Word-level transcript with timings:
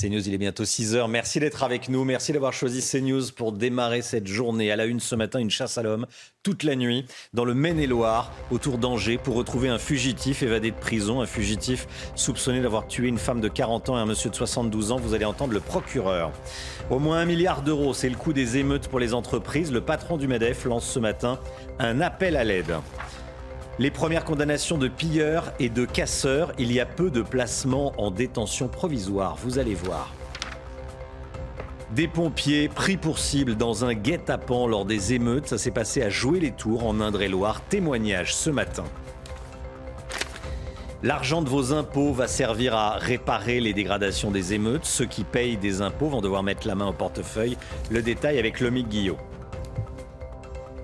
CNews, 0.00 0.28
il 0.28 0.34
est 0.34 0.38
bientôt 0.38 0.64
6 0.64 0.94
heures. 0.94 1.08
Merci 1.08 1.40
d'être 1.40 1.64
avec 1.64 1.88
nous. 1.88 2.04
Merci 2.04 2.32
d'avoir 2.32 2.52
choisi 2.52 2.88
CNews 2.88 3.32
pour 3.34 3.50
démarrer 3.50 4.00
cette 4.00 4.28
journée. 4.28 4.70
À 4.70 4.76
la 4.76 4.84
une 4.86 5.00
ce 5.00 5.16
matin, 5.16 5.40
une 5.40 5.50
chasse 5.50 5.76
à 5.76 5.82
l'homme 5.82 6.06
toute 6.44 6.62
la 6.62 6.76
nuit 6.76 7.04
dans 7.34 7.44
le 7.44 7.52
Maine-et-Loire, 7.52 8.32
autour 8.52 8.78
d'Angers, 8.78 9.18
pour 9.18 9.34
retrouver 9.34 9.68
un 9.68 9.78
fugitif 9.78 10.44
évadé 10.44 10.70
de 10.70 10.76
prison. 10.76 11.20
Un 11.20 11.26
fugitif 11.26 11.88
soupçonné 12.14 12.60
d'avoir 12.60 12.86
tué 12.86 13.08
une 13.08 13.18
femme 13.18 13.40
de 13.40 13.48
40 13.48 13.88
ans 13.88 13.98
et 13.98 14.00
un 14.00 14.06
monsieur 14.06 14.30
de 14.30 14.36
72 14.36 14.92
ans. 14.92 14.98
Vous 14.98 15.14
allez 15.14 15.24
entendre 15.24 15.52
le 15.52 15.60
procureur. 15.60 16.30
Au 16.90 17.00
moins 17.00 17.18
un 17.18 17.24
milliard 17.24 17.62
d'euros, 17.62 17.92
c'est 17.92 18.08
le 18.08 18.16
coût 18.16 18.32
des 18.32 18.56
émeutes 18.56 18.86
pour 18.86 19.00
les 19.00 19.14
entreprises. 19.14 19.72
Le 19.72 19.80
patron 19.80 20.16
du 20.16 20.28
MEDEF 20.28 20.64
lance 20.64 20.88
ce 20.88 21.00
matin 21.00 21.40
un 21.80 22.00
appel 22.00 22.36
à 22.36 22.44
l'aide. 22.44 22.76
Les 23.80 23.92
premières 23.92 24.24
condamnations 24.24 24.76
de 24.76 24.88
pilleurs 24.88 25.52
et 25.60 25.68
de 25.68 25.84
casseurs, 25.84 26.52
il 26.58 26.72
y 26.72 26.80
a 26.80 26.86
peu 26.86 27.10
de 27.10 27.22
placements 27.22 27.92
en 27.96 28.10
détention 28.10 28.66
provisoire, 28.66 29.36
vous 29.36 29.60
allez 29.60 29.74
voir. 29.74 30.12
Des 31.92 32.08
pompiers 32.08 32.68
pris 32.68 32.96
pour 32.96 33.20
cible 33.20 33.54
dans 33.54 33.84
un 33.84 33.94
guet-apens 33.94 34.66
lors 34.66 34.84
des 34.84 35.14
émeutes, 35.14 35.46
ça 35.46 35.58
s'est 35.58 35.70
passé 35.70 36.02
à 36.02 36.10
Jouer-les-Tours 36.10 36.84
en 36.84 37.00
Indre-et-Loire. 37.00 37.60
Témoignage 37.68 38.34
ce 38.34 38.50
matin. 38.50 38.84
L'argent 41.04 41.40
de 41.40 41.48
vos 41.48 41.72
impôts 41.72 42.12
va 42.12 42.26
servir 42.26 42.74
à 42.74 42.98
réparer 42.98 43.60
les 43.60 43.74
dégradations 43.74 44.32
des 44.32 44.54
émeutes. 44.54 44.86
Ceux 44.86 45.06
qui 45.06 45.22
payent 45.22 45.56
des 45.56 45.82
impôts 45.82 46.08
vont 46.08 46.20
devoir 46.20 46.42
mettre 46.42 46.66
la 46.66 46.74
main 46.74 46.88
au 46.88 46.92
portefeuille. 46.92 47.56
Le 47.90 48.02
détail 48.02 48.40
avec 48.40 48.58
Lomique 48.58 48.88
Guillot. 48.88 49.18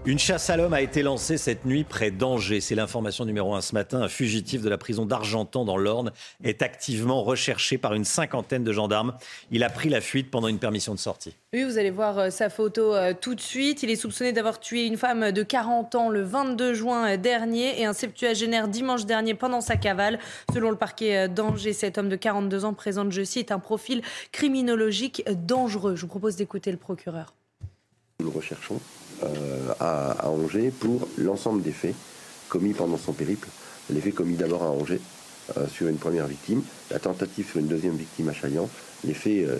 Une 0.06 0.18
chasse 0.18 0.50
à 0.50 0.58
l'homme 0.58 0.74
a 0.74 0.82
été 0.82 1.02
lancée 1.02 1.38
cette 1.38 1.64
nuit 1.64 1.82
près 1.82 2.10
d'Angers. 2.10 2.60
C'est 2.60 2.74
l'information 2.74 3.24
numéro 3.24 3.54
un 3.54 3.62
ce 3.62 3.74
matin. 3.74 4.02
Un 4.02 4.08
fugitif 4.08 4.60
de 4.60 4.68
la 4.68 4.76
prison 4.76 5.06
d'Argentan 5.06 5.64
dans 5.64 5.78
l'Orne 5.78 6.12
est 6.42 6.60
activement 6.60 7.22
recherché 7.22 7.78
par 7.78 7.94
une 7.94 8.04
cinquantaine 8.04 8.64
de 8.64 8.70
gendarmes. 8.70 9.14
Il 9.50 9.64
a 9.64 9.70
pris 9.70 9.88
la 9.88 10.02
fuite 10.02 10.30
pendant 10.30 10.48
une 10.48 10.58
permission 10.58 10.92
de 10.92 10.98
sortie. 10.98 11.34
Oui, 11.54 11.64
vous 11.64 11.78
allez 11.78 11.90
voir 11.90 12.18
euh, 12.18 12.28
sa 12.28 12.50
photo 12.50 12.94
euh, 12.94 13.14
tout 13.18 13.34
de 13.34 13.40
suite. 13.40 13.82
Il 13.82 13.88
est 13.88 13.96
soupçonné 13.96 14.34
d'avoir 14.34 14.60
tué 14.60 14.84
une 14.84 14.98
femme 14.98 15.32
de 15.32 15.42
40 15.42 15.94
ans 15.94 16.10
le 16.10 16.20
22 16.20 16.74
juin 16.74 17.16
dernier 17.16 17.80
et 17.80 17.86
un 17.86 17.94
septuagénaire 17.94 18.68
dimanche 18.68 19.06
dernier 19.06 19.32
pendant 19.32 19.62
sa 19.62 19.76
cavale. 19.76 20.18
Selon 20.52 20.68
le 20.68 20.76
parquet 20.76 21.16
euh, 21.16 21.28
d'Angers, 21.28 21.72
cet 21.72 21.96
homme 21.96 22.10
de 22.10 22.16
42 22.16 22.66
ans 22.66 22.74
présente, 22.74 23.10
je 23.10 23.24
cite, 23.24 23.50
un 23.50 23.58
profil 23.58 24.02
criminologique 24.32 25.24
dangereux. 25.46 25.96
Je 25.96 26.02
vous 26.02 26.08
propose 26.08 26.36
d'écouter 26.36 26.70
le 26.72 26.76
procureur. 26.76 27.32
Nous 28.20 28.30
recherchons 28.30 28.78
euh, 29.24 29.72
à, 29.80 30.28
Angers 30.28 30.70
pour 30.70 31.08
l'ensemble 31.18 31.62
des 31.62 31.72
faits 31.72 31.94
commis 32.48 32.72
pendant 32.72 32.98
son 32.98 33.12
périple. 33.12 33.48
Les 33.90 34.00
faits 34.00 34.14
commis 34.14 34.34
d'abord 34.34 34.62
à 34.62 34.70
Angers 34.70 35.00
euh, 35.56 35.66
sur 35.68 35.88
une 35.88 35.96
première 35.96 36.26
victime, 36.26 36.62
la 36.90 36.98
tentative 36.98 37.48
sur 37.50 37.60
une 37.60 37.66
deuxième 37.66 37.96
victime 37.96 38.28
à 38.28 38.32
Chaillan, 38.32 38.68
les 39.04 39.14
faits 39.14 39.46
euh, 39.46 39.58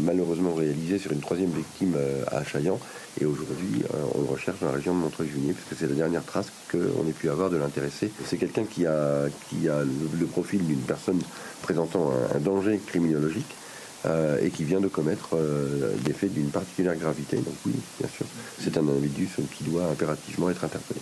malheureusement 0.00 0.54
réalisés 0.54 0.98
sur 0.98 1.12
une 1.12 1.20
troisième 1.20 1.50
victime 1.50 1.96
à 2.30 2.44
Chaillan, 2.44 2.78
et 3.20 3.24
aujourd'hui 3.24 3.82
on 4.14 4.32
recherche 4.32 4.60
dans 4.60 4.66
la 4.66 4.74
région 4.74 4.94
de 4.94 5.00
Montreuil-Junier, 5.00 5.52
parce 5.52 5.68
que 5.68 5.74
c'est 5.74 5.88
la 5.88 5.96
dernière 5.96 6.24
trace 6.24 6.46
qu'on 6.70 7.08
ait 7.08 7.12
pu 7.18 7.28
avoir 7.28 7.50
de 7.50 7.56
l'intéressé. 7.56 8.12
C'est 8.26 8.36
quelqu'un 8.36 8.64
qui 8.64 8.86
a 8.86 9.26
le, 9.52 10.26
profil 10.26 10.64
d'une 10.64 10.80
personne 10.80 11.20
présentant 11.62 12.12
un 12.34 12.38
danger 12.38 12.80
criminologique, 12.86 13.56
euh, 14.04 14.40
et 14.42 14.50
qui 14.50 14.64
vient 14.64 14.80
de 14.80 14.88
commettre 14.88 15.30
euh, 15.34 15.94
des 15.98 16.12
faits 16.12 16.32
d'une 16.32 16.50
particulière 16.50 16.96
gravité. 16.96 17.36
Donc 17.36 17.54
oui, 17.64 17.74
bien 18.00 18.08
sûr, 18.08 18.26
c'est 18.58 18.76
un 18.76 18.88
individu 18.88 19.28
qui 19.56 19.62
doit 19.62 19.86
impérativement 19.86 20.50
être 20.50 20.64
interpellé. 20.64 21.00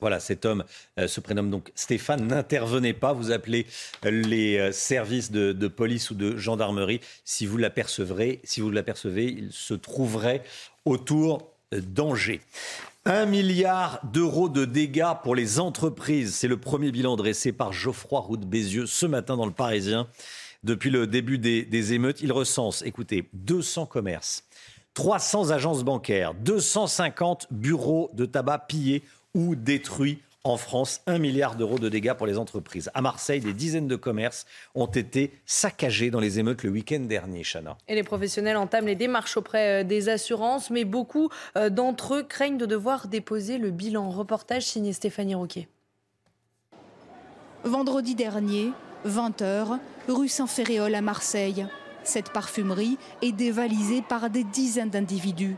Voilà, 0.00 0.18
cet 0.18 0.46
homme 0.46 0.64
euh, 0.98 1.08
se 1.08 1.20
prénomme 1.20 1.50
donc 1.50 1.70
Stéphane. 1.74 2.26
N'intervenez 2.26 2.94
pas, 2.94 3.12
vous 3.12 3.32
appelez 3.32 3.66
les 4.04 4.72
services 4.72 5.30
de, 5.30 5.68
police 5.68 6.10
ou 6.10 6.14
de 6.14 6.38
gendarmerie. 6.38 7.00
Si 7.26 7.44
vous 7.44 7.58
l'apercevrez, 7.58 8.40
si 8.44 8.62
vous 8.62 8.70
l'apercevez, 8.70 9.26
il 9.26 9.52
se 9.52 9.74
trouverait 9.74 10.42
autour 10.86 11.52
d'Angers. 11.70 12.40
Un 13.04 13.26
milliard 13.26 14.00
d'euros 14.04 14.48
de 14.48 14.64
dégâts 14.64 15.12
pour 15.22 15.34
les 15.34 15.60
entreprises. 15.60 16.34
C'est 16.34 16.48
le 16.48 16.56
premier 16.56 16.92
bilan 16.92 17.16
dressé 17.16 17.52
par 17.52 17.72
Geoffroy 17.72 18.20
Roux 18.20 18.36
de 18.38 18.46
Bézieux 18.46 18.86
ce 18.86 19.04
matin 19.04 19.36
dans 19.36 19.46
le 19.46 19.52
Parisien. 19.52 20.06
Depuis 20.62 20.90
le 20.90 21.06
début 21.06 21.38
des, 21.38 21.92
émeutes, 21.94 22.20
il 22.20 22.32
recense, 22.32 22.82
écoutez, 22.82 23.28
200 23.32 23.86
commerces, 23.86 24.44
300 24.92 25.50
agences 25.50 25.84
bancaires, 25.84 26.34
250 26.34 27.46
bureaux 27.50 28.10
de 28.12 28.26
tabac 28.26 28.66
pillés 28.68 29.02
ou 29.34 29.54
détruits 29.54 30.18
en 30.44 30.56
France, 30.56 31.02
1 31.06 31.18
milliard 31.18 31.54
d'euros 31.54 31.78
de 31.78 31.88
dégâts 31.88 32.14
pour 32.14 32.26
les 32.26 32.38
entreprises. 32.38 32.90
À 32.94 33.02
Marseille, 33.02 33.40
des 33.40 33.52
dizaines 33.52 33.88
de 33.88 33.96
commerces 33.96 34.46
ont 34.74 34.86
été 34.86 35.32
saccagés 35.44 36.10
dans 36.10 36.20
les 36.20 36.38
émeutes 36.38 36.62
le 36.62 36.70
week-end 36.70 37.00
dernier, 37.00 37.42
Chana. 37.42 37.76
Et 37.88 37.94
les 37.94 38.02
professionnels 38.02 38.56
entament 38.56 38.86
les 38.86 38.94
démarches 38.94 39.36
auprès 39.36 39.82
euh, 39.82 39.84
des 39.84 40.08
assurances, 40.08 40.70
mais 40.70 40.84
beaucoup 40.84 41.28
euh, 41.56 41.68
d'entre 41.68 42.16
eux 42.16 42.22
craignent 42.22 42.56
de 42.56 42.66
devoir 42.66 43.08
déposer 43.08 43.58
le 43.58 43.70
bilan. 43.70 44.10
Reportage 44.10 44.64
signé 44.64 44.92
Stéphanie 44.94 45.34
Roquet. 45.34 45.68
Vendredi 47.64 48.14
dernier, 48.14 48.72
20h, 49.06 49.78
rue 50.08 50.28
Saint-Féréol 50.28 50.94
à 50.94 51.00
Marseille. 51.00 51.66
Cette 52.04 52.32
parfumerie 52.32 52.98
est 53.22 53.32
dévalisée 53.32 54.02
par 54.02 54.30
des 54.30 54.44
dizaines 54.44 54.90
d'individus. 54.90 55.56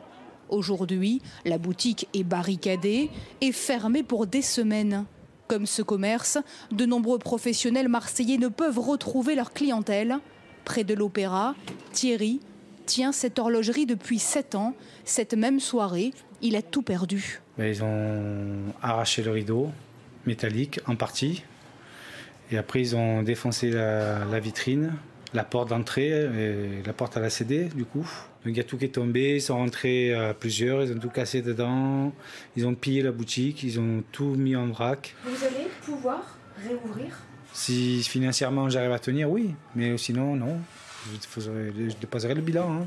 Aujourd'hui, 0.49 1.23
la 1.45 1.59
boutique 1.59 2.09
est 2.15 2.25
barricadée 2.25 3.11
et 3.41 3.53
fermée 3.53 4.03
pour 4.03 4.27
des 4.27 4.43
semaines. 4.43 5.07
Comme 5.49 5.67
ce 5.67 5.83
commerce, 5.83 6.39
de 6.71 6.87
nombreux 6.87 7.19
professionnels 7.19 7.89
marseillais 7.89 8.39
ne 8.39 8.49
peuvent 8.49 8.79
retrouver 8.79 9.35
leur 9.35 9.53
clientèle. 9.53 10.19
Près 10.65 10.85
de 10.85 10.95
l'opéra, 10.95 11.55
Thierry 11.93 12.41
tient 12.87 13.13
cette 13.13 13.39
horlogerie 13.39 13.87
depuis 13.87 14.19
7 14.19 14.55
ans. 14.55 14.75
Cette 15.05 15.35
même 15.35 15.61
soirée, 15.61 16.13
il 16.43 16.57
a 16.57 16.63
tout 16.63 16.83
perdu. 16.83 17.41
Ben, 17.59 17.67
ils 17.67 17.83
ont 17.83 18.73
arraché 18.83 19.23
le 19.23 19.31
rideau 19.31 19.71
métallique 20.27 20.81
en 20.87 20.97
partie. 20.97 21.45
Et 22.51 22.59
après, 22.59 22.81
ils 22.81 22.97
ont 22.97 23.23
défoncé 23.23 23.71
la, 23.71 24.41
vitrine, 24.41 24.93
la 25.33 25.45
porte 25.45 25.71
d'entrée, 25.71 26.11
et 26.11 26.83
la 26.85 26.93
porte 26.93 27.17
à 27.17 27.21
la 27.21 27.31
CD, 27.31 27.65
du 27.75 27.85
coup. 27.85 28.07
Donc 28.45 28.55
il 28.55 28.57
y 28.57 28.61
a 28.61 28.65
tout 28.65 28.77
qui 28.77 28.87
est 28.87 28.89
tombé, 28.89 29.37
ils 29.37 29.41
sont 29.41 29.57
rentrés 29.57 30.13
à 30.13 30.35
plusieurs, 30.35 30.83
ils 30.83 30.93
ont 30.93 30.99
tout 30.99 31.09
cassé 31.09 31.43
dedans, 31.43 32.13
ils 32.57 32.67
ont 32.67 32.75
pillé 32.75 33.03
la 33.03 33.13
boutique, 33.13 33.63
ils 33.63 33.79
ont 33.79 34.03
tout 34.11 34.35
mis 34.35 34.57
en 34.57 34.67
vrac. 34.67 35.15
Vous 35.25 35.45
allez 35.45 35.69
pouvoir 35.83 36.37
réouvrir? 36.67 37.17
Si 37.53 38.03
financièrement 38.03 38.69
j'arrive 38.69 38.93
à 38.93 38.99
tenir, 38.99 39.31
oui, 39.31 39.55
mais 39.77 39.97
sinon, 39.97 40.35
non. 40.35 40.59
Je, 41.11 41.95
déposerai 42.01 42.35
le 42.35 42.41
bilan. 42.41 42.83
Hein. 42.83 42.87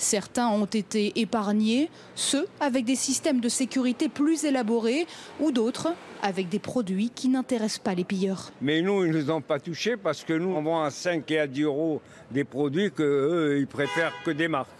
Certains 0.00 0.48
ont 0.48 0.64
été 0.64 1.12
épargnés, 1.20 1.90
ceux 2.14 2.46
avec 2.58 2.86
des 2.86 2.94
systèmes 2.94 3.38
de 3.38 3.50
sécurité 3.50 4.08
plus 4.08 4.44
élaborés 4.44 5.06
ou 5.40 5.52
d'autres 5.52 5.92
avec 6.22 6.48
des 6.48 6.58
produits 6.58 7.10
qui 7.14 7.28
n'intéressent 7.28 7.80
pas 7.80 7.94
les 7.94 8.04
pilleurs. 8.04 8.50
Mais 8.62 8.80
nous, 8.80 9.04
ils 9.04 9.12
ne 9.12 9.20
nous 9.20 9.30
ont 9.30 9.42
pas 9.42 9.60
touchés 9.60 9.98
parce 9.98 10.24
que 10.24 10.32
nous, 10.32 10.48
on 10.48 10.62
vend 10.62 10.82
à 10.82 10.90
5 10.90 11.30
et 11.30 11.40
à 11.40 11.46
10 11.46 11.64
euros 11.64 12.00
des 12.30 12.44
produits 12.44 12.90
qu'eux, 12.90 13.58
ils 13.60 13.66
préfèrent 13.66 14.14
que 14.24 14.30
des 14.30 14.48
marques. 14.48 14.70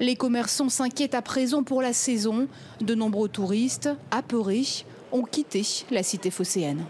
Les 0.00 0.16
commerçants 0.16 0.70
s'inquiètent 0.70 1.14
à 1.14 1.20
présent 1.20 1.62
pour 1.62 1.82
la 1.82 1.92
saison. 1.92 2.48
De 2.80 2.94
nombreux 2.94 3.28
touristes, 3.28 3.90
apeurés, 4.10 4.64
ont 5.12 5.24
quitté 5.24 5.62
la 5.90 6.02
cité 6.02 6.30
phocéenne. 6.30 6.86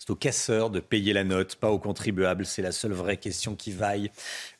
C'est 0.00 0.08
aux 0.08 0.16
casseurs 0.16 0.70
de 0.70 0.80
payer 0.80 1.12
la 1.12 1.24
note, 1.24 1.56
pas 1.56 1.70
aux 1.70 1.78
contribuables. 1.78 2.46
C'est 2.46 2.62
la 2.62 2.72
seule 2.72 2.92
vraie 2.92 3.18
question 3.18 3.54
qui 3.54 3.70
vaille. 3.70 4.10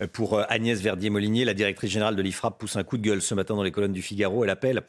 Euh, 0.02 0.06
pour 0.06 0.34
euh, 0.34 0.44
Agnès 0.50 0.78
Verdier-Molinier, 0.78 1.46
la 1.46 1.54
directrice 1.54 1.90
générale 1.90 2.14
de 2.14 2.20
l'IFRAP 2.20 2.58
pousse 2.58 2.76
un 2.76 2.84
coup 2.84 2.98
de 2.98 3.02
gueule 3.02 3.22
ce 3.22 3.34
matin 3.34 3.54
dans 3.54 3.62
les 3.62 3.70
colonnes 3.70 3.94
du 3.94 4.02
Figaro. 4.02 4.44
Elle, 4.44 4.50
appelle, 4.50 4.82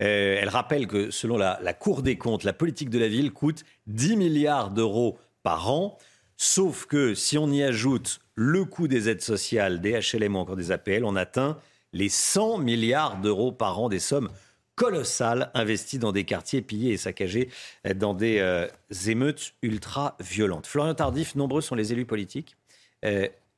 euh, 0.00 0.38
elle 0.40 0.48
rappelle 0.48 0.86
que 0.86 1.10
selon 1.10 1.36
la, 1.36 1.58
la 1.60 1.74
Cour 1.74 2.02
des 2.02 2.16
comptes, 2.16 2.44
la 2.44 2.52
politique 2.52 2.88
de 2.88 3.00
la 3.00 3.08
ville 3.08 3.32
coûte 3.32 3.64
10 3.88 4.16
milliards 4.16 4.70
d'euros 4.70 5.18
par 5.42 5.72
an. 5.72 5.98
Sauf 6.36 6.86
que 6.86 7.16
si 7.16 7.36
on 7.36 7.50
y 7.50 7.64
ajoute 7.64 8.20
le 8.36 8.64
coût 8.64 8.86
des 8.86 9.08
aides 9.08 9.22
sociales, 9.22 9.80
des 9.80 9.98
HLM 9.98 10.36
ou 10.36 10.38
encore 10.38 10.54
des 10.54 10.70
APL, 10.70 11.04
on 11.04 11.16
atteint 11.16 11.58
les 11.92 12.10
100 12.10 12.58
milliards 12.58 13.20
d'euros 13.20 13.50
par 13.50 13.80
an 13.80 13.88
des 13.88 13.98
sommes 13.98 14.28
colossal 14.76 15.50
investi 15.54 15.98
dans 15.98 16.12
des 16.12 16.24
quartiers 16.24 16.62
pillés 16.62 16.92
et 16.92 16.96
saccagés 16.96 17.48
dans 17.96 18.14
des 18.14 18.38
euh, 18.38 18.68
émeutes 19.06 19.54
ultra 19.62 20.16
violentes. 20.20 20.66
Florian 20.66 20.94
Tardif, 20.94 21.34
nombreux 21.34 21.62
sont 21.62 21.74
les 21.74 21.92
élus 21.92 22.06
politiques. 22.06 22.56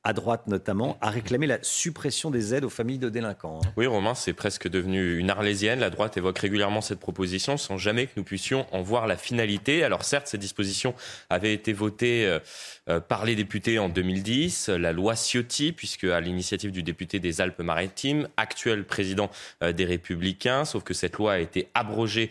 À 0.05 0.13
droite 0.13 0.47
notamment, 0.47 0.97
a 1.01 1.09
réclamé 1.09 1.45
la 1.45 1.57
suppression 1.61 2.31
des 2.31 2.53
aides 2.53 2.63
aux 2.63 2.69
familles 2.69 2.99
de 2.99 3.09
délinquants. 3.09 3.59
Hein. 3.61 3.71
Oui, 3.75 3.85
Romain, 3.85 4.15
c'est 4.15 4.31
presque 4.31 4.69
devenu 4.69 5.17
une 5.17 5.29
arlésienne. 5.29 5.81
La 5.81 5.89
droite 5.89 6.15
évoque 6.15 6.39
régulièrement 6.39 6.79
cette 6.79 7.01
proposition 7.01 7.57
sans 7.57 7.77
jamais 7.77 8.05
que 8.05 8.13
nous 8.15 8.23
puissions 8.23 8.65
en 8.71 8.81
voir 8.81 9.07
la 9.07 9.17
finalité. 9.17 9.83
Alors 9.83 10.05
certes, 10.05 10.27
ces 10.27 10.37
dispositions 10.37 10.95
avaient 11.29 11.53
été 11.53 11.73
votées 11.73 12.25
euh, 12.27 12.39
euh, 12.87 13.01
par 13.01 13.25
les 13.25 13.35
députés 13.35 13.77
en 13.77 13.89
2010, 13.89 14.69
la 14.69 14.93
loi 14.93 15.15
Ciotti, 15.15 15.73
puisque 15.73 16.05
à 16.05 16.21
l'initiative 16.21 16.71
du 16.71 16.81
député 16.81 17.19
des 17.19 17.41
Alpes-Maritimes, 17.41 18.29
actuel 18.37 18.85
président 18.85 19.29
euh, 19.63 19.73
des 19.73 19.83
Républicains, 19.83 20.63
sauf 20.63 20.83
que 20.83 20.93
cette 20.93 21.17
loi 21.17 21.33
a 21.33 21.39
été 21.39 21.67
abrogée 21.73 22.29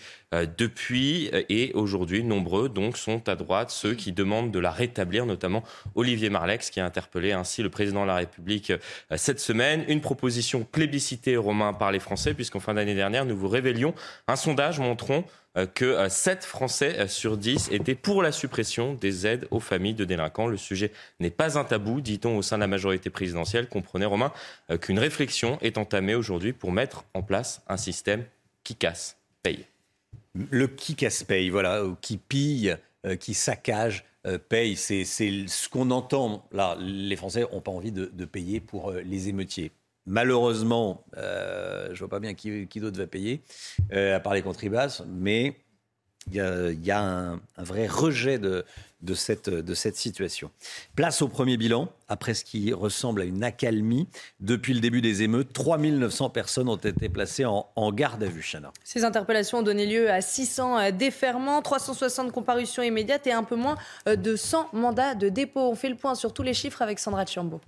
depuis 0.59 1.31
et 1.33 1.73
aujourd'hui, 1.73 2.23
nombreux 2.23 2.69
donc 2.69 2.99
sont 2.99 3.27
à 3.31 3.35
droite 3.35 3.71
ceux 3.71 3.95
qui 3.95 4.13
demandent 4.13 4.51
de 4.51 4.59
la 4.59 4.71
rétablir, 4.71 5.25
notamment 5.25 5.65
Olivier 5.95 6.29
Marlex 6.29 6.69
qui 6.69 6.81
a 6.81 6.85
interpellé 6.85 7.33
ainsi 7.33 7.58
le 7.63 7.71
président 7.71 8.03
de 8.03 8.07
la 8.07 8.17
République 8.17 8.73
cette 9.17 9.41
semaine. 9.41 9.85
Une 9.89 10.01
proposition 10.01 10.65
plébiscitée, 10.65 11.37
Romain, 11.37 11.73
par 11.73 11.93
les 11.93 11.99
Français, 11.99 12.35
puisqu'en 12.35 12.61
fin 12.61 12.75
d'année 12.75 12.95
dernière, 12.95 13.25
nous 13.25 13.37
vous 13.37 13.49
révélions 13.49 13.95
un 14.27 14.37
sondage 14.37 14.79
montrant 14.79 15.25
que 15.75 16.09
7 16.09 16.45
Français 16.45 17.09
sur 17.09 17.37
10 17.37 17.71
étaient 17.73 17.95
pour 17.95 18.23
la 18.23 18.31
suppression 18.31 18.95
des 18.95 19.27
aides 19.27 19.49
aux 19.51 19.61
familles 19.61 19.95
de 19.95 20.05
délinquants. 20.05 20.47
Le 20.47 20.57
sujet 20.57 20.93
n'est 21.19 21.31
pas 21.31 21.59
un 21.59 21.65
tabou, 21.65 22.01
dit-on 22.01 22.37
au 22.37 22.43
sein 22.43 22.57
de 22.57 22.61
la 22.61 22.69
majorité 22.69 23.11
présidentielle. 23.11 23.69
Comprenez, 23.69 24.05
Romain, 24.05 24.33
qu'une 24.81 24.99
réflexion 24.99 25.59
est 25.61 25.79
entamée 25.79 26.15
aujourd'hui 26.15 26.53
pour 26.53 26.71
mettre 26.71 27.05
en 27.15 27.23
place 27.23 27.63
un 27.69 27.77
système 27.77 28.25
qui 28.69 28.77
casse, 28.77 29.17
paye. 29.43 29.67
Le 30.35 30.69
qui 30.69 30.95
casse 30.95 31.25
paye, 31.25 31.49
voilà, 31.49 31.83
qui 32.01 32.19
pille, 32.19 32.77
euh, 33.07 33.17
qui 33.17 33.33
saccage, 33.33 34.05
euh, 34.18 34.18
paye. 34.37 34.77
C'est 34.77 35.05
ce 35.05 35.69
qu'on 35.69 35.91
entend. 35.91 36.47
Là, 36.53 36.77
les 36.81 37.17
Français 37.17 37.47
n'ont 37.53 37.61
pas 37.61 37.71
envie 37.71 37.93
de, 37.93 38.25
payer 38.25 38.61
pour 38.61 38.91
euh, 38.91 39.01
les 39.01 39.29
émeutiers. 39.29 39.73
Malheureusement, 40.07 41.05
je 41.15 41.91
ne 41.91 41.99
vois 41.99 42.09
pas 42.09 42.21
bien 42.21 42.33
qui, 42.33 42.67
qui 42.67 42.81
d'autre 42.81 42.97
va 42.97 43.07
payer, 43.07 43.43
à 43.93 44.19
part 44.21 44.33
les 44.33 44.41
contribuables, 44.41 44.91
mais 45.07 45.55
il 46.33 46.85
y 46.85 46.91
a, 46.91 47.01
un, 47.01 47.41
vrai 47.57 47.87
rejet 47.87 48.39
de, 48.39 48.65
cette, 49.15 49.97
situation. 49.97 50.51
Place 50.95 51.23
au 51.23 51.29
premier 51.29 51.57
bilan, 51.57 51.89
après 52.09 52.35
ce 52.35 52.45
qui 52.45 52.73
ressemble 52.73 53.23
à 53.23 53.25
une 53.25 53.43
accalmie. 53.45 54.09
Depuis 54.41 54.75
le 54.75 54.81
début 54.81 55.01
des 55.01 55.23
émeutes, 55.23 55.53
3900 55.53 56.31
personnes 56.31 56.69
ont 56.69 56.77
été 56.77 57.09
placées 57.09 57.45
en, 57.45 57.93
garde 57.93 58.23
à 58.23 58.27
vue, 58.27 58.43
Chana. 58.43 58.73
Ces 58.85 59.05
interpellations 59.05 59.59
ont 59.59 59.63
donné 59.63 59.87
lieu 59.87 60.11
à 60.11 60.21
600 60.21 60.79
euh, 60.79 60.91
déferments, 60.91 61.63
360 61.63 62.33
comparutions 62.33 62.83
immédiates 62.83 63.27
et 63.27 63.33
un 63.33 63.45
peu 63.45 63.57
moins 63.57 63.77
euh, 64.09 64.17
de 64.17 64.37
100 64.37 64.71
mandats 64.73 65.15
de 65.15 65.29
dépôt. 65.29 65.61
On 65.61 65.75
fait 65.75 65.89
le 65.89 65.97
point 65.97 66.15
sur 66.15 66.33
tous 66.33 66.43
les 66.43 66.55
chiffres 66.55 66.83
avec 66.83 66.99
Sandra 66.99 67.25
Chiambo. 67.25 67.61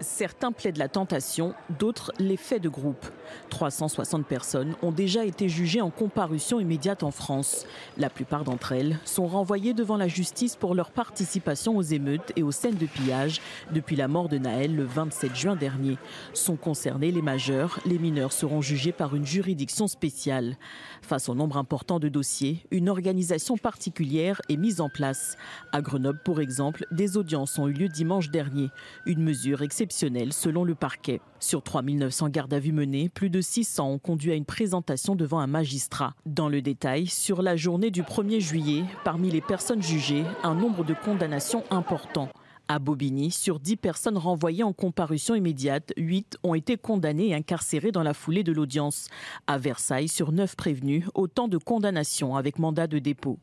Certains 0.00 0.52
plaident 0.52 0.78
la 0.78 0.88
tentation, 0.88 1.54
d'autres 1.78 2.12
l'effet 2.18 2.58
de 2.58 2.68
groupe. 2.68 3.06
360 3.50 4.26
personnes 4.26 4.74
ont 4.82 4.90
déjà 4.90 5.24
été 5.24 5.48
jugées 5.48 5.80
en 5.80 5.90
comparution 5.90 6.60
immédiate 6.60 7.02
en 7.02 7.10
France. 7.10 7.66
La 7.96 8.10
plupart 8.10 8.44
d'entre 8.44 8.72
elles 8.72 8.98
sont 9.04 9.26
renvoyées 9.26 9.72
devant 9.72 9.96
la 9.96 10.08
justice 10.08 10.56
pour 10.56 10.74
leur 10.74 10.90
participation 10.90 11.76
aux 11.76 11.82
émeutes 11.82 12.32
et 12.36 12.42
aux 12.42 12.52
scènes 12.52 12.76
de 12.76 12.86
pillage 12.86 13.40
depuis 13.72 13.96
la 13.96 14.08
mort 14.08 14.28
de 14.28 14.38
Naël 14.38 14.74
le 14.74 14.84
27 14.84 15.34
juin 15.34 15.56
dernier. 15.56 15.96
Sont 16.32 16.56
concernés 16.56 17.12
les 17.12 17.22
majeurs, 17.22 17.78
les 17.86 17.98
mineurs 17.98 18.32
seront 18.32 18.60
jugés 18.60 18.92
par 18.92 19.14
une 19.14 19.26
juridiction 19.26 19.86
spéciale. 19.86 20.56
Face 21.02 21.28
au 21.28 21.34
nombre 21.34 21.56
important 21.56 21.98
de 21.98 22.08
dossiers, 22.08 22.66
une 22.70 22.88
organisation 22.88 23.56
particulière 23.56 24.42
est 24.48 24.56
mise 24.56 24.80
en 24.80 24.88
place. 24.88 25.36
À 25.72 25.80
Grenoble, 25.80 26.20
pour 26.24 26.40
exemple, 26.40 26.86
des 26.90 27.16
audiences 27.16 27.58
ont 27.58 27.68
eu 27.68 27.72
lieu 27.72 27.88
dimanche 27.88 28.30
dernier, 28.30 28.70
une 29.06 29.22
mesure 29.22 29.62
exceptionnelle 29.62 29.83
selon 29.92 30.64
le 30.64 30.74
parquet. 30.74 31.20
Sur 31.40 31.62
3900 31.62 32.28
gardes 32.28 32.54
à 32.54 32.58
vue 32.58 32.72
menées, 32.72 33.08
plus 33.08 33.30
de 33.30 33.40
600 33.40 33.90
ont 33.90 33.98
conduit 33.98 34.32
à 34.32 34.34
une 34.34 34.44
présentation 34.44 35.14
devant 35.14 35.40
un 35.40 35.46
magistrat. 35.46 36.14
Dans 36.26 36.48
le 36.48 36.62
détail, 36.62 37.06
sur 37.06 37.42
la 37.42 37.56
journée 37.56 37.90
du 37.90 38.02
1er 38.02 38.40
juillet, 38.40 38.84
parmi 39.04 39.30
les 39.30 39.40
personnes 39.40 39.82
jugées, 39.82 40.24
un 40.42 40.54
nombre 40.54 40.84
de 40.84 40.94
condamnations 40.94 41.64
important. 41.70 42.28
À 42.66 42.78
Bobigny, 42.78 43.30
sur 43.30 43.60
10 43.60 43.76
personnes 43.76 44.16
renvoyées 44.16 44.62
en 44.62 44.72
comparution 44.72 45.34
immédiate, 45.34 45.92
8 45.98 46.38
ont 46.42 46.54
été 46.54 46.78
condamnées 46.78 47.28
et 47.28 47.34
incarcérées 47.34 47.92
dans 47.92 48.02
la 48.02 48.14
foulée 48.14 48.42
de 48.42 48.52
l'audience. 48.52 49.08
À 49.46 49.58
Versailles, 49.58 50.08
sur 50.08 50.32
9 50.32 50.56
prévenus, 50.56 51.04
autant 51.14 51.46
de 51.46 51.58
condamnations 51.58 52.36
avec 52.36 52.58
mandat 52.58 52.86
de 52.86 52.98
dépôt. 52.98 53.38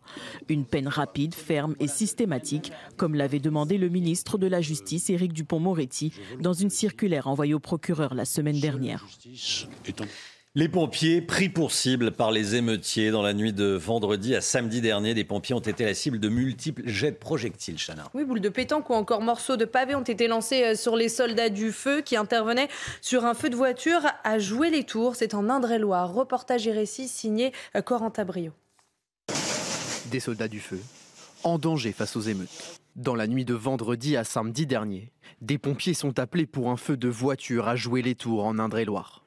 Une 0.49 0.65
peine 0.65 0.87
rapide, 0.87 1.35
ferme 1.35 1.75
et 1.79 1.87
systématique, 1.87 2.71
comme 2.97 3.13
l'avait 3.13 3.39
demandé 3.39 3.77
le 3.77 3.89
ministre 3.89 4.39
de 4.39 4.47
la 4.47 4.59
Justice, 4.61 5.11
Éric 5.11 5.33
Dupont-Moretti, 5.33 6.13
dans 6.39 6.53
une 6.53 6.71
circulaire 6.71 7.27
envoyée 7.27 7.53
au 7.53 7.59
procureur 7.59 8.15
la 8.15 8.25
semaine 8.25 8.59
dernière. 8.59 9.05
Les 10.53 10.67
pompiers 10.67 11.21
pris 11.21 11.47
pour 11.47 11.71
cible 11.71 12.11
par 12.11 12.29
les 12.29 12.55
émeutiers 12.55 13.09
dans 13.09 13.21
la 13.21 13.33
nuit 13.33 13.53
de 13.53 13.67
vendredi 13.67 14.35
à 14.35 14.41
samedi 14.41 14.81
dernier. 14.81 15.13
Des 15.13 15.23
pompiers 15.23 15.55
ont 15.55 15.59
été 15.59 15.85
la 15.85 15.93
cible 15.93 16.19
de 16.19 16.27
multiples 16.27 16.85
jets 16.85 17.11
de 17.11 17.15
projectiles, 17.15 17.77
Chana. 17.77 18.03
Oui, 18.13 18.25
boules 18.25 18.41
de 18.41 18.49
pétanque 18.49 18.89
ou 18.89 18.93
encore 18.93 19.21
morceaux 19.21 19.55
de 19.55 19.63
pavés 19.63 19.95
ont 19.95 20.03
été 20.03 20.27
lancés 20.27 20.63
euh, 20.65 20.75
sur 20.75 20.97
les 20.97 21.07
soldats 21.07 21.47
du 21.47 21.71
feu 21.71 22.01
qui 22.01 22.17
intervenaient 22.17 22.67
sur 22.99 23.23
un 23.23 23.33
feu 23.33 23.49
de 23.49 23.55
voiture 23.55 24.01
à 24.25 24.39
jouer 24.39 24.69
les 24.69 24.83
tours. 24.83 25.15
C'est 25.15 25.35
en 25.35 25.47
Indre-et-Loire. 25.47 26.13
Reportage 26.13 26.67
et 26.67 26.73
récit 26.73 27.07
signé 27.07 27.53
euh, 27.77 27.81
Corentin 27.81 28.25
Brio. 28.25 28.51
Des 30.07 30.19
soldats 30.19 30.49
du 30.49 30.59
feu 30.59 30.81
en 31.45 31.59
danger 31.59 31.93
face 31.93 32.17
aux 32.17 32.21
émeutes. 32.21 32.81
Dans 32.97 33.15
la 33.15 33.27
nuit 33.27 33.45
de 33.45 33.53
vendredi 33.53 34.17
à 34.17 34.25
samedi 34.25 34.65
dernier, 34.65 35.13
des 35.39 35.57
pompiers 35.57 35.93
sont 35.93 36.19
appelés 36.19 36.45
pour 36.45 36.71
un 36.71 36.77
feu 36.77 36.97
de 36.97 37.07
voiture 37.07 37.69
à 37.69 37.77
jouer 37.77 38.01
les 38.01 38.15
tours 38.15 38.43
en 38.43 38.59
Indre-et-Loire. 38.59 39.20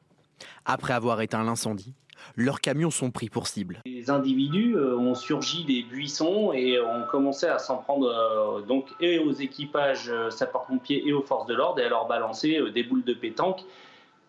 Après 0.64 0.92
avoir 0.92 1.20
éteint 1.20 1.44
l'incendie, 1.44 1.94
leurs 2.36 2.60
camions 2.60 2.90
sont 2.90 3.10
pris 3.10 3.28
pour 3.28 3.46
cible. 3.46 3.80
Les 3.86 4.10
individus 4.10 4.76
euh, 4.76 4.96
ont 4.96 5.14
surgi 5.14 5.64
des 5.64 5.82
buissons 5.82 6.52
et 6.52 6.80
ont 6.80 7.04
commencé 7.10 7.46
à 7.46 7.58
s'en 7.58 7.78
prendre 7.78 8.06
euh, 8.06 8.62
donc 8.62 8.86
et 9.00 9.18
aux 9.18 9.32
équipages 9.32 10.08
euh, 10.08 10.30
sapeurs-pompiers 10.30 11.06
et 11.06 11.12
aux 11.12 11.22
forces 11.22 11.46
de 11.46 11.54
l'ordre 11.54 11.80
et 11.80 11.84
à 11.84 11.88
leur 11.88 12.06
balancer 12.06 12.58
des 12.72 12.82
boules 12.82 13.04
de 13.04 13.14
pétanque 13.14 13.60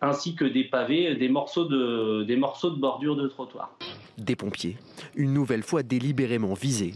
ainsi 0.01 0.35
que 0.35 0.45
des 0.45 0.65
pavés, 0.65 1.15
des 1.15 1.29
morceaux 1.29 1.65
de, 1.65 2.23
des 2.23 2.35
morceaux 2.35 2.69
de 2.69 2.75
bordure 2.75 3.15
de 3.15 3.27
trottoir. 3.27 3.71
Des 4.17 4.35
pompiers, 4.35 4.77
une 5.15 5.33
nouvelle 5.33 5.63
fois 5.63 5.83
délibérément 5.83 6.53
visés. 6.53 6.93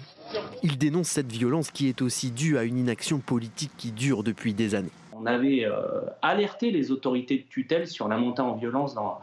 Ils 0.64 0.78
dénoncent 0.78 1.10
cette 1.10 1.32
violence 1.32 1.72
qui 1.72 1.88
est 1.88 2.02
aussi 2.02 2.32
due 2.32 2.58
à 2.58 2.64
une 2.64 2.78
inaction 2.78 3.20
politique 3.20 3.72
qui 3.78 3.92
dure 3.92 4.24
depuis 4.24 4.54
des 4.54 4.76
années 4.76 4.92
on 5.20 5.26
avait 5.26 5.66
euh, 5.66 6.02
alerté 6.22 6.72
les 6.72 6.92
autorités 6.92 7.38
de 7.38 7.44
tutelle 7.44 7.88
sur 7.88 8.08
la 8.08 8.18
montée 8.18 8.42
en 8.42 8.56
violence 8.56 8.96
dans, 8.96 9.20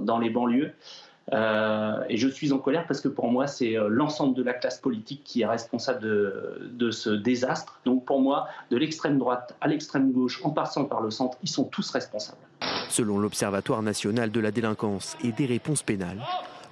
dans, 0.00 0.18
les 0.18 0.30
banlieues. 0.30 0.72
Euh, 1.32 2.02
et 2.08 2.16
je 2.16 2.28
suis 2.28 2.52
en 2.52 2.58
colère 2.58 2.86
parce 2.86 3.00
que 3.00 3.08
pour 3.08 3.30
moi, 3.30 3.46
c'est 3.46 3.76
euh, 3.76 3.88
l'ensemble 3.88 4.34
de 4.34 4.42
la 4.42 4.52
classe 4.52 4.78
politique 4.78 5.22
qui 5.24 5.42
est 5.42 5.46
responsable 5.46 6.00
de, 6.00 6.90
ce 6.90 7.10
désastre. 7.10 7.80
Donc 7.84 8.04
pour 8.04 8.20
moi, 8.20 8.48
de 8.70 8.76
l'extrême 8.76 9.18
droite 9.18 9.56
à 9.60 9.68
l'extrême 9.68 10.12
gauche, 10.12 10.40
en 10.44 10.50
passant 10.50 10.84
par 10.84 11.00
le 11.00 11.10
centre, 11.10 11.38
ils 11.42 11.48
sont 11.48 11.64
tous 11.64 11.88
responsables. 11.90 12.38
Selon 12.88 13.18
l'Observatoire 13.18 13.82
national 13.82 14.30
de 14.30 14.40
la 14.40 14.50
délinquance 14.50 15.16
et 15.22 15.32
des 15.32 15.46
réponses 15.46 15.82
pénales, 15.82 16.20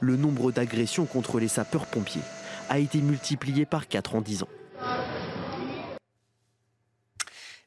le 0.01 0.17
nombre 0.17 0.53
d'agressions 0.53 1.07
contre 1.07 1.39
les 1.39 1.49
sapeurs-pompiers 1.49 2.23
a 2.69 2.79
été 2.79 3.01
multiplié 3.01 3.65
par 3.65 3.89
4 3.89 4.17
en 4.17 4.21
10 4.21 4.43
ans. 4.43 4.49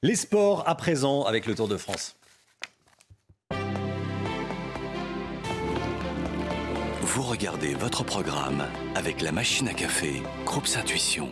Les 0.03 0.15
sports 0.15 0.67
à 0.67 0.73
présent 0.73 1.25
avec 1.25 1.45
le 1.45 1.53
Tour 1.53 1.67
de 1.67 1.77
France. 1.77 2.15
Vous 7.01 7.21
regardez 7.21 7.75
votre 7.75 8.03
programme 8.03 8.65
avec 8.95 9.21
la 9.21 9.31
machine 9.31 9.67
à 9.67 9.75
café, 9.75 10.23
Groupe 10.43 10.65
Intuition 10.75 11.31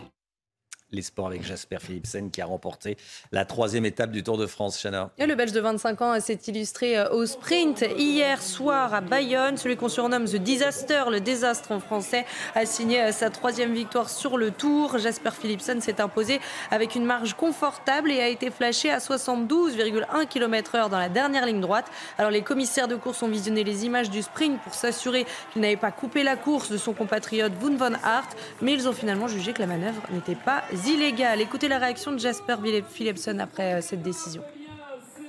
les 0.92 1.02
sports 1.02 1.28
avec 1.28 1.44
Jasper 1.44 1.78
Philipsen 1.80 2.30
qui 2.30 2.40
a 2.40 2.46
remporté 2.46 2.96
la 3.32 3.44
troisième 3.44 3.84
étape 3.84 4.10
du 4.10 4.22
Tour 4.22 4.38
de 4.38 4.46
France, 4.46 4.80
Chana. 4.80 5.10
le 5.18 5.34
Belge 5.34 5.52
de 5.52 5.60
25 5.60 6.02
ans 6.02 6.20
s'est 6.20 6.38
illustré 6.46 6.98
euh, 6.98 7.10
au 7.10 7.26
sprint 7.26 7.84
hier 7.96 8.42
soir 8.42 8.94
à 8.94 9.00
Bayonne. 9.00 9.56
Celui 9.56 9.76
qu'on 9.76 9.88
surnomme 9.88 10.24
The 10.24 10.36
Disaster, 10.36 11.04
le 11.10 11.20
désastre 11.20 11.72
en 11.72 11.80
français, 11.80 12.24
a 12.54 12.66
signé 12.66 13.02
euh, 13.02 13.12
sa 13.12 13.30
troisième 13.30 13.74
victoire 13.74 14.10
sur 14.10 14.36
le 14.36 14.50
Tour. 14.50 14.98
Jasper 14.98 15.30
Philipsen 15.30 15.80
s'est 15.80 16.00
imposé 16.00 16.40
avec 16.70 16.94
une 16.94 17.04
marge 17.04 17.34
confortable 17.34 18.10
et 18.10 18.20
a 18.20 18.28
été 18.28 18.50
flashé 18.50 18.90
à 18.90 18.98
72,1 18.98 20.26
km/h 20.26 20.88
dans 20.88 20.98
la 20.98 21.08
dernière 21.08 21.46
ligne 21.46 21.60
droite. 21.60 21.86
Alors 22.18 22.30
les 22.30 22.42
commissaires 22.42 22.88
de 22.88 22.96
course 22.96 23.22
ont 23.22 23.28
visionné 23.28 23.64
les 23.64 23.84
images 23.84 24.10
du 24.10 24.22
sprint 24.22 24.60
pour 24.62 24.74
s'assurer 24.74 25.26
qu'il 25.52 25.62
n'avait 25.62 25.76
pas 25.76 25.92
coupé 25.92 26.22
la 26.22 26.36
course 26.36 26.70
de 26.70 26.76
son 26.76 26.92
compatriote 26.92 27.52
Wout 27.62 27.76
van 27.76 27.92
Aert, 27.92 28.28
mais 28.62 28.72
ils 28.72 28.88
ont 28.88 28.92
finalement 28.92 29.28
jugé 29.28 29.52
que 29.52 29.60
la 29.60 29.66
manœuvre 29.66 30.02
n'était 30.12 30.34
pas 30.34 30.62
illégal. 30.88 31.40
Écoutez 31.40 31.68
la 31.68 31.78
réaction 31.78 32.12
de 32.12 32.18
Jasper 32.18 32.56
Philipson 32.88 33.38
après 33.38 33.74
euh, 33.74 33.80
cette 33.80 34.02
décision. 34.02 34.42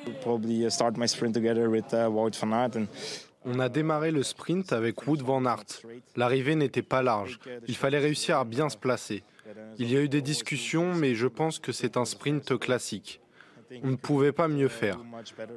Uh, 0.06 0.12
uh, 0.12 0.70
On 3.44 3.60
a 3.60 3.70
démarré 3.70 4.12
le 4.12 4.24
sprint 4.24 4.74
avec 4.74 5.08
Wood 5.08 5.22
Van 5.22 5.46
Aert. 5.46 5.82
L'arrivée 6.16 6.56
n'était 6.56 6.82
pas 6.82 7.02
large. 7.02 7.40
Il 7.68 7.76
fallait 7.76 8.00
réussir 8.00 8.38
à 8.38 8.46
bien 8.46 8.70
se 8.70 8.78
placer. 8.78 9.24
Il 9.78 9.92
y 9.92 9.98
a 9.98 10.02
eu 10.02 10.10
des 10.10 10.22
discussions, 10.22 10.94
mais 10.94 11.16
je 11.16 11.28
pense 11.28 11.60
que 11.60 11.72
c'est 11.72 11.98
un 11.98 12.06
sprint 12.06 12.58
classique. 12.58 13.22
On 13.84 13.90
ne 13.90 13.96
pouvait 13.96 14.32
pas 14.32 14.48
mieux 14.48 14.68
faire. 14.68 15.00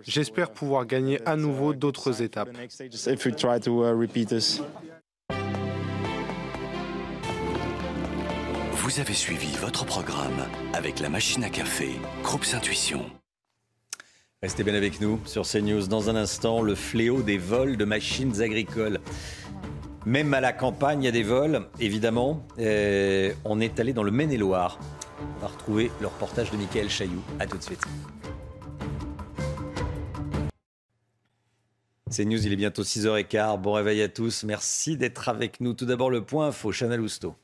J'espère 0.02 0.50
pouvoir 0.50 0.86
gagner 0.86 1.20
à 1.26 1.36
nouveau 1.36 1.74
d'autres 1.74 2.22
étapes. 2.22 2.50
Vous 8.84 9.00
avez 9.00 9.14
suivi 9.14 9.50
votre 9.62 9.86
programme 9.86 10.46
avec 10.74 11.00
la 11.00 11.08
machine 11.08 11.42
à 11.42 11.48
café, 11.48 11.92
Groupe 12.22 12.44
Intuition. 12.52 13.06
Restez 14.42 14.62
bien 14.62 14.74
avec 14.74 15.00
nous 15.00 15.18
sur 15.24 15.46
CNews. 15.46 15.86
Dans 15.86 16.10
un 16.10 16.16
instant, 16.16 16.60
le 16.60 16.74
fléau 16.74 17.22
des 17.22 17.38
vols 17.38 17.78
de 17.78 17.86
machines 17.86 18.42
agricoles. 18.42 19.00
Même 20.04 20.34
à 20.34 20.42
la 20.42 20.52
campagne, 20.52 21.02
il 21.02 21.06
y 21.06 21.08
a 21.08 21.12
des 21.12 21.22
vols, 21.22 21.66
évidemment. 21.80 22.46
Euh, 22.58 23.32
on 23.46 23.58
est 23.58 23.80
allé 23.80 23.94
dans 23.94 24.02
le 24.02 24.10
Maine-et-Loire 24.10 24.78
On 25.38 25.40
va 25.40 25.46
retrouver 25.46 25.90
le 26.02 26.08
reportage 26.08 26.50
de 26.50 26.58
Michael 26.58 26.90
Chailloux. 26.90 27.24
À 27.40 27.46
tout 27.46 27.56
de 27.56 27.62
suite. 27.62 27.80
C'est 32.10 32.26
News, 32.26 32.46
il 32.46 32.52
est 32.52 32.56
bientôt 32.56 32.82
6h15. 32.82 33.62
Bon 33.62 33.72
réveil 33.72 34.02
à 34.02 34.10
tous. 34.10 34.44
Merci 34.44 34.98
d'être 34.98 35.30
avec 35.30 35.62
nous. 35.62 35.72
Tout 35.72 35.86
d'abord, 35.86 36.10
le 36.10 36.22
point 36.22 36.48
info, 36.48 36.70
Chanel 36.70 37.00
Housteau. 37.00 37.34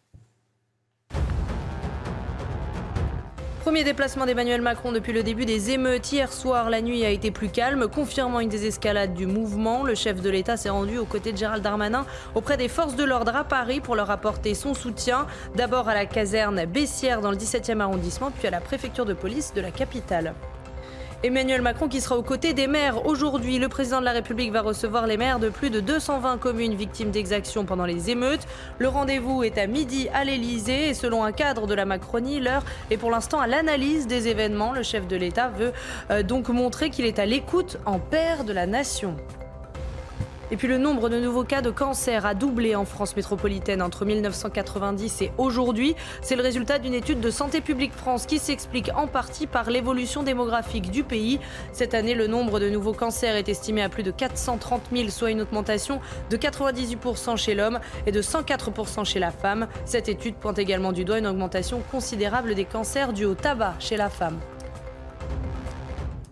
Premier 3.70 3.84
déplacement 3.84 4.26
d'Emmanuel 4.26 4.62
Macron 4.62 4.90
depuis 4.90 5.12
le 5.12 5.22
début 5.22 5.46
des 5.46 5.70
émeutes. 5.70 6.10
Hier 6.10 6.32
soir, 6.32 6.70
la 6.70 6.82
nuit 6.82 7.04
a 7.04 7.10
été 7.10 7.30
plus 7.30 7.50
calme, 7.50 7.86
confirmant 7.86 8.40
une 8.40 8.48
désescalade 8.48 9.14
du 9.14 9.26
mouvement. 9.26 9.84
Le 9.84 9.94
chef 9.94 10.20
de 10.20 10.28
l'État 10.28 10.56
s'est 10.56 10.70
rendu 10.70 10.98
aux 10.98 11.04
côtés 11.04 11.30
de 11.30 11.36
Gérald 11.36 11.62
Darmanin 11.62 12.04
auprès 12.34 12.56
des 12.56 12.66
forces 12.66 12.96
de 12.96 13.04
l'ordre 13.04 13.36
à 13.36 13.44
Paris 13.44 13.78
pour 13.78 13.94
leur 13.94 14.10
apporter 14.10 14.54
son 14.54 14.74
soutien. 14.74 15.28
D'abord 15.54 15.88
à 15.88 15.94
la 15.94 16.04
caserne 16.04 16.64
Bessières 16.64 17.20
dans 17.20 17.30
le 17.30 17.36
17e 17.36 17.78
arrondissement, 17.78 18.32
puis 18.32 18.48
à 18.48 18.50
la 18.50 18.60
préfecture 18.60 19.04
de 19.06 19.14
police 19.14 19.54
de 19.54 19.60
la 19.60 19.70
capitale. 19.70 20.34
Emmanuel 21.22 21.60
Macron 21.60 21.88
qui 21.88 22.00
sera 22.00 22.16
aux 22.16 22.22
côtés 22.22 22.54
des 22.54 22.66
maires. 22.66 23.04
Aujourd'hui, 23.04 23.58
le 23.58 23.68
président 23.68 24.00
de 24.00 24.06
la 24.06 24.12
République 24.12 24.52
va 24.52 24.62
recevoir 24.62 25.06
les 25.06 25.18
maires 25.18 25.38
de 25.38 25.50
plus 25.50 25.68
de 25.68 25.80
220 25.80 26.38
communes 26.38 26.74
victimes 26.74 27.10
d'exactions 27.10 27.66
pendant 27.66 27.84
les 27.84 28.08
émeutes. 28.08 28.46
Le 28.78 28.88
rendez-vous 28.88 29.42
est 29.42 29.58
à 29.58 29.66
midi 29.66 30.08
à 30.14 30.24
l'Elysée 30.24 30.88
et 30.88 30.94
selon 30.94 31.22
un 31.22 31.32
cadre 31.32 31.66
de 31.66 31.74
la 31.74 31.84
Macronie, 31.84 32.40
l'heure 32.40 32.64
est 32.90 32.96
pour 32.96 33.10
l'instant 33.10 33.38
à 33.38 33.46
l'analyse 33.46 34.06
des 34.06 34.28
événements. 34.28 34.72
Le 34.72 34.82
chef 34.82 35.06
de 35.06 35.16
l'État 35.16 35.48
veut 35.48 35.72
euh, 36.10 36.22
donc 36.22 36.48
montrer 36.48 36.88
qu'il 36.88 37.04
est 37.04 37.18
à 37.18 37.26
l'écoute 37.26 37.76
en 37.84 37.98
père 37.98 38.44
de 38.44 38.54
la 38.54 38.64
nation. 38.64 39.14
Et 40.52 40.56
puis 40.56 40.66
le 40.66 40.78
nombre 40.78 41.08
de 41.08 41.20
nouveaux 41.20 41.44
cas 41.44 41.62
de 41.62 41.70
cancer 41.70 42.26
a 42.26 42.34
doublé 42.34 42.74
en 42.74 42.84
France 42.84 43.14
métropolitaine 43.14 43.80
entre 43.80 44.04
1990 44.04 45.22
et 45.22 45.32
aujourd'hui. 45.38 45.94
C'est 46.22 46.34
le 46.34 46.42
résultat 46.42 46.80
d'une 46.80 46.94
étude 46.94 47.20
de 47.20 47.30
Santé 47.30 47.60
publique 47.60 47.92
France 47.92 48.26
qui 48.26 48.40
s'explique 48.40 48.90
en 48.96 49.06
partie 49.06 49.46
par 49.46 49.70
l'évolution 49.70 50.24
démographique 50.24 50.90
du 50.90 51.04
pays. 51.04 51.38
Cette 51.72 51.94
année, 51.94 52.14
le 52.14 52.26
nombre 52.26 52.58
de 52.58 52.68
nouveaux 52.68 52.92
cancers 52.92 53.36
est 53.36 53.48
estimé 53.48 53.80
à 53.82 53.88
plus 53.88 54.02
de 54.02 54.10
430 54.10 54.82
000, 54.92 55.08
soit 55.10 55.30
une 55.30 55.42
augmentation 55.42 56.00
de 56.30 56.36
98% 56.36 57.36
chez 57.36 57.54
l'homme 57.54 57.78
et 58.06 58.12
de 58.12 58.20
104% 58.20 59.04
chez 59.04 59.20
la 59.20 59.30
femme. 59.30 59.68
Cette 59.84 60.08
étude 60.08 60.34
pointe 60.34 60.58
également 60.58 60.90
du 60.90 61.04
doigt 61.04 61.18
une 61.18 61.28
augmentation 61.28 61.80
considérable 61.92 62.56
des 62.56 62.64
cancers 62.64 63.12
dus 63.12 63.24
au 63.24 63.34
tabac 63.34 63.76
chez 63.78 63.96
la 63.96 64.10
femme. 64.10 64.40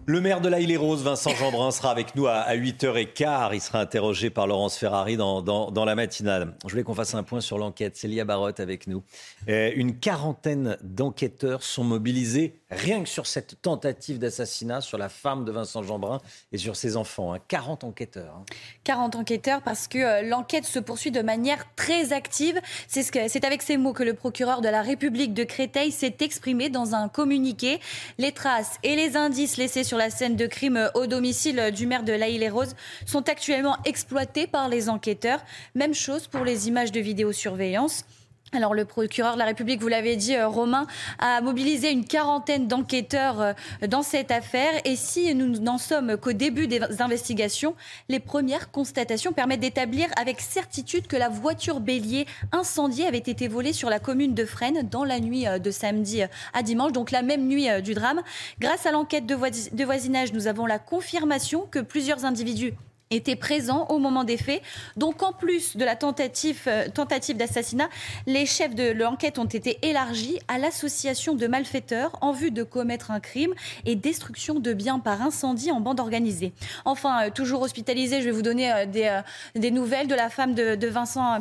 Le 0.09 0.23
maire 0.23 0.41
de 0.41 0.49
la 0.49 0.61
Île-et-Rose, 0.61 1.03
Vincent 1.03 1.35
Jeanbrun, 1.35 1.71
sera 1.71 1.91
avec 1.91 2.17
nous 2.17 2.27
à, 2.27 2.57
8h15. 2.57 3.51
Il 3.53 3.61
sera 3.61 3.79
interrogé 3.79 4.31
par 4.31 4.47
Laurence 4.47 4.79
Ferrari 4.79 5.19
dans, 5.19 5.43
dans, 5.43 5.85
la 5.85 5.95
matinale. 5.95 6.55
Je 6.65 6.71
voulais 6.71 6.83
qu'on 6.83 6.95
fasse 6.95 7.15
un 7.15 7.23
point 7.23 7.43
sur 7.43 7.59
l'enquête. 7.59 7.95
Célia 7.95 8.25
Barotte 8.25 8.59
avec 8.59 8.87
nous. 8.87 9.03
Euh, 9.51 9.71
une 9.77 9.99
quarantaine 9.99 10.79
d'enquêteurs 10.83 11.63
sont 11.63 11.85
mobilisés 11.85 12.58
rien 12.71 13.03
que 13.03 13.09
sur 13.09 13.27
cette 13.27 13.61
tentative 13.63 14.19
d'assassinat 14.19 14.81
sur 14.81 14.99
la 14.99 15.09
femme 15.09 15.45
de 15.45 15.53
Vincent 15.53 15.83
Jeanbrun 15.83 16.21
et 16.53 16.59
sur 16.59 16.77
ses 16.77 16.97
enfants. 16.97 17.35
40 17.49 17.85
hein. 17.85 17.89
enquêteurs. 17.89 18.45
40 18.85 19.15
hein. 19.15 19.21
enquêteurs 19.21 19.63
parce 19.63 19.89
que 19.89 19.99
euh, 19.99 20.23
l'enquête 20.23 20.65
se 20.65 20.79
poursuit 20.79 21.11
de 21.11 21.23
manière 21.23 21.65
très 21.77 22.13
active. 22.13 22.61
C'est 22.87 23.03
ce 23.03 23.47
avec 23.47 23.63
ces 23.63 23.77
mots 23.77 23.93
que 23.93 24.03
le 24.03 24.15
procureur 24.15 24.61
de 24.61 24.69
la 24.69 24.83
République 24.83 25.33
de 25.33 25.45
Créteil 25.45 25.93
s'est 25.93 26.17
exprimé 26.21 26.69
dans 26.69 26.95
un 26.95 27.09
communiqué. 27.09 27.81
Les 28.19 28.33
traces 28.33 28.79
et 28.83 28.97
les 28.97 29.17
indices 29.17 29.57
laissés 29.57 29.85
sur 29.85 29.97
la 29.97 30.11
scène 30.11 30.37
de 30.37 30.47
crime 30.47 30.91
au 30.95 31.07
domicile 31.07 31.71
du 31.75 31.87
maire 31.87 32.03
de 32.03 32.13
La 32.13 32.29
et 32.29 32.49
Rose 32.49 32.75
sont 33.07 33.29
actuellement 33.29 33.77
exploités 33.85 34.47
par 34.47 34.69
les 34.69 34.89
enquêteurs. 34.89 35.41
Même 35.75 35.95
chose 35.95 36.27
pour 36.27 36.45
les 36.45 36.69
images 36.69 36.93
de 36.93 37.01
vidéosurveillance. 37.01 38.05
Alors 38.53 38.73
le 38.73 38.87
procureur 38.87 39.35
de 39.35 39.39
la 39.39 39.45
République, 39.45 39.83
vous 39.83 39.89
l'avez 39.89 40.17
dit, 40.17 40.35
euh, 40.35 40.49
Romain, 40.49 40.87
a 41.19 41.43
mobilisé 41.43 41.91
une 41.91 42.07
quarantaine 42.07 42.67
d'enquêteurs 42.67 43.41
euh, 43.43 43.53
dans 43.87 44.03
cette 44.03 44.31
affaire. 44.31 44.73
Et 44.87 44.97
si 44.97 45.35
nous 45.35 45.59
n'en 45.59 45.77
sommes 45.77 46.17
qu'au 46.17 46.33
début 46.33 46.67
des 46.67 46.81
investigations, 47.01 47.75
les 48.09 48.21
premières 48.21 48.71
constatations 48.71 49.33
permettent 49.33 49.61
d'établir 49.61 50.09
avec 50.19 50.41
certitude 50.41 51.07
que 51.07 51.17
la 51.17 51.29
voiture 51.29 51.81
bélier 51.81 52.27
incendiée 52.53 53.07
avait 53.07 53.19
été 53.19 53.49
volée 53.49 53.75
sur 53.75 53.91
la 53.91 53.99
commune 53.99 54.35
de 54.35 54.47
Fresnes 54.47 54.89
dans 54.91 55.05
la 55.05 55.21
nuit 55.21 55.47
euh, 55.47 55.59
de 55.59 55.71
samedi 55.71 56.23
à 56.55 56.63
dimanche, 56.63 56.93
donc 56.93 57.11
la 57.11 57.21
même 57.21 57.47
nuit 57.47 57.69
du 57.83 57.93
drame. 57.93 58.23
Grâce 58.61 58.87
à 58.87 58.93
l'enquête 58.93 59.27
de 59.27 59.85
voisinage, 59.85 60.33
nous 60.33 60.47
avons 60.47 60.65
la 60.65 60.79
confirmation 60.79 61.67
que 61.71 61.81
plusieurs 61.81 62.25
individus 62.25 62.73
étaient 63.11 63.37
présents 63.37 63.87
au 63.89 63.99
moment 63.99 64.25
des 64.25 64.37
faits. 64.37 64.63
Donc 64.97 65.23
en 65.23 65.33
plus 65.33 65.77
de 65.77 65.85
la 65.85 65.97
tentative, 65.97 66.63
euh, 66.67 66.89
tentative 66.89 67.37
d'assassinat, 67.37 67.89
les 68.27 68.47
chefs 68.47 68.75
de 68.75 68.91
l'enquête 68.93 69.39
ont 69.39 69.45
été 69.45 69.79
élargis 69.83 70.39
à 70.49 70.59
l'association 70.59 71.35
de 71.35 71.47
malfaiteurs 71.47 72.13
en 72.21 72.33
vue 72.33 72.51
de 72.51 72.63
commettre 72.63 73.11
un 73.11 73.21
crime 73.21 73.55
et 73.85 73.95
destruction 73.95 74.61
de 74.61 74.73
biens 74.73 74.99
par 74.99 75.23
incendie 75.23 75.71
en 75.71 75.81
bande 75.81 76.01
organisée. 76.01 76.53
Enfin, 76.85 77.27
euh, 77.27 77.31
toujours 77.31 77.63
hospitalisé, 77.63 78.21
je 78.21 78.27
vais 78.27 78.31
vous 78.31 78.43
donner 78.43 78.73
euh, 78.73 78.87
des, 78.87 79.21
des 79.55 79.71
nouvelles 79.71 80.09
de 80.09 80.15
la 80.15 80.29
femme 80.29 80.55
de 80.55 80.87
Vincent 80.87 81.39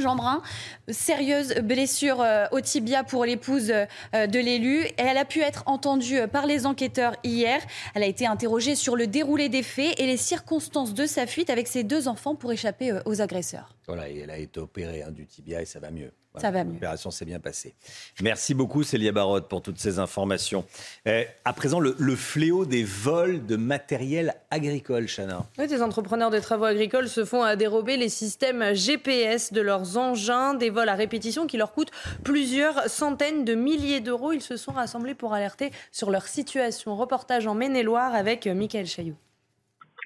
Jean 0.00 0.42
sérieuse 0.88 1.54
blessure 1.62 2.20
euh, 2.20 2.46
au 2.52 2.60
tibia 2.60 3.04
pour 3.04 3.24
l'épouse 3.24 3.70
euh, 3.70 4.26
de 4.26 4.38
l'élu. 4.38 4.86
Elle 4.96 5.16
a 5.16 5.24
pu 5.24 5.40
être 5.40 5.62
entendue 5.66 6.18
euh, 6.18 6.26
par 6.26 6.46
les 6.46 6.66
enquêteurs 6.66 7.14
hier. 7.22 7.60
Elle 7.94 8.02
a 8.02 8.06
été 8.06 8.26
interrogée 8.26 8.74
sur 8.74 8.96
le 8.96 9.06
déroulé 9.06 9.48
des 9.48 9.62
faits 9.62 9.98
et 9.98 10.06
les 10.06 10.16
circonstances 10.16 10.94
de 10.94 11.06
sa 11.06 11.26
fuite 11.26 11.50
avec 11.50 11.68
ses 11.68 11.84
deux 11.84 12.08
enfants 12.08 12.34
pour 12.34 12.52
échapper 12.52 12.92
aux 13.04 13.20
agresseurs. 13.20 13.74
Voilà, 13.86 14.08
elle 14.08 14.30
a 14.30 14.38
été 14.38 14.60
opérée 14.60 15.02
hein, 15.02 15.10
du 15.10 15.26
tibia 15.26 15.62
et 15.62 15.66
ça 15.66 15.80
va 15.80 15.90
mieux. 15.90 16.10
Ça 16.36 16.50
va 16.50 16.64
mieux. 16.64 16.72
L'opération 16.74 17.10
s'est 17.12 17.24
bien 17.24 17.38
passée. 17.38 17.74
Merci 18.20 18.54
beaucoup, 18.54 18.82
Célia 18.82 19.12
Barotte, 19.12 19.48
pour 19.48 19.62
toutes 19.62 19.78
ces 19.78 20.00
informations. 20.00 20.64
Eh, 21.06 21.26
à 21.44 21.52
présent, 21.52 21.78
le, 21.78 22.16
fléau 22.16 22.64
des 22.64 22.82
vols 22.82 23.46
de 23.46 23.56
matériel 23.56 24.34
agricole, 24.50 25.06
Chana. 25.06 25.46
Oui, 25.58 25.68
des 25.68 25.80
entrepreneurs 25.80 26.30
de 26.30 26.40
travaux 26.40 26.64
agricoles 26.64 27.08
se 27.08 27.24
font 27.24 27.42
à 27.42 27.54
dérober 27.54 27.96
les 27.96 28.08
systèmes 28.08 28.74
GPS 28.74 29.52
de 29.52 29.60
leurs 29.60 29.96
engins, 29.96 30.54
des 30.54 30.70
vols 30.70 30.88
à 30.88 30.94
répétition 30.94 31.46
qui 31.46 31.56
leur 31.56 31.72
coûtent 31.72 31.92
plusieurs 32.24 32.88
centaines 32.88 33.44
de 33.44 33.54
milliers 33.54 34.00
d'euros. 34.00 34.32
Ils 34.32 34.42
se 34.42 34.56
sont 34.56 34.72
rassemblés 34.72 35.14
pour 35.14 35.34
alerter 35.34 35.70
sur 35.92 36.10
leur 36.10 36.26
situation. 36.26 36.96
Reportage 36.96 37.46
en 37.46 37.54
Maine-et-Loire 37.54 38.12
avec 38.12 38.46
Michael 38.46 38.86
Chailloux. 38.86 39.16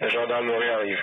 La 0.00 0.08
gendarmerie 0.08 0.68
arrive. 0.68 0.98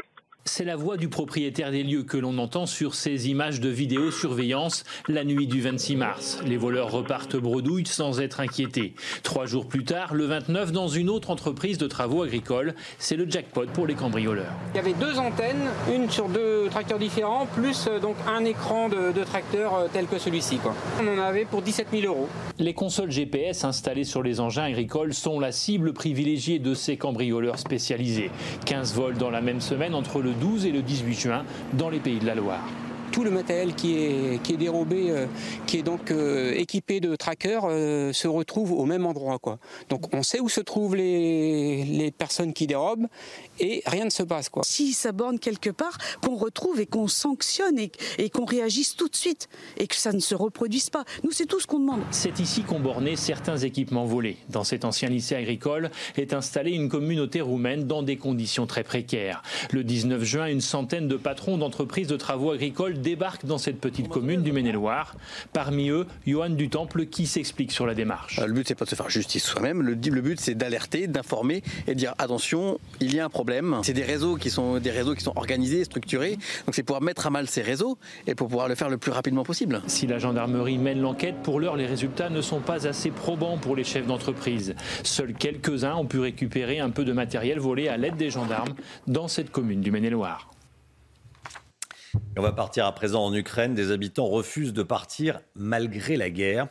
C'est 0.47 0.63
la 0.63 0.75
voix 0.75 0.95
du 0.95 1.09
propriétaire 1.09 1.71
des 1.71 1.81
lieux 1.81 2.03
que 2.03 2.17
l'on 2.17 2.37
entend 2.37 2.67
sur 2.67 2.93
ces 2.93 3.29
images 3.29 3.59
de 3.59 3.67
vidéosurveillance 3.67 4.83
la 5.07 5.23
nuit 5.23 5.47
du 5.47 5.59
26 5.59 5.95
mars. 5.95 6.37
Les 6.45 6.55
voleurs 6.55 6.91
repartent 6.91 7.35
bredouille 7.35 7.87
sans 7.87 8.21
être 8.21 8.41
inquiétés. 8.41 8.93
Trois 9.23 9.47
jours 9.47 9.65
plus 9.65 9.83
tard, 9.83 10.13
le 10.13 10.25
29, 10.25 10.71
dans 10.71 10.87
une 10.87 11.09
autre 11.09 11.31
entreprise 11.31 11.79
de 11.79 11.87
travaux 11.87 12.21
agricoles, 12.21 12.75
c'est 12.99 13.15
le 13.15 13.27
jackpot 13.27 13.65
pour 13.73 13.87
les 13.87 13.95
cambrioleurs. 13.95 14.53
Il 14.75 14.77
y 14.77 14.79
avait 14.81 14.93
deux 14.93 15.17
antennes, 15.17 15.67
une 15.91 16.11
sur 16.11 16.29
deux 16.29 16.67
tracteurs 16.69 16.99
différents, 16.99 17.47
plus 17.47 17.87
euh, 17.87 17.99
donc 17.99 18.15
un 18.27 18.45
écran 18.45 18.87
de, 18.87 19.11
de 19.11 19.23
tracteur 19.23 19.73
euh, 19.73 19.87
tel 19.91 20.05
que 20.05 20.19
celui-ci. 20.19 20.59
On 21.01 21.07
en 21.07 21.23
avait 21.23 21.45
pour 21.45 21.63
17 21.63 21.87
000 21.91 22.05
euros. 22.05 22.29
Les 22.59 22.75
consoles 22.75 23.09
GPS 23.09 23.63
installées 23.63 24.03
sur 24.03 24.21
les 24.21 24.39
engins 24.39 24.63
agricoles 24.65 25.15
sont 25.15 25.39
la 25.39 25.51
cible 25.51 25.91
privilégiée 25.91 26.59
de 26.59 26.75
ces 26.75 26.97
cambrioleurs 26.97 27.57
spécialisés. 27.57 28.29
15 28.65 28.93
vols 28.93 29.17
dans 29.17 29.31
la 29.31 29.41
même 29.41 29.59
semaine 29.59 29.95
entre 29.95 30.21
le 30.21 30.34
12 30.39 30.65
et 30.65 30.71
le 30.71 30.81
18 30.81 31.13
juin 31.13 31.43
dans 31.73 31.89
les 31.89 31.99
pays 31.99 32.19
de 32.19 32.25
la 32.25 32.35
Loire 32.35 32.67
tout 33.15 33.23
le 33.23 33.31
matériel 33.31 33.75
qui 33.75 33.95
est, 33.95 34.43
qui 34.43 34.55
est 34.55 34.57
dérobé, 34.57 35.09
euh, 35.09 35.25
qui 35.67 35.77
est 35.77 35.83
donc 35.83 36.11
euh, 36.11 36.51
équipé 36.51 36.99
de 36.99 37.15
trackers, 37.15 37.63
euh, 37.63 38.11
se 38.11 38.27
retrouve 38.27 38.73
au 38.73 38.83
même 38.83 39.05
endroit. 39.05 39.39
Quoi. 39.39 39.57
Donc 39.87 40.13
on 40.13 40.21
sait 40.21 40.41
où 40.41 40.49
se 40.49 40.59
trouvent 40.59 40.97
les, 40.97 41.85
les 41.85 42.11
personnes 42.11 42.51
qui 42.51 42.67
dérobent 42.67 43.07
et 43.61 43.83
rien 43.85 44.03
ne 44.03 44.09
se 44.09 44.21
passe. 44.21 44.49
Quoi. 44.49 44.63
Si 44.65 44.91
ça 44.91 45.13
borne 45.13 45.39
quelque 45.39 45.69
part, 45.69 45.97
qu'on 46.21 46.35
retrouve 46.35 46.81
et 46.81 46.85
qu'on 46.85 47.07
sanctionne 47.07 47.79
et, 47.79 47.89
et 48.17 48.29
qu'on 48.29 48.43
réagisse 48.43 48.97
tout 48.97 49.07
de 49.07 49.15
suite 49.15 49.47
et 49.77 49.87
que 49.87 49.95
ça 49.95 50.11
ne 50.11 50.19
se 50.19 50.35
reproduise 50.35 50.89
pas. 50.89 51.05
Nous, 51.23 51.31
c'est 51.31 51.45
tout 51.45 51.61
ce 51.61 51.67
qu'on 51.67 51.79
demande. 51.79 52.01
C'est 52.11 52.41
ici 52.41 52.63
qu'ont 52.63 52.81
borné 52.81 53.15
certains 53.15 53.55
équipements 53.55 54.03
volés. 54.03 54.35
Dans 54.49 54.65
cet 54.65 54.83
ancien 54.83 55.07
lycée 55.07 55.35
agricole 55.35 55.89
est 56.17 56.33
installée 56.33 56.71
une 56.71 56.89
communauté 56.89 57.39
roumaine 57.39 57.87
dans 57.87 58.03
des 58.03 58.17
conditions 58.17 58.67
très 58.67 58.83
précaires. 58.83 59.41
Le 59.71 59.85
19 59.85 60.21
juin, 60.21 60.47
une 60.47 60.59
centaine 60.59 61.07
de 61.07 61.15
patrons 61.15 61.57
d'entreprises 61.57 62.07
de 62.07 62.17
travaux 62.17 62.51
agricoles 62.51 63.04
débarquent 63.05 63.45
dans 63.45 63.59
cette 63.59 63.79
petite 63.79 64.09
commune 64.09 64.41
du 64.41 64.51
Maine-et-Loire. 64.51 65.15
Parmi 65.53 65.89
eux, 65.89 66.07
Johan 66.25 66.49
Dutemple 66.49 67.05
qui 67.05 67.27
s'explique 67.27 67.71
sur 67.71 67.85
la 67.85 67.93
démarche. 67.93 68.39
Euh, 68.39 68.47
le 68.47 68.53
but, 68.53 68.67
c'est 68.67 68.73
pas 68.75 68.85
de 68.85 68.89
se 68.89 68.95
faire 68.95 69.09
justice 69.11 69.43
soi-même. 69.43 69.83
Le, 69.83 69.93
le 69.93 70.21
but, 70.21 70.39
c'est 70.39 70.55
d'alerter, 70.55 71.05
d'informer 71.07 71.61
et 71.85 71.93
de 71.93 71.99
dire 71.99 72.15
attention, 72.17 72.79
il 72.99 73.13
y 73.13 73.19
a 73.19 73.25
un 73.25 73.29
problème. 73.29 73.77
C'est 73.83 73.93
des 73.93 74.03
réseaux 74.03 74.37
qui 74.37 74.49
sont 74.49 74.79
des 74.79 74.89
réseaux 74.89 75.13
qui 75.13 75.23
sont 75.23 75.33
organisés, 75.35 75.83
structurés. 75.83 76.37
Donc 76.65 76.73
c'est 76.73 76.81
pouvoir 76.81 77.03
mettre 77.03 77.27
à 77.27 77.29
mal 77.29 77.47
ces 77.47 77.61
réseaux 77.61 77.99
et 78.25 78.33
pour 78.33 78.47
pouvoir 78.47 78.67
le 78.67 78.75
faire 78.75 78.89
le 78.89 78.97
plus 78.97 79.11
rapidement 79.11 79.43
possible. 79.43 79.81
Si 79.85 80.07
la 80.07 80.17
gendarmerie 80.17 80.79
mène 80.79 80.99
l'enquête, 80.99 81.35
pour 81.43 81.59
l'heure, 81.59 81.75
les 81.75 81.85
résultats 81.85 82.31
ne 82.31 82.41
sont 82.41 82.59
pas 82.59 82.87
assez 82.87 83.11
probants 83.11 83.59
pour 83.59 83.75
les 83.75 83.83
chefs 83.83 84.07
d'entreprise. 84.07 84.73
Seuls 85.03 85.33
quelques-uns 85.33 85.95
ont 85.95 86.07
pu 86.07 86.17
récupérer 86.17 86.79
un 86.79 86.89
peu 86.89 87.05
de 87.05 87.13
matériel 87.13 87.59
volé 87.59 87.87
à 87.87 87.97
l'aide 87.97 88.15
des 88.15 88.31
gendarmes 88.31 88.73
dans 89.05 89.27
cette 89.27 89.51
commune 89.51 89.81
du 89.81 89.91
Maine-et-Loire 89.91 90.49
on 92.37 92.41
va 92.41 92.51
partir 92.51 92.85
à 92.85 92.91
présent 92.93 93.23
en 93.23 93.33
Ukraine. 93.33 93.73
Des 93.73 93.91
habitants 93.91 94.27
refusent 94.27 94.73
de 94.73 94.83
partir 94.83 95.39
malgré 95.55 96.17
la 96.17 96.29
guerre. 96.29 96.67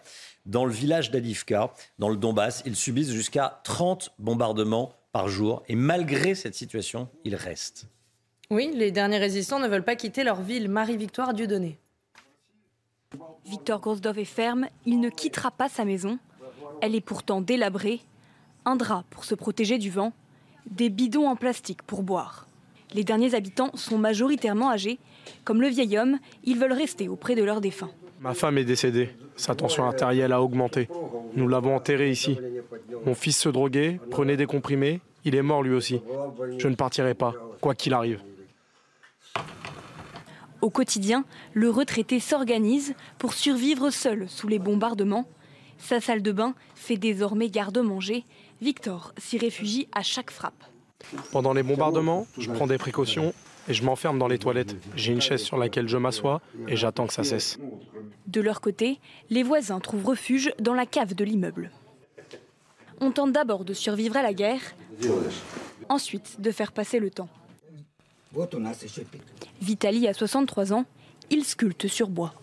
dans 0.47 0.67
le 0.67 0.73
village 0.73 1.11
d'Adivka, 1.11 1.73
dans 1.99 2.11
le 2.11 2.17
Donbass. 2.17 2.63
Ils 2.67 2.77
subissent 2.77 3.13
jusqu'à 3.13 3.61
30 3.65 4.13
bombardements 4.19 4.93
par 5.11 5.29
jour. 5.29 5.63
Et 5.69 5.75
malgré 5.75 6.35
cette 6.35 6.55
situation, 6.55 7.09
ils 7.25 7.35
restent. 7.35 7.87
Oui, 8.51 8.71
les 8.75 8.91
derniers 8.91 9.19
résistants 9.19 9.59
ne 9.59 9.69
veulent 9.69 9.85
pas 9.85 9.97
quitter 9.97 10.23
leur 10.23 10.43
ville. 10.43 10.69
Marie-Victoire 10.69 11.33
Dieudonné. 11.33 11.79
Victor 13.47 13.81
Grosdov 13.81 14.19
est 14.19 14.25
ferme, 14.25 14.67
il 14.87 15.01
ne 15.01 15.09
quittera 15.09 15.51
pas 15.51 15.69
sa 15.69 15.85
maison. 15.85 16.19
Elle 16.81 16.95
est 16.95 17.01
pourtant 17.01 17.41
délabrée. 17.41 18.01
Un 18.65 18.77
drap 18.77 19.05
pour 19.11 19.25
se 19.25 19.35
protéger 19.35 19.79
du 19.79 19.91
vent, 19.91 20.13
des 20.71 20.91
bidons 20.91 21.29
en 21.29 21.37
plastique 21.37 21.83
pour 21.83 22.03
boire. 22.03 22.47
Les 22.93 23.05
derniers 23.05 23.35
habitants 23.35 23.71
sont 23.75 23.99
majoritairement 23.99 24.71
âgés. 24.71 24.99
Comme 25.45 25.61
le 25.61 25.69
vieil 25.69 25.99
homme, 25.99 26.19
ils 26.45 26.59
veulent 26.59 26.73
rester 26.73 27.09
auprès 27.09 27.35
de 27.35 27.45
leurs 27.45 27.61
défunts. 27.61 27.91
Ma 28.21 28.35
femme 28.35 28.59
est 28.59 28.65
décédée. 28.65 29.11
Sa 29.37 29.55
tension 29.55 29.85
artérielle 29.85 30.33
a 30.33 30.41
augmenté. 30.41 30.89
Nous 31.35 31.49
l'avons 31.49 31.77
enterrée 31.77 32.11
ici. 32.11 32.39
Mon 33.05 33.15
fils 33.15 33.39
se 33.39 33.49
droguait, 33.49 34.01
prenait 34.11 34.37
des 34.37 34.47
comprimés. 34.47 35.01
Il 35.25 35.35
est 35.35 35.43
mort 35.43 35.63
lui 35.63 35.75
aussi. 35.75 36.01
Je 36.59 36.69
ne 36.69 36.75
partirai 36.75 37.15
pas, 37.15 37.35
quoi 37.61 37.75
qu'il 37.75 37.93
arrive. 37.93 38.21
Au 40.63 40.71
quotidien, 40.71 41.25
le 41.53 41.69
retraité 41.69 42.21
s'organise 42.21 42.95
pour 43.19 43.35
survivre 43.35 43.91
seul 43.91 44.27
sous 44.29 44.49
les 44.49 44.59
bombardements. 44.59 45.27
Sa 45.77 46.01
salle 46.01 46.23
de 46.23 46.33
bain 46.33 46.55
fait 46.75 46.97
désormais 46.97 47.51
garde-manger. 47.51 48.25
Victor 48.63 49.13
s'y 49.19 49.37
réfugie 49.37 49.89
à 49.93 50.03
chaque 50.03 50.31
frappe. 50.31 50.65
Pendant 51.33 51.53
les 51.53 51.63
bombardements, 51.63 52.27
je 52.39 52.51
prends 52.51 52.67
des 52.67 52.79
précautions 52.79 53.35
et 53.69 53.75
je 53.75 53.85
m'enferme 53.85 54.19
dans 54.19 54.29
les 54.29 54.39
toilettes. 54.39 54.77
J'ai 54.97 55.13
une 55.13 55.21
chaise 55.21 55.43
sur 55.43 55.57
laquelle 55.57 55.89
je 55.89 55.97
m'assois 55.97 56.41
et 56.69 56.77
j'attends 56.77 57.07
que 57.07 57.13
ça 57.13 57.25
cesse. 57.25 57.59
De 58.27 58.41
leur 58.41 58.61
côté, 58.61 58.99
les 59.31 59.43
voisins 59.43 59.81
trouvent 59.81 60.07
refuge 60.07 60.53
dans 60.59 60.75
la 60.75 60.87
cave 60.87 61.15
de 61.15 61.25
l'immeuble. 61.25 61.71
On 63.01 63.11
tente 63.11 63.33
d'abord 63.33 63.65
de 63.65 63.75
survivre 63.75 64.17
à 64.17 64.23
la 64.23 64.33
guerre, 64.33 64.61
ensuite 65.89 66.41
de 66.41 66.51
faire 66.51 66.73
passer 66.73 66.99
le 66.99 67.11
temps. 67.11 67.29
Vitali 69.61 70.09
a 70.09 70.15
63 70.15 70.73
ans, 70.73 70.85
il 71.31 71.45
sculpte 71.45 71.87
sur 71.87 72.09
bois. 72.09 72.35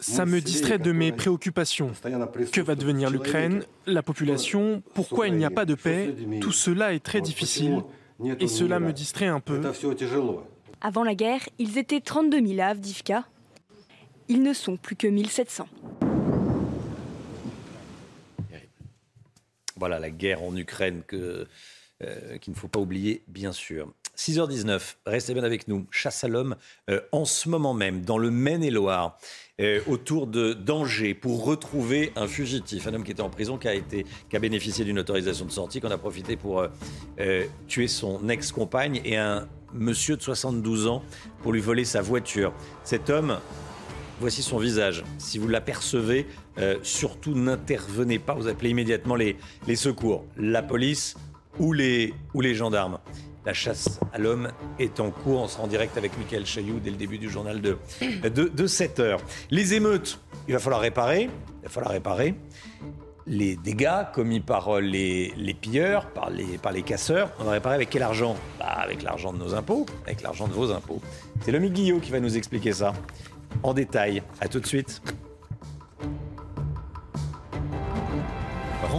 Ça 0.00 0.26
me 0.26 0.40
distrait 0.40 0.78
de 0.78 0.92
mes 0.92 1.12
préoccupations. 1.12 1.92
Que 2.52 2.60
va 2.60 2.74
devenir 2.74 3.10
l'Ukraine 3.10 3.62
La 3.86 4.02
population? 4.02 4.82
Pourquoi 4.94 5.28
il 5.28 5.34
n'y 5.34 5.44
a 5.44 5.50
pas 5.50 5.64
de 5.64 5.74
paix? 5.74 6.14
Tout 6.40 6.52
cela 6.52 6.94
est 6.94 7.04
très 7.04 7.20
difficile 7.20 7.82
et 8.24 8.46
cela 8.48 8.80
me 8.80 8.92
distrait 8.92 9.26
un 9.26 9.40
peu. 9.40 9.60
Avant 10.80 11.04
la 11.04 11.14
guerre, 11.14 11.48
ils 11.58 11.78
étaient 11.78 12.00
32 12.00 12.46
000 12.46 12.60
à 12.60 12.66
Avdivka. 12.66 13.24
Ils 14.28 14.42
ne 14.42 14.52
sont 14.52 14.76
plus 14.76 14.96
que 14.96 15.06
1700. 15.06 15.66
Voilà 19.76 19.98
la 19.98 20.10
guerre 20.10 20.42
en 20.42 20.54
Ukraine 20.56 21.02
que, 21.06 21.46
euh, 22.02 22.38
qu'il 22.38 22.52
ne 22.52 22.58
faut 22.58 22.68
pas 22.68 22.80
oublier, 22.80 23.22
bien 23.28 23.52
sûr. 23.52 23.92
6h19, 24.20 24.96
restez 25.06 25.32
bien 25.32 25.44
avec 25.44 25.66
nous. 25.66 25.86
Chasse 25.90 26.24
à 26.24 26.28
l'homme 26.28 26.56
euh, 26.90 27.00
en 27.10 27.24
ce 27.24 27.48
moment 27.48 27.72
même, 27.72 28.02
dans 28.02 28.18
le 28.18 28.30
Maine-et-Loire, 28.30 29.16
euh, 29.62 29.80
autour 29.86 30.26
de 30.26 30.52
d'Angers, 30.52 31.14
pour 31.14 31.42
retrouver 31.46 32.12
un 32.16 32.26
fugitif, 32.26 32.86
un 32.86 32.92
homme 32.92 33.02
qui 33.02 33.12
était 33.12 33.22
en 33.22 33.30
prison, 33.30 33.56
qui 33.56 33.66
a, 33.68 34.38
bénéficié 34.38 34.84
d'une 34.84 34.98
autorisation 34.98 35.46
de 35.46 35.50
sortie, 35.50 35.80
qu'on 35.80 35.90
a 35.90 35.96
profité 35.96 36.36
pour 36.36 36.66
euh, 37.18 37.46
tuer 37.66 37.88
son 37.88 38.28
ex-compagne 38.28 39.00
et 39.06 39.16
un 39.16 39.48
monsieur 39.72 40.18
de 40.18 40.22
72 40.22 40.86
ans 40.86 41.02
pour 41.42 41.54
lui 41.54 41.62
voler 41.62 41.86
sa 41.86 42.02
voiture. 42.02 42.52
Cet 42.84 43.08
homme, 43.08 43.38
voici 44.20 44.42
son 44.42 44.58
visage. 44.58 45.02
Si 45.16 45.38
vous 45.38 45.48
l'apercevez, 45.48 46.26
surtout 46.82 47.34
n'intervenez 47.34 48.18
pas, 48.18 48.34
vous 48.34 48.48
appelez 48.48 48.68
immédiatement 48.68 49.14
les, 49.14 49.36
secours, 49.76 50.26
la 50.36 50.62
police 50.62 51.16
ou 51.58 51.72
les 51.72 52.12
gendarmes. 52.54 52.98
La 53.50 53.54
chasse 53.54 53.98
à 54.12 54.18
l'homme 54.18 54.52
est 54.78 55.00
en 55.00 55.10
cours. 55.10 55.40
On 55.40 55.48
sera 55.48 55.64
en 55.64 55.66
direct 55.66 55.98
avec 55.98 56.16
Michael 56.16 56.46
Chailloux 56.46 56.78
dès 56.78 56.90
le 56.90 56.96
début 56.96 57.18
du 57.18 57.28
journal 57.28 57.60
de, 57.60 57.78
de, 58.28 58.66
7 58.68 59.00
heures. 59.00 59.20
Les 59.50 59.74
émeutes, 59.74 60.20
il 60.46 60.54
va 60.54 60.60
falloir 60.60 60.80
réparer. 60.80 61.22
Il 61.22 61.64
va 61.64 61.68
falloir 61.68 61.90
réparer 61.90 62.36
les 63.26 63.56
dégâts 63.56 64.04
commis 64.14 64.38
par 64.38 64.80
les, 64.80 65.34
les 65.36 65.54
pilleurs, 65.54 66.06
par 66.12 66.30
les, 66.30 66.58
par 66.58 66.70
les 66.70 66.82
casseurs. 66.82 67.32
On 67.40 67.42
va 67.42 67.50
réparer 67.50 67.74
avec 67.74 67.90
quel 67.90 68.04
argent? 68.04 68.36
Bah, 68.60 68.66
Avec 68.66 69.02
l'argent 69.02 69.32
de 69.32 69.38
nos 69.38 69.52
impôts, 69.52 69.84
avec 70.06 70.22
l'argent 70.22 70.46
de 70.46 70.52
vos 70.52 70.70
impôts. 70.70 71.00
C'est 71.40 71.50
Lomi 71.50 71.70
Guillot 71.70 71.98
qui 71.98 72.12
va 72.12 72.20
nous 72.20 72.36
expliquer 72.36 72.70
ça 72.72 72.92
en 73.64 73.74
détail. 73.74 74.22
A 74.40 74.46
tout 74.46 74.60
de 74.60 74.66
suite. 74.66 75.02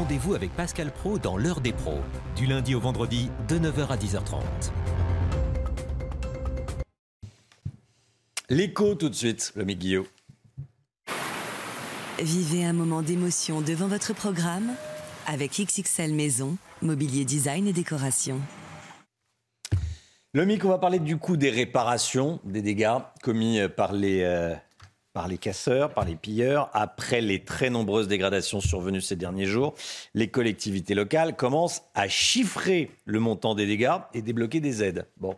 Rendez-vous 0.01 0.33
avec 0.33 0.49
Pascal 0.55 0.91
Pro 0.91 1.19
dans 1.19 1.37
l'heure 1.37 1.61
des 1.61 1.73
pros, 1.73 1.99
du 2.35 2.47
lundi 2.47 2.73
au 2.73 2.79
vendredi 2.79 3.29
de 3.47 3.59
9h 3.59 3.87
à 3.87 3.97
10h30. 3.97 4.41
L'écho 8.49 8.95
tout 8.95 9.09
de 9.09 9.13
suite, 9.13 9.53
le 9.55 9.63
Guillaume. 9.63 10.07
Vivez 12.19 12.65
un 12.65 12.73
moment 12.73 13.03
d'émotion 13.03 13.61
devant 13.61 13.85
votre 13.85 14.15
programme 14.15 14.71
avec 15.27 15.51
XXL 15.51 16.15
Maison, 16.15 16.57
mobilier 16.81 17.23
design 17.23 17.67
et 17.67 17.73
décoration. 17.73 18.41
Le 20.33 20.47
on 20.65 20.69
va 20.69 20.79
parler 20.79 20.97
du 20.97 21.17
coût 21.17 21.37
des 21.37 21.51
réparations 21.51 22.39
des 22.43 22.63
dégâts 22.63 22.97
commis 23.21 23.59
par 23.77 23.93
les, 23.93 24.23
euh, 24.23 24.55
par 25.13 25.27
les 25.27 25.37
casseurs, 25.37 25.93
par 25.93 26.05
les 26.05 26.15
pilleurs. 26.15 26.69
Après 26.73 27.21
les 27.21 27.43
très 27.43 27.69
nombreuses 27.69 28.07
dégradations 28.07 28.61
survenues 28.61 29.01
ces 29.01 29.15
derniers 29.15 29.45
jours, 29.45 29.73
les 30.13 30.29
collectivités 30.29 30.93
locales 30.93 31.35
commencent 31.35 31.83
à 31.93 32.07
chiffrer 32.07 32.91
le 33.05 33.19
montant 33.19 33.55
des 33.55 33.65
dégâts 33.65 33.99
et 34.13 34.21
débloquer 34.21 34.59
des 34.59 34.83
aides. 34.83 35.07
Bon, 35.17 35.35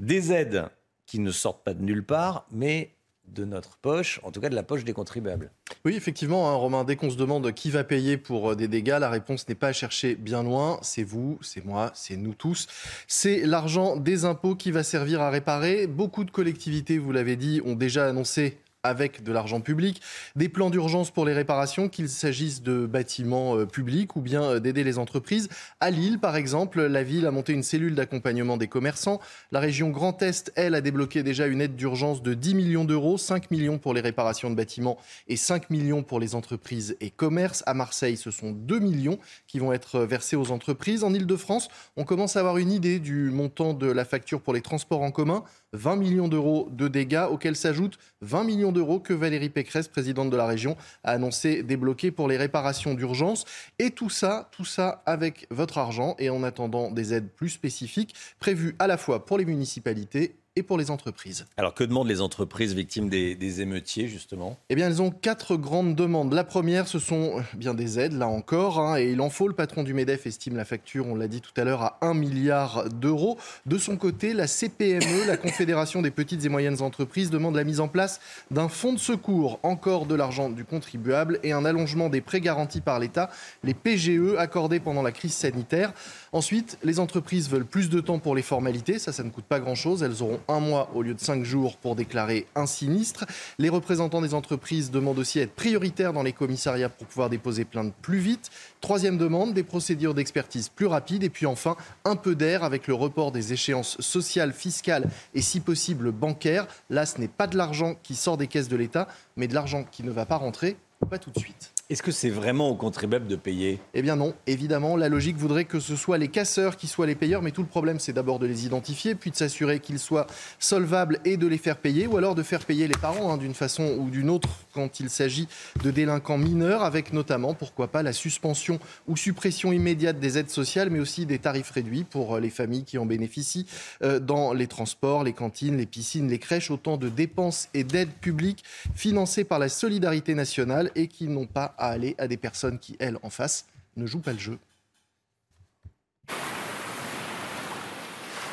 des 0.00 0.32
aides 0.32 0.66
qui 1.06 1.18
ne 1.18 1.30
sortent 1.32 1.64
pas 1.64 1.74
de 1.74 1.82
nulle 1.82 2.04
part, 2.04 2.46
mais 2.50 2.94
de 3.26 3.44
notre 3.44 3.76
poche, 3.76 4.20
en 4.22 4.32
tout 4.32 4.40
cas 4.40 4.48
de 4.48 4.54
la 4.54 4.62
poche 4.62 4.84
des 4.84 4.92
contribuables. 4.92 5.50
Oui, 5.84 5.94
effectivement, 5.94 6.50
hein, 6.50 6.54
Romain, 6.54 6.84
dès 6.84 6.96
qu'on 6.96 7.10
se 7.10 7.16
demande 7.16 7.52
qui 7.52 7.70
va 7.70 7.84
payer 7.84 8.16
pour 8.16 8.50
euh, 8.50 8.56
des 8.56 8.68
dégâts, 8.68 8.98
la 9.00 9.08
réponse 9.08 9.48
n'est 9.48 9.54
pas 9.54 9.68
à 9.68 9.72
chercher 9.72 10.14
bien 10.14 10.42
loin. 10.42 10.78
C'est 10.82 11.04
vous, 11.04 11.38
c'est 11.42 11.64
moi, 11.64 11.92
c'est 11.94 12.16
nous 12.16 12.34
tous. 12.34 12.66
C'est 13.06 13.46
l'argent 13.46 13.96
des 13.96 14.24
impôts 14.24 14.56
qui 14.56 14.70
va 14.72 14.82
servir 14.82 15.20
à 15.20 15.30
réparer. 15.30 15.86
Beaucoup 15.86 16.24
de 16.24 16.30
collectivités, 16.30 16.98
vous 16.98 17.12
l'avez 17.12 17.36
dit, 17.36 17.60
ont 17.64 17.76
déjà 17.76 18.06
annoncé 18.06 18.58
avec 18.82 19.22
de 19.22 19.32
l'argent 19.32 19.60
public, 19.60 20.00
des 20.36 20.48
plans 20.48 20.70
d'urgence 20.70 21.10
pour 21.10 21.24
les 21.24 21.32
réparations, 21.32 21.88
qu'il 21.88 22.08
s'agisse 22.08 22.62
de 22.62 22.86
bâtiments 22.86 23.56
euh, 23.56 23.66
publics 23.66 24.16
ou 24.16 24.20
bien 24.20 24.42
euh, 24.42 24.60
d'aider 24.60 24.84
les 24.84 24.98
entreprises. 24.98 25.48
À 25.80 25.90
Lille, 25.90 26.18
par 26.18 26.36
exemple, 26.36 26.82
la 26.82 27.02
ville 27.02 27.26
a 27.26 27.30
monté 27.30 27.52
une 27.52 27.62
cellule 27.62 27.94
d'accompagnement 27.94 28.56
des 28.56 28.68
commerçants. 28.68 29.20
La 29.52 29.60
région 29.60 29.90
Grand 29.90 30.22
Est, 30.22 30.52
elle, 30.56 30.74
a 30.74 30.80
débloqué 30.80 31.22
déjà 31.22 31.46
une 31.46 31.60
aide 31.60 31.76
d'urgence 31.76 32.22
de 32.22 32.34
10 32.34 32.54
millions 32.54 32.84
d'euros, 32.84 33.18
5 33.18 33.50
millions 33.50 33.78
pour 33.78 33.92
les 33.92 34.00
réparations 34.00 34.50
de 34.50 34.54
bâtiments 34.54 34.98
et 35.28 35.36
5 35.36 35.70
millions 35.70 36.02
pour 36.02 36.20
les 36.20 36.34
entreprises 36.34 36.96
et 37.00 37.10
commerces. 37.10 37.62
À 37.66 37.74
Marseille, 37.74 38.16
ce 38.16 38.30
sont 38.30 38.52
2 38.52 38.78
millions 38.78 39.18
qui 39.46 39.58
vont 39.58 39.72
être 39.72 40.00
versés 40.00 40.36
aux 40.36 40.50
entreprises. 40.50 41.04
En 41.04 41.12
Ile-de-France, 41.12 41.68
on 41.96 42.04
commence 42.04 42.36
à 42.36 42.40
avoir 42.40 42.56
une 42.56 42.72
idée 42.72 42.98
du 42.98 43.30
montant 43.30 43.74
de 43.74 43.90
la 43.90 44.04
facture 44.04 44.40
pour 44.40 44.54
les 44.54 44.62
transports 44.62 45.02
en 45.02 45.10
commun. 45.10 45.44
20 45.72 45.96
millions 45.96 46.28
d'euros 46.28 46.68
de 46.70 46.88
dégâts, 46.88 47.26
auxquels 47.30 47.56
s'ajoutent 47.56 47.98
20 48.22 48.44
millions 48.44 48.72
d'euros 48.72 49.00
que 49.00 49.12
Valérie 49.12 49.50
Pécresse, 49.50 49.88
présidente 49.88 50.30
de 50.30 50.36
la 50.36 50.46
région, 50.46 50.76
a 51.04 51.12
annoncé 51.12 51.62
débloquer 51.62 52.10
pour 52.10 52.28
les 52.28 52.36
réparations 52.36 52.94
d'urgence. 52.94 53.44
Et 53.78 53.90
tout 53.90 54.10
ça, 54.10 54.48
tout 54.52 54.64
ça 54.64 55.02
avec 55.06 55.46
votre 55.50 55.78
argent 55.78 56.16
et 56.18 56.30
en 56.30 56.42
attendant 56.42 56.90
des 56.90 57.14
aides 57.14 57.30
plus 57.30 57.50
spécifiques 57.50 58.14
prévues 58.40 58.74
à 58.78 58.86
la 58.86 58.96
fois 58.96 59.24
pour 59.24 59.38
les 59.38 59.44
municipalités 59.44 60.39
et 60.56 60.64
pour 60.64 60.78
les 60.78 60.90
entreprises. 60.90 61.46
Alors 61.56 61.74
que 61.74 61.84
demandent 61.84 62.08
les 62.08 62.20
entreprises 62.20 62.74
victimes 62.74 63.08
des, 63.08 63.60
émeutiers 63.60 64.08
justement? 64.08 64.58
Eh 64.68 64.74
bien 64.74 64.88
elles 64.88 65.00
ont 65.00 65.10
quatre 65.10 65.56
grandes 65.56 65.94
demandes. 65.94 66.32
La 66.32 66.42
première 66.42 66.88
ce 66.88 66.98
sont 66.98 67.38
euh, 67.38 67.42
bien 67.54 67.72
des 67.72 68.00
aides 68.00 68.14
là 68.14 68.26
encore 68.26 68.80
hein, 68.80 68.98
et 68.98 69.10
il 69.10 69.20
en 69.20 69.30
faut. 69.30 69.46
Le 69.46 69.54
patron 69.54 69.84
du 69.84 69.94
MEDEF 69.94 70.26
estime 70.26 70.56
la 70.56 70.64
facture, 70.64 71.06
on 71.06 71.14
l'a 71.14 71.28
dit 71.28 71.40
tout 71.40 71.52
à 71.56 71.64
l'heure, 71.64 71.82
à 71.82 71.98
1 72.00 72.14
milliard 72.14 72.88
d'euros. 72.88 73.38
De 73.66 73.78
son 73.78 73.96
côté, 73.96 74.32
la 74.32 74.48
CPME, 74.48 75.26
la 75.26 75.36
Confédération 75.36 76.02
des 76.02 76.10
petites 76.10 76.44
et 76.44 76.48
moyennes 76.48 76.82
entreprises, 76.82 77.30
demande 77.30 77.54
la 77.54 77.64
mise 77.64 77.80
en 77.80 77.88
place 77.88 78.20
d'un 78.50 78.68
fonds 78.68 78.92
de 78.92 78.98
secours, 78.98 79.60
encore 79.62 80.06
de 80.06 80.16
l'argent 80.16 80.50
du 80.50 80.64
contribuable 80.64 81.38
et 81.44 81.52
un 81.52 81.64
allongement 81.64 82.08
des 82.08 82.20
prêts 82.20 82.40
garantis 82.40 82.80
par 82.80 82.98
l'État, 82.98 83.30
les 83.62 83.74
PGE 83.74 84.36
accordés 84.36 84.80
pendant 84.80 85.02
la 85.02 85.12
crise 85.12 85.34
sanitaire. 85.34 85.92
Ensuite, 86.32 86.78
les 86.82 86.98
entreprises 86.98 87.48
veulent 87.48 87.66
plus 87.66 87.88
de 87.88 88.00
temps 88.00 88.18
pour 88.18 88.34
les 88.34 88.42
formalités. 88.42 88.98
Ça, 88.98 89.12
ça 89.12 89.22
ne 89.22 89.30
coûte 89.30 89.44
pas 89.44 89.60
grand-chose. 89.60 90.02
Elles 90.02 90.22
auront 90.22 90.39
un 90.48 90.60
mois 90.60 90.90
au 90.94 91.02
lieu 91.02 91.14
de 91.14 91.20
cinq 91.20 91.44
jours 91.44 91.76
pour 91.76 91.96
déclarer 91.96 92.46
un 92.54 92.66
sinistre. 92.66 93.26
Les 93.58 93.68
représentants 93.68 94.20
des 94.20 94.34
entreprises 94.34 94.90
demandent 94.90 95.18
aussi 95.18 95.40
à 95.40 95.42
être 95.42 95.54
prioritaires 95.54 96.12
dans 96.12 96.22
les 96.22 96.32
commissariats 96.32 96.88
pour 96.88 97.06
pouvoir 97.06 97.30
déposer 97.30 97.64
plainte 97.64 97.94
plus 98.02 98.18
vite. 98.18 98.50
Troisième 98.80 99.18
demande, 99.18 99.54
des 99.54 99.62
procédures 99.62 100.14
d'expertise 100.14 100.68
plus 100.68 100.86
rapides. 100.86 101.22
Et 101.22 101.30
puis 101.30 101.46
enfin, 101.46 101.76
un 102.04 102.16
peu 102.16 102.34
d'air 102.34 102.64
avec 102.64 102.86
le 102.86 102.94
report 102.94 103.32
des 103.32 103.52
échéances 103.52 104.00
sociales, 104.00 104.52
fiscales 104.52 105.08
et 105.34 105.42
si 105.42 105.60
possible 105.60 106.12
bancaires. 106.12 106.66
Là, 106.88 107.06
ce 107.06 107.18
n'est 107.18 107.28
pas 107.28 107.46
de 107.46 107.56
l'argent 107.56 107.96
qui 108.02 108.14
sort 108.14 108.36
des 108.36 108.46
caisses 108.46 108.68
de 108.68 108.76
l'État, 108.76 109.08
mais 109.36 109.48
de 109.48 109.54
l'argent 109.54 109.84
qui 109.84 110.02
ne 110.02 110.10
va 110.10 110.26
pas 110.26 110.36
rentrer 110.36 110.76
pas 111.06 111.18
tout 111.18 111.30
de 111.30 111.38
suite. 111.38 111.72
Est-ce 111.90 112.04
que 112.04 112.12
c'est 112.12 112.30
vraiment 112.30 112.68
aux 112.68 112.76
contribuables 112.76 113.26
de 113.26 113.34
payer? 113.34 113.80
Eh 113.94 114.02
bien 114.02 114.14
non, 114.14 114.32
évidemment, 114.46 114.94
la 114.94 115.08
logique 115.08 115.36
voudrait 115.36 115.64
que 115.64 115.80
ce 115.80 115.96
soit 115.96 116.18
les 116.18 116.28
casseurs 116.28 116.76
qui 116.76 116.86
soient 116.86 117.08
les 117.08 117.16
payeurs, 117.16 117.42
mais 117.42 117.50
tout 117.50 117.62
le 117.62 117.66
problème 117.66 117.98
c'est 117.98 118.12
d'abord 118.12 118.38
de 118.38 118.46
les 118.46 118.64
identifier, 118.64 119.16
puis 119.16 119.32
de 119.32 119.36
s'assurer 119.36 119.80
qu'ils 119.80 119.98
soient 119.98 120.28
solvables 120.60 121.18
et 121.24 121.36
de 121.36 121.48
les 121.48 121.58
faire 121.58 121.78
payer, 121.78 122.06
ou 122.06 122.16
alors 122.16 122.36
de 122.36 122.44
faire 122.44 122.64
payer 122.64 122.86
les 122.86 122.96
parents 122.96 123.32
hein, 123.32 123.38
d'une 123.38 123.54
façon 123.54 123.96
ou 123.98 124.08
d'une 124.08 124.30
autre 124.30 124.50
quand 124.72 125.00
il 125.00 125.10
s'agit 125.10 125.48
de 125.82 125.90
délinquants 125.90 126.38
mineurs, 126.38 126.84
avec 126.84 127.12
notamment, 127.12 127.54
pourquoi 127.54 127.88
pas, 127.88 128.04
la 128.04 128.12
suspension 128.12 128.78
ou 129.08 129.16
suppression 129.16 129.72
immédiate 129.72 130.20
des 130.20 130.38
aides 130.38 130.50
sociales, 130.50 130.90
mais 130.90 131.00
aussi 131.00 131.26
des 131.26 131.40
tarifs 131.40 131.72
réduits 131.72 132.04
pour 132.04 132.36
euh, 132.36 132.40
les 132.40 132.50
familles 132.50 132.84
qui 132.84 132.98
en 132.98 133.06
bénéficient 133.06 133.66
euh, 134.04 134.20
dans 134.20 134.52
les 134.52 134.68
transports, 134.68 135.24
les 135.24 135.32
cantines, 135.32 135.76
les 135.76 135.86
piscines, 135.86 136.28
les 136.28 136.38
crèches, 136.38 136.70
autant 136.70 136.98
de 136.98 137.08
dépenses 137.08 137.68
et 137.74 137.82
d'aides 137.82 138.12
publiques 138.20 138.62
financées 138.94 139.42
par 139.42 139.58
la 139.58 139.68
solidarité 139.68 140.36
nationale 140.36 140.92
et 140.94 141.08
qui 141.08 141.26
n'ont 141.26 141.46
pas 141.46 141.74
à 141.80 141.88
aller 141.88 142.14
à 142.18 142.28
des 142.28 142.36
personnes 142.36 142.78
qui, 142.78 142.96
elles, 143.00 143.18
en 143.22 143.30
face, 143.30 143.66
ne 143.96 144.06
jouent 144.06 144.20
pas 144.20 144.32
le 144.32 144.38
jeu. 144.38 144.58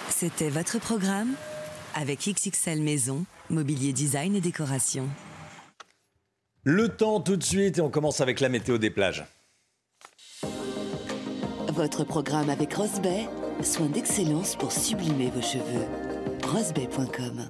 C'était 0.09 0.49
votre 0.49 0.79
programme 0.79 1.35
avec 1.93 2.27
XXL 2.27 2.81
Maison, 2.81 3.25
mobilier 3.49 3.93
design 3.93 4.35
et 4.35 4.41
décoration. 4.41 5.07
Le 6.63 6.89
temps 6.89 7.21
tout 7.21 7.37
de 7.37 7.43
suite 7.43 7.77
et 7.77 7.81
on 7.81 7.89
commence 7.89 8.19
avec 8.19 8.39
la 8.39 8.49
météo 8.49 8.77
des 8.77 8.89
plages. 8.89 9.25
Votre 11.69 12.03
programme 12.03 12.49
avec 12.49 12.73
Rosebay, 12.73 13.27
soin 13.61 13.87
d'excellence 13.87 14.55
pour 14.55 14.71
sublimer 14.71 15.29
vos 15.29 15.41
cheveux. 15.41 15.85
rosebay.com 16.43 17.49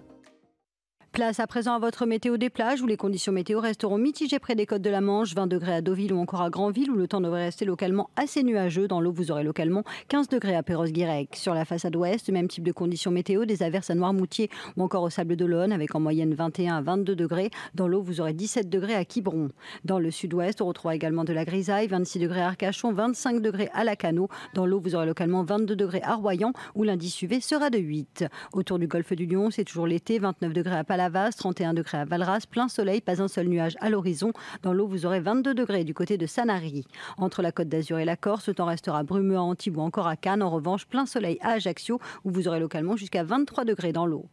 Place 1.17 1.39
à 1.39 1.47
présent 1.47 1.73
à 1.73 1.80
votre 1.80 2.06
météo 2.06 2.38
des 2.38 2.51
plages 2.51 2.84
où 2.84 2.86
les 2.86 2.95
conditions 2.95 3.32
météo 3.32 3.60
resteront 3.60 3.97
mitigées 3.97 4.38
près 4.38 4.53
des 4.53 4.67
côtes 4.67 4.84
de 4.84 4.91
la 4.91 5.01
Manche, 5.01 5.34
20 5.34 5.47
degrés 5.47 5.73
à 5.73 5.82
Deauville 5.82 6.13
ou 6.13 6.19
encore 6.19 6.43
à 6.43 6.51
Granville 6.51 6.91
où 6.91 6.95
le 6.95 7.08
temps 7.08 7.21
devrait 7.21 7.45
rester 7.45 7.65
localement 7.65 8.12
assez 8.15 8.43
nuageux. 8.43 8.88
Dans 8.88 9.01
l'eau, 9.01 9.12
vous 9.12 9.32
aurez 9.32 9.43
localement 9.43 9.84
15 10.10 10.30
degrés 10.30 10.56
à 10.56 10.62
Perros-Guirec. 10.62 11.36
Sur 11.36 11.56
la 11.56 11.65
façade 11.65 11.95
ouest, 11.95 12.30
même 12.30 12.47
type 12.47 12.63
de 12.63 12.71
conditions 12.71 13.10
météo, 13.10 13.45
des 13.45 13.63
averses 13.63 13.89
à 13.89 13.95
Noirmoutier 13.95 14.51
ou 14.75 14.84
encore 14.84 15.01
au 15.01 15.10
Sable 15.10 15.36
d'Olonne 15.36 15.71
avec 15.71 15.95
en 15.95 15.99
moyenne 15.99 16.36
21 16.36 16.75
à 16.75 16.82
22 16.82 17.15
degrés. 17.15 17.49
Dans 17.73 17.88
l'eau, 17.88 18.03
vous 18.03 18.21
aurez 18.21 18.34
17 18.34 18.69
degrés 18.69 18.93
à 18.93 19.03
Quiberon. 19.03 19.49
Dans 19.86 19.97
le 19.97 20.12
sud-ouest, 20.12 20.62
on 20.62 20.67
retrouvera 20.67 20.93
également 20.93 21.23
de 21.23 21.34
la 21.34 21.45
grisaille, 21.45 21.88
26 21.88 22.19
degrés 22.19 22.41
à 22.41 22.49
Arcachon, 22.49 22.93
25 22.93 23.41
degrés 23.41 23.69
à 23.73 23.84
Lacano. 23.84 24.30
Dans 24.53 24.67
l'eau, 24.67 24.80
vous 24.80 24.93
aurez 24.93 25.08
localement 25.08 25.43
22 25.43 25.75
degrés 25.75 26.03
à 26.03 26.13
Royan 26.13 26.53
où 26.75 26.84
l'indice 26.84 27.19
UV 27.23 27.41
sera 27.41 27.71
de 27.71 27.80
8. 27.80 28.25
Autour 28.53 28.77
du 28.77 28.86
golfe 28.86 29.13
du 29.13 29.25
Lion, 29.25 29.49
c'est 29.49 29.63
toujours 29.63 29.88
l'été, 29.88 30.19
29 30.19 30.53
degrés 30.53 30.77
à 30.77 30.84
Palavas, 30.84 31.07
31 31.10 31.74
degrés 31.74 32.00
à 32.00 32.06
Valras, 32.06 32.46
plein 32.50 32.67
soleil, 32.67 33.02
pas 33.02 33.22
un 33.22 33.28
seul 33.28 33.48
nuage 33.48 33.76
à 33.80 33.89
l'horizon. 33.89 34.34
Dans 34.63 34.74
l'eau, 34.74 34.88
vous 34.88 35.06
aurez 35.06 35.20
22 35.20 35.54
degrés 35.54 35.84
du 35.84 35.93
côté 35.93 36.17
de 36.17 36.26
Sanary. 36.26 36.86
Entre 37.17 37.41
la 37.41 37.52
côte 37.52 37.70
d'Azur 37.70 38.00
et 38.00 38.06
la 38.06 38.15
Corse, 38.15 38.48
le 38.48 38.54
temps 38.54 38.65
restera 38.65 39.04
brumeux 39.04 39.38
à 39.38 39.41
Antibes 39.41 39.78
ou 39.78 39.82
encore 39.82 40.08
à 40.08 40.15
Cannes. 40.15 40.43
En 40.43 40.50
revanche, 40.50 40.86
plein 40.86 41.06
soleil 41.06 41.38
à 41.41 41.52
Ajaccio, 41.52 42.00
où 42.24 42.32
vous 42.32 42.48
aurez 42.48 42.60
localement 42.60 42.96
jusqu'à 42.96 43.24
23 43.24 43.65
degrés 43.65 43.93
dans 43.93 44.06
l'eau. 44.06 44.26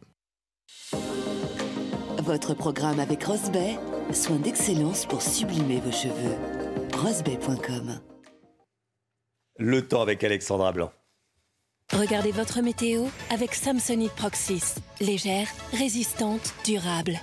Votre 2.19 2.53
programme 2.55 2.99
avec 2.99 3.23
Rosebay, 3.23 3.77
soin 4.11 4.37
d'excellence 4.37 5.05
pour 5.05 5.21
sublimer 5.21 5.79
vos 5.79 5.91
cheveux. 5.91 6.35
rosebay.com 6.97 7.99
Le 9.57 9.87
temps 9.87 10.01
avec 10.01 10.23
Alexandra 10.23 10.71
Blanc. 10.71 10.91
Regardez 11.93 12.31
votre 12.31 12.61
météo 12.61 13.05
avec 13.29 13.53
Samsonite 13.53 14.11
Proxys. 14.13 14.75
Légère, 14.99 15.47
résistante, 15.71 16.53
durable. 16.65 17.19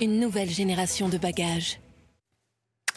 Une 0.00 0.18
nouvelle 0.18 0.48
génération 0.48 1.08
de 1.10 1.18
bagages. 1.18 1.78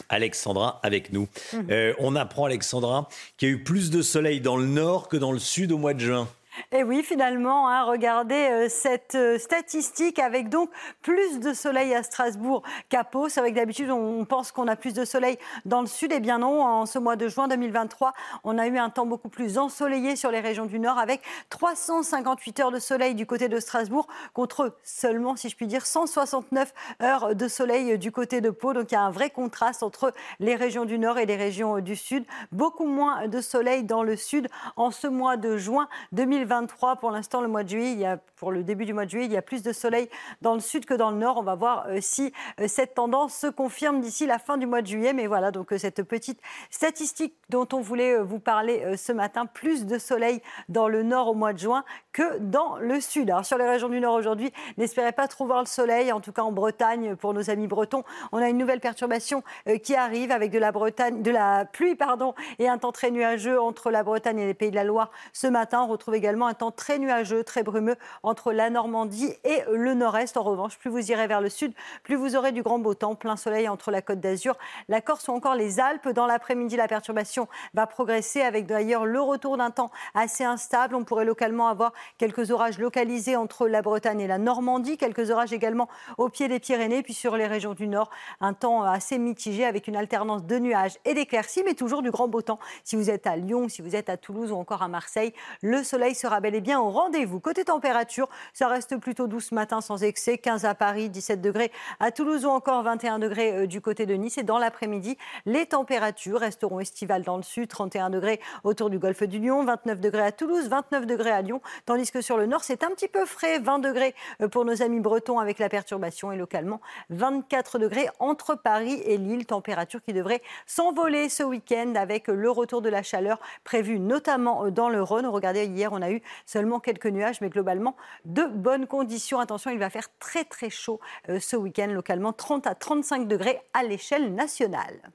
Alexandra 0.08 0.80
avec 0.82 1.12
nous. 1.12 1.28
Euh, 1.70 1.92
on 1.98 2.16
apprend, 2.16 2.46
Alexandra, 2.46 3.08
qu'il 3.36 3.48
y 3.48 3.52
a 3.52 3.54
eu 3.54 3.62
plus 3.62 3.90
de 3.90 4.00
soleil 4.00 4.40
dans 4.40 4.56
le 4.56 4.66
nord 4.66 5.08
que 5.08 5.16
dans 5.18 5.30
le 5.30 5.38
sud 5.38 5.72
au 5.72 5.78
mois 5.78 5.94
de 5.94 6.00
juin. 6.00 6.28
Et 6.72 6.82
oui, 6.82 7.02
finalement, 7.02 7.68
hein, 7.68 7.84
regardez 7.84 8.34
euh, 8.34 8.68
cette 8.68 9.14
euh, 9.14 9.38
statistique 9.38 10.18
avec 10.18 10.48
donc 10.48 10.70
plus 11.02 11.40
de 11.40 11.52
soleil 11.52 11.94
à 11.94 12.02
Strasbourg 12.02 12.62
qu'à 12.88 13.04
Pau. 13.04 13.28
C'est 13.28 13.40
vrai 13.40 13.50
que 13.50 13.56
d'habitude, 13.56 13.90
on 13.90 14.24
pense 14.24 14.52
qu'on 14.52 14.68
a 14.68 14.76
plus 14.76 14.94
de 14.94 15.04
soleil 15.04 15.38
dans 15.64 15.80
le 15.80 15.86
sud. 15.86 16.12
Eh 16.14 16.20
bien 16.20 16.38
non, 16.38 16.62
en 16.62 16.86
ce 16.86 16.98
mois 16.98 17.16
de 17.16 17.28
juin 17.28 17.48
2023, 17.48 18.12
on 18.44 18.58
a 18.58 18.66
eu 18.66 18.78
un 18.78 18.90
temps 18.90 19.06
beaucoup 19.06 19.28
plus 19.28 19.58
ensoleillé 19.58 20.16
sur 20.16 20.30
les 20.30 20.40
régions 20.40 20.66
du 20.66 20.78
nord 20.78 20.98
avec 20.98 21.22
358 21.50 22.60
heures 22.60 22.70
de 22.70 22.78
soleil 22.78 23.14
du 23.14 23.26
côté 23.26 23.48
de 23.48 23.58
Strasbourg 23.58 24.06
contre 24.32 24.76
seulement, 24.82 25.36
si 25.36 25.48
je 25.48 25.56
puis 25.56 25.66
dire, 25.66 25.86
169 25.86 26.72
heures 27.02 27.34
de 27.34 27.48
soleil 27.48 27.98
du 27.98 28.12
côté 28.12 28.40
de 28.40 28.50
Pau. 28.50 28.72
Donc 28.72 28.92
il 28.92 28.94
y 28.94 28.98
a 28.98 29.02
un 29.02 29.10
vrai 29.10 29.30
contraste 29.30 29.82
entre 29.82 30.12
les 30.38 30.54
régions 30.54 30.84
du 30.84 30.98
nord 30.98 31.18
et 31.18 31.26
les 31.26 31.36
régions 31.36 31.80
du 31.80 31.96
sud. 31.96 32.24
Beaucoup 32.52 32.86
moins 32.86 33.28
de 33.28 33.40
soleil 33.40 33.84
dans 33.84 34.02
le 34.02 34.16
sud 34.16 34.48
en 34.76 34.90
ce 34.90 35.06
mois 35.06 35.36
de 35.36 35.56
juin 35.56 35.88
2023. 36.12 36.49
2023. 36.50 36.96
Pour 36.96 37.12
l'instant, 37.12 37.40
le 37.40 37.48
mois 37.48 37.62
de 37.62 37.68
juillet, 37.68 38.16
pour 38.34 38.50
le 38.50 38.64
début 38.64 38.84
du 38.84 38.92
mois 38.92 39.04
de 39.04 39.10
juillet, 39.10 39.26
il 39.26 39.32
y 39.32 39.36
a 39.36 39.42
plus 39.42 39.62
de 39.62 39.72
soleil 39.72 40.08
dans 40.42 40.54
le 40.54 40.60
sud 40.60 40.84
que 40.84 40.94
dans 40.94 41.10
le 41.10 41.16
nord. 41.16 41.36
On 41.38 41.42
va 41.42 41.54
voir 41.54 41.86
euh, 41.88 41.98
si 42.00 42.32
euh, 42.60 42.66
cette 42.66 42.94
tendance 42.94 43.34
se 43.34 43.46
confirme 43.46 44.00
d'ici 44.00 44.26
la 44.26 44.38
fin 44.38 44.58
du 44.58 44.66
mois 44.66 44.82
de 44.82 44.86
juillet. 44.88 45.12
Mais 45.12 45.28
voilà, 45.28 45.52
donc 45.52 45.72
euh, 45.72 45.78
cette 45.78 46.02
petite 46.02 46.40
statistique 46.70 47.34
dont 47.50 47.68
on 47.72 47.80
voulait 47.80 48.18
vous 48.20 48.40
parler 48.40 48.96
ce 48.96 49.12
matin, 49.12 49.46
plus 49.46 49.86
de 49.86 49.98
soleil 49.98 50.40
dans 50.68 50.88
le 50.88 51.02
nord 51.02 51.28
au 51.28 51.34
mois 51.34 51.52
de 51.52 51.58
juin 51.58 51.84
que 52.12 52.38
dans 52.38 52.76
le 52.78 53.00
sud. 53.00 53.30
Alors 53.30 53.44
sur 53.44 53.58
les 53.58 53.68
régions 53.68 53.88
du 53.88 54.00
nord 54.00 54.14
aujourd'hui, 54.14 54.52
n'espérez 54.78 55.12
pas 55.12 55.28
trop 55.28 55.46
voir 55.46 55.60
le 55.60 55.66
soleil, 55.66 56.12
en 56.12 56.20
tout 56.20 56.32
cas 56.32 56.42
en 56.42 56.52
Bretagne 56.52 57.16
pour 57.16 57.34
nos 57.34 57.50
amis 57.50 57.66
bretons. 57.66 58.04
On 58.32 58.38
a 58.38 58.48
une 58.48 58.58
nouvelle 58.58 58.80
perturbation 58.80 59.42
qui 59.82 59.94
arrive 59.94 60.30
avec 60.30 60.50
de 60.50 60.58
la 60.58 60.72
Bretagne, 60.72 61.22
de 61.22 61.30
la 61.30 61.64
pluie 61.64 61.96
pardon, 61.96 62.34
et 62.58 62.68
un 62.68 62.78
temps 62.78 62.92
très 62.92 63.10
nuageux 63.10 63.60
entre 63.60 63.90
la 63.90 64.02
Bretagne 64.02 64.38
et 64.38 64.46
les 64.46 64.54
Pays 64.54 64.70
de 64.70 64.76
la 64.76 64.84
Loire. 64.84 65.10
Ce 65.32 65.46
matin, 65.46 65.82
on 65.82 65.88
retrouve 65.88 66.14
également 66.14 66.39
un 66.46 66.54
temps 66.54 66.70
très 66.70 66.98
nuageux, 66.98 67.44
très 67.44 67.62
brumeux 67.62 67.96
entre 68.22 68.52
la 68.52 68.70
Normandie 68.70 69.34
et 69.44 69.62
le 69.72 69.94
nord-est. 69.94 70.36
En 70.36 70.42
revanche, 70.42 70.78
plus 70.78 70.90
vous 70.90 71.10
irez 71.10 71.26
vers 71.26 71.40
le 71.40 71.48
sud, 71.48 71.72
plus 72.02 72.16
vous 72.16 72.36
aurez 72.36 72.52
du 72.52 72.62
grand 72.62 72.78
beau 72.78 72.94
temps, 72.94 73.14
plein 73.14 73.36
soleil 73.36 73.68
entre 73.68 73.90
la 73.90 74.02
côte 74.02 74.20
d'Azur, 74.20 74.56
la 74.88 75.00
Corse 75.00 75.28
ou 75.28 75.32
encore 75.32 75.54
les 75.54 75.80
Alpes. 75.80 76.08
Dans 76.08 76.26
l'après-midi, 76.26 76.76
la 76.76 76.88
perturbation 76.88 77.48
va 77.74 77.86
progresser 77.86 78.42
avec 78.42 78.66
d'ailleurs 78.66 79.06
le 79.06 79.20
retour 79.20 79.56
d'un 79.56 79.70
temps 79.70 79.90
assez 80.14 80.44
instable. 80.44 80.94
On 80.94 81.04
pourrait 81.04 81.24
localement 81.24 81.68
avoir 81.68 81.92
quelques 82.18 82.50
orages 82.50 82.78
localisés 82.78 83.36
entre 83.36 83.68
la 83.68 83.82
Bretagne 83.82 84.20
et 84.20 84.26
la 84.26 84.38
Normandie, 84.38 84.96
quelques 84.96 85.30
orages 85.30 85.52
également 85.52 85.88
au 86.18 86.28
pied 86.28 86.48
des 86.48 86.60
Pyrénées, 86.60 87.02
puis 87.02 87.14
sur 87.14 87.36
les 87.36 87.46
régions 87.46 87.74
du 87.74 87.88
nord, 87.88 88.10
un 88.40 88.52
temps 88.52 88.82
assez 88.82 89.18
mitigé 89.18 89.64
avec 89.64 89.88
une 89.88 89.96
alternance 89.96 90.44
de 90.44 90.58
nuages 90.58 90.98
et 91.04 91.14
d'éclaircies, 91.14 91.62
mais 91.64 91.74
toujours 91.74 92.02
du 92.02 92.10
grand 92.10 92.28
beau 92.28 92.42
temps. 92.42 92.58
Si 92.84 92.96
vous 92.96 93.10
êtes 93.10 93.26
à 93.26 93.36
Lyon, 93.36 93.68
si 93.68 93.82
vous 93.82 93.96
êtes 93.96 94.08
à 94.08 94.16
Toulouse 94.16 94.52
ou 94.52 94.56
encore 94.56 94.82
à 94.82 94.88
Marseille, 94.88 95.32
le 95.62 95.82
soleil 95.82 96.14
sera 96.20 96.40
bel 96.40 96.54
et 96.54 96.60
bien 96.60 96.80
au 96.80 96.90
rendez-vous. 96.90 97.40
Côté 97.40 97.64
température, 97.64 98.28
ça 98.52 98.68
reste 98.68 98.96
plutôt 98.98 99.26
doux 99.26 99.40
ce 99.40 99.54
matin 99.54 99.80
sans 99.80 100.02
excès. 100.02 100.38
15 100.38 100.64
à 100.64 100.74
Paris, 100.74 101.08
17 101.08 101.40
degrés 101.40 101.72
à 101.98 102.10
Toulouse 102.10 102.44
ou 102.44 102.48
encore 102.48 102.82
21 102.82 103.18
degrés 103.18 103.52
euh, 103.52 103.66
du 103.66 103.80
côté 103.80 104.06
de 104.06 104.14
Nice. 104.14 104.38
Et 104.38 104.42
dans 104.42 104.58
l'après-midi, 104.58 105.16
les 105.46 105.66
températures 105.66 106.40
resteront 106.40 106.80
estivales 106.80 107.22
dans 107.22 107.36
le 107.36 107.42
sud, 107.42 107.68
31 107.68 108.10
degrés 108.10 108.40
autour 108.64 108.90
du 108.90 108.98
golfe 108.98 109.22
du 109.22 109.38
Lion, 109.38 109.64
29 109.64 110.00
degrés 110.00 110.22
à 110.22 110.32
Toulouse, 110.32 110.68
29 110.68 111.06
degrés 111.06 111.30
à 111.30 111.42
Lyon. 111.42 111.60
Tandis 111.86 112.10
que 112.10 112.20
sur 112.20 112.36
le 112.36 112.46
nord, 112.46 112.64
c'est 112.64 112.84
un 112.84 112.90
petit 112.90 113.08
peu 113.08 113.24
frais, 113.24 113.58
20 113.58 113.78
degrés 113.78 114.14
euh, 114.42 114.48
pour 114.48 114.64
nos 114.64 114.82
amis 114.82 115.00
bretons 115.00 115.38
avec 115.38 115.58
la 115.58 115.68
perturbation 115.68 116.32
et 116.32 116.36
localement 116.36 116.80
24 117.08 117.78
degrés 117.78 118.08
entre 118.18 118.54
Paris 118.54 119.00
et 119.04 119.16
Lille. 119.16 119.46
Température 119.46 120.02
qui 120.02 120.12
devrait 120.12 120.42
s'envoler 120.66 121.28
ce 121.28 121.42
week-end 121.42 121.94
avec 121.96 122.28
le 122.28 122.50
retour 122.50 122.82
de 122.82 122.88
la 122.88 123.02
chaleur 123.02 123.38
prévu 123.64 123.98
notamment 123.98 124.66
euh, 124.66 124.70
dans 124.70 124.88
le 124.88 125.02
Rhône. 125.02 125.26
Regardez, 125.26 125.64
hier, 125.64 125.92
on 125.92 126.02
a 126.02 126.09
eu 126.12 126.22
seulement 126.46 126.80
quelques 126.80 127.06
nuages, 127.06 127.40
mais 127.40 127.48
globalement 127.48 127.96
de 128.24 128.44
bonnes 128.44 128.86
conditions. 128.86 129.40
Attention, 129.40 129.70
il 129.70 129.78
va 129.78 129.90
faire 129.90 130.08
très 130.18 130.44
très 130.44 130.70
chaud 130.70 131.00
euh, 131.28 131.40
ce 131.40 131.56
week-end, 131.56 131.88
localement 131.88 132.32
30 132.32 132.66
à 132.66 132.74
35 132.74 133.28
degrés 133.28 133.60
à 133.74 133.82
l'échelle 133.82 134.34
nationale. 134.34 135.12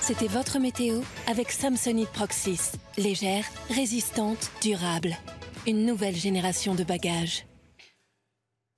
C'était 0.00 0.28
votre 0.28 0.58
météo 0.58 1.00
avec 1.26 1.50
Samsonite 1.50 2.10
Proxys. 2.10 2.72
Légère, 2.96 3.44
résistante, 3.70 4.50
durable. 4.62 5.16
Une 5.66 5.84
nouvelle 5.84 6.14
génération 6.14 6.74
de 6.74 6.84
bagages. 6.84 7.49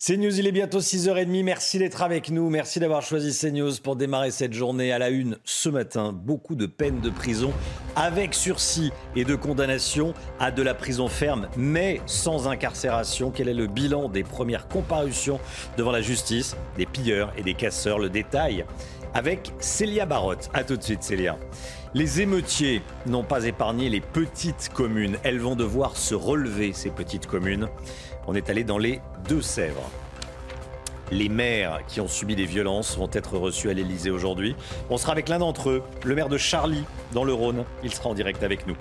CNews, 0.04 0.36
il 0.36 0.48
est 0.48 0.52
bientôt 0.52 0.80
6h30. 0.80 1.44
Merci 1.44 1.78
d'être 1.78 2.02
avec 2.02 2.28
nous. 2.32 2.50
Merci 2.50 2.80
d'avoir 2.80 3.02
choisi 3.02 3.38
CNews 3.38 3.70
pour 3.80 3.94
démarrer 3.94 4.32
cette 4.32 4.52
journée 4.52 4.90
à 4.90 4.98
la 4.98 5.10
une 5.10 5.38
ce 5.44 5.68
matin. 5.68 6.12
Beaucoup 6.12 6.56
de 6.56 6.66
peines 6.66 6.98
de 6.98 7.08
prison 7.08 7.52
avec 7.94 8.34
sursis 8.34 8.90
et 9.14 9.24
de 9.24 9.36
condamnation 9.36 10.12
à 10.40 10.50
de 10.50 10.60
la 10.60 10.74
prison 10.74 11.06
ferme, 11.06 11.46
mais 11.56 12.00
sans 12.06 12.48
incarcération. 12.48 13.30
Quel 13.30 13.46
est 13.46 13.54
le 13.54 13.68
bilan 13.68 14.08
des 14.08 14.24
premières 14.24 14.66
comparutions 14.66 15.38
devant 15.76 15.92
la 15.92 16.02
justice 16.02 16.56
des 16.76 16.86
pilleurs 16.86 17.32
et 17.36 17.44
des 17.44 17.54
casseurs? 17.54 18.00
Le 18.00 18.10
détail 18.10 18.64
avec 19.14 19.52
Célia 19.60 20.04
Barotte. 20.04 20.50
A 20.52 20.64
tout 20.64 20.76
de 20.76 20.82
suite, 20.82 21.04
Célia. 21.04 21.38
Les 21.94 22.22
émeutiers 22.22 22.80
n'ont 23.06 23.22
pas 23.22 23.44
épargné 23.44 23.90
les 23.90 24.00
petites 24.00 24.70
communes. 24.72 25.18
Elles 25.24 25.38
vont 25.38 25.56
devoir 25.56 25.96
se 25.96 26.14
relever, 26.14 26.72
ces 26.72 26.90
petites 26.90 27.26
communes. 27.26 27.68
On 28.26 28.34
est 28.34 28.50
allé 28.50 28.64
dans 28.64 28.78
les 28.78 29.00
Deux-Sèvres. 29.28 29.90
Les 31.10 31.28
maires 31.28 31.80
qui 31.88 32.00
ont 32.00 32.08
subi 32.08 32.36
des 32.36 32.46
violences 32.46 32.96
vont 32.96 33.10
être 33.12 33.36
reçus 33.36 33.68
à 33.68 33.74
l'Elysée 33.74 34.10
aujourd'hui. 34.10 34.54
On 34.88 34.96
sera 34.96 35.12
avec 35.12 35.28
l'un 35.28 35.40
d'entre 35.40 35.70
eux, 35.70 35.82
le 36.04 36.14
maire 36.14 36.28
de 36.28 36.38
Charlie, 36.38 36.84
dans 37.12 37.24
le 37.24 37.34
Rhône. 37.34 37.64
Il 37.82 37.92
sera 37.92 38.08
en 38.08 38.14
direct 38.14 38.42
avec 38.42 38.66
nous. 38.66 38.76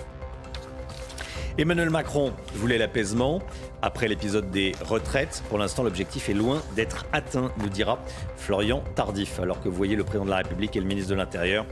Emmanuel 1.57 1.89
Macron 1.89 2.31
voulait 2.55 2.77
l'apaisement 2.77 3.41
après 3.81 4.07
l'épisode 4.07 4.49
des 4.51 4.71
retraites. 4.85 5.43
Pour 5.49 5.57
l'instant, 5.57 5.83
l'objectif 5.83 6.29
est 6.29 6.33
loin 6.33 6.61
d'être 6.75 7.05
atteint, 7.11 7.51
nous 7.57 7.67
dira 7.67 7.99
Florian 8.37 8.83
Tardif. 8.95 9.39
Alors 9.39 9.59
que 9.59 9.67
vous 9.67 9.75
voyez 9.75 9.95
le 9.95 10.03
président 10.03 10.25
de 10.25 10.29
la 10.29 10.37
République 10.37 10.75
et 10.75 10.79
le 10.79 10.85
ministre 10.85 11.09
de 11.09 11.15
l'Intérieur 11.15 11.65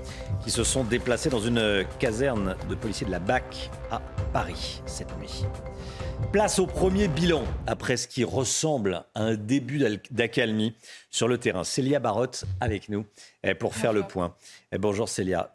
qui 0.43 0.51
se 0.51 0.63
sont 0.63 0.83
déplacés 0.83 1.29
dans 1.29 1.39
une 1.39 1.85
caserne 1.99 2.55
de 2.67 2.75
policiers 2.75 3.07
de 3.07 3.11
la 3.11 3.19
BAC 3.19 3.69
à 3.91 4.01
Paris 4.33 4.81
cette 4.85 5.17
nuit. 5.19 5.45
Place 6.31 6.59
au 6.59 6.67
premier 6.67 7.07
bilan 7.07 7.43
après 7.65 7.97
ce 7.97 8.07
qui 8.07 8.23
ressemble 8.23 9.03
à 9.15 9.23
un 9.23 9.35
début 9.35 9.83
d'accalmie 10.11 10.75
sur 11.09 11.27
le 11.27 11.37
terrain. 11.37 11.63
Célia 11.63 11.99
Barotte 11.99 12.45
avec 12.59 12.89
nous 12.89 13.05
eh, 13.43 13.53
pour 13.53 13.75
faire 13.75 13.93
le 13.93 14.03
point. 14.03 14.35
Eh, 14.71 14.77
bonjour 14.77 15.09
Célia. 15.09 15.51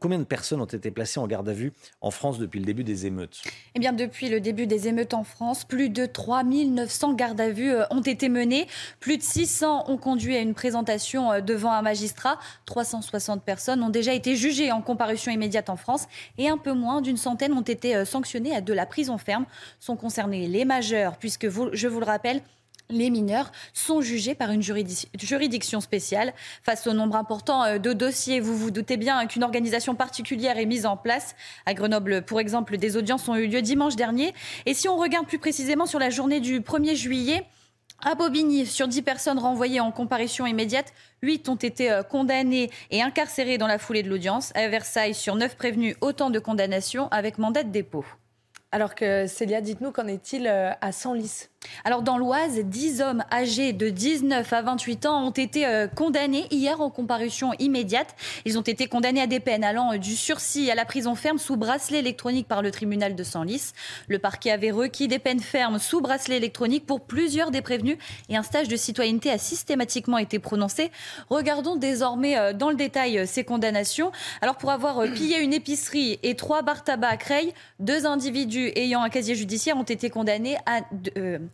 Combien 0.00 0.18
de 0.18 0.24
personnes 0.24 0.60
ont 0.60 0.66
été 0.66 0.90
placées 0.90 1.20
en 1.20 1.26
garde 1.26 1.48
à 1.48 1.52
vue 1.52 1.72
en 2.00 2.10
France 2.10 2.38
depuis 2.38 2.60
le 2.60 2.66
début 2.66 2.84
des 2.84 3.06
émeutes? 3.06 3.42
Eh 3.74 3.80
bien, 3.80 3.92
depuis 3.92 4.28
le 4.28 4.40
début 4.40 4.66
des 4.66 4.88
émeutes 4.88 5.14
en 5.14 5.24
France, 5.24 5.64
plus 5.64 5.90
de 5.90 6.06
3900 6.06 7.14
gardes 7.14 7.40
à 7.40 7.50
vue 7.50 7.72
euh, 7.72 7.84
ont 7.90 8.00
été 8.00 8.28
menées. 8.28 8.66
Plus 9.00 9.18
de 9.18 9.22
600 9.22 9.90
ont 9.90 9.98
conduit 9.98 10.36
à 10.36 10.40
une 10.40 10.54
présentation 10.54 11.32
euh, 11.32 11.40
devant 11.40 11.72
un 11.72 11.82
magistrat. 11.82 12.38
360 12.66 13.44
personnes 13.44 13.82
ont 13.82 13.90
déjà 13.90 14.14
été 14.14 14.36
jugées 14.36 14.72
en 14.72 14.80
comparution 14.80 15.30
immédiate 15.32 15.68
en 15.68 15.76
France 15.76 16.06
et 16.38 16.48
un 16.48 16.58
peu 16.58 16.72
moins 16.72 17.02
d'une 17.02 17.16
centaine 17.16 17.52
ont 17.52 17.62
été 17.62 17.94
euh, 17.94 18.04
sanctionnées 18.04 18.54
à 18.54 18.60
de 18.60 18.72
la 18.72 18.86
prison 18.86 19.18
ferme. 19.18 19.44
Sont 19.80 19.96
concernés 19.96 20.48
les 20.48 20.64
majeurs, 20.64 21.18
puisque 21.18 21.48
je 21.48 21.88
vous 21.88 22.00
le 22.00 22.06
rappelle, 22.06 22.42
les 22.90 23.10
mineurs 23.10 23.50
sont 23.72 24.00
jugés 24.00 24.34
par 24.34 24.50
une 24.50 24.62
juridiction 24.62 25.80
spéciale. 25.80 26.32
Face 26.62 26.86
au 26.86 26.92
nombre 26.92 27.16
important 27.16 27.64
euh, 27.64 27.78
de 27.78 27.92
dossiers, 27.92 28.40
vous 28.40 28.56
vous 28.56 28.70
doutez 28.70 28.96
bien 28.96 29.26
qu'une 29.26 29.44
organisation 29.44 29.94
particulière 29.94 30.58
est 30.58 30.66
mise 30.66 30.86
en 30.86 30.96
place. 30.96 31.34
À 31.66 31.74
Grenoble, 31.74 32.22
pour 32.22 32.40
exemple, 32.40 32.76
des 32.76 32.96
audiences 32.96 33.28
ont 33.28 33.36
eu 33.36 33.46
lieu 33.46 33.62
dimanche 33.62 33.96
dernier. 33.96 34.34
Et 34.66 34.74
si 34.74 34.88
on 34.88 34.96
regarde 34.96 35.26
plus 35.26 35.38
précisément 35.38 35.86
sur 35.86 35.98
la 35.98 36.10
journée 36.10 36.40
du 36.40 36.60
1er 36.60 36.94
juillet, 36.94 37.44
à 38.02 38.14
Bobigny, 38.14 38.66
sur 38.66 38.86
10 38.86 39.02
personnes 39.02 39.38
renvoyées 39.38 39.80
en 39.80 39.90
comparution 39.90 40.46
immédiate, 40.46 40.92
8 41.22 41.48
ont 41.48 41.54
été 41.54 41.90
euh, 41.90 42.02
condamnées 42.02 42.70
et 42.90 43.02
incarcérées 43.02 43.56
dans 43.56 43.66
la 43.66 43.78
foulée 43.78 44.02
de 44.02 44.10
l'audience. 44.10 44.52
À 44.54 44.68
Versailles, 44.68 45.14
sur 45.14 45.36
9 45.36 45.56
prévenus, 45.56 45.96
autant 46.00 46.30
de 46.30 46.38
condamnations 46.38 47.08
avec 47.10 47.38
mandat 47.38 47.62
de 47.62 47.70
dépôt. 47.70 48.04
Alors 48.72 48.94
que 48.94 49.26
Célia, 49.26 49.60
dites-nous, 49.60 49.92
qu'en 49.92 50.06
est-il 50.06 50.46
euh, 50.46 50.72
à 50.80 50.92
Senlis? 50.92 51.48
Alors 51.84 52.02
dans 52.02 52.18
l'Oise, 52.18 52.60
10 52.60 53.00
hommes 53.00 53.24
âgés 53.32 53.72
de 53.72 53.88
19 53.88 54.52
à 54.52 54.62
28 54.62 55.06
ans 55.06 55.26
ont 55.26 55.30
été 55.30 55.66
euh, 55.66 55.86
condamnés 55.86 56.46
hier 56.50 56.80
en 56.80 56.90
comparution 56.90 57.52
immédiate. 57.58 58.14
Ils 58.44 58.58
ont 58.58 58.62
été 58.62 58.86
condamnés 58.86 59.20
à 59.20 59.26
des 59.26 59.40
peines 59.40 59.64
allant 59.64 59.92
euh, 59.92 59.98
du 59.98 60.16
sursis 60.16 60.70
à 60.70 60.74
la 60.74 60.84
prison 60.84 61.14
ferme 61.14 61.38
sous 61.38 61.56
bracelet 61.56 61.98
électronique 61.98 62.48
par 62.48 62.62
le 62.62 62.70
tribunal 62.70 63.14
de 63.14 63.22
Senlis. 63.22 63.72
Le 64.08 64.18
parquet 64.18 64.50
avait 64.50 64.70
requis 64.70 65.08
des 65.08 65.18
peines 65.18 65.40
fermes 65.40 65.78
sous 65.78 66.00
bracelet 66.00 66.36
électronique 66.36 66.86
pour 66.86 67.02
plusieurs 67.02 67.50
des 67.50 67.62
prévenus 67.62 67.98
et 68.28 68.36
un 68.36 68.42
stage 68.42 68.68
de 68.68 68.76
citoyenneté 68.76 69.30
a 69.30 69.38
systématiquement 69.38 70.18
été 70.18 70.38
prononcé. 70.38 70.90
Regardons 71.28 71.76
désormais 71.76 72.38
euh, 72.38 72.52
dans 72.52 72.70
le 72.70 72.76
détail 72.76 73.26
ces 73.26 73.44
condamnations. 73.44 74.12
Alors 74.40 74.56
pour 74.56 74.70
avoir 74.70 75.02
pillé 75.12 75.40
une 75.40 75.52
épicerie 75.52 76.18
et 76.22 76.34
trois 76.34 76.62
bars 76.62 76.84
tabac 76.84 77.08
à 77.08 77.16
Creil, 77.16 77.52
deux 77.78 78.06
individus 78.06 78.72
ayant 78.74 79.02
un 79.02 79.10
casier 79.10 79.34
judiciaire 79.34 79.76
ont 79.76 79.82
été 79.82 80.10
condamnés 80.10 80.56
à 80.66 80.80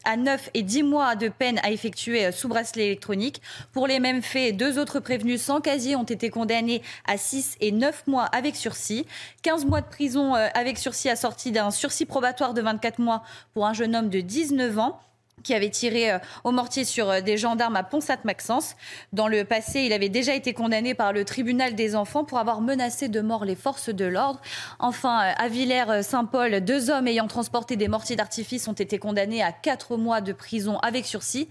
à 0.05 0.17
9 0.17 0.51
et 0.55 0.63
10 0.63 0.83
mois 0.83 1.17
de 1.17 1.29
peine 1.29 1.59
à 1.63 1.71
effectuer 1.71 2.27
euh, 2.27 2.33
sous 2.33 2.49
bracelet 2.49 2.87
électronique. 2.87 3.43
Pour 3.73 3.87
les 3.87 4.01
mêmes 4.01 4.23
faits, 4.23 4.57
deux 4.57 4.79
autres 4.79 5.01
prévenus 5.01 5.43
sans 5.43 5.61
casier 5.61 5.97
ont 5.97 6.05
été 6.05 6.31
condamnés 6.31 6.83
à 7.07 7.17
6 7.17 7.57
et 7.61 7.73
9 7.73 8.07
mois 8.07 8.25
avec 8.25 8.57
sursis. 8.57 9.07
15 9.43 9.65
mois 9.67 9.81
de 9.81 9.89
prison 9.89 10.35
euh, 10.35 10.49
avec 10.55 10.79
sursis 10.79 11.09
assorti 11.09 11.53
d'un 11.53 11.71
sursis 11.71 12.07
probatoire 12.07 12.55
de 12.55 12.63
24 12.63 12.99
mois 12.99 13.23
pour 13.55 13.67
un 13.67 13.73
jeune 13.73 13.95
homme 13.95 14.09
de 14.09 14.21
19 14.21 14.79
ans 14.79 15.01
qui 15.43 15.55
avait 15.55 15.71
tiré 15.71 16.11
euh, 16.11 16.19
au 16.45 16.51
mortier 16.51 16.85
sur 16.85 17.11
euh, 17.11 17.21
des 17.21 17.37
gendarmes 17.37 17.77
à 17.77 17.83
Ponsat-Maxence. 17.83 18.77
Dans 19.13 19.29
le 19.29 19.45
passé, 19.45 19.81
il 19.81 19.93
avait 19.93 20.09
déjà 20.09 20.35
été 20.35 20.53
condamné 20.53 20.95
par 20.95 21.13
le 21.13 21.25
tribunal 21.25 21.75
des 21.75 21.97
enfants 21.97 22.25
pour 22.25 22.39
avoir 22.39 22.61
menacé 22.61 23.09
de 23.09 23.21
mort 23.21 23.45
les 23.45 23.55
forces 23.55 23.89
de 23.91 24.05
l'ordre. 24.05 24.41
Enfin, 24.79 25.21
euh, 25.23 25.33
à 25.37 25.49
Villers-Saint-Paul, 25.49 26.61
deux 26.61 26.91
hommes 26.91 27.07
ayant 27.09 27.27
transporté 27.27 27.77
des 27.77 27.89
mortiers 27.89 28.17
d'artifice 28.17 28.69
ont 28.69 28.73
été 28.73 28.99
condamnés 28.99 29.43
à 29.43 29.53
quatre 29.53 29.97
mois 29.97 30.21
de 30.21 30.33
prison 30.33 30.79
avec 30.79 31.07
sursis. 31.07 31.49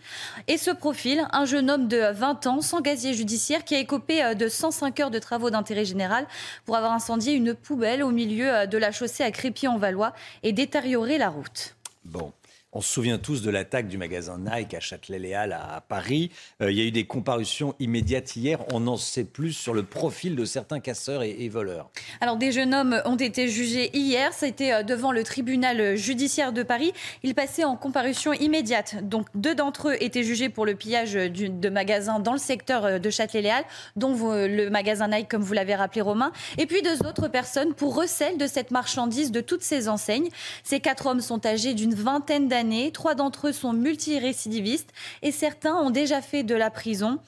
Et 0.47 0.58
ce 0.58 0.71
profil, 0.71 1.28
un 1.32 1.45
jeune 1.45 1.69
homme 1.69 1.88
de 1.88 2.12
20 2.12 2.47
ans, 2.47 2.62
sans 2.62 2.82
gazier 2.82 3.13
judiciaire, 3.13 3.63
qui 3.63 3.75
a 3.75 3.80
écopé 3.80 4.36
de 4.36 4.47
105 4.47 4.99
heures 4.99 5.12
de 5.12 5.19
travaux 5.19 5.49
d'intérêt 5.49 5.86
général 5.86 6.28
pour 6.65 6.75
avoir 6.75 6.91
incendié 6.91 7.34
une 7.34 7.54
poubelle 7.54 8.04
au 8.04 8.12
milieu 8.12 8.67
de 8.67 8.78
la 8.78 8.91
chaussée 8.91 9.23
à 9.23 9.32
Crépy-en-Valois 9.32 10.13
et 10.43 10.54
détérioré 10.54 11.17
la 11.17 11.30
route. 11.30 11.75
Bon. 12.06 12.32
On 12.71 12.82
se 12.82 12.93
souvient 12.93 13.17
tous 13.17 13.41
de 13.41 13.49
l'attaque 13.49 13.88
du 13.88 13.97
magasin 13.97 14.38
Nike 14.38 14.75
à 14.75 14.79
Châtelet-Léal 14.79 15.53
à 15.53 15.82
Paris. 15.82 16.29
Euh, 16.62 16.69
il 16.69 16.77
y 16.77 16.82
a 16.82 16.84
eu 16.84 16.91
des 16.91 17.08
comparutions 17.08 17.73
immédiates 17.79 18.36
hier. 18.36 18.60
On 18.71 18.86
en 18.86 18.95
sait 18.95 19.23
plus 19.23 19.53
sur 19.53 19.73
le 19.73 19.82
profil 19.82 20.36
de 20.36 20.45
certains 20.45 20.79
casseurs 20.79 21.23
et, 21.23 21.49
voleurs. 21.49 21.89
Alors 22.21 22.38
des 22.38 22.51
jeunes 22.51 22.75
hommes 22.75 23.01
ont 23.05 23.15
été 23.15 23.47
jugés 23.47 23.89
hier. 23.97 24.34
C'était 24.34 24.71
euh, 24.71 24.84
devant 24.84 25.12
le 25.12 25.23
tribunal 25.23 25.95
judiciaire 25.95 26.53
de 26.53 26.62
Paris. 26.62 26.93
Ils 27.23 27.34
passaient 27.34 27.63
en 27.63 27.75
comparution 27.75 28.34
immédiate. 28.34 28.97
Donc 29.01 29.25
deux 29.34 29.55
d'entre 29.55 29.89
eux 29.89 29.95
étaient 29.99 30.21
jugés 30.21 30.49
pour 30.49 30.67
le 30.67 30.75
pillage 30.75 31.13
de 31.13 31.69
magasins 31.69 32.19
dans 32.19 32.34
le 32.34 32.38
secteur 32.38 32.86
euh, 32.86 32.99
de 32.99 33.10
Châtelet-Léal, 33.10 33.63
dont 33.95 34.13
le 34.32 34.69
magasin 34.69 35.08
Nike, 35.08 35.27
comme 35.27 35.41
vous 35.41 35.53
l'avez 35.53 35.73
rappelé 35.73 36.01
Romain. 36.01 36.32
Et 36.60 36.67
puis 36.67 36.84
deux 36.84 36.99
autres 36.99 37.29
personnes 37.29 37.73
pour 37.73 37.95
recel 37.95 38.38
de 38.38 38.45
cette 38.45 38.69
marchandise 38.69 39.32
de 39.32 39.41
toutes 39.41 39.63
ces 39.63 39.89
enseignes. 39.89 40.29
Ces 40.63 40.79
quatre 40.79 41.08
hommes 41.08 41.21
sont 41.21 41.43
âgés 41.47 41.73
d'une 41.73 41.95
vingtaine 41.95 42.47
d'années 42.47 42.59
Trois 42.93 43.15
d'entre 43.15 43.48
eux 43.48 43.52
sont 43.54 43.74
multirécidivistes 43.74 44.91
et 45.22 45.32
certains 45.32 45.76
ont 45.76 45.89
déjà 45.89 46.22
fait 46.22 46.43
de 46.43 46.56
la 46.56 46.69
prison. 46.69 47.19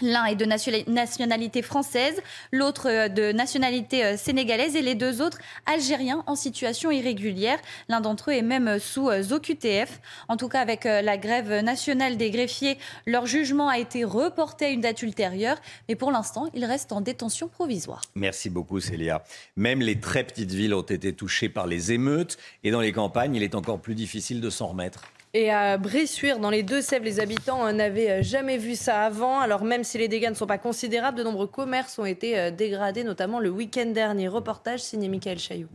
L'un 0.00 0.26
est 0.26 0.36
de 0.36 0.44
nationalité 0.44 1.60
française, 1.60 2.22
l'autre 2.52 2.88
euh, 2.88 3.08
de 3.08 3.32
nationalité 3.32 4.04
euh, 4.04 4.16
sénégalaise 4.16 4.76
et 4.76 4.82
les 4.82 4.94
deux 4.94 5.20
autres 5.20 5.38
algériens 5.66 6.22
en 6.28 6.36
situation 6.36 6.92
irrégulière. 6.92 7.58
L'un 7.88 8.00
d'entre 8.00 8.30
eux 8.30 8.34
est 8.34 8.42
même 8.42 8.68
euh, 8.68 8.78
sous 8.78 9.08
OQTF. 9.08 10.00
En 10.28 10.36
tout 10.36 10.48
cas, 10.48 10.60
avec 10.60 10.84
la 10.84 11.16
grève 11.16 11.52
nationale 11.64 12.16
des 12.16 12.30
greffiers, 12.30 12.78
leur 13.06 13.26
jugement 13.26 13.68
a 13.68 13.78
été 13.78 14.04
reporté 14.04 14.66
à 14.66 14.68
une 14.68 14.82
date 14.82 15.02
ultérieure, 15.02 15.56
mais 15.88 15.96
pour 15.96 16.12
l'instant, 16.12 16.48
ils 16.54 16.64
restent 16.64 16.92
en 16.92 17.00
détention 17.00 17.48
provisoire. 17.48 18.02
Merci 18.14 18.50
beaucoup, 18.50 18.80
Célia. 18.80 19.24
Même 19.56 19.80
les 19.80 19.98
très 19.98 20.24
petites 20.24 20.52
villes 20.52 20.74
ont 20.74 20.82
été 20.82 21.12
touchées 21.12 21.48
par 21.48 21.66
les 21.66 21.92
émeutes 21.92 22.38
et 22.62 22.70
dans 22.70 22.80
les 22.80 22.92
campagnes, 22.92 23.34
il 23.34 23.42
est 23.42 23.54
encore 23.54 23.80
plus 23.80 23.94
difficile 23.94 24.40
de 24.40 24.50
s'en 24.50 24.68
remettre. 24.68 25.02
Et 25.34 25.50
à 25.50 25.76
Bressuire, 25.76 26.38
dans 26.38 26.48
les 26.48 26.62
Deux-Sèvres, 26.62 27.04
les 27.04 27.20
habitants 27.20 27.66
euh, 27.66 27.72
n'avaient 27.72 28.10
euh, 28.10 28.22
jamais 28.22 28.56
vu 28.56 28.74
ça 28.74 29.02
avant. 29.02 29.40
Alors 29.40 29.62
même 29.62 29.84
si 29.84 29.98
les 29.98 30.08
dégâts 30.08 30.30
ne 30.30 30.34
sont 30.34 30.46
pas 30.46 30.56
considérables, 30.56 31.18
de 31.18 31.22
nombreux 31.22 31.46
commerces 31.46 31.98
ont 31.98 32.06
été 32.06 32.38
euh, 32.38 32.50
dégradés, 32.50 33.04
notamment 33.04 33.38
le 33.38 33.50
week-end 33.50 33.86
dernier. 33.86 34.28
Reportage 34.28 34.80
signé 34.80 35.08
Michael 35.08 35.38
Chaillot. 35.38 35.68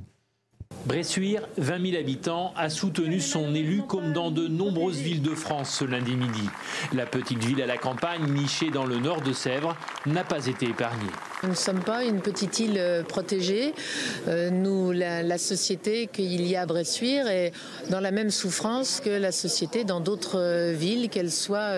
Bressuire, 0.85 1.47
20 1.57 1.91
000 1.91 1.97
habitants, 1.97 2.53
a 2.57 2.69
soutenu 2.69 3.21
son 3.21 3.55
élu 3.55 3.83
comme 3.87 4.11
dans 4.11 4.31
de 4.31 4.49
nombreuses 4.49 4.99
villes 4.99 5.21
de 5.21 5.33
France 5.33 5.69
ce 5.79 5.85
lundi 5.85 6.15
midi. 6.15 6.49
La 6.93 7.05
petite 7.05 7.41
ville 7.41 7.61
à 7.61 7.65
la 7.65 7.77
campagne, 7.77 8.27
nichée 8.27 8.69
dans 8.69 8.85
le 8.85 8.97
nord 8.97 9.21
de 9.21 9.31
Sèvres, 9.31 9.77
n'a 10.05 10.25
pas 10.25 10.45
été 10.47 10.65
épargnée. 10.65 11.11
Nous 11.43 11.49
ne 11.49 11.55
sommes 11.55 11.83
pas 11.83 12.05
une 12.05 12.21
petite 12.21 12.59
île 12.59 12.77
euh, 12.77 13.03
protégée. 13.03 13.73
Euh, 14.27 14.49
nous, 14.49 14.91
la, 14.91 15.37
société 15.37 16.07
qu'il 16.07 16.45
y 16.45 16.55
a 16.55 16.61
à 16.61 16.65
Bressuire 16.65 17.27
est 17.27 17.51
dans 17.89 17.99
la 17.99 18.11
même 18.11 18.29
souffrance 18.29 19.01
que 19.03 19.09
la 19.09 19.33
société 19.33 19.83
dans 19.83 19.99
d'autres 19.99 20.39
euh, 20.39 20.71
villes, 20.71 21.09
qu'elles 21.09 21.31
soient 21.31 21.73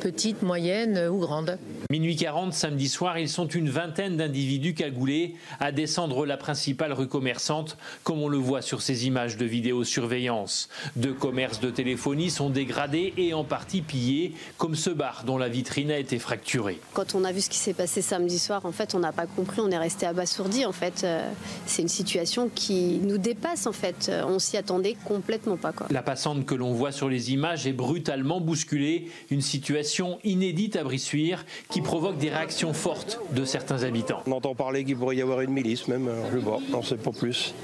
petites, 0.00 0.42
moyennes 0.42 1.08
ou 1.08 1.18
grandes. 1.18 1.58
Minuit 1.90 2.16
40, 2.16 2.52
samedi 2.52 2.88
soir, 2.88 3.18
ils 3.18 3.28
sont 3.28 3.46
une 3.46 3.70
vingtaine 3.70 4.16
d'individus 4.16 4.74
cagoulés 4.74 5.34
à 5.60 5.70
descendre 5.72 6.26
la 6.26 6.36
principale 6.36 6.92
rue 6.92 7.06
commerçante, 7.06 7.76
comme 8.02 8.20
on 8.20 8.25
le 8.28 8.38
voit 8.38 8.62
sur 8.62 8.82
ces 8.82 9.06
images 9.06 9.36
de 9.36 9.44
vidéosurveillance. 9.44 10.68
Deux 10.96 11.12
commerces 11.12 11.60
de 11.60 11.70
téléphonie 11.70 12.30
sont 12.30 12.50
dégradés 12.50 13.12
et 13.16 13.34
en 13.34 13.44
partie 13.44 13.82
pillés, 13.82 14.32
comme 14.58 14.74
ce 14.74 14.90
bar 14.90 15.24
dont 15.24 15.38
la 15.38 15.48
vitrine 15.48 15.90
a 15.90 15.98
été 15.98 16.18
fracturée. 16.18 16.80
Quand 16.92 17.14
on 17.14 17.24
a 17.24 17.32
vu 17.32 17.40
ce 17.40 17.50
qui 17.50 17.58
s'est 17.58 17.74
passé 17.74 18.02
samedi 18.02 18.38
soir, 18.38 18.64
en 18.64 18.72
fait, 18.72 18.94
on 18.94 18.98
n'a 18.98 19.12
pas 19.12 19.26
compris, 19.26 19.60
on 19.60 19.70
est 19.70 19.78
resté 19.78 20.06
abasourdi. 20.06 20.64
En 20.64 20.72
fait, 20.72 21.02
euh, 21.04 21.28
c'est 21.66 21.82
une 21.82 21.88
situation 21.88 22.50
qui 22.54 23.00
nous 23.02 23.18
dépasse. 23.18 23.66
En 23.66 23.72
fait, 23.72 24.08
euh, 24.08 24.24
on 24.26 24.38
s'y 24.38 24.56
attendait 24.56 24.96
complètement 25.04 25.56
pas. 25.56 25.72
Quoi. 25.72 25.86
La 25.90 26.02
passante 26.02 26.46
que 26.46 26.54
l'on 26.54 26.72
voit 26.72 26.92
sur 26.92 27.08
les 27.08 27.32
images 27.32 27.66
est 27.66 27.72
brutalement 27.72 28.40
bousculée. 28.40 29.10
Une 29.30 29.42
situation 29.42 30.18
inédite 30.24 30.76
à 30.76 30.84
Brissuire 30.84 31.44
qui 31.70 31.80
provoque 31.80 32.18
des 32.18 32.30
réactions 32.30 32.72
fortes 32.72 33.20
de 33.32 33.44
certains 33.44 33.82
habitants. 33.82 34.22
On 34.26 34.32
entend 34.32 34.54
parler 34.54 34.84
qu'il 34.84 34.96
pourrait 34.96 35.16
y 35.16 35.22
avoir 35.22 35.40
une 35.40 35.50
milice, 35.52 35.88
même. 35.88 36.08
Je 36.32 36.38
vois, 36.38 36.58
on 36.72 36.78
ne 36.78 36.82
sait 36.82 36.96
pas 36.96 37.12
plus. 37.12 37.54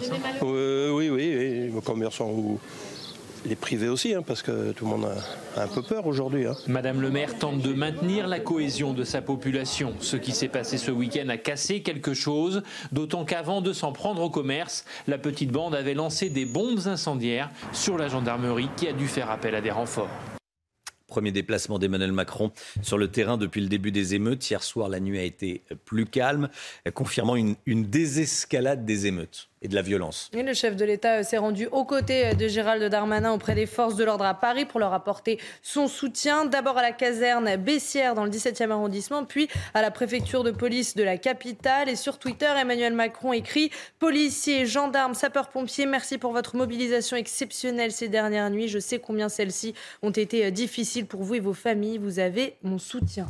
Commerçants? 0.00 0.28
Euh, 0.42 0.90
Oui, 0.90 1.08
oui, 1.10 1.34
oui, 1.36 1.70
les 1.74 1.80
commerçants 1.82 2.30
ou 2.30 2.58
les 3.46 3.56
privés 3.56 3.88
aussi, 3.88 4.14
hein, 4.14 4.22
parce 4.26 4.42
que 4.42 4.72
tout 4.72 4.84
le 4.84 4.90
monde 4.90 5.06
a, 5.56 5.62
un 5.62 5.68
peu 5.68 5.82
peur 5.82 6.06
aujourd'hui. 6.06 6.46
Hein. 6.46 6.56
Madame 6.66 7.00
le 7.00 7.10
maire 7.10 7.38
tente 7.38 7.60
de 7.60 7.72
maintenir 7.72 8.26
la 8.26 8.40
cohésion 8.40 8.92
de 8.92 9.04
sa 9.04 9.22
population. 9.22 9.94
Ce 10.00 10.16
qui 10.16 10.32
s'est 10.32 10.48
passé 10.48 10.78
ce 10.78 10.90
week-end 10.90 11.28
a 11.28 11.36
cassé 11.36 11.82
quelque 11.82 12.14
chose, 12.14 12.62
d'autant 12.92 13.24
qu'avant 13.24 13.60
de 13.60 13.72
s'en 13.72 13.92
prendre 13.92 14.22
au 14.22 14.30
commerce, 14.30 14.84
la 15.06 15.18
petite 15.18 15.52
bande 15.52 15.74
avait 15.74 15.94
lancé 15.94 16.28
des 16.28 16.44
bombes 16.44 16.86
incendiaires 16.86 17.50
sur 17.72 17.96
la 17.96 18.08
gendarmerie 18.08 18.68
qui 18.76 18.88
a 18.88 18.92
dû 18.92 19.06
faire 19.06 19.30
appel 19.30 19.54
à 19.54 19.60
des 19.60 19.70
renforts. 19.70 20.10
Premier 21.06 21.30
déplacement 21.30 21.78
d'Emmanuel 21.78 22.10
Macron 22.10 22.50
sur 22.82 22.98
le 22.98 23.08
terrain 23.08 23.36
depuis 23.36 23.60
le 23.60 23.68
début 23.68 23.92
des 23.92 24.16
émeutes. 24.16 24.50
Hier 24.50 24.62
soir, 24.62 24.88
la 24.88 24.98
nuit 24.98 25.20
a 25.20 25.22
été 25.22 25.62
plus 25.84 26.04
calme, 26.04 26.48
confirmant 26.94 27.36
une, 27.36 27.54
une 27.64 27.84
désescalade 27.84 28.84
des 28.84 29.06
émeutes 29.06 29.48
et 29.62 29.68
de 29.68 29.74
la 29.74 29.82
violence. 29.82 30.30
le 30.34 30.54
chef 30.54 30.76
de 30.76 30.84
l'État 30.84 31.20
euh, 31.20 31.22
s'est 31.22 31.38
rendu 31.38 31.66
aux 31.66 31.84
côtés 31.84 32.26
euh, 32.26 32.34
de 32.34 32.46
Gérald 32.46 32.82
Darmanin 32.84 33.32
auprès 33.32 33.54
des 33.54 33.66
forces 33.66 33.96
de 33.96 34.04
l'ordre 34.04 34.24
à 34.24 34.34
Paris 34.34 34.66
pour 34.66 34.80
leur 34.80 34.92
apporter 34.92 35.38
son 35.62 35.88
soutien. 35.88 36.44
D'abord 36.44 36.76
à 36.78 36.82
la 36.82 36.92
caserne 36.92 37.56
Bessières 37.56 38.14
dans 38.14 38.24
le 38.24 38.30
17e 38.30 38.70
arrondissement, 38.70 39.24
puis 39.24 39.48
à 39.72 39.80
la 39.80 39.90
préfecture 39.90 40.44
de 40.44 40.50
police 40.50 40.94
de 40.94 41.02
la 41.02 41.16
capitale. 41.16 41.88
Et 41.88 41.96
sur 41.96 42.18
Twitter, 42.18 42.52
Emmanuel 42.56 42.92
Macron 42.92 43.32
écrit 43.32 43.70
Policiers, 43.98 44.66
gendarmes, 44.66 45.14
sapeurs-pompiers, 45.14 45.86
merci 45.86 46.18
pour 46.18 46.32
votre 46.32 46.56
mobilisation 46.56 47.16
exceptionnelle 47.16 47.92
ces 47.92 48.08
dernières 48.08 48.50
nuits. 48.50 48.68
Je 48.68 48.78
sais 48.78 48.98
combien 48.98 49.28
celles-ci 49.28 49.74
ont 50.02 50.10
été 50.10 50.44
euh, 50.44 50.50
difficiles 50.50 51.06
pour 51.06 51.22
vous 51.22 51.36
et 51.36 51.40
vos 51.40 51.54
familles. 51.54 51.98
Vous 51.98 52.18
avez 52.18 52.56
mon 52.62 52.78
soutien. 52.78 53.26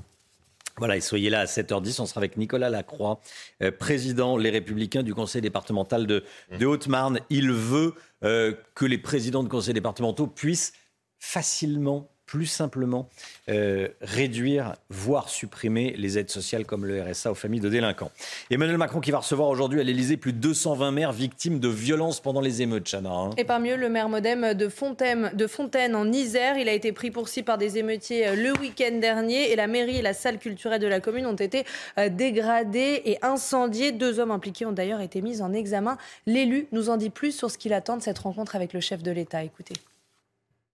Voilà, 0.78 0.96
et 0.96 1.00
soyez 1.00 1.30
là 1.30 1.40
à 1.40 1.44
7h10. 1.46 2.02
On 2.02 2.06
sera 2.06 2.18
avec 2.18 2.36
Nicolas 2.36 2.68
Lacroix, 2.68 3.20
euh, 3.62 3.70
président 3.70 4.36
Les 4.36 4.50
Républicains 4.50 5.02
du 5.02 5.14
conseil 5.14 5.40
départemental 5.40 6.06
de, 6.06 6.22
de 6.58 6.66
Haute-Marne. 6.66 7.20
Il 7.30 7.50
veut 7.50 7.94
euh, 8.24 8.52
que 8.74 8.84
les 8.84 8.98
présidents 8.98 9.42
de 9.42 9.48
conseils 9.48 9.74
départementaux 9.74 10.26
puissent 10.26 10.74
facilement 11.18 12.15
plus 12.26 12.46
simplement 12.46 13.08
euh, 13.48 13.88
réduire, 14.00 14.74
voire 14.90 15.28
supprimer 15.28 15.94
les 15.96 16.18
aides 16.18 16.30
sociales 16.30 16.66
comme 16.66 16.84
le 16.84 17.02
RSA 17.02 17.30
aux 17.30 17.36
familles 17.36 17.60
de 17.60 17.68
délinquants. 17.68 18.10
Emmanuel 18.50 18.78
Macron 18.78 19.00
qui 19.00 19.12
va 19.12 19.18
recevoir 19.18 19.48
aujourd'hui 19.48 19.80
à 19.80 19.84
l'Elysée 19.84 20.16
plus 20.16 20.32
de 20.32 20.38
220 20.38 20.90
maires 20.90 21.12
victimes 21.12 21.60
de 21.60 21.68
violences 21.68 22.20
pendant 22.20 22.40
les 22.40 22.62
émeutes, 22.62 22.88
Chana. 22.90 23.10
Hein. 23.10 23.30
Et 23.36 23.44
parmi 23.44 23.70
eux, 23.70 23.76
le 23.76 23.88
maire 23.88 24.08
modem 24.08 24.54
de 24.54 24.68
Fontaine, 24.68 25.94
en 25.94 26.12
Isère. 26.12 26.58
Il 26.58 26.68
a 26.68 26.72
été 26.72 26.92
pris 26.92 27.10
pour 27.10 27.28
ci 27.28 27.42
par 27.42 27.58
des 27.58 27.78
émeutiers 27.78 28.28
euh, 28.28 28.34
le 28.34 28.52
week-end 28.58 28.98
dernier 28.98 29.52
et 29.52 29.56
la 29.56 29.68
mairie 29.68 29.98
et 29.98 30.02
la 30.02 30.14
salle 30.14 30.38
culturelle 30.38 30.80
de 30.80 30.86
la 30.86 31.00
commune 31.00 31.26
ont 31.26 31.34
été 31.34 31.64
euh, 31.98 32.08
dégradées 32.08 33.02
et 33.04 33.18
incendiées. 33.22 33.92
Deux 33.92 34.18
hommes 34.18 34.32
impliqués 34.32 34.66
ont 34.66 34.72
d'ailleurs 34.72 35.00
été 35.00 35.22
mis 35.22 35.40
en 35.42 35.52
examen. 35.52 35.96
L'élu 36.26 36.66
nous 36.72 36.90
en 36.90 36.96
dit 36.96 37.10
plus 37.10 37.32
sur 37.32 37.50
ce 37.50 37.58
qu'il 37.58 37.72
attend 37.72 37.96
de 37.96 38.02
cette 38.02 38.18
rencontre 38.18 38.56
avec 38.56 38.72
le 38.72 38.80
chef 38.80 39.02
de 39.02 39.10
l'État. 39.10 39.44
Écoutez. 39.44 39.74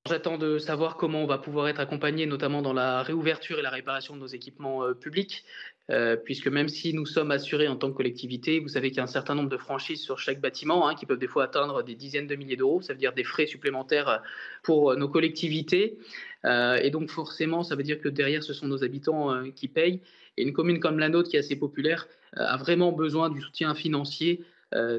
J'attends 0.09 0.37
de 0.37 0.59
savoir 0.59 0.97
comment 0.97 1.23
on 1.23 1.27
va 1.27 1.39
pouvoir 1.39 1.69
être 1.69 1.79
accompagné, 1.79 2.27
notamment 2.27 2.61
dans 2.61 2.73
la 2.73 3.05
réouverture 3.05 3.61
et 3.61 3.63
la 3.63 3.71
réparation 3.71 4.17
de 4.17 4.21
nos 4.21 4.27
équipements 4.27 4.83
euh, 4.83 4.95
publics, 4.95 5.45
euh, 5.91 6.17
puisque 6.17 6.49
même 6.49 6.69
si 6.69 6.93
nous 6.93 7.07
sommes 7.07 7.31
assurés 7.31 7.69
en 7.69 7.77
tant 7.77 7.89
que 7.89 7.97
collectivité, 7.97 8.59
vous 8.59 8.67
savez 8.67 8.89
qu'il 8.89 8.97
y 8.97 9.01
a 9.01 9.05
un 9.05 9.07
certain 9.07 9.37
nombre 9.37 9.49
de 9.49 9.57
franchises 9.57 10.03
sur 10.03 10.19
chaque 10.19 10.41
bâtiment 10.41 10.89
hein, 10.89 10.97
qui 10.97 11.07
peuvent 11.07 11.21
des 11.21 11.29
fois 11.29 11.45
atteindre 11.45 11.85
des 11.85 11.95
dizaines 11.95 12.27
de 12.27 12.35
milliers 12.35 12.57
d'euros, 12.57 12.83
ça 12.83 12.95
veut 12.95 12.99
dire 12.99 13.13
des 13.13 13.23
frais 13.23 13.47
supplémentaires 13.47 14.25
pour 14.65 14.97
nos 14.97 15.09
collectivités. 15.09 15.99
Euh, 16.47 16.79
et 16.83 16.91
donc 16.91 17.09
forcément, 17.09 17.63
ça 17.63 17.77
veut 17.77 17.85
dire 17.85 18.01
que 18.01 18.09
derrière, 18.09 18.43
ce 18.43 18.55
sont 18.55 18.67
nos 18.67 18.83
habitants 18.83 19.53
qui 19.53 19.69
payent. 19.69 20.01
Et 20.37 20.43
une 20.43 20.53
commune 20.53 20.81
comme 20.81 20.99
la 20.99 21.11
nôtre, 21.11 21.29
qui 21.29 21.37
est 21.37 21.41
assez 21.41 21.55
populaire, 21.55 22.09
a 22.35 22.57
vraiment 22.57 22.91
besoin 22.91 23.31
du 23.31 23.41
soutien 23.41 23.73
financier 23.75 24.41
euh, 24.41 24.52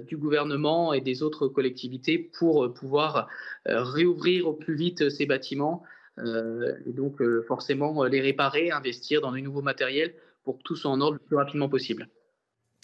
du 0.07 0.17
gouvernement 0.17 0.93
et 0.93 1.01
des 1.01 1.23
autres 1.23 1.47
collectivités 1.47 2.17
pour 2.17 2.65
euh, 2.65 2.73
pouvoir 2.73 3.27
euh, 3.67 3.83
réouvrir 3.83 4.47
au 4.47 4.53
plus 4.53 4.75
vite 4.75 5.09
ces 5.09 5.25
bâtiments 5.25 5.83
et 6.19 6.91
donc 6.91 7.23
forcément 7.47 8.03
les 8.03 8.21
réparer, 8.21 8.69
investir 8.69 9.19
dans 9.19 9.31
du 9.31 9.41
nouveau 9.41 9.63
matériel 9.63 10.13
pour 10.43 10.59
que 10.59 10.61
tout 10.61 10.75
soit 10.75 10.91
en 10.91 11.01
ordre 11.01 11.13
le 11.13 11.27
plus 11.27 11.35
rapidement 11.35 11.69
possible. 11.69 12.07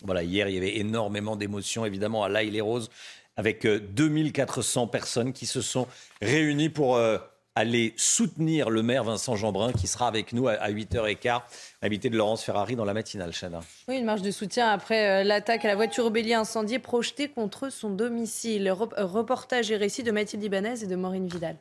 Voilà, 0.03 0.23
hier, 0.23 0.49
il 0.49 0.55
y 0.55 0.57
avait 0.57 0.77
énormément 0.77 1.35
d'émotions, 1.35 1.85
évidemment, 1.85 2.23
à 2.23 2.29
l'Aïle 2.29 2.53
les 2.53 2.61
Roses, 2.61 2.89
avec 3.35 3.67
2400 3.67 4.87
personnes 4.87 5.31
qui 5.31 5.45
se 5.45 5.61
sont 5.61 5.87
réunies 6.23 6.69
pour 6.69 6.99
aller 7.59 7.93
soutenir 7.97 8.69
le 8.69 8.81
maire 8.83 9.03
Vincent 9.03 9.35
Jeanbrun 9.35 9.73
qui 9.73 9.87
sera 9.87 10.07
avec 10.07 10.31
nous 10.31 10.47
à 10.47 10.69
8h15, 10.69 11.41
invité 11.81 12.09
de 12.09 12.17
Laurence 12.17 12.41
Ferrari 12.41 12.77
dans 12.77 12.85
la 12.85 12.93
matinale, 12.93 13.33
Chana. 13.33 13.59
Oui, 13.89 13.97
une 13.97 14.05
marche 14.05 14.21
de 14.21 14.31
soutien 14.31 14.69
après 14.69 15.09
euh, 15.09 15.23
l'attaque 15.25 15.65
à 15.65 15.67
la 15.67 15.75
voiture 15.75 16.09
bélier 16.09 16.35
incendiée 16.35 16.79
projetée 16.79 17.27
contre 17.27 17.69
son 17.69 17.89
domicile. 17.89 18.71
Reportage 18.71 19.71
et 19.71 19.75
récit 19.75 20.03
de 20.03 20.11
Mathilde 20.11 20.43
Ibanez 20.43 20.83
et 20.83 20.87
de 20.87 20.95
Maureen 20.95 21.27
Vidal. 21.27 21.57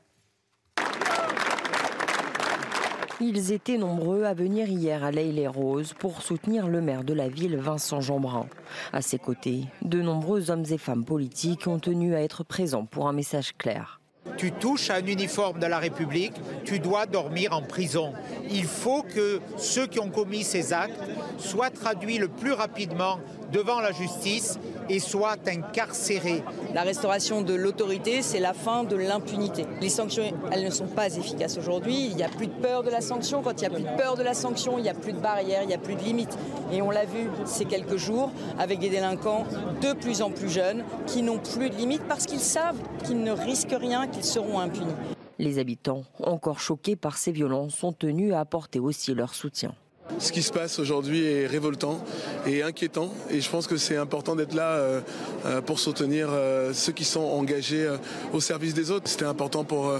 Ils 3.20 3.50
étaient 3.50 3.78
nombreux 3.78 4.22
à 4.22 4.34
venir 4.34 4.68
hier 4.68 5.02
à 5.02 5.10
l'Aïle-les-Roses 5.10 5.94
pour 5.98 6.22
soutenir 6.22 6.68
le 6.68 6.80
maire 6.80 7.02
de 7.02 7.12
la 7.12 7.28
ville, 7.28 7.56
Vincent 7.56 8.00
Jeanbrun. 8.00 8.46
À 8.92 9.02
ses 9.02 9.18
côtés, 9.18 9.64
de 9.82 10.00
nombreux 10.00 10.52
hommes 10.52 10.64
et 10.70 10.78
femmes 10.78 11.04
politiques 11.04 11.66
ont 11.66 11.80
tenu 11.80 12.14
à 12.14 12.22
être 12.22 12.44
présents 12.44 12.84
pour 12.84 13.08
un 13.08 13.12
message 13.12 13.56
clair. 13.58 13.98
Tu 14.36 14.52
touches 14.52 14.90
à 14.90 14.96
un 14.96 15.06
uniforme 15.06 15.58
de 15.58 15.66
la 15.66 15.78
République, 15.78 16.34
tu 16.64 16.78
dois 16.78 17.06
dormir 17.06 17.52
en 17.52 17.62
prison. 17.62 18.12
Il 18.50 18.64
faut 18.64 19.02
que 19.02 19.40
ceux 19.56 19.86
qui 19.86 19.98
ont 20.00 20.10
commis 20.10 20.44
ces 20.44 20.72
actes 20.72 21.00
soient 21.38 21.70
traduits 21.70 22.18
le 22.18 22.28
plus 22.28 22.52
rapidement 22.52 23.18
devant 23.52 23.80
la 23.80 23.92
justice 23.92 24.58
et 24.88 24.98
soient 24.98 25.36
incarcérés. 25.46 26.42
La 26.74 26.82
restauration 26.82 27.42
de 27.42 27.54
l'autorité, 27.54 28.22
c'est 28.22 28.40
la 28.40 28.54
fin 28.54 28.84
de 28.84 28.96
l'impunité. 28.96 29.66
Les 29.80 29.88
sanctions, 29.88 30.24
elles 30.50 30.64
ne 30.64 30.70
sont 30.70 30.86
pas 30.86 31.14
efficaces 31.16 31.58
aujourd'hui. 31.58 32.06
Il 32.10 32.16
n'y 32.16 32.22
a 32.22 32.28
plus 32.28 32.46
de 32.46 32.52
peur 32.52 32.82
de 32.82 32.90
la 32.90 33.00
sanction. 33.00 33.42
Quand 33.42 33.52
il 33.52 33.60
n'y 33.60 33.66
a 33.66 33.70
plus 33.70 33.82
de 33.82 33.96
peur 33.96 34.16
de 34.16 34.22
la 34.22 34.34
sanction, 34.34 34.78
il 34.78 34.82
n'y 34.82 34.88
a 34.88 34.94
plus 34.94 35.12
de 35.12 35.20
barrières, 35.20 35.62
il 35.62 35.68
n'y 35.68 35.74
a 35.74 35.78
plus 35.78 35.94
de 35.94 36.02
limites. 36.02 36.36
Et 36.72 36.82
on 36.82 36.90
l'a 36.90 37.04
vu 37.04 37.28
ces 37.44 37.64
quelques 37.64 37.96
jours 37.96 38.30
avec 38.58 38.78
des 38.78 38.90
délinquants 38.90 39.44
de 39.80 39.92
plus 39.92 40.22
en 40.22 40.30
plus 40.30 40.48
jeunes 40.48 40.84
qui 41.06 41.22
n'ont 41.22 41.38
plus 41.38 41.70
de 41.70 41.76
limites 41.76 42.06
parce 42.08 42.26
qu'ils 42.26 42.40
savent 42.40 42.78
qu'ils 43.04 43.22
ne 43.22 43.32
risquent 43.32 43.76
rien, 43.78 44.06
qu'ils 44.06 44.24
seront 44.24 44.58
impunis. 44.58 44.94
Les 45.38 45.58
habitants, 45.58 46.02
encore 46.20 46.58
choqués 46.58 46.96
par 46.96 47.16
ces 47.16 47.30
violences, 47.30 47.74
sont 47.74 47.92
tenus 47.92 48.34
à 48.34 48.40
apporter 48.40 48.80
aussi 48.80 49.14
leur 49.14 49.34
soutien. 49.34 49.72
Ce 50.18 50.32
qui 50.32 50.42
se 50.42 50.52
passe 50.52 50.78
aujourd'hui 50.78 51.24
est 51.24 51.46
révoltant 51.46 52.00
et 52.46 52.62
inquiétant 52.62 53.12
et 53.30 53.40
je 53.40 53.48
pense 53.50 53.66
que 53.66 53.76
c'est 53.76 53.96
important 53.96 54.34
d'être 54.34 54.54
là 54.54 54.70
euh, 54.70 55.00
euh, 55.46 55.60
pour 55.60 55.78
soutenir 55.78 56.28
euh, 56.30 56.72
ceux 56.72 56.92
qui 56.92 57.04
sont 57.04 57.20
engagés 57.20 57.88
au 58.32 58.40
service 58.40 58.74
des 58.74 58.90
autres. 58.90 59.08
C'était 59.08 59.26
important 59.26 59.64
pour, 59.64 59.92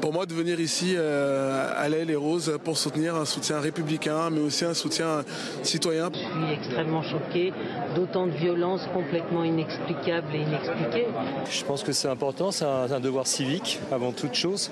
pour 0.00 0.12
moi 0.12 0.26
de 0.26 0.34
venir 0.34 0.58
ici 0.58 0.96
à 0.96 1.88
l'aile 1.88 2.10
et 2.10 2.16
Roses 2.16 2.58
pour 2.64 2.78
soutenir 2.78 3.14
un 3.14 3.24
soutien 3.24 3.60
républicain 3.60 4.30
mais 4.30 4.40
aussi 4.40 4.64
un 4.64 4.74
soutien 4.74 5.24
citoyen. 5.62 6.10
Je 6.12 6.18
suis 6.18 6.54
extrêmement 6.54 7.02
choquée 7.02 7.52
d'autant 7.94 8.26
de 8.26 8.32
violences 8.32 8.86
complètement 8.92 9.44
inexplicables 9.44 10.34
et 10.34 10.40
inexpliquées. 10.40 11.06
Je 11.50 11.64
pense 11.64 11.82
que 11.82 11.92
c'est 11.92 12.08
important, 12.08 12.50
c'est 12.50 12.64
un 12.64 13.00
devoir 13.00 13.26
civique 13.26 13.78
avant 13.92 14.12
toute 14.12 14.34
chose 14.34 14.70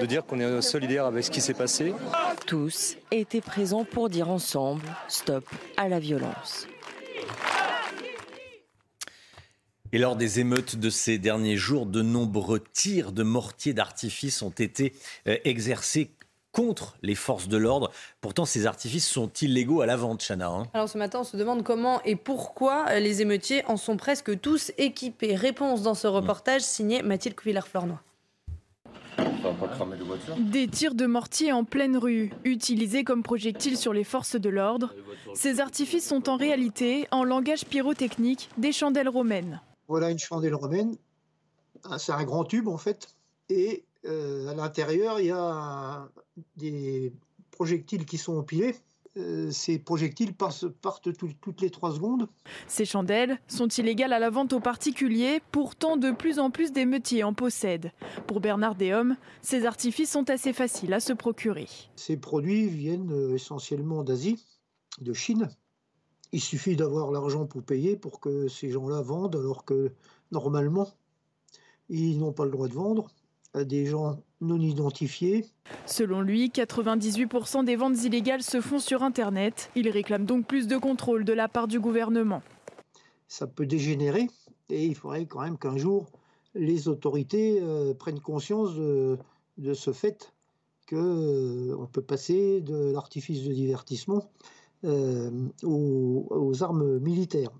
de 0.00 0.06
dire 0.06 0.24
qu'on 0.24 0.40
est 0.40 0.62
solidaire 0.62 1.06
avec 1.06 1.24
ce 1.24 1.30
qui 1.30 1.40
s'est 1.40 1.54
passé. 1.54 1.94
Tous 2.46 2.96
étaient 3.10 3.40
présents 3.40 3.84
pour 3.84 4.08
dire 4.08 4.30
ensemble 4.30 4.82
stop 5.08 5.44
à 5.76 5.88
la 5.88 5.98
violence. 5.98 6.66
Et 9.92 9.98
lors 9.98 10.16
des 10.16 10.40
émeutes 10.40 10.76
de 10.76 10.90
ces 10.90 11.18
derniers 11.18 11.56
jours, 11.56 11.86
de 11.86 12.02
nombreux 12.02 12.60
tirs 12.60 13.12
de 13.12 13.22
mortiers 13.22 13.72
d'artifice 13.72 14.42
ont 14.42 14.50
été 14.50 14.92
euh, 15.28 15.38
exercés 15.44 16.10
contre 16.52 16.96
les 17.02 17.14
forces 17.14 17.48
de 17.48 17.56
l'ordre. 17.56 17.90
Pourtant, 18.20 18.44
ces 18.44 18.66
artifices 18.66 19.06
sont 19.06 19.30
illégaux 19.40 19.82
à 19.82 19.86
la 19.86 19.96
vente, 19.96 20.22
Chana. 20.26 20.48
Hein. 20.48 20.66
Alors 20.74 20.88
ce 20.88 20.98
matin, 20.98 21.20
on 21.20 21.24
se 21.24 21.36
demande 21.36 21.62
comment 21.62 22.02
et 22.02 22.16
pourquoi 22.16 22.86
euh, 22.88 22.98
les 22.98 23.22
émeutiers 23.22 23.64
en 23.66 23.76
sont 23.76 23.96
presque 23.96 24.40
tous 24.40 24.72
équipés. 24.76 25.36
Réponse 25.36 25.82
dans 25.82 25.94
ce 25.94 26.06
reportage 26.06 26.62
signé 26.62 27.02
Mathilde 27.02 27.36
Couvillard-Fleurnois. 27.36 28.00
Des 30.38 30.68
tirs 30.68 30.94
de 30.94 31.06
mortier 31.06 31.52
en 31.52 31.64
pleine 31.64 31.96
rue, 31.96 32.32
utilisés 32.44 33.04
comme 33.04 33.22
projectiles 33.22 33.76
sur 33.76 33.92
les 33.92 34.04
forces 34.04 34.36
de 34.36 34.48
l'ordre. 34.48 34.94
Ces 35.34 35.60
artifices 35.60 36.06
sont 36.06 36.28
en 36.28 36.36
réalité, 36.36 37.06
en 37.10 37.24
langage 37.24 37.64
pyrotechnique, 37.64 38.50
des 38.58 38.72
chandelles 38.72 39.08
romaines. 39.08 39.60
Voilà 39.88 40.10
une 40.10 40.18
chandelle 40.18 40.54
romaine. 40.54 40.96
C'est 41.98 42.12
un 42.12 42.24
grand 42.24 42.44
tube 42.44 42.68
en 42.68 42.78
fait. 42.78 43.14
Et 43.48 43.84
euh, 44.06 44.48
à 44.48 44.54
l'intérieur, 44.54 45.20
il 45.20 45.26
y 45.26 45.30
a 45.30 46.08
des 46.56 47.12
projectiles 47.50 48.04
qui 48.04 48.18
sont 48.18 48.36
empilés. 48.36 48.76
Euh, 49.16 49.50
ces 49.50 49.78
projectiles 49.78 50.34
partent 50.34 51.08
toutes 51.40 51.60
les 51.62 51.70
trois 51.70 51.94
secondes. 51.94 52.28
Ces 52.68 52.84
chandelles 52.84 53.38
sont 53.48 53.68
illégales 53.68 54.12
à 54.12 54.18
la 54.18 54.28
vente 54.28 54.52
aux 54.52 54.60
particuliers, 54.60 55.40
pourtant 55.52 55.96
de 55.96 56.10
plus 56.10 56.38
en 56.38 56.50
plus 56.50 56.72
d'émeutiers 56.72 57.24
en 57.24 57.32
possèdent. 57.32 57.92
Pour 58.26 58.40
Bernard 58.40 58.74
Déhomme, 58.74 59.16
ces 59.40 59.64
artifices 59.64 60.10
sont 60.10 60.28
assez 60.28 60.52
faciles 60.52 60.92
à 60.92 61.00
se 61.00 61.14
procurer. 61.14 61.68
Ces 61.94 62.18
produits 62.18 62.68
viennent 62.68 63.12
euh, 63.12 63.34
essentiellement 63.34 64.02
d'Asie, 64.02 64.44
de 65.00 65.14
Chine. 65.14 65.48
Il 66.32 66.40
suffit 66.40 66.76
d'avoir 66.76 67.10
l'argent 67.10 67.46
pour 67.46 67.62
payer 67.62 67.96
pour 67.96 68.20
que 68.20 68.48
ces 68.48 68.70
gens-là 68.70 69.00
vendent, 69.00 69.36
alors 69.36 69.64
que 69.64 69.92
normalement, 70.30 70.88
ils 71.88 72.18
n'ont 72.18 72.32
pas 72.32 72.44
le 72.44 72.50
droit 72.50 72.68
de 72.68 72.74
vendre. 72.74 73.10
Des 73.64 73.86
gens 73.86 74.18
non 74.40 74.60
identifiés. 74.60 75.44
Selon 75.86 76.20
lui, 76.20 76.48
98% 76.48 77.64
des 77.64 77.76
ventes 77.76 78.02
illégales 78.04 78.42
se 78.42 78.60
font 78.60 78.78
sur 78.78 79.02
Internet. 79.02 79.70
Il 79.74 79.88
réclame 79.88 80.24
donc 80.24 80.46
plus 80.46 80.66
de 80.66 80.76
contrôle 80.76 81.24
de 81.24 81.32
la 81.32 81.48
part 81.48 81.68
du 81.68 81.80
gouvernement. 81.80 82.42
Ça 83.28 83.46
peut 83.46 83.66
dégénérer 83.66 84.28
et 84.68 84.86
il 84.86 84.94
faudrait 84.94 85.26
quand 85.26 85.40
même 85.40 85.58
qu'un 85.58 85.76
jour 85.76 86.06
les 86.54 86.88
autorités 86.88 87.58
euh, 87.60 87.94
prennent 87.94 88.20
conscience 88.20 88.74
de, 88.74 89.18
ce 89.74 89.92
fait 89.92 90.32
qu'on 90.88 90.96
euh, 90.96 91.86
peut 91.92 92.02
passer 92.02 92.60
de 92.60 92.92
l'artifice 92.92 93.44
de 93.44 93.52
divertissement 93.52 94.30
euh, 94.84 95.30
aux 95.62 96.62
armes 96.62 96.98
militaires. 96.98 97.50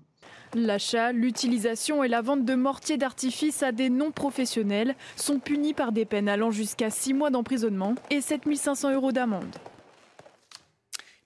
L'achat, 0.55 1.11
l'utilisation 1.11 2.03
et 2.03 2.07
la 2.07 2.21
vente 2.21 2.45
de 2.45 2.55
mortiers 2.55 2.97
d'artifice 2.97 3.63
à 3.63 3.71
des 3.71 3.89
non-professionnels 3.89 4.95
sont 5.15 5.39
punis 5.39 5.73
par 5.73 5.91
des 5.91 6.05
peines 6.05 6.29
allant 6.29 6.51
jusqu'à 6.51 6.89
6 6.89 7.13
mois 7.13 7.29
d'emprisonnement 7.29 7.95
et 8.09 8.21
7500 8.21 8.93
euros 8.93 9.11
d'amende. 9.11 9.55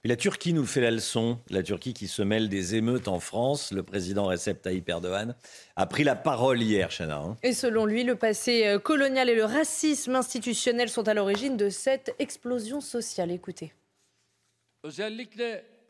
la 0.04 0.16
Turquie 0.16 0.54
nous 0.54 0.66
fait 0.66 0.82
la 0.82 0.90
leçon. 0.90 1.38
La 1.50 1.62
Turquie 1.62 1.94
qui 1.94 2.08
se 2.08 2.24
mêle 2.24 2.50
des 2.50 2.76
émeutes 2.76 3.08
en 3.08 3.20
France. 3.20 3.72
Le 3.72 3.84
président 3.84 4.26
Recep 4.26 4.62
Tayyip 4.62 4.90
Erdogan 4.90 5.36
a 5.76 5.86
pris 5.86 6.04
la 6.04 6.16
parole 6.16 6.62
hier, 6.62 6.90
Chana. 6.90 7.18
Hein. 7.18 7.38
Et 7.44 7.54
selon 7.54 7.86
lui, 7.86 8.04
le 8.04 8.16
passé 8.16 8.66
euh, 8.66 8.80
colonial 8.80 9.30
et 9.30 9.36
le 9.36 9.46
racisme 9.46 10.16
institutionnel 10.16 10.90
sont 10.90 11.08
à 11.08 11.14
l'origine 11.14 11.58
de 11.58 11.70
cette 11.70 12.16
explosion 12.18 12.82
sociale. 12.82 13.32
Écoutez. 13.32 13.72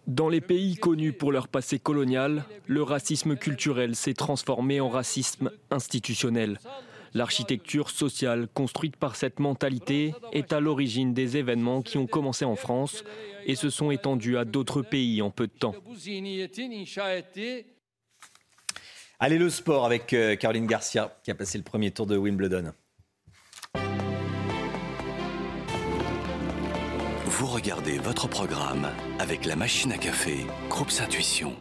Dans 0.08 0.30
les 0.30 0.42
pays 0.42 0.76
connus 0.76 1.14
pour 1.14 1.32
leur 1.32 1.48
passé 1.48 1.80
colonial, 1.80 2.44
le 2.68 2.82
racisme 2.84 3.36
culturel 3.36 3.96
s'est 3.96 4.14
transformé 4.14 4.82
en 4.82 4.90
racisme 4.90 5.52
institutionnel. 5.70 6.60
L'architecture 7.14 7.90
sociale 7.90 8.48
construite 8.54 8.96
par 8.96 9.16
cette 9.16 9.40
mentalité 9.40 10.14
est 10.32 10.54
à 10.54 10.60
l'origine 10.60 11.14
des 11.14 11.38
événements 11.38 11.82
qui 11.82 11.98
ont 11.98 12.08
commencé 12.08 12.46
en 12.46 12.56
France 12.56 13.04
et 13.46 13.56
se 13.56 13.70
sont 13.70 13.92
étendus 13.92 14.38
à 14.38 14.46
d'autres 14.46 14.82
pays 14.82 15.22
en 15.22 15.30
peu 15.30 15.48
de 15.48 15.52
temps. 15.52 15.76
Allez, 19.20 19.38
le 19.38 19.50
sport 19.52 19.86
avec 19.86 20.14
euh, 20.14 20.36
Caroline 20.36 20.66
Garcia 20.66 21.16
qui 21.24 21.30
a 21.30 21.36
passé 21.36 21.60
le 21.60 21.64
premier 21.64 21.92
tour 21.92 22.08
de 22.08 22.18
Wimbledon. 22.18 22.72
Vous 27.32 27.48
regardez 27.48 27.98
votre 27.98 28.28
programme 28.28 28.90
avec 29.18 29.46
la 29.46 29.56
machine 29.56 29.94
à 29.94 29.98
café, 29.98 30.46
Groupe 30.70 30.92
Intuition. 31.02 31.56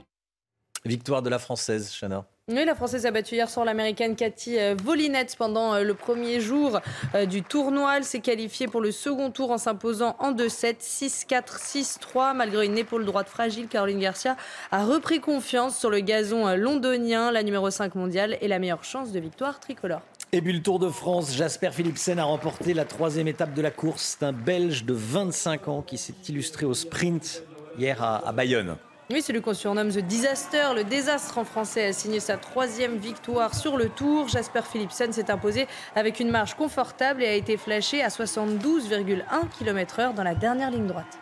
Victoire 0.85 1.23
de 1.23 1.31
la 1.31 1.39
Française, 1.39 1.95
Chana. 1.99 2.27
Oui, 2.49 2.65
la 2.65 2.75
Française 2.75 3.07
a 3.07 3.13
battu 3.13 3.37
hier 3.37 3.49
soir 3.49 3.65
l'Américaine 3.65 4.17
Cathy 4.17 4.59
euh, 4.59 4.75
Volinette 4.83 5.37
pendant 5.39 5.75
euh, 5.75 5.85
le 5.85 5.95
premier 5.95 6.41
jour 6.41 6.81
euh, 7.15 7.25
du 7.25 7.43
tournoi. 7.45 7.99
Elle 7.99 8.05
s'est 8.05 8.19
qualifiée 8.19 8.67
pour 8.67 8.81
le 8.81 8.91
second 8.91 9.31
tour 9.31 9.53
en 9.53 9.59
s'imposant 9.59 10.17
en 10.19 10.33
2-7, 10.33 10.81
6-4, 10.81 11.99
6-3. 12.13 12.35
Malgré 12.35 12.67
une 12.67 12.77
épaule 12.77 13.05
droite 13.05 13.29
fragile, 13.29 13.69
Caroline 13.69 14.01
Garcia 14.01 14.37
a 14.73 14.85
repris 14.85 15.21
confiance 15.21 15.79
sur 15.79 15.89
le 15.89 16.01
gazon 16.01 16.57
londonien. 16.57 17.31
La 17.31 17.45
numéro 17.45 17.71
5 17.71 17.95
mondiale 17.95 18.37
et 18.41 18.49
la 18.49 18.59
meilleure 18.59 18.83
chance 18.83 19.13
de 19.13 19.21
victoire 19.21 19.61
tricolore. 19.61 20.03
Et 20.33 20.41
puis 20.41 20.53
le 20.53 20.63
Tour 20.63 20.79
de 20.79 20.89
France, 20.89 21.35
Jasper 21.35 21.73
Philipsen 21.73 22.21
a 22.21 22.25
remporté 22.25 22.73
la 22.73 22.85
troisième 22.85 23.27
étape 23.27 23.53
de 23.53 23.63
la 23.63 23.73
course. 23.73 24.17
C'est 24.17 24.25
un 24.25 24.33
Belge 24.33 24.85
de 24.85 24.95
25 24.95 25.67
ans 25.67 25.83
qui 25.83 25.99
s'est 25.99 26.15
illustré 26.29 26.67
au 26.67 26.75
sprint 26.75 27.43
hier 27.77 28.01
à, 28.01 28.31
Bayonne. 28.31 28.77
Oui, 29.11 29.23
celui 29.23 29.41
qu'on 29.41 29.55
surnomme 29.55 29.91
The 29.91 29.99
Disaster, 29.99 30.69
le 30.77 30.85
désastre 30.85 31.39
en 31.39 31.45
français, 31.45 31.87
a 31.87 31.93
signé 31.93 32.21
sa 32.21 32.37
troisième 32.37 32.97
victoire 32.97 33.57
sur 33.57 33.77
le 33.77 33.89
Tour. 33.89 34.29
Jasper 34.29 34.61
Philipsen 34.71 35.13
s'est 35.13 35.33
imposé 35.33 35.67
avec 35.97 36.21
une 36.21 36.31
marge 36.31 36.55
confortable 36.55 37.25
et 37.25 37.27
a 37.27 37.35
été 37.35 37.57
flashé 37.57 38.01
à 38.01 38.09
72,1 38.09 39.23
km/h 39.59 40.15
dans 40.15 40.23
la 40.23 40.37
dernière 40.37 40.71
ligne 40.71 40.87
droite. 40.87 41.20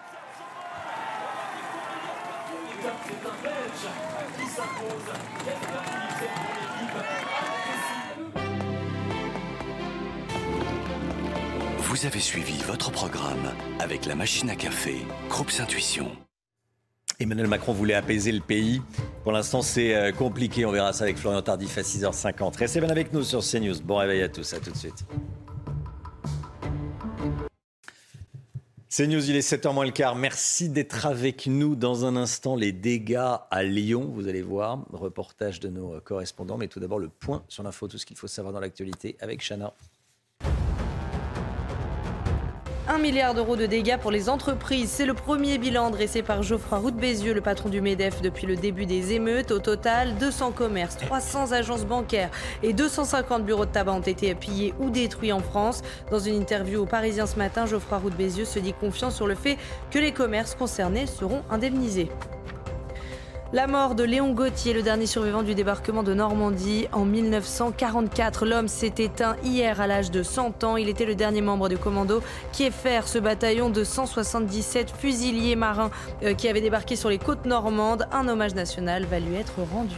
Vous 11.99 12.07
avez 12.07 12.21
suivi 12.21 12.57
votre 12.63 12.93
programme 12.93 13.53
avec 13.81 14.07
la 14.07 14.15
machine 14.15 14.49
à 14.51 14.55
café, 14.55 14.99
Groupe 15.29 15.51
Intuition. 15.59 16.09
Emmanuel 17.19 17.49
Macron 17.49 17.73
voulait 17.73 17.95
apaiser 17.95 18.31
le 18.31 18.39
pays. 18.39 18.81
Pour 19.25 19.33
l'instant, 19.33 19.63
c'est 19.63 19.97
euh, 19.97 20.13
compliqué. 20.13 20.65
On 20.65 20.71
verra 20.71 20.93
ça 20.93 21.03
avec 21.03 21.17
Florian 21.17 21.43
Tardif 21.43 21.77
à 21.77 21.81
6h50. 21.81 22.57
Restez 22.57 22.79
bien 22.79 22.91
avec 22.91 23.13
nous 23.13 23.25
sur 23.25 23.41
CNews. 23.41 23.81
Bon 23.83 23.97
réveil 23.97 24.23
à 24.23 24.29
tous. 24.29 24.55
À 24.55 24.61
tout 24.61 24.71
de 24.71 24.77
suite. 24.77 25.05
CNews, 28.97 29.29
il 29.29 29.35
est 29.35 29.53
7h 29.53 29.75
moins 29.75 29.85
le 29.85 29.91
quart. 29.91 30.15
Merci 30.15 30.69
d'être 30.69 31.05
avec 31.05 31.49
nous 31.49 31.75
dans 31.75 32.05
un 32.05 32.15
instant. 32.15 32.55
Les 32.55 32.71
dégâts 32.71 33.39
à 33.51 33.63
Lyon, 33.65 34.09
vous 34.15 34.29
allez 34.29 34.43
voir. 34.43 34.87
Reportage 34.93 35.59
de 35.59 35.69
nos 35.69 36.01
correspondants. 36.03 36.59
Mais 36.59 36.69
tout 36.69 36.79
d'abord, 36.79 37.01
le 37.01 37.09
point 37.09 37.43
sur 37.49 37.65
l'info, 37.65 37.89
tout 37.89 37.99
ce 37.99 38.07
qu'il 38.07 38.17
faut 38.17 38.29
savoir 38.29 38.55
dans 38.55 38.61
l'actualité 38.61 39.17
avec 39.19 39.43
Chana. 39.43 39.75
1 42.91 42.97
milliard 42.97 43.34
d'euros 43.34 43.57
de 43.57 43.66
dégâts 43.66 43.99
pour 43.99 44.11
les 44.11 44.30
entreprises. 44.30 44.89
C'est 44.89 45.05
le 45.05 45.12
premier 45.12 45.59
bilan 45.59 45.91
dressé 45.91 46.22
par 46.22 46.43
Geoffroy 46.43 46.78
Roux 46.78 46.91
Bézieux, 46.91 47.34
le 47.34 47.43
patron 47.43 47.68
du 47.68 47.82
MEDEF 47.82 48.22
depuis 48.22 48.47
le 48.47 48.57
début 48.57 48.86
des 48.86 49.12
émeutes. 49.12 49.51
Au 49.51 49.59
total, 49.59 50.16
200 50.16 50.53
commerces, 50.53 50.97
300 50.97 51.53
agences 51.53 51.84
bancaires 51.84 52.30
et 52.62 52.72
250 52.72 53.45
bureaux 53.45 53.66
de 53.66 53.70
tabac 53.70 53.93
ont 53.93 54.01
été 54.01 54.34
pillés 54.34 54.72
ou 54.80 54.89
détruits 54.89 55.32
en 55.32 55.41
France. 55.41 55.82
Dans 56.11 56.18
une 56.18 56.36
interview 56.36 56.80
au 56.80 56.86
Parisien 56.86 57.26
ce 57.26 57.36
matin, 57.36 57.66
Geoffroy 57.66 57.99
Roux 57.99 58.11
Bézieux 58.11 58.47
se 58.47 58.59
dit 58.59 58.72
confiant 58.72 59.11
sur 59.11 59.26
le 59.26 59.34
fait 59.34 59.59
que 59.91 59.99
les 59.99 60.12
commerces 60.12 60.55
concernés 60.55 61.07
seront 61.07 61.43
indemnisés. 61.51 62.09
La 63.55 63.67
mort 63.67 63.95
de 63.95 64.05
Léon 64.05 64.35
Gauthier, 64.35 64.75
le 64.75 64.83
dernier 64.83 65.07
survivant 65.07 65.43
du 65.43 65.55
débarquement 65.55 66.03
de 66.03 66.13
Normandie 66.13 66.87
en 66.93 67.07
1944. 67.07 68.45
L'homme 68.45 68.69
s'est 68.69 68.93
éteint 68.99 69.37
hier 69.43 69.81
à 69.81 69.87
l'âge 69.87 70.11
de 70.11 70.23
100 70.23 70.65
ans. 70.65 70.77
Il 70.77 70.91
était 70.91 71.07
le 71.07 71.15
dernier 71.15 71.41
membre 71.41 71.71
du 71.71 71.79
commando 71.79 72.23
qui 72.53 72.65
est 72.65 72.71
faire 72.71 73.09
ce 73.09 73.19
bataillon 73.19 73.71
de 73.71 73.85
177 73.85 74.91
fusiliers 74.91 75.57
marins 75.57 75.91
euh, 76.25 76.35
qui 76.35 76.47
avait 76.47 76.61
débarqué 76.61 76.95
sur 76.95 77.09
les 77.09 77.17
côtes 77.17 77.47
normandes. 77.47 78.07
Un 78.13 78.29
hommage 78.29 78.55
national 78.55 79.07
va 79.07 79.19
lui 79.19 79.37
être 79.37 79.55
rendu. 79.73 79.97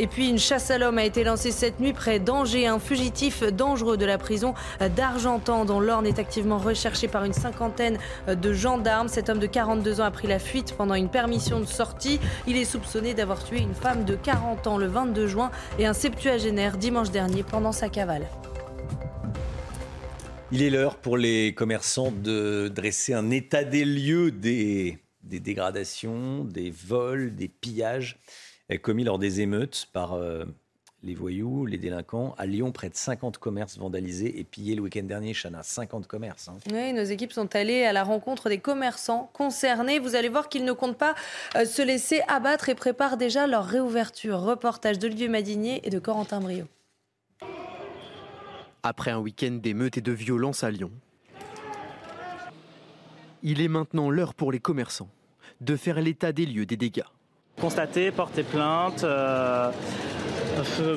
Et 0.00 0.06
puis 0.06 0.28
une 0.28 0.38
chasse 0.38 0.70
à 0.70 0.78
l'homme 0.78 0.98
a 0.98 1.04
été 1.04 1.24
lancée 1.24 1.50
cette 1.50 1.80
nuit 1.80 1.92
près 1.92 2.20
d'Angers. 2.20 2.66
Un 2.68 2.78
fugitif 2.78 3.42
dangereux 3.42 3.96
de 3.96 4.04
la 4.04 4.16
prison 4.16 4.54
d'Argentan 4.96 5.64
dont 5.64 5.80
l'Orne 5.80 6.06
est 6.06 6.20
activement 6.20 6.58
recherché 6.58 7.08
par 7.08 7.24
une 7.24 7.32
cinquantaine 7.32 7.98
de 8.28 8.52
gendarmes. 8.52 9.08
Cet 9.08 9.28
homme 9.28 9.40
de 9.40 9.46
42 9.46 10.00
ans 10.00 10.04
a 10.04 10.10
pris 10.12 10.28
la 10.28 10.38
fuite 10.38 10.74
pendant 10.76 10.94
une 10.94 11.08
permission 11.08 11.58
de 11.58 11.64
sortie. 11.64 12.20
Il 12.46 12.56
est 12.56 12.64
soupçonné 12.64 13.12
d'avoir 13.12 13.42
tué 13.42 13.58
une 13.58 13.74
femme 13.74 14.04
de 14.04 14.14
40 14.14 14.66
ans 14.68 14.78
le 14.78 14.86
22 14.86 15.26
juin 15.26 15.50
et 15.80 15.86
un 15.86 15.94
septuagénaire 15.94 16.76
dimanche 16.76 17.10
dernier 17.10 17.42
pendant 17.42 17.72
sa 17.72 17.88
cavale. 17.88 18.26
Il 20.52 20.62
est 20.62 20.70
l'heure 20.70 20.96
pour 20.96 21.18
les 21.18 21.52
commerçants 21.54 22.12
de 22.12 22.70
dresser 22.74 23.14
un 23.14 23.30
état 23.30 23.64
des 23.64 23.84
lieux 23.84 24.30
des, 24.30 24.98
des 25.24 25.40
dégradations, 25.40 26.44
des 26.44 26.70
vols, 26.70 27.34
des 27.34 27.48
pillages 27.48 28.18
commis 28.76 29.04
lors 29.04 29.18
des 29.18 29.40
émeutes 29.40 29.88
par 29.94 30.12
euh, 30.12 30.44
les 31.02 31.14
voyous, 31.14 31.64
les 31.64 31.78
délinquants. 31.78 32.34
À 32.36 32.44
Lyon, 32.44 32.70
près 32.70 32.90
de 32.90 32.94
50 32.94 33.38
commerces 33.38 33.78
vandalisés 33.78 34.38
et 34.38 34.44
pillés 34.44 34.74
le 34.74 34.82
week-end 34.82 35.04
dernier, 35.04 35.32
Chana. 35.32 35.62
50 35.62 36.06
commerces. 36.06 36.48
Hein. 36.48 36.58
Oui, 36.70 36.92
nos 36.92 37.04
équipes 37.04 37.32
sont 37.32 37.54
allées 37.56 37.84
à 37.84 37.92
la 37.94 38.04
rencontre 38.04 38.50
des 38.50 38.58
commerçants 38.58 39.30
concernés. 39.32 39.98
Vous 39.98 40.14
allez 40.14 40.28
voir 40.28 40.50
qu'ils 40.50 40.66
ne 40.66 40.72
comptent 40.72 40.98
pas 40.98 41.14
euh, 41.56 41.64
se 41.64 41.80
laisser 41.80 42.20
abattre 42.28 42.68
et 42.68 42.74
préparent 42.74 43.16
déjà 43.16 43.46
leur 43.46 43.64
réouverture. 43.64 44.40
Reportage 44.40 44.98
d'Olivier 44.98 45.28
Madinier 45.28 45.80
et 45.84 45.90
de 45.90 45.98
Corentin 45.98 46.40
Brio. 46.40 46.66
Après 48.82 49.10
un 49.10 49.18
week-end 49.18 49.58
d'émeutes 49.62 49.98
et 49.98 50.02
de 50.02 50.12
violence 50.12 50.62
à 50.62 50.70
Lyon, 50.70 50.90
il 53.42 53.60
est 53.60 53.68
maintenant 53.68 54.10
l'heure 54.10 54.34
pour 54.34 54.52
les 54.52 54.60
commerçants 54.60 55.08
de 55.60 55.76
faire 55.76 56.00
l'état 56.00 56.32
des 56.32 56.46
lieux 56.46 56.66
des 56.66 56.76
dégâts. 56.76 57.02
Constater, 57.60 58.12
porter 58.12 58.44
plainte, 58.44 59.02
euh, 59.02 59.72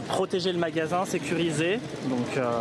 protéger 0.08 0.54
le 0.54 0.60
magasin, 0.60 1.06
sécuriser. 1.06 1.80
Donc, 2.08 2.38
euh, 2.38 2.52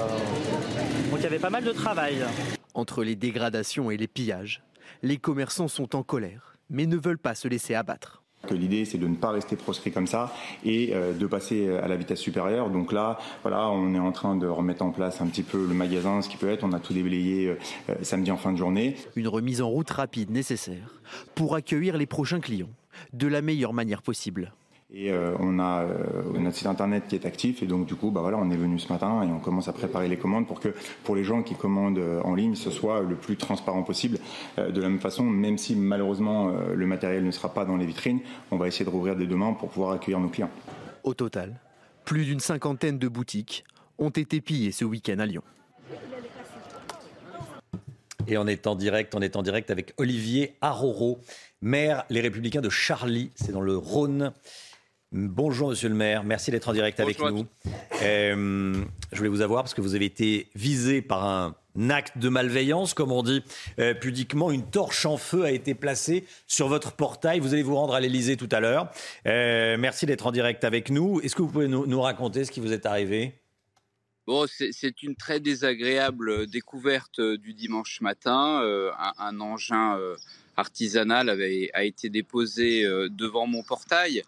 donc 1.10 1.18
il 1.18 1.22
y 1.22 1.26
avait 1.26 1.38
pas 1.38 1.50
mal 1.50 1.64
de 1.64 1.72
travail. 1.72 2.24
Entre 2.72 3.04
les 3.04 3.14
dégradations 3.14 3.90
et 3.90 3.98
les 3.98 4.06
pillages, 4.08 4.62
les 5.02 5.18
commerçants 5.18 5.68
sont 5.68 5.94
en 5.96 6.02
colère, 6.02 6.56
mais 6.70 6.86
ne 6.86 6.96
veulent 6.96 7.18
pas 7.18 7.34
se 7.34 7.46
laisser 7.46 7.74
abattre. 7.74 8.22
L'idée, 8.50 8.86
c'est 8.86 8.96
de 8.96 9.06
ne 9.06 9.16
pas 9.16 9.32
rester 9.32 9.54
proscrit 9.54 9.92
comme 9.92 10.06
ça 10.06 10.32
et 10.64 10.94
euh, 10.94 11.12
de 11.12 11.26
passer 11.26 11.68
à 11.76 11.86
la 11.86 11.96
vitesse 11.96 12.20
supérieure. 12.20 12.70
Donc 12.70 12.92
là, 12.92 13.18
voilà, 13.42 13.68
on 13.68 13.94
est 13.94 13.98
en 13.98 14.12
train 14.12 14.34
de 14.34 14.46
remettre 14.46 14.82
en 14.82 14.92
place 14.92 15.20
un 15.20 15.26
petit 15.26 15.42
peu 15.42 15.66
le 15.66 15.74
magasin, 15.74 16.22
ce 16.22 16.30
qui 16.30 16.38
peut 16.38 16.48
être. 16.48 16.64
On 16.64 16.72
a 16.72 16.80
tout 16.80 16.94
déblayé 16.94 17.54
samedi 18.00 18.30
en 18.30 18.38
fin 18.38 18.52
de 18.52 18.56
journée. 18.56 18.96
Une 19.14 19.28
remise 19.28 19.60
en 19.60 19.68
route 19.68 19.90
rapide 19.90 20.30
nécessaire 20.30 20.94
pour 21.34 21.54
accueillir 21.54 21.98
les 21.98 22.06
prochains 22.06 22.40
clients 22.40 22.70
de 23.12 23.26
la 23.26 23.42
meilleure 23.42 23.72
manière 23.72 24.02
possible. 24.02 24.52
Et 24.92 25.12
euh, 25.12 25.36
on 25.38 25.60
a 25.60 25.84
euh, 25.84 26.38
notre 26.40 26.56
site 26.56 26.66
internet 26.66 27.04
qui 27.08 27.14
est 27.14 27.24
actif 27.24 27.62
et 27.62 27.66
donc 27.66 27.86
du 27.86 27.94
coup, 27.94 28.10
bah 28.10 28.22
voilà, 28.22 28.38
on 28.38 28.50
est 28.50 28.56
venu 28.56 28.76
ce 28.80 28.92
matin 28.92 29.22
et 29.22 29.26
on 29.30 29.38
commence 29.38 29.68
à 29.68 29.72
préparer 29.72 30.08
les 30.08 30.16
commandes 30.16 30.48
pour 30.48 30.58
que 30.58 30.74
pour 31.04 31.14
les 31.14 31.22
gens 31.22 31.44
qui 31.44 31.54
commandent 31.54 31.98
euh, 31.98 32.20
en 32.22 32.34
ligne, 32.34 32.56
ce 32.56 32.70
soit 32.70 33.02
le 33.02 33.14
plus 33.14 33.36
transparent 33.36 33.84
possible. 33.84 34.18
de 34.58 34.80
la 34.80 34.88
même 34.88 34.98
façon, 34.98 35.22
même 35.24 35.58
si 35.58 35.76
malheureusement 35.76 36.52
le 36.74 36.86
matériel 36.86 37.24
ne 37.24 37.30
sera 37.30 37.54
pas 37.54 37.64
dans 37.64 37.76
les 37.76 37.86
vitrines, 37.86 38.20
on 38.50 38.56
va 38.56 38.66
essayer 38.66 38.84
de 38.84 38.90
rouvrir 38.90 39.14
dès 39.14 39.26
demain 39.26 39.52
pour 39.52 39.68
pouvoir 39.68 39.92
accueillir 39.92 40.18
nos 40.18 40.28
clients. 40.28 40.50
Au 41.04 41.14
total, 41.14 41.60
plus 42.04 42.24
d'une 42.24 42.40
cinquantaine 42.40 42.98
de 42.98 43.08
boutiques 43.08 43.64
ont 43.98 44.10
été 44.10 44.40
pillées 44.40 44.72
ce 44.72 44.84
week-end 44.84 45.18
à 45.18 45.26
Lyon. 45.26 45.42
Et 48.26 48.38
on 48.38 48.46
est 48.46 48.66
en 48.66 48.74
direct, 48.74 49.14
on 49.14 49.22
est 49.22 49.36
en 49.36 49.42
direct 49.42 49.70
avec 49.70 49.94
Olivier 49.96 50.54
Aroro, 50.60 51.20
maire 51.62 52.04
Les 52.10 52.20
Républicains 52.20 52.60
de 52.60 52.70
Charlie, 52.70 53.30
c'est 53.34 53.52
dans 53.52 53.60
le 53.60 53.76
Rhône. 53.76 54.32
Bonjour 55.12 55.70
Monsieur 55.70 55.88
le 55.88 55.94
maire, 55.94 56.22
merci 56.22 56.50
d'être 56.52 56.68
en 56.68 56.72
direct 56.72 57.00
avec 57.00 57.18
nous. 57.18 57.44
Euh, 58.02 58.74
je 59.12 59.16
voulais 59.16 59.28
vous 59.28 59.40
avoir 59.40 59.64
parce 59.64 59.74
que 59.74 59.80
vous 59.80 59.94
avez 59.96 60.04
été 60.04 60.48
visé 60.54 61.02
par 61.02 61.24
un 61.24 61.56
acte 61.90 62.16
de 62.16 62.28
malveillance, 62.28 62.94
comme 62.94 63.10
on 63.10 63.22
dit 63.22 63.42
euh, 63.78 63.92
pudiquement. 63.92 64.52
Une 64.52 64.70
torche 64.70 65.04
en 65.06 65.16
feu 65.16 65.44
a 65.44 65.50
été 65.50 65.74
placée 65.74 66.24
sur 66.46 66.68
votre 66.68 66.92
portail. 66.92 67.40
Vous 67.40 67.52
allez 67.52 67.64
vous 67.64 67.74
rendre 67.74 67.94
à 67.94 68.00
l'Elysée 68.00 68.36
tout 68.36 68.48
à 68.52 68.60
l'heure. 68.60 68.88
Euh, 69.26 69.76
merci 69.78 70.06
d'être 70.06 70.26
en 70.26 70.32
direct 70.32 70.62
avec 70.64 70.90
nous. 70.90 71.20
Est-ce 71.20 71.34
que 71.34 71.42
vous 71.42 71.48
pouvez 71.48 71.68
nous, 71.68 72.00
raconter 72.00 72.44
ce 72.44 72.52
qui 72.52 72.60
vous 72.60 72.72
est 72.72 72.86
arrivé? 72.86 73.34
Bon, 74.26 74.46
c'est 74.48 75.02
une 75.02 75.16
très 75.16 75.40
désagréable 75.40 76.46
découverte 76.46 77.20
du 77.20 77.52
dimanche 77.52 78.00
matin. 78.00 78.62
un, 79.18 79.40
engin 79.40 79.98
artisanale 80.60 81.28
avait, 81.28 81.70
a 81.74 81.84
été 81.84 82.08
déposée 82.08 82.84
euh, 82.84 83.08
devant 83.08 83.46
mon 83.46 83.62
portail. 83.62 84.22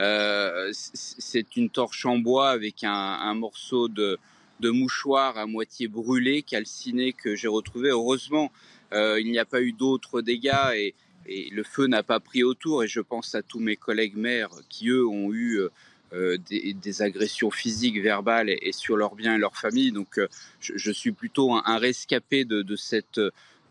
Euh, 0.00 0.70
c'est 0.72 1.56
une 1.56 1.70
torche 1.70 2.06
en 2.06 2.18
bois 2.18 2.50
avec 2.50 2.84
un, 2.84 3.34
morceau 3.34 3.88
de, 3.88 4.18
mouchoir 4.62 5.36
à 5.38 5.46
moitié 5.46 5.88
brûlé, 5.88 6.42
calciné, 6.42 7.12
que 7.12 7.34
j'ai 7.34 7.48
retrouvé. 7.48 7.88
Heureusement, 7.88 8.52
euh, 8.92 9.20
il 9.20 9.30
n'y 9.30 9.38
a 9.38 9.44
pas 9.44 9.62
eu 9.62 9.72
d'autres 9.72 10.20
dégâts 10.20 10.72
et, 10.74 10.94
le 11.30 11.62
feu 11.62 11.88
n'a 11.88 12.02
pas 12.02 12.20
pris 12.20 12.42
autour. 12.42 12.84
Et 12.84 12.88
je 12.88 13.00
pense 13.00 13.34
à 13.34 13.42
tous 13.42 13.60
mes 13.60 13.76
collègues 13.76 14.16
maires 14.16 14.54
qui, 14.70 14.88
eux, 14.88 15.06
ont 15.06 15.30
eu 15.30 15.60
des, 16.10 17.02
agressions 17.02 17.50
physiques, 17.50 18.00
verbales 18.00 18.48
et, 18.48 18.72
sur 18.72 18.96
leurs 18.96 19.14
biens 19.14 19.34
et 19.34 19.38
leur 19.38 19.54
famille. 19.54 19.92
Donc, 19.92 20.18
je, 20.58 20.90
suis 20.90 21.12
plutôt 21.12 21.52
un, 21.52 21.76
rescapé 21.76 22.46
de, 22.46 22.76
cette 22.76 23.20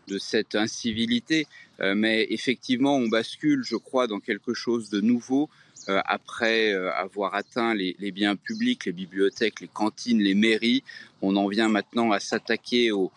de 0.08 0.18
cette 0.18 0.54
incivilité. 0.54 1.46
Euh, 1.80 1.94
mais 1.94 2.26
effectivement, 2.30 2.96
on 2.96 3.08
bascule, 3.08 3.62
je 3.64 3.76
crois, 3.76 4.06
dans 4.06 4.18
quelque 4.18 4.54
chose 4.54 4.90
de 4.90 5.00
nouveau 5.00 5.48
euh, 5.88 6.00
après 6.04 6.72
euh, 6.72 6.92
avoir 6.92 7.34
atteint 7.34 7.74
les, 7.74 7.94
biens 8.12 8.36
publics, 8.36 8.86
les 8.86 8.92
bibliothèques, 8.92 9.60
les 9.60 9.68
cantines, 9.68 10.20
les 10.20 10.34
mairies. 10.34 10.82
On 11.22 11.36
en 11.36 11.46
vient 11.46 11.68
maintenant 11.68 12.10
à 12.10 12.20
s'attaquer 12.20 12.90
aux, 12.90 13.12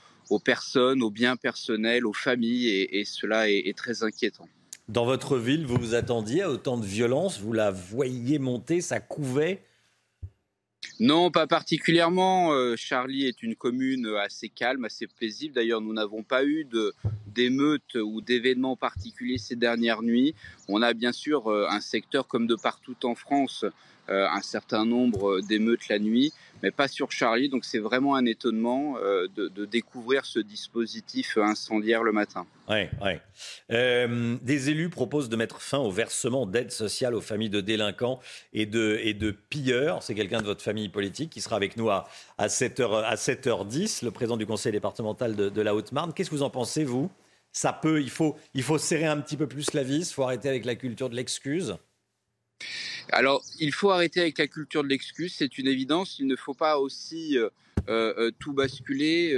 personnes, 0.46 1.02
aux 1.02 1.10
biens 1.10 1.36
personnels, 1.36 2.06
aux 2.06 2.14
familles, 2.14 2.70
et, 2.70 3.04
cela 3.04 3.50
est, 3.50 3.68
est, 3.68 3.78
très 3.78 4.04
inquiétant. 4.04 4.48
Dans 4.88 5.06
votre 5.06 5.38
ville, 5.38 5.66
vous 5.66 5.78
vous 5.78 5.96
attendiez 5.96 6.44
à 6.44 6.52
autant 6.52 6.78
de 6.78 6.86
violence? 6.86 7.40
Vous 7.40 7.54
la 7.54 7.72
voyiez 7.72 8.40
monter, 8.40 8.80
ça 8.80 9.00
couvait 9.00 9.62
non, 11.00 11.32
pas 11.32 11.48
particulièrement. 11.48 12.54
Euh, 12.54 12.76
Charlie 12.76 13.26
est 13.26 13.42
une 13.44 13.56
commune 13.56 14.08
assez 14.20 14.50
calme, 14.50 14.86
assez 14.86 15.08
paisible. 15.08 15.56
D'ailleurs, 15.56 15.82
nous 15.82 15.94
n'avons 15.94 16.24
pas 16.24 16.44
eu 16.46 16.68
d'émeutes 17.34 17.96
ou 17.96 18.22
d'événements 18.22 18.76
particuliers 18.76 19.38
ces 19.38 19.56
dernières 19.56 20.02
nuits. 20.02 20.36
On 20.68 20.82
a 20.82 20.94
bien 20.94 21.12
sûr 21.12 21.48
euh, 21.48 21.68
un 21.70 21.80
secteur 21.80 22.28
comme 22.28 22.48
de 22.48 22.56
partout 22.56 22.98
en 23.04 23.16
France, 23.16 23.66
euh, 24.12 24.28
un 24.28 24.42
certain 24.42 24.84
nombre 24.84 25.42
d'émeutes 25.42 25.88
la 25.88 26.00
nuit, 26.00 26.34
mais 26.64 26.72
pas 26.72 26.88
sur 26.88 27.12
Charlie. 27.12 27.50
Donc 27.50 27.64
c'est 27.64 27.80
vraiment 27.80 28.16
un 28.16 28.26
étonnement 28.26 28.96
euh, 28.98 29.28
de, 29.36 29.66
découvrir 29.66 30.26
ce 30.26 30.40
dispositif 30.40 31.38
incendiaire 31.38 32.04
le 32.04 32.12
matin. 32.12 32.46
Ouais, 32.68 32.90
ouais. 33.02 33.22
Euh, 33.72 34.38
des 34.42 34.70
élus 34.70 34.90
proposent 34.90 35.30
de 35.30 35.36
mettre 35.36 35.62
fin 35.62 35.78
au 35.78 35.92
versement 35.92 36.46
d'aide 36.46 36.72
sociale 36.72 37.14
aux 37.14 37.22
familles 37.22 37.52
de 37.52 37.62
délinquants 37.62 38.20
et 38.54 38.66
de, 38.66 39.36
pilleurs. 39.50 40.04
C'est 40.04 40.16
quelqu'un 40.16 40.42
de 40.42 40.48
votre 40.48 40.64
famille 40.64 40.90
politique 40.90 41.30
qui 41.30 41.40
sera 41.40 41.56
avec 41.56 41.78
nous 41.78 41.90
à, 41.90 42.10
à, 42.38 42.48
7h, 42.48 43.04
à 43.04 43.16
7h10, 43.16 44.04
le 44.04 44.12
président 44.12 44.36
du 44.36 44.46
conseil 44.48 44.72
départemental 44.72 45.36
de 45.36 45.62
la 45.62 45.76
Haute-Marne. 45.76 46.12
Qu'est-ce 46.14 46.32
que 46.32 46.36
vous 46.36 46.44
en 46.44 46.50
pensez, 46.50 46.84
vous? 46.84 47.10
Ça 47.52 47.74
peut, 47.74 48.02
il 48.02 48.10
faut, 48.10 48.38
il 48.54 48.64
faut 48.64 48.78
serrer 48.78 49.06
un 49.06 49.20
petit 49.20 49.38
peu 49.38 49.48
plus 49.48 49.74
la 49.74 49.84
vis, 49.84 50.10
il 50.10 50.14
faut 50.14 50.24
arrêter 50.24 50.50
avec 50.50 50.66
la 50.66 50.76
culture 50.76 51.10
de 51.10 51.16
l'excuse. 51.16 51.78
Alors, 53.12 53.44
il 53.60 53.74
faut 53.74 53.90
arrêter 53.90 54.22
avec 54.22 54.38
la 54.38 54.48
culture 54.48 54.84
de 54.84 54.88
l'excuse, 54.88 55.34
c'est 55.38 55.58
une 55.58 55.68
évidence. 55.68 56.20
Il 56.20 56.28
ne 56.28 56.36
faut 56.36 56.54
pas 56.54 56.80
aussi 56.80 57.38
euh, 57.38 57.50
euh, 57.90 58.14
euh, 58.18 58.32
tout 58.40 58.54
basculer. 58.54 59.34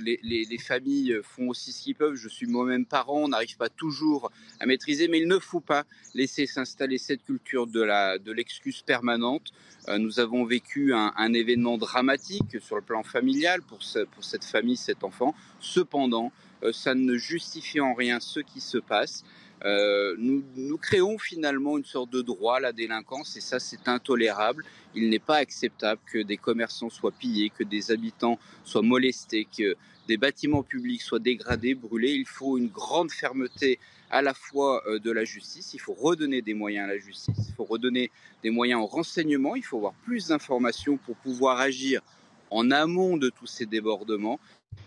Les, 0.00 0.58
familles 0.58 1.20
font 1.22 1.48
aussi 1.48 1.72
ce 1.72 1.82
qu'ils 1.82 1.94
peuvent. 1.94 2.16
Je 2.16 2.28
suis 2.28 2.46
moi-même 2.46 2.84
parent, 2.84 3.18
on 3.18 3.28
n'arrive 3.28 3.56
pas 3.56 3.68
toujours 3.68 4.30
à 4.60 4.66
maîtriser, 4.66 5.08
mais 5.08 5.20
il 5.20 5.28
ne 5.28 5.38
faut 5.38 5.60
pas 5.60 5.84
laisser 6.14 6.46
s'installer 6.46 6.98
cette 6.98 7.24
culture 7.24 7.66
de 7.66 8.32
l'excuse 8.32 8.82
permanente. 8.82 9.52
nous 9.98 10.20
avons 10.20 10.44
vécu 10.44 10.92
un, 10.92 11.32
événement 11.32 11.78
dramatique 11.78 12.60
sur 12.60 12.76
le 12.76 12.82
plan 12.82 13.02
familial 13.02 13.62
pour, 13.62 13.78
pour 14.12 14.24
cette 14.24 14.44
famille, 14.44 14.76
cet 14.76 15.04
enfant. 15.04 15.34
Cependant, 15.60 16.32
ça 16.72 16.94
ne 16.94 17.16
justifie 17.16 17.80
en 17.80 17.94
rien 17.94 18.20
ce 18.20 18.40
qui 18.40 18.60
se 18.60 18.78
passe. 18.78 19.24
Euh, 19.64 20.14
nous, 20.18 20.44
nous, 20.56 20.76
créons 20.76 21.16
finalement 21.16 21.78
une 21.78 21.84
sorte 21.84 22.10
de 22.10 22.20
droit 22.20 22.56
à 22.56 22.60
la 22.60 22.72
délinquance 22.72 23.36
et 23.36 23.40
ça 23.40 23.58
c'est 23.58 23.88
intolérable. 23.88 24.64
Il 24.94 25.08
n'est 25.08 25.18
pas 25.18 25.36
acceptable 25.36 26.00
que 26.12 26.18
des 26.18 26.36
commerçants 26.36 26.90
soient 26.90 27.12
pillés, 27.12 27.50
que 27.50 27.64
des 27.64 27.90
habitants 27.90 28.38
soient 28.64 28.82
molestés, 28.82 29.46
que 29.56 29.74
des 30.06 30.18
bâtiments 30.18 30.62
publics 30.62 31.00
soient 31.00 31.18
dégradés, 31.18 31.74
brûlés. 31.74 32.12
Il 32.12 32.26
faut 32.26 32.58
une 32.58 32.68
grande 32.68 33.10
fermeté 33.10 33.78
à 34.10 34.20
la 34.20 34.34
fois 34.34 34.82
euh, 34.86 34.98
de 34.98 35.10
la 35.10 35.24
justice, 35.24 35.72
il 35.72 35.80
faut 35.80 35.94
redonner 35.94 36.42
des 36.42 36.54
moyens 36.54 36.84
à 36.84 36.92
la 36.92 36.98
justice, 36.98 37.34
il 37.48 37.54
faut 37.54 37.64
redonner 37.64 38.10
des 38.42 38.50
moyens 38.50 38.80
au 38.82 38.86
renseignement, 38.86 39.56
il 39.56 39.64
faut 39.64 39.78
avoir 39.78 39.94
plus 40.04 40.28
d'informations 40.28 40.98
pour 40.98 41.16
pouvoir 41.16 41.58
agir 41.58 42.02
en 42.50 42.70
amont 42.70 43.16
de 43.16 43.30
tous 43.30 43.46
ces 43.46 43.66
débordements. 43.66 44.38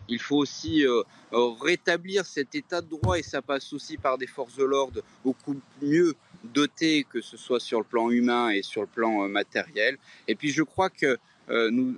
Il 0.10 0.20
faut 0.20 0.38
aussi 0.38 0.86
euh, 0.86 1.03
euh, 1.34 1.49
rétablir 1.62 2.26
cet 2.26 2.55
état 2.55 2.82
de 2.82 2.89
droit 2.89 3.20
et 3.20 3.24
ça 3.24 3.41
passe 3.41 3.74
aussi 3.74 3.97
par 3.97 4.18
des 4.18 4.28
forces 4.28 4.55
de 4.55 4.64
l'ordre 4.64 5.01
beaucoup 5.24 5.55
mieux 5.82 6.16
dotées, 6.43 7.05
que 7.10 7.22
ce 7.22 7.36
soit 7.36 7.60
sur 7.60 7.80
le 7.80 7.86
plan 7.86 8.10
humain 8.10 8.49
et 8.49 8.62
sur 8.62 8.82
le 8.82 8.88
plan 8.88 9.24
euh, 9.24 9.28
matériel. 9.28 9.97
Et 10.28 10.36
puis 10.36 10.49
je 10.49 10.64
crois 10.64 10.89
que 10.89 11.18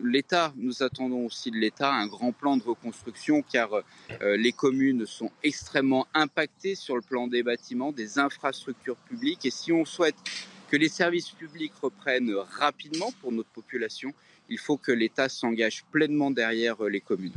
l'État, 0.04 0.54
nous 0.58 0.84
attendons 0.84 1.26
aussi 1.26 1.50
de 1.50 1.56
l'État 1.56 1.92
un 1.92 2.06
grand 2.06 2.32
plan 2.32 2.56
de 2.56 2.62
reconstruction 2.62 3.42
car 3.42 3.82
les 4.22 4.52
communes 4.52 5.08
sont 5.08 5.32
extrêmement 5.42 6.06
impactées 6.14 6.76
sur 6.76 6.96
le 6.96 7.02
plan 7.02 7.26
des 7.26 7.42
bâtiments, 7.42 7.92
des 7.92 8.20
infrastructures 8.20 8.96
publiques 8.96 9.48
et 9.48 9.50
si 9.50 9.72
on 9.72 9.86
souhaite 9.86 10.14
que 10.70 10.78
les 10.78 10.88
services 10.88 11.32
publics 11.32 11.74
reprennent 11.82 12.32
rapidement 12.60 13.12
pour 13.22 13.32
notre 13.32 13.50
population, 13.50 14.14
il 14.50 14.58
faut 14.58 14.78
que 14.78 14.92
l'État 14.92 15.30
s'engage 15.30 15.84
pleinement 15.92 16.32
derrière 16.32 16.82
les 16.84 17.02
communes. 17.02 17.34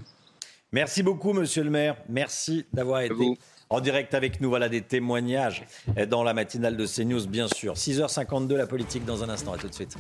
Merci 0.72 1.02
beaucoup, 1.02 1.32
monsieur 1.32 1.64
le 1.64 1.70
maire. 1.70 1.96
Merci 2.08 2.64
d'avoir 2.72 3.02
été 3.02 3.38
en 3.68 3.80
direct 3.80 4.14
avec 4.14 4.40
nous. 4.40 4.48
Voilà 4.48 4.68
des 4.68 4.80
témoignages 4.80 5.64
dans 6.08 6.22
la 6.22 6.32
matinale 6.32 6.76
de 6.76 6.86
CNews, 6.86 7.26
bien 7.26 7.48
sûr. 7.48 7.74
6h52, 7.74 8.54
la 8.54 8.66
politique 8.66 9.04
dans 9.04 9.22
un 9.22 9.28
instant. 9.28 9.52
À 9.52 9.58
tout 9.58 9.68
de 9.68 9.74
suite. 9.74 9.96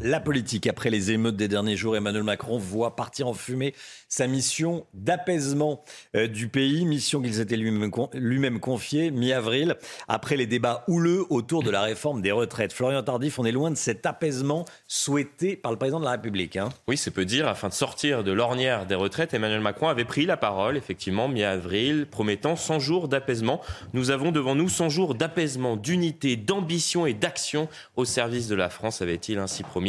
La 0.00 0.20
politique, 0.20 0.68
après 0.68 0.90
les 0.90 1.10
émeutes 1.10 1.34
des 1.34 1.48
derniers 1.48 1.76
jours, 1.76 1.96
Emmanuel 1.96 2.22
Macron 2.22 2.56
voit 2.56 2.94
partir 2.94 3.26
en 3.26 3.34
fumée 3.34 3.74
sa 4.08 4.28
mission 4.28 4.86
d'apaisement 4.94 5.82
euh, 6.14 6.28
du 6.28 6.46
pays, 6.46 6.84
mission 6.84 7.20
qu'il 7.20 7.34
s'était 7.34 7.56
lui-même 7.56 8.60
confiée 8.60 9.10
mi-avril, 9.10 9.74
après 10.06 10.36
les 10.36 10.46
débats 10.46 10.84
houleux 10.86 11.26
autour 11.30 11.64
de 11.64 11.70
la 11.72 11.82
réforme 11.82 12.22
des 12.22 12.30
retraites. 12.30 12.72
Florian 12.72 13.02
Tardif, 13.02 13.40
on 13.40 13.44
est 13.44 13.50
loin 13.50 13.72
de 13.72 13.76
cet 13.76 14.06
apaisement 14.06 14.66
souhaité 14.86 15.56
par 15.56 15.72
le 15.72 15.78
président 15.78 15.98
de 15.98 16.04
la 16.04 16.12
République. 16.12 16.56
Hein. 16.56 16.68
Oui, 16.86 16.96
c'est 16.96 17.10
peu 17.10 17.24
dire. 17.24 17.48
Afin 17.48 17.68
de 17.68 17.74
sortir 17.74 18.22
de 18.22 18.30
l'ornière 18.30 18.86
des 18.86 18.94
retraites, 18.94 19.34
Emmanuel 19.34 19.60
Macron 19.60 19.88
avait 19.88 20.04
pris 20.04 20.26
la 20.26 20.36
parole, 20.36 20.76
effectivement, 20.76 21.26
mi-avril, 21.26 22.06
promettant 22.08 22.54
100 22.54 22.78
jours 22.78 23.08
d'apaisement. 23.08 23.60
Nous 23.94 24.12
avons 24.12 24.30
devant 24.30 24.54
nous 24.54 24.68
100 24.68 24.90
jours 24.90 25.16
d'apaisement, 25.16 25.76
d'unité, 25.76 26.36
d'ambition 26.36 27.04
et 27.04 27.14
d'action 27.14 27.68
au 27.96 28.04
service 28.04 28.46
de 28.46 28.54
la 28.54 28.68
France, 28.68 29.02
avait-il 29.02 29.38
ainsi 29.38 29.64
promis. 29.64 29.87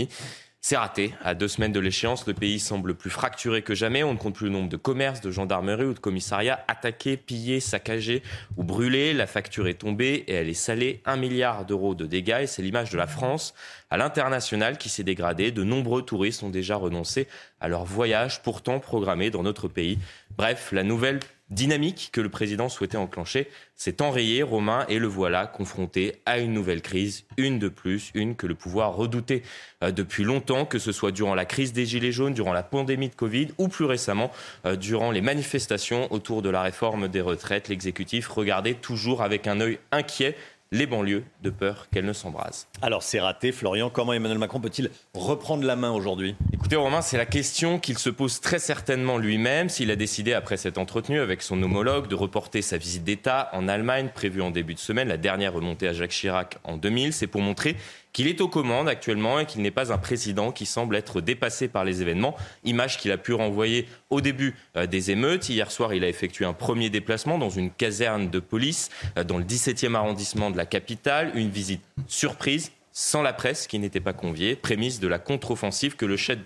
C'est 0.61 0.75
raté. 0.75 1.13
À 1.23 1.35
deux 1.35 1.47
semaines 1.47 1.71
de 1.71 1.79
l'échéance, 1.79 2.27
le 2.27 2.33
pays 2.33 2.59
semble 2.59 2.93
plus 2.93 3.09
fracturé 3.09 3.61
que 3.61 3.73
jamais. 3.73 4.03
On 4.03 4.13
ne 4.13 4.17
compte 4.17 4.35
plus 4.35 4.47
le 4.47 4.51
nombre 4.51 4.67
de 4.67 4.75
commerces, 4.75 5.21
de 5.21 5.31
gendarmeries 5.31 5.85
ou 5.85 5.93
de 5.93 5.99
commissariats 5.99 6.59
attaqués, 6.67 7.15
pillés, 7.15 7.61
saccagés 7.61 8.23
ou 8.57 8.65
brûlés. 8.65 9.13
La 9.13 9.25
facture 9.25 9.69
est 9.69 9.75
tombée 9.75 10.25
et 10.27 10.33
elle 10.33 10.49
est 10.49 10.53
salée. 10.53 11.01
Un 11.05 11.15
milliard 11.15 11.63
d'euros 11.63 11.95
de 11.95 12.05
dégâts 12.05 12.39
et 12.41 12.47
c'est 12.47 12.61
l'image 12.61 12.89
de 12.89 12.97
la 12.97 13.07
France 13.07 13.53
à 13.89 13.95
l'international 13.95 14.77
qui 14.77 14.89
s'est 14.89 15.03
dégradée. 15.03 15.51
De 15.51 15.63
nombreux 15.63 16.01
touristes 16.01 16.43
ont 16.43 16.49
déjà 16.49 16.75
renoncé 16.75 17.29
à 17.61 17.69
leur 17.69 17.85
voyage 17.85 18.43
pourtant 18.43 18.79
programmé 18.79 19.29
dans 19.29 19.43
notre 19.43 19.69
pays. 19.69 19.97
Bref, 20.37 20.73
la 20.73 20.83
nouvelle 20.83 21.21
dynamique 21.49 22.09
que 22.11 22.21
le 22.21 22.29
président 22.29 22.69
souhaitait 22.69 22.97
enclencher 22.97 23.47
s'est 23.75 24.01
enrayée, 24.01 24.43
Romain, 24.43 24.85
et 24.89 24.99
le 24.99 25.07
voilà 25.07 25.47
confronté 25.47 26.17
à 26.25 26.39
une 26.39 26.53
nouvelle 26.53 26.81
crise, 26.81 27.23
une 27.37 27.59
de 27.59 27.69
plus, 27.69 28.11
une 28.13 28.35
que 28.35 28.45
le 28.45 28.53
pouvoir 28.53 28.93
redoutait 28.93 29.41
euh, 29.83 29.91
depuis 29.91 30.25
longtemps, 30.25 30.65
que 30.65 30.79
ce 30.79 30.91
soit 30.91 31.11
durant 31.11 31.33
la 31.33 31.45
crise 31.45 31.71
des 31.71 31.85
Gilets 31.85 32.11
jaunes, 32.11 32.33
durant 32.33 32.51
la 32.51 32.63
pandémie 32.63 33.07
de 33.07 33.15
Covid 33.15 33.47
ou 33.57 33.69
plus 33.69 33.85
récemment 33.85 34.31
euh, 34.65 34.75
durant 34.75 35.11
les 35.11 35.21
manifestations 35.21 36.11
autour 36.11 36.41
de 36.41 36.49
la 36.49 36.61
réforme 36.61 37.07
des 37.07 37.21
retraites. 37.21 37.69
L'exécutif 37.69 38.27
regardait 38.27 38.73
toujours 38.73 39.21
avec 39.21 39.47
un 39.47 39.61
œil 39.61 39.79
inquiet 39.91 40.35
les 40.71 40.85
banlieues 40.85 41.23
de 41.41 41.49
peur 41.49 41.87
qu'elles 41.91 42.05
ne 42.05 42.13
s'embrasent. 42.13 42.67
Alors 42.83 43.01
c'est 43.01 43.19
raté, 43.19 43.51
Florian. 43.51 43.89
Comment 43.89 44.13
Emmanuel 44.13 44.37
Macron 44.37 44.59
peut-il 44.59 44.91
reprendre 45.15 45.63
la 45.63 45.75
main 45.75 45.89
aujourd'hui? 45.89 46.35
Écoutez 46.53 46.75
Romain, 46.75 47.01
c'est 47.01 47.17
la 47.17 47.25
question 47.25 47.79
qu'il 47.79 47.97
se 47.97 48.11
pose 48.11 48.39
très 48.39 48.59
certainement 48.59 49.17
lui-même 49.17 49.69
s'il 49.69 49.89
a 49.89 49.95
décidé 49.95 50.33
après 50.33 50.57
cet 50.57 50.77
entretenu 50.77 51.19
avec 51.19 51.41
son 51.41 51.61
homologue 51.63 52.07
de 52.07 52.13
reporter 52.13 52.61
sa 52.61 52.77
visite 52.77 53.03
d'État 53.03 53.49
en 53.53 53.67
Allemagne 53.67 54.09
prévue 54.13 54.43
en 54.43 54.51
début 54.51 54.75
de 54.75 54.79
semaine, 54.79 55.07
la 55.07 55.17
dernière 55.17 55.53
remontée 55.53 55.87
à 55.87 55.93
Jacques 55.93 56.11
Chirac 56.11 56.59
en 56.63 56.77
2000. 56.77 57.13
C'est 57.13 57.25
pour 57.25 57.41
montrer 57.41 57.75
qu'il 58.13 58.27
est 58.27 58.41
aux 58.41 58.47
commandes 58.47 58.89
actuellement 58.89 59.39
et 59.39 59.45
qu'il 59.45 59.61
n'est 59.61 59.71
pas 59.71 59.93
un 59.93 59.97
président 59.97 60.51
qui 60.51 60.65
semble 60.65 60.95
être 60.95 61.21
dépassé 61.21 61.67
par 61.67 61.85
les 61.85 62.01
événements. 62.01 62.35
Image 62.63 62.97
qu'il 62.97 63.11
a 63.11 63.17
pu 63.17 63.33
renvoyer 63.33 63.87
au 64.09 64.21
début 64.21 64.55
euh, 64.75 64.87
des 64.87 65.11
émeutes. 65.11 65.49
Hier 65.49 65.71
soir, 65.71 65.93
il 65.93 66.03
a 66.03 66.09
effectué 66.09 66.45
un 66.45 66.53
premier 66.53 66.89
déplacement 66.89 67.37
dans 67.37 67.49
une 67.49 67.71
caserne 67.71 68.29
de 68.29 68.39
police 68.39 68.89
euh, 69.17 69.23
dans 69.23 69.37
le 69.37 69.43
17e 69.43 69.95
arrondissement 69.95 70.51
de 70.51 70.57
la 70.57 70.65
capitale. 70.65 71.31
Une 71.35 71.49
visite 71.49 71.81
surprise 72.07 72.71
sans 72.99 73.21
la 73.21 73.31
presse 73.31 73.65
qui 73.65 73.79
n'était 73.79 74.01
pas 74.01 74.11
conviée, 74.11 74.57
prémisse 74.57 74.99
de 74.99 75.07
la 75.07 75.19
contre-offensive 75.19 75.95
que 75.95 76.05
le 76.05 76.17
chef, 76.17 76.37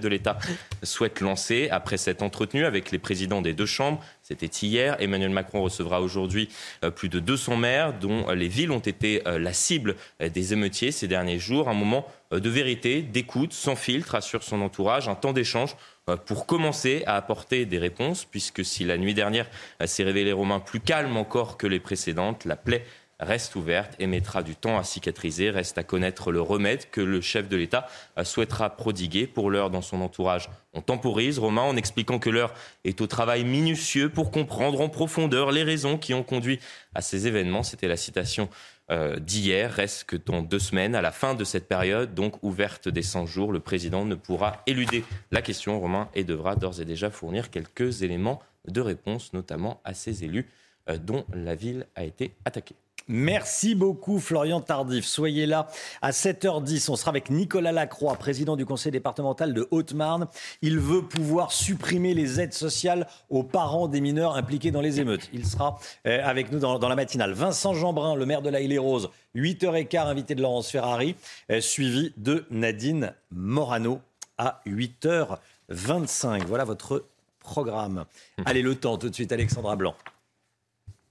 de 0.00 0.06
l'État 0.06 0.38
souhaite 0.84 1.18
lancer 1.18 1.68
après 1.72 1.96
cet 1.96 2.22
entretenu 2.22 2.64
avec 2.64 2.92
les 2.92 3.00
présidents 3.00 3.42
des 3.42 3.54
deux 3.54 3.66
chambres. 3.66 4.00
C'était 4.22 4.46
hier. 4.46 4.96
Emmanuel 5.00 5.30
Macron 5.30 5.62
recevra 5.62 6.00
aujourd'hui 6.00 6.48
euh, 6.84 6.92
plus 6.92 7.08
de 7.08 7.18
200 7.18 7.56
maires 7.56 7.92
dont 7.92 8.28
euh, 8.28 8.36
les 8.36 8.46
villes 8.46 8.70
ont 8.70 8.78
été 8.78 9.26
euh, 9.26 9.40
la 9.40 9.52
cible 9.52 9.96
des 10.20 10.52
émeutiers 10.52 10.92
ces 10.92 11.08
derniers 11.08 11.40
jours. 11.40 11.68
Un 11.68 11.74
moment 11.74 12.06
de 12.30 12.48
vérité, 12.48 13.02
d'écoute, 13.02 13.52
sans 13.52 13.74
filtre, 13.74 14.14
assure 14.14 14.44
son 14.44 14.60
entourage, 14.60 15.08
un 15.08 15.14
temps 15.16 15.32
d'échange 15.32 15.76
pour 16.24 16.46
commencer 16.46 17.02
à 17.06 17.16
apporter 17.16 17.66
des 17.66 17.78
réponses, 17.78 18.24
puisque 18.24 18.64
si 18.64 18.84
la 18.84 18.96
nuit 18.96 19.14
dernière 19.14 19.48
s'est 19.84 20.04
révélée 20.04 20.32
Romain 20.32 20.60
plus 20.60 20.80
calme 20.80 21.16
encore 21.16 21.56
que 21.56 21.66
les 21.66 21.80
précédentes, 21.80 22.44
la 22.44 22.56
plaie 22.56 22.84
reste 23.20 23.54
ouverte 23.56 23.94
et 23.98 24.06
mettra 24.06 24.42
du 24.42 24.54
temps 24.54 24.78
à 24.78 24.84
cicatriser. 24.84 25.50
Reste 25.50 25.78
à 25.78 25.82
connaître 25.82 26.32
le 26.32 26.40
remède 26.40 26.90
que 26.90 27.00
le 27.00 27.20
chef 27.20 27.48
de 27.48 27.56
l'État 27.56 27.86
souhaitera 28.22 28.70
prodiguer. 28.70 29.26
Pour 29.26 29.50
l'heure, 29.50 29.70
dans 29.70 29.82
son 29.82 30.00
entourage, 30.00 30.48
on 30.72 30.80
temporise, 30.80 31.38
Romain, 31.38 31.62
en 31.62 31.76
expliquant 31.76 32.18
que 32.18 32.30
l'heure 32.30 32.52
est 32.84 33.00
au 33.00 33.06
travail 33.06 33.44
minutieux 33.44 34.10
pour 34.10 34.30
comprendre 34.30 34.80
en 34.80 34.88
profondeur 34.88 35.50
les 35.50 35.62
raisons 35.62 35.96
qui 35.98 36.14
ont 36.14 36.22
conduit 36.22 36.60
à 36.94 37.00
ces 37.00 37.26
événements. 37.26 37.62
C'était 37.62 37.88
la 37.88 37.96
citation 37.96 38.48
euh, 38.90 39.18
d'hier. 39.18 39.72
Reste 39.72 40.04
que 40.04 40.16
dans 40.16 40.42
deux 40.42 40.58
semaines, 40.58 40.94
à 40.94 41.00
la 41.00 41.10
fin 41.10 41.34
de 41.34 41.44
cette 41.44 41.66
période, 41.66 42.14
donc 42.14 42.42
ouverte 42.42 42.88
des 42.88 43.02
100 43.02 43.26
jours, 43.26 43.52
le 43.52 43.60
président 43.60 44.04
ne 44.04 44.14
pourra 44.14 44.62
éluder 44.66 45.02
la 45.32 45.42
question, 45.42 45.80
Romain, 45.80 46.08
et 46.14 46.24
devra 46.24 46.54
d'ores 46.54 46.80
et 46.80 46.84
déjà 46.84 47.10
fournir 47.10 47.50
quelques 47.50 48.02
éléments 48.02 48.40
de 48.68 48.80
réponse, 48.80 49.32
notamment 49.32 49.80
à 49.84 49.94
ces 49.94 50.24
élus 50.24 50.48
euh, 50.88 50.98
dont 50.98 51.24
la 51.32 51.54
ville 51.54 51.86
a 51.96 52.04
été 52.04 52.36
attaquée. 52.44 52.76
Merci 53.08 53.76
beaucoup 53.76 54.18
Florian 54.18 54.60
Tardif. 54.60 55.04
Soyez 55.04 55.46
là 55.46 55.68
à 56.02 56.10
7h10. 56.10 56.90
On 56.90 56.96
sera 56.96 57.10
avec 57.10 57.30
Nicolas 57.30 57.70
Lacroix, 57.70 58.16
président 58.16 58.56
du 58.56 58.66
conseil 58.66 58.90
départemental 58.90 59.54
de 59.54 59.68
Haute-Marne. 59.70 60.26
Il 60.60 60.80
veut 60.80 61.02
pouvoir 61.02 61.52
supprimer 61.52 62.14
les 62.14 62.40
aides 62.40 62.52
sociales 62.52 63.06
aux 63.30 63.44
parents 63.44 63.86
des 63.86 64.00
mineurs 64.00 64.34
impliqués 64.34 64.72
dans 64.72 64.80
les 64.80 64.98
émeutes. 64.98 65.30
Il 65.32 65.46
sera 65.46 65.78
euh, 66.08 66.20
avec 66.24 66.50
nous 66.50 66.58
dans, 66.58 66.88
la 66.88 66.96
matinale. 66.96 67.32
Vincent 67.32 67.74
Jeanbrun, 67.74 68.16
le 68.16 68.26
maire 68.26 68.42
de 68.42 68.50
la 68.50 68.60
Île-et-Rose, 68.60 69.10
8h15, 69.36 70.06
invité 70.06 70.34
de 70.34 70.42
Laurence 70.42 70.68
Ferrari, 70.68 71.14
euh, 71.52 71.60
suivi 71.60 72.12
de 72.16 72.44
Nadine 72.50 73.14
Morano 73.30 74.00
à 74.36 74.62
8h25. 74.66 76.44
Voilà 76.46 76.64
votre 76.64 77.04
programme. 77.38 78.04
Allez, 78.44 78.62
le 78.62 78.74
temps 78.74 78.98
tout 78.98 79.08
de 79.08 79.14
suite, 79.14 79.30
Alexandra 79.30 79.76
Blanc. 79.76 79.94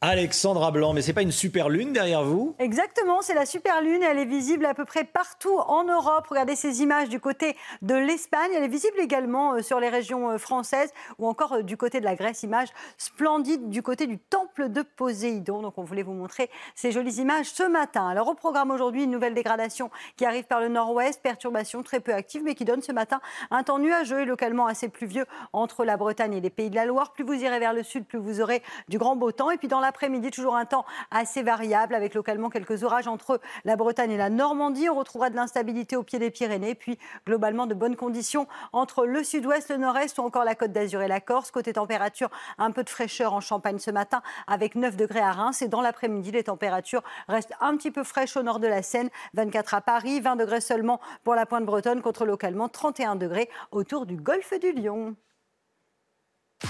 Alexandra 0.00 0.70
Blanc, 0.70 0.92
mais 0.92 1.02
c'est 1.02 1.12
pas 1.12 1.22
une 1.22 1.32
super 1.32 1.68
lune 1.68 1.92
derrière 1.92 2.22
vous 2.22 2.54
Exactement, 2.60 3.20
c'est 3.20 3.34
la 3.34 3.46
super 3.46 3.82
lune. 3.82 4.00
Elle 4.00 4.20
est 4.20 4.26
visible 4.26 4.64
à 4.64 4.72
peu 4.72 4.84
près 4.84 5.02
partout 5.02 5.58
en 5.58 5.82
Europe. 5.82 6.24
Regardez 6.28 6.54
ces 6.54 6.82
images 6.82 7.08
du 7.08 7.18
côté 7.18 7.56
de 7.82 7.96
l'Espagne. 7.96 8.52
Elle 8.54 8.62
est 8.62 8.68
visible 8.68 9.00
également 9.00 9.54
euh, 9.54 9.62
sur 9.62 9.80
les 9.80 9.88
régions 9.88 10.30
euh, 10.30 10.38
françaises 10.38 10.92
ou 11.18 11.26
encore 11.26 11.54
euh, 11.54 11.62
du 11.62 11.76
côté 11.76 11.98
de 11.98 12.04
la 12.04 12.14
Grèce. 12.14 12.44
Image 12.44 12.68
splendide 12.96 13.70
du 13.70 13.82
côté 13.82 14.06
du 14.06 14.20
temple 14.20 14.68
de 14.68 14.82
Poséidon. 14.82 15.62
Donc 15.62 15.78
on 15.78 15.82
voulait 15.82 16.04
vous 16.04 16.12
montrer 16.12 16.48
ces 16.76 16.92
jolies 16.92 17.16
images 17.16 17.46
ce 17.46 17.64
matin. 17.64 18.06
Alors 18.08 18.28
au 18.28 18.34
programme 18.34 18.70
aujourd'hui, 18.70 19.02
une 19.02 19.10
nouvelle 19.10 19.34
dégradation 19.34 19.90
qui 20.16 20.24
arrive 20.24 20.44
par 20.44 20.60
le 20.60 20.68
nord-ouest, 20.68 21.20
perturbation 21.20 21.82
très 21.82 21.98
peu 21.98 22.14
active 22.14 22.42
mais 22.44 22.54
qui 22.54 22.64
donne 22.64 22.82
ce 22.82 22.92
matin 22.92 23.20
un 23.50 23.64
temps 23.64 23.80
nuageux 23.80 24.20
et 24.20 24.26
localement 24.26 24.68
assez 24.68 24.88
pluvieux 24.88 25.26
entre 25.52 25.84
la 25.84 25.96
Bretagne 25.96 26.34
et 26.34 26.40
les 26.40 26.50
pays 26.50 26.70
de 26.70 26.76
la 26.76 26.86
Loire. 26.86 27.12
Plus 27.14 27.24
vous 27.24 27.34
irez 27.34 27.58
vers 27.58 27.72
le 27.72 27.82
sud, 27.82 28.04
plus 28.04 28.20
vous 28.20 28.40
aurez 28.40 28.62
du 28.88 28.96
grand 28.98 29.16
beau 29.16 29.32
temps. 29.32 29.50
Et 29.50 29.56
puis 29.56 29.66
dans 29.66 29.87
après-midi, 29.88 30.30
toujours 30.30 30.54
un 30.54 30.66
temps 30.66 30.84
assez 31.10 31.42
variable 31.42 31.94
avec 31.94 32.14
localement 32.14 32.50
quelques 32.50 32.84
orages 32.84 33.08
entre 33.08 33.40
la 33.64 33.74
Bretagne 33.74 34.12
et 34.12 34.16
la 34.16 34.30
Normandie. 34.30 34.88
On 34.88 34.94
retrouvera 34.94 35.30
de 35.30 35.36
l'instabilité 35.36 35.96
au 35.96 36.02
pied 36.02 36.18
des 36.18 36.30
Pyrénées, 36.30 36.74
puis 36.74 36.98
globalement 37.26 37.66
de 37.66 37.74
bonnes 37.74 37.96
conditions 37.96 38.46
entre 38.72 39.06
le 39.06 39.24
sud-ouest, 39.24 39.70
le 39.70 39.78
nord-est 39.78 40.18
ou 40.18 40.22
encore 40.22 40.44
la 40.44 40.54
côte 40.54 40.72
d'Azur 40.72 41.02
et 41.02 41.08
la 41.08 41.20
Corse. 41.20 41.50
Côté 41.50 41.72
température, 41.72 42.28
un 42.58 42.70
peu 42.70 42.84
de 42.84 42.90
fraîcheur 42.90 43.32
en 43.32 43.40
Champagne 43.40 43.78
ce 43.78 43.90
matin 43.90 44.22
avec 44.46 44.74
9 44.74 44.96
degrés 44.96 45.20
à 45.20 45.32
Reims. 45.32 45.62
Et 45.62 45.68
dans 45.68 45.80
l'après-midi, 45.80 46.30
les 46.30 46.44
températures 46.44 47.02
restent 47.28 47.54
un 47.60 47.76
petit 47.76 47.90
peu 47.90 48.04
fraîches 48.04 48.36
au 48.36 48.42
nord 48.42 48.60
de 48.60 48.68
la 48.68 48.82
Seine, 48.82 49.08
24 49.34 49.74
à 49.74 49.80
Paris, 49.80 50.20
20 50.20 50.36
degrés 50.36 50.60
seulement 50.60 51.00
pour 51.24 51.34
la 51.34 51.46
pointe 51.46 51.64
bretonne 51.64 52.02
contre 52.02 52.26
localement 52.26 52.68
31 52.68 53.16
degrés 53.16 53.48
autour 53.72 54.06
du 54.06 54.16
golfe 54.16 54.52
du 54.60 54.72
Lion. 54.72 55.16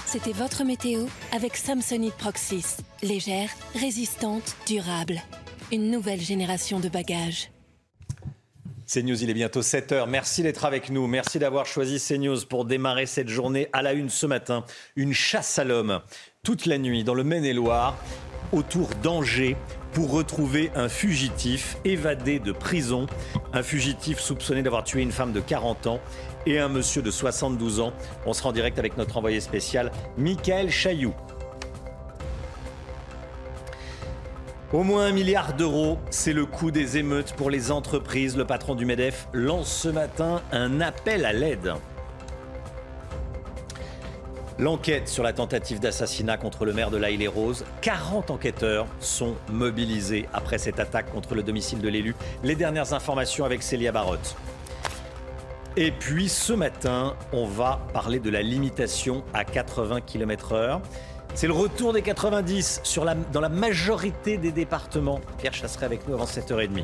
C'était 0.05 0.33
votre 0.33 0.63
météo 0.63 1.05
avec 1.31 1.57
Samsonite 1.57 2.13
Proxys. 2.13 2.77
Légère, 3.01 3.49
résistante, 3.73 4.55
durable. 4.67 5.21
Une 5.71 5.89
nouvelle 5.89 6.21
génération 6.21 6.79
de 6.79 6.89
bagages. 6.89 7.51
CNews, 8.91 9.23
il 9.23 9.29
est 9.29 9.35
bientôt 9.35 9.61
7h. 9.61 10.07
Merci 10.07 10.43
d'être 10.43 10.65
avec 10.65 10.89
nous. 10.89 11.07
Merci 11.07 11.39
d'avoir 11.39 11.65
choisi 11.65 11.99
CNews 11.99 12.45
pour 12.47 12.65
démarrer 12.65 13.07
cette 13.07 13.29
journée 13.29 13.67
à 13.73 13.81
la 13.81 13.93
une 13.93 14.09
ce 14.09 14.27
matin. 14.27 14.63
Une 14.95 15.13
chasse 15.13 15.57
à 15.57 15.63
l'homme 15.63 16.01
toute 16.43 16.67
la 16.67 16.77
nuit 16.77 17.03
dans 17.03 17.13
le 17.15 17.23
Maine-et-Loire 17.23 17.95
autour 18.51 18.89
d'Angers 19.03 19.55
pour 19.93 20.11
retrouver 20.11 20.71
un 20.75 20.89
fugitif 20.89 21.77
évadé 21.85 22.39
de 22.39 22.51
prison. 22.51 23.07
Un 23.53 23.63
fugitif 23.63 24.19
soupçonné 24.19 24.61
d'avoir 24.61 24.83
tué 24.83 25.01
une 25.01 25.11
femme 25.11 25.33
de 25.33 25.39
40 25.39 25.87
ans 25.87 25.99
et 26.45 26.59
un 26.59 26.69
monsieur 26.69 27.01
de 27.01 27.11
72 27.11 27.79
ans. 27.79 27.93
On 28.25 28.33
sera 28.33 28.49
en 28.49 28.51
direct 28.51 28.79
avec 28.79 28.97
notre 28.97 29.17
envoyé 29.17 29.39
spécial, 29.39 29.91
Michael 30.17 30.69
Chailloux. 30.69 31.13
Au 34.71 34.83
moins 34.83 35.05
un 35.05 35.11
milliard 35.11 35.53
d'euros, 35.53 35.97
c'est 36.11 36.33
le 36.33 36.45
coût 36.45 36.69
des 36.69 36.97
émeutes 36.97 37.33
pour 37.33 37.49
les 37.49 37.71
entreprises. 37.71 38.37
Le 38.37 38.45
patron 38.45 38.75
du 38.75 38.85
MEDEF 38.85 39.27
lance 39.33 39.71
ce 39.71 39.89
matin 39.89 40.43
un 40.51 40.79
appel 40.79 41.25
à 41.25 41.33
l'aide. 41.33 41.73
L'enquête 44.59 45.07
sur 45.07 45.23
la 45.23 45.31
tentative 45.31 45.79
d'assassinat 45.79 46.37
contre 46.37 46.65
le 46.65 46.73
maire 46.73 46.91
de 46.91 46.97
La 46.97 47.09
et 47.09 47.27
Rose, 47.27 47.63
40 47.81 48.29
enquêteurs 48.29 48.87
sont 48.99 49.35
mobilisés 49.49 50.27
après 50.33 50.57
cette 50.57 50.81
attaque 50.81 51.11
contre 51.13 51.33
le 51.33 51.43
domicile 51.43 51.79
de 51.79 51.87
l'élu. 51.87 52.13
Les 52.43 52.55
dernières 52.55 52.93
informations 52.93 53.45
avec 53.45 53.63
Célia 53.63 53.93
Barotte. 53.93 54.35
Et 55.81 55.93
puis 55.93 56.27
ce 56.27 56.51
matin, 56.51 57.15
on 57.31 57.45
va 57.45 57.87
parler 57.93 58.19
de 58.19 58.29
la 58.29 58.41
limitation 58.41 59.23
à 59.33 59.45
80 59.45 60.01
km/h. 60.01 60.81
C'est 61.35 61.47
le 61.47 61.53
retour 61.53 61.93
des 61.93 62.01
90 62.01 62.81
sur 62.83 63.05
la, 63.05 63.15
dans 63.15 63.39
la 63.39 63.47
majorité 63.47 64.37
des 64.37 64.51
départements. 64.51 65.21
Pierre 65.37 65.53
chasserait 65.53 65.85
avec 65.85 66.05
nous 66.05 66.13
avant 66.15 66.25
7h30. 66.25 66.83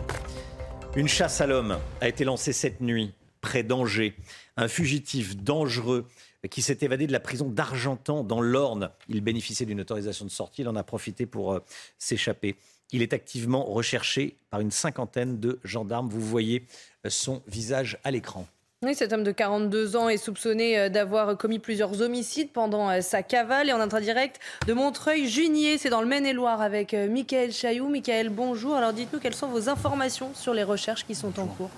Une 0.96 1.10
chasse 1.10 1.42
à 1.42 1.46
l'homme 1.46 1.78
a 2.00 2.08
été 2.08 2.24
lancée 2.24 2.54
cette 2.54 2.80
nuit 2.80 3.12
près 3.42 3.64
d'Angers. 3.64 4.16
Un 4.56 4.70
fugitif 4.70 5.36
dangereux 5.36 6.08
qui 6.50 6.62
s'est 6.62 6.78
évadé 6.80 7.06
de 7.06 7.12
la 7.12 7.20
prison 7.20 7.50
d'Argentan 7.50 8.24
dans 8.24 8.40
l'Orne. 8.40 8.92
Il 9.10 9.20
bénéficiait 9.20 9.66
d'une 9.66 9.82
autorisation 9.82 10.24
de 10.24 10.32
sortie, 10.32 10.62
il 10.62 10.70
en 10.70 10.76
a 10.78 10.84
profité 10.84 11.26
pour 11.26 11.52
euh, 11.52 11.60
s'échapper. 11.98 12.56
Il 12.94 13.02
est 13.02 13.12
activement 13.12 13.66
recherché 13.66 14.38
par 14.50 14.62
une 14.62 14.72
cinquantaine 14.72 15.38
de 15.42 15.60
gendarmes. 15.66 16.08
Vous 16.08 16.22
voyez 16.22 16.66
euh, 17.06 17.10
son 17.10 17.44
visage 17.46 18.00
à 18.06 18.12
l'écran. 18.12 18.48
Oui, 18.84 18.94
cet 18.94 19.14
homme 19.14 19.24
de 19.24 19.32
42 19.32 19.96
ans 19.96 20.10
est 20.10 20.18
soupçonné 20.18 20.78
euh, 20.78 20.90
d'avoir 20.90 21.38
commis 21.38 21.60
plusieurs 21.60 22.02
homicides 22.02 22.52
pendant 22.52 22.90
euh, 22.90 23.00
sa 23.00 23.24
cavale 23.24 23.70
et 23.70 23.74
en 23.74 23.80
intradirect 23.80 24.40
de 24.68 24.74
Montreuil-Junier. 24.74 25.78
C'est 25.78 25.90
dans 25.90 26.02
le 26.02 26.08
Maine-et-Loire 26.08 26.62
avec 26.62 26.94
euh, 26.94 27.08
Michael 27.08 27.54
Chailloux. 27.54 27.88
Michael, 27.88 28.30
bonjour. 28.30 28.76
Alors 28.76 28.92
dites-nous 28.92 29.20
quelles 29.20 29.34
sont 29.34 29.48
vos 29.48 29.70
informations 29.70 30.32
sur 30.36 30.54
les 30.54 30.64
recherches 30.64 31.06
qui 31.06 31.16
sont 31.16 31.40
en 31.40 31.48
cours. 31.48 31.72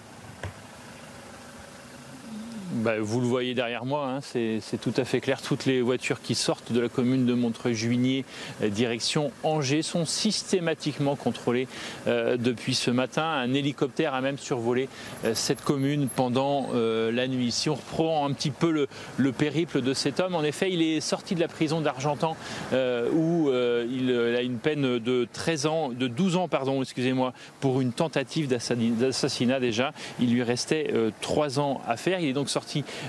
Bah, 2.70 2.96
vous 3.00 3.22
le 3.22 3.28
voyez 3.28 3.54
derrière 3.54 3.86
moi, 3.86 4.10
hein, 4.10 4.20
c'est 4.22 4.82
tout 4.82 4.94
à 4.98 5.06
fait 5.06 5.22
clair. 5.22 5.42
Toutes 5.42 5.66
les 5.66 5.82
voitures 5.82 6.22
qui 6.22 6.36
sortent 6.36 6.74
de 6.74 6.82
la 6.82 6.90
commune 6.90 7.26
de 7.26 7.34
Montreuil-Juigné, 7.34 8.26
euh, 8.62 8.68
direction 8.68 9.32
Angers, 9.44 9.84
sont 9.84 10.06
systématiquement 10.06 11.16
contrôlées 11.16 11.70
euh, 12.08 12.36
depuis 12.36 12.76
ce 12.76 12.92
matin. 12.92 13.24
Un 13.24 13.54
hélicoptère 13.54 14.14
a 14.14 14.20
même 14.20 14.38
survolé 14.38 14.90
euh, 15.24 15.34
cette 15.34 15.64
commune 15.64 16.10
pendant 16.14 16.68
la 16.74 17.28
nuit. 17.28 17.52
Si 17.52 17.70
on 17.70 17.76
reprend 17.76 18.26
un 18.26 18.34
petit 18.34 18.52
peu 18.52 18.88
le, 19.18 19.32
périple 19.32 19.82
de 19.82 19.94
cet 19.94 20.20
homme, 20.20 20.36
en 20.36 20.44
effet, 20.44 20.72
il 20.72 20.82
est 20.82 21.00
sorti 21.00 21.36
de 21.36 21.40
la 21.40 21.48
prison 21.48 21.82
d'Argentan 21.82 22.36
où 23.14 23.50
il 23.50 24.12
a 24.36 24.42
une 24.42 24.58
peine 24.58 25.00
de 25.00 25.28
13 25.32 25.66
ans, 25.66 25.90
de 25.90 26.08
12 26.08 26.36
ans, 26.36 26.50
excusez-moi, 26.82 27.34
pour 27.60 27.82
une 27.82 27.92
tentative 27.92 28.48
d'assassinat 28.48 29.60
déjà. 29.60 29.94
Il 30.20 30.34
lui 30.34 30.44
restait 30.44 30.94
3 31.22 31.60
ans 31.60 31.82
à 31.88 31.98
faire. 31.98 32.20
Il 32.20 32.30
est 32.30 32.34
donc 32.34 32.50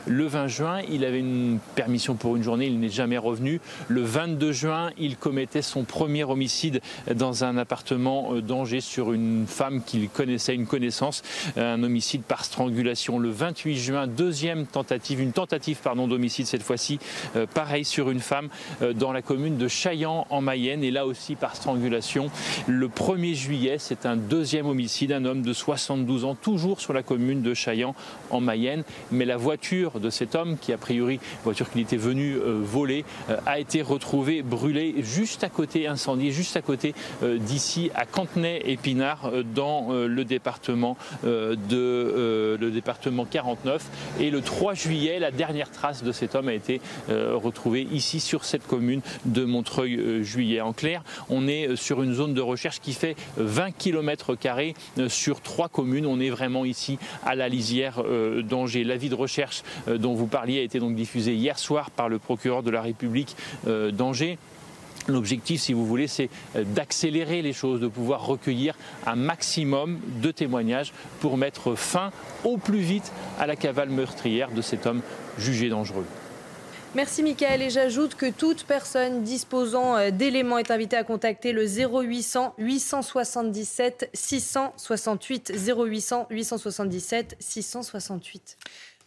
le 0.06 0.26
20 0.26 0.46
juin. 0.48 0.80
Il 0.90 1.04
avait 1.04 1.20
une 1.20 1.58
permission 1.74 2.14
pour 2.14 2.36
une 2.36 2.42
journée, 2.42 2.66
il 2.66 2.78
n'est 2.80 2.88
jamais 2.88 3.18
revenu. 3.18 3.60
Le 3.88 4.02
22 4.02 4.52
juin, 4.52 4.90
il 4.98 5.16
commettait 5.16 5.62
son 5.62 5.84
premier 5.84 6.24
homicide 6.24 6.80
dans 7.14 7.44
un 7.44 7.56
appartement 7.56 8.34
euh, 8.34 8.42
d'Angers 8.42 8.80
sur 8.80 9.12
une 9.12 9.46
femme 9.46 9.82
qu'il 9.82 10.08
connaissait, 10.08 10.54
une 10.54 10.66
connaissance, 10.66 11.22
un 11.56 11.82
homicide 11.82 12.22
par 12.22 12.44
strangulation. 12.44 13.18
Le 13.18 13.30
28 13.30 13.76
juin, 13.76 14.06
deuxième 14.06 14.66
tentative, 14.66 15.20
une 15.20 15.32
tentative 15.32 15.78
pardon 15.82 16.08
d'homicide 16.08 16.46
cette 16.46 16.62
fois-ci, 16.62 16.98
euh, 17.36 17.46
pareil 17.46 17.84
sur 17.84 18.10
une 18.10 18.20
femme 18.20 18.48
euh, 18.82 18.92
dans 18.92 19.12
la 19.12 19.22
commune 19.22 19.56
de 19.56 19.68
Chaillan 19.68 20.26
en 20.30 20.40
Mayenne 20.40 20.84
et 20.84 20.90
là 20.90 21.06
aussi 21.06 21.34
par 21.34 21.56
strangulation. 21.56 22.30
Le 22.66 22.88
1er 22.88 23.34
juillet, 23.34 23.76
c'est 23.78 24.06
un 24.06 24.16
deuxième 24.16 24.66
homicide, 24.66 25.12
un 25.12 25.24
homme 25.24 25.42
de 25.42 25.52
72 25.52 26.24
ans, 26.24 26.34
toujours 26.34 26.80
sur 26.80 26.92
la 26.92 27.02
commune 27.02 27.42
de 27.42 27.54
Chaillan 27.54 27.94
en 28.30 28.40
Mayenne, 28.40 28.84
mais 29.10 29.24
la 29.24 29.36
voiture 29.38 30.00
de 30.00 30.10
cet 30.10 30.34
homme, 30.34 30.58
qui 30.58 30.72
a 30.72 30.76
priori, 30.76 31.20
voiture 31.44 31.70
qu'il 31.70 31.80
était 31.80 31.96
venu 31.96 32.34
euh, 32.34 32.60
voler, 32.62 33.04
euh, 33.30 33.36
a 33.46 33.58
été 33.58 33.80
retrouvée 33.80 34.42
brûlée 34.42 34.96
juste 34.98 35.44
à 35.44 35.48
côté, 35.48 35.86
incendiée, 35.86 36.32
juste 36.32 36.56
à 36.56 36.62
côté 36.62 36.94
euh, 37.22 37.38
d'ici, 37.38 37.90
à 37.94 38.04
Cantenay-Épinard, 38.04 39.30
dans 39.54 39.88
le 39.90 40.24
département 40.24 40.96
de 41.22 42.56
le 42.60 42.70
département 42.70 43.24
49. 43.24 43.84
Et 44.20 44.30
le 44.30 44.40
3 44.40 44.74
juillet, 44.74 45.18
la 45.18 45.30
dernière 45.30 45.70
trace 45.70 46.02
de 46.02 46.12
cet 46.12 46.34
homme 46.34 46.48
a 46.48 46.54
été 46.54 46.80
retrouvée 47.08 47.86
ici 47.92 48.20
sur 48.20 48.44
cette 48.44 48.66
commune 48.66 49.00
de 49.24 49.44
Montreuil-Juillet. 49.44 50.60
En 50.60 50.72
clair, 50.72 51.02
on 51.28 51.46
est 51.46 51.76
sur 51.76 52.02
une 52.02 52.14
zone 52.14 52.34
de 52.34 52.40
recherche 52.40 52.80
qui 52.80 52.92
fait 52.92 53.16
20 53.36 53.72
km 53.72 54.36
sur 55.08 55.40
trois 55.40 55.68
communes. 55.68 56.06
On 56.06 56.20
est 56.20 56.30
vraiment 56.30 56.64
ici 56.64 56.98
à 57.24 57.34
la 57.34 57.48
lisière 57.48 58.02
d'Angers. 58.42 58.84
L'avis 58.84 59.08
de 59.08 59.14
recherche 59.14 59.27
euh, 59.88 59.98
dont 59.98 60.14
vous 60.14 60.26
parliez 60.26 60.60
a 60.60 60.62
été 60.62 60.78
donc 60.80 60.94
diffusé 60.94 61.34
hier 61.34 61.58
soir 61.58 61.90
par 61.90 62.08
le 62.08 62.18
procureur 62.18 62.62
de 62.62 62.70
la 62.70 62.82
République 62.82 63.36
euh, 63.66 63.90
d'Angers. 63.90 64.38
L'objectif, 65.06 65.60
si 65.62 65.72
vous 65.72 65.86
voulez, 65.86 66.06
c'est 66.06 66.28
euh, 66.56 66.64
d'accélérer 66.64 67.40
les 67.40 67.52
choses, 67.52 67.80
de 67.80 67.88
pouvoir 67.88 68.26
recueillir 68.26 68.74
un 69.06 69.16
maximum 69.16 69.98
de 70.22 70.30
témoignages 70.30 70.92
pour 71.20 71.36
mettre 71.36 71.74
fin 71.74 72.10
au 72.44 72.56
plus 72.56 72.80
vite 72.80 73.12
à 73.38 73.46
la 73.46 73.56
cavale 73.56 73.90
meurtrière 73.90 74.50
de 74.50 74.62
cet 74.62 74.86
homme 74.86 75.02
jugé 75.38 75.68
dangereux. 75.68 76.06
Merci 76.94 77.22
Michael 77.22 77.60
et 77.60 77.70
j'ajoute 77.70 78.14
que 78.14 78.30
toute 78.30 78.64
personne 78.64 79.22
disposant 79.22 80.10
d'éléments 80.10 80.56
est 80.56 80.70
invitée 80.70 80.96
à 80.96 81.04
contacter 81.04 81.52
le 81.52 81.66
0800 81.66 82.54
877 82.56 84.10
668 84.14 85.52
0800 85.54 86.26
877 86.30 87.36
668. 87.38 88.56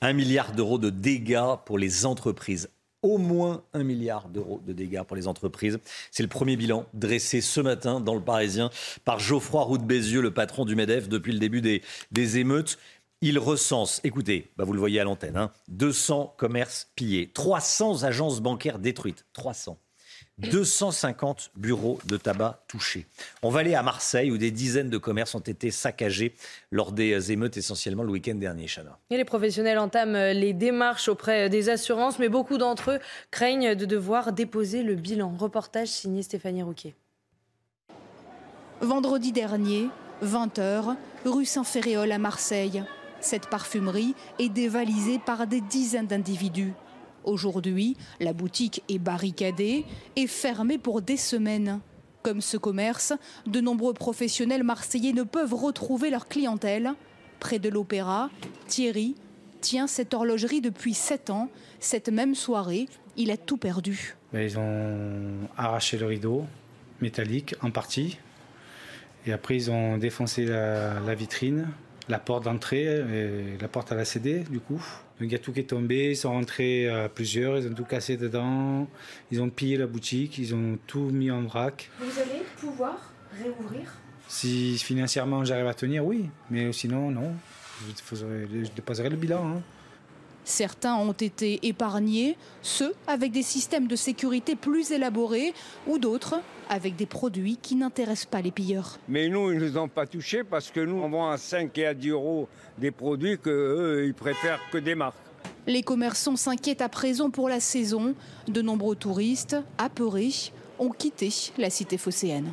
Un 0.04 0.14
milliard 0.14 0.54
d'euros 0.54 0.80
de 0.80 0.90
dégâts 0.90 1.58
pour 1.64 1.78
les 1.78 2.08
entreprises. 2.08 2.70
Au 3.04 3.20
moins 3.20 3.64
un 3.74 3.84
milliard 3.84 4.30
d'euros 4.30 4.60
de 4.66 4.74
dégâts 4.74 5.04
pour 5.04 5.16
les 5.16 5.28
entreprises. 5.28 5.80
C'est 6.10 6.24
le 6.24 6.30
premier 6.30 6.56
bilan 6.56 6.88
dressé 6.96 7.40
ce 7.40 7.62
matin 7.62 8.00
dans 8.00 8.16
le 8.16 8.22
Parisien 8.22 8.72
par 9.06 9.20
Geoffroy 9.20 9.62
Roux 9.62 9.78
de 9.78 9.84
Bézieux, 9.84 10.22
le 10.22 10.34
patron 10.34 10.66
du 10.66 10.76
MEDEF 10.76 11.08
depuis 11.08 11.34
le 11.34 11.38
début 11.38 11.62
des, 11.62 11.84
des 12.12 12.40
émeutes. 12.40 12.80
Il 13.22 13.38
recense, 13.38 14.02
écoutez, 14.04 14.50
bah 14.58 14.64
vous 14.64 14.74
le 14.74 14.80
voyez 14.80 15.00
à 15.00 15.04
l'antenne, 15.04 15.50
200 15.68 16.22
hein, 16.22 16.34
commerces 16.36 16.90
pillés, 16.96 17.30
300 17.32 18.04
agences 18.04 18.42
bancaires 18.42 18.80
détruites, 18.80 19.28
300. 19.34 19.78
250 20.42 21.52
bureaux 21.56 22.00
de 22.06 22.18
tabac 22.18 22.64
touchés. 22.68 23.06
On 23.44 23.50
va 23.50 23.60
aller 23.60 23.76
à 23.76 23.84
Marseille 23.84 24.32
où 24.32 24.38
des 24.38 24.52
dizaines 24.52 24.90
de 24.90 24.98
commerces 24.98 25.36
ont 25.36 25.40
été 25.40 25.72
saccagés 25.72 26.36
lors 26.72 26.92
des 26.92 27.32
émeutes 27.32 27.58
essentiellement 27.58 28.04
le 28.04 28.12
week-end 28.12 28.36
dernier, 28.36 28.68
Chana. 28.68 28.98
Et 29.10 29.18
les 29.18 29.26
professionnels 29.26 29.80
entament 29.80 30.32
les 30.34 30.54
démarches 30.54 31.08
auprès 31.08 31.50
des 31.50 31.70
assurances, 31.70 32.20
mais 32.20 32.30
beaucoup 32.30 32.58
d'entre 32.58 32.92
eux 32.92 33.00
craignent 33.30 33.76
de 33.76 33.86
devoir 33.86 34.34
déposer 34.34 34.84
le 34.84 34.96
bilan. 34.96 35.34
Reportage 35.38 35.90
signé 35.90 36.24
Stéphanie 36.24 36.64
Rouquet. 36.64 36.96
Vendredi 38.82 39.32
dernier, 39.32 39.90
20h, 40.24 40.96
rue 41.26 41.46
Saint-Ferréol 41.46 42.12
à 42.12 42.18
Marseille. 42.18 42.84
Cette 43.20 43.48
parfumerie 43.48 44.16
est 44.40 44.50
dévalisée 44.50 45.20
par 45.20 45.46
des 45.46 45.62
dizaines 45.62 46.08
d'individus. 46.08 46.74
Aujourd'hui, 47.24 47.96
la 48.20 48.34
boutique 48.34 48.84
est 48.90 49.00
barricadée 49.00 49.86
et 50.16 50.28
fermée 50.28 50.78
pour 50.78 51.02
des 51.02 51.18
semaines. 51.18 51.80
Comme 52.24 52.42
ce 52.42 52.58
commerce, 52.58 53.14
de 53.48 53.62
nombreux 53.62 53.94
professionnels 53.94 54.64
marseillais 54.64 55.14
ne 55.14 55.24
peuvent 55.24 55.54
retrouver 55.54 56.10
leur 56.10 56.28
clientèle. 56.28 56.94
Près 57.40 57.58
de 57.58 57.70
l'opéra, 57.70 58.30
Thierry 58.68 59.16
tient 59.60 59.88
cette 59.88 60.14
horlogerie 60.14 60.62
depuis 60.62 60.94
7 60.94 61.30
ans. 61.32 61.50
Cette 61.80 62.10
même 62.10 62.36
soirée, 62.36 62.88
il 63.18 63.32
a 63.32 63.38
tout 63.38 63.58
perdu. 63.58 64.16
Ben, 64.34 64.42
ils 64.42 64.58
ont 64.60 65.48
arraché 65.58 65.98
le 65.98 66.06
rideau 66.06 66.46
métallique 67.02 67.56
en 67.62 67.72
partie. 67.72 68.20
Et 69.26 69.34
après, 69.34 69.56
ils 69.56 69.72
ont 69.72 69.98
défoncé 69.98 70.46
la, 70.46 71.00
la 71.00 71.16
vitrine, 71.16 71.68
la 72.10 72.20
porte 72.20 72.44
d'entrée, 72.44 72.84
et 72.84 73.58
la 73.60 73.68
porte 73.68 73.92
à 73.92 73.96
la 73.96 74.06
CD, 74.06 74.40
du 74.50 74.60
coup. 74.60 74.84
Donc 75.22 75.30
il 75.30 75.34
y 75.34 75.36
a 75.36 75.40
tout 75.40 75.54
qui 75.54 75.60
est 75.60 75.70
tombé, 75.70 76.10
ils 76.10 76.18
sont 76.18 76.32
rentrés 76.32 76.90
à 76.90 77.08
plusieurs, 77.08 77.56
ils 77.60 77.68
ont 77.68 77.76
tout 77.76 77.84
cassé 77.84 78.18
dedans, 78.18 78.88
ils 79.32 79.40
ont 79.40 79.52
pillé 79.52 79.78
la 79.78 79.86
boutique, 79.86 80.40
ils 80.40 80.56
ont 80.56 80.80
tout 80.88 81.12
mis 81.12 81.30
en 81.30 81.44
vrac. 81.44 81.92
Vous 82.00 82.20
allez 82.20 82.42
pouvoir 82.58 83.14
réouvrir? 83.40 83.94
Si 84.28 84.80
financièrement 84.80 85.46
j'arrive 85.46 85.68
à 85.68 85.76
tenir, 85.76 86.04
oui, 86.04 86.28
mais 86.50 86.74
sinon, 86.74 87.12
non. 87.12 87.34
Je 88.12 88.72
déposerai 88.76 89.10
le 89.10 89.16
bilan. 89.16 89.58
Hein. 89.58 89.62
Certains 90.44 90.96
ont 90.96 91.12
été 91.12 91.60
épargnés, 91.68 92.36
ceux 92.62 92.94
avec 93.08 93.32
des 93.32 93.44
systèmes 93.44 93.88
de 93.88 93.96
sécurité 93.96 94.56
plus 94.56 94.92
élaborés 94.92 95.54
ou 95.88 96.00
d'autres 96.00 96.42
avec 96.70 96.96
des 96.96 97.06
produits 97.06 97.58
qui 97.62 97.76
n'intéressent 97.76 98.30
pas 98.30 98.42
les 98.42 98.52
pilleurs. 98.52 98.98
Mais 99.08 99.28
nous, 99.28 99.52
ils 99.52 99.60
ne 99.60 99.68
nous 99.68 99.78
ont 99.78 99.90
pas 99.90 100.08
touchés 100.08 100.44
parce 100.44 100.72
que 100.72 100.80
nous, 100.80 100.96
on 100.96 101.10
vend 101.10 101.30
à 101.30 101.38
5 101.38 101.78
et 101.78 101.86
à 101.86 101.94
10 101.94 102.10
euros 102.10 102.48
des 102.78 102.92
produits 102.92 103.38
qu'eux, 103.38 104.04
ils 104.06 104.14
préfèrent 104.14 104.62
que 104.72 104.78
des 104.78 104.96
marques. 104.96 105.18
Les 105.68 105.84
commerçants 105.84 106.38
s'inquiètent 106.38 106.82
à 106.82 106.90
présent 106.90 107.30
pour 107.30 107.50
la 107.50 107.60
saison. 107.60 108.16
De 108.48 108.62
nombreux 108.62 108.96
touristes, 108.96 109.58
apeurés, 109.78 110.32
ont 110.80 110.90
quitté 110.90 111.30
la 111.58 111.70
cité 111.70 111.98
phocéenne. 111.98 112.52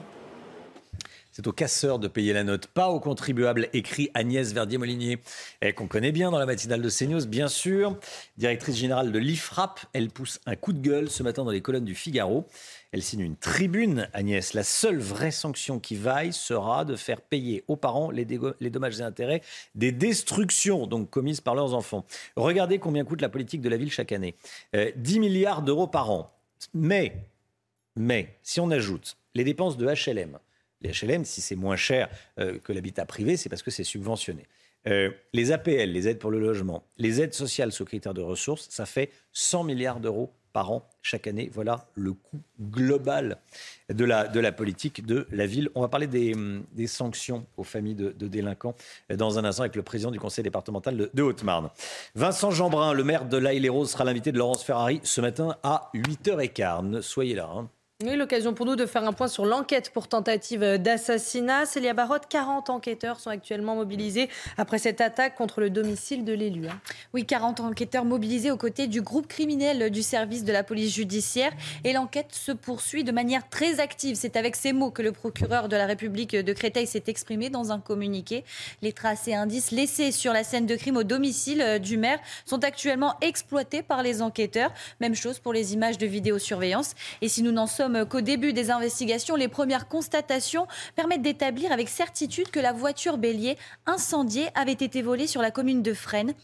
C'est 1.39 1.47
aux 1.47 1.53
casseurs 1.53 2.01
de 2.01 2.09
payer 2.09 2.32
la 2.32 2.43
note, 2.43 2.66
pas 2.66 2.89
aux 2.89 2.99
contribuables, 2.99 3.68
écrit 3.72 4.11
Agnès 4.12 4.53
Verdier-Molinier, 4.53 5.20
qu'on 5.76 5.86
connaît 5.86 6.11
bien 6.11 6.32
dans 6.32 6.39
la 6.41 6.47
matinale 6.47 6.82
de 6.82 6.91
CNews, 6.91 7.28
bien 7.28 7.47
sûr. 7.47 7.97
Directrice 8.39 8.74
générale 8.74 9.12
de 9.12 9.20
l'IFRAP, 9.20 9.78
elle 9.93 10.11
pousse 10.11 10.41
un 10.47 10.57
coup 10.57 10.72
de 10.72 10.80
gueule 10.80 11.09
ce 11.09 11.22
matin 11.22 11.45
dans 11.45 11.53
les 11.53 11.61
colonnes 11.61 11.84
du 11.84 11.95
Figaro. 11.95 12.49
Elle 12.91 13.05
signe 13.05 13.20
une 13.20 13.36
tribune, 13.36 14.09
Agnès. 14.14 14.53
La 14.53 14.64
seule 14.64 14.99
vraie 14.99 15.30
sanction 15.30 15.78
qui 15.78 15.95
vaille 15.95 16.32
sera 16.32 16.84
de 16.84 16.97
faire 16.97 17.20
payer 17.20 17.62
aux 17.68 17.76
parents 17.76 18.11
les, 18.11 18.24
dommages 18.24 18.99
et 18.99 19.05
intérêts 19.05 19.41
des 19.76 19.93
destructions 19.93 20.89
donc 20.89 21.09
commises 21.09 21.41
par 21.41 21.55
leurs 21.55 21.72
enfants. 21.72 22.05
Regardez 22.34 22.80
combien 22.80 23.05
coûte 23.05 23.20
la 23.20 23.28
politique 23.28 23.61
de 23.61 23.68
la 23.68 23.76
ville 23.76 23.93
chaque 23.93 24.11
année. 24.11 24.34
10 24.74 25.16
euh, 25.16 25.20
milliards 25.20 25.62
d'euros 25.62 25.86
par 25.86 26.11
an. 26.11 26.32
Mais, 26.74 27.28
mais, 27.95 28.36
si 28.43 28.59
on 28.59 28.72
ajoute 28.72 29.16
les 29.36 29.45
dépenses 29.45 29.76
de 29.76 29.86
HLM, 29.86 30.36
les 30.81 30.91
HLM, 30.91 31.24
si 31.24 31.41
c'est 31.41 31.57
moins 31.57 31.76
cher 31.76 32.09
euh, 32.39 32.59
que 32.59 32.72
l'habitat 32.72 33.05
privé, 33.07 33.37
c'est 33.37 33.49
parce 33.49 33.62
que 33.62 33.70
c'est 33.70 33.85
subventionné. 33.85 34.47
Euh, 34.87 35.11
les 35.33 35.53
APL, 35.53 35.91
les 35.91 36.09
aides 36.09 36.18
pour 36.18 36.31
le 36.31 36.39
logement, 36.39 36.85
les 36.99 37.20
aides 37.20 37.35
sociales 37.35 37.72
sous 37.72 37.85
critères 37.85 38.14
de 38.14 38.22
ressources, 38.22 38.68
ça 38.70 38.87
fait 38.87 39.11
100 39.33 39.64
milliards 39.64 40.01
d'euros 40.01 40.33
par 40.53 40.70
an 40.70 40.89
chaque 41.03 41.26
année. 41.26 41.51
Voilà 41.53 41.87
le 41.95 42.12
coût 42.12 42.41
global 42.61 43.39
de 43.91 44.05
la, 44.05 44.53
politique 44.53 45.05
de 45.05 45.26
la 45.31 45.47
ville. 45.47 45.68
On 45.74 45.83
va 45.83 45.89
parler 45.89 46.07
des, 46.07 46.87
sanctions 46.87 47.45
aux 47.57 47.64
familles 47.64 47.97
de, 47.97 48.29
délinquants 48.29 48.74
dans 49.14 49.39
un 49.39 49.45
instant 49.45 49.62
avec 49.62 49.76
le 49.76 49.83
président 49.83 50.11
du 50.11 50.18
conseil 50.18 50.45
départemental 50.45 50.97
de, 50.97 51.11
de 51.12 51.22
Haute-Marne. 51.22 51.70
Vincent 52.14 52.51
Jeanbrun, 52.51 52.93
le 52.95 53.05
maire 53.05 53.26
de 53.26 53.37
l'Aïle-et-Rose, 53.37 53.91
sera 53.91 54.05
l'invité 54.05 54.33
de 54.33 54.39
Laurence 54.39 54.64
Ferrari 54.64 55.01
ce 55.03 55.20
matin 55.20 55.57
à 55.62 55.91
8h15. 55.95 57.03
Soyez 57.03 57.35
là. 57.35 57.51
Hein. 57.55 57.68
Oui, 58.05 58.14
l'occasion 58.14 58.55
pour 58.55 58.64
nous 58.64 58.76
de 58.76 58.86
faire 58.86 59.03
un 59.03 59.12
point 59.12 59.26
sur 59.26 59.44
l'enquête 59.44 59.90
pour 59.90 60.07
tentative 60.07 60.61
d'assassinat. 60.76 61.66
Célia 61.66 61.94
Barotte, 61.94 62.28
40 62.28 62.70
enquêteurs 62.70 63.18
sont 63.18 63.28
actuellement 63.28 63.74
mobilisés 63.74 64.28
après 64.57 64.78
cette 64.78 65.01
attaque 65.01 65.34
contre 65.34 65.61
le 65.61 65.68
domicile 65.68 66.24
de 66.24 66.32
l'élu. 66.32 66.68
Hein. 66.68 66.80
Oui, 67.12 67.26
40 67.26 67.59
enquêteurs 67.59 68.05
mobilisés 68.05 68.53
aux 68.53 68.57
côtés 68.57 68.86
du 68.86 69.03
groupe 69.03 69.26
criminel 69.26 69.90
du 69.90 70.05
service 70.05 70.44
de 70.44 70.53
la 70.53 70.62
police 70.62 70.94
judiciaire. 70.94 71.51
Et 71.82 71.92
l'enquête 71.92 72.32
se 72.36 72.53
poursuit 72.53 73.03
de 73.03 73.11
manière 73.11 73.49
très 73.49 73.80
active. 73.80 74.14
C'est 74.14 74.36
avec 74.36 74.55
ces 74.55 74.72
mots 74.72 74.92
que 74.92 75.03
le 75.03 75.11
procureur 75.11 75.68
de 75.68 75.74
la 75.74 75.86
République 75.86 76.36
de 76.36 76.53
Créteil 76.53 76.86
s'est 76.86 77.03
exprimé 77.09 77.51
dans 77.51 77.72
un 77.72 77.80
communiqué. 77.80 78.44
Les 78.80 78.92
traces 78.92 79.26
et 79.26 79.34
indices 79.34 79.72
laissés 79.72 80.12
sur 80.12 80.32
la 80.32 80.44
scène 80.44 80.66
de 80.66 80.76
crime 80.76 80.99
au 80.99 81.03
domicile 81.03 81.80
du 81.82 81.96
maire 81.96 82.20
sont 82.46 82.62
actuellement 82.62 83.16
exploités 83.22 83.82
par 83.82 84.05
les 84.05 84.22
enquêteurs. 84.22 84.72
Même 85.01 85.16
chose 85.16 85.40
pour 85.40 85.53
les 85.53 85.74
images 85.74 85.99
de 85.99 86.07
vidéosurveillance. 86.07 86.94
Et 87.22 87.28
si 87.28 87.42
nous 87.42 87.51
n'en 87.51 87.66
sommes 87.66 87.88
qu'au 88.09 88.20
début 88.20 88.53
des 88.53 88.70
investigations, 88.70 89.36
les 89.36 89.49
premières 89.49 89.89
constatations 89.89 90.66
permettent 90.97 91.22
d'établir 91.22 91.72
avec 91.72 91.89
certitude 91.89 92.51
que 92.51 92.61
la 92.61 92.72
voiture 92.72 93.18
bélier 93.18 93.57
incendiée 93.86 94.49
avait 94.55 94.72
été 94.72 95.03
volée 95.03 95.26
sur 95.26 95.43
la 95.43 95.51
commune 95.51 95.82
de 95.82 95.95
Fresnes 95.95 96.34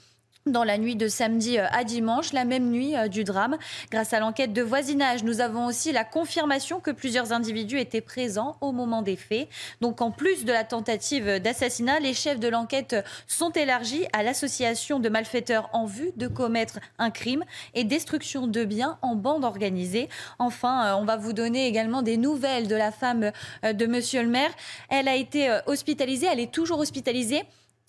dans 0.46 0.64
la 0.64 0.76
nuit 0.76 0.94
de 0.94 1.08
samedi 1.08 1.58
euh, 1.58 1.66
à 1.70 1.84
dimanche, 1.84 2.34
la 2.34 2.44
même 2.44 2.70
nuit 2.70 2.96
euh, 2.96 3.08
du 3.08 3.24
drame. 3.24 3.56
Grâce 3.90 4.12
à 4.12 4.20
l'enquête 4.20 4.52
de 4.52 4.60
voisinage, 4.60 5.24
nous 5.24 5.40
avons 5.40 5.66
aussi 5.66 5.90
la 5.90 6.04
confirmation 6.04 6.80
que 6.80 6.90
plusieurs 6.90 7.32
individus 7.32 7.80
étaient 7.80 8.02
présents 8.02 8.56
au 8.60 8.70
moment 8.70 9.00
des 9.00 9.16
faits. 9.16 9.48
Donc 9.80 10.02
en 10.02 10.10
plus 10.10 10.44
de 10.44 10.52
la 10.52 10.64
tentative 10.64 11.40
d'assassinat, 11.40 11.98
les 11.98 12.12
chefs 12.12 12.40
de 12.40 12.48
l'enquête 12.48 12.96
sont 13.26 13.50
élargis 13.52 14.04
à 14.12 14.22
l'association 14.22 15.00
de 15.00 15.08
malfaiteurs 15.08 15.70
en 15.72 15.86
vue 15.86 16.12
de 16.16 16.28
commettre 16.28 16.78
un 16.98 17.10
crime 17.10 17.44
et 17.74 17.84
destruction 17.84 18.46
de 18.46 18.64
biens 18.64 18.98
en 19.00 19.16
bande 19.16 19.44
organisée. 19.44 20.10
Enfin, 20.38 20.86
euh, 20.86 21.00
on 21.00 21.06
va 21.06 21.16
vous 21.16 21.32
donner 21.32 21.66
également 21.66 22.02
des 22.02 22.18
nouvelles 22.18 22.68
de 22.68 22.76
la 22.76 22.92
femme 22.92 23.32
de 23.62 23.86
monsieur 23.86 24.22
le 24.22 24.28
maire. 24.28 24.50
Elle 24.90 25.08
a 25.08 25.16
été 25.16 25.58
hospitalisée, 25.66 26.26
elle 26.30 26.40
est 26.40 26.52
toujours 26.52 26.80
hospitalisée. 26.80 27.44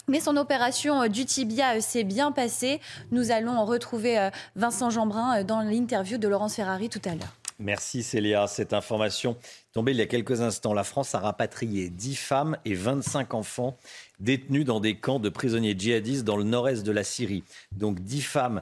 Mais 0.08 0.20
son 0.20 0.38
opération 0.38 1.02
euh, 1.02 1.08
du 1.08 1.26
tibia 1.26 1.76
euh, 1.76 1.82
s'est 1.82 2.04
bien 2.04 2.32
passée. 2.32 2.80
Nous 3.12 3.32
allons 3.32 3.66
retrouver 3.66 4.20
euh, 4.20 4.30
Vincent 4.56 4.90
Jeanbrun 4.90 5.44
dans 5.44 5.62
l'interview 5.62 6.18
de 6.18 6.28
Laurence 6.28 6.56
Ferrari 6.56 6.90
tout 6.90 7.02
à 7.06 7.16
l'heure. 7.16 7.34
Merci 7.58 8.04
Célia. 8.04 8.48
Cette 8.48 8.74
information 8.74 9.38
tombée 9.74 9.94
il 9.94 9.98
y 9.98 10.02
a 10.02 10.06
quelques 10.06 10.42
instants. 10.42 10.74
La 10.74 10.84
France 10.84 11.16
a 11.16 11.20
rapatrié 11.20 11.90
10 11.90 12.16
femmes 12.18 12.58
et 12.66 12.76
25 12.76 13.34
enfants 13.34 13.78
détenus 14.20 14.66
dans 14.66 14.82
des 14.82 14.98
camps 14.98 15.20
de 15.20 15.30
prisonniers 15.30 15.74
djihadistes 15.78 16.26
dans 16.26 16.36
le 16.36 16.44
nord-est 16.44 16.86
de 16.86 16.92
la 16.92 17.06
Syrie. 17.06 17.44
Donc 17.72 18.02
10 18.02 18.22
femmes 18.22 18.62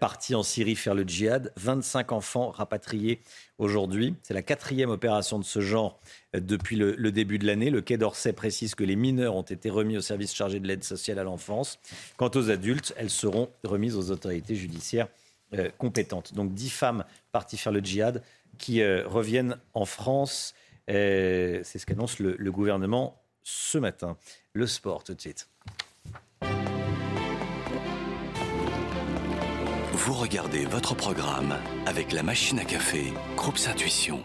parties 0.00 0.34
en 0.34 0.42
Syrie 0.42 0.74
faire 0.74 0.94
le 0.94 1.04
djihad, 1.04 1.52
25 1.56 2.10
enfants 2.10 2.50
rapatriés 2.50 3.20
aujourd'hui. 3.62 4.14
C'est 4.22 4.34
la 4.34 4.42
quatrième 4.42 4.90
opération 4.90 5.38
de 5.38 5.44
ce 5.44 5.60
genre 5.60 5.98
depuis 6.34 6.76
le, 6.76 7.12
début 7.12 7.38
de 7.38 7.46
l'année. 7.46 7.70
Le 7.70 7.80
Quai 7.80 7.96
d'Orsay 7.96 8.32
précise 8.32 8.74
que 8.74 8.84
les 8.84 8.96
mineurs 8.96 9.34
ont 9.34 9.42
été 9.42 9.70
remis 9.70 9.96
au 9.96 10.00
service 10.00 10.34
chargé 10.34 10.60
de 10.60 10.66
l'aide 10.66 10.84
sociale 10.84 11.18
à 11.18 11.24
l'enfance. 11.24 11.78
Quant 12.16 12.30
aux 12.34 12.50
adultes, 12.50 12.92
elles 12.96 13.10
seront 13.10 13.48
remises 13.64 13.96
aux 13.96 14.10
autorités 14.10 14.54
judiciaires 14.54 15.08
euh, 15.54 15.70
compétentes. 15.78 16.34
Donc 16.34 16.54
dix 16.54 16.70
femmes 16.70 17.04
parties 17.30 17.56
faire 17.56 17.72
le 17.72 17.80
djihad 17.80 18.22
qui 18.58 18.82
euh, 18.82 19.06
reviennent 19.06 19.56
en 19.74 19.84
France. 19.84 20.54
Euh, 20.90 21.60
C'est 21.64 21.78
ce 21.78 21.86
qu'annonce 21.86 22.18
le 22.18 22.50
gouvernement 22.50 23.22
ce 23.42 23.78
matin. 23.78 24.16
Le 24.52 24.66
sport 24.66 25.04
tout 25.04 25.14
de 25.14 25.20
suite. 25.20 25.48
Vous 30.04 30.14
regardez 30.14 30.64
votre 30.64 30.96
programme 30.96 31.54
avec 31.86 32.10
la 32.10 32.24
machine 32.24 32.58
à 32.58 32.64
café, 32.64 33.14
Groupe 33.36 33.58
Intuition. 33.70 34.20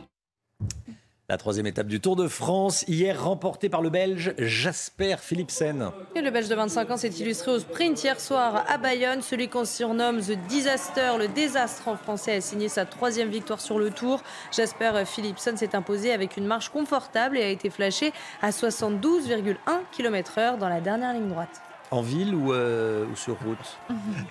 La 1.30 1.38
troisième 1.38 1.68
étape 1.68 1.86
du 1.86 2.00
Tour 2.00 2.16
de 2.16 2.28
France, 2.28 2.84
hier 2.88 3.24
remportée 3.24 3.70
par 3.70 3.84
le 3.84 3.92
Belge 3.92 4.34
Jasper 4.40 5.18
Philipsen. 5.20 5.92
Et 6.16 6.22
le 6.22 6.32
Belge 6.32 6.50
de 6.50 6.56
25 6.56 6.90
ans 6.90 6.98
s'est 6.98 7.10
illustré 7.10 7.52
au 7.52 7.60
sprint 7.60 8.04
hier 8.04 8.20
soir 8.20 8.66
à 8.68 8.80
Bayonne. 8.80 9.22
Celui 9.22 9.50
qu'on 9.50 9.66
surnomme 9.66 10.20
The 10.20 10.32
Disaster, 10.48 11.12
le 11.20 11.28
désastre 11.28 11.88
en 11.90 11.96
français, 11.96 12.38
a 12.38 12.42
signé 12.42 12.70
sa 12.70 12.86
troisième 12.86 13.30
victoire 13.30 13.62
sur 13.62 13.78
le 13.78 13.92
Tour. 13.92 14.24
Jasper 14.52 15.04
Philipsen 15.06 15.58
s'est 15.58 15.76
imposé 15.76 16.12
avec 16.12 16.38
une 16.38 16.48
marche 16.48 16.70
confortable 16.70 17.38
et 17.38 17.44
a 17.44 17.50
été 17.50 17.70
flashé 17.70 18.14
à 18.42 18.50
72,1 18.50 19.58
km/h 19.92 20.58
dans 20.58 20.70
la 20.70 20.82
dernière 20.82 21.14
ligne 21.14 21.30
droite. 21.30 21.62
En 21.92 22.02
ville 22.02 22.36
ou, 22.36 22.54
euh, 22.54 23.06
ou 23.12 23.16
sur 23.16 23.38
route 23.40 23.78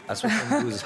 À 0.09 0.15
72. 0.15 0.85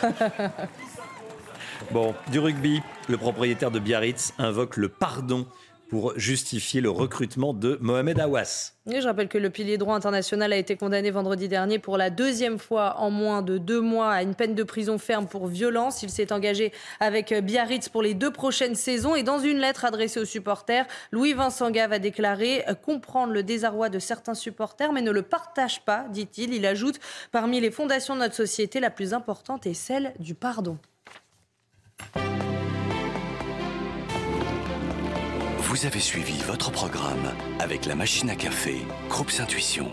bon, 1.90 2.14
du 2.30 2.38
rugby, 2.38 2.80
le 3.08 3.16
propriétaire 3.16 3.70
de 3.70 3.78
Biarritz 3.78 4.34
invoque 4.38 4.76
le 4.76 4.88
pardon 4.88 5.46
pour 5.90 6.16
justifier 6.16 6.80
le 6.80 6.88
recrutement 6.88 7.52
de 7.52 7.76
Mohamed 7.80 8.20
Awas. 8.20 8.74
Je 8.86 9.04
rappelle 9.04 9.28
que 9.28 9.38
le 9.38 9.50
pilier 9.50 9.76
droit 9.76 9.96
international 9.96 10.52
a 10.52 10.56
été 10.56 10.76
condamné 10.76 11.10
vendredi 11.10 11.48
dernier 11.48 11.80
pour 11.80 11.98
la 11.98 12.10
deuxième 12.10 12.58
fois 12.58 12.96
en 12.98 13.10
moins 13.10 13.42
de 13.42 13.58
deux 13.58 13.80
mois 13.80 14.12
à 14.12 14.22
une 14.22 14.36
peine 14.36 14.54
de 14.54 14.62
prison 14.62 14.98
ferme 14.98 15.26
pour 15.26 15.48
violence. 15.48 16.04
Il 16.04 16.10
s'est 16.10 16.32
engagé 16.32 16.72
avec 17.00 17.34
Biarritz 17.34 17.88
pour 17.88 18.02
les 18.02 18.14
deux 18.14 18.30
prochaines 18.30 18.76
saisons 18.76 19.16
et 19.16 19.24
dans 19.24 19.40
une 19.40 19.58
lettre 19.58 19.84
adressée 19.84 20.20
aux 20.20 20.24
supporters, 20.24 20.86
Louis-Vincent 21.10 21.70
Gave 21.72 21.92
a 21.92 21.98
déclaré 21.98 22.64
comprendre 22.84 23.32
le 23.32 23.42
désarroi 23.42 23.88
de 23.88 23.98
certains 23.98 24.34
supporters 24.34 24.92
mais 24.92 25.02
ne 25.02 25.10
le 25.10 25.22
partage 25.22 25.84
pas, 25.84 26.06
dit-il. 26.10 26.54
Il 26.54 26.66
ajoute, 26.66 27.00
parmi 27.32 27.60
les 27.60 27.72
fondations 27.72 28.14
de 28.14 28.20
notre 28.20 28.36
société, 28.36 28.78
la 28.78 28.90
plus 28.90 29.12
importante 29.12 29.66
est 29.66 29.74
celle 29.74 30.14
du 30.20 30.34
pardon. 30.36 30.78
Vous 35.70 35.86
avez 35.86 36.00
suivi 36.00 36.36
votre 36.48 36.72
programme 36.72 37.32
avec 37.60 37.86
la 37.86 37.94
machine 37.94 38.28
à 38.28 38.34
café, 38.34 38.78
Groupe 39.08 39.30
Intuition. 39.38 39.92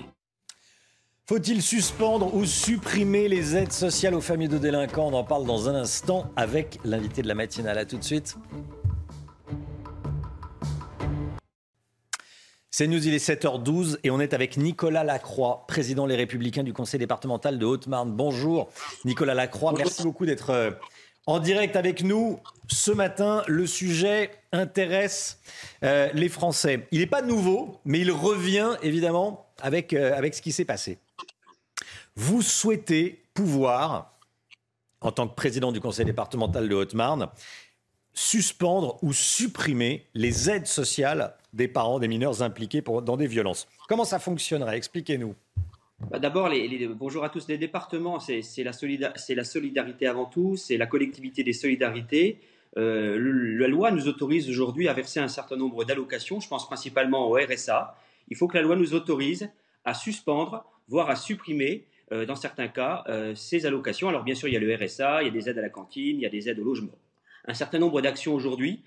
Faut-il 1.27 1.61
suspendre 1.61 2.33
ou 2.33 2.45
supprimer 2.45 3.27
les 3.27 3.55
aides 3.55 3.71
sociales 3.71 4.15
aux 4.15 4.21
familles 4.21 4.47
de 4.47 4.57
délinquants? 4.57 5.05
On 5.05 5.13
en 5.13 5.23
parle 5.23 5.45
dans 5.45 5.69
un 5.69 5.75
instant 5.75 6.31
avec 6.35 6.79
l'invité 6.83 7.21
de 7.21 7.27
la 7.27 7.35
matinale. 7.35 7.77
À 7.77 7.85
tout 7.85 7.99
de 7.99 8.03
suite. 8.03 8.37
C'est 12.71 12.87
nous, 12.87 13.07
il 13.07 13.13
est 13.13 13.23
7h12 13.23 13.97
et 14.03 14.09
on 14.09 14.19
est 14.19 14.33
avec 14.33 14.57
Nicolas 14.57 15.03
Lacroix, 15.03 15.65
président 15.67 16.07
Les 16.07 16.15
Républicains 16.15 16.63
du 16.63 16.73
conseil 16.73 16.99
départemental 16.99 17.59
de 17.59 17.65
Haute-Marne. 17.67 18.13
Bonjour 18.13 18.71
Nicolas 19.05 19.35
Lacroix, 19.35 19.73
merci 19.77 20.01
beaucoup 20.01 20.25
d'être 20.25 20.75
en 21.27 21.39
direct 21.39 21.75
avec 21.75 22.03
nous. 22.03 22.39
Ce 22.67 22.91
matin, 22.91 23.43
le 23.47 23.67
sujet 23.67 24.31
intéresse 24.51 25.39
euh, 25.83 26.09
les 26.13 26.29
Français. 26.29 26.87
Il 26.91 26.99
n'est 26.99 27.05
pas 27.05 27.21
nouveau, 27.21 27.79
mais 27.85 27.99
il 27.99 28.11
revient 28.11 28.75
évidemment 28.81 29.45
avec, 29.61 29.93
euh, 29.93 30.17
avec 30.17 30.33
ce 30.33 30.41
qui 30.41 30.51
s'est 30.51 30.65
passé. 30.65 30.97
Vous 32.15 32.41
souhaitez 32.41 33.23
pouvoir, 33.33 34.17
en 35.01 35.11
tant 35.11 35.27
que 35.27 35.35
président 35.35 35.71
du 35.71 35.79
conseil 35.79 36.05
départemental 36.05 36.67
de 36.67 36.75
Haute-Marne, 36.75 37.29
suspendre 38.13 38.97
ou 39.03 39.13
supprimer 39.13 40.07
les 40.15 40.49
aides 40.49 40.65
sociales 40.65 41.35
des 41.53 41.67
parents 41.67 41.99
des 41.99 42.07
mineurs 42.07 42.41
impliqués 42.41 42.81
dans 42.81 43.17
des 43.17 43.27
violences. 43.27 43.67
Comment 43.87 44.05
ça 44.05 44.17
fonctionnerait? 44.17 44.77
Expliquez-nous. 44.77 45.35
Bah 45.99 46.19
D'abord, 46.19 46.51
bonjour 46.95 47.23
à 47.23 47.29
tous. 47.29 47.47
Les 47.47 47.57
départements, 47.57 48.19
c'est 48.19 48.63
la, 48.63 48.71
solida 48.71 49.13
la, 49.29 49.43
solidarité 49.43 50.05
avant 50.05 50.25
tout, 50.25 50.55
c'est 50.55 50.77
la 50.77 50.85
collectivité 50.85 51.43
des 51.43 51.53
solidarités. 51.53 52.37
Euh, 52.77 53.17
la 53.57 53.67
loi 53.67 53.89
nous 53.89 54.07
autorise 54.07 54.47
aujourd'hui 54.47 54.87
à 54.87 54.93
verser 54.93 55.19
un 55.19 55.27
certain 55.27 55.55
nombre 55.55 55.85
d'allocations, 55.85 56.39
je 56.39 56.47
pense 56.47 56.67
principalement 56.67 57.27
au 57.27 57.33
RSA. 57.33 57.97
Il 58.29 58.37
faut 58.37 58.47
que 58.47 58.55
la 58.55 58.61
loi 58.61 58.75
nous 58.75 58.93
autorise 58.93 59.49
à 59.85 59.95
suspendre, 59.95 60.65
voire 60.87 61.09
à 61.09 61.15
supprimer, 61.15 61.85
euh, 62.11 62.27
dans 62.27 62.35
certains 62.35 62.67
cas, 62.67 63.03
euh, 63.09 63.33
ces 63.33 63.65
allocations. 63.65 64.07
Alors 64.07 64.23
bien 64.23 64.35
sûr, 64.35 64.47
il 64.47 64.53
y 64.53 64.57
a 64.57 64.59
le 64.59 64.75
RSA, 64.75 65.23
il 65.23 65.25
y 65.25 65.29
a 65.29 65.31
des 65.31 65.49
aides 65.49 65.57
à 65.57 65.63
la 65.63 65.69
cantine, 65.69 66.17
il 66.17 66.21
y 66.21 66.27
a 66.27 66.29
des 66.29 66.47
aides 66.47 66.59
au 66.59 66.63
logement. 66.63 66.95
Un 67.45 67.55
certain 67.55 67.79
nombre 67.79 68.01
d'actions 68.01 68.35
aujourd'hui 68.35 68.81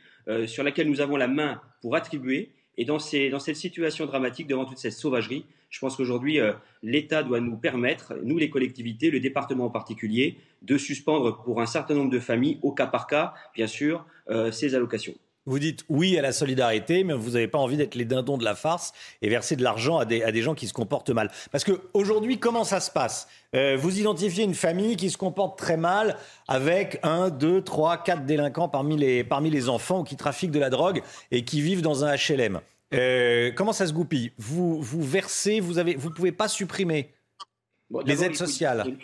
sur 0.46 0.62
lesquelles 0.62 0.88
nous 0.88 1.00
avons 1.00 1.16
la 1.16 1.26
main 1.26 1.60
pour 1.80 1.96
attribuer. 1.96 2.50
Et 2.76 2.84
dans 2.84 2.98
cette 2.98 3.56
situation 3.56 4.06
dramatique, 4.06 4.46
devant 4.46 4.66
toute 4.66 4.78
cette 4.78 4.92
sauvagerie, 4.92 5.44
je 5.70 5.78
pense 5.78 5.96
qu'aujourd'hui, 5.96 6.40
euh, 6.40 6.52
l'État 6.82 7.22
doit 7.22 7.40
nous 7.40 7.56
permettre, 7.56 8.14
nous 8.22 8.38
les 8.38 8.50
collectivités, 8.50 9.10
le 9.10 9.20
département 9.20 9.66
en 9.66 9.70
particulier, 9.70 10.36
de 10.62 10.76
suspendre 10.76 11.42
pour 11.42 11.60
un 11.60 11.66
certain 11.66 11.94
nombre 11.94 12.10
de 12.10 12.18
familles, 12.18 12.58
au 12.62 12.72
cas 12.72 12.86
par 12.86 13.06
cas, 13.06 13.34
bien 13.54 13.66
sûr, 13.66 14.04
euh, 14.28 14.50
ces 14.50 14.74
allocations. 14.74 15.14
vous 15.46 15.58
dites 15.58 15.84
oui 15.88 16.18
à 16.18 16.22
la 16.22 16.32
solidarité, 16.32 17.02
mais 17.02 17.14
vous 17.14 17.30
n'avez 17.30 17.48
pas 17.48 17.58
envie 17.58 17.76
d'être 17.76 17.94
les 17.94 18.04
dindons 18.04 18.36
de 18.36 18.44
la 18.44 18.54
farce 18.54 18.92
et 19.22 19.28
verser 19.28 19.56
de 19.56 19.62
l'argent 19.62 19.98
à 19.98 20.04
des, 20.04 20.22
à 20.22 20.32
des 20.32 20.42
gens 20.42 20.54
qui 20.54 20.66
se 20.66 20.72
comportent 20.72 21.10
mal. 21.10 21.30
Parce 21.50 21.64
qu'aujourd'hui, 21.64 22.38
comment 22.38 22.62
ça 22.64 22.78
se 22.78 22.90
passe? 22.90 23.26
Euh, 23.54 23.76
Vous 23.76 23.98
identifiez 23.98 24.44
une 24.44 24.54
famille 24.54 24.96
qui 24.96 25.08
se 25.08 25.16
comporte 25.16 25.58
très 25.58 25.76
mal 25.76 26.16
avec 26.46 27.00
un, 27.02 27.30
deux, 27.30 27.62
trois, 27.62 27.96
quatre 27.96 28.26
délinquants 28.26 28.68
parmi 28.68 28.96
les, 28.96 29.24
parmi 29.24 29.50
les 29.50 29.68
enfants 29.68 30.04
qui 30.04 30.16
trafiquent 30.16 30.52
de 30.52 30.60
la 30.60 30.70
drogue 30.70 31.02
et 31.30 31.44
qui 31.44 31.62
vivent 31.62 31.82
dans 31.82 32.04
un 32.04 32.14
HLM. 32.14 32.60
Euh, 32.92 33.52
comment 33.52 33.72
ça 33.72 33.86
se 33.86 33.92
goupille? 33.92 34.32
Vous, 34.38 34.80
vous 34.80 35.02
versez, 35.02 35.60
vous 35.60 35.74
ne 35.74 35.96
vous 35.96 36.10
pouvez 36.10 36.32
pas 36.32 36.48
supprimer 36.48 37.12
les 38.04 38.24
aides 38.24 38.36
sociales. 38.36 38.96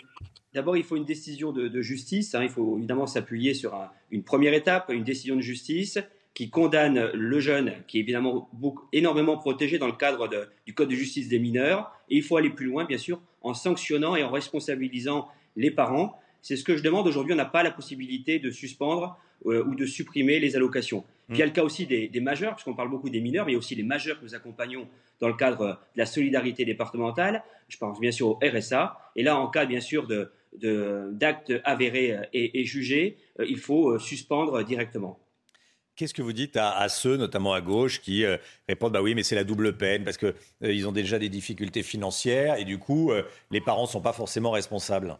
D'abord, 0.54 0.76
il 0.76 0.84
faut 0.84 0.96
une 0.96 1.04
décision 1.04 1.52
de, 1.52 1.82
justice. 1.82 2.34
Hein. 2.34 2.42
il 2.42 2.48
faut 2.48 2.78
évidemment 2.78 3.06
s'appuyer 3.06 3.54
sur 3.54 3.78
une 4.10 4.22
première 4.22 4.54
étape, 4.54 4.90
une 4.90 5.04
décision 5.04 5.36
de 5.36 5.42
justice 5.42 5.98
qui 6.34 6.50
condamne 6.50 7.10
le 7.14 7.40
jeune, 7.40 7.72
qui 7.86 7.98
est 7.98 8.00
évidemment 8.00 8.50
énormément 8.92 9.38
protégé 9.38 9.78
dans 9.78 9.86
le 9.86 9.94
cadre 9.94 10.28
du 10.66 10.74
Code 10.74 10.90
de 10.90 10.94
justice 10.94 11.28
des 11.28 11.38
mineurs. 11.38 11.92
Et 12.10 12.16
il 12.16 12.22
faut 12.22 12.36
aller 12.36 12.50
plus 12.50 12.66
loin, 12.66 12.84
bien 12.84 12.98
sûr, 12.98 13.20
en 13.42 13.54
sanctionnant 13.54 14.16
et 14.16 14.22
en 14.22 14.30
responsabilisant 14.30 15.28
les 15.56 15.70
parents. 15.70 16.18
C'est 16.42 16.56
ce 16.56 16.64
que 16.64 16.76
je 16.76 16.82
demande 16.82 17.06
aujourd'hui. 17.06 17.32
On 17.32 17.36
n'a 17.36 17.46
pas 17.46 17.62
la 17.62 17.70
possibilité 17.70 18.38
de 18.38 18.50
suspendre 18.50 19.18
ou 19.44 19.74
de 19.74 19.86
supprimer 19.86 20.40
les 20.40 20.56
allocations. 20.56 21.04
il 21.30 21.36
y 21.36 21.42
a 21.42 21.46
le 21.46 21.52
cas 21.52 21.62
aussi 21.62 21.86
des, 21.86 22.08
des 22.08 22.20
majeurs, 22.20 22.54
puisqu'on 22.54 22.74
parle 22.74 22.90
beaucoup 22.90 23.10
des 23.10 23.20
mineurs, 23.20 23.46
mais 23.46 23.52
il 23.52 23.54
y 23.54 23.56
a 23.56 23.58
aussi 23.58 23.74
les 23.74 23.82
majeurs 23.82 24.18
que 24.18 24.24
nous 24.24 24.34
accompagnons 24.34 24.88
dans 25.20 25.28
le 25.28 25.34
cadre 25.34 25.78
de 25.94 25.98
la 25.98 26.06
solidarité 26.06 26.64
départementale. 26.64 27.44
Je 27.68 27.76
pense 27.78 28.00
bien 28.00 28.10
sûr 28.10 28.28
au 28.28 28.38
RSA. 28.42 28.98
Et 29.14 29.22
là, 29.22 29.38
en 29.38 29.48
cas, 29.48 29.66
bien 29.66 29.80
sûr, 29.80 30.08
d'actes 30.52 31.52
avérés 31.64 32.16
et, 32.32 32.64
jugés, 32.64 33.18
euh, 33.38 33.46
il 33.48 33.58
faut 33.58 33.90
euh, 33.90 33.98
suspendre 33.98 34.64
directement. 34.64 35.18
Qu'est-ce 35.96 36.12
que 36.12 36.20
vous 36.20 36.34
dites 36.34 36.58
à, 36.58 36.86
ceux, 36.90 37.16
notamment 37.16 37.54
à 37.54 37.62
gauche, 37.62 38.02
qui 38.02 38.22
euh, 38.22 38.36
répondent 38.68 38.92
bah 38.92 39.00
oui, 39.00 39.14
mais 39.14 39.22
c'est 39.22 39.34
la 39.34 39.44
double 39.44 39.78
peine 39.78 40.04
parce 40.04 40.18
que 40.18 40.26
euh, 40.26 40.72
ils 40.72 40.86
ont 40.86 40.92
déjà 40.92 41.18
des 41.18 41.30
difficultés 41.30 41.82
financières 41.82 42.58
et 42.58 42.66
du 42.66 42.76
coup, 42.76 43.10
euh, 43.10 43.22
les 43.50 43.62
parents 43.62 43.84
ne 43.84 43.88
sont 43.88 44.02
pas 44.02 44.12
forcément 44.12 44.50
responsables? 44.50 45.16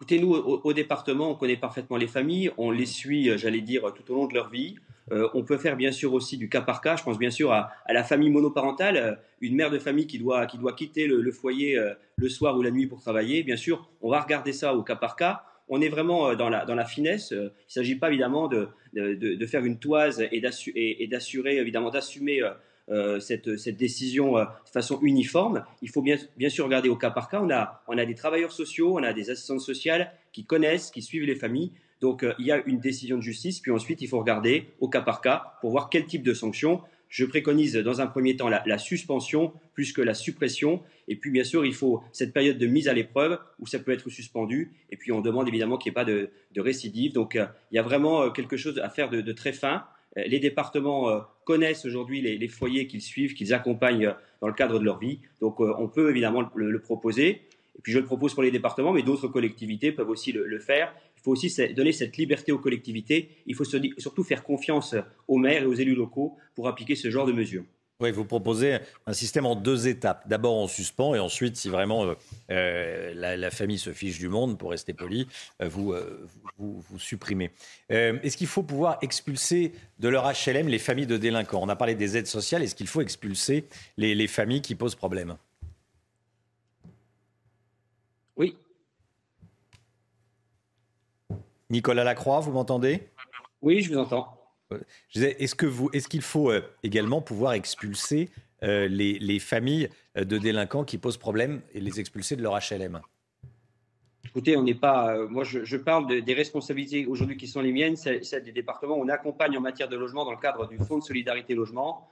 Écoutez, 0.00 0.18
nous, 0.18 0.32
au, 0.32 0.72
département, 0.72 1.30
on 1.30 1.34
connaît 1.34 1.58
parfaitement 1.58 1.98
les 1.98 2.06
familles, 2.06 2.50
on 2.56 2.70
les 2.70 2.86
suit, 2.86 3.36
j'allais 3.36 3.60
dire, 3.60 3.92
tout 3.94 4.10
au 4.12 4.16
long 4.16 4.26
de 4.26 4.32
leur 4.32 4.48
vie. 4.48 4.76
on 5.10 5.44
peut 5.44 5.58
faire 5.58 5.76
bien 5.76 5.92
sûr 5.92 6.14
aussi 6.14 6.38
du 6.38 6.48
cas 6.48 6.62
par 6.62 6.80
cas. 6.80 6.96
Je 6.96 7.02
pense 7.02 7.18
bien 7.18 7.30
sûr 7.30 7.52
à, 7.52 7.70
la 7.86 8.02
famille 8.02 8.30
monoparentale, 8.30 9.20
une 9.42 9.56
mère 9.56 9.70
de 9.70 9.78
famille 9.78 10.06
qui 10.06 10.18
doit, 10.18 10.46
qui 10.46 10.56
doit 10.56 10.72
quitter 10.72 11.06
le 11.06 11.32
foyer 11.32 11.78
le 12.16 12.28
soir 12.30 12.56
ou 12.56 12.62
la 12.62 12.70
nuit 12.70 12.86
pour 12.86 13.02
travailler. 13.02 13.42
Bien 13.42 13.56
sûr, 13.56 13.90
on 14.00 14.10
va 14.10 14.20
regarder 14.20 14.54
ça 14.54 14.74
au 14.74 14.82
cas 14.82 14.96
par 14.96 15.16
cas 15.16 15.42
on 15.70 15.80
est 15.80 15.88
vraiment 15.88 16.28
euh, 16.28 16.34
dans 16.34 16.50
la, 16.50 16.66
dans 16.66 16.74
la 16.74 16.84
finesse. 16.84 17.32
Euh, 17.32 17.54
il 17.60 17.68
ne 17.68 17.72
s'agit 17.72 17.94
pas 17.94 18.08
évidemment 18.08 18.48
de, 18.48 18.68
de, 18.92 19.46
faire 19.46 19.64
une 19.64 19.78
toise 19.78 20.22
et 20.30 20.40
d'assurer, 20.40 21.56
évidemment, 21.56 21.90
d'assumer 21.90 22.42
euh, 22.42 22.50
cette, 23.20 23.56
cette, 23.56 23.76
décision 23.76 24.34
de 24.36 24.46
façon 24.72 24.98
uniforme. 25.02 25.64
Il 25.80 25.90
faut 25.90 26.02
bien, 26.02 26.18
sûr 26.48 26.64
regarder 26.64 26.88
au 26.88 26.96
cas 26.96 27.10
par 27.10 27.28
cas. 27.28 27.40
On 27.86 27.98
a, 27.98 28.04
des 28.04 28.14
travailleurs 28.14 28.52
sociaux, 28.52 28.98
on 28.98 29.02
a 29.02 29.12
des 29.12 29.30
assistantes 29.30 29.60
sociales 29.60 30.12
qui 30.32 30.44
connaissent, 30.44 30.90
qui 30.90 31.02
suivent 31.02 31.24
les 31.24 31.36
familles. 31.36 31.72
Donc 32.00 32.24
il 32.38 32.46
y 32.46 32.52
a 32.52 32.62
une 32.66 32.80
décision 32.80 33.16
de 33.16 33.22
justice, 33.22 33.60
puis 33.60 33.70
ensuite 33.70 34.00
il 34.02 34.08
faut 34.08 34.18
regarder 34.18 34.68
au 34.80 34.88
cas 34.88 35.02
par 35.02 35.20
cas 35.20 35.54
pour 35.60 35.70
voir 35.70 35.90
quel 35.90 36.06
type 36.06 36.22
de 36.22 36.34
sanction 36.34 36.82
je 37.10 37.24
préconise 37.24 37.74
dans 37.74 38.00
un 38.00 38.06
premier 38.06 38.36
temps 38.36 38.48
la, 38.48 38.78
suspension 38.78 39.52
plus 39.74 39.92
que 39.92 40.00
la 40.00 40.14
suppression. 40.14 40.82
Et 41.08 41.16
puis, 41.16 41.30
bien 41.30 41.44
sûr, 41.44 41.66
il 41.66 41.74
faut 41.74 42.02
cette 42.12 42.32
période 42.32 42.56
de 42.56 42.66
mise 42.66 42.88
à 42.88 42.94
l'épreuve 42.94 43.38
où 43.58 43.66
ça 43.66 43.80
peut 43.80 43.90
être 43.90 44.08
suspendu. 44.08 44.72
Et 44.90 44.96
puis, 44.96 45.10
on 45.10 45.20
demande 45.20 45.48
évidemment 45.48 45.76
qu'il 45.76 45.90
n'y 45.90 45.94
ait 45.94 46.02
pas 46.02 46.04
de, 46.04 46.30
récidive. 46.56 47.12
Donc, 47.12 47.34
euh, 47.34 47.46
il 47.72 47.76
y 47.76 47.78
a 47.78 47.82
vraiment 47.82 48.22
euh, 48.22 48.30
quelque 48.30 48.56
chose 48.56 48.78
à 48.78 48.88
faire 48.88 49.10
de, 49.10 49.32
très 49.32 49.52
fin. 49.52 49.84
Euh, 50.16 50.22
les 50.26 50.40
départements 50.40 51.08
connaissent 51.44 51.84
aujourd'hui 51.84 52.20
les, 52.20 52.48
foyers 52.48 52.86
qu'ils 52.86 53.02
suivent, 53.02 53.34
qu'ils 53.34 53.54
accompagnent 53.54 54.14
dans 54.40 54.48
le 54.48 54.54
cadre 54.54 54.78
de 54.78 54.84
leur 54.84 54.98
vie. 54.98 55.20
Donc, 55.40 55.60
on 55.60 55.88
peut 55.88 56.10
évidemment 56.10 56.50
le, 56.54 56.80
proposer. 56.80 57.42
Et 57.76 57.82
puis, 57.82 57.92
je 57.92 57.98
le 57.98 58.04
propose 58.04 58.34
pour 58.34 58.42
les 58.42 58.50
départements, 58.50 58.92
mais 58.92 59.02
d'autres 59.02 59.28
collectivités 59.28 59.92
peuvent 59.92 60.10
aussi 60.10 60.32
le 60.32 60.58
faire. 60.58 60.92
Il 61.20 61.22
faut 61.22 61.32
aussi 61.32 61.54
donner 61.74 61.92
cette 61.92 62.16
liberté 62.16 62.50
aux 62.50 62.58
collectivités. 62.58 63.28
Il 63.44 63.54
faut 63.54 63.64
surtout 63.64 64.24
faire 64.24 64.42
confiance 64.42 64.94
aux 65.28 65.36
maires 65.36 65.64
et 65.64 65.66
aux 65.66 65.74
élus 65.74 65.94
locaux 65.94 66.38
pour 66.54 66.66
appliquer 66.66 66.94
ce 66.94 67.10
genre 67.10 67.26
de 67.26 67.32
mesures. 67.32 67.64
Oui, 68.00 68.12
vous 68.12 68.24
proposez 68.24 68.78
un 69.06 69.12
système 69.12 69.44
en 69.44 69.54
deux 69.54 69.86
étapes. 69.86 70.26
D'abord, 70.26 70.56
on 70.56 70.68
suspend 70.68 71.14
et 71.14 71.18
ensuite, 71.18 71.56
si 71.56 71.68
vraiment 71.68 72.04
euh, 72.04 72.14
euh, 72.50 73.36
la, 73.36 73.50
famille 73.50 73.78
se 73.78 73.92
fiche 73.92 74.18
du 74.18 74.28
monde, 74.28 74.58
pour 74.58 74.70
rester 74.70 74.94
poli, 74.94 75.28
euh, 75.60 75.68
vous, 75.68 75.94
vous, 76.58 76.98
supprimez. 76.98 77.50
Est-ce 77.90 78.36
qu'il 78.36 78.46
faut 78.46 78.62
pouvoir 78.62 78.98
expulser 79.02 79.72
de 79.98 80.08
leur 80.08 80.24
HLM 80.24 80.68
les 80.68 80.78
familles 80.78 81.06
de 81.06 81.18
délinquants? 81.18 81.60
On 81.62 81.68
a 81.68 81.76
parlé 81.76 81.94
des 81.94 82.16
aides 82.16 82.26
sociales. 82.26 82.62
Est-ce 82.62 82.74
qu'il 82.74 82.86
faut 82.88 83.02
expulser 83.02 83.66
les 83.98 84.26
familles 84.26 84.62
qui 84.62 84.74
posent 84.74 84.94
problème? 84.94 85.36
Oui, 88.36 88.56
Nicolas 91.70 92.02
Lacroix, 92.02 92.40
vous 92.40 92.50
m'entendez? 92.50 93.08
Oui, 93.62 93.80
je 93.80 93.92
vous 93.92 93.98
entends. 93.98 94.39
Est-ce 95.14 95.54
que 95.54 95.66
vous, 95.66 95.90
est-ce 95.92 96.08
qu'il 96.08 96.22
faut 96.22 96.50
euh, 96.50 96.62
également 96.82 97.20
pouvoir 97.20 97.52
expulser 97.54 98.28
euh, 98.62 98.88
les, 98.88 99.38
familles 99.38 99.88
euh, 100.16 100.24
de 100.24 100.38
délinquants 100.38 100.84
qui 100.84 100.98
posent 100.98 101.16
problème 101.16 101.62
et 101.74 101.80
les 101.80 102.00
expulser 102.00 102.36
de 102.36 102.42
leur 102.42 102.58
HLM 102.58 103.00
Écoutez, 104.24 104.56
on 104.56 104.62
n'est 104.62 104.74
pas. 104.74 105.26
moi, 105.28 105.42
je, 105.44 105.76
parle 105.76 106.22
des 106.22 106.34
responsabilités 106.34 107.06
aujourd'hui 107.06 107.36
qui 107.36 107.48
sont 107.48 107.60
les 107.60 107.72
miennes, 107.72 107.96
celles 107.96 108.44
des 108.44 108.52
départements. 108.52 108.96
On 108.96 109.08
accompagne 109.08 109.56
en 109.56 109.60
matière 109.60 109.88
de 109.88 109.96
logement 109.96 110.24
dans 110.24 110.30
le 110.30 110.38
cadre 110.38 110.68
du 110.68 110.78
Fonds 110.78 110.98
de 110.98 111.02
solidarité 111.02 111.54
logement. 111.54 112.08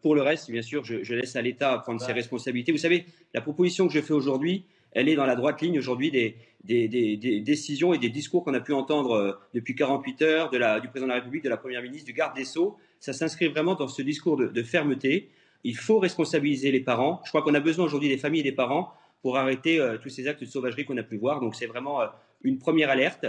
pour 0.00 0.14
le 0.14 0.22
reste, 0.22 0.50
bien 0.50 0.62
sûr, 0.62 0.82
je, 0.84 1.02
je 1.02 1.14
laisse 1.14 1.36
à 1.36 1.42
l'État 1.42 1.76
prendre 1.78 2.00
ses 2.00 2.12
responsabilités. 2.12 2.72
Vous 2.72 2.78
savez, 2.78 3.04
la 3.34 3.42
proposition 3.42 3.86
que 3.86 3.92
je 3.92 4.00
fais 4.00 4.14
aujourd'hui, 4.14 4.64
elle 4.94 5.08
est 5.08 5.14
dans 5.14 5.26
la 5.26 5.36
droite 5.36 5.60
ligne 5.60 5.78
aujourd'hui 5.78 6.10
des, 6.10 7.40
décisions 7.40 7.94
et 7.94 7.98
des 7.98 8.10
discours 8.10 8.44
qu'on 8.44 8.54
a 8.54 8.60
pu 8.60 8.72
entendre 8.72 9.12
euh, 9.12 9.32
depuis 9.54 9.74
48 9.74 10.22
heures 10.22 10.50
du 10.50 10.88
président 10.88 11.06
de 11.06 11.12
la 11.12 11.14
République, 11.14 11.44
de 11.44 11.48
la 11.48 11.56
Première 11.56 11.82
ministre, 11.82 12.06
du 12.06 12.12
garde 12.12 12.36
des 12.36 12.44
Sceaux. 12.44 12.76
Ça 13.00 13.12
s'inscrit 13.12 13.48
vraiment 13.48 13.74
dans 13.74 13.88
ce 13.88 14.02
discours 14.02 14.36
de, 14.36 14.62
fermeté. 14.62 15.30
Il 15.64 15.76
faut 15.76 15.98
responsabiliser 15.98 16.70
les 16.70 16.80
parents. 16.80 17.20
Je 17.24 17.30
crois 17.30 17.42
qu'on 17.42 17.54
a 17.54 17.60
besoin 17.60 17.84
aujourd'hui 17.86 18.08
des 18.08 18.18
familles 18.18 18.40
et 18.40 18.44
des 18.44 18.52
parents 18.52 18.92
pour 19.22 19.36
arrêter 19.36 19.80
euh, 19.80 19.98
tous 19.98 20.08
ces 20.08 20.28
actes 20.28 20.40
de 20.40 20.46
sauvagerie 20.46 20.84
qu'on 20.84 20.96
a 20.98 21.02
pu 21.02 21.16
voir. 21.16 21.40
Donc 21.40 21.54
c'est 21.54 21.66
vraiment 21.66 22.00
euh, 22.00 22.06
une 22.42 22.58
première 22.58 22.90
alerte. 22.90 23.24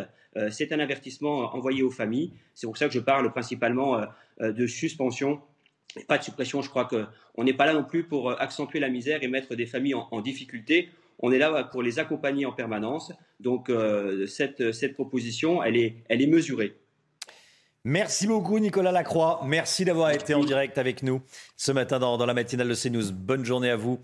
c'est 0.49 0.71
un 0.71 0.79
avertissement 0.79 1.53
envoyé 1.55 1.83
aux 1.83 1.91
familles. 1.91 2.31
C'est 2.55 2.65
pour 2.65 2.77
ça 2.77 2.87
que 2.87 2.93
je 2.93 2.99
parle 2.99 3.31
principalement 3.31 4.01
de 4.41 4.65
suspension 4.65 5.39
pas 6.07 6.17
de 6.17 6.23
suppression. 6.23 6.63
Je 6.63 6.69
crois 6.69 6.85
qu'on 6.85 7.43
n'est 7.43 7.53
pas 7.53 7.67
là 7.67 7.73
non 7.73 7.83
plus 7.83 8.03
pour 8.03 8.31
accentuer 8.41 8.79
la 8.79 8.89
misère 8.89 9.21
et 9.21 9.27
mettre 9.27 9.53
des 9.53 9.67
familles 9.67 9.93
en 9.93 10.21
difficulté. 10.21 10.89
On 11.19 11.31
est 11.31 11.37
là 11.37 11.63
pour 11.65 11.81
les 11.81 11.99
accompagner 11.99 12.45
en 12.45 12.51
permanence. 12.51 13.11
Donc 13.39 13.69
euh, 13.69 14.27
cette, 14.27 14.71
cette 14.71 14.93
proposition, 14.93 15.63
elle 15.63 15.77
est, 15.77 16.03
elle 16.09 16.21
est 16.21 16.27
mesurée. 16.27 16.75
Merci 17.85 18.27
beaucoup 18.27 18.59
Nicolas 18.59 18.91
Lacroix. 18.91 19.41
Merci 19.45 19.83
d'avoir 19.83 20.11
été 20.11 20.33
en 20.33 20.43
direct 20.43 20.77
avec 20.77 21.03
nous 21.03 21.21
ce 21.57 21.73
matin 21.73 21.99
dans, 21.99 22.25
la 22.25 22.33
matinale 22.33 22.69
de 22.69 22.75
CNews. 22.75 23.11
Bonne 23.11 23.43
journée 23.43 23.69
à 23.69 23.75
vous. 23.75 23.99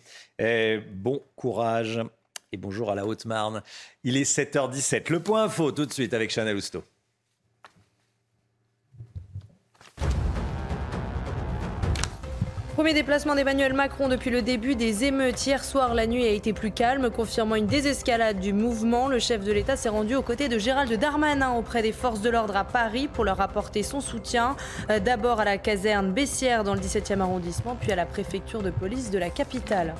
Bon 0.91 1.23
courage 1.37 2.01
et 2.51 2.57
bonjour 2.57 2.91
à 2.91 2.95
la 2.95 3.05
Haute-Marne. 3.05 3.63
Il 4.03 4.17
est 4.17 4.29
7h17. 4.29 5.09
Le 5.09 5.21
point 5.21 5.43
info 5.43 5.71
tout 5.71 5.85
de 5.85 5.93
suite 5.93 6.13
avec 6.13 6.29
Chanel 6.29 6.57
Housteau. 6.57 6.83
Premier 12.79 12.93
déplacement 12.93 13.35
d'Emmanuel 13.35 13.73
Macron 13.73 14.07
depuis 14.07 14.29
le 14.29 14.41
début 14.41 14.73
des 14.73 15.03
émeutes. 15.03 15.45
Hier 15.45 15.65
soir, 15.65 15.93
la 15.93 16.07
nuit 16.07 16.25
a 16.25 16.29
été 16.29 16.53
plus 16.53 16.71
calme, 16.71 17.09
confirmant 17.09 17.55
une 17.55 17.65
désescalade 17.65 18.39
du 18.39 18.53
mouvement. 18.53 19.09
Le 19.09 19.19
chef 19.19 19.43
de 19.43 19.51
l'État 19.51 19.75
s'est 19.75 19.89
rendu 19.89 20.15
aux 20.15 20.21
côtés 20.21 20.47
de 20.47 20.57
Gérald 20.57 20.89
Darmanin 20.93 21.51
auprès 21.55 21.81
des 21.81 21.91
forces 21.91 22.21
de 22.21 22.29
l'ordre 22.29 22.55
à 22.55 22.63
Paris 22.63 23.09
pour 23.09 23.25
leur 23.25 23.41
apporter 23.41 23.83
son 23.83 23.99
soutien. 23.99 24.55
Euh, 24.89 24.99
d'abord 24.99 25.41
à 25.41 25.43
la 25.43 25.57
caserne 25.57 26.13
Bessières 26.13 26.63
dans 26.63 26.73
le 26.73 26.79
17e 26.79 27.19
arrondissement, 27.19 27.75
puis 27.77 27.91
à 27.91 27.97
la 27.97 28.05
préfecture 28.05 28.61
de 28.61 28.69
police 28.69 29.11
de 29.11 29.17
la 29.17 29.29
capitale. 29.29 29.93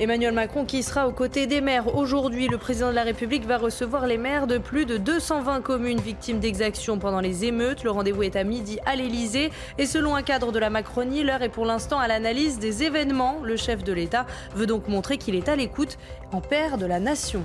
Emmanuel 0.00 0.32
Macron 0.32 0.64
qui 0.64 0.82
sera 0.82 1.06
aux 1.06 1.12
côtés 1.12 1.46
des 1.46 1.60
maires. 1.60 1.94
Aujourd'hui, 1.94 2.48
le 2.48 2.56
président 2.56 2.88
de 2.88 2.94
la 2.94 3.02
République 3.02 3.44
va 3.44 3.58
recevoir 3.58 4.06
les 4.06 4.16
maires 4.16 4.46
de 4.46 4.56
plus 4.56 4.86
de 4.86 4.96
220 4.96 5.60
communes 5.60 6.00
victimes 6.00 6.40
d'exactions 6.40 6.98
pendant 6.98 7.20
les 7.20 7.44
émeutes. 7.44 7.84
Le 7.84 7.90
rendez-vous 7.90 8.22
est 8.22 8.34
à 8.34 8.42
midi 8.42 8.78
à 8.86 8.96
l'Elysée. 8.96 9.50
Et 9.76 9.84
selon 9.84 10.16
un 10.16 10.22
cadre 10.22 10.50
de 10.50 10.58
la 10.58 10.70
Macronie, 10.70 11.22
l'heure 11.22 11.42
est 11.42 11.50
pour 11.50 11.66
l'instant 11.66 11.98
à 11.98 12.08
l'analyse 12.08 12.58
des 12.58 12.84
événements. 12.84 13.40
Le 13.42 13.56
chef 13.56 13.84
de 13.84 13.92
l'État 13.92 14.26
veut 14.54 14.66
donc 14.66 14.88
montrer 14.88 15.18
qu'il 15.18 15.34
est 15.34 15.48
à 15.50 15.56
l'écoute 15.56 15.98
en 16.32 16.40
père 16.40 16.78
de 16.78 16.86
la 16.86 16.98
nation. 16.98 17.42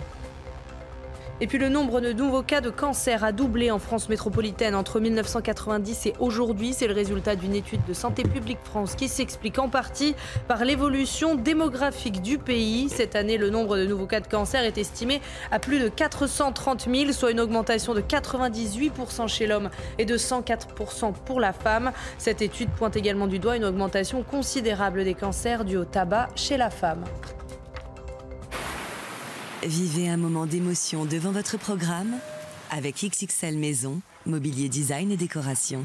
Et 1.40 1.46
puis 1.46 1.60
le 1.60 1.70
nombre 1.70 2.02
de 2.02 2.14
nouveaux 2.14 2.42
cas 2.42 2.62
de 2.62 2.72
cancer 2.72 3.24
a 3.24 3.32
doublé 3.32 3.70
en 3.70 3.78
France 3.78 4.10
métropolitaine 4.10 4.74
entre 4.74 5.00
1990 5.00 6.08
et 6.08 6.14
aujourd'hui. 6.20 6.74
C'est 6.74 6.88
le 6.88 6.96
résultat 6.96 7.36
d'une 7.36 7.54
étude 7.54 7.82
de 7.88 7.94
Santé 7.94 8.24
publique 8.24 8.58
France 8.64 8.96
qui 8.96 9.08
s'explique 9.08 9.60
en 9.60 9.70
partie 9.70 10.16
par 10.48 10.66
l'évolution 10.66 11.36
démographique 11.36 12.24
du 12.24 12.40
pays. 12.40 12.90
Cette 12.90 13.16
année, 13.16 13.38
le 13.38 13.52
nombre 13.52 13.78
de 13.78 13.86
nouveaux 13.86 14.08
cas 14.08 14.20
de 14.20 14.28
cancer 14.28 14.64
est 14.64 14.80
estimé 14.80 15.22
à 15.52 15.60
plus 15.60 15.80
de 15.80 15.90
430 15.90 16.88
000, 16.92 17.12
soit 17.12 17.30
une 17.30 17.40
augmentation 17.40 17.94
de 17.94 18.02
98% 18.02 19.28
chez 19.28 19.46
l'homme 19.46 19.70
et 20.00 20.06
de 20.06 20.18
104% 20.18 21.14
pour 21.14 21.40
la 21.40 21.54
femme. 21.54 21.92
Cette 22.18 22.42
étude 22.42 22.70
pointe 22.72 22.96
également 22.96 23.28
du 23.28 23.38
doigt 23.38 23.58
une 23.58 23.66
augmentation 23.66 24.24
considérable 24.24 25.04
des 25.04 25.14
cancers 25.14 25.66
dus 25.66 25.78
au 25.78 25.86
tabac 25.86 26.30
chez 26.36 26.58
la 26.58 26.72
femme. 26.72 27.04
Vivez 29.64 30.08
un 30.08 30.18
moment 30.18 30.46
d'émotion 30.46 31.06
devant 31.06 31.32
votre 31.32 31.58
programme 31.58 32.14
avec 32.70 33.04
XXL 33.04 33.58
Maison, 33.58 34.02
mobilier 34.28 34.70
design 34.70 35.12
et 35.12 35.18
décoration. 35.18 35.84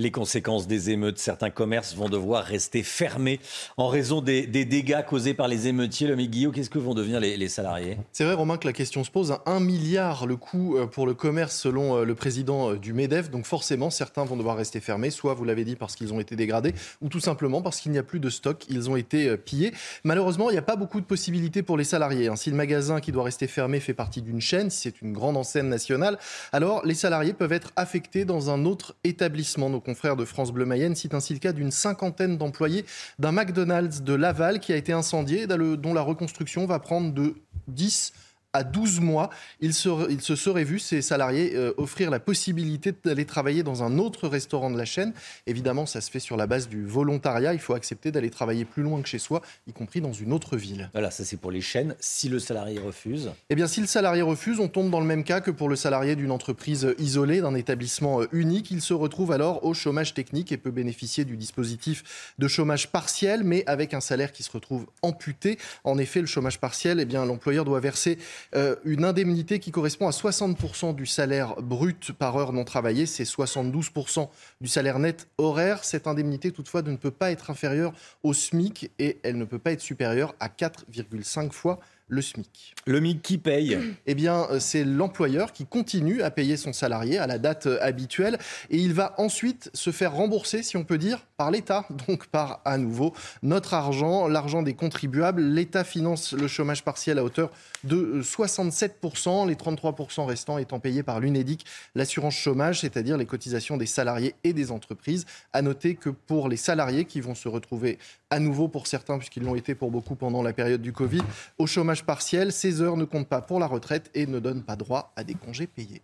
Les 0.00 0.10
conséquences 0.10 0.66
des 0.66 0.88
émeutes, 0.88 1.18
certains 1.18 1.50
commerces 1.50 1.94
vont 1.94 2.08
devoir 2.08 2.42
rester 2.44 2.82
fermés 2.82 3.38
en 3.76 3.88
raison 3.88 4.22
des, 4.22 4.46
dégâts 4.46 5.04
causés 5.06 5.34
par 5.34 5.46
les 5.46 5.68
émeutiers. 5.68 6.08
Le 6.08 6.16
Guillaume, 6.16 6.54
qu'est-ce 6.54 6.70
que 6.70 6.78
vont 6.78 6.94
devenir 6.94 7.20
les, 7.20 7.48
salariés? 7.48 7.98
C'est 8.10 8.24
vrai, 8.24 8.32
Romain, 8.32 8.56
que 8.56 8.66
la 8.66 8.72
question 8.72 9.04
se 9.04 9.10
pose. 9.10 9.36
Un 9.44 9.60
milliard 9.60 10.24
le 10.24 10.36
coût 10.36 10.78
euh, 10.78 10.86
pour 10.86 11.06
le 11.06 11.12
commerce 11.12 11.54
selon 11.54 11.98
euh, 11.98 12.04
le 12.04 12.14
président 12.14 12.70
euh, 12.70 12.78
du 12.78 12.94
MEDEF. 12.94 13.30
Donc 13.30 13.44
forcément, 13.44 13.90
certains 13.90 14.24
vont 14.24 14.38
devoir 14.38 14.56
rester 14.56 14.80
fermés, 14.80 15.10
soit, 15.10 15.34
vous 15.34 15.44
l'avez 15.44 15.64
dit, 15.64 15.76
parce 15.76 15.96
qu'ils 15.96 16.14
ont 16.14 16.20
été 16.20 16.34
dégradés, 16.34 16.72
ou 17.02 17.10
tout 17.10 17.20
simplement 17.20 17.60
parce 17.60 17.78
qu'il 17.78 17.92
n'y 17.92 17.98
a 17.98 18.02
plus 18.02 18.20
de 18.20 18.30
stock. 18.30 18.64
Ils 18.70 18.88
ont 18.88 18.96
été 18.96 19.36
pillés. 19.36 19.74
Malheureusement, 20.04 20.48
il 20.48 20.54
n'y 20.54 20.58
a 20.58 20.62
pas 20.62 20.76
beaucoup 20.76 21.02
de 21.02 21.06
possibilités 21.06 21.62
pour 21.62 21.76
les 21.76 21.84
salariés. 21.84 22.28
Hein. 22.28 22.36
Si 22.36 22.48
le 22.48 22.56
magasin 22.56 23.00
qui 23.00 23.12
doit 23.12 23.24
rester 23.24 23.46
fermé 23.46 23.80
fait 23.80 23.92
partie 23.92 24.22
d'une 24.22 24.40
chaîne, 24.40 24.70
si 24.70 24.80
c'est 24.80 25.02
une 25.02 25.12
grande 25.12 25.36
enseigne 25.36 25.68
nationale, 25.68 26.18
alors 26.52 26.86
les 26.86 26.94
salariés 26.94 27.34
peuvent 27.34 27.52
être 27.52 27.70
affectés 27.76 28.24
dans 28.24 28.48
un 28.48 28.64
autre 28.64 28.94
établissement. 29.04 29.68
Confrères 29.90 30.14
de 30.14 30.24
France 30.24 30.52
Bleu 30.52 30.64
Mayenne 30.64 30.94
citent 30.94 31.14
ainsi 31.14 31.32
le 31.32 31.40
cas 31.40 31.52
d'une 31.52 31.72
cinquantaine 31.72 32.38
d'employés 32.38 32.84
d'un 33.18 33.32
McDonald's 33.32 34.02
de 34.02 34.14
Laval 34.14 34.60
qui 34.60 34.72
a 34.72 34.76
été 34.76 34.92
incendié, 34.92 35.48
dont 35.48 35.92
la 35.92 36.00
reconstruction 36.00 36.64
va 36.64 36.78
prendre 36.78 37.12
de 37.12 37.34
10 37.66 38.12
à 38.52 38.64
12 38.64 39.00
mois, 39.00 39.30
il 39.60 39.74
se, 39.74 40.10
il 40.10 40.20
se 40.20 40.34
serait 40.34 40.64
vu 40.64 40.78
ces 40.78 41.02
salariés 41.02 41.52
euh, 41.54 41.72
offrir 41.76 42.10
la 42.10 42.18
possibilité 42.18 42.92
d'aller 43.04 43.24
travailler 43.24 43.62
dans 43.62 43.82
un 43.82 43.98
autre 43.98 44.26
restaurant 44.26 44.70
de 44.70 44.78
la 44.78 44.84
chaîne. 44.84 45.12
Évidemment, 45.46 45.86
ça 45.86 46.00
se 46.00 46.10
fait 46.10 46.18
sur 46.18 46.36
la 46.36 46.46
base 46.46 46.68
du 46.68 46.84
volontariat. 46.84 47.54
Il 47.54 47.60
faut 47.60 47.74
accepter 47.74 48.10
d'aller 48.10 48.30
travailler 48.30 48.64
plus 48.64 48.82
loin 48.82 49.00
que 49.02 49.08
chez 49.08 49.18
soi, 49.18 49.42
y 49.68 49.72
compris 49.72 50.00
dans 50.00 50.12
une 50.12 50.32
autre 50.32 50.56
ville. 50.56 50.90
Voilà, 50.92 51.10
ça 51.10 51.24
c'est 51.24 51.36
pour 51.36 51.50
les 51.50 51.60
chaînes. 51.60 51.94
Si 52.00 52.28
le 52.28 52.38
salarié 52.38 52.78
refuse 52.78 53.30
Eh 53.50 53.54
bien, 53.54 53.66
si 53.68 53.80
le 53.80 53.86
salarié 53.86 54.22
refuse, 54.22 54.58
on 54.58 54.68
tombe 54.68 54.90
dans 54.90 55.00
le 55.00 55.06
même 55.06 55.24
cas 55.24 55.40
que 55.40 55.50
pour 55.50 55.68
le 55.68 55.76
salarié 55.76 56.16
d'une 56.16 56.32
entreprise 56.32 56.94
isolée, 56.98 57.40
d'un 57.40 57.54
établissement 57.54 58.22
euh, 58.22 58.26
unique. 58.32 58.70
Il 58.70 58.80
se 58.80 58.94
retrouve 58.94 59.32
alors 59.32 59.64
au 59.64 59.74
chômage 59.74 60.14
technique 60.14 60.50
et 60.50 60.56
peut 60.56 60.70
bénéficier 60.70 61.24
du 61.24 61.36
dispositif 61.36 62.34
de 62.38 62.48
chômage 62.48 62.90
partiel, 62.90 63.44
mais 63.44 63.62
avec 63.66 63.94
un 63.94 64.00
salaire 64.00 64.32
qui 64.32 64.42
se 64.42 64.50
retrouve 64.50 64.86
amputé. 65.02 65.58
En 65.84 65.98
effet, 65.98 66.20
le 66.20 66.26
chômage 66.26 66.58
partiel, 66.58 66.98
eh 67.00 67.04
bien, 67.04 67.24
l'employeur 67.24 67.64
doit 67.64 67.80
verser 67.80 68.18
euh, 68.54 68.76
une 68.84 69.04
indemnité 69.04 69.58
qui 69.58 69.70
correspond 69.70 70.06
à 70.06 70.10
60% 70.10 70.94
du 70.94 71.06
salaire 71.06 71.56
brut 71.56 72.12
par 72.12 72.36
heure 72.36 72.52
non 72.52 72.64
travaillée, 72.64 73.06
c'est 73.06 73.24
72% 73.24 74.28
du 74.60 74.68
salaire 74.68 74.98
net 74.98 75.28
horaire. 75.38 75.84
Cette 75.84 76.06
indemnité, 76.06 76.52
toutefois, 76.52 76.82
ne 76.82 76.96
peut 76.96 77.10
pas 77.10 77.30
être 77.30 77.50
inférieure 77.50 77.92
au 78.22 78.32
SMIC 78.32 78.90
et 78.98 79.18
elle 79.22 79.38
ne 79.38 79.44
peut 79.44 79.58
pas 79.58 79.72
être 79.72 79.80
supérieure 79.80 80.34
à 80.40 80.48
4,5 80.48 81.50
fois 81.52 81.80
le 82.10 82.20
SMIC. 82.20 82.74
Le 82.86 83.00
MIC 83.00 83.22
qui 83.22 83.38
paye 83.38 83.78
Eh 84.06 84.14
bien, 84.14 84.46
euh, 84.50 84.60
c'est 84.60 84.84
l'employeur 84.84 85.52
qui 85.52 85.64
continue 85.64 86.22
à 86.22 86.30
payer 86.30 86.56
son 86.56 86.72
salarié 86.72 87.18
à 87.18 87.26
la 87.26 87.38
date 87.38 87.66
euh, 87.66 87.78
habituelle 87.80 88.38
et 88.68 88.76
il 88.76 88.92
va 88.92 89.14
ensuite 89.18 89.70
se 89.72 89.90
faire 89.90 90.12
rembourser, 90.12 90.62
si 90.62 90.76
on 90.76 90.84
peut 90.84 90.98
dire, 90.98 91.24
par 91.36 91.50
l'État, 91.50 91.86
donc 92.08 92.26
par 92.26 92.60
à 92.64 92.76
nouveau 92.76 93.14
notre 93.42 93.74
argent, 93.74 94.28
l'argent 94.28 94.62
des 94.62 94.74
contribuables. 94.74 95.40
L'État 95.40 95.84
finance 95.84 96.32
le 96.32 96.48
chômage 96.48 96.84
partiel 96.84 97.18
à 97.18 97.24
hauteur 97.24 97.50
de 97.84 98.20
67%, 98.22 99.44
euh, 99.44 99.48
les 99.48 99.54
33% 99.54 100.26
restants 100.26 100.58
étant 100.58 100.80
payés 100.80 101.02
par 101.02 101.20
l'UNEDIC, 101.20 101.64
l'assurance 101.94 102.34
chômage, 102.34 102.80
c'est-à-dire 102.80 103.16
les 103.16 103.26
cotisations 103.26 103.76
des 103.76 103.86
salariés 103.86 104.34
et 104.44 104.52
des 104.52 104.72
entreprises. 104.72 105.26
À 105.52 105.62
noter 105.62 105.94
que 105.94 106.10
pour 106.10 106.48
les 106.48 106.56
salariés 106.56 107.04
qui 107.04 107.20
vont 107.20 107.34
se 107.34 107.48
retrouver 107.48 107.98
à 108.30 108.38
nouveau 108.38 108.68
pour 108.68 108.86
certains, 108.86 109.18
puisqu'ils 109.18 109.42
l'ont 109.42 109.56
été 109.56 109.74
pour 109.74 109.90
beaucoup 109.90 110.14
pendant 110.14 110.42
la 110.42 110.52
période 110.52 110.82
du 110.82 110.92
Covid, 110.92 111.22
au 111.58 111.66
chômage 111.66 112.04
partiel, 112.04 112.52
ces 112.52 112.80
heures 112.80 112.96
ne 112.96 113.04
comptent 113.04 113.28
pas 113.28 113.42
pour 113.42 113.58
la 113.58 113.66
retraite 113.66 114.10
et 114.14 114.26
ne 114.26 114.38
donnent 114.38 114.62
pas 114.62 114.76
droit 114.76 115.12
à 115.16 115.24
des 115.24 115.34
congés 115.34 115.66
payés. 115.66 116.02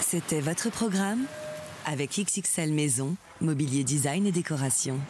C'était 0.00 0.40
votre 0.40 0.70
programme 0.70 1.24
avec 1.86 2.10
XXL 2.10 2.72
Maison, 2.72 3.16
mobilier 3.40 3.84
design 3.84 4.26
et 4.26 4.32
décoration. 4.32 5.00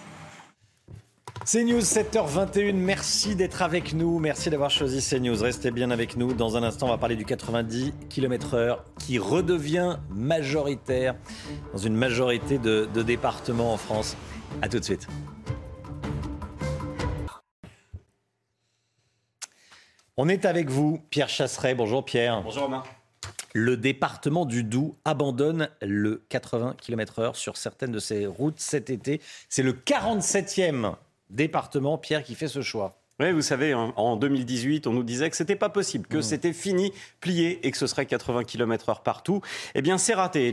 CNews 1.42 1.80
7h21, 1.80 2.72
merci 2.72 3.36
d'être 3.36 3.60
avec 3.60 3.92
nous, 3.92 4.18
merci 4.18 4.48
d'avoir 4.48 4.70
choisi 4.70 5.06
CNews. 5.06 5.42
Restez 5.42 5.70
bien 5.70 5.90
avec 5.90 6.16
nous. 6.16 6.32
Dans 6.32 6.56
un 6.56 6.62
instant, 6.62 6.86
on 6.86 6.90
va 6.90 6.96
parler 6.96 7.16
du 7.16 7.26
90 7.26 7.92
km/h 8.08 8.78
qui 8.98 9.18
redevient 9.18 9.98
majoritaire 10.08 11.16
dans 11.72 11.78
une 11.78 11.96
majorité 11.96 12.56
de, 12.56 12.88
de 12.94 13.02
départements 13.02 13.74
en 13.74 13.76
France. 13.76 14.16
A 14.62 14.70
tout 14.70 14.78
de 14.78 14.84
suite. 14.84 15.06
On 20.16 20.28
est 20.30 20.46
avec 20.46 20.70
vous, 20.70 21.02
Pierre 21.10 21.28
Chasseret. 21.28 21.74
Bonjour 21.74 22.06
Pierre. 22.06 22.40
Bonjour 22.42 22.62
Romain. 22.62 22.84
Le 23.52 23.76
département 23.76 24.46
du 24.46 24.64
Doubs 24.64 24.96
abandonne 25.04 25.68
le 25.82 26.24
80 26.28 26.76
km/h 26.80 27.34
sur 27.34 27.56
certaines 27.56 27.92
de 27.92 27.98
ses 27.98 28.26
routes 28.26 28.58
cet 28.58 28.90
été. 28.90 29.20
C'est 29.48 29.62
le 29.62 29.72
47e 29.72 30.94
département, 31.34 31.98
Pierre, 31.98 32.22
qui 32.22 32.34
fait 32.34 32.48
ce 32.48 32.62
choix. 32.62 32.96
Oui, 33.20 33.30
vous 33.30 33.42
savez, 33.42 33.74
en 33.74 34.16
2018, 34.16 34.88
on 34.88 34.92
nous 34.92 35.04
disait 35.04 35.30
que 35.30 35.36
c'était 35.36 35.54
pas 35.54 35.68
possible, 35.68 36.04
que 36.08 36.18
mmh. 36.18 36.22
c'était 36.22 36.52
fini, 36.52 36.92
plié 37.20 37.64
et 37.64 37.70
que 37.70 37.78
ce 37.78 37.86
serait 37.86 38.06
80 38.06 38.42
km/h 38.42 39.04
partout. 39.04 39.40
Eh 39.76 39.82
bien, 39.82 39.98
c'est 39.98 40.14
raté. 40.14 40.52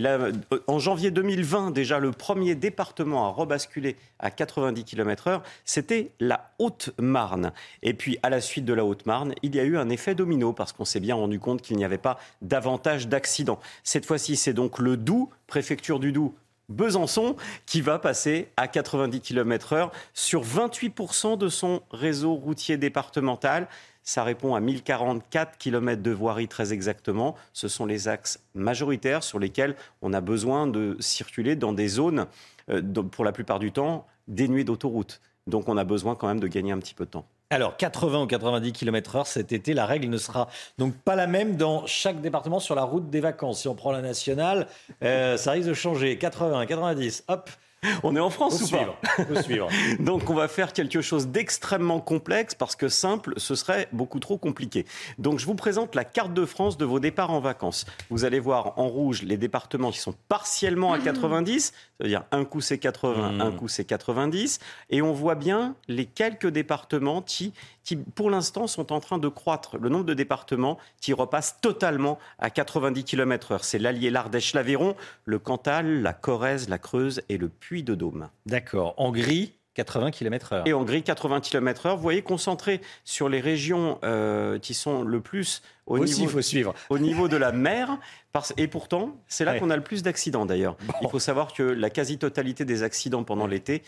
en 0.67 0.77
janvier 0.77 1.09
2020, 1.09 1.71
déjà, 1.71 1.97
le 1.97 2.11
premier 2.11 2.53
département 2.53 3.25
à 3.25 3.32
rebasculer 3.32 3.95
à 4.19 4.29
90 4.29 4.84
km/h, 4.84 5.41
c'était 5.65 6.11
la 6.19 6.51
Haute-Marne. 6.59 7.51
Et 7.82 7.95
puis, 7.95 8.19
à 8.21 8.29
la 8.29 8.41
suite 8.41 8.65
de 8.65 8.73
la 8.73 8.86
Haute-Marne, 8.86 9.34
il 9.41 9.55
y 9.55 9.59
a 9.59 9.63
eu 9.63 9.75
un 9.75 9.89
effet 9.89 10.13
domino 10.13 10.53
parce 10.53 10.71
qu'on 10.71 10.86
s'est 10.86 10.99
bien 10.99 11.15
rendu 11.15 11.39
compte 11.39 11.63
qu'il 11.63 11.77
n'y 11.77 11.86
avait 11.86 11.97
pas 11.97 12.19
davantage 12.43 13.07
d'accidents. 13.07 13.59
Cette 13.84 14.05
fois-ci, 14.05 14.36
c'est 14.36 14.53
donc 14.53 14.77
le 14.77 14.97
Doubs, 14.97 15.29
préfecture 15.47 15.99
du 15.99 16.11
Doubs, 16.11 16.36
Besançon 16.72 17.36
qui 17.65 17.82
va 17.82 17.99
passer 17.99 18.49
à 18.57 18.67
90 18.67 19.22
km/h 19.22 19.91
sur 20.13 20.43
28% 20.43 21.38
de 21.38 21.49
son 21.49 21.82
réseau 21.91 22.34
routier 22.34 22.78
départemental. 22.78 23.67
Ça 24.03 24.24
répond 24.24 24.55
à 24.55 24.59
1044 24.59 25.57
km 25.57 26.01
de 26.01 26.11
voirie 26.11 26.47
très 26.47 26.74
exactement. 26.74 27.36
Ce 27.53 27.67
sont 27.67 27.86
les 27.86 28.07
axes 28.07 28.39
majoritaires 28.55 29.24
sur 29.24 29.38
lesquels 29.38 29.76
on 30.01 30.13
a 30.13 30.22
besoin 30.22 30.65
de 30.65 30.97
circuler 30.99 31.55
dans 31.55 31.74
des 31.74 31.88
zones, 31.88 32.26
euh, 32.69 32.82
pour 32.82 33.26
la 33.26 33.32
plupart 33.32 33.59
du 33.59 33.72
temps, 33.72 34.07
dénuées 34.28 34.63
d'autoroutes. 34.63 35.22
Donc 35.47 35.69
on 35.69 35.78
a 35.78 35.84
besoin 35.84 36.15
quand 36.15 36.28
même 36.28 36.39
de 36.39 36.47
gagner 36.47 36.72
un 36.72 36.80
petit 36.80 36.95
peu 36.95 37.05
de 37.05 37.11
temps. 37.11 37.26
Alors, 37.52 37.76
80 37.76 38.22
ou 38.22 38.28
90 38.28 38.72
km/h 38.72 39.26
cet 39.26 39.52
été, 39.52 39.74
la 39.74 39.86
règle 39.86 40.08
ne 40.08 40.18
sera 40.18 40.47
donc 40.78 40.95
pas 40.95 41.18
la 41.18 41.28
même 41.28 41.58
dans 41.58 41.86
chaque 41.86 42.22
département 42.22 42.62
sur 42.62 42.76
la 42.76 42.84
route 42.84 43.10
des 43.10 43.20
vacances. 43.20 43.60
Si 43.60 43.68
on 43.68 43.76
prend 43.76 43.91
la 43.91 44.02
nationale, 44.02 44.68
euh, 45.04 45.36
ça 45.36 45.52
risque 45.52 45.68
de 45.68 45.74
changer. 45.74 46.18
80, 46.18 46.66
90, 46.66 47.26
hop, 47.28 47.49
On 48.03 48.15
est 48.15 48.19
en 48.19 48.29
France 48.29 48.61
ou 48.61 48.65
suivre. 48.67 48.95
pas 49.01 49.41
suivre. 49.41 49.67
Donc 49.99 50.29
on 50.29 50.36
va 50.36 50.47
faire 50.47 50.71
quelque 50.71 51.01
chose 51.01 51.27
d'extrêmement 51.27 51.99
complexe 51.99 52.53
parce 52.53 52.75
que 52.75 52.89
simple, 52.89 53.34
ce 53.38 53.55
serait 53.55 53.88
beaucoup 53.91 54.19
trop 54.19 54.38
compliqué. 54.38 54.86
Donc 55.17 55.39
je 55.39 55.47
vous 55.47 55.55
présente 55.55 55.95
la 55.95 56.03
carte 56.03 56.34
de 56.34 56.45
France 56.45 56.77
de 56.77 56.86
vos 56.86 56.99
départs 56.99 57.32
en 57.32 57.39
vacances. 57.39 57.88
Vous 58.11 58.23
allez 58.23 58.39
voir 58.39 58.77
en 58.77 58.88
rouge 58.88 59.23
les 59.23 59.38
départements 59.38 59.89
qui 59.89 59.97
sont 59.97 60.13
partiellement 60.29 60.93
à 60.93 60.99
90, 60.99 61.73
c'est-à-dire 61.97 62.23
un 62.32 62.45
coup 62.45 62.61
c'est 62.61 62.77
80, 62.77 63.39
un 63.39 63.49
mmh. 63.49 63.55
coup 63.55 63.67
c'est 63.67 63.86
90, 63.86 64.59
et 64.91 65.01
on 65.01 65.13
voit 65.13 65.36
bien 65.36 65.75
les 65.88 66.05
quelques 66.05 66.47
départements 66.47 67.23
qui 67.23 67.51
qui, 67.84 67.95
pour 67.95 68.29
l'instant, 68.29 68.67
sont 68.67 68.91
en 68.91 68.99
train 68.99 69.17
de 69.17 69.27
croître. 69.27 69.77
Le 69.77 69.89
nombre 69.89 70.05
de 70.05 70.13
départements 70.13 70.77
qui 70.99 71.13
repassent 71.13 71.59
totalement 71.61 72.19
à 72.39 72.49
90 72.49 73.03
km/h. 73.03 73.59
C'est 73.61 73.80
l'Allier, 73.80 74.10
l'Ardèche, 74.10 74.53
l'Aveyron, 74.53 74.95
le 75.26 75.39
Cantal, 75.39 76.01
la 76.01 76.14
Corrèze, 76.14 76.69
la 76.69 76.77
Creuse 76.77 77.22
et 77.30 77.38
le 77.38 77.49
Puy-de-Dôme. 77.49 78.30
D'accord. 78.45 78.93
En 78.97 79.11
gris, 79.11 79.53
80 79.84 80.12
km/h. 80.12 80.62
Et 80.68 80.74
Hongrie, 80.74 81.02
80 81.03 81.41
km/h. 81.41 81.95
Vous 81.95 82.02
voyez, 82.02 82.22
concentré 82.22 82.82
sur 83.03 83.30
les 83.30 83.40
régions 83.40 83.98
euh, 84.03 84.60
qui 84.60 84.74
sont 84.74 85.02
le 85.03 85.22
plus 85.22 85.62
au, 85.88 85.98
Aussi, 85.98 86.22
niveau, 86.22 86.34
faut 86.34 86.41
suivre. 86.41 86.74
au 86.90 86.99
niveau 86.99 87.28
de 87.28 87.36
la 87.38 87.52
mer. 87.52 87.98
Parce, 88.32 88.53
et 88.58 88.68
pourtant, 88.68 89.18
c'est 89.28 89.44
là 89.44 89.53
Ouais. 89.53 89.60
qu'on 89.60 89.70
a 89.72 89.76
le 89.76 89.82
plus 89.84 90.03
d'accidents 90.03 90.45
d'ailleurs. 90.45 90.78
Il 91.02 91.10
faut 91.10 91.20
savoir 91.20 91.52
que 91.53 91.64
la 91.64 91.90
quasi-totalité 91.90 92.64
des 92.64 92.84
accidents 92.84 93.24
pendant 93.24 93.48
l'été 93.48 93.82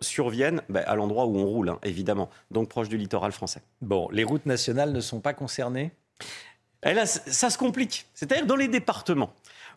surviennent 0.00 0.62
bah, 0.68 0.82
à 0.86 0.94
l'endroit 0.96 1.26
où 1.26 1.38
on 1.38 1.46
roule, 1.46 1.68
hein, 1.70 1.78
évidemment, 1.82 2.28
donc 2.50 2.68
proche 2.68 2.88
du 2.88 2.96
littoral 2.98 3.32
français. 3.32 3.62
Bon, 3.80 4.08
les 4.12 4.24
routes 4.24 4.46
nationales 4.46 4.92
ne 4.92 5.00
sont 5.00 5.20
pas 5.20 5.32
concernées? 5.32 5.92
Et 6.84 6.92
là, 6.92 7.06
c- 7.06 7.20
ça 7.26 7.48
se 7.50 7.56
complique. 7.58 8.06
C'est-à-dire 8.14 8.46
dans 8.46 8.56
les 8.56 8.68
départements 8.68 9.32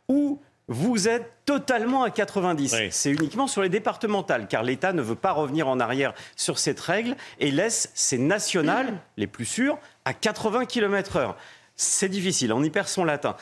où 0.10 0.40
vous 0.70 1.08
êtes 1.08 1.34
totalement 1.46 2.04
à 2.04 2.12
90. 2.12 2.76
C'est 2.92 3.12
uniquement 3.12 3.48
sur 3.48 3.64
les 3.64 3.70
départementales, 3.70 4.48
car 4.48 4.64
l'État 4.64 4.94
ne 4.94 5.02
veut 5.02 5.16
pas 5.16 5.32
revenir 5.32 5.68
en 5.68 5.80
arrière 5.80 6.14
sur 6.36 6.60
cette 6.60 6.80
règle 6.80 7.16
et 7.40 7.52
laisse 7.52 7.92
ces 7.96 8.20
nationales, 8.20 8.94
les 9.18 9.28
plus 9.28 9.46
sûres, 9.46 9.80
à 10.06 10.14
80 10.14 10.66
km/h. 10.66 11.34
C'est 11.76 12.10
difficile, 12.10 12.54
on 12.54 12.64
y 12.64 12.70
perd 12.70 12.88
son 12.88 13.04
latin. 13.04 13.36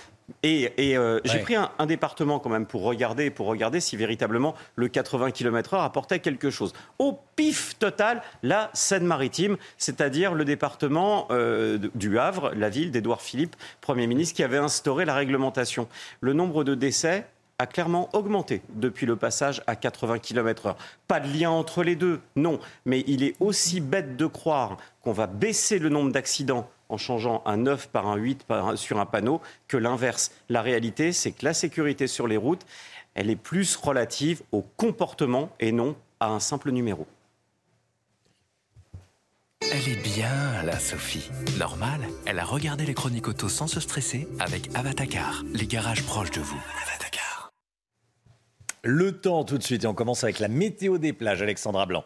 Et, 0.44 0.72
et, 0.78 0.98
euh, 0.98 1.20
j'ai 1.24 1.40
pris 1.40 1.56
un, 1.56 1.72
un 1.80 1.86
département 1.86 2.40
quand 2.40 2.49
même 2.49 2.66
pour 2.66 2.84
regarder, 2.84 3.30
pour 3.30 3.48
regarder 3.48 3.80
si 3.80 3.95
véritablement 3.95 4.56
le 4.76 4.90
80 4.90 5.32
km/h 5.32 5.82
apportait 5.82 6.20
quelque 6.20 6.49
chose. 6.49 6.74
Au 6.99 7.18
pif 7.38 7.78
total, 7.80 8.22
la 8.44 8.70
Seine-Maritime, 8.74 9.58
c'est-à-dire 9.78 10.34
le 10.34 10.44
département 10.44 11.28
euh, 11.32 11.80
du 11.95 12.20
Havre, 12.20 12.52
la 12.56 12.70
ville 12.70 12.91
d'Édouard 12.91 13.22
Philippe, 13.22 13.56
Premier 13.80 14.06
ministre, 14.06 14.36
qui 14.36 14.44
avait 14.44 14.58
instauré 14.58 15.06
la 15.06 15.16
réglementation. 15.16 15.88
Le 16.20 16.34
nombre 16.34 16.66
de 16.66 16.76
décès 16.76 17.26
a 17.60 17.66
clairement 17.66 18.10
augmenté 18.14 18.62
depuis 18.70 19.06
le 19.06 19.16
passage 19.16 19.64
à 19.66 19.76
80 19.76 20.20
km/h. 20.20 20.76
Pas 21.08 21.20
de 21.20 21.28
lien 21.28 21.49
entre 21.49 21.84
les 21.84 21.95
deux, 21.95 22.20
non. 22.36 22.60
Mais 22.86 23.04
il 23.08 23.24
est 23.24 23.36
aussi 23.40 23.80
bête 23.80 24.18
de 24.18 24.26
croire 24.26 24.78
qu'on 25.02 25.14
va 25.14 25.26
baisser 25.26 25.80
le 25.80 25.90
nombre 25.90 26.12
d'accidents 26.12 26.70
en 26.89 26.97
changeant 26.97 27.41
un 27.45 27.57
9 27.57 27.88
par 27.89 28.07
un 28.07 28.15
8 28.15 28.43
par 28.43 28.68
un- 28.68 28.76
sur 28.76 28.99
un 28.99 29.05
panneau 29.05 29.41
que 29.68 29.77
l'inverse. 29.77 30.31
La 30.49 30.61
réalité, 30.61 31.11
c'est 31.14 31.31
que 31.31 31.45
la 31.45 31.53
sécurité 31.53 32.07
sur 32.07 32.27
les 32.27 32.38
routes, 32.38 32.65
elle 33.15 33.30
est 33.30 33.35
plus 33.35 33.76
relative 33.76 34.41
au 34.51 34.61
comportement 34.61 35.49
et 35.59 35.72
non 35.72 35.95
à 36.19 36.27
un 36.27 36.39
simple 36.39 36.72
numéro. 36.72 37.07
Elle 39.72 39.89
est 39.89 40.01
bien, 40.01 40.64
la 40.64 40.80
Sophie. 40.80 41.30
Normal, 41.59 41.99
elle 42.26 42.39
a 42.39 42.45
regardé 42.45 42.85
les 42.85 42.93
chroniques 42.93 43.27
auto 43.27 43.49
sans 43.49 43.68
se 43.68 43.80
stresser 43.80 44.27
avec 44.39 44.69
Avatacar, 44.76 45.43
les 45.53 45.68
garages 45.68 46.03
proches 46.03 46.31
de 46.31 46.41
vous. 46.41 46.61
Le 48.84 49.19
temps 49.19 49.43
tout 49.43 49.57
de 49.57 49.64
suite 49.64 49.84
et 49.84 49.88
on 49.88 49.93
commence 49.93 50.23
avec 50.23 50.39
la 50.39 50.47
météo 50.47 50.97
des 50.97 51.11
plages, 51.11 51.41
Alexandra 51.41 51.85
Blanc. 51.85 52.05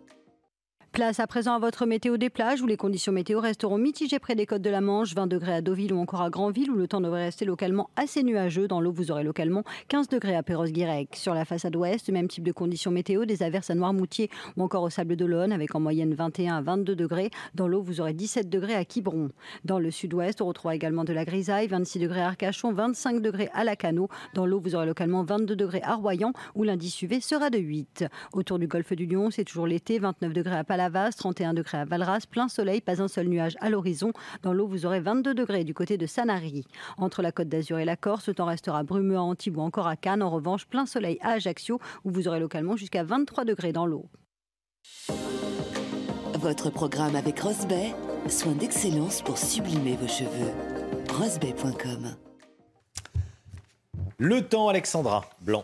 Place 0.91 1.21
à 1.21 1.27
présent 1.27 1.53
à 1.53 1.59
votre 1.59 1.85
météo 1.85 2.17
des 2.17 2.29
plages 2.29 2.61
où 2.61 2.67
les 2.67 2.75
conditions 2.75 3.13
météo 3.13 3.39
resteront 3.39 3.77
mitigées 3.77 4.19
près 4.19 4.35
des 4.35 4.45
côtes 4.45 4.61
de 4.61 4.69
la 4.69 4.81
Manche, 4.81 5.15
20 5.15 5.25
degrés 5.25 5.53
à 5.53 5.61
Deauville 5.61 5.93
ou 5.93 5.97
encore 5.97 6.21
à 6.21 6.29
Granville 6.29 6.69
où 6.69 6.75
le 6.75 6.85
temps 6.85 6.99
devrait 6.99 7.23
rester 7.23 7.45
localement 7.45 7.89
assez 7.95 8.23
nuageux. 8.23 8.67
Dans 8.67 8.81
l'eau, 8.81 8.91
vous 8.91 9.09
aurez 9.09 9.23
localement 9.23 9.63
15 9.87 10.09
degrés 10.09 10.35
à 10.35 10.43
Perros-Guirec. 10.43 11.15
Sur 11.15 11.33
la 11.33 11.45
façade 11.45 11.77
ouest, 11.77 12.09
même 12.09 12.27
type 12.27 12.43
de 12.43 12.51
conditions 12.51 12.91
météo, 12.91 13.23
des 13.23 13.41
averses 13.41 13.69
à 13.69 13.75
Noirmoutier 13.75 14.29
ou 14.57 14.63
encore 14.63 14.83
au 14.83 14.89
Sable 14.89 15.15
d'Olonne 15.15 15.53
avec 15.53 15.73
en 15.75 15.79
moyenne 15.79 16.13
21 16.13 16.57
à 16.57 16.61
22 16.61 16.93
degrés. 16.93 17.31
Dans 17.55 17.69
l'eau, 17.69 17.81
vous 17.81 18.01
aurez 18.01 18.13
17 18.13 18.49
degrés 18.49 18.75
à 18.75 18.83
Quiberon. 18.83 19.29
Dans 19.63 19.79
le 19.79 19.91
sud-ouest, 19.91 20.41
on 20.41 20.47
retrouvera 20.47 20.75
également 20.75 21.05
de 21.05 21.13
la 21.13 21.23
grisaille, 21.23 21.67
26 21.67 21.99
degrés 21.99 22.21
à 22.21 22.27
Arcachon, 22.27 22.73
25 22.73 23.21
degrés 23.21 23.49
à 23.53 23.63
Lacano. 23.63 24.09
Dans 24.33 24.45
l'eau, 24.45 24.59
vous 24.59 24.75
aurez 24.75 24.87
localement 24.87 25.23
22 25.23 25.55
degrés 25.55 25.83
à 25.83 25.95
Royan 25.95 26.33
où 26.53 26.63
l'indice 26.63 27.01
UV 27.01 27.21
sera 27.21 27.49
de 27.49 27.59
8. 27.59 28.03
Autour 28.33 28.59
du 28.59 28.67
golfe 28.67 28.91
du 28.91 29.05
Lion, 29.05 29.31
c'est 29.31 29.45
toujours 29.45 29.67
l'été, 29.67 29.97
29 29.97 30.33
degrés 30.33 30.57
à 30.57 30.65
Palavas, 30.81 31.11
31 31.11 31.53
degrés 31.53 31.77
à 31.77 31.85
Valras, 31.85 32.25
plein 32.27 32.47
soleil, 32.47 32.81
pas 32.81 33.03
un 33.03 33.07
seul 33.07 33.27
nuage 33.27 33.55
à 33.61 33.69
l'horizon. 33.69 34.13
Dans 34.41 34.51
l'eau, 34.51 34.65
vous 34.65 34.87
aurez 34.87 34.99
22 34.99 35.35
degrés 35.35 35.63
du 35.63 35.75
côté 35.75 35.95
de 35.95 36.07
Sanary. 36.07 36.65
Entre 36.97 37.21
la 37.21 37.31
côte 37.31 37.49
d'Azur 37.49 37.77
et 37.77 37.85
la 37.85 37.95
Corse, 37.95 38.27
le 38.27 38.33
temps 38.33 38.47
restera 38.47 38.81
brumeux 38.81 39.17
à 39.17 39.21
Antibes 39.21 39.57
ou 39.57 39.61
encore 39.61 39.85
à 39.85 39.95
Cannes. 39.95 40.23
En 40.23 40.31
revanche, 40.31 40.65
plein 40.65 40.87
soleil 40.87 41.19
à 41.21 41.33
Ajaccio 41.33 41.79
où 42.03 42.09
vous 42.09 42.27
aurez 42.27 42.39
localement 42.39 42.77
jusqu'à 42.77 43.03
23 43.03 43.45
degrés 43.45 43.73
dans 43.73 43.85
l'eau. 43.85 44.07
Votre 46.39 46.71
programme 46.71 47.15
avec 47.15 47.39
Rosbay, 47.39 47.93
soin 48.27 48.53
d'excellence 48.53 49.21
pour 49.21 49.37
sublimer 49.37 49.95
vos 49.97 50.07
cheveux. 50.07 50.51
Rosbay.com 51.13 52.15
Le 54.17 54.41
temps, 54.41 54.67
Alexandra 54.67 55.25
Blanc. 55.41 55.63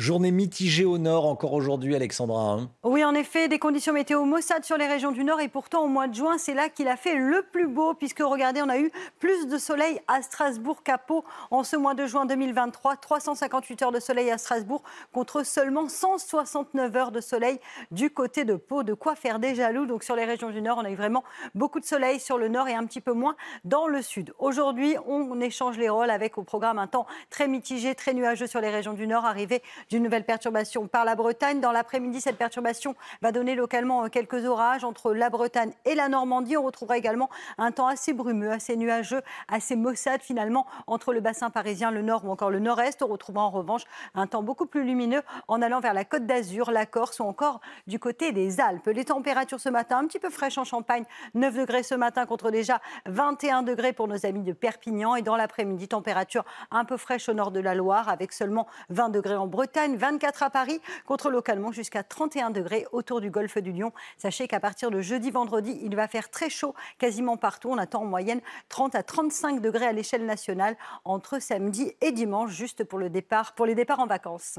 Journée 0.00 0.30
mitigée 0.30 0.86
au 0.86 0.96
nord 0.96 1.26
encore 1.26 1.52
aujourd'hui, 1.52 1.94
Alexandra. 1.94 2.52
hein. 2.52 2.70
Oui, 2.84 3.04
en 3.04 3.14
effet, 3.14 3.48
des 3.48 3.58
conditions 3.58 3.92
météo 3.92 4.24
maussades 4.24 4.64
sur 4.64 4.78
les 4.78 4.86
régions 4.86 5.12
du 5.12 5.24
Nord 5.24 5.40
et 5.42 5.48
pourtant 5.48 5.84
au 5.84 5.88
mois 5.88 6.08
de 6.08 6.14
juin, 6.14 6.38
c'est 6.38 6.54
là 6.54 6.70
qu'il 6.70 6.88
a 6.88 6.96
fait 6.96 7.16
le 7.16 7.42
plus 7.52 7.68
beau 7.68 7.92
puisque 7.92 8.20
regardez, 8.20 8.62
on 8.62 8.70
a 8.70 8.78
eu 8.78 8.90
plus 9.18 9.46
de 9.46 9.58
soleil 9.58 10.00
à 10.08 10.22
Strasbourg 10.22 10.82
qu'à 10.82 10.96
Pau 10.96 11.22
en 11.50 11.64
ce 11.64 11.76
mois 11.76 11.92
de 11.92 12.06
juin 12.06 12.24
2023. 12.24 12.96
358 12.96 13.82
heures 13.82 13.92
de 13.92 14.00
soleil 14.00 14.30
à 14.30 14.38
Strasbourg 14.38 14.82
contre 15.12 15.44
seulement 15.44 15.86
169 15.86 16.96
heures 16.96 17.12
de 17.12 17.20
soleil 17.20 17.60
du 17.90 18.08
côté 18.08 18.46
de 18.46 18.54
Pau. 18.54 18.82
De 18.82 18.94
quoi 18.94 19.14
faire 19.16 19.38
des 19.38 19.54
jaloux. 19.54 19.84
Donc 19.84 20.02
sur 20.02 20.16
les 20.16 20.24
régions 20.24 20.48
du 20.48 20.62
Nord, 20.62 20.78
on 20.80 20.86
a 20.86 20.90
eu 20.90 20.96
vraiment 20.96 21.24
beaucoup 21.54 21.78
de 21.78 21.84
soleil 21.84 22.20
sur 22.20 22.38
le 22.38 22.48
Nord 22.48 22.68
et 22.68 22.74
un 22.74 22.86
petit 22.86 23.02
peu 23.02 23.12
moins 23.12 23.36
dans 23.64 23.86
le 23.86 24.00
Sud. 24.00 24.32
Aujourd'hui, 24.38 24.96
on 25.06 25.42
échange 25.42 25.76
les 25.76 25.90
rôles 25.90 26.08
avec 26.08 26.38
au 26.38 26.42
programme 26.42 26.78
un 26.78 26.86
temps 26.86 27.06
très 27.28 27.48
mitigé, 27.48 27.94
très 27.94 28.14
nuageux 28.14 28.46
sur 28.46 28.62
les 28.62 28.70
régions 28.70 28.94
du 28.94 29.06
Nord, 29.06 29.26
arrivé 29.26 29.62
d'une 29.90 30.04
nouvelle 30.04 30.24
perturbation 30.24 30.86
par 30.86 31.04
la 31.04 31.16
Bretagne. 31.16 31.60
Dans 31.60 31.72
l'après-midi, 31.72 32.20
cette 32.20 32.38
perturbation 32.38 32.94
va 33.22 33.32
donner 33.32 33.54
localement 33.54 34.04
euh, 34.04 34.08
quelques 34.08 34.44
orages 34.46 34.84
entre 34.84 35.12
la 35.12 35.28
Bretagne 35.30 35.72
et 35.84 35.94
la 35.94 36.08
Normandie. 36.08 36.56
On 36.56 36.62
retrouvera 36.62 36.96
également 36.96 37.28
un 37.58 37.72
temps 37.72 37.88
assez 37.88 38.12
brumeux, 38.12 38.52
assez 38.52 38.76
nuageux, 38.76 39.20
assez 39.48 39.76
maussade 39.76 40.22
finalement 40.22 40.66
entre 40.86 41.12
le 41.12 41.20
bassin 41.20 41.50
parisien, 41.50 41.90
le 41.90 42.02
nord 42.02 42.24
ou 42.24 42.30
encore 42.30 42.50
le 42.50 42.60
nord-est. 42.60 43.02
On 43.02 43.08
retrouvera 43.08 43.44
en 43.44 43.50
revanche 43.50 43.82
un 44.14 44.28
temps 44.28 44.42
beaucoup 44.42 44.66
plus 44.66 44.84
lumineux 44.84 45.22
en 45.48 45.60
allant 45.60 45.80
vers 45.80 45.94
la 45.94 46.04
côte 46.04 46.24
d'Azur, 46.24 46.70
la 46.70 46.86
Corse 46.86 47.18
ou 47.18 47.24
encore 47.24 47.60
du 47.88 47.98
côté 47.98 48.30
des 48.32 48.60
Alpes. 48.60 48.86
Les 48.86 49.04
températures 49.04 49.60
ce 49.60 49.68
matin 49.68 49.98
un 49.98 50.06
petit 50.06 50.20
peu 50.20 50.30
fraîches 50.30 50.58
en 50.58 50.64
Champagne, 50.64 51.04
9 51.34 51.54
degrés 51.56 51.82
ce 51.82 51.96
matin 51.96 52.26
contre 52.26 52.50
déjà 52.50 52.80
21 53.06 53.62
degrés 53.64 53.92
pour 53.92 54.06
nos 54.06 54.24
amis 54.24 54.42
de 54.42 54.52
Perpignan. 54.52 55.16
Et 55.16 55.22
dans 55.22 55.36
l'après-midi, 55.36 55.88
température 55.88 56.44
un 56.70 56.84
peu 56.84 56.96
fraîche 56.96 57.28
au 57.28 57.34
nord 57.34 57.50
de 57.50 57.60
la 57.60 57.74
Loire 57.74 58.08
avec 58.08 58.32
seulement 58.32 58.68
20 58.90 59.08
degrés 59.08 59.36
en 59.36 59.48
Bretagne, 59.48 59.79
24 59.88 60.42
à 60.42 60.50
Paris 60.50 60.80
contre 61.06 61.30
localement 61.30 61.72
jusqu'à 61.72 62.02
31 62.02 62.50
degrés 62.50 62.86
autour 62.92 63.20
du 63.20 63.30
golfe 63.30 63.58
du 63.58 63.72
Lion. 63.72 63.92
Sachez 64.18 64.46
qu'à 64.48 64.60
partir 64.60 64.90
de 64.90 65.00
jeudi, 65.00 65.30
vendredi, 65.30 65.78
il 65.82 65.96
va 65.96 66.08
faire 66.08 66.30
très 66.30 66.50
chaud 66.50 66.74
quasiment 66.98 67.36
partout. 67.36 67.70
On 67.70 67.78
attend 67.78 68.02
en 68.02 68.06
moyenne 68.06 68.40
30 68.68 68.94
à 68.94 69.02
35 69.02 69.60
degrés 69.60 69.86
à 69.86 69.92
l'échelle 69.92 70.26
nationale 70.26 70.76
entre 71.04 71.38
samedi 71.40 71.92
et 72.00 72.12
dimanche, 72.12 72.50
juste 72.50 72.84
pour 72.84 72.98
le 72.98 73.10
départ, 73.10 73.54
pour 73.54 73.66
les 73.66 73.74
départs 73.74 74.00
en 74.00 74.06
vacances. 74.06 74.58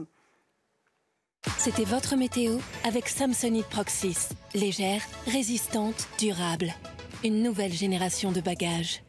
C'était 1.57 1.85
votre 1.85 2.15
météo 2.15 2.57
avec 2.83 3.07
Samsonite 3.07 3.67
Proxys. 3.67 4.29
Légère, 4.53 5.01
résistante, 5.25 6.07
durable. 6.19 6.73
Une 7.23 7.41
nouvelle 7.41 7.73
génération 7.73 8.31
de 8.31 8.41
bagages. 8.41 9.03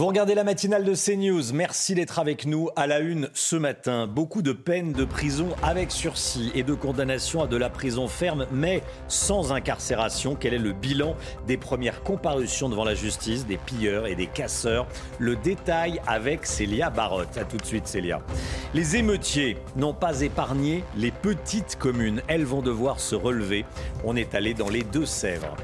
Vous 0.00 0.06
regardez 0.06 0.34
la 0.34 0.44
matinale 0.44 0.84
de 0.84 0.94
CNews. 0.94 1.52
Merci 1.52 1.94
d'être 1.94 2.18
avec 2.18 2.46
nous 2.46 2.70
à 2.74 2.86
la 2.86 3.00
une 3.00 3.28
ce 3.34 3.54
matin. 3.54 4.06
Beaucoup 4.06 4.40
de 4.40 4.52
peines 4.52 4.94
de 4.94 5.04
prison 5.04 5.48
avec 5.62 5.90
sursis 5.90 6.50
et 6.54 6.62
de 6.62 6.72
condamnation 6.72 7.42
à 7.42 7.46
de 7.46 7.58
la 7.58 7.68
prison 7.68 8.08
ferme, 8.08 8.46
mais 8.50 8.82
sans 9.08 9.52
incarcération. 9.52 10.36
Quel 10.40 10.54
est 10.54 10.58
le 10.58 10.72
bilan 10.72 11.16
des 11.46 11.58
premières 11.58 12.02
comparutions 12.02 12.70
devant 12.70 12.84
la 12.84 12.94
justice 12.94 13.44
des 13.44 13.58
pilleurs 13.58 14.06
et 14.06 14.14
des 14.14 14.26
casseurs? 14.26 14.86
Le 15.18 15.36
détail 15.36 16.00
avec 16.06 16.46
Célia 16.46 16.88
Barotte. 16.88 17.36
A 17.36 17.44
tout 17.44 17.58
de 17.58 17.66
suite, 17.66 17.86
Célia. 17.86 18.22
Les 18.72 18.96
émeutiers 18.96 19.58
n'ont 19.76 19.92
pas 19.92 20.22
épargné 20.22 20.82
les 20.96 21.10
petites 21.10 21.76
communes. 21.76 22.22
Elles 22.26 22.46
vont 22.46 22.62
devoir 22.62 23.00
se 23.00 23.16
relever. 23.16 23.66
On 24.02 24.16
est 24.16 24.34
allé 24.34 24.54
dans 24.54 24.70
les 24.70 24.82
Deux-Sèvres. 24.82 25.56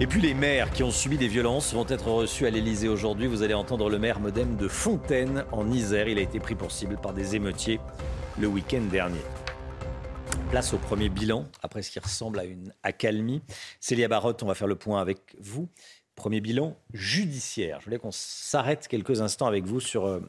Et 0.00 0.06
puis 0.06 0.20
les 0.20 0.34
maires 0.34 0.72
qui 0.72 0.82
ont 0.82 0.90
subi 0.90 1.16
des 1.16 1.28
violences 1.28 1.74
vont 1.74 1.86
être 1.88 2.08
reçus 2.08 2.46
à 2.46 2.50
l'Elysée 2.50 2.88
aujourd'hui. 2.88 3.26
Vous 3.26 3.42
allez 3.42 3.54
entendre 3.54 3.88
le 3.88 3.98
maire 3.98 4.18
modem 4.18 4.56
de 4.56 4.66
Fontaine 4.66 5.44
en 5.52 5.70
Isère. 5.70 6.08
Il 6.08 6.18
a 6.18 6.22
été 6.22 6.40
pris 6.40 6.54
pour 6.54 6.72
cible 6.72 6.96
par 6.96 7.12
des 7.12 7.36
émeutiers 7.36 7.78
le 8.40 8.48
week-end 8.48 8.82
dernier. 8.90 9.20
Place 10.50 10.72
au 10.72 10.78
premier 10.78 11.08
bilan, 11.08 11.46
après 11.62 11.82
ce 11.82 11.90
qui 11.90 12.00
ressemble 12.00 12.40
à 12.40 12.44
une 12.44 12.72
accalmie. 12.82 13.42
Célia 13.80 14.08
Barotte, 14.08 14.42
on 14.42 14.46
va 14.46 14.54
faire 14.54 14.66
le 14.66 14.76
point 14.76 15.00
avec 15.00 15.36
vous. 15.38 15.68
Premier 16.16 16.40
bilan 16.40 16.76
judiciaire. 16.92 17.78
Je 17.80 17.84
voulais 17.84 17.98
qu'on 17.98 18.12
s'arrête 18.12 18.88
quelques 18.88 19.20
instants 19.20 19.46
avec 19.46 19.64
vous 19.64 19.80
sur 19.80 20.06
euh, 20.06 20.20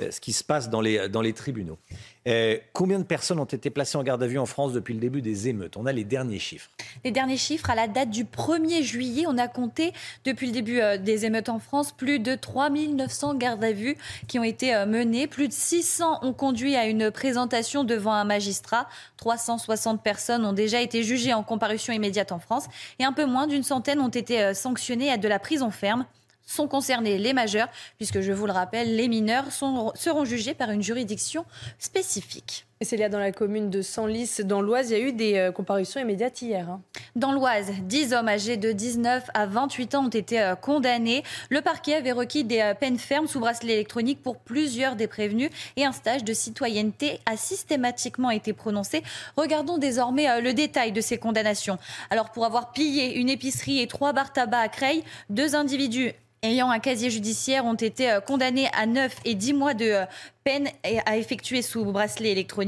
ce 0.00 0.20
qui 0.20 0.32
se 0.32 0.44
passe 0.44 0.70
dans 0.70 0.80
les, 0.80 1.32
tribunaux. 1.32 1.78
Euh, 2.26 2.58
combien 2.72 2.98
de 2.98 3.04
personnes 3.04 3.38
ont 3.38 3.44
été 3.44 3.70
placées 3.70 3.98
en 3.98 4.02
garde 4.02 4.22
à 4.22 4.26
vue 4.26 4.38
en 4.38 4.46
France 4.46 4.72
depuis 4.72 4.94
le 4.94 5.00
début 5.00 5.22
des 5.22 5.48
émeutes? 5.48 5.76
On 5.76 5.86
a 5.86 5.92
les 5.92 6.04
derniers 6.04 6.38
chiffres. 6.38 6.70
Les 7.04 7.10
derniers 7.10 7.36
chiffres, 7.36 7.68
à 7.70 7.74
la 7.74 7.86
date 7.86 8.10
du 8.10 8.24
1er 8.24 8.82
juillet, 8.82 9.24
on 9.26 9.36
a 9.36 9.46
compté 9.48 9.92
depuis 10.24 10.46
le 10.46 10.52
début 10.52 10.80
des 11.00 11.26
émeutes 11.26 11.48
en 11.48 11.58
France 11.58 11.92
plus 11.92 12.18
de 12.18 12.34
3900 12.34 13.34
gardes 13.34 13.64
à 13.64 13.72
vue 13.72 13.96
qui 14.26 14.38
ont 14.38 14.44
été 14.44 14.72
menées. 14.86 15.26
Plus 15.26 15.48
de 15.48 15.52
600 15.52 16.20
ont 16.22 16.32
conduit 16.32 16.76
à 16.76 16.86
une 16.86 17.10
présentation 17.10 17.84
devant 17.84 18.12
un 18.12 18.24
magistrat. 18.24 18.88
360 19.18 20.02
personnes 20.02 20.44
ont 20.44 20.52
déjà 20.52 20.80
été 20.80 21.02
jugées 21.02 21.34
en 21.34 21.42
comparution 21.42 21.92
immédiate 21.92 22.32
en 22.32 22.38
France 22.38 22.66
et 22.98 23.04
un 23.04 23.12
peu 23.12 23.26
moins 23.26 23.46
d'une 23.46 23.62
centaine 23.62 24.00
ont 24.00 24.08
été 24.08 24.54
sanctionnées 24.54 25.10
à 25.10 25.18
de 25.18 25.28
la 25.28 25.38
prison 25.38 25.70
ferme 25.70 26.06
sont 26.46 26.68
concernés 26.68 27.18
les 27.18 27.32
majeurs, 27.32 27.68
puisque 27.96 28.20
je 28.20 28.32
vous 28.32 28.46
le 28.46 28.52
rappelle, 28.52 28.96
les 28.96 29.08
mineurs 29.08 29.52
seront 29.52 30.24
jugés 30.24 30.54
par 30.54 30.70
une 30.70 30.82
juridiction 30.82 31.44
spécifique. 31.78 32.66
C'est 32.80 33.08
dans 33.08 33.20
la 33.20 33.30
commune 33.30 33.70
de 33.70 33.82
Senlis, 33.82 34.40
dans 34.44 34.60
l'Oise, 34.60 34.90
il 34.90 34.98
y 34.98 35.00
a 35.00 35.08
eu 35.08 35.12
des 35.12 35.36
euh, 35.36 35.52
comparutions 35.52 36.00
immédiates 36.00 36.42
hier. 36.42 36.68
Hein. 36.68 36.82
Dans 37.14 37.30
l'Oise, 37.30 37.70
10 37.82 38.12
hommes 38.12 38.28
âgés 38.28 38.56
de 38.56 38.72
19 38.72 39.30
à 39.32 39.46
28 39.46 39.94
ans 39.94 40.06
ont 40.06 40.08
été 40.08 40.40
euh, 40.40 40.56
condamnés. 40.56 41.22
Le 41.50 41.60
parquet 41.60 41.94
avait 41.94 42.10
requis 42.10 42.42
des 42.42 42.60
euh, 42.60 42.74
peines 42.74 42.98
fermes 42.98 43.28
sous 43.28 43.38
bracelet 43.38 43.74
électronique 43.74 44.20
pour 44.22 44.38
plusieurs 44.38 44.96
des 44.96 45.06
prévenus 45.06 45.50
et 45.76 45.84
un 45.84 45.92
stage 45.92 46.24
de 46.24 46.32
citoyenneté 46.32 47.20
a 47.26 47.36
systématiquement 47.36 48.30
été 48.30 48.52
prononcé. 48.52 49.04
Regardons 49.36 49.78
désormais 49.78 50.40
le 50.40 50.52
détail 50.52 50.90
de 50.90 51.00
ces 51.00 51.16
condamnations. 51.16 51.78
Alors 52.10 52.30
pour 52.30 52.44
avoir 52.44 52.72
pillé 52.72 53.14
une 53.18 53.28
épicerie 53.28 53.80
et 53.80 53.86
trois 53.86 54.12
bars 54.12 54.32
tabac 54.32 54.58
à 54.58 54.68
Creil, 54.68 55.04
deux 55.30 55.54
individus 55.54 56.12
ayant 56.42 56.70
un 56.70 56.78
casier 56.78 57.08
judiciaire 57.08 57.64
ont 57.64 57.74
été 57.74 58.18
condamnés 58.26 58.68
à 58.74 58.86
9 58.86 59.16
et 59.24 59.34
10 59.34 59.54
mois 59.54 59.74
de 59.74 60.04
peine 60.44 60.68
à 61.06 61.16
effectuer 61.16 61.62
sous 61.62 61.84
bracelet 61.84 62.30
électronique. 62.30 62.63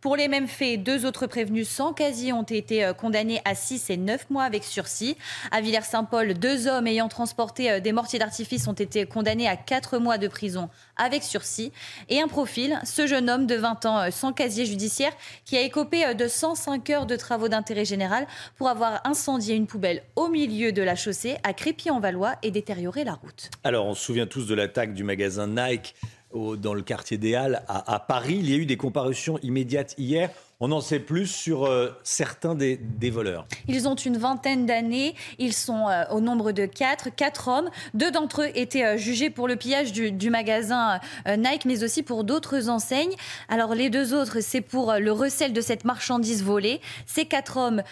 Pour 0.00 0.16
les 0.16 0.28
mêmes 0.28 0.48
faits, 0.48 0.82
deux 0.82 1.06
autres 1.06 1.26
prévenus 1.26 1.68
sans 1.68 1.92
casier 1.92 2.32
ont 2.32 2.42
été 2.42 2.84
euh, 2.84 2.92
condamnés 2.92 3.40
à 3.44 3.54
6 3.54 3.90
et 3.90 3.96
9 3.96 4.30
mois 4.30 4.44
avec 4.44 4.64
sursis. 4.64 5.16
À 5.50 5.60
Villers-Saint-Paul, 5.60 6.34
deux 6.34 6.66
hommes 6.66 6.86
ayant 6.86 7.08
transporté 7.08 7.70
euh, 7.70 7.80
des 7.80 7.92
mortiers 7.92 8.18
d'artifice 8.18 8.68
ont 8.68 8.74
été 8.74 9.06
condamnés 9.06 9.48
à 9.48 9.56
4 9.56 9.98
mois 9.98 10.18
de 10.18 10.28
prison 10.28 10.68
avec 10.96 11.22
sursis. 11.22 11.72
Et 12.08 12.20
un 12.20 12.28
profil, 12.28 12.78
ce 12.84 13.06
jeune 13.06 13.30
homme 13.30 13.46
de 13.46 13.54
20 13.54 13.86
ans 13.86 13.98
euh, 13.98 14.10
sans 14.10 14.32
casier 14.32 14.66
judiciaire 14.66 15.12
qui 15.44 15.56
a 15.56 15.62
écopé 15.62 16.14
de 16.14 16.28
105 16.28 16.90
heures 16.90 17.06
de 17.06 17.16
travaux 17.16 17.48
d'intérêt 17.48 17.84
général 17.84 18.26
pour 18.56 18.68
avoir 18.68 19.00
incendié 19.04 19.54
une 19.54 19.66
poubelle 19.66 20.02
au 20.16 20.28
milieu 20.28 20.72
de 20.72 20.82
la 20.82 20.94
chaussée 20.94 21.36
à 21.42 21.52
Crépy-en-Valois 21.52 22.34
et 22.42 22.50
détérioré 22.50 23.04
la 23.04 23.14
route. 23.14 23.50
Alors, 23.64 23.86
on 23.86 23.94
se 23.94 24.04
souvient 24.04 24.26
tous 24.26 24.46
de 24.46 24.54
l'attaque 24.54 24.94
du 24.94 25.04
magasin 25.04 25.46
Nike 25.46 25.94
dans 26.34 26.74
le 26.74 26.82
quartier 26.82 27.18
des 27.18 27.34
Halles 27.34 27.62
à, 27.68 27.98
Paris. 28.00 28.36
Il 28.38 28.50
y 28.50 28.54
a 28.54 28.56
eu 28.56 28.66
des 28.66 28.76
comparutions 28.76 29.38
immédiates 29.42 29.94
hier. 29.98 30.30
On 30.60 30.72
en 30.72 30.80
sait 30.80 30.98
plus 30.98 31.28
sur 31.28 31.66
euh, 31.66 31.96
certains 32.02 32.56
des, 32.56 32.80
voleurs. 33.12 33.46
Ils 33.68 33.86
ont 33.86 33.94
une 33.94 34.16
vingtaine 34.16 34.66
d'années. 34.66 35.14
Ils 35.38 35.52
sont 35.52 35.88
euh, 35.88 36.02
au 36.10 36.20
nombre 36.20 36.50
de 36.50 36.66
quatre. 36.66 37.14
Quatre 37.14 37.46
hommes. 37.46 37.70
Deux 37.94 38.10
d'entre 38.10 38.42
eux 38.42 38.50
étaient 38.56 38.84
euh, 38.84 38.96
jugés 38.96 39.30
pour 39.30 39.46
le 39.46 39.54
pillage 39.54 39.92
du, 39.92 40.30
magasin 40.30 40.98
Nike, 41.26 41.64
mais 41.64 41.84
aussi 41.84 42.02
pour 42.02 42.24
d'autres 42.24 42.68
enseignes. 42.68 43.14
Alors 43.48 43.76
les 43.76 43.88
deux 43.88 44.14
autres, 44.14 44.40
c'est 44.40 44.60
pour 44.60 44.94
le 44.94 45.12
recel 45.12 45.52
de 45.52 45.60
cette 45.60 45.84
marchandise 45.84 46.42
volée. 46.42 46.80
Ces 47.06 47.24
quatre 47.24 47.56
hommes 47.56 47.82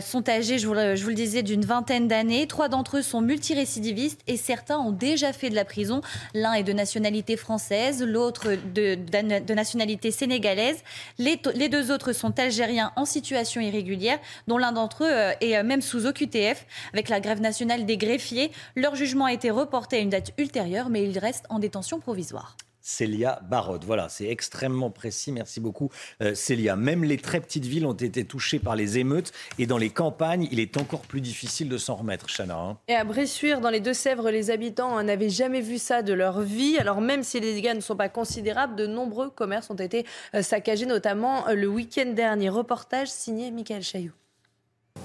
sont 0.00 0.28
âgés, 0.28 0.58
je 0.58 0.66
vous, 0.66 0.74
le 0.74 1.14
disais, 1.14 1.42
d'une 1.42 1.64
vingtaine 1.64 2.08
d'années. 2.08 2.46
Trois 2.46 2.68
d'entre 2.68 2.98
eux 2.98 3.02
sont 3.02 3.20
multirécidivistes 3.20 4.22
et 4.26 4.36
certains 4.36 4.78
ont 4.78 4.90
déjà 4.90 5.32
fait 5.32 5.50
de 5.50 5.54
la 5.54 5.64
prison. 5.64 6.00
L'un 6.32 6.54
est 6.54 6.64
de 6.64 6.72
nationalité 6.72 7.36
française, 7.36 8.02
l'autre 8.02 8.56
de, 8.74 8.96
de, 8.96 9.54
nationalité 9.54 10.10
sénégalaise. 10.10 10.82
Les, 11.18 11.40
les 11.54 11.68
deux 11.68 11.92
autres 11.92 12.13
sont 12.14 12.38
algériens 12.38 12.92
en 12.96 13.04
situation 13.04 13.60
irrégulière, 13.60 14.18
dont 14.46 14.58
l'un 14.58 14.72
d'entre 14.72 15.04
eux 15.04 15.12
euh, 15.12 15.32
est 15.40 15.56
euh, 15.56 15.62
même 15.62 15.82
sous 15.82 16.06
OQTF. 16.06 16.66
Avec 16.92 17.08
la 17.08 17.20
grève 17.20 17.40
nationale 17.40 17.84
des 17.84 17.96
greffiers, 17.96 18.50
leur 18.76 18.94
jugement 18.94 19.26
a 19.26 19.32
été 19.32 19.50
reporté 19.50 19.96
à 19.96 20.00
une 20.00 20.10
date 20.10 20.32
ultérieure, 20.38 20.88
mais 20.88 21.04
ils 21.04 21.18
restent 21.18 21.46
en 21.50 21.58
détention 21.58 22.00
provisoire. 22.00 22.56
Célia 22.84 23.40
Barotte. 23.48 23.84
Voilà, 23.84 24.10
c'est 24.10 24.28
extrêmement 24.28 24.90
précis. 24.90 25.32
Merci 25.32 25.58
beaucoup, 25.58 25.88
euh, 26.22 26.34
Célia. 26.34 26.76
Même 26.76 27.02
les 27.02 27.16
très 27.16 27.40
petites 27.40 27.64
villes 27.64 27.86
ont 27.86 27.94
été 27.94 28.26
touchées 28.26 28.58
par 28.58 28.76
les 28.76 28.98
émeutes 28.98 29.32
et 29.58 29.66
dans 29.66 29.78
les 29.78 29.88
campagnes, 29.88 30.46
il 30.52 30.60
est 30.60 30.76
encore 30.76 31.00
plus 31.00 31.22
difficile 31.22 31.70
de 31.70 31.78
s'en 31.78 31.94
remettre, 31.96 32.26
Chana. 32.28 32.56
Hein. 32.56 32.78
Et 32.86 32.94
à 32.94 33.04
Bressuire, 33.04 33.62
dans 33.62 33.70
les 33.70 33.80
Deux-Sèvres, 33.80 34.30
les 34.30 34.50
habitants 34.50 35.02
n'avaient 35.02 35.30
jamais 35.30 35.62
vu 35.62 35.78
ça 35.78 36.02
de 36.02 36.12
leur 36.12 36.42
vie. 36.42 36.76
Alors 36.76 37.00
même 37.00 37.22
si 37.22 37.40
les 37.40 37.54
dégâts 37.54 37.74
ne 37.74 37.80
sont 37.80 37.96
pas 37.96 38.10
considérables, 38.10 38.76
de 38.76 38.86
nombreux 38.86 39.30
commerces 39.30 39.70
ont 39.70 39.76
été 39.76 40.04
euh, 40.34 40.42
saccagés, 40.42 40.86
notamment 40.86 41.48
euh, 41.48 41.54
le 41.54 41.66
week-end 41.66 42.12
dernier. 42.14 42.50
Reportage 42.50 43.08
signé 43.08 43.50
Michael 43.50 43.82
Chailloux. 43.82 44.12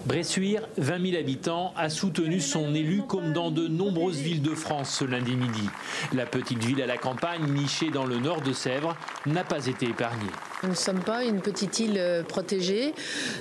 Bressuire, 0.06 0.62
20 0.78 1.12
000 1.12 1.18
habitants, 1.20 1.74
a 1.76 1.90
soutenu 1.90 2.40
son 2.40 2.74
élu 2.74 3.04
comme 3.08 3.34
dans 3.34 3.52
de 3.52 3.68
nombreuses 3.68 4.20
villes 4.20 4.42
de 4.42 4.56
France 4.56 4.96
ce 5.00 5.06
lundi 5.06 5.36
midi. 5.36 5.70
La 6.14 6.26
petite 6.26 6.64
ville 6.64 6.82
à 6.82 6.86
la 6.86 6.98
campagne, 6.98 7.52
nichée 7.52 7.92
dans 7.92 8.06
le 8.06 8.18
nord 8.18 8.42
de 8.42 8.54
Sèvres, 8.54 8.96
n'a 9.26 9.44
pas 9.44 9.68
été 9.68 9.88
épargnée. 9.88 10.32
Nous 10.64 10.70
ne 10.70 10.76
sommes 10.76 11.04
pas 11.04 11.24
une 11.24 11.40
petite 11.40 11.80
île 11.80 11.98
euh, 11.98 12.22
protégée. 12.22 12.94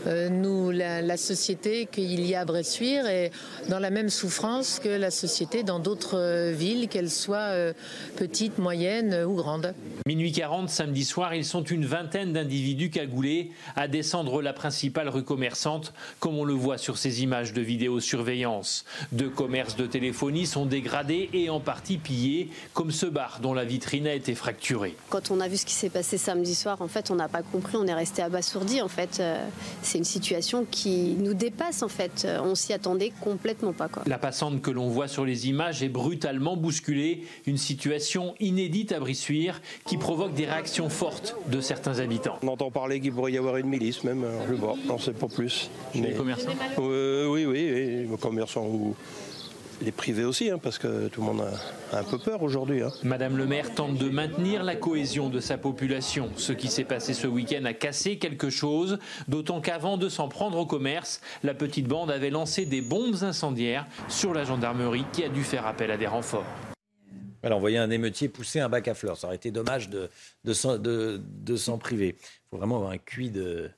Euh, 0.07 0.29
nous, 0.29 0.71
la, 0.71 1.17
société 1.17 1.87
qu'il 1.91 2.25
y 2.25 2.37
a 2.37 2.41
à 2.41 2.45
Bressuire 2.45 3.07
est 3.07 3.33
dans 3.69 3.81
la 3.81 3.91
même 3.91 4.09
souffrance 4.09 4.79
que 4.79 4.89
la 4.89 5.11
société 5.11 5.65
dans 5.65 5.81
d'autres 5.81 6.17
euh, 6.17 6.53
villes, 6.53 6.89
qu'elles 6.89 7.11
soient 7.11 7.53
petites, 8.17 8.59
moyennes 8.59 9.25
ou 9.25 9.35
grandes. 9.35 9.75
Minuit 10.07 10.31
40, 10.33 10.69
samedi 10.69 11.05
soir, 11.05 11.35
ils 11.35 11.45
sont 11.45 11.65
une 11.65 11.87
vingtaine 11.87 12.33
d'individus 12.33 12.91
cagoulés 12.91 13.51
à 13.75 13.89
descendre 13.89 14.43
la 14.43 14.53
principale 14.53 15.09
rue 15.09 15.25
commerçante, 15.25 15.93
comme 16.21 16.39
on 16.39 16.45
le 16.49 16.55
voit 16.55 16.79
sur 16.79 16.99
ces 16.99 17.23
images 17.23 17.53
de 17.53 17.61
vidéosurveillance. 17.61 18.85
Deux 19.13 19.29
commerces 19.29 19.77
de 19.77 19.87
téléphonie 19.87 20.47
sont 20.47 20.67
dégradés 20.67 21.31
et 21.33 21.51
en 21.51 21.61
partie 21.61 21.99
pillés, 21.99 22.49
comme 22.73 22.91
ce 22.91 23.07
bar 23.07 23.39
dont 23.41 23.55
la 23.55 23.65
vitrine 23.65 24.07
a 24.07 24.15
été 24.15 24.35
fracturée. 24.35 24.97
Quand 25.11 25.31
on 25.31 25.41
a 25.41 25.49
vu 25.49 25.57
ce 25.57 25.67
qui 25.67 25.75
s'est 25.75 25.91
passé 25.91 26.19
samedi 26.19 26.55
soir, 26.55 26.81
en 26.81 26.89
fait, 26.89 27.11
on 27.11 27.15
n'a 27.15 27.29
pas 27.29 27.43
compris, 27.43 27.77
on 27.77 27.87
est 27.87 27.95
resté 27.95 28.23
abasourdi 28.23 28.81
en 28.81 28.89
fait. 28.89 29.19
Euh, 29.21 29.47
c'est 29.83 29.99
une 29.99 30.05
situation 30.05 30.67
qui 30.69 31.17
nous 31.19 31.35
dépasse 31.35 31.83
en 31.83 31.89
fait. 31.89 32.25
Euh, 32.25 32.41
on 32.43 32.55
s'y 32.55 32.73
attendait 32.73 33.13
complètement 33.21 33.73
pas. 33.73 33.89
Quoi. 33.89 34.03
La 34.07 34.19
passante 34.19 34.63
que 34.63 34.71
l'on 34.71 34.89
voit 34.89 35.09
sur 35.09 35.25
les 35.25 35.49
images 35.49 35.83
est 35.83 35.89
brutalement 35.89 36.57
bousculée, 36.57 37.25
une 37.47 37.59
situation 37.59 38.35
inédite 38.41 38.93
à 38.93 39.01
Brissuire 39.01 39.61
qui 39.87 39.99
provoque 39.99 40.35
des 40.35 40.47
réactions 40.47 40.89
fortes 40.89 41.37
de 41.49 41.61
certains 41.61 41.99
habitants. 41.99 42.39
On 42.43 42.49
entend 42.49 42.71
parler 42.71 43.01
qu'il 43.01 43.13
pourrait 43.13 43.33
y 43.33 43.39
avoir 43.39 43.59
une 43.59 43.69
milice 43.69 44.03
même, 44.03 44.25
je 44.49 44.55
vois, 44.55 44.75
on 44.89 44.95
ne 44.95 44.99
sait 44.99 45.13
pas 45.13 45.29
plus. 45.29 45.71
les 45.95 46.15
commerçants 46.45 46.83
euh, 46.83 47.27
Oui, 47.27 47.45
oui, 47.47 47.71
oui, 47.73 48.07
les 48.11 48.17
commerçants 48.17 48.67
ou 48.67 48.97
les 49.81 49.93
privés 49.93 50.25
aussi, 50.25 50.51
hein, 50.51 50.59
parce 50.59 50.79
que 50.79 51.09
tout 51.09 51.21
le 51.21 51.27
monde 51.27 51.45
a 51.93 51.99
un 51.99 52.03
peu 52.03 52.19
peur 52.19 52.43
aujourd'hui. 52.43 52.83
Hein. 52.83 52.91
Madame 53.03 53.37
le 53.37 53.47
maire 53.47 53.75
tente 53.75 53.97
de 53.97 54.09
maintenir 54.09 54.63
la 54.63 54.77
cohésion 54.77 55.29
de 55.29 55.41
sa 55.41 55.57
population. 55.59 56.31
Ce 56.37 56.53
qui 56.53 56.69
s'est 56.69 56.85
passé 56.85 57.15
ce 57.15 57.27
week-end 57.27 57.65
a 57.65 57.73
cassé 57.73 58.19
quelque 58.19 58.51
chose, 58.51 58.99
d'autant 59.29 59.61
qu'avant 59.61 59.97
de 59.97 60.09
s'en 60.09 60.29
prendre 60.29 60.59
au 60.59 60.67
commerce, 60.67 61.21
la 61.43 61.55
petite 61.55 61.87
bande 61.87 62.11
avait 62.11 62.31
lancé 62.31 62.67
des 62.67 62.81
bombes 62.81 63.23
incendiaires 63.23 63.87
sur 64.09 64.35
la 64.35 64.45
gendarmerie 64.45 65.05
qui 65.13 65.25
a 65.25 65.29
dû 65.29 65.45
faire 65.45 65.67
appel 65.67 65.91
à 65.91 65.97
des 65.97 66.07
renforts. 66.07 66.47
Alors, 67.43 67.59
on 67.59 67.61
voyait 67.61 67.79
un 67.79 67.91
émeutier 67.91 68.29
pousser 68.29 68.59
un 68.59 68.69
bac 68.69 68.89
à 68.89 68.95
fleurs. 68.95 69.17
Ça 69.17 69.29
aurait 69.29 69.37
été 69.37 69.53
dommage 69.53 69.89
de, 69.89 70.11
de, 70.45 71.21
de, 71.23 71.57
s'en 71.57 71.79
priver. 71.79 72.17
Il 72.19 72.49
faut 72.51 72.57
vraiment 72.57 72.77
avoir 72.77 72.91
un 72.91 72.99
cuit 72.99 73.31
de. 73.31 73.71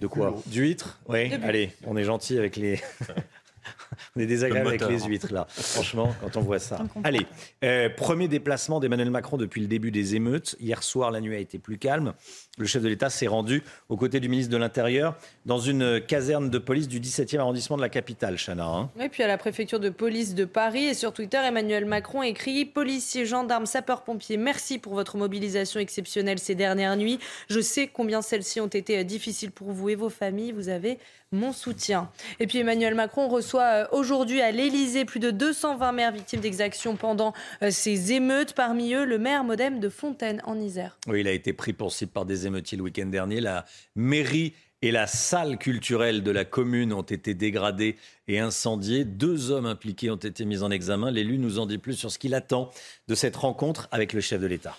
De 0.00 0.06
quoi 0.06 0.40
D'huîtres 0.46 0.98
Oui, 1.08 1.32
allez, 1.42 1.70
on 1.86 1.96
est 1.96 2.04
gentil 2.04 2.38
avec 2.38 2.56
les. 2.56 2.80
on 4.16 4.20
est 4.20 4.26
désagréable 4.26 4.68
avec 4.68 4.86
les 4.88 5.00
huîtres, 5.00 5.32
là. 5.32 5.46
Franchement, 5.48 6.14
quand 6.20 6.36
on 6.36 6.40
voit 6.40 6.58
ça. 6.58 6.78
Allez, 7.04 7.26
euh, 7.64 7.88
premier 7.88 8.28
déplacement 8.28 8.80
d'Emmanuel 8.80 9.10
Macron 9.10 9.36
depuis 9.36 9.60
le 9.60 9.66
début 9.66 9.90
des 9.90 10.14
émeutes. 10.14 10.56
Hier 10.60 10.82
soir, 10.82 11.10
la 11.10 11.20
nuit 11.20 11.34
a 11.34 11.38
été 11.38 11.58
plus 11.58 11.78
calme. 11.78 12.14
Le 12.58 12.66
chef 12.66 12.82
de 12.82 12.88
l'État 12.88 13.10
s'est 13.10 13.26
rendu 13.26 13.62
aux 13.88 13.96
côtés 13.96 14.20
du 14.20 14.28
ministre 14.28 14.52
de 14.52 14.58
l'Intérieur 14.58 15.16
dans 15.46 15.58
une 15.58 16.00
caserne 16.00 16.50
de 16.50 16.58
police 16.58 16.88
du 16.88 17.00
17e 17.00 17.38
arrondissement 17.38 17.76
de 17.76 17.82
la 17.82 17.88
capitale, 17.88 18.36
Chana. 18.36 18.66
Hein. 18.66 18.90
Et 19.00 19.08
puis 19.08 19.22
à 19.22 19.26
la 19.26 19.38
préfecture 19.38 19.80
de 19.80 19.90
police 19.90 20.34
de 20.34 20.44
Paris. 20.44 20.84
Et 20.84 20.94
sur 20.94 21.12
Twitter, 21.12 21.38
Emmanuel 21.38 21.86
Macron 21.86 22.22
écrit 22.22 22.64
Policiers, 22.64 23.26
gendarmes, 23.26 23.66
sapeurs-pompiers, 23.66 24.36
merci 24.36 24.78
pour 24.78 24.94
votre 24.94 25.16
mobilisation 25.16 25.80
exceptionnelle 25.80 26.38
ces 26.38 26.54
dernières 26.54 26.96
nuits. 26.96 27.18
Je 27.48 27.60
sais 27.60 27.86
combien 27.86 28.22
celles-ci 28.22 28.60
ont 28.60 28.66
été 28.66 28.98
euh, 28.98 29.04
difficiles 29.04 29.50
pour 29.50 29.72
vous 29.72 29.88
et 29.88 29.94
vos 29.94 30.10
familles. 30.10 30.52
Vous 30.52 30.68
avez 30.68 30.98
mon 31.32 31.52
soutien. 31.52 32.10
Et 32.40 32.46
puis 32.46 32.58
Emmanuel 32.58 32.94
Macron 32.94 33.28
reçoit 33.28 33.62
euh, 33.62 33.86
aujourd'hui 33.92 34.40
à 34.40 34.50
l'Élysée 34.50 35.04
plus 35.04 35.20
de 35.20 35.30
220 35.30 35.92
maires 35.92 36.12
victimes 36.12 36.40
d'exactions 36.40 36.96
pendant 36.96 37.32
euh, 37.62 37.70
ces 37.70 38.12
émeutes. 38.12 38.54
Parmi 38.54 38.94
eux, 38.94 39.04
le 39.04 39.18
maire 39.18 39.44
modem 39.44 39.80
de 39.80 39.88
Fontaine 39.88 40.42
en 40.44 40.58
Isère. 40.58 40.98
Oui, 41.06 41.20
il 41.20 41.28
a 41.28 41.32
été 41.32 41.52
pris 41.52 41.72
pour 41.72 41.92
cible 41.92 42.10
par 42.10 42.24
des 42.24 42.46
émeutiers 42.46 42.76
le 42.76 42.84
week-end 42.84 43.06
dernier. 43.06 43.40
La 43.40 43.64
mairie 43.94 44.54
et 44.82 44.90
la 44.90 45.06
salle 45.06 45.58
culturelle 45.58 46.22
de 46.22 46.30
la 46.30 46.44
commune 46.44 46.92
ont 46.92 47.02
été 47.02 47.34
dégradées 47.34 47.96
et 48.26 48.40
incendiées. 48.40 49.04
Deux 49.04 49.50
hommes 49.50 49.66
impliqués 49.66 50.10
ont 50.10 50.16
été 50.16 50.44
mis 50.44 50.62
en 50.62 50.70
examen. 50.70 51.10
L'élu 51.10 51.38
nous 51.38 51.58
en 51.58 51.66
dit 51.66 51.78
plus 51.78 51.94
sur 51.94 52.10
ce 52.10 52.18
qu'il 52.18 52.34
attend 52.34 52.70
de 53.08 53.14
cette 53.14 53.36
rencontre 53.36 53.88
avec 53.92 54.12
le 54.12 54.20
chef 54.20 54.40
de 54.40 54.46
l'État. 54.46 54.76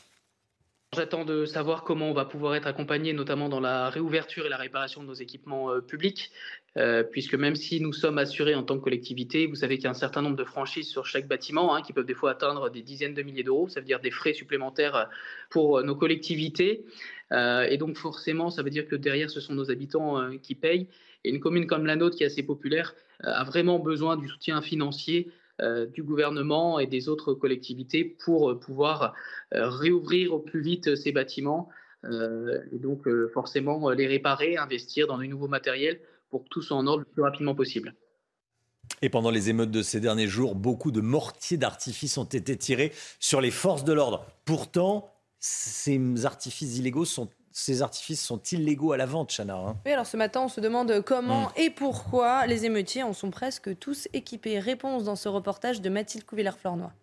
J'attends 0.94 1.26
de 1.26 1.45
savoir 1.45 1.84
comment 1.84 2.10
on 2.10 2.14
va 2.14 2.26
pouvoir 2.26 2.53
être 2.53 2.68
accompagné, 2.68 3.14
notamment 3.14 3.49
dans 3.49 3.60
la 3.60 3.90
réouverture 3.90 4.45
et 4.45 4.49
la 4.49 4.57
réparation 4.57 5.02
de 5.02 5.07
nos 5.07 5.15
équipements 5.15 5.72
euh, 5.72 5.81
publics, 5.81 6.31
euh, 6.77 7.03
puisque 7.03 7.35
même 7.35 7.55
si 7.55 7.79
nous 7.81 7.93
sommes 7.93 8.17
assurés 8.17 8.55
en 8.55 8.63
tant 8.63 8.77
que 8.77 8.83
collectivité, 8.83 9.47
vous 9.47 9.55
savez 9.55 9.77
qu'il 9.77 9.85
y 9.85 9.87
a 9.87 9.91
un 9.91 9.95
certain 9.95 10.21
nombre 10.21 10.35
de 10.35 10.43
franchises 10.43 10.87
sur 10.87 11.05
chaque 11.05 11.27
bâtiment, 11.27 11.75
hein, 11.75 11.81
qui 11.81 11.93
peuvent 11.93 12.05
des 12.05 12.13
fois 12.13 12.31
atteindre 12.31 12.69
des 12.69 12.81
dizaines 12.81 13.13
de 13.13 13.21
milliers 13.21 13.43
d'euros, 13.43 13.69
ça 13.69 13.79
veut 13.79 13.85
dire 13.85 13.99
des 13.99 14.11
frais 14.11 14.33
supplémentaires 14.33 14.95
euh, 14.95 15.05
pour 15.49 15.83
nos 15.83 15.95
collectivités. 15.95 16.85
et 17.31 17.77
donc 17.77 17.97
forcément, 17.97 18.49
ça 18.51 18.61
veut 18.61 18.69
dire 18.69 18.87
que 18.87 18.95
derrière, 18.95 19.29
ce 19.29 19.39
sont 19.39 19.55
nos 19.55 19.71
habitants 19.71 20.37
qui 20.39 20.55
payent. 20.55 20.87
Et 21.23 21.29
une 21.29 21.39
commune 21.39 21.65
comme 21.67 21.85
la 21.85 21.95
nôtre, 21.95 22.15
qui 22.15 22.23
est 22.23 22.27
assez 22.27 22.43
populaire, 22.43 22.93
a 23.23 23.43
vraiment 23.43 23.79
besoin 23.79 24.17
du 24.17 24.27
soutien 24.27 24.61
financier 24.61 25.31
euh, 25.61 25.85
du 25.85 26.01
gouvernement 26.01 26.79
et 26.79 26.87
des 26.87 27.09
autres 27.09 27.35
collectivités 27.35 28.03
pour 28.03 28.49
euh, 28.49 28.59
pouvoir 28.59 29.13
euh, 29.53 29.69
réouvrir 29.69 30.33
au 30.33 30.39
plus 30.39 30.61
vite 30.61 30.95
ces 30.95 31.11
bâtiments 31.11 31.69
et 32.05 32.79
donc 32.79 33.07
forcément 33.33 33.89
les 33.91 34.07
réparer, 34.07 34.57
investir 34.57 35.07
dans 35.07 35.17
du 35.17 35.29
nouveau 35.29 35.47
matériel 35.47 36.01
pour 36.34 36.45
que 36.45 36.49
tout 36.49 36.64
soit 36.64 36.76
en 36.76 36.88
ordre 36.88 37.01
le 37.01 37.05
plus 37.05 37.22
rapidement 37.22 37.53
possible. 37.53 37.93
Et 39.03 39.10
pendant 39.10 39.30
les 39.30 39.51
émeutes 39.51 39.69
de 39.69 39.84
ces 39.84 39.99
derniers 39.99 40.26
jours, 40.26 40.55
beaucoup 40.55 40.89
de 40.89 40.99
mortiers 40.99 41.57
d'artifice 41.57 42.18
ont 42.18 42.23
été 42.23 42.57
tirés 42.57 42.91
sur 43.19 43.39
les 43.39 43.51
forces 43.51 43.84
de 43.84 43.93
l'ordre. 43.93 44.26
Pourtant, 44.43 45.11
ces 45.39 46.26
artifices 46.26 46.80
illégaux 46.80 47.05
sont 47.05 47.30
ces 47.51 47.84
artifices 47.84 48.26
sont 48.26 48.41
illégaux 48.51 48.93
à 48.93 48.97
la 48.97 49.05
vente, 49.05 49.31
Chana. 49.31 49.55
Hein. 49.55 49.77
oui, 49.85 49.91
alors 49.91 50.07
ce 50.07 50.18
matin, 50.18 50.41
on 50.41 50.47
se 50.47 50.60
demande 50.60 51.03
comment 51.05 51.49
mm. 51.49 51.51
et 51.57 51.69
pourquoi 51.69 52.47
les 52.47 52.65
émeutiers 52.65 53.03
en 53.03 53.14
sont 53.14 53.30
presque 53.30 53.77
tous 53.77 54.07
équipés. 54.14 54.57
Réponse 54.57 55.03
dans 55.03 55.15
ce 55.15 55.30
reportage 55.30 55.80
de 55.80 55.89
Mathilde 55.89 56.26
Couvillère-Flornois. 56.26 56.93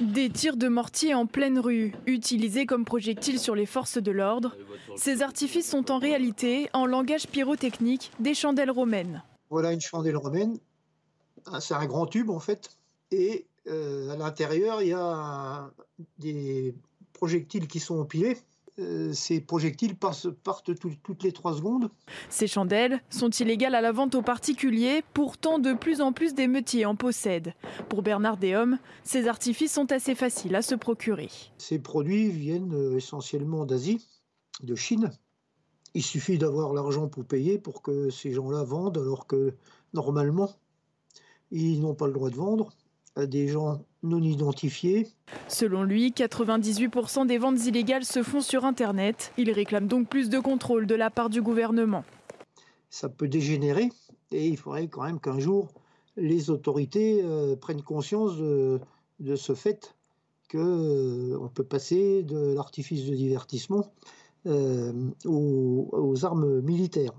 Des 0.00 0.30
tirs 0.30 0.56
de 0.56 0.68
mortier 0.68 1.14
en 1.14 1.26
pleine 1.26 1.58
rue, 1.58 1.92
utilisés 2.06 2.66
comme 2.66 2.84
projectiles 2.84 3.38
sur 3.38 3.54
les 3.54 3.66
forces 3.66 3.98
de 3.98 4.10
l'ordre. 4.10 4.56
Ces 4.96 5.22
artifices 5.22 5.68
sont 5.68 5.90
en 5.90 5.98
réalité, 5.98 6.68
en 6.72 6.86
langage 6.86 7.26
pyrotechnique, 7.26 8.10
des 8.20 8.34
chandelles 8.34 8.70
romaines. 8.70 9.22
Voilà 9.50 9.72
une 9.72 9.80
chandelle 9.80 10.16
romaine. 10.16 10.58
Ah, 11.46 11.60
c'est 11.60 11.74
un 11.74 11.86
grand 11.86 12.06
tube 12.06 12.30
en 12.30 12.40
fait. 12.40 12.70
Et 13.10 13.46
euh, 13.68 14.10
à 14.10 14.16
l'intérieur, 14.16 14.82
il 14.82 14.88
y 14.88 14.92
a 14.92 15.70
des 16.18 16.74
projectiles 17.12 17.66
qui 17.66 17.80
sont 17.80 17.98
empilés. 17.98 18.38
Euh, 18.78 19.12
ces 19.12 19.40
projectiles 19.40 19.96
passent, 19.96 20.28
partent 20.44 20.70
toutes 21.02 21.22
les 21.24 21.32
trois 21.32 21.56
secondes. 21.56 21.90
Ces 22.28 22.46
chandelles 22.46 23.02
sont 23.10 23.30
illégales 23.30 23.74
à 23.74 23.80
la 23.80 23.90
vente 23.90 24.14
aux 24.14 24.22
particuliers, 24.22 25.02
pourtant 25.14 25.58
de 25.58 25.72
plus 25.72 26.00
en 26.00 26.12
plus 26.12 26.34
d'émeutiers 26.34 26.86
en 26.86 26.94
possèdent. 26.94 27.54
Pour 27.88 28.02
Bernard 28.02 28.36
Déhomme, 28.36 28.78
ces 29.02 29.26
artifices 29.26 29.72
sont 29.72 29.90
assez 29.90 30.14
faciles 30.14 30.54
à 30.54 30.62
se 30.62 30.76
procurer. 30.76 31.28
Ces 31.58 31.80
produits 31.80 32.30
viennent 32.30 32.74
euh, 32.74 32.96
essentiellement 32.96 33.64
d'Asie, 33.64 34.06
de 34.62 34.76
Chine. 34.76 35.10
Il 35.94 36.02
suffit 36.02 36.38
d'avoir 36.38 36.72
l'argent 36.72 37.08
pour 37.08 37.24
payer 37.24 37.58
pour 37.58 37.82
que 37.82 38.10
ces 38.10 38.32
gens-là 38.32 38.62
vendent, 38.62 38.98
alors 38.98 39.26
que 39.26 39.54
normalement, 39.92 40.50
ils 41.50 41.80
n'ont 41.80 41.94
pas 41.94 42.06
le 42.06 42.12
droit 42.12 42.30
de 42.30 42.36
vendre 42.36 42.72
des 43.26 43.48
gens 43.48 43.84
non 44.02 44.22
identifiés. 44.22 45.08
Selon 45.48 45.82
lui, 45.82 46.10
98% 46.10 47.26
des 47.26 47.38
ventes 47.38 47.64
illégales 47.66 48.04
se 48.04 48.22
font 48.22 48.40
sur 48.40 48.64
Internet. 48.64 49.32
Il 49.36 49.50
réclame 49.50 49.86
donc 49.86 50.08
plus 50.08 50.28
de 50.28 50.38
contrôle 50.38 50.86
de 50.86 50.94
la 50.94 51.10
part 51.10 51.30
du 51.30 51.42
gouvernement. 51.42 52.04
Ça 52.90 53.08
peut 53.08 53.28
dégénérer 53.28 53.88
et 54.30 54.48
il 54.48 54.56
faudrait 54.56 54.88
quand 54.88 55.02
même 55.02 55.20
qu'un 55.20 55.38
jour 55.38 55.68
les 56.16 56.50
autorités 56.50 57.20
euh, 57.22 57.56
prennent 57.56 57.82
conscience 57.82 58.36
de, 58.36 58.80
ce 59.36 59.54
fait 59.54 59.94
qu'on 60.50 60.58
euh, 60.58 61.48
peut 61.54 61.64
passer 61.64 62.22
de 62.22 62.54
l'artifice 62.54 63.06
de 63.06 63.14
divertissement 63.14 63.92
euh, 64.46 64.92
aux 65.24 66.24
armes 66.24 66.60
militaires. 66.60 67.12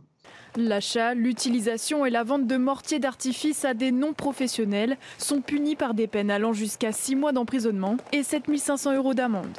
L'achat, 0.56 1.14
l'utilisation 1.14 2.06
et 2.06 2.10
la 2.10 2.24
vente 2.24 2.48
de 2.48 2.58
mortiers 2.58 3.00
d'artifice 3.00 3.66
à 3.66 3.74
des 3.74 3.92
non-professionnels 3.92 4.98
sont 5.18 5.42
punis 5.42 5.76
par 5.76 5.94
des 5.94 6.08
peines 6.08 6.32
allant 6.32 6.54
jusqu'à 6.54 6.92
6 6.92 7.16
mois 7.16 7.32
d'emprisonnement 7.32 7.98
et 8.12 8.24
7500 8.24 8.96
euros 8.96 9.14
d'amende. 9.14 9.58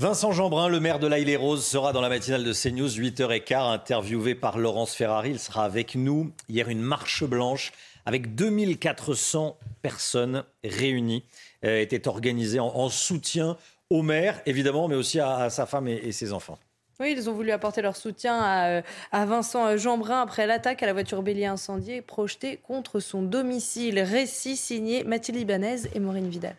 Vincent 0.00 0.30
Jeanbrun, 0.30 0.68
le 0.68 0.78
maire 0.78 1.00
de 1.00 1.08
l'Aïle 1.08 1.28
et 1.28 1.36
Rose, 1.36 1.66
sera 1.66 1.92
dans 1.92 2.00
la 2.00 2.08
matinale 2.08 2.44
de 2.44 2.52
CNews, 2.52 2.88
8h15, 2.88 3.72
interviewé 3.72 4.36
par 4.36 4.56
Laurence 4.56 4.94
Ferrari. 4.94 5.30
Il 5.30 5.40
sera 5.40 5.64
avec 5.64 5.96
nous. 5.96 6.30
Hier, 6.48 6.68
une 6.68 6.80
marche 6.80 7.24
blanche 7.24 7.72
avec 8.06 8.36
2400 8.36 9.58
personnes 9.82 10.44
réunies 10.62 11.24
euh, 11.64 11.80
était 11.80 12.06
organisée 12.06 12.60
en, 12.60 12.88
soutien 12.88 13.56
au 13.90 14.02
maire, 14.02 14.40
évidemment, 14.46 14.86
mais 14.86 14.94
aussi 14.94 15.18
à, 15.18 15.50
sa 15.50 15.66
femme 15.66 15.88
et 15.88 16.12
ses 16.12 16.32
enfants. 16.32 16.58
Oui, 17.00 17.14
ils 17.16 17.30
ont 17.30 17.32
voulu 17.32 17.52
apporter 17.52 17.80
leur 17.80 17.94
soutien 17.94 18.40
à, 18.40 18.68
euh, 18.70 18.82
Vincent 19.12 19.76
Jeanbrun 19.76 20.20
après 20.20 20.48
l'attaque 20.48 20.82
à 20.82 20.86
la 20.86 20.92
voiture 20.92 21.22
bélier 21.22 21.46
incendiée 21.46 22.02
projetée 22.02 22.56
contre 22.56 22.98
son 22.98 23.22
domicile. 23.22 24.00
Récit 24.00 24.56
signé 24.56 25.04
Mathilde 25.04 25.38
Ibanez 25.38 25.82
et 25.94 26.00
Maureen 26.00 26.28
Vidal. 26.28 26.56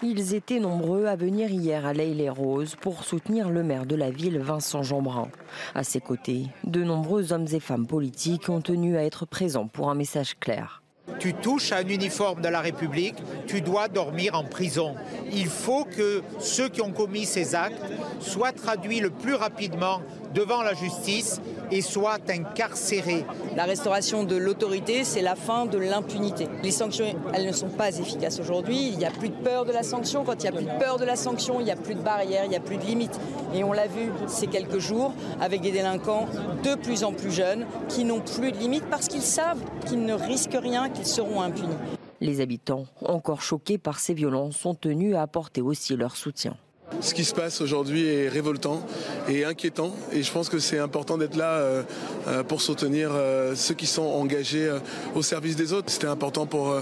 Ils 0.00 0.32
étaient 0.34 0.60
nombreux 0.60 1.06
à 1.06 1.16
venir 1.16 1.50
hier 1.50 1.84
à 1.84 1.92
l'Aile-les-Roses 1.92 2.76
pour 2.76 3.02
soutenir 3.02 3.50
le 3.50 3.64
maire 3.64 3.84
de 3.84 3.96
la 3.96 4.12
ville, 4.12 4.38
Vincent 4.38 4.84
Jeanbrun. 4.84 5.28
À 5.74 5.82
ses 5.82 6.00
côtés, 6.00 6.46
de 6.62 6.84
nombreux 6.84 7.32
hommes 7.32 7.48
et 7.50 7.58
femmes 7.58 7.88
politiques 7.88 8.48
ont 8.48 8.60
tenu 8.60 8.96
à 8.96 9.02
être 9.02 9.26
présents 9.26 9.66
pour 9.66 9.90
un 9.90 9.96
message 9.96 10.38
clair. 10.38 10.82
Tu 11.18 11.34
touches 11.34 11.72
à 11.72 11.78
un 11.78 11.88
uniforme 11.88 12.40
de 12.40 12.48
la 12.48 12.60
République, 12.60 13.16
tu 13.46 13.60
dois 13.60 13.88
dormir 13.88 14.34
en 14.34 14.44
prison. 14.44 14.94
Il 15.32 15.46
faut 15.46 15.84
que 15.84 16.22
ceux 16.38 16.68
qui 16.68 16.80
ont 16.80 16.92
commis 16.92 17.24
ces 17.24 17.54
actes 17.54 17.82
soient 18.20 18.52
traduits 18.52 19.00
le 19.00 19.10
plus 19.10 19.34
rapidement 19.34 20.00
devant 20.34 20.62
la 20.62 20.74
justice 20.74 21.40
et 21.70 21.80
soient 21.80 22.18
incarcérés. 22.28 23.24
La 23.56 23.64
restauration 23.64 24.24
de 24.24 24.36
l'autorité, 24.36 25.04
c'est 25.04 25.22
la 25.22 25.34
fin 25.34 25.66
de 25.66 25.78
l'impunité. 25.78 26.48
Les 26.62 26.70
sanctions, 26.70 27.06
elles 27.32 27.46
ne 27.46 27.52
sont 27.52 27.68
pas 27.68 27.96
efficaces 27.96 28.38
aujourd'hui. 28.40 28.88
Il 28.88 28.98
n'y 28.98 29.04
a 29.04 29.10
plus 29.10 29.28
de 29.28 29.34
peur 29.34 29.64
de 29.64 29.72
la 29.72 29.82
sanction. 29.82 30.24
Quand 30.24 30.34
il 30.34 30.42
n'y 30.42 30.48
a 30.48 30.52
plus 30.52 30.64
de 30.64 30.78
peur 30.78 30.98
de 30.98 31.04
la 31.04 31.16
sanction, 31.16 31.60
il 31.60 31.64
n'y 31.64 31.70
a 31.70 31.76
plus 31.76 31.94
de 31.94 32.00
barrières, 32.00 32.44
il 32.44 32.50
n'y 32.50 32.56
a 32.56 32.60
plus 32.60 32.76
de 32.76 32.84
limites. 32.84 33.18
Et 33.54 33.64
on 33.64 33.72
l'a 33.72 33.86
vu 33.86 34.12
ces 34.26 34.46
quelques 34.46 34.78
jours 34.78 35.12
avec 35.40 35.60
des 35.60 35.70
délinquants 35.70 36.26
de 36.62 36.74
plus 36.74 37.04
en 37.04 37.12
plus 37.12 37.30
jeunes 37.30 37.66
qui 37.88 38.04
n'ont 38.04 38.20
plus 38.20 38.52
de 38.52 38.58
limites 38.58 38.88
parce 38.90 39.08
qu'ils 39.08 39.22
savent 39.22 39.60
qu'ils 39.86 40.04
ne 40.04 40.14
risquent 40.14 40.58
rien, 40.60 40.88
seront 41.04 41.42
impunis. 41.42 41.74
Les 42.20 42.40
habitants, 42.40 42.86
encore 43.02 43.42
choqués 43.42 43.78
par 43.78 43.98
ces 44.00 44.14
violences, 44.14 44.56
sont 44.56 44.74
tenus 44.74 45.14
à 45.14 45.22
apporter 45.22 45.60
aussi 45.60 45.96
leur 45.96 46.16
soutien. 46.16 46.56
Ce 47.00 47.14
qui 47.14 47.24
se 47.24 47.34
passe 47.34 47.60
aujourd'hui 47.60 48.06
est 48.08 48.28
révoltant 48.28 48.80
et 49.28 49.44
inquiétant 49.44 49.92
et 50.12 50.22
je 50.22 50.32
pense 50.32 50.48
que 50.48 50.58
c'est 50.58 50.78
important 50.78 51.16
d'être 51.16 51.36
là 51.36 51.52
euh, 51.52 51.82
euh, 52.26 52.42
pour 52.42 52.60
soutenir 52.60 53.10
euh, 53.12 53.54
ceux 53.54 53.74
qui 53.74 53.86
sont 53.86 54.02
engagés 54.02 54.68
au 55.14 55.22
service 55.22 55.54
des 55.54 55.72
autres. 55.72 55.90
C'était 55.90 56.08
important 56.08 56.46
pour, 56.46 56.74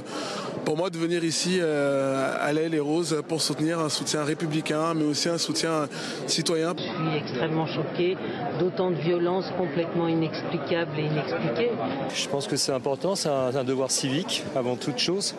pour 0.65 0.77
moi 0.77 0.89
de 0.89 0.97
venir 0.97 1.23
ici 1.23 1.61
à 1.61 2.53
l'aile 2.53 2.75
et 2.75 2.81
Rose 2.81 3.23
pour 3.29 3.43
soutenir 3.43 3.79
un 3.81 3.91
soutien 3.91 4.25
républicain 4.25 4.95
mais 4.95 5.05
aussi 5.05 5.29
un 5.29 5.39
soutien 5.39 5.89
citoyen. 6.27 6.75
Je 6.79 6.83
suis 6.83 7.19
extrêmement 7.19 7.67
choquée 7.67 8.17
d'autant 8.59 8.91
de 8.91 8.97
violences 8.97 9.53
complètement 9.59 10.09
inexplicables 10.09 10.99
et 10.99 11.05
inexpliquées. 11.05 11.73
Je 12.15 12.29
pense 12.29 12.47
que 12.47 12.57
c'est 12.57 12.73
important, 12.73 13.17
c'est 13.17 13.29
un 13.29 13.65
devoir 13.65 13.91
civique 13.91 14.45
avant 14.55 14.77
toute 14.77 14.99
chose 14.99 15.35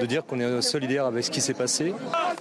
de 0.00 0.06
dire 0.06 0.24
qu'on 0.24 0.38
est 0.40 0.62
solidaire 0.62 1.06
avec 1.06 1.24
ce 1.24 1.30
qui 1.30 1.40
s'est 1.40 1.54
passé. 1.54 1.94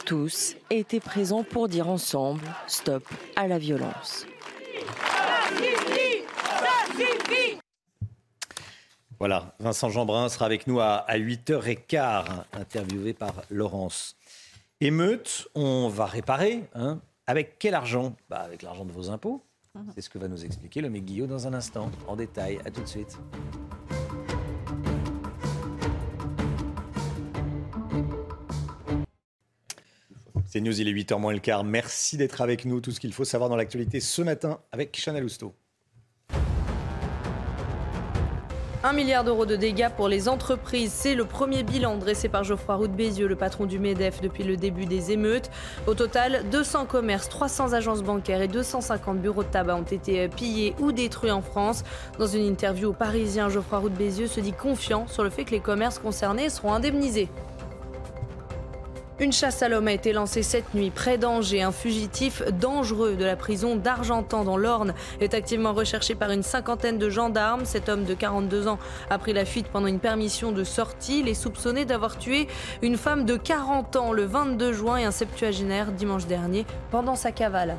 Tous 0.06 0.56
étaient 0.70 1.00
présents 1.00 1.44
pour 1.44 1.68
dire 1.68 1.88
ensemble 1.88 2.44
stop 2.68 3.04
à 3.36 3.48
la 3.48 3.58
violence. 3.58 4.26
Voilà, 9.20 9.56
Vincent 9.60 9.90
Jeanbrun 9.90 10.28
sera 10.28 10.46
avec 10.46 10.68
nous 10.68 10.82
à, 10.82 11.06
8h15, 11.10 12.26
interviewé 12.52 13.14
par 13.14 13.44
Laurence. 13.50 14.18
Émeute, 14.82 15.48
on 15.56 15.88
va 15.88 16.06
réparer. 16.06 16.66
Hein. 16.76 17.00
avec 17.26 17.58
quel 17.58 17.74
argent? 17.74 18.16
Bah 18.30 18.40
Avec 18.40 18.64
l'argent 18.64 18.84
de 18.84 18.92
vos 18.92 19.10
impôts. 19.10 19.42
Mhm. 19.76 19.92
C'est 19.96 20.02
ce 20.02 20.10
que 20.10 20.18
va 20.18 20.28
nous 20.28 20.44
expliquer 20.44 20.82
le 20.82 20.90
Guillaume 20.90 21.30
dans 21.30 21.48
un 21.48 21.54
instant, 21.54 21.90
en 22.08 22.18
détail. 22.18 22.60
À 22.66 22.72
tout 22.72 22.82
de 22.82 22.88
suite. 22.88 23.18
C'est 30.54 30.62
News, 30.62 30.80
il 30.80 30.88
est 30.88 30.94
8h 30.94 31.20
moins 31.20 31.34
le 31.34 31.40
quart. 31.40 31.64
Merci 31.64 32.16
d'être 32.16 32.40
avec 32.40 32.66
nous. 32.66 32.80
Tout 32.80 32.92
ce 32.92 33.00
qu'il 33.00 33.12
faut 33.12 33.26
savoir 33.26 33.50
dans 33.50 33.56
l'actualité 33.56 34.00
ce 34.00 34.22
matin 34.22 34.60
avec 34.72 34.96
Chanel 34.96 35.24
Housteau. 35.24 35.56
Un 38.84 38.94
milliard 38.94 39.24
d'euros 39.24 39.48
de 39.48 39.56
dégâts 39.56 39.90
pour 39.90 40.08
les 40.08 40.30
entreprises. 40.30 40.92
C'est 40.92 41.16
le 41.16 41.26
premier 41.26 41.64
bilan 41.64 41.98
dressé 41.98 42.30
par 42.30 42.44
Geoffroy 42.44 42.76
Roux 42.76 42.88
de 42.88 42.94
Bézieux, 42.94 43.28
le 43.28 43.36
patron 43.36 43.66
du 43.66 43.80
MEDEF 43.80 44.22
depuis 44.22 44.44
le 44.44 44.56
début 44.56 44.86
des 44.86 45.12
émeutes. 45.12 45.50
Au 45.88 45.96
total, 45.96 46.44
200 46.52 46.86
commerces, 46.86 47.30
300 47.30 47.74
agences 47.74 48.04
bancaires 48.04 48.44
et 48.44 48.48
250 48.48 49.20
bureaux 49.20 49.42
de 49.42 49.50
tabac 49.50 49.78
ont 49.78 49.82
été 49.82 50.28
pillés 50.28 50.76
ou 50.80 50.92
détruits 50.92 51.32
en 51.32 51.42
France. 51.42 51.84
Dans 52.20 52.28
une 52.28 52.46
interview 52.46 52.90
au 52.90 52.94
Parisien, 52.94 53.50
Geoffroy 53.50 53.80
Roux 53.80 53.90
de 53.90 53.98
Bézieux 53.98 54.28
se 54.28 54.40
dit 54.40 54.54
confiant 54.54 55.08
sur 55.08 55.24
le 55.24 55.32
fait 55.32 55.46
que 55.46 55.52
les 55.52 55.62
commerces 55.62 55.98
concernés 55.98 56.50
seront 56.50 56.74
indemnisés. 56.74 57.30
Une 59.20 59.32
chasse 59.32 59.62
à 59.62 59.70
l'homme 59.70 59.88
a 59.88 59.92
été 59.92 60.12
lancée 60.12 60.42
cette 60.42 60.74
nuit 60.74 60.90
près 60.90 61.20
d'Angers. 61.20 61.62
Un 61.62 61.72
fugitif 61.72 62.42
dangereux 62.60 63.16
de 63.16 63.24
la 63.24 63.36
prison 63.36 63.76
d'Argentan 63.76 64.44
dans 64.44 64.58
l'Orne 64.58 64.96
est 65.22 65.36
activement 65.36 65.72
recherché 65.72 66.16
par 66.16 66.32
une 66.32 66.42
cinquantaine 66.42 66.98
de 66.98 67.12
gendarmes. 67.12 67.64
Cet 67.64 67.90
homme 67.90 68.06
de 68.06 68.16
42 68.16 68.68
ans 68.68 68.80
a 69.12 69.20
pris 69.20 69.34
la 69.34 69.46
fuite 69.46 69.68
pendant 69.68 69.86
une 69.86 70.00
permission 70.00 70.52
de 70.52 70.64
sortie. 70.64 71.20
Il 71.20 71.28
est 71.28 71.36
soupçonné 71.36 71.86
d'avoir 71.86 72.18
tué 72.18 72.48
une 72.82 72.98
femme 72.98 73.24
de 73.24 73.38
40 73.38 73.96
ans 73.98 74.14
le 74.14 74.26
22 74.26 74.74
juin 74.74 74.98
et 74.98 75.04
un 75.04 75.12
septuagénaire 75.12 75.92
dimanche 75.92 76.26
dernier 76.26 76.66
pendant 76.90 77.16
sa 77.16 77.32
cavale. 77.32 77.78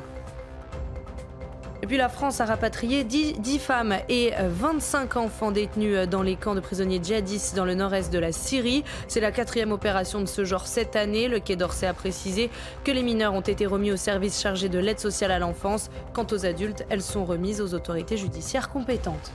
Et 1.85 1.87
puis 1.87 1.97
la 1.97 2.09
France 2.09 2.41
a 2.41 2.45
rapatrié 2.45 3.03
10, 3.03 3.59
femmes 3.59 3.95
et 4.09 4.31
25 4.39 5.17
enfants 5.17 5.51
détenus 5.51 6.09
dans 6.09 6.23
les 6.23 6.35
camps 6.35 6.55
de 6.55 6.59
prisonniers 6.59 6.99
djihadistes 6.99 7.55
dans 7.55 7.63
le 7.63 7.75
nord-est 7.75 8.11
de 8.11 8.17
la 8.17 8.31
Syrie. 8.31 8.83
C'est 9.07 9.19
la 9.19 9.31
quatrième 9.31 9.71
opération 9.71 10.19
de 10.19 10.25
ce 10.25 10.45
genre 10.45 10.65
cette 10.65 10.95
année. 10.95 11.27
Le 11.27 11.39
Quai 11.39 11.55
d'Orsay 11.55 11.85
a 11.85 11.93
précisé 11.93 12.49
que 12.83 12.91
les 12.91 13.03
mineurs 13.03 13.35
ont 13.35 13.41
été 13.41 13.67
remis 13.67 13.91
au 13.91 13.97
service 13.97 14.41
chargé 14.41 14.67
de 14.67 14.79
l'aide 14.79 14.97
sociale 14.97 15.29
à 15.29 15.37
l'enfance. 15.37 15.91
Quant 16.13 16.25
aux 16.31 16.47
adultes, 16.47 16.83
elles 16.89 17.03
sont 17.03 17.23
remises 17.23 17.61
aux 17.61 17.75
autorités 17.75 18.17
judiciaires 18.17 18.69
compétentes. 18.69 19.31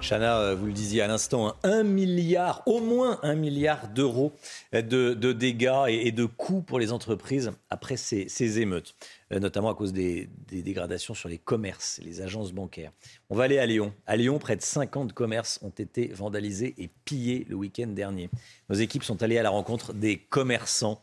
Chana, 0.00 0.38
euh, 0.38 0.54
vous 0.54 0.66
le 0.66 0.72
disiez 0.72 1.02
à 1.02 1.06
l'instant, 1.06 1.48
hein, 1.48 1.54
un 1.64 1.82
milliard, 1.82 2.62
au 2.66 2.80
moins 2.80 3.18
un 3.22 3.34
milliard 3.34 3.88
d'euros 3.88 4.32
de, 4.72 5.12
dégâts 5.32 5.88
et, 5.88 6.12
de 6.12 6.24
coûts 6.24 6.62
pour 6.62 6.78
les 6.78 6.92
entreprises 6.92 7.50
après 7.70 7.96
ces, 7.96 8.60
émeutes, 8.60 8.94
euh, 8.94 9.17
notamment 9.30 9.70
à 9.70 9.74
cause 9.74 9.92
des, 9.92 10.28
dégradations 10.50 11.14
sur 11.14 11.28
les 11.28 11.38
commerces, 11.38 12.00
les 12.02 12.22
agences 12.22 12.52
bancaires. 12.52 12.92
On 13.28 13.36
va 13.36 13.44
aller 13.44 13.58
à 13.58 13.66
Lyon. 13.66 13.92
À 14.06 14.16
Lyon, 14.16 14.38
près 14.38 14.56
de 14.56 14.62
50 14.62 15.12
commerces 15.12 15.58
ont 15.62 15.70
été 15.70 16.08
vandalisés 16.08 16.74
et 16.78 16.88
pillés 17.04 17.46
le 17.48 17.56
week-end 17.56 17.88
dernier. 17.88 18.30
Nos 18.68 18.76
équipes 18.76 19.04
sont 19.04 19.22
allées 19.22 19.38
à 19.38 19.42
la 19.42 19.50
rencontre 19.50 19.92
des 19.92 20.16
commerçants 20.18 21.02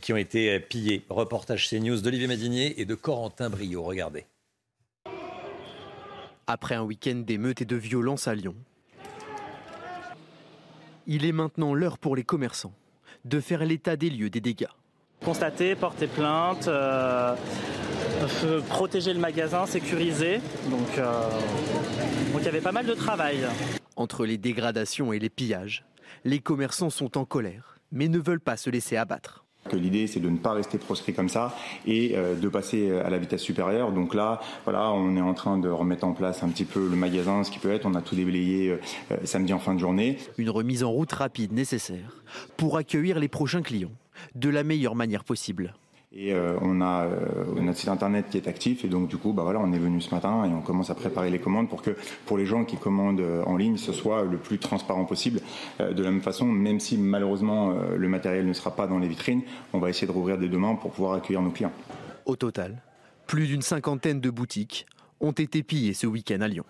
qui 0.00 0.12
ont 0.12 0.16
été 0.16 0.60
pillés. 0.60 1.04
Reportage 1.08 1.68
CNews 1.68 2.00
d'Olivier 2.00 2.28
Madinier 2.28 2.80
et 2.80 2.84
de 2.84 2.94
Corentin 2.94 3.50
Brio. 3.50 3.82
Regardez. 3.82 4.24
Après 6.46 6.74
un 6.74 6.82
week-end 6.82 7.22
d'émeutes 7.26 7.62
et 7.62 7.64
de 7.64 7.76
violence 7.76 8.28
à 8.28 8.34
Lyon, 8.34 8.54
il 11.06 11.24
est 11.24 11.32
maintenant 11.32 11.74
l'heure 11.74 11.98
pour 11.98 12.16
les 12.16 12.24
commerçants 12.24 12.74
de 13.24 13.40
faire 13.40 13.64
l'état 13.64 13.96
des 13.96 14.10
lieux 14.10 14.30
des 14.30 14.40
dégâts. 14.40 14.66
Constater, 15.22 15.74
porter 15.74 16.06
plainte, 16.06 16.68
euh, 16.68 17.34
protéger 18.68 19.12
le 19.14 19.20
magasin, 19.20 19.66
sécuriser. 19.66 20.40
Donc, 20.70 20.98
euh, 20.98 21.30
donc 22.32 22.40
il 22.40 22.44
y 22.44 22.48
avait 22.48 22.60
pas 22.60 22.72
mal 22.72 22.86
de 22.86 22.94
travail. 22.94 23.38
Entre 23.96 24.26
les 24.26 24.38
dégradations 24.38 25.12
et 25.12 25.18
les 25.18 25.30
pillages, 25.30 25.84
les 26.24 26.40
commerçants 26.40 26.90
sont 26.90 27.16
en 27.16 27.24
colère, 27.24 27.78
mais 27.92 28.08
ne 28.08 28.18
veulent 28.18 28.40
pas 28.40 28.56
se 28.56 28.70
laisser 28.70 28.96
abattre 28.96 29.40
que 29.70 29.76
l'idée 29.76 30.06
c'est 30.06 30.20
de 30.20 30.28
ne 30.28 30.36
pas 30.36 30.52
rester 30.52 30.76
proscrit 30.76 31.14
comme 31.14 31.30
ça 31.30 31.56
et 31.86 32.12
euh, 32.16 32.34
de 32.34 32.48
passer 32.50 32.90
à 32.98 33.08
la 33.08 33.16
vitesse 33.16 33.40
supérieure. 33.40 33.92
Donc 33.92 34.14
là, 34.14 34.42
voilà, 34.64 34.92
on 34.92 35.16
est 35.16 35.22
en 35.22 35.32
train 35.32 35.56
de 35.56 35.70
remettre 35.70 36.04
en 36.04 36.12
place 36.12 36.42
un 36.42 36.50
petit 36.50 36.66
peu 36.66 36.86
le 36.86 36.96
magasin, 36.96 37.42
ce 37.44 37.50
qui 37.50 37.58
peut 37.58 37.72
être. 37.72 37.86
On 37.86 37.94
a 37.94 38.02
tout 38.02 38.14
déblayé 38.14 38.78
samedi 39.24 39.54
en 39.54 39.58
fin 39.58 39.72
de 39.72 39.80
journée. 39.80 40.18
Une 40.36 40.50
remise 40.50 40.84
en 40.84 40.90
route 40.90 41.12
rapide 41.12 41.52
nécessaire 41.52 42.22
pour 42.58 42.76
accueillir 42.76 43.18
les 43.18 43.28
prochains 43.28 43.62
clients 43.62 43.96
de 44.34 44.48
la 44.48 44.64
meilleure 44.64 44.94
manière 44.94 45.24
possible. 45.24 45.74
Et 46.16 46.32
euh, 46.32 46.56
on 46.60 46.80
a 46.80 47.06
euh, 47.06 47.60
notre 47.60 47.78
site 47.78 47.88
internet 47.88 48.26
qui 48.30 48.36
est 48.36 48.46
actif 48.46 48.84
et 48.84 48.88
donc 48.88 49.08
du 49.08 49.16
coup, 49.16 49.32
bah 49.32 49.42
voilà, 49.42 49.58
on 49.58 49.72
est 49.72 49.78
venu 49.78 50.00
ce 50.00 50.14
matin 50.14 50.44
et 50.44 50.54
on 50.54 50.60
commence 50.60 50.88
à 50.88 50.94
préparer 50.94 51.28
les 51.28 51.40
commandes 51.40 51.68
pour 51.68 51.82
que 51.82 51.96
pour 52.24 52.38
les 52.38 52.46
gens 52.46 52.64
qui 52.64 52.76
commandent 52.76 53.20
euh, 53.20 53.42
en 53.46 53.56
ligne, 53.56 53.76
ce 53.76 53.92
soit 53.92 54.22
le 54.22 54.38
plus 54.38 54.58
transparent 54.58 55.04
possible. 55.04 55.40
de 55.80 56.02
la 56.02 56.10
même 56.12 56.20
façon, 56.20 56.46
même 56.46 56.78
si 56.78 56.96
malheureusement 56.96 57.74
le 57.96 58.08
matériel 58.08 58.46
ne 58.46 58.52
sera 58.52 58.76
pas 58.76 58.86
dans 58.86 58.98
les 58.98 59.08
vitrines, 59.08 59.42
on 59.72 59.80
va 59.80 59.90
essayer 59.90 60.06
de 60.06 60.12
rouvrir 60.12 60.38
des 60.38 60.48
demain 60.48 60.76
pour 60.76 60.92
pouvoir 60.92 61.14
accueillir 61.14 61.42
nos 61.42 61.50
clients. 61.50 61.72
Au 62.26 62.36
total, 62.36 62.80
plus 63.26 63.48
d'une 63.48 63.62
cinquantaine 63.62 64.20
de 64.20 64.30
boutiques 64.30 64.86
ont 65.20 65.32
été 65.32 65.62
pillées 65.62 65.94
ce 65.94 66.06
week-end 66.06 66.40
à 66.42 66.48
Lyon 66.48 66.64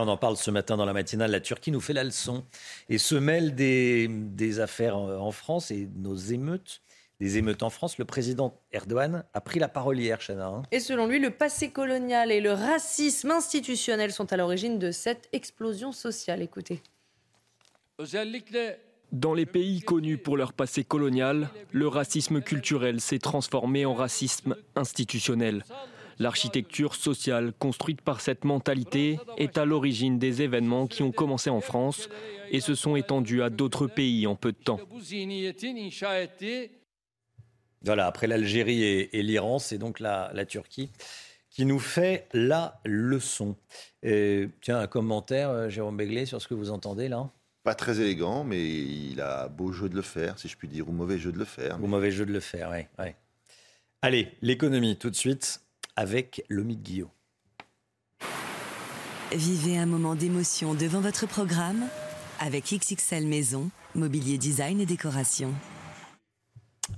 on 0.00 0.08
en 0.08 0.16
parle 0.16 0.36
ce 0.36 0.50
matin 0.50 0.76
dans 0.76 0.84
la 0.84 0.92
matinale. 0.92 1.30
La 1.30 1.40
Turquie 1.40 1.70
nous 1.70 1.80
fait 1.80 1.92
la 1.92 2.04
leçon 2.04 2.44
et 2.88 2.98
se 2.98 3.14
mêle 3.14 3.54
des, 3.54 4.60
affaires 4.60 4.96
en 4.96 5.30
France 5.30 5.70
et 5.70 5.88
nos 5.96 6.16
émeutes 6.16 6.82
des 7.22 7.38
émeutes 7.38 7.62
en 7.62 7.70
France. 7.70 7.98
Le 7.98 8.04
président 8.04 8.60
Erdogan 8.72 9.24
a 9.32 9.40
pris 9.40 9.60
la 9.60 9.68
parole 9.68 9.98
hier, 10.00 10.18
Chana. 10.18 10.48
Hein. 10.48 10.62
Et 10.72 10.80
selon 10.80 11.06
lui, 11.06 11.20
le 11.20 11.30
passé 11.30 11.70
colonial 11.70 12.32
et 12.32 12.40
le 12.40 12.52
racisme 12.52 13.30
institutionnel 13.30 14.12
sont 14.12 14.32
à 14.32 14.36
l'origine 14.36 14.80
de 14.80 14.90
cette 14.90 15.28
explosion 15.32 15.92
sociale. 15.92 16.42
Écoutez. 16.42 16.82
Dans 19.12 19.34
les 19.34 19.46
pays 19.46 19.82
connus 19.82 20.18
pour 20.18 20.36
leur 20.36 20.52
passé 20.52 20.82
colonial, 20.82 21.48
le 21.70 21.86
racisme 21.86 22.40
culturel 22.40 23.00
s'est 23.00 23.20
transformé 23.20 23.86
en 23.86 23.94
racisme 23.94 24.56
institutionnel. 24.74 25.64
L'architecture 26.18 26.94
sociale 26.94 27.52
construite 27.58 28.00
par 28.00 28.20
cette 28.20 28.44
mentalité 28.44 29.18
est 29.36 29.58
à 29.58 29.64
l'origine 29.64 30.18
des 30.18 30.42
événements 30.42 30.86
qui 30.86 31.02
ont 31.02 31.12
commencé 31.12 31.50
en 31.50 31.60
France 31.60 32.08
et 32.50 32.60
se 32.60 32.74
sont 32.74 32.96
étendus 32.96 33.42
à 33.42 33.50
d'autres 33.50 33.86
pays 33.86 34.26
en 34.26 34.36
peu 34.36 34.52
de 34.52 34.58
temps. 34.58 34.80
Voilà, 37.84 38.06
après 38.06 38.26
l'Algérie 38.26 38.82
et, 38.84 39.22
l'Iran, 39.22 39.58
c'est 39.58 39.78
donc 39.78 39.98
la, 40.00 40.46
Turquie 40.46 40.90
qui 41.50 41.66
nous 41.66 41.80
fait 41.80 42.28
la 42.32 42.80
leçon. 42.84 43.56
tiens, 44.02 44.78
un 44.78 44.86
commentaire, 44.86 45.50
euh, 45.50 45.68
Jérôme 45.68 45.98
Béglé, 45.98 46.24
sur 46.24 46.40
ce 46.40 46.48
que 46.48 46.54
vous 46.54 46.70
entendez 46.70 47.08
là 47.08 47.30
pas 47.62 47.74
très 47.74 48.00
élégant, 48.00 48.44
mais 48.44 48.60
il 48.60 49.20
a 49.20 49.48
beau 49.48 49.72
jeu 49.72 49.88
de 49.88 49.94
le 49.94 50.02
faire, 50.02 50.38
si 50.38 50.48
je 50.48 50.56
puis 50.56 50.68
dire, 50.68 50.88
ou 50.88 50.92
mauvais 50.92 51.18
jeu 51.18 51.32
de 51.32 51.38
le 51.38 51.44
faire. 51.44 51.78
Ou 51.82 51.86
mauvais 51.86 52.10
jeu 52.10 52.26
de 52.26 52.32
le 52.32 52.40
faire, 52.40 52.70
oui. 52.70 52.86
Ouais. 52.98 53.14
Allez, 54.02 54.32
l'économie, 54.42 54.96
tout 54.96 55.10
de 55.10 55.14
suite 55.14 55.60
avec 55.96 56.44
Lomi 56.48 56.76
Guillot. 56.76 57.10
Vivez 59.32 59.78
un 59.78 59.86
moment 59.86 60.14
d'émotion 60.14 60.74
devant 60.74 61.00
votre 61.00 61.26
programme 61.26 61.84
avec 62.38 62.64
XXL 62.64 63.26
Maison, 63.26 63.70
mobilier 63.94 64.36
design 64.36 64.80
et 64.80 64.86
décoration. 64.86 65.54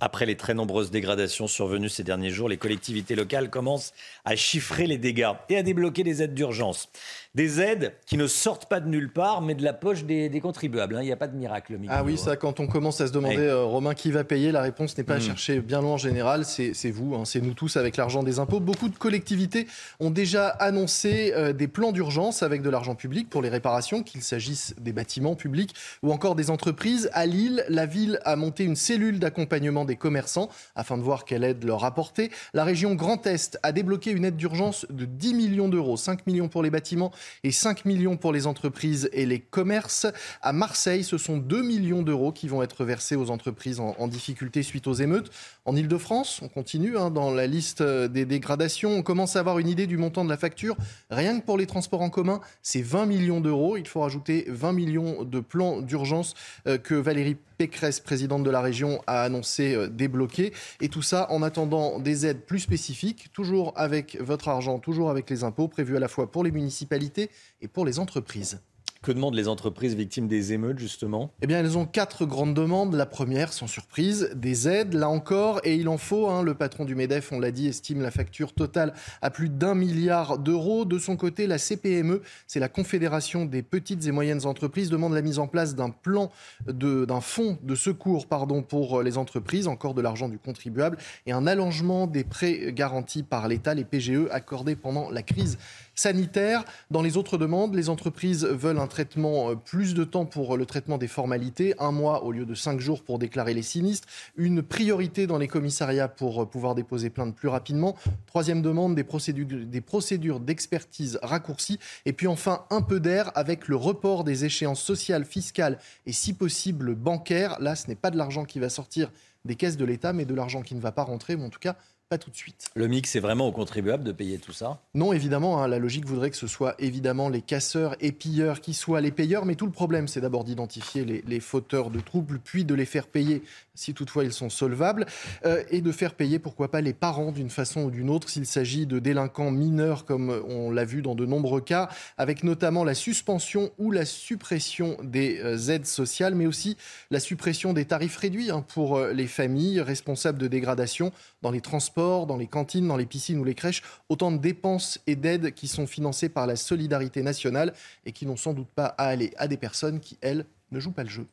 Après 0.01 0.27
les 0.27 0.37
très 0.37 0.55
nombreuses 0.55 0.91
dégradations 0.91 1.47
survenues 1.47 1.89
ces 1.89 2.03
derniers 2.03 2.31
jours, 2.31 2.49
les 2.49 2.57
collectivités 2.57 3.15
locales 3.15 3.51
commencent 3.51 3.93
à 4.25 4.35
chiffrer 4.35 4.87
les 4.87 4.99
dégâts 4.99 5.33
et 5.49 5.57
à 5.57 5.63
débloquer 5.63 6.03
des 6.03 6.23
aides 6.23 6.35
d'urgence. 6.35 6.89
Des 7.35 7.61
aides 7.61 7.95
qui 8.07 8.17
ne 8.17 8.29
sortent 8.29 8.67
pas 8.67 8.79
de 8.79 8.89
nulle 8.89 9.11
part, 9.11 9.43
mais 9.43 9.57
de 9.57 9.65
la 9.65 9.73
poche 9.73 10.05
des, 10.05 10.31
contribuables. 10.41 10.95
Hein. 10.95 11.03
Il 11.03 11.07
n'y 11.07 11.13
a 11.13 11.17
pas 11.17 11.27
de 11.27 11.37
miracle. 11.37 11.77
ah 11.89 12.05
oui, 12.05 12.17
ça, 12.17 12.37
quand 12.37 12.61
on 12.61 12.69
commence 12.69 13.01
à 13.01 13.09
se 13.09 13.13
demander, 13.13 13.39
euh, 13.39 13.65
Romain, 13.65 13.95
qui 13.95 14.13
va 14.13 14.23
payer, 14.23 14.53
la 14.53 14.63
réponse 14.63 14.97
n'est 14.97 15.03
pas 15.03 15.15
à 15.15 15.19
hmm. 15.19 15.23
chercher 15.23 15.61
bien 15.61 15.81
loin 15.81 15.95
en 15.95 15.97
général. 15.97 16.45
C'est 16.45 16.91
vous, 16.93 17.17
hein. 17.17 17.25
c'est 17.25 17.41
nous 17.41 17.55
tous 17.55 17.77
avec 17.77 17.97
l'argent 17.97 18.23
des 18.23 18.39
impôts. 18.39 18.61
Beaucoup 18.61 18.89
de 18.89 18.97
collectivités 18.97 19.67
ont 19.99 20.11
déjà 20.11 20.47
annoncé 20.47 21.33
euh, 21.35 21.53
des 21.53 21.67
plans 21.67 21.91
d'urgence 21.91 22.45
avec 22.45 22.63
de 22.63 22.71
l'argent 22.71 22.95
public 22.95 23.29
pour 23.29 23.43
les 23.43 23.49
réparations, 23.49 24.05
qu'il 24.05 24.23
s'agisse 24.23 24.77
des 24.81 24.93
bâtiments 24.93 25.35
publics 25.35 25.75
ou 26.05 26.13
encore 26.13 26.37
des 26.37 26.51
entreprises. 26.51 27.11
À 27.15 27.27
Lille, 27.27 27.65
la 27.69 27.87
ville 27.87 28.21
a 28.25 28.37
monté 28.37 28.63
une 28.63 28.77
cellule 28.77 29.19
d'accompagnement 29.19 29.85
des 29.85 29.97
commerçants 29.97 30.51
afin 30.77 30.97
de 30.97 31.03
voir 31.03 31.25
quelle 31.25 31.43
aide 31.43 31.65
leur 31.65 31.85
apporter. 31.85 32.31
La 32.53 32.63
région 32.63 32.95
Grand 32.95 33.27
Est 33.27 33.59
a 33.65 33.73
débloqué 33.73 34.13
une 34.13 34.25
aide 34.25 34.37
d'urgence 34.37 34.87
de 34.89 35.05
10 35.05 35.35
millions 35.35 35.69
d'euros, 35.69 35.97
5 35.97 36.29
millions 36.29 36.49
pour 36.49 36.63
les 36.63 36.71
bâtiments 36.71 37.11
et 37.43 37.53
5 37.53 37.85
millions 37.85 38.17
pour 38.17 38.33
les 38.33 38.47
entreprises 38.47 39.09
et 39.13 39.27
les 39.27 39.41
commerces. 39.41 40.07
À 40.43 40.53
Marseille, 40.53 41.05
ce 41.05 41.19
sont 41.19 41.37
2 41.37 41.63
millions 41.63 42.03
d'euros 42.03 42.33
qui 42.33 42.49
vont 42.49 42.63
être 42.63 42.85
versés 42.85 43.17
aux 43.17 43.31
entreprises 43.31 43.81
en, 43.81 44.09
difficulté 44.09 44.63
suite 44.63 44.87
aux 44.87 44.93
émeutes. 44.93 45.31
En 45.65 45.75
Ile-de-France, 45.75 46.41
on 46.43 46.49
continue 46.49 46.97
hein, 46.97 47.11
dans 47.11 47.31
la 47.31 47.47
liste 47.47 47.83
des 47.83 48.25
dégradations. 48.25 48.91
On 48.91 49.03
commence 49.03 49.37
à 49.37 49.41
avoir 49.41 49.59
une 49.59 49.69
idée 49.69 49.87
du 49.87 49.97
montant 49.97 50.25
de 50.25 50.31
la 50.31 50.37
facture. 50.37 50.77
Rien 51.11 51.41
que 51.41 51.45
pour 51.45 51.57
les 51.57 51.67
transports 51.67 52.03
en 52.03 52.11
commun, 52.11 52.41
c'est 52.63 52.83
20 52.83 53.07
millions 53.07 53.41
d'euros. 53.41 53.77
Il 53.77 53.89
faut 53.89 54.01
rajouter 54.01 54.45
20 54.49 54.73
millions 54.73 55.25
de 55.25 55.41
plans 55.41 55.81
d'urgence 55.81 56.35
euh, 56.67 56.79
que 56.79 56.95
Valérie 56.95 57.37
Pécresse, 57.59 58.01
présidente 58.01 58.43
de 58.43 58.51
la 58.51 58.61
région, 58.61 59.01
a 59.07 59.23
annoncé 59.23 59.75
euh, 59.75 59.89
débloquer. 59.89 60.53
Et 60.81 60.89
tout 60.89 61.03
ça 61.03 61.31
en 61.31 61.43
attendant 61.43 61.99
des 61.99 62.27
aides 62.27 62.45
plus 62.45 62.61
spécifiques, 62.61 63.33
toujours 63.33 63.73
avec 63.77 64.19
votre 64.21 64.49
argent, 64.49 64.79
toujours 64.79 65.11
avec 65.11 65.31
les 65.31 65.45
impôts, 65.45 65.69
prévus 65.69 65.97
à 65.97 66.01
la 66.01 66.09
fois 66.09 66.31
pour 66.31 66.45
les 66.45 66.51
municipalités 66.51 67.14
et 67.19 67.69
pour 67.69 67.85
les 67.85 67.99
entreprises. 67.99 68.61
Que 69.03 69.13
demandent 69.13 69.35
les 69.35 69.49
entreprises 69.49 69.95
victimes 69.95 70.29
des 70.29 70.55
émeutes, 70.55 70.79
justement? 70.79 71.31
Eh 71.43 71.47
bien, 71.47 71.61
elles 71.61 71.77
ont 71.77 71.85
quatre 71.85 72.25
grandes 72.25 72.55
demandes. 72.55 72.95
La 72.95 73.05
première, 73.05 73.53
sans 73.53 73.67
surprise, 73.67 74.31
des 74.35 74.67
aides, 74.67 74.95
là 74.95 75.11
encore, 75.11 75.61
et 75.63 75.75
il 75.75 75.91
en 75.91 75.99
faut. 75.99 76.31
Hein. 76.31 76.43
Le 76.43 76.55
patron 76.55 76.87
du 76.87 76.95
MEDEF, 76.95 77.31
on 77.31 77.39
l'a 77.39 77.51
dit, 77.51 77.69
estime 77.69 78.01
la 78.01 78.11
facture 78.11 78.55
totale 78.55 78.95
à 79.21 79.29
plus 79.29 79.51
d'un 79.51 79.75
milliard 79.75 80.39
d'euros. 80.39 80.87
De 80.87 80.99
son 80.99 81.19
côté, 81.19 81.47
la 81.47 81.59
CPME, 81.59 82.23
c'est 82.47 82.61
la 82.61 82.71
Confédération 82.71 83.45
des 83.45 83.63
petites 83.63 84.07
et 84.07 84.11
moyennes 84.11 84.47
entreprises, 84.47 84.89
demande 84.89 85.13
la 85.13 85.21
mise 85.21 85.39
en 85.39 85.49
place 85.49 85.75
d'un 85.75 85.91
plan, 85.91 86.31
d'un 86.67 87.21
fonds 87.21 87.59
de 87.63 87.75
secours 87.75 88.27
pardon, 88.27 88.63
pour 88.63 89.03
les 89.03 89.19
entreprises, 89.19 89.69
encore 89.69 89.93
de 89.93 90.01
l'argent 90.01 90.31
du 90.31 90.39
contribuable, 90.39 90.97
et 91.27 91.33
un 91.33 91.47
allongement 91.47 92.07
des 92.07 92.25
prêts 92.25 92.73
garantis 92.73 93.23
par 93.23 93.49
l'État, 93.49 93.75
les 93.75 93.85
PGE, 93.85 94.29
accordés 94.31 94.77
pendant 94.77 95.11
la 95.11 95.23
crise 95.23 95.59
sanitaire. 95.95 96.65
Dans 96.91 97.03
les 97.03 97.17
autres 97.17 97.39
demandes, 97.39 97.75
les 97.75 97.89
entreprises 97.89 98.45
veulent 98.45 98.79
un 98.79 98.87
traitement, 98.87 99.51
euh, 99.51 99.55
plus 99.55 99.95
de 99.95 100.05
temps 100.05 100.27
pour 100.27 100.57
le 100.57 100.67
traitement 100.67 100.99
des 100.99 101.09
formalités, 101.09 101.75
un 101.79 101.93
mois 101.93 102.25
au 102.25 102.33
lieu 102.33 102.47
de 102.47 102.55
cinq 102.55 102.81
jours 102.81 103.03
pour 103.03 103.19
déclarer 103.19 103.55
les 103.55 103.63
sinistres, 103.63 104.09
une 104.37 104.63
priorité 104.63 105.27
dans 105.27 105.39
les 105.39 105.49
commissariats 105.49 106.09
pour 106.09 106.43
euh, 106.43 106.47
pouvoir 106.47 106.75
déposer 106.75 107.11
plainte 107.11 107.35
plus 107.35 107.49
rapidement, 107.49 107.97
troisième 108.27 108.63
demande, 108.63 108.95
des 108.95 109.05
procédures, 109.05 110.41
des 110.41 110.45
d'expertise 110.55 111.19
raccourcies, 111.23 111.79
et 112.05 112.13
puis 112.13 112.27
enfin 112.27 112.65
un 112.71 112.83
peu 112.83 113.01
d'air 113.01 113.31
avec 113.35 113.69
le 113.69 113.77
report 113.77 114.25
des 114.25 114.45
échéances 114.45 114.83
sociales, 114.83 115.25
fiscales 115.25 115.79
et 116.07 116.13
si 116.13 116.33
possible 116.33 116.95
bancaires. 116.95 117.57
Là, 117.61 117.77
ce 117.77 117.89
n'est 117.89 117.95
pas 117.95 118.11
de 118.11 118.19
l'argent 118.19 118.45
qui 118.45 118.59
va 118.59 118.69
sortir 118.69 119.11
des 119.45 119.57
caisses 119.57 119.77
de 119.77 119.85
l'État, 119.85 120.13
mais 120.13 120.25
de 120.25 120.35
l'argent 120.35 120.63
qui 120.63 120.75
ne 120.75 120.81
va 120.81 120.93
pas 120.93 121.03
rentrer, 121.03 121.35
ou 121.35 121.43
en 121.43 121.51
tout 121.51 121.59
cas 121.59 121.77
pas 122.09 122.19
tout 122.19 122.31
de 122.31 122.37
suite. 122.37 122.67
Le 122.75 122.87
mix, 122.87 123.11
c'est 123.11 123.21
vraiment 123.21 123.49
aux 123.49 123.53
contribuables 123.53 124.05
de 124.05 124.13
payer 124.13 124.39
tout 124.39 124.53
ça 124.53 124.81
Non, 124.95 125.13
évidemment. 125.13 125.63
Hein, 125.63 125.69
la 125.69 125.79
logique 125.79 126.07
voudrait 126.07 126.31
que 126.31 126.37
ce 126.37 126.47
soit 126.47 126.75
évidemment 126.79 127.29
les 127.29 127.41
casseurs 127.41 127.97
et 128.01 128.13
pilleurs 128.13 128.61
qui 128.61 128.75
soient 128.75 129.01
les 129.01 129.11
payeurs. 129.11 129.47
Mais 129.47 129.55
tout 129.55 129.67
le 129.67 129.73
problème, 129.73 130.07
c'est 130.07 130.21
d'abord 130.21 130.45
d'identifier 130.45 131.05
les, 131.05 131.41
fauteurs 131.41 131.91
de 131.91 132.01
troubles, 132.01 132.41
puis 132.43 132.65
de 132.65 132.75
les 132.75 132.85
faire 132.85 133.07
payer 133.07 133.43
si 133.75 133.93
toutefois 133.93 134.25
ils 134.25 134.33
sont 134.33 134.51
solvables, 134.51 135.07
euh, 135.45 135.63
et 135.71 135.81
de 135.81 135.91
faire 135.91 136.15
payer, 136.15 136.39
pourquoi 136.39 136.71
pas, 136.71 136.81
les 136.81 136.93
parents 136.93 137.33
d'une 137.33 137.51
façon 137.51 137.85
ou 137.85 137.91
d'une 137.91 138.09
autre 138.09 138.29
s'il 138.29 138.47
s'agit 138.47 138.87
de 138.87 139.01
délinquants 139.01 139.51
mineurs, 139.51 140.05
comme 140.05 140.31
on 140.49 140.71
l'a 140.71 140.85
vu 140.85 141.03
dans 141.03 141.17
de 141.17 141.27
nombreux 141.27 141.61
cas, 141.61 141.89
avec 142.17 142.45
notamment 142.45 142.85
la 142.85 142.95
suspension 142.95 143.73
ou 143.79 143.91
la 143.91 144.05
suppression 144.05 144.97
des 145.03 145.41
euh, 145.41 145.71
aides 145.71 145.87
sociales, 145.87 146.35
mais 146.35 146.47
aussi 146.47 146.77
la 147.11 147.19
suppression 147.19 147.73
des 147.73 147.85
tarifs 147.85 148.17
réduits 148.17 148.51
hein, 148.51 148.65
pour 148.67 148.97
euh, 148.97 149.13
les 149.13 149.27
familles 149.27 149.81
responsables 149.81 150.39
de 150.39 150.47
dégradation 150.47 151.13
dans 151.43 151.51
les 151.51 151.61
transports, 151.61 151.94
dans 151.97 152.37
les 152.37 152.47
cantines, 152.47 152.87
dans 152.89 152.97
les 152.97 153.07
piscines 153.07 153.39
ou 153.39 153.45
les 153.45 153.55
crèches, 153.55 153.83
autant 154.09 154.33
de 154.33 154.39
dépenses 154.39 154.99
et 155.07 155.17
d'aides 155.17 155.53
qui 155.55 155.69
sont 155.69 155.87
financées 155.87 156.29
par 156.29 156.47
la 156.47 156.57
solidarité 156.57 157.23
nationale 157.23 157.73
et 158.05 158.13
qui 158.13 158.27
n'ont 158.27 158.37
sans 158.37 158.53
doute 158.53 158.69
pas 158.69 158.87
à 158.87 159.07
aller 159.07 159.33
à 159.37 159.49
des 159.49 159.57
personnes 159.57 160.01
qui, 160.01 160.19
elles, 160.21 160.45
ne 160.73 160.81
jouent 160.81 160.93
pas 160.93 161.05
le 161.05 161.09
jeu. 161.09 161.27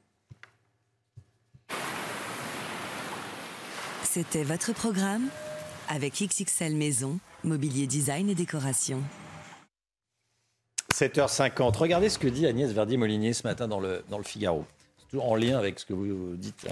C'était 4.04 4.44
votre 4.44 4.74
programme 4.74 5.30
avec 5.90 6.22
XXL 6.22 6.76
Maison, 6.76 7.20
Mobilier 7.44 7.88
Design 7.88 8.30
et 8.30 8.36
Décoration. 8.36 9.02
7h50. 10.94 11.78
Regardez 11.78 12.10
ce 12.10 12.20
que 12.20 12.28
dit 12.28 12.46
Agnès 12.46 12.72
Verdier-Molinier 12.72 13.34
ce 13.34 13.48
matin 13.48 13.68
dans 13.68 13.80
le, 13.80 14.04
dans 14.10 14.18
le 14.18 14.24
Figaro. 14.24 14.66
C'est 15.00 15.08
toujours 15.08 15.32
en 15.32 15.36
lien 15.36 15.58
avec 15.58 15.80
ce 15.80 15.86
que 15.86 15.94
vous 15.94 16.36
dites. 16.36 16.68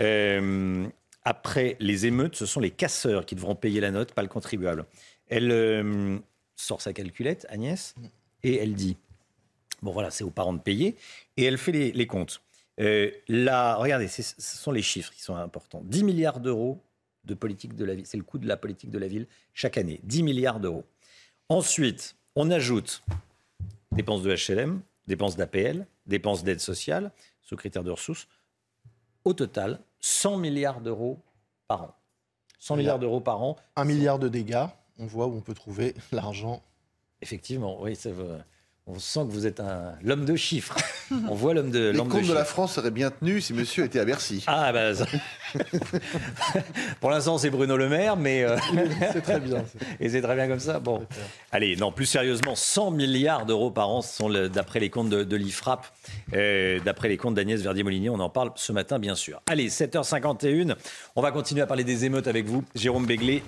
Euh, 0.00 0.88
après 1.24 1.76
les 1.80 2.06
émeutes, 2.06 2.36
ce 2.36 2.46
sont 2.46 2.60
les 2.60 2.70
casseurs 2.70 3.26
qui 3.26 3.34
devront 3.34 3.54
payer 3.54 3.80
la 3.80 3.90
note, 3.90 4.12
pas 4.12 4.22
le 4.22 4.28
contribuable. 4.28 4.86
Elle 5.28 5.50
euh, 5.50 6.18
sort 6.56 6.80
sa 6.80 6.92
calculette, 6.92 7.46
Agnès, 7.50 7.94
et 8.42 8.56
elle 8.56 8.74
dit 8.74 8.96
bon 9.82 9.92
voilà, 9.92 10.10
c'est 10.10 10.24
aux 10.24 10.30
parents 10.30 10.52
de 10.52 10.60
payer, 10.60 10.96
et 11.36 11.44
elle 11.44 11.58
fait 11.58 11.72
les, 11.72 12.06
comptes. 12.06 12.42
Euh, 12.80 13.10
là, 13.28 13.76
regardez, 13.76 14.08
ce 14.08 14.34
sont 14.36 14.72
les 14.72 14.82
chiffres 14.82 15.12
qui 15.12 15.22
sont 15.22 15.36
importants. 15.36 15.82
10 15.84 16.04
milliards 16.04 16.40
d'euros 16.40 16.82
de 17.24 17.34
politique 17.34 17.74
de 17.74 17.84
la 17.84 17.94
ville, 17.94 18.06
c'est 18.06 18.16
le 18.16 18.22
coût 18.22 18.38
de 18.38 18.48
la 18.48 18.56
politique 18.56 18.90
de 18.90 18.98
la 18.98 19.08
ville 19.08 19.26
chaque 19.54 19.76
année. 19.78 20.00
10 20.04 20.22
milliards 20.22 20.60
d'euros. 20.60 20.84
Ensuite, 21.48 22.16
on 22.36 22.50
ajoute 22.50 23.02
dépenses 23.92 24.22
de 24.22 24.34
HLM, 24.34 24.80
dépenses 25.06 25.36
d'APL, 25.36 25.86
dépenses 26.06 26.44
d'aide 26.44 26.60
sociale, 26.60 27.12
secrétaire 27.42 27.84
de 27.84 27.90
ressources. 27.90 28.28
Au 29.24 29.34
total, 29.34 29.80
100 30.00 30.36
milliards 30.36 30.80
d'euros 30.80 31.22
par 31.68 31.82
an. 31.82 31.94
100 32.58 32.76
milliards 32.76 32.98
d'euros 32.98 33.20
par 33.20 33.42
an. 33.42 33.56
Un 33.76 33.84
milliard 33.84 34.18
de 34.18 34.28
dégâts. 34.28 34.66
On 34.98 35.06
voit 35.06 35.26
où 35.26 35.34
on 35.34 35.40
peut 35.40 35.54
trouver 35.54 35.94
l'argent. 36.12 36.62
Effectivement, 37.22 37.80
oui, 37.82 37.96
c'est 37.96 38.12
vrai. 38.12 38.44
On 38.92 38.98
sent 38.98 39.20
que 39.28 39.32
vous 39.32 39.46
êtes 39.46 39.62
l'homme 40.02 40.24
de 40.24 40.36
chiffres. 40.36 40.76
On 41.28 41.34
voit 41.34 41.54
l'homme 41.54 41.70
de. 41.70 41.90
Les 41.90 41.98
comptes 41.98 42.26
de, 42.26 42.32
la 42.32 42.44
France 42.44 42.74
seraient 42.74 42.90
bien 42.90 43.10
tenus 43.10 43.46
si 43.46 43.54
monsieur 43.54 43.84
était 43.84 44.00
à 44.00 44.04
Bercy. 44.04 44.44
Ah, 44.46 44.72
bah. 44.72 44.92
Pour 47.00 47.10
l'instant, 47.10 47.38
c'est 47.38 47.50
Bruno 47.50 47.76
Le 47.76 47.88
Maire, 47.88 48.16
mais. 48.16 48.42
Euh, 48.44 48.56
c'est 49.12 49.20
très 49.20 49.40
bien. 49.40 49.64
Et 50.00 50.08
c'est 50.08 50.22
très 50.22 50.34
bien 50.34 50.48
comme 50.48 50.60
ça. 50.60 50.80
Bon. 50.80 51.06
Allez, 51.52 51.76
non, 51.76 51.92
plus 51.92 52.06
sérieusement, 52.06 52.54
100 52.56 52.90
milliards 52.92 53.46
d'euros 53.46 53.70
par 53.70 53.88
an, 53.88 54.02
sont 54.02 54.30
d'après 54.48 54.80
les 54.80 54.90
comptes 54.90 55.10
de, 55.10 55.36
l'IFRAP, 55.36 55.86
d'après 56.84 57.08
les 57.08 57.16
comptes 57.16 57.34
d'Agnès 57.34 57.60
Verdier-Molinier. 57.60 58.10
On 58.10 58.20
en 58.20 58.30
parle 58.30 58.50
ce 58.56 58.72
matin, 58.72 58.98
bien 58.98 59.14
sûr. 59.14 59.40
Allez, 59.48 59.68
7h51. 59.68 60.74
On 61.16 61.22
va 61.22 61.30
continuer 61.30 61.62
à 61.62 61.66
parler 61.66 61.84
des 61.84 62.04
émeutes 62.04 62.26
avec 62.26 62.46
vous, 62.46 62.64
Jérôme 62.74 63.06
Béglé. 63.06 63.42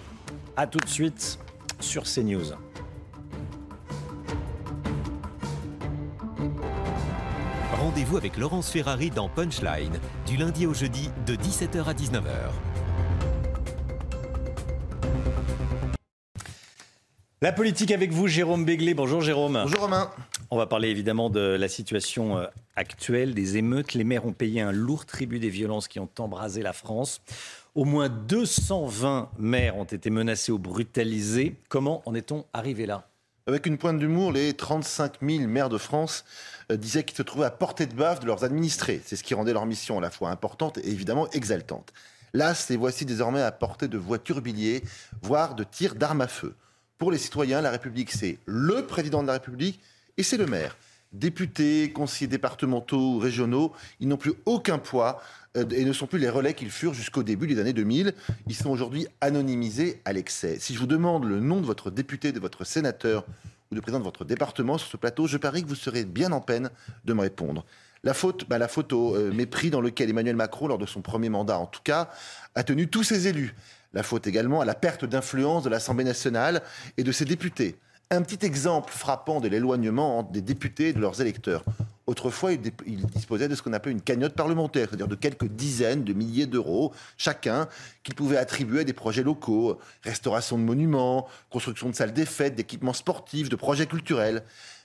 À 0.57 0.67
tout 0.67 0.79
de 0.79 0.89
suite 0.89 1.39
sur 1.81 2.05
CNews. 2.05 2.53
Rendez-vous 7.93 8.17
avec 8.17 8.39
Laurence 8.39 8.71
Ferrari 8.71 9.11
dans 9.11 9.29
Punchline, 9.29 10.01
du 10.27 10.39
lundi 10.39 10.67
au 10.67 10.73
jeudi 10.73 11.11
de 11.27 11.35
17h 11.35 11.85
à 11.85 11.93
19h. 11.93 12.51
La 17.43 17.53
politique 17.53 17.91
avec 17.91 18.11
vous, 18.11 18.29
Jérôme 18.29 18.65
Béglé. 18.65 18.95
Bonjour 18.95 19.21
Jérôme. 19.21 19.61
Bonjour 19.65 19.81
Romain. 19.81 20.11
On 20.51 20.57
va 20.57 20.67
parler 20.67 20.89
évidemment 20.89 21.29
de 21.29 21.41
la 21.41 21.69
situation 21.69 22.39
euh, 22.39 22.47
actuelle, 22.77 23.35
des 23.35 23.59
émeutes. 23.59 23.93
Les 23.93 24.05
maires 24.05 24.25
ont 24.25 24.33
payé 24.33 24.63
un 24.63 24.73
lourd 24.73 25.05
tribut 25.05 25.39
des 25.39 25.51
violences 25.51 25.87
qui 25.87 26.01
ont 26.01 26.09
embrasé 26.19 26.63
la 26.63 26.73
France. 26.73 27.21
Au 27.75 27.85
moins 27.85 28.09
220 28.09 29.33
maires 29.39 29.77
ont 29.77 29.85
été 29.85 30.09
menacés 30.09 30.51
ou 30.51 30.59
brutalisés. 30.59 31.57
Comment 31.69 32.01
en 32.07 32.15
est-on 32.15 32.47
arrivé 32.55 32.87
là? 32.87 33.12
Avec 33.49 33.67
une 33.67 33.77
pointe 33.77 33.99
d'humour, 33.99 34.31
les 34.31 34.55
35 34.55 35.15
000 35.21 35.49
maires 35.49 35.69
de 35.69 35.79
France 35.79 36.25
euh, 36.71 36.77
disaient 36.77 37.03
qu'ils 37.03 37.17
se 37.17 37.23
trouvaient 37.23 37.47
à 37.47 37.51
portée 37.51 37.87
de 37.87 37.95
baffe 37.95 38.21
de 38.21 38.27
leurs 38.27 38.45
administrés. 38.45 39.03
C'est 39.05 39.17
ce 39.17 39.25
qui 39.25 39.35
rendait 39.35 39.53
leur 39.53 39.67
mission 39.67 39.99
à 39.99 40.01
la 40.01 40.11
fois 40.11 40.31
importante 40.31 40.79
et 40.79 40.89
évidemment 40.89 41.29
exaltante. 41.31 41.93
Là, 42.35 42.55
les 42.71 42.77
voici 42.77 43.05
désormais 43.05 43.43
à 43.43 43.51
portée 43.51 43.89
de 43.89 43.99
voitures 43.99 44.43
biliers, 44.43 44.85
voire 45.23 45.57
de 45.57 45.65
tirs 45.65 45.97
d'armes 45.97 46.21
à 46.21 46.29
feu. 46.29 46.55
Pour 46.99 47.11
les 47.11 47.19
citoyens, 47.19 47.61
la 47.61 47.73
République, 47.73 48.13
c'est 48.13 48.39
le 48.47 48.87
président 48.87 49.23
de 49.23 49.27
la 49.27 49.35
République 49.35 49.81
et 50.17 50.23
c'est 50.23 50.37
le 50.37 50.47
maire. 50.47 50.77
Députés, 51.13 51.93
conseillers 51.93 52.29
départementaux 52.29 53.17
ou 53.17 53.19
régionaux, 53.19 53.73
ils 54.01 54.09
n'ont 54.09 54.17
plus 54.17 54.33
aucun 54.47 54.79
poids 54.79 55.21
euh, 55.57 55.69
et 55.71 55.85
ne 55.85 55.93
sont 55.93 56.07
plus 56.07 56.19
les 56.19 56.31
relais 56.31 56.55
qu'ils 56.55 56.71
furent 56.71 56.95
jusqu'au 56.95 57.23
début 57.23 57.47
des 57.47 57.59
années 57.59 57.75
2000. 57.75 58.15
Ils 58.47 58.55
sont 58.55 58.71
aujourd'hui 58.71 59.07
anonymisés 59.21 60.01
à 60.05 60.13
l'excès. 60.13 60.59
Si 60.59 60.75
je 60.75 60.79
vous 60.79 60.87
demande 60.87 61.25
le 61.25 61.41
nom 61.41 61.61
de 61.61 61.67
votre 61.67 61.91
député, 61.91 62.33
de 62.33 62.41
votre 62.41 62.65
sénateur 62.65 63.27
ou 63.71 63.75
de 63.75 63.81
président 63.81 63.99
de 63.99 64.05
votre 64.05 64.25
département 64.25 64.79
sur 64.79 64.89
ce 64.89 64.97
plateau, 64.97 65.27
je 65.27 65.37
parie 65.37 65.63
que 65.63 65.69
vous 65.69 65.75
serez 65.75 66.05
bien 66.05 66.33
en 66.33 66.41
peine 66.41 66.71
de 67.05 67.13
me 67.13 67.21
répondre. 67.21 67.67
La 68.05 68.15
faute, 68.15 68.49
bah, 68.49 68.59
la 68.59 68.67
faute 68.67 68.93
au 68.93 69.15
euh, 69.15 69.33
mépris 69.33 69.71
dans 69.71 69.81
lequel 69.81 70.11
Emmanuel 70.11 70.35
Macron, 70.35 70.67
lors 70.67 70.79
de 70.79 70.87
son 70.87 71.03
premier 71.03 71.29
mandat 71.29 71.59
en 71.59 71.67
tout 71.67 71.83
cas, 71.85 72.09
a 72.55 72.65
tenu 72.65 72.89
tous 72.89 73.05
ses 73.05 73.29
élus. 73.29 73.55
La 73.93 74.03
faute 74.03 74.27
également 74.27 74.61
à 74.61 74.65
la 74.65 74.75
perte 74.75 75.05
d'influence 75.05 75.63
de 75.63 75.69
l'Assemblée 75.69 76.05
nationale 76.05 76.63
et 76.97 77.05
de 77.05 77.13
ses 77.13 77.27
députés. 77.27 77.77
Un 78.13 78.21
petit 78.21 78.45
exemple 78.45 78.93
frappant 78.93 79.41
de 79.41 79.49
l'éloignement 79.49 80.23
des 80.23 80.43
députés 80.43 80.89
et 80.89 80.93
de 80.93 81.01
leurs 81.01 81.23
électeurs. 81.23 81.65
Autrefois, 82.07 82.53
ils 82.53 83.07
disposaient 83.07 83.49
de 83.49 83.55
ce 83.55 83.63
qu'on 83.63 83.73
appelle 83.73 83.93
une 83.93 84.03
cagnotte 84.03 84.35
parlementaire, 84.35 84.89
c'est-à-dire 84.91 85.09
de 85.09 85.15
quelques 85.15 85.47
dizaines 85.47 86.05
de 86.05 86.13
milliers 86.13 86.45
d'euros 86.45 86.93
chacun 87.17 87.69
qu'ils 88.03 88.15
pouvaient 88.15 88.37
attribuer 88.37 88.81
à 88.81 88.85
des 88.85 88.93
projets 88.93 89.23
locaux, 89.23 89.79
restauration 90.03 90.59
de 90.59 90.63
monuments, 90.63 91.27
construction 91.49 91.89
de 91.89 91.95
salles 91.95 92.13
des 92.13 92.27
fêtes, 92.27 92.55
d'équipements 92.55 92.93
sportifs, 92.93 93.49
de 93.49 93.57
projets 93.57 93.87
culturels. 93.87 94.43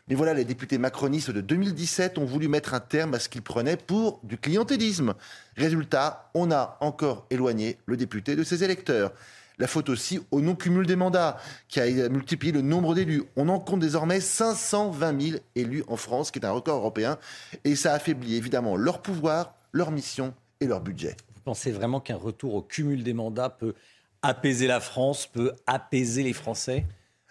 Mais 0.08 0.16
voilà, 0.16 0.34
les 0.34 0.46
députés 0.46 0.78
macronistes 0.78 1.32
de 1.32 1.42
2017 1.42 2.20
ont 2.20 2.26
voulu 2.26 2.48
mettre 2.48 2.74
un 2.74 2.80
terme 2.80 3.14
à 3.14 3.20
ce 3.20 3.28
qu'ils 3.28 3.42
prenaient 3.42 3.76
pour 3.76 4.22
du 4.24 4.38
clientélisme. 4.38 5.16
Résultat, 5.58 6.30
on 6.34 6.50
a 6.50 6.78
encore 6.80 7.26
éloigné 7.30 7.78
le 7.88 7.98
député 7.98 8.38
de 8.38 8.46
ses 8.46 8.64
électeurs. 8.64 9.12
La 9.60 9.68
faute 9.68 9.90
aussi 9.90 10.20
au 10.30 10.42
non-cumul 10.42 10.86
des 10.86 10.96
mandats, 10.96 11.38
qui 11.68 11.80
a 11.80 12.10
multiplié 12.10 12.54
le 12.54 12.62
nombre 12.62 12.94
d'élus. 12.94 13.24
On 13.36 13.50
en 13.50 13.60
compte 13.60 13.80
désormais 13.80 14.20
520 14.20 15.22
000 15.22 15.40
élus 15.56 15.84
en 15.88 15.98
France, 15.98 16.30
qui 16.30 16.38
est 16.38 16.46
un 16.46 16.52
record 16.52 16.78
européen, 16.78 17.18
et 17.64 17.76
ça 17.76 17.94
affaiblit 17.94 18.36
évidemment 18.36 18.76
leur 18.76 19.02
pouvoir, 19.02 19.56
leur 19.72 19.90
mission 19.92 20.34
et 20.62 20.68
leur 20.68 20.82
budget. 20.82 21.16
Vous 21.34 21.42
pensez 21.44 21.72
vraiment 21.72 22.00
qu'un 22.00 22.18
retour 22.18 22.54
au 22.54 22.62
cumul 22.62 23.04
des 23.04 23.14
mandats 23.14 23.50
peut 23.50 23.74
apaiser 24.22 24.68
la 24.68 24.80
France, 24.80 25.26
peut 25.26 25.54
apaiser 25.66 26.22
les 26.24 26.34
Français? 26.34 26.86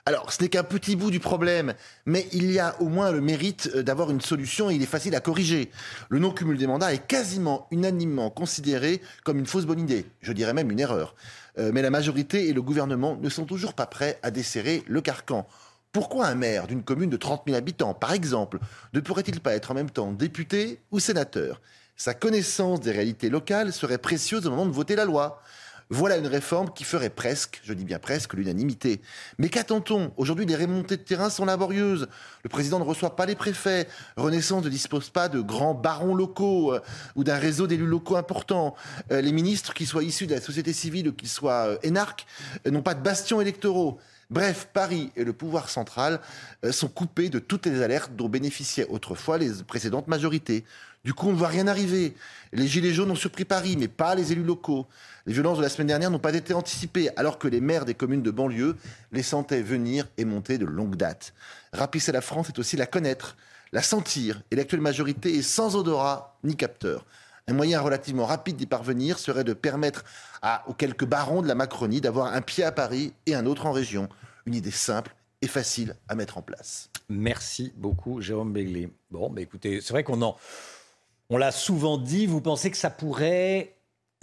Alors, 0.09 0.33
ce 0.33 0.41
n'est 0.41 0.49
qu'un 0.49 0.63
petit 0.63 0.95
bout 0.95 1.11
du 1.11 1.19
problème, 1.19 1.75
mais 2.05 2.29
il 2.33 2.53
y 2.53 2.61
a 2.61 2.81
au 2.81 2.89
moins 2.89 3.11
le 3.11 3.21
mérite 3.21 3.69
euh, 3.75 3.83
d'avoir 3.83 4.13
une 4.13 4.21
solution 4.21 4.71
et 4.71 4.77
il 4.77 4.83
est 4.83 4.87
facile 4.87 5.17
à 5.17 5.21
corriger. 5.21 5.69
Le 6.11 6.21
non-cumul 6.21 6.57
des 6.57 6.69
mandats 6.69 6.95
est 6.95 7.05
quasiment 7.05 7.67
unanimement 7.73 8.31
considéré 8.31 9.03
comme 9.25 9.41
une 9.41 9.47
fausse 9.47 9.67
bonne 9.67 9.81
idée, 9.81 10.07
je 10.21 10.33
dirais 10.33 10.53
même 10.53 10.71
une 10.71 10.79
erreur. 10.79 11.17
Euh, 11.59 11.73
mais 11.75 11.83
la 11.83 11.91
majorité 11.91 12.49
et 12.49 12.53
le 12.53 12.63
gouvernement 12.63 13.19
ne 13.21 13.29
sont 13.29 13.47
toujours 13.47 13.75
pas 13.75 13.87
prêts 13.87 14.21
à 14.23 14.31
desserrer 14.31 14.85
le 14.87 15.01
carcan. 15.01 15.45
Pourquoi 15.91 16.27
un 16.29 16.37
maire 16.37 16.69
d'une 16.69 16.85
commune 16.85 17.11
de 17.11 17.17
30 17.17 17.43
000 17.45 17.59
habitants, 17.59 17.93
par 17.93 18.13
exemple, 18.13 18.61
ne 18.93 19.01
pourrait-il 19.01 19.41
pas 19.41 19.57
être 19.57 19.73
en 19.73 19.75
même 19.75 19.91
temps 19.91 20.13
député 20.13 20.79
ou 20.93 21.01
sénateur? 21.01 21.61
Sa 21.97 22.15
connaissance 22.15 22.81
des 22.81 22.93
réalités 22.93 23.29
locales 23.29 23.73
serait 23.73 23.99
précieuse 23.99 24.47
au 24.47 24.51
moment 24.51 24.67
de 24.67 24.71
voter 24.71 24.95
la 24.95 25.05
loi. 25.07 25.43
Voilà 25.89 26.17
une 26.17 26.27
réforme 26.27 26.73
qui 26.75 26.83
ferait 26.83 27.11
presque, 27.11 27.61
je 27.63 27.73
dis 27.73 27.85
bien 27.85 28.01
presque, 28.01 28.35
l'unanimité. 28.35 29.01
Mais 29.39 29.49
qu'attend-on 29.49 30.11
Aujourd'hui, 30.17 30.45
les 30.45 30.57
remontées 30.57 30.97
de 30.97 31.03
terrain 31.03 31.31
sont 31.31 31.45
laborieuses? 31.45 32.09
Le 32.43 32.49
président 32.49 32.81
ne 32.81 32.85
reçoit 32.85 33.15
pas 33.15 33.25
les 33.25 33.37
préfets. 33.37 33.87
Renaissance 34.17 34.65
ne 34.65 34.69
dispose 34.69 35.11
pas 35.11 35.29
de 35.29 35.41
grands 35.41 35.75
barons 35.75 36.17
locaux 36.17 36.75
euh, 36.75 36.81
ou 37.15 37.23
d'un 37.23 37.37
réseau 37.37 37.69
d'élus 37.69 37.87
locaux 37.87 38.17
importants. 38.17 38.75
Euh, 39.13 39.21
les 39.21 39.31
ministres, 39.31 39.75
qu'ils 39.75 39.87
soient 39.87 40.03
issus 40.03 40.27
de 40.27 40.35
la 40.35 40.41
société 40.41 40.73
civile 40.73 41.07
ou 41.09 41.13
qu'ils 41.13 41.29
soient 41.29 41.67
euh, 41.69 41.79
énarques, 41.85 42.27
n'ont 42.69 42.83
pas 42.83 42.95
de 42.95 43.03
bastions 43.03 43.41
électoraux. 43.41 44.01
Bref, 44.29 44.69
Paris 44.73 45.13
et 45.15 45.23
le 45.23 45.33
pouvoir 45.33 45.69
central 45.69 46.19
sont 46.73 46.89
coupés 46.89 47.29
de 47.29 47.39
toutes 47.39 47.65
les 47.67 47.81
alertes 47.81 48.11
dont 48.17 48.29
bénéficiaient 48.29 48.89
autrefois 48.89 49.39
les 49.39 49.63
précédentes 49.63 50.09
majorités. 50.09 50.65
Du 51.07 51.15
coup, 51.15 51.29
on 51.29 51.33
ne 51.33 51.37
voit 51.37 51.47
rien 51.47 51.69
arriver. 51.69 52.17
Les 52.53 52.67
Gilets 52.67 52.93
jaunes 52.93 53.13
ont 53.13 53.15
surpris 53.15 53.45
Paris, 53.45 53.77
mais 53.79 53.87
pas 53.87 54.17
les 54.17 54.33
élus 54.33 54.43
locaux. 54.43 54.87
Les 55.25 55.33
violences 55.33 55.59
de 55.59 55.63
la 55.63 55.69
semaine 55.69 55.87
dernière 55.87 56.11
n'ont 56.11 56.19
pas 56.19 56.35
été 56.35 56.53
anticipées, 56.53 57.11
alors 57.17 57.39
que 57.39 57.47
les 57.47 57.61
maires 57.61 57.85
des 57.85 57.95
communes 57.95 58.25
de 58.25 58.33
banlieue 58.33 58.75
les 59.13 59.23
sentaient 59.23 59.63
venir 59.63 60.09
et 60.19 60.25
monter 60.25 60.59
de 60.59 60.65
longue 60.65 60.97
date. 60.97 61.33
Rapisser 61.73 62.11
la 62.11 62.21
France, 62.23 62.49
c'est 62.49 62.59
aussi 62.59 62.77
la 62.77 62.87
connaître, 62.87 63.37
la 63.71 63.83
sentir, 63.83 64.43
et 64.51 64.57
l'actuelle 64.57 64.81
majorité 64.81 65.33
est 65.37 65.43
sans 65.43 65.77
odorat 65.77 66.41
ni 66.43 66.57
capteur. 66.57 67.07
Un 67.47 67.53
moyen 67.53 67.81
relativement 67.81 68.27
rapide 68.27 68.57
d'y 68.57 68.67
parvenir 68.67 69.21
serait 69.21 69.45
de 69.45 69.53
permettre 69.53 70.03
à, 70.43 70.69
aux 70.69 70.75
quelques 70.75 71.07
barons 71.07 71.41
de 71.41 71.47
la 71.47 71.55
Macronie 71.55 72.01
d'avoir 72.01 72.35
un 72.35 72.43
pied 72.43 72.65
à 72.65 72.73
Paris 72.73 73.13
et 73.27 73.37
un 73.37 73.47
autre 73.47 73.67
en 73.67 73.71
région. 73.71 74.09
Une 74.45 74.57
idée 74.57 74.73
simple 74.73 75.15
et 75.41 75.47
facile 75.47 75.95
à 76.09 76.17
mettre 76.17 76.37
en 76.37 76.43
place. 76.43 76.91
Merci 77.09 77.73
beaucoup, 77.77 78.21
Jérôme 78.21 78.53
Béglé. 78.53 78.93
Bon, 79.13 79.31
bah 79.31 79.41
écoutez, 79.41 79.81
c'est 79.81 79.93
vrai 79.93 80.03
qu'on 80.03 80.21
en 80.23 80.37
on 81.31 81.37
l'a 81.37 81.53
souvent 81.53 81.99
dit, 81.99 82.27
vous 82.27 82.41
pensez 82.41 82.71
que 82.71 82.77
ça 82.77 82.91
pourrait 82.91 83.75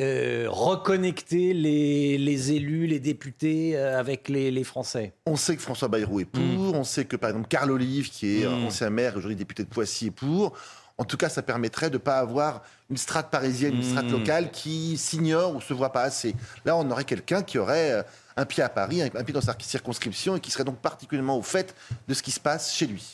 euh, 0.02 0.48
reconnecter 0.50 1.54
les, 1.54 2.52
élus, 2.52 2.88
les 2.88 3.00
députés 3.00 3.78
euh, 3.78 4.00
avec 4.00 4.30
les, 4.30 4.64
Français? 4.64 5.14
On 5.26 5.36
sait 5.36 5.56
que 5.56 5.62
François 5.62 5.88
Bayrou 5.88 6.20
est 6.20 6.26
pour, 6.26 6.42
mm. 6.42 6.76
on 6.76 6.84
sait 6.84 7.06
que 7.06 7.16
par 7.16 7.30
exemple 7.30 7.48
Carl 7.48 7.72
Olive, 7.72 8.10
qui 8.10 8.42
est 8.42 8.48
mm. 8.48 8.66
ancien 8.66 8.90
maire, 8.90 9.14
aujourd'hui 9.18 9.36
député 9.36 9.64
de 9.64 9.70
Poissy, 9.70 10.08
est 10.08 10.12
pour. 10.12 10.54
En 10.98 11.06
tout 11.06 11.18
cas, 11.18 11.28
ça 11.28 11.42
permettrait 11.42 11.90
de 11.90 11.96
ne 11.96 12.00
pas 12.00 12.20
avoir 12.20 12.62
une 12.90 12.98
strate 12.98 13.32
parisienne, 13.32 13.76
une 13.76 13.84
strate 13.84 14.06
mm. 14.06 14.12
locale 14.12 14.52
qui 14.52 14.98
s'ignore 14.98 15.56
ou 15.56 15.62
se 15.62 15.74
voit 15.74 15.92
pas 15.92 16.04
assez. 16.04 16.36
Là, 16.66 16.78
on 16.78 16.90
aurait 16.90 17.04
quelqu'un 17.04 17.44
qui 17.44 17.58
aurait 17.58 17.92
euh, 17.92 18.04
un 18.38 18.46
pied 18.46 18.64
à 18.64 18.70
Paris, 18.70 19.02
un 19.02 19.10
pied 19.10 19.34
dans 19.34 19.42
sa 19.42 19.56
circonscription 19.60 20.38
et 20.38 20.40
qui 20.40 20.52
serait 20.52 20.64
donc 20.64 20.78
particulièrement 20.78 21.38
au 21.38 21.42
fait 21.42 21.76
de 22.08 22.14
ce 22.14 22.24
qui 22.24 22.32
se 22.32 22.40
passe 22.40 22.74
chez 22.74 22.88
lui. 22.88 23.14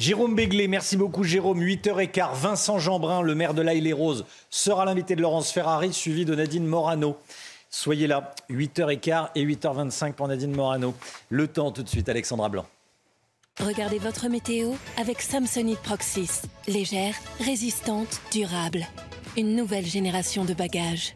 Jérôme 0.00 0.34
Béglé, 0.34 0.66
merci 0.66 0.96
beaucoup 0.96 1.24
Jérôme. 1.24 1.60
8h15, 1.60 2.34
Vincent 2.34 2.78
Jeanbrun, 2.78 3.20
le 3.20 3.34
maire 3.34 3.52
de 3.52 3.60
l'Aïle 3.60 3.84
les 3.84 3.92
Roses, 3.92 4.24
sera 4.48 4.86
l'invité 4.86 5.14
de 5.14 5.20
Laurence 5.20 5.52
Ferrari, 5.52 5.92
suivi 5.92 6.24
de 6.24 6.34
Nadine 6.34 6.64
Morano. 6.64 7.18
Soyez 7.68 8.06
là, 8.06 8.34
8h15 8.48 9.28
et 9.34 9.44
8h25 9.44 10.14
pour 10.14 10.26
Nadine 10.26 10.56
Morano. 10.56 10.94
Le 11.28 11.46
temps 11.48 11.70
tout 11.70 11.82
de 11.82 11.88
suite, 11.90 12.08
Alexandra 12.08 12.48
Blanc. 12.48 12.64
Regardez 13.62 13.98
votre 13.98 14.26
météo 14.28 14.70
avec 14.96 15.20
Samsonite 15.20 15.80
Proxys. 15.80 16.48
Légère, 16.66 17.14
résistante, 17.38 18.22
durable. 18.32 18.86
Une 19.36 19.54
nouvelle 19.54 19.84
génération 19.84 20.46
de 20.46 20.54
bagages. 20.54 21.14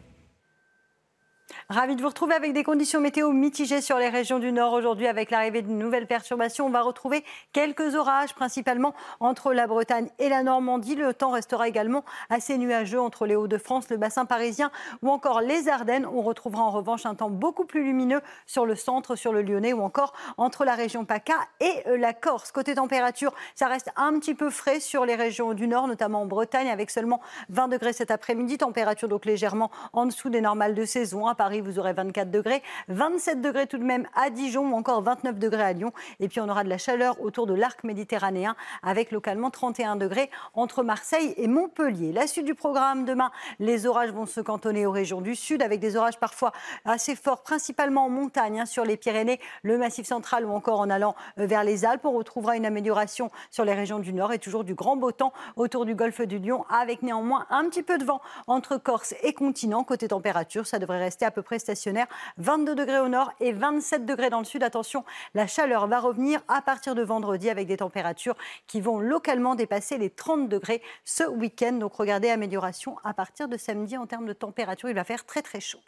Ravi 1.67 1.95
de 1.95 2.01
vous 2.03 2.09
retrouver 2.09 2.35
avec 2.35 2.53
des 2.53 2.63
conditions 2.63 3.01
météo 3.01 3.31
mitigées 3.31 3.81
sur 3.81 3.97
les 3.97 4.09
régions 4.09 4.37
du 4.37 4.51
Nord 4.51 4.73
aujourd'hui 4.73 5.07
avec 5.07 5.31
l'arrivée 5.31 5.63
d'une 5.63 5.79
nouvelle 5.79 6.05
perturbation. 6.05 6.67
On 6.67 6.69
va 6.69 6.83
retrouver 6.83 7.23
quelques 7.53 7.95
orages 7.95 8.35
principalement 8.35 8.93
entre 9.19 9.51
la 9.51 9.65
Bretagne 9.65 10.09
et 10.19 10.29
la 10.29 10.43
Normandie. 10.43 10.93
Le 10.93 11.11
temps 11.15 11.31
restera 11.31 11.67
également 11.67 12.05
assez 12.29 12.59
nuageux 12.59 13.01
entre 13.01 13.25
les 13.25 13.35
Hauts-de-France, 13.35 13.89
le 13.89 13.97
bassin 13.97 14.25
parisien 14.25 14.69
ou 15.01 15.09
encore 15.09 15.41
les 15.41 15.67
Ardennes. 15.67 16.05
On 16.05 16.21
retrouvera 16.21 16.61
en 16.61 16.69
revanche 16.69 17.07
un 17.07 17.15
temps 17.15 17.31
beaucoup 17.31 17.65
plus 17.65 17.83
lumineux 17.83 18.21
sur 18.45 18.67
le 18.67 18.75
centre, 18.75 19.15
sur 19.15 19.33
le 19.33 19.41
Lyonnais 19.41 19.73
ou 19.73 19.81
encore 19.81 20.13
entre 20.37 20.65
la 20.65 20.75
région 20.75 21.03
PACA 21.03 21.33
et 21.61 21.81
euh, 21.87 21.97
la 21.97 22.13
Corse. 22.13 22.51
Côté 22.51 22.75
température, 22.75 23.33
ça 23.55 23.65
reste 23.65 23.89
un 23.95 24.19
petit 24.19 24.35
peu 24.35 24.51
frais 24.51 24.79
sur 24.79 25.03
les 25.03 25.15
régions 25.15 25.55
du 25.55 25.67
Nord, 25.67 25.87
notamment 25.87 26.21
en 26.21 26.25
Bretagne 26.27 26.69
avec 26.69 26.91
seulement 26.91 27.21
20 27.49 27.69
degrés 27.69 27.93
cet 27.93 28.11
après-midi. 28.11 28.59
Température 28.59 29.07
donc 29.07 29.25
légèrement 29.25 29.71
en 29.93 30.05
dessous 30.05 30.29
des 30.29 30.41
normales 30.41 30.75
de 30.75 30.85
saison. 30.85 31.25
À 31.25 31.33
Paris, 31.33 31.54
vous 31.61 31.79
aurez 31.79 31.93
24 31.93 32.31
degrés, 32.31 32.61
27 32.89 33.41
degrés 33.41 33.67
tout 33.67 33.77
de 33.77 33.83
même 33.83 34.07
à 34.15 34.29
Dijon 34.29 34.71
ou 34.71 34.75
encore 34.75 35.01
29 35.01 35.39
degrés 35.39 35.63
à 35.63 35.73
Lyon. 35.73 35.91
Et 36.19 36.27
puis 36.27 36.39
on 36.39 36.49
aura 36.49 36.63
de 36.63 36.69
la 36.69 36.77
chaleur 36.77 37.21
autour 37.21 37.47
de 37.47 37.53
l'arc 37.53 37.83
méditerranéen 37.83 38.55
avec 38.83 39.11
localement 39.11 39.49
31 39.49 39.95
degrés 39.95 40.29
entre 40.53 40.83
Marseille 40.83 41.33
et 41.37 41.47
Montpellier. 41.47 42.11
La 42.11 42.27
suite 42.27 42.45
du 42.45 42.55
programme 42.55 43.05
demain, 43.05 43.31
les 43.59 43.85
orages 43.85 44.11
vont 44.11 44.25
se 44.25 44.41
cantonner 44.41 44.85
aux 44.85 44.91
régions 44.91 45.21
du 45.21 45.35
sud 45.35 45.61
avec 45.61 45.79
des 45.79 45.95
orages 45.95 46.19
parfois 46.19 46.51
assez 46.85 47.15
forts, 47.15 47.43
principalement 47.43 48.05
en 48.05 48.09
montagne 48.09 48.61
hein, 48.61 48.65
sur 48.65 48.85
les 48.85 48.97
Pyrénées, 48.97 49.39
le 49.63 49.77
Massif 49.77 50.07
central 50.07 50.45
ou 50.45 50.51
encore 50.51 50.79
en 50.79 50.89
allant 50.89 51.15
euh, 51.39 51.45
vers 51.45 51.63
les 51.63 51.85
Alpes. 51.85 52.05
On 52.05 52.11
retrouvera 52.11 52.55
une 52.57 52.65
amélioration 52.65 53.31
sur 53.51 53.65
les 53.65 53.73
régions 53.73 53.99
du 53.99 54.13
nord 54.13 54.33
et 54.33 54.39
toujours 54.39 54.63
du 54.63 54.75
grand 54.75 54.95
beau 54.95 55.11
temps 55.11 55.33
autour 55.55 55.85
du 55.85 55.95
golfe 55.95 56.21
du 56.21 56.39
Lion 56.39 56.65
avec 56.69 57.01
néanmoins 57.01 57.45
un 57.49 57.65
petit 57.65 57.83
peu 57.83 57.97
de 57.97 58.05
vent 58.05 58.21
entre 58.47 58.77
Corse 58.77 59.15
et 59.23 59.33
continent. 59.33 59.83
Côté 59.83 60.07
température, 60.07 60.67
ça 60.67 60.79
devrait 60.79 60.99
rester 60.99 61.25
à 61.25 61.31
peu 61.31 61.41
stationnaire. 61.59 62.07
22 62.37 62.75
degrés 62.75 62.99
au 62.99 63.07
nord 63.07 63.31
et 63.39 63.51
27 63.51 64.05
degrés 64.05 64.29
dans 64.29 64.39
le 64.39 64.45
sud. 64.45 64.63
Attention, 64.63 65.03
la 65.33 65.47
chaleur 65.47 65.87
va 65.87 65.99
revenir 65.99 66.41
à 66.47 66.61
partir 66.61 66.95
de 66.95 67.01
vendredi 67.01 67.49
avec 67.49 67.67
des 67.67 67.77
températures 67.77 68.35
qui 68.67 68.81
vont 68.81 68.99
localement 68.99 69.55
dépasser 69.55 69.97
les 69.97 70.09
30 70.09 70.49
degrés 70.49 70.81
ce 71.03 71.23
week-end. 71.23 71.73
Donc 71.73 71.95
regardez, 71.95 72.29
amélioration 72.29 72.97
à 73.03 73.13
partir 73.13 73.47
de 73.47 73.57
samedi 73.57 73.97
en 73.97 74.07
termes 74.07 74.25
de 74.25 74.33
température. 74.33 74.89
Il 74.89 74.95
va 74.95 75.03
faire 75.03 75.25
très 75.25 75.41
très 75.41 75.59
chaud. 75.59 75.79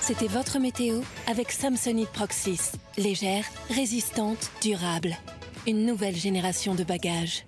C'était 0.00 0.28
votre 0.28 0.58
météo 0.58 1.00
avec 1.26 1.52
Samsonite 1.52 2.08
Proxys. 2.10 2.72
Légère, 2.96 3.44
résistante, 3.68 4.50
durable. 4.62 5.16
Une 5.66 5.84
nouvelle 5.84 6.16
génération 6.16 6.74
de 6.74 6.84
bagages. 6.84 7.46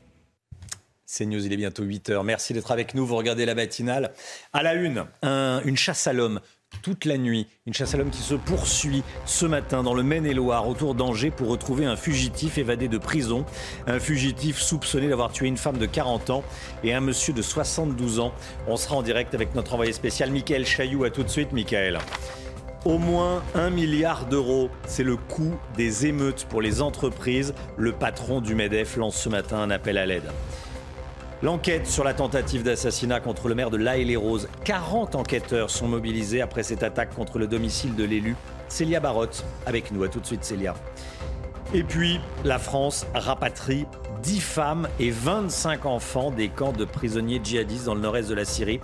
C'est 1.08 1.24
News, 1.24 1.46
il 1.46 1.52
est 1.52 1.56
bientôt 1.56 1.84
8h. 1.84 2.24
Merci 2.24 2.52
d'être 2.52 2.72
avec 2.72 2.94
nous. 2.94 3.06
Vous 3.06 3.16
regardez 3.16 3.46
la 3.46 3.54
matinale. 3.54 4.12
À 4.52 4.62
la 4.62 4.74
une, 4.74 5.06
une 5.22 5.76
chasse 5.76 6.06
à 6.06 6.12
l'homme 6.12 6.40
toute 6.86 7.04
la 7.04 7.18
nuit. 7.18 7.48
Une 7.66 7.74
chasse 7.74 7.94
à 7.94 7.96
l'homme 7.98 8.10
qui 8.10 8.22
se 8.22 8.34
poursuit 8.34 9.02
ce 9.24 9.44
matin 9.44 9.82
dans 9.82 9.92
le 9.92 10.04
Maine-et-Loire 10.04 10.68
autour 10.68 10.94
d'Angers 10.94 11.32
pour 11.32 11.48
retrouver 11.48 11.84
un 11.84 11.96
fugitif 11.96 12.58
évadé 12.58 12.86
de 12.86 12.96
prison. 12.96 13.44
Un 13.88 13.98
fugitif 13.98 14.60
soupçonné 14.60 15.08
d'avoir 15.08 15.32
tué 15.32 15.48
une 15.48 15.56
femme 15.56 15.78
de 15.78 15.86
40 15.86 16.30
ans 16.30 16.44
et 16.84 16.94
un 16.94 17.00
monsieur 17.00 17.32
de 17.32 17.42
72 17.42 18.20
ans. 18.20 18.32
On 18.68 18.76
sera 18.76 18.94
en 18.94 19.02
direct 19.02 19.34
avec 19.34 19.54
notre 19.54 19.74
envoyé 19.74 19.92
spécial 19.92 20.30
Michael 20.30 20.64
Chailloux. 20.64 21.02
À 21.02 21.10
tout 21.10 21.24
de 21.24 21.28
suite, 21.28 21.52
Michael. 21.52 21.98
Au 22.84 22.98
moins 22.98 23.42
un 23.56 23.70
milliard 23.70 24.26
d'euros, 24.26 24.70
c'est 24.86 25.02
le 25.02 25.16
coût 25.16 25.56
des 25.76 26.06
émeutes 26.06 26.46
pour 26.48 26.62
les 26.62 26.82
entreprises. 26.82 27.52
Le 27.76 27.90
patron 27.90 28.40
du 28.40 28.54
MEDEF 28.54 28.96
lance 28.96 29.16
ce 29.16 29.28
matin 29.28 29.58
un 29.58 29.70
appel 29.70 29.98
à 29.98 30.06
l'aide. 30.06 30.30
L'enquête 31.46 31.86
sur 31.86 32.02
la 32.02 32.12
tentative 32.12 32.64
d'assassinat 32.64 33.20
contre 33.20 33.46
le 33.46 33.54
maire 33.54 33.70
de 33.70 33.76
La 33.76 33.96
les 33.96 34.16
Roses. 34.16 34.48
40 34.64 35.14
enquêteurs 35.14 35.70
sont 35.70 35.86
mobilisés 35.86 36.40
après 36.40 36.64
cette 36.64 36.82
attaque 36.82 37.14
contre 37.14 37.38
le 37.38 37.46
domicile 37.46 37.94
de 37.94 38.02
l'élu. 38.02 38.34
Célia 38.66 38.98
Barotte 38.98 39.44
avec 39.64 39.92
nous. 39.92 40.02
À 40.02 40.08
tout 40.08 40.18
de 40.18 40.26
suite, 40.26 40.42
Célia. 40.42 40.74
Et 41.72 41.84
puis, 41.84 42.18
la 42.44 42.58
France 42.58 43.06
rapatrie 43.14 43.86
10 44.24 44.40
femmes 44.40 44.88
et 44.98 45.10
25 45.10 45.86
enfants 45.86 46.32
des 46.32 46.48
camps 46.48 46.72
de 46.72 46.84
prisonniers 46.84 47.40
djihadistes 47.40 47.84
dans 47.84 47.94
le 47.94 48.00
nord-est 48.00 48.28
de 48.28 48.34
la 48.34 48.44
Syrie. 48.44 48.80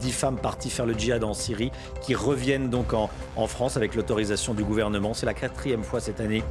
10 0.00 0.10
femmes 0.10 0.36
parties 0.40 0.70
faire 0.70 0.86
le 0.86 0.94
djihad 0.94 1.22
en 1.22 1.32
Syrie 1.32 1.70
qui 2.02 2.16
reviennent 2.16 2.70
donc 2.70 2.92
en, 2.92 3.08
en 3.36 3.46
France 3.46 3.76
avec 3.76 3.94
l'autorisation 3.94 4.52
du 4.52 4.64
gouvernement. 4.64 5.14
C'est 5.14 5.26
la 5.26 5.34
quatrième 5.34 5.84
fois 5.84 6.00
cette 6.00 6.18
année 6.18 6.42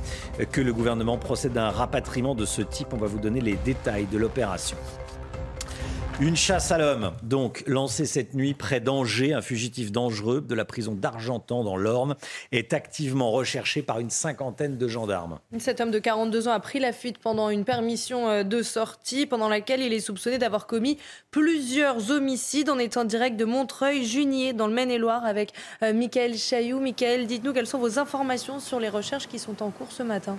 que 0.54 0.62
le 0.62 0.72
gouvernement 0.72 1.18
procède 1.18 1.58
à 1.58 1.68
un 1.68 1.72
rapatriement 1.72 2.34
de 2.34 2.46
ce 2.46 2.62
type. 2.62 2.94
On 2.94 2.98
va 2.98 3.08
vous 3.08 3.20
donner 3.20 3.42
les 3.42 3.58
détails 3.58 4.06
de 4.06 4.18
l'opération. 4.18 4.78
Une 6.22 6.36
chasse 6.36 6.70
à 6.74 6.78
l'homme, 6.78 7.14
donc, 7.24 7.64
lancée 7.66 8.06
cette 8.06 8.34
nuit 8.34 8.54
près 8.54 8.82
d'Angers. 8.82 9.32
Un 9.32 9.42
fugitif 9.42 9.90
dangereux 9.90 10.42
de 10.42 10.54
la 10.54 10.66
prison 10.66 10.92
d'Argentan 10.92 11.64
dans 11.64 11.78
l'Orne 11.78 12.18
est 12.52 12.74
activement 12.74 13.32
recherché 13.32 13.82
par 13.82 14.02
une 14.02 14.10
cinquantaine 14.10 14.78
de 14.78 14.88
gendarmes. 14.90 15.40
Cet 15.60 15.80
homme 15.80 15.92
de 15.92 16.00
42 16.00 16.50
ans 16.50 16.52
a 16.52 16.60
pris 16.60 16.80
la 16.80 16.92
fuite 16.92 17.20
pendant 17.20 17.50
une 17.50 17.64
permission 17.64 18.28
euh, 18.28 18.44
de 18.44 18.62
sortie, 18.62 19.28
pendant 19.28 19.48
laquelle 19.48 19.82
il 19.82 19.94
est 19.94 20.02
soupçonné 20.02 20.38
d'avoir 20.38 20.68
commis 20.68 20.98
plusieurs 21.32 22.12
homicides. 22.12 22.70
en 22.70 22.80
étant 22.80 23.06
direct 23.06 23.38
de 23.38 23.46
Montreuil-Junier, 23.46 24.52
dans 24.52 24.68
le 24.68 24.74
Maine-et-Loire, 24.74 25.24
avec 25.24 25.54
euh, 25.84 25.94
Michael 25.94 26.36
Chailloux. 26.36 26.82
Michael, 26.82 27.28
dites-nous 27.28 27.54
quelles 27.54 27.66
sont 27.66 27.80
vos 27.80 27.98
informations 27.98 28.60
sur 28.60 28.82
les 28.82 28.90
recherches 28.90 29.30
qui 29.30 29.40
sont 29.40 29.64
en 29.64 29.70
cours 29.70 29.94
ce 29.94 30.04
matin. 30.04 30.38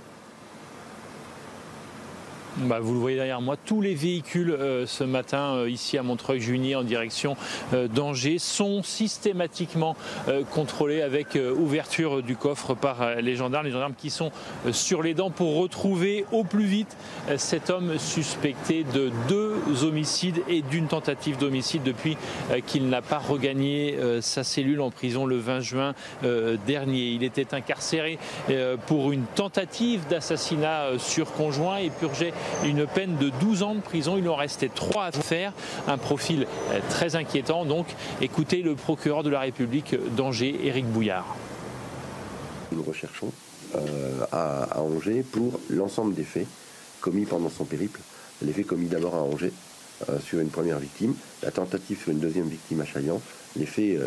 Bah, 2.57 2.81
vous 2.81 2.95
le 2.95 2.99
voyez 2.99 3.17
derrière 3.17 3.41
moi, 3.41 3.57
tous 3.57 3.81
les 3.81 3.95
véhicules 3.95 4.51
euh, 4.51 4.85
ce 4.85 5.05
matin 5.05 5.55
euh, 5.55 5.71
ici 5.71 5.97
à 5.97 6.03
Montreuil-Junier 6.03 6.75
en 6.75 6.83
direction 6.83 7.37
euh, 7.73 7.87
d'Angers 7.87 8.39
sont 8.39 8.83
systématiquement 8.83 9.97
contrôlés 10.51 11.03
avec 11.03 11.39
ouverture 11.57 12.23
du 12.23 12.37
coffre 12.37 12.75
par 12.75 13.17
les 13.17 13.35
gendarmes, 13.37 13.67
les 13.67 13.73
gendarmes 13.73 13.95
qui 13.97 14.11
sont 14.11 14.31
sur 14.73 15.03
les 15.03 15.15
dents 15.15 15.31
pour 15.31 15.57
retrouver 15.57 16.25
au 16.33 16.45
plus 16.45 16.65
vite 16.65 16.97
cet 17.37 17.71
homme 17.71 17.99
suspecté 17.99 18.85
de 18.85 19.11
deux 19.29 19.85
homicides 19.85 20.43
et 20.49 20.63
d'une 20.63 20.87
tentative 20.87 21.39
d'homicide 21.39 21.83
depuis 21.83 22.17
qu'il 22.67 22.89
n'a 22.89 23.03
pas 23.03 23.19
regagné 23.19 23.99
sa 24.21 24.45
cellule 24.45 24.81
en 24.81 24.91
prison 24.91 25.27
le 25.27 25.39
20 25.39 25.61
juin 25.61 25.95
dernier. 26.67 27.11
Il 27.11 27.25
était 27.25 27.55
incarcéré 27.55 28.19
pour 28.87 29.13
une 29.13 29.25
tentative 29.25 30.07
d'assassinat 30.09 30.99
sur 30.99 31.33
conjoint 31.33 31.79
et 31.79 31.91
purgeait 31.91 32.33
une 32.65 32.87
peine 32.87 33.17
de 33.17 33.31
12 33.41 33.63
ans 33.63 33.75
de 33.75 33.81
prison. 33.81 34.17
Il 34.19 34.29
en 34.29 34.37
restait 34.37 34.71
3 34.73 35.05
à 35.05 35.13
faire. 35.13 35.53
Un 35.89 35.99
profil 35.99 36.47
euh, 36.71 36.81
très 36.89 37.17
inquiétant. 37.17 37.65
Donc 37.65 37.87
écoutez 38.21 38.63
le 38.63 38.75
procureur 38.75 39.23
de 39.23 39.31
la 39.31 39.41
République 39.41 39.97
d'Angers, 40.17 40.59
Éric 40.65 40.87
Bouillard. 40.87 41.37
Nous 42.73 42.83
recherchons 42.83 43.33
euh, 43.77 44.25
à, 44.33 44.81
Angers 44.81 45.23
pour 45.23 45.61
l'ensemble 45.69 46.15
des 46.15 46.25
faits 46.25 46.47
commis 47.01 47.25
pendant 47.25 47.51
son 47.51 47.65
périple. 47.65 48.01
Les 48.43 48.53
faits 48.53 48.67
commis 48.67 48.87
d'abord 48.87 49.15
à 49.15 49.23
Angers 49.23 49.53
euh, 50.09 50.19
sur 50.21 50.41
une 50.41 50.49
première 50.49 50.79
victime, 50.79 51.15
la 51.43 51.51
tentative 51.51 52.01
sur 52.01 52.13
une 52.13 52.21
deuxième 52.21 52.49
victime 52.49 52.81
à 52.81 52.85
Chaillan, 52.85 53.21
les 53.57 53.67
faits 53.67 53.99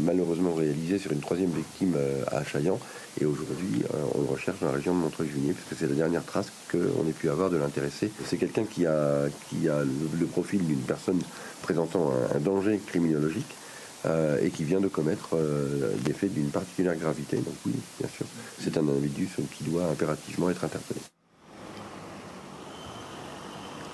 malheureusement 0.00 0.54
réalisés 0.54 0.98
sur 0.98 1.12
une 1.12 1.20
troisième 1.20 1.50
victime 1.50 1.94
à 2.28 2.42
Chaillan 2.42 2.80
et 3.20 3.24
aujourd'hui, 3.24 3.82
euh, 3.94 3.98
on 4.14 4.20
le 4.20 4.26
recherche 4.26 4.60
dans 4.60 4.66
la 4.66 4.72
région 4.72 4.94
de 4.94 5.00
Montreuil-Junier, 5.00 5.52
puisque 5.52 5.80
c'est 5.80 5.88
la 5.88 5.94
dernière 5.94 6.24
trace 6.24 6.52
qu'on 6.70 7.08
ait 7.08 7.12
pu 7.12 7.30
avoir 7.30 7.50
de 7.50 7.56
l'intéressé. 7.56 8.10
C'est 8.24 8.36
quelqu'un 8.36 8.64
qui 8.64 8.86
a, 8.86 9.26
qui 9.48 9.68
a 9.68 9.80
le, 9.82 10.26
profil 10.26 10.66
d'une 10.66 10.80
personne 10.80 11.20
présentant 11.62 12.12
un, 12.34 12.38
danger 12.40 12.78
criminologique 12.86 13.54
euh, 14.04 14.38
et 14.42 14.50
qui 14.50 14.64
vient 14.64 14.80
de 14.80 14.88
commettre 14.88 15.30
euh, 15.34 15.94
des 16.04 16.12
faits 16.12 16.34
d'une 16.34 16.50
particulière 16.50 16.96
gravité. 16.96 17.36
Donc 17.38 17.54
oui, 17.64 17.72
bien 17.98 18.08
sûr, 18.08 18.26
c'est 18.60 18.76
un 18.76 18.86
individu 18.86 19.28
qui 19.56 19.64
doit 19.64 19.86
impérativement 19.86 20.50
être 20.50 20.64
interpellé. 20.64 21.00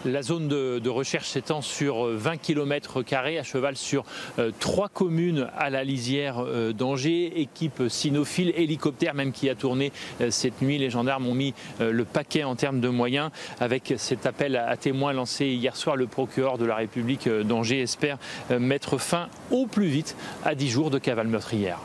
La 0.05 0.23
zone 0.23 0.49
de, 0.49 0.89
recherche 0.89 1.29
s'étend 1.29 1.62
sur 1.62 2.07
20 2.07 2.37
km 2.37 3.05
à 3.12 3.43
cheval 3.45 3.77
sur 3.77 4.05
euh, 4.41 4.51
trois 4.59 4.89
communes 4.89 5.49
à 5.57 5.70
la 5.70 5.85
lisière 5.85 6.41
euh, 6.41 6.73
d'Angers. 6.73 7.41
Équipe 7.41 7.85
cynophile, 7.89 8.53
hélicoptère 8.57 9.15
même 9.15 9.31
qui 9.31 9.49
a 9.49 9.55
tourné 9.55 9.93
euh, 10.20 10.33
cette 10.33 10.61
nuit. 10.61 10.77
Les 10.79 10.91
gendarmes 10.91 11.29
ont 11.29 11.35
mis 11.35 11.55
le 11.79 12.05
paquet 12.05 12.43
en 12.43 12.57
termes 12.57 12.81
de 12.81 12.89
moyens. 12.89 13.31
Avec 13.61 13.95
cet 13.97 14.27
appel 14.27 14.57
à 14.57 14.77
témoins 14.77 15.12
lancé 15.12 15.47
hier 15.47 15.77
soir, 15.77 15.95
le 15.95 16.09
procureur 16.09 16.59
de 16.59 16.65
la 16.65 16.74
République 16.74 17.29
d'Angers 17.29 17.81
espère 17.81 18.19
mettre 18.51 18.99
fin 18.99 19.29
au 19.51 19.66
plus 19.66 19.87
vite 19.87 20.16
à 20.45 20.55
10 20.55 20.69
jours 20.69 20.91
de 20.91 20.99
cavale 20.99 21.29
meurtrière. 21.29 21.79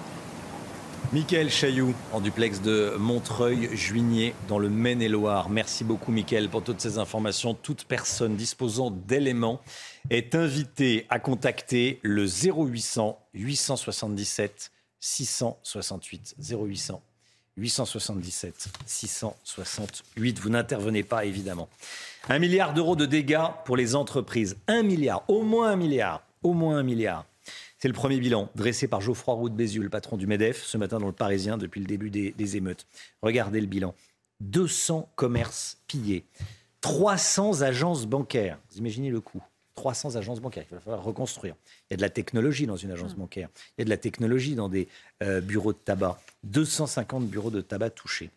Michael 1.13 1.49
Chailloux, 1.49 1.95
en 2.11 2.19
duplex 2.19 2.61
de 2.61 2.95
Montreuil-Juigné, 2.99 4.33
dans 4.49 4.59
le 4.59 4.69
Maine-et-Loire. 4.69 5.49
Merci 5.49 5.85
beaucoup, 5.85 6.11
Michael, 6.11 6.49
pour 6.49 6.61
toutes 6.61 6.81
ces 6.81 6.97
informations. 6.97 7.53
Toute 7.53 7.85
personne 7.85 8.35
disposant 8.35 8.91
d'éléments 8.91 9.61
est 10.09 10.35
invitée 10.35 11.05
à 11.09 11.19
contacter 11.19 11.99
le 12.01 12.25
0800 12.25 13.17
877 13.33 14.71
668. 14.99 16.35
0800 16.39 17.01
877 17.55 18.67
668. 18.85 20.39
Vous 20.39 20.49
n'intervenez 20.49 21.03
pas, 21.03 21.23
évidemment. 21.23 21.69
Un 22.27 22.39
milliard 22.39 22.73
d'euros 22.73 22.97
de 22.97 23.05
dégâts 23.05 23.47
pour 23.63 23.77
les 23.77 23.95
entreprises. 23.95 24.57
Un 24.67 24.83
milliard, 24.83 25.23
au 25.29 25.43
moins 25.43 25.69
un 25.69 25.77
milliard, 25.77 26.23
au 26.43 26.53
moins 26.53 26.79
un 26.79 26.83
milliard. 26.83 27.25
C'est 27.77 27.87
le 27.87 27.93
premier 27.93 28.19
bilan 28.19 28.49
dressé 28.55 28.87
par 28.87 29.01
Geoffroy 29.01 29.35
Roux 29.35 29.49
de 29.49 29.55
Bézieux, 29.55 29.83
le 29.83 29.89
patron 29.89 30.17
du 30.17 30.25
MEDEF, 30.25 30.63
ce 30.63 30.77
matin 30.77 30.97
dans 30.99 31.07
le 31.07 31.13
Parisien 31.13 31.57
depuis 31.57 31.79
le 31.79 31.85
début 31.85 32.09
des, 32.09 32.57
émeutes. 32.57 32.87
Regardez 33.21 33.61
le 33.61 33.67
bilan. 33.67 33.93
200 34.39 35.09
commerces 35.15 35.77
pillés, 35.87 36.25
300 36.81 37.61
agences 37.61 38.05
bancaires. 38.05 38.59
Vous 38.71 38.79
imaginez 38.79 39.09
le 39.09 39.21
coût 39.21 39.43
300 39.75 40.15
agences 40.15 40.39
bancaires 40.39 40.65
qu'il 40.65 40.73
va 40.73 40.81
falloir 40.81 41.03
reconstruire. 41.03 41.53
Il 41.89 41.93
y 41.93 41.93
a 41.93 41.97
de 41.97 42.01
la 42.01 42.09
technologie 42.09 42.65
dans 42.65 42.77
une 42.77 42.89
agence 42.89 43.15
mmh. 43.15 43.19
bancaire. 43.19 43.49
Il 43.77 43.81
y 43.81 43.83
a 43.83 43.85
de 43.85 43.89
la 43.91 43.97
technologie 43.97 44.55
dans 44.55 44.69
des 44.69 44.87
euh, 45.21 45.39
bureaux 45.39 45.71
de 45.71 45.77
tabac. 45.77 46.19
250 46.45 47.27
bureaux 47.27 47.51
de 47.51 47.61
tabac 47.61 47.91
touchés. 47.91 48.31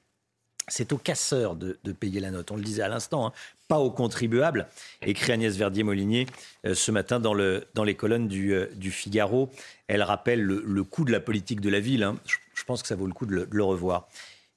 C'est 0.71 0.93
aux 0.93 0.99
casseurs 0.99 1.57
de, 1.57 1.77
payer 1.93 2.21
la 2.21 2.31
note. 2.31 2.51
On 2.53 2.57
le 2.57 2.63
disait 2.63 2.83
à 2.83 2.89
l'instant, 2.89 3.27
hein. 3.27 3.33
pas 3.69 3.79
aux 3.79 3.91
contribuables. 3.91 4.69
Écrit 5.03 5.33
Agnès 5.33 5.55
Verdier-Molinier 5.57 6.27
euh, 6.65 6.75
ce 6.75 6.93
matin 6.93 7.19
dans, 7.19 7.35
le, 7.35 7.67
dans 7.75 7.83
les 7.83 7.97
colonnes 7.97 8.29
du, 8.29 8.55
euh, 8.55 8.69
Figaro. 8.91 9.51
Elle 9.89 10.03
rappelle 10.03 10.41
le, 10.41 10.85
coût 10.85 11.05
de 11.05 11.13
la 11.13 11.21
politique 11.21 11.61
de 11.61 11.69
la 11.69 11.81
ville. 11.81 12.05
Hein. 12.05 12.17
Je, 12.55 12.65
pense 12.65 12.83
que 12.83 12.89
ça 12.89 12.95
vaut 12.95 13.07
le 13.07 13.13
coup 13.13 13.27
de 13.27 13.49
le, 13.51 13.65
revoir. 13.65 14.09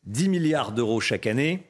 10 0.06 0.30
milliards 0.30 0.72
d'euros 0.72 1.00
chaque 1.00 1.26
année. 1.26 1.64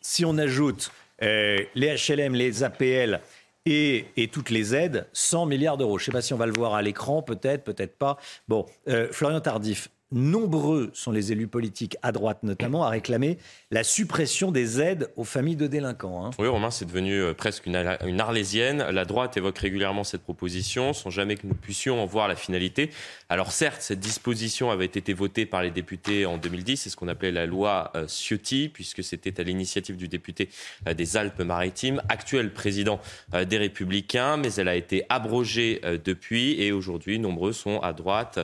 Si 0.00 0.24
on 0.24 0.36
ajoute 0.36 0.90
euh, 1.22 1.62
les 1.76 1.94
HLM, 1.94 2.34
les 2.34 2.64
APL 2.64 3.20
et, 3.66 4.06
et, 4.16 4.28
toutes 4.28 4.50
les 4.50 4.74
aides, 4.74 5.06
100 5.12 5.46
milliards 5.46 5.76
d'euros. 5.76 5.98
Je 5.98 6.02
ne 6.02 6.06
sais 6.06 6.12
pas 6.12 6.22
si 6.22 6.34
on 6.34 6.38
va 6.38 6.46
le 6.46 6.52
voir 6.52 6.74
à 6.74 6.82
l'écran, 6.82 7.22
peut-être, 7.22 7.62
peut-être 7.62 7.96
pas. 7.96 8.18
Bon, 8.48 8.66
Florian 9.12 9.40
Tardif, 9.40 9.90
nombreux 10.12 10.90
sont 10.92 11.12
les 11.12 11.32
élus 11.32 11.46
politiques, 11.46 11.96
à 12.02 12.12
droite 12.12 12.42
notamment, 12.42 12.84
à 12.84 12.88
réclamer 12.88 13.38
la 13.70 13.84
suppression 13.84 14.50
des 14.50 14.80
aides 14.80 15.10
aux 15.16 15.24
familles 15.24 15.56
de 15.56 15.66
délinquants. 15.66 16.26
Hein. 16.26 16.30
Oui, 16.38 16.48
Romain, 16.48 16.70
c'est 16.70 16.84
devenu 16.84 17.20
euh, 17.20 17.34
presque 17.34 17.66
une, 17.66 17.76
arlésienne. 17.76 18.82
La 18.90 19.04
droite 19.04 19.36
évoque 19.36 19.58
régulièrement 19.58 20.04
cette 20.04 20.22
proposition, 20.22 20.92
sans 20.92 21.10
jamais 21.10 21.36
que 21.36 21.46
nous 21.46 21.54
puissions 21.54 22.02
en 22.02 22.06
voir 22.06 22.28
la 22.28 22.36
finalité. 22.36 22.90
Alors 23.28 23.52
certes, 23.52 23.82
cette 23.82 24.00
disposition 24.00 24.70
avait 24.70 24.86
été 24.86 25.12
votée 25.12 25.46
par 25.46 25.62
les 25.62 25.70
députés 25.70 26.26
en 26.26 26.38
2010, 26.38 26.76
c'est 26.76 26.90
ce 26.90 26.96
qu'on 26.96 27.08
appelait 27.08 27.32
la 27.32 27.46
loi 27.46 27.92
euh, 27.94 28.06
Ciotti, 28.08 28.68
puisque 28.68 29.04
c'était 29.04 29.40
à 29.40 29.44
l'initiative 29.44 29.96
du 29.96 30.08
député 30.08 30.48
euh, 30.88 30.94
des 30.94 31.16
Alpes-Maritimes, 31.16 32.02
actuel 32.08 32.52
président 32.52 33.00
des 33.48 33.58
Républicains, 33.58 34.36
mais 34.36 34.52
elle 34.54 34.68
a 34.68 34.74
été 34.74 35.04
abrogée 35.08 35.80
depuis 36.04 36.60
et 36.60 36.72
aujourd'hui, 36.72 37.18
nombreux 37.18 37.52
sont 37.52 37.80
à 37.80 37.92
droite 37.92 38.40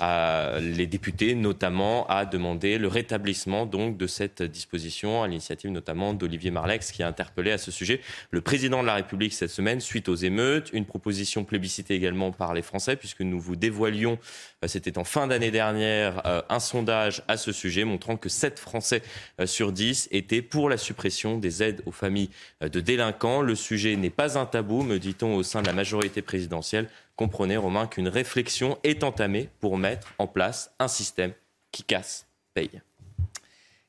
les 0.00 0.86
députés 0.86 1.34
notamment 1.34 2.06
à 2.06 2.24
demander 2.24 2.78
le 2.78 2.88
rétablissement 2.88 3.66
donc 3.66 3.96
de 3.96 4.06
cette 4.06 4.42
disposition 4.42 5.22
à 5.22 5.28
l'initiative 5.28 5.70
notamment 5.70 6.14
d'Olivier 6.14 6.50
Marlex 6.50 6.92
qui 6.92 7.02
a 7.02 7.08
interpellé 7.08 7.50
à 7.50 7.58
ce 7.58 7.70
sujet 7.70 8.00
le 8.30 8.40
président 8.40 8.82
de 8.82 8.86
la 8.86 8.94
République 8.94 9.32
cette 9.32 9.50
semaine 9.50 9.80
suite 9.80 10.08
aux 10.08 10.14
émeutes, 10.14 10.70
une 10.72 10.84
proposition 10.84 11.44
plébiscitée 11.44 11.94
également 11.94 12.30
par 12.32 12.54
les 12.54 12.62
Français 12.62 12.96
puisque 12.96 13.20
nous 13.20 13.40
vous 13.40 13.56
dévoilions, 13.56 14.18
euh, 14.64 14.68
c'était 14.68 14.98
en 14.98 15.04
fin 15.04 15.26
d'année 15.26 15.50
dernière, 15.50 16.26
euh, 16.26 16.42
un 16.48 16.60
sondage 16.60 17.22
à 17.28 17.36
ce 17.36 17.52
sujet 17.52 17.84
montrant 17.84 18.16
que 18.16 18.28
7 18.28 18.58
Français 18.58 19.02
euh, 19.40 19.46
sur 19.46 19.72
10 19.72 20.08
étaient 20.10 20.42
pour 20.42 20.68
la 20.68 20.76
suppression 20.76 21.38
des 21.38 21.62
aides 21.62 21.82
aux 21.86 21.92
familles 21.92 22.30
de 22.60 22.80
délinquants. 22.80 23.42
Le 23.42 23.54
sujet 23.54 23.96
n'est 23.96 24.10
pas 24.10 24.38
un 24.38 24.46
tabou, 24.46 24.82
me 24.82 24.98
dit-on 24.98 25.34
au 25.34 25.42
sein 25.42 25.62
de 25.62 25.66
la 25.66 25.72
majorité 25.72 26.22
présidentielle. 26.22 26.88
Comprenez, 27.18 27.56
Romain, 27.56 27.88
qu'une 27.88 28.06
réflexion 28.06 28.78
est 28.84 29.02
entamée 29.02 29.48
pour 29.58 29.76
mettre 29.76 30.14
en 30.18 30.28
place 30.28 30.70
un 30.78 30.86
système 30.86 31.32
qui 31.72 31.82
casse, 31.82 32.28
paye. 32.54 32.80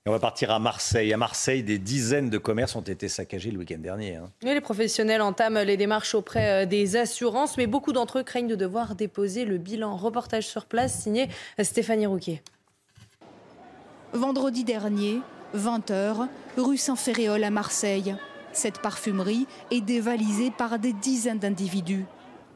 on 0.08 0.12
va 0.12 0.18
partir 0.18 0.50
à 0.50 0.58
Marseille. 0.58 1.14
À 1.14 1.18
Marseille, 1.18 1.62
des 1.62 1.78
dizaines 1.78 2.32
de 2.32 2.40
commerces 2.40 2.76
ont 2.76 2.82
été 2.82 3.08
saccagés 3.08 3.52
le 3.52 3.60
week-end 3.60 3.78
dernier. 3.78 4.16
Hein. 4.16 4.32
les 4.42 4.60
professionnels 4.62 5.22
entament 5.22 5.62
les 5.62 5.78
démarches 5.78 6.16
auprès 6.16 6.64
euh, 6.64 6.66
des 6.66 6.96
assurances, 6.96 7.56
mais 7.56 7.68
beaucoup 7.68 7.94
d'entre 7.94 8.18
eux 8.18 8.24
craignent 8.24 8.48
de 8.48 8.56
devoir 8.56 8.96
déposer 8.96 9.46
le 9.46 9.60
bilan. 9.60 9.96
Reportage 9.96 10.48
sur 10.48 10.66
place 10.66 11.00
signé 11.00 11.30
Stéphanie 11.62 12.08
Rouquet. 12.08 12.42
Vendredi 14.12 14.64
dernier, 14.64 15.22
20h, 15.56 16.28
rue 16.58 16.78
Saint-Féréol 16.78 17.44
à 17.44 17.52
Marseille. 17.52 18.16
Cette 18.54 18.82
parfumerie 18.82 19.46
est 19.70 19.82
dévalisée 19.82 20.50
par 20.50 20.80
des 20.80 20.94
dizaines 20.94 21.38
d'individus. 21.38 22.08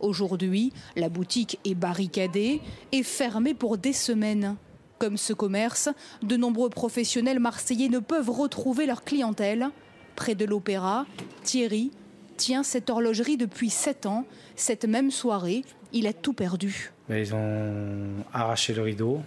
Aujourd'hui, 0.03 0.73
la 0.97 1.07
boutique 1.07 1.59
est 1.63 1.75
barricadée 1.75 2.59
et 2.91 3.03
fermée 3.03 3.53
pour 3.53 3.77
des 3.77 3.93
semaines. 3.93 4.57
Comme 4.99 5.15
ce 5.15 5.31
commerce, 5.31 5.87
de 6.21 6.35
nombreux 6.35 6.69
professionnels 6.69 7.39
marseillais 7.39 7.87
ne 7.87 7.99
peuvent 7.99 8.29
retrouver 8.29 8.85
leur 8.85 9.05
clientèle. 9.05 9.69
Près 10.17 10.35
de 10.35 10.43
l'opéra, 10.43 11.05
Thierry 11.43 11.91
tient 12.35 12.63
cette 12.63 12.89
horlogerie 12.89 13.37
depuis 13.37 13.69
7 13.69 14.05
ans. 14.05 14.25
Cette 14.57 14.83
même 14.83 15.09
soirée, 15.09 15.63
il 15.93 16.05
a 16.05 16.11
tout 16.11 16.33
perdu. 16.33 16.91
Ils 17.09 17.33
ont 17.33 18.25
arraché 18.33 18.73
le 18.73 18.81
rideau 18.81 19.21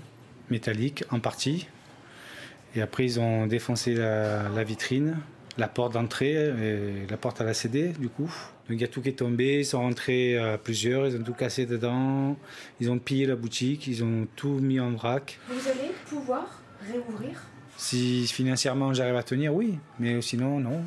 métallique 0.51 1.05
en 1.11 1.21
partie. 1.21 1.69
Et 2.75 2.83
après, 2.83 3.07
ils 3.07 3.19
ont 3.19 3.47
défoncé 3.47 3.95
la, 3.95 4.63
vitrine, 4.63 5.17
la 5.57 5.69
porte 5.69 5.95
d'entrée, 5.95 6.53
la 7.09 7.17
porte 7.17 7.41
à 7.41 7.45
la 7.45 7.55
CD, 7.55 7.95
du 7.99 8.11
coup. 8.11 8.31
Donc 8.69 8.79
il 8.79 8.81
y 8.81 8.85
a 8.85 8.89
tout 8.89 9.01
qui 9.01 9.11
est 9.11 9.13
tombé, 9.13 9.61
ils 9.61 9.65
sont 9.65 9.81
rentrés 9.81 10.37
à 10.37 10.59
plusieurs, 10.59 11.07
ils 11.07 11.17
ont 11.17 11.23
tout 11.23 11.35
cassé 11.35 11.67
dedans, 11.67 12.37
ils 12.81 12.91
ont 12.91 12.99
pillé 12.99 13.27
la 13.27 13.37
boutique, 13.37 13.87
ils 13.87 14.03
ont 14.03 14.27
tout 14.35 14.59
mis 14.61 14.81
en 14.81 14.91
vrac. 14.91 15.39
Vous 15.49 15.69
allez 15.69 15.93
pouvoir 16.07 16.61
réouvrir? 16.91 17.43
Si 17.77 18.27
financièrement 18.27 18.93
j'arrive 18.93 19.17
à 19.17 19.23
tenir, 19.23 19.55
oui, 19.55 19.79
mais 20.01 20.21
sinon, 20.21 20.59
non. 20.59 20.83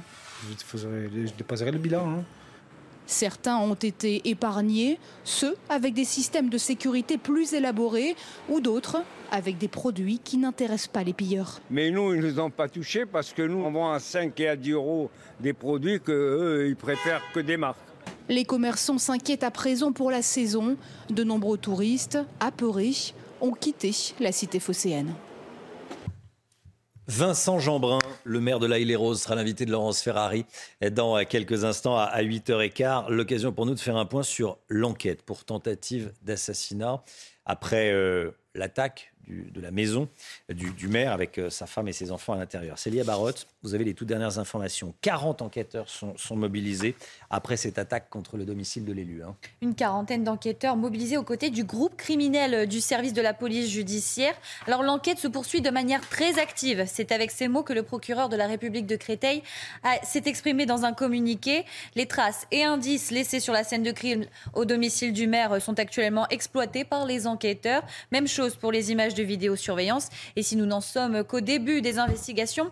Je, 0.48 1.32
déposerai 1.38 1.72
le 1.72 1.78
bilan. 1.78 2.20
Hein. 2.20 2.24
Certains 3.10 3.57
ont 3.57 3.73
été 3.73 4.22
épargnés, 4.30 4.99
ceux 5.23 5.57
avec 5.68 5.95
des 5.95 6.03
systèmes 6.03 6.48
de 6.48 6.60
sécurité 6.60 7.18
plus 7.18 7.53
élaborés 7.53 8.15
ou 8.49 8.61
d'autres 8.61 9.02
avec 9.31 9.57
des 9.57 9.68
produits 9.68 10.22
qui 10.23 10.38
n'intéressent 10.38 10.90
pas 10.90 11.03
les 11.03 11.14
pilleurs. 11.14 11.60
Mais 11.72 11.90
nous, 11.90 12.14
ils 12.14 12.22
ne 12.22 12.30
nous 12.30 12.40
ont 12.40 12.52
pas 12.52 12.69
touchés 12.69 13.07
parce 13.07 13.34
que 13.34 13.41
nous, 13.41 13.57
on 13.57 13.72
vend 13.72 13.91
à 13.91 13.99
5 13.99 14.40
et 14.40 14.49
à 14.49 14.56
10 14.56 14.73
euros 14.73 15.10
des 15.40 15.53
produits 15.53 15.99
qu'eux, 15.99 16.68
ils 16.69 16.76
préfèrent 16.76 17.23
que 17.34 17.40
des 17.40 17.57
marques. 17.57 17.80
Les 18.30 18.45
commerçants 18.45 18.99
s'inquiètent 18.99 19.44
à 19.44 19.49
présent 19.49 19.91
pour 19.91 20.11
la 20.11 20.22
saison. 20.22 20.77
De 21.10 21.23
nombreux 21.23 21.57
touristes, 21.57 22.19
apeurés, 22.40 22.94
ont 23.41 23.53
quitté 23.53 23.91
la 24.19 24.31
cité 24.31 24.60
phocéenne. 24.60 25.15
Vincent 27.10 27.57
Jeanbrun, 27.57 27.98
le 28.23 28.40
maire 28.40 28.60
de 28.60 28.68
La 28.68 28.77
les 28.77 28.95
roses 28.95 29.23
sera 29.23 29.34
l'invité 29.34 29.65
de 29.65 29.72
Laurence 29.72 29.99
Ferrari 29.99 30.45
dans 30.91 31.26
quelques 31.26 31.64
instants 31.64 31.98
à 31.98 32.22
8h15. 32.22 33.10
L'occasion 33.10 33.52
pour 33.52 33.65
nous 33.65 33.73
de 33.73 33.80
faire 33.80 33.98
un 33.98 34.06
point 34.06 34.22
sur 34.22 34.60
l'enquête 34.68 35.23
pour 35.23 35.44
tentative 35.44 36.14
d'assassinat 36.22 37.03
après 37.45 37.91
euh, 37.91 38.30
l'attaque 38.53 39.11
de 39.30 39.62
la 39.62 39.72
maison 39.72 40.08
du, 40.50 40.88
maire 40.88 41.12
avec 41.12 41.38
euh, 41.38 41.50
sa 41.50 41.68
femme 41.68 41.88
et 41.88 41.94
ses 41.94 42.12
enfants 42.12 42.34
à 42.34 42.38
l'intérieur. 42.38 42.80
Célia 42.80 43.04
Barotte, 43.04 43.48
vous 43.64 43.76
avez 43.76 43.84
les 43.84 43.94
toutes 43.94 44.08
dernières 44.08 44.40
informations. 44.40 44.94
40 45.02 45.42
enquêteurs 45.42 45.88
sont, 45.90 46.16
mobilisés 46.36 46.96
après 47.30 47.58
cette 47.58 47.78
attaque 47.78 48.10
contre 48.10 48.38
le 48.38 48.46
domicile 48.46 48.86
de 48.86 48.94
l'élu. 48.94 49.24
Hein. 49.24 49.36
Une 49.62 49.76
quarantaine 49.76 50.24
d'enquêteurs 50.24 50.78
mobilisés 50.78 51.18
aux 51.18 51.24
côtés 51.24 51.50
du 51.50 51.64
groupe 51.64 51.96
criminel 51.98 52.54
euh, 52.54 52.66
du 52.66 52.82
service 52.82 53.14
de 53.14 53.22
la 53.22 53.34
police 53.34 53.70
judiciaire. 53.70 54.34
Alors 54.68 54.84
l'enquête 54.84 55.20
se 55.20 55.28
poursuit 55.28 55.62
de 55.62 55.70
manière 55.70 56.08
très 56.08 56.40
active. 56.40 56.86
C'est 56.88 57.12
avec 57.12 57.32
ces 57.32 57.48
mots 57.48 57.64
que 57.64 57.74
le 57.74 57.84
procureur 57.84 58.30
de 58.30 58.36
la 58.36 58.48
République 58.48 58.88
de 58.88 58.96
Créteil 58.96 59.44
s'est 60.04 60.24
exprimé 60.26 60.66
dans 60.66 60.86
un 60.86 60.94
communiqué. 60.94 61.66
Les 61.96 62.06
traces 62.06 62.48
et 62.52 62.64
indices 62.64 63.12
laissés 63.12 63.40
sur 63.40 63.54
la 63.54 63.64
scène 63.64 63.84
de 63.84 63.92
crime 63.92 64.26
au 64.54 64.66
domicile 64.66 65.14
du 65.14 65.28
maire 65.28 65.62
sont 65.62 65.80
actuellement 65.80 66.28
exploités 66.30 66.84
par 66.84 67.06
les 67.06 67.28
enquêteurs. 67.28 67.84
Même 68.12 68.28
chose 68.28 68.56
pour 68.56 68.72
les 68.72 68.92
images 68.92 69.14
de 69.14 69.19
vidéosurveillance. 69.24 70.10
Et 70.36 70.44
si 70.44 70.56
nous 70.56 70.66
n'en 70.66 70.82
sommes 70.82 71.24
qu'au 71.24 71.41
début 71.41 71.82
des 71.82 72.00
investigations, 72.00 72.72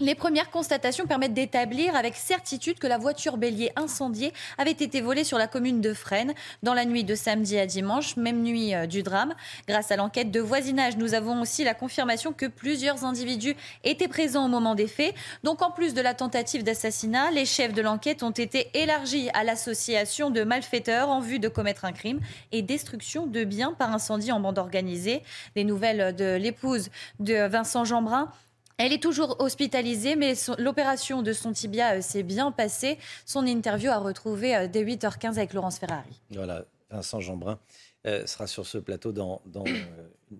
les 0.00 0.14
premières 0.14 0.50
constatations 0.50 1.06
permettent 1.06 1.34
d'établir 1.34 1.94
avec 1.94 2.14
certitude 2.14 2.78
que 2.78 2.86
la 2.86 2.98
voiture 2.98 3.36
bélier 3.36 3.70
incendiée 3.76 4.32
avait 4.58 4.70
été 4.70 5.00
volée 5.00 5.24
sur 5.24 5.38
la 5.38 5.46
commune 5.46 5.80
de 5.80 5.92
Fresnes 5.92 6.34
dans 6.62 6.74
la 6.74 6.84
nuit 6.84 7.04
de 7.04 7.14
samedi 7.14 7.58
à 7.58 7.66
dimanche, 7.66 8.16
même 8.16 8.42
nuit 8.42 8.74
euh, 8.74 8.86
du 8.86 9.02
drame. 9.02 9.34
Grâce 9.68 9.90
à 9.90 9.96
l'enquête 9.96 10.30
de 10.30 10.40
voisinage, 10.40 10.96
nous 10.96 11.14
avons 11.14 11.40
aussi 11.40 11.64
la 11.64 11.74
confirmation 11.74 12.32
que 12.32 12.46
plusieurs 12.46 13.04
individus 13.04 13.54
étaient 13.84 14.08
présents 14.08 14.46
au 14.46 14.48
moment 14.48 14.74
des 14.74 14.88
faits. 14.88 15.14
Donc 15.44 15.62
en 15.62 15.70
plus 15.70 15.94
de 15.94 16.00
la 16.00 16.14
tentative 16.14 16.64
d'assassinat, 16.64 17.30
les 17.30 17.44
chefs 17.44 17.74
de 17.74 17.82
l'enquête 17.82 18.22
ont 18.22 18.30
été 18.30 18.70
élargis 18.74 19.28
à 19.34 19.44
l'association 19.44 20.30
de 20.30 20.42
malfaiteurs 20.42 21.08
en 21.08 21.20
vue 21.20 21.38
de 21.38 21.48
commettre 21.48 21.84
un 21.84 21.92
crime 21.92 22.20
et 22.52 22.62
destruction 22.62 23.26
de 23.26 23.44
biens 23.44 23.74
par 23.78 23.92
incendie 23.92 24.32
en 24.32 24.40
bande 24.40 24.58
organisée. 24.58 25.22
Les 25.56 25.64
nouvelles 25.64 26.14
de 26.16 26.36
l'épouse 26.36 26.88
de 27.18 27.46
Vincent 27.46 27.84
Jeanbrun 27.84 28.30
elle 28.80 28.94
est 28.94 29.02
toujours 29.02 29.36
hospitalisée, 29.40 30.16
mais 30.16 30.32
l'opération 30.58 31.20
de 31.20 31.34
son 31.34 31.52
tibia 31.52 31.96
euh, 31.96 32.00
s'est 32.00 32.22
bien 32.22 32.50
passée. 32.50 32.98
Son 33.26 33.46
interview 33.46 33.90
a 33.90 33.98
retrouvé 33.98 34.56
euh, 34.56 34.68
dès 34.68 34.82
8h15 34.82 35.36
avec 35.36 35.52
Laurence 35.52 35.78
Ferrari. 35.78 36.22
Voilà, 36.30 36.64
Vincent 36.90 37.20
Jeanbrun 37.20 37.58
euh, 38.06 38.24
sera 38.24 38.46
sur 38.46 38.66
ce 38.66 38.78
plateau 38.78 39.12
dans, 39.12 39.42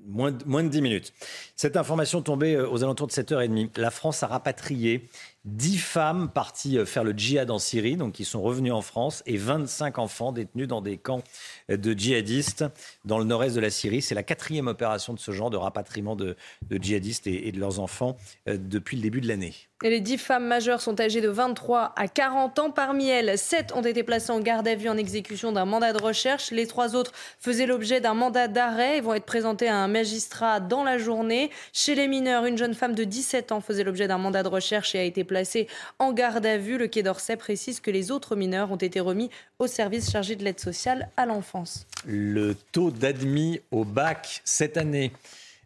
moins, 0.07 0.33
de, 0.33 0.43
moins 0.47 0.65
de 0.65 0.71
10 0.71 0.81
minutes. 0.81 1.13
Cette 1.55 1.77
information 1.77 2.23
tombée 2.23 2.59
aux 2.59 2.83
alentours 2.83 3.09
de 3.09 3.13
7h30. 3.13 3.79
La 3.79 3.91
France 3.91 4.23
a 4.23 4.27
rapatrié 4.27 5.07
dix 5.45 5.79
femmes 5.79 6.31
parties 6.31 6.79
euh, 6.79 6.85
faire 6.85 7.05
le 7.05 7.13
djihad 7.13 7.51
en 7.51 7.59
Syrie, 7.59 7.97
donc 7.97 8.13
qui 8.13 8.25
sont 8.25 8.43
revenues 8.43 8.73
en 8.73 8.83
France, 8.83 9.23
et 9.27 9.37
25 9.37 9.99
enfants 9.99 10.33
détenus 10.33 10.69
dans 10.69 10.83
des 10.83 10.99
camps 10.99 11.23
euh, 11.71 11.77
de 11.77 11.93
djihadistes 11.93 12.65
dans 13.05 13.19
le 13.19 13.25
nord-est 13.25 13.55
de 13.55 13.61
la 13.61 13.71
Syrie. 13.71 14.03
C'est 14.03 14.15
la 14.15 14.23
quatrième 14.23 14.67
opération 14.67 15.15
de 15.15 15.19
ce 15.19 15.33
genre 15.33 15.51
de 15.51 15.57
rapatriement 15.57 16.17
de, 16.17 16.37
djihadistes 16.71 17.27
et, 17.27 17.53
de 17.53 17.59
leurs 17.59 17.81
enfants 17.81 18.17
euh, 18.49 18.59
depuis 18.59 18.97
le 18.97 19.03
début 19.03 19.21
de 19.21 19.29
l'année. 19.29 19.55
Et 19.83 19.89
les 19.89 20.01
dix 20.01 20.19
femmes 20.19 20.47
majeures 20.47 20.83
sont 20.83 21.01
âgées 21.01 21.23
de 21.23 21.31
23 21.31 21.95
à 21.97 22.07
40 22.07 22.59
ans. 22.59 22.71
Parmi 22.71 23.09
elles, 23.09 23.39
sept 23.39 23.73
ont 23.75 23.81
été 23.81 24.03
placées 24.03 24.31
en 24.31 24.41
garde 24.41 24.69
à 24.69 24.75
vue 24.75 24.91
en 24.91 24.99
exécution 24.99 25.53
d'un 25.53 25.65
mandat 25.65 25.95
de 25.95 26.03
recherche. 26.03 26.51
Les 26.51 26.67
trois 26.67 26.95
autres 26.95 27.13
faisaient 27.39 27.65
l'objet 27.65 27.99
d'un 28.03 28.13
mandat 28.13 28.47
d'arrêt 28.47 28.99
et 28.99 29.01
vont 29.01 29.15
être 29.15 29.25
présentées 29.25 29.69
à 29.69 29.77
un 29.77 29.89
magistrat 29.89 30.61
dans 30.61 30.85
la 30.85 30.99
journée. 30.99 31.51
Chez 31.73 31.95
les 31.95 32.09
mineurs, 32.09 32.45
une 32.45 32.59
jeune 32.59 32.75
femme 32.75 32.95
de 32.95 33.05
17 33.05 33.53
ans 33.53 33.63
faisait 33.63 33.85
l'objet 33.85 34.07
d'un 34.07 34.19
mandat 34.19 34.43
de 34.43 34.49
recherche 34.49 34.95
et 34.95 34.99
a 34.99 35.03
été 35.03 35.25
placés 35.31 35.69
en 36.01 36.13
garde 36.13 36.45
à 36.45 36.59
vue. 36.59 36.77
Le 36.77 36.89
Quai 36.89 37.05
d'Orsay 37.05 37.37
précise 37.37 37.79
que 37.79 37.93
les 37.93 38.11
autres 38.11 38.35
mineurs 38.35 38.73
ont 38.73 38.77
été 38.77 38.99
remis 38.99 39.31
au 39.61 39.69
service 39.69 40.11
chargé 40.11 40.35
de 40.35 40.43
l'aide 40.43 40.59
sociale 40.59 41.09
à 41.17 41.25
l'enfance. 41.25 41.87
Le 42.05 42.57
taux 42.73 42.91
d'admis 42.91 43.61
au 43.71 43.85
bac 43.85 44.41
cette 44.45 44.77
année 44.77 45.13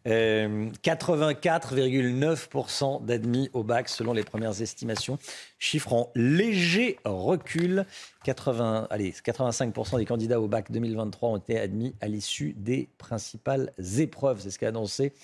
84,9% 0.07 3.03
euh, 3.03 3.07
d'admis 3.07 3.49
au 3.55 3.63
bac 3.63 3.89
selon 3.89 4.13
les 4.13 4.23
premières 4.23 4.61
estimations, 4.61 5.19
chiffre 5.59 5.95
en 5.95 6.11
léger 6.15 6.99
recul. 7.07 7.87
80, 8.25 8.89
allez, 8.91 9.13
85% 9.13 9.97
des 9.97 10.05
candidats 10.05 10.43
au 10.43 10.47
bac 10.47 10.71
2023 10.71 11.31
ont 11.31 11.39
été 11.39 11.59
admis 11.59 11.95
à 12.03 12.09
l'issue 12.09 12.53
des 12.59 12.91
principales 12.99 13.73
épreuves. 13.99 14.41
C'est 14.43 14.51
ce 14.51 14.59
qu'a 14.59 14.69
annoncé 14.69 15.15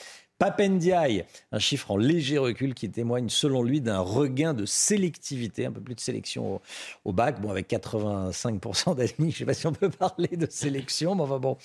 Papendiaï, 0.40 1.26
un 1.52 1.58
chiffre 1.58 1.90
en 1.90 1.98
léger 1.98 2.38
recul 2.38 2.72
qui 2.72 2.90
témoigne 2.90 3.28
selon 3.28 3.62
lui 3.62 3.82
d'un 3.82 3.98
regain 4.00 4.54
de 4.54 4.64
sélectivité, 4.64 5.66
un 5.66 5.70
peu 5.70 5.82
plus 5.82 5.94
de 5.94 6.00
sélection 6.00 6.62
au, 7.04 7.12
bac, 7.12 7.42
bon 7.42 7.50
avec 7.50 7.68
85% 7.68 8.96
d'admis, 8.96 9.32
je 9.32 9.36
ne 9.36 9.38
sais 9.40 9.44
pas 9.44 9.52
si 9.52 9.66
on 9.66 9.72
peut 9.74 9.90
parler 9.90 10.28
de 10.38 10.46
sélection, 10.48 11.14
mais 11.14 11.24
enfin 11.24 11.38
bon, 11.38 11.58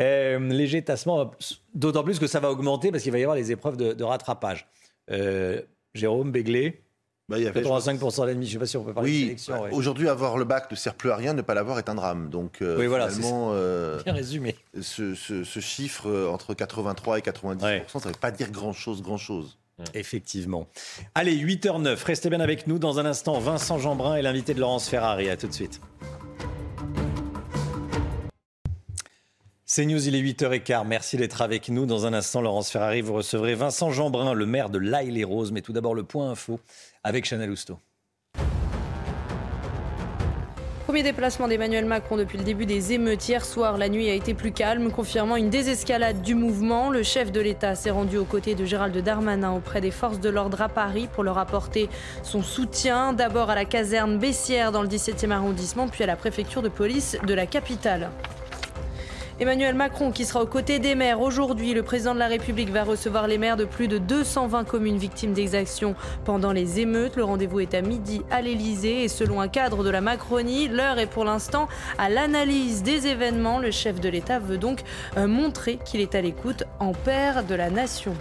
euh, 0.00 0.40
léger 0.40 0.82
tassement, 0.82 1.30
d'autant 1.72 2.02
plus 2.02 2.18
que 2.18 2.26
ça 2.26 2.40
va 2.40 2.50
augmenter 2.50 2.90
parce 2.90 3.04
qu'il 3.04 3.12
va 3.12 3.20
y 3.20 3.22
avoir 3.22 3.36
les 3.36 3.52
épreuves 3.52 3.76
de, 3.76 4.02
rattrapage. 4.02 4.66
Euh, 5.12 5.62
Jérôme 5.94 6.32
Béglé, 6.32 6.82
bah, 7.28 7.38
il 7.38 7.44
y 7.44 7.48
avait 7.48 7.60
85% 7.60 8.26
d'ennemis, 8.26 8.46
je 8.46 8.50
ne 8.50 8.52
sais 8.52 8.58
pas 8.58 8.66
si 8.66 8.76
on 8.76 8.84
peut 8.84 8.94
parler 8.94 9.10
de 9.10 9.16
sélection. 9.16 9.54
Bah, 9.54 9.68
aujourd'hui, 9.72 10.08
avoir 10.08 10.38
le 10.38 10.44
bac 10.44 10.70
ne 10.70 10.76
sert 10.76 10.94
plus 10.94 11.10
à 11.10 11.16
rien, 11.16 11.32
ne 11.32 11.42
pas 11.42 11.54
l'avoir 11.54 11.78
est 11.78 11.88
un 11.88 11.96
drame. 11.96 12.30
Donc, 12.30 12.62
euh, 12.62 12.78
oui, 12.78 12.86
voilà, 12.86 13.08
finalement, 13.08 13.50
euh, 13.52 14.00
bien 14.04 14.12
résumé. 14.12 14.54
Ce, 14.80 15.14
ce, 15.14 15.60
chiffre 15.60 16.08
euh, 16.08 16.28
entre 16.28 16.54
83 16.54 17.18
et 17.18 17.22
90%, 17.22 17.60
ça 17.60 17.98
ne 17.98 18.04
veut 18.04 18.20
pas 18.20 18.30
dire 18.30 18.50
grand-chose, 18.50 19.02
grand-chose. 19.02 19.58
Effectivement. 19.92 20.68
Allez, 21.14 21.36
8h09, 21.36 22.02
restez 22.04 22.30
bien 22.30 22.40
avec 22.40 22.66
nous. 22.66 22.78
Dans 22.78 22.98
un 22.98 23.04
instant, 23.04 23.38
Vincent 23.40 23.78
Jeanbrun 23.78 24.14
est 24.14 24.22
l'invité 24.22 24.54
de 24.54 24.60
Laurence 24.60 24.88
Ferrari. 24.88 25.28
À 25.28 25.36
tout 25.36 25.48
de 25.48 25.52
suite. 25.52 25.80
C'est 29.68 29.84
News, 29.84 30.06
il 30.06 30.14
est 30.14 30.22
8h15. 30.22 30.86
Merci 30.86 31.16
d'être 31.16 31.42
avec 31.42 31.70
nous. 31.70 31.86
Dans 31.86 32.06
un 32.06 32.12
instant, 32.14 32.40
Laurence 32.40 32.70
Ferrari, 32.70 33.00
vous 33.00 33.14
recevrez 33.14 33.56
Vincent 33.56 33.90
Jeanbrun, 33.90 34.32
le 34.32 34.46
maire 34.46 34.70
de 34.70 34.78
l'Aille-les-Roses. 34.78 35.50
Mais 35.50 35.60
tout 35.60 35.72
d'abord, 35.72 35.96
le 35.96 36.04
point 36.04 36.30
info 36.30 36.60
avec 37.02 37.24
Chanel 37.24 37.50
Housteau. 37.50 37.80
Premier 40.84 41.02
déplacement 41.02 41.48
d'Emmanuel 41.48 41.84
Macron 41.84 42.16
depuis 42.16 42.38
le 42.38 42.44
début 42.44 42.64
des 42.64 42.92
émeutes 42.92 43.28
hier 43.28 43.44
soir. 43.44 43.76
La 43.76 43.88
nuit 43.88 44.08
a 44.08 44.14
été 44.14 44.34
plus 44.34 44.52
calme, 44.52 44.92
confirmant 44.92 45.34
une 45.34 45.50
désescalade 45.50 46.22
du 46.22 46.36
mouvement. 46.36 46.88
Le 46.88 47.02
chef 47.02 47.32
de 47.32 47.40
l'État 47.40 47.74
s'est 47.74 47.90
rendu 47.90 48.18
aux 48.18 48.24
côtés 48.24 48.54
de 48.54 48.64
Gérald 48.64 48.96
Darmanin 48.96 49.50
auprès 49.50 49.80
des 49.80 49.90
forces 49.90 50.20
de 50.20 50.28
l'ordre 50.28 50.62
à 50.62 50.68
Paris 50.68 51.08
pour 51.12 51.24
leur 51.24 51.38
apporter 51.38 51.88
son 52.22 52.44
soutien. 52.44 53.14
D'abord 53.14 53.50
à 53.50 53.56
la 53.56 53.64
caserne 53.64 54.16
Bessières 54.16 54.70
dans 54.70 54.82
le 54.82 54.88
17e 54.88 55.32
arrondissement, 55.32 55.88
puis 55.88 56.04
à 56.04 56.06
la 56.06 56.14
préfecture 56.14 56.62
de 56.62 56.68
police 56.68 57.16
de 57.26 57.34
la 57.34 57.46
capitale. 57.46 58.10
Emmanuel 59.38 59.74
Macron 59.74 60.12
qui 60.12 60.24
sera 60.24 60.42
aux 60.42 60.46
côtés 60.46 60.78
des 60.78 60.94
maires. 60.94 61.20
Aujourd'hui, 61.20 61.74
le 61.74 61.82
président 61.82 62.14
de 62.14 62.18
la 62.18 62.26
République 62.26 62.70
va 62.70 62.84
recevoir 62.84 63.26
les 63.26 63.36
maires 63.36 63.58
de 63.58 63.66
plus 63.66 63.86
de 63.86 63.98
220 63.98 64.64
communes 64.64 64.96
victimes 64.96 65.34
d'exactions 65.34 65.94
pendant 66.24 66.52
les 66.52 66.80
émeutes. 66.80 67.16
Le 67.16 67.24
rendez-vous 67.24 67.60
est 67.60 67.74
à 67.74 67.82
midi 67.82 68.22
à 68.30 68.40
l'Elysée 68.40 69.04
et 69.04 69.08
selon 69.08 69.42
un 69.42 69.48
cadre 69.48 69.84
de 69.84 69.90
la 69.90 70.00
Macronie, 70.00 70.68
l'heure 70.68 70.98
est 70.98 71.06
pour 71.06 71.26
l'instant 71.26 71.68
à 71.98 72.08
l'analyse 72.08 72.82
des 72.82 73.08
événements. 73.08 73.58
Le 73.58 73.70
chef 73.70 74.00
de 74.00 74.08
l'État 74.08 74.38
veut 74.38 74.56
donc 74.56 74.80
euh, 75.18 75.26
montrer 75.26 75.78
qu'il 75.84 76.00
est 76.00 76.14
à 76.14 76.22
l'écoute 76.22 76.64
en 76.80 76.92
père 76.92 77.44
de 77.44 77.54
la 77.54 77.68
nation. 77.68 78.14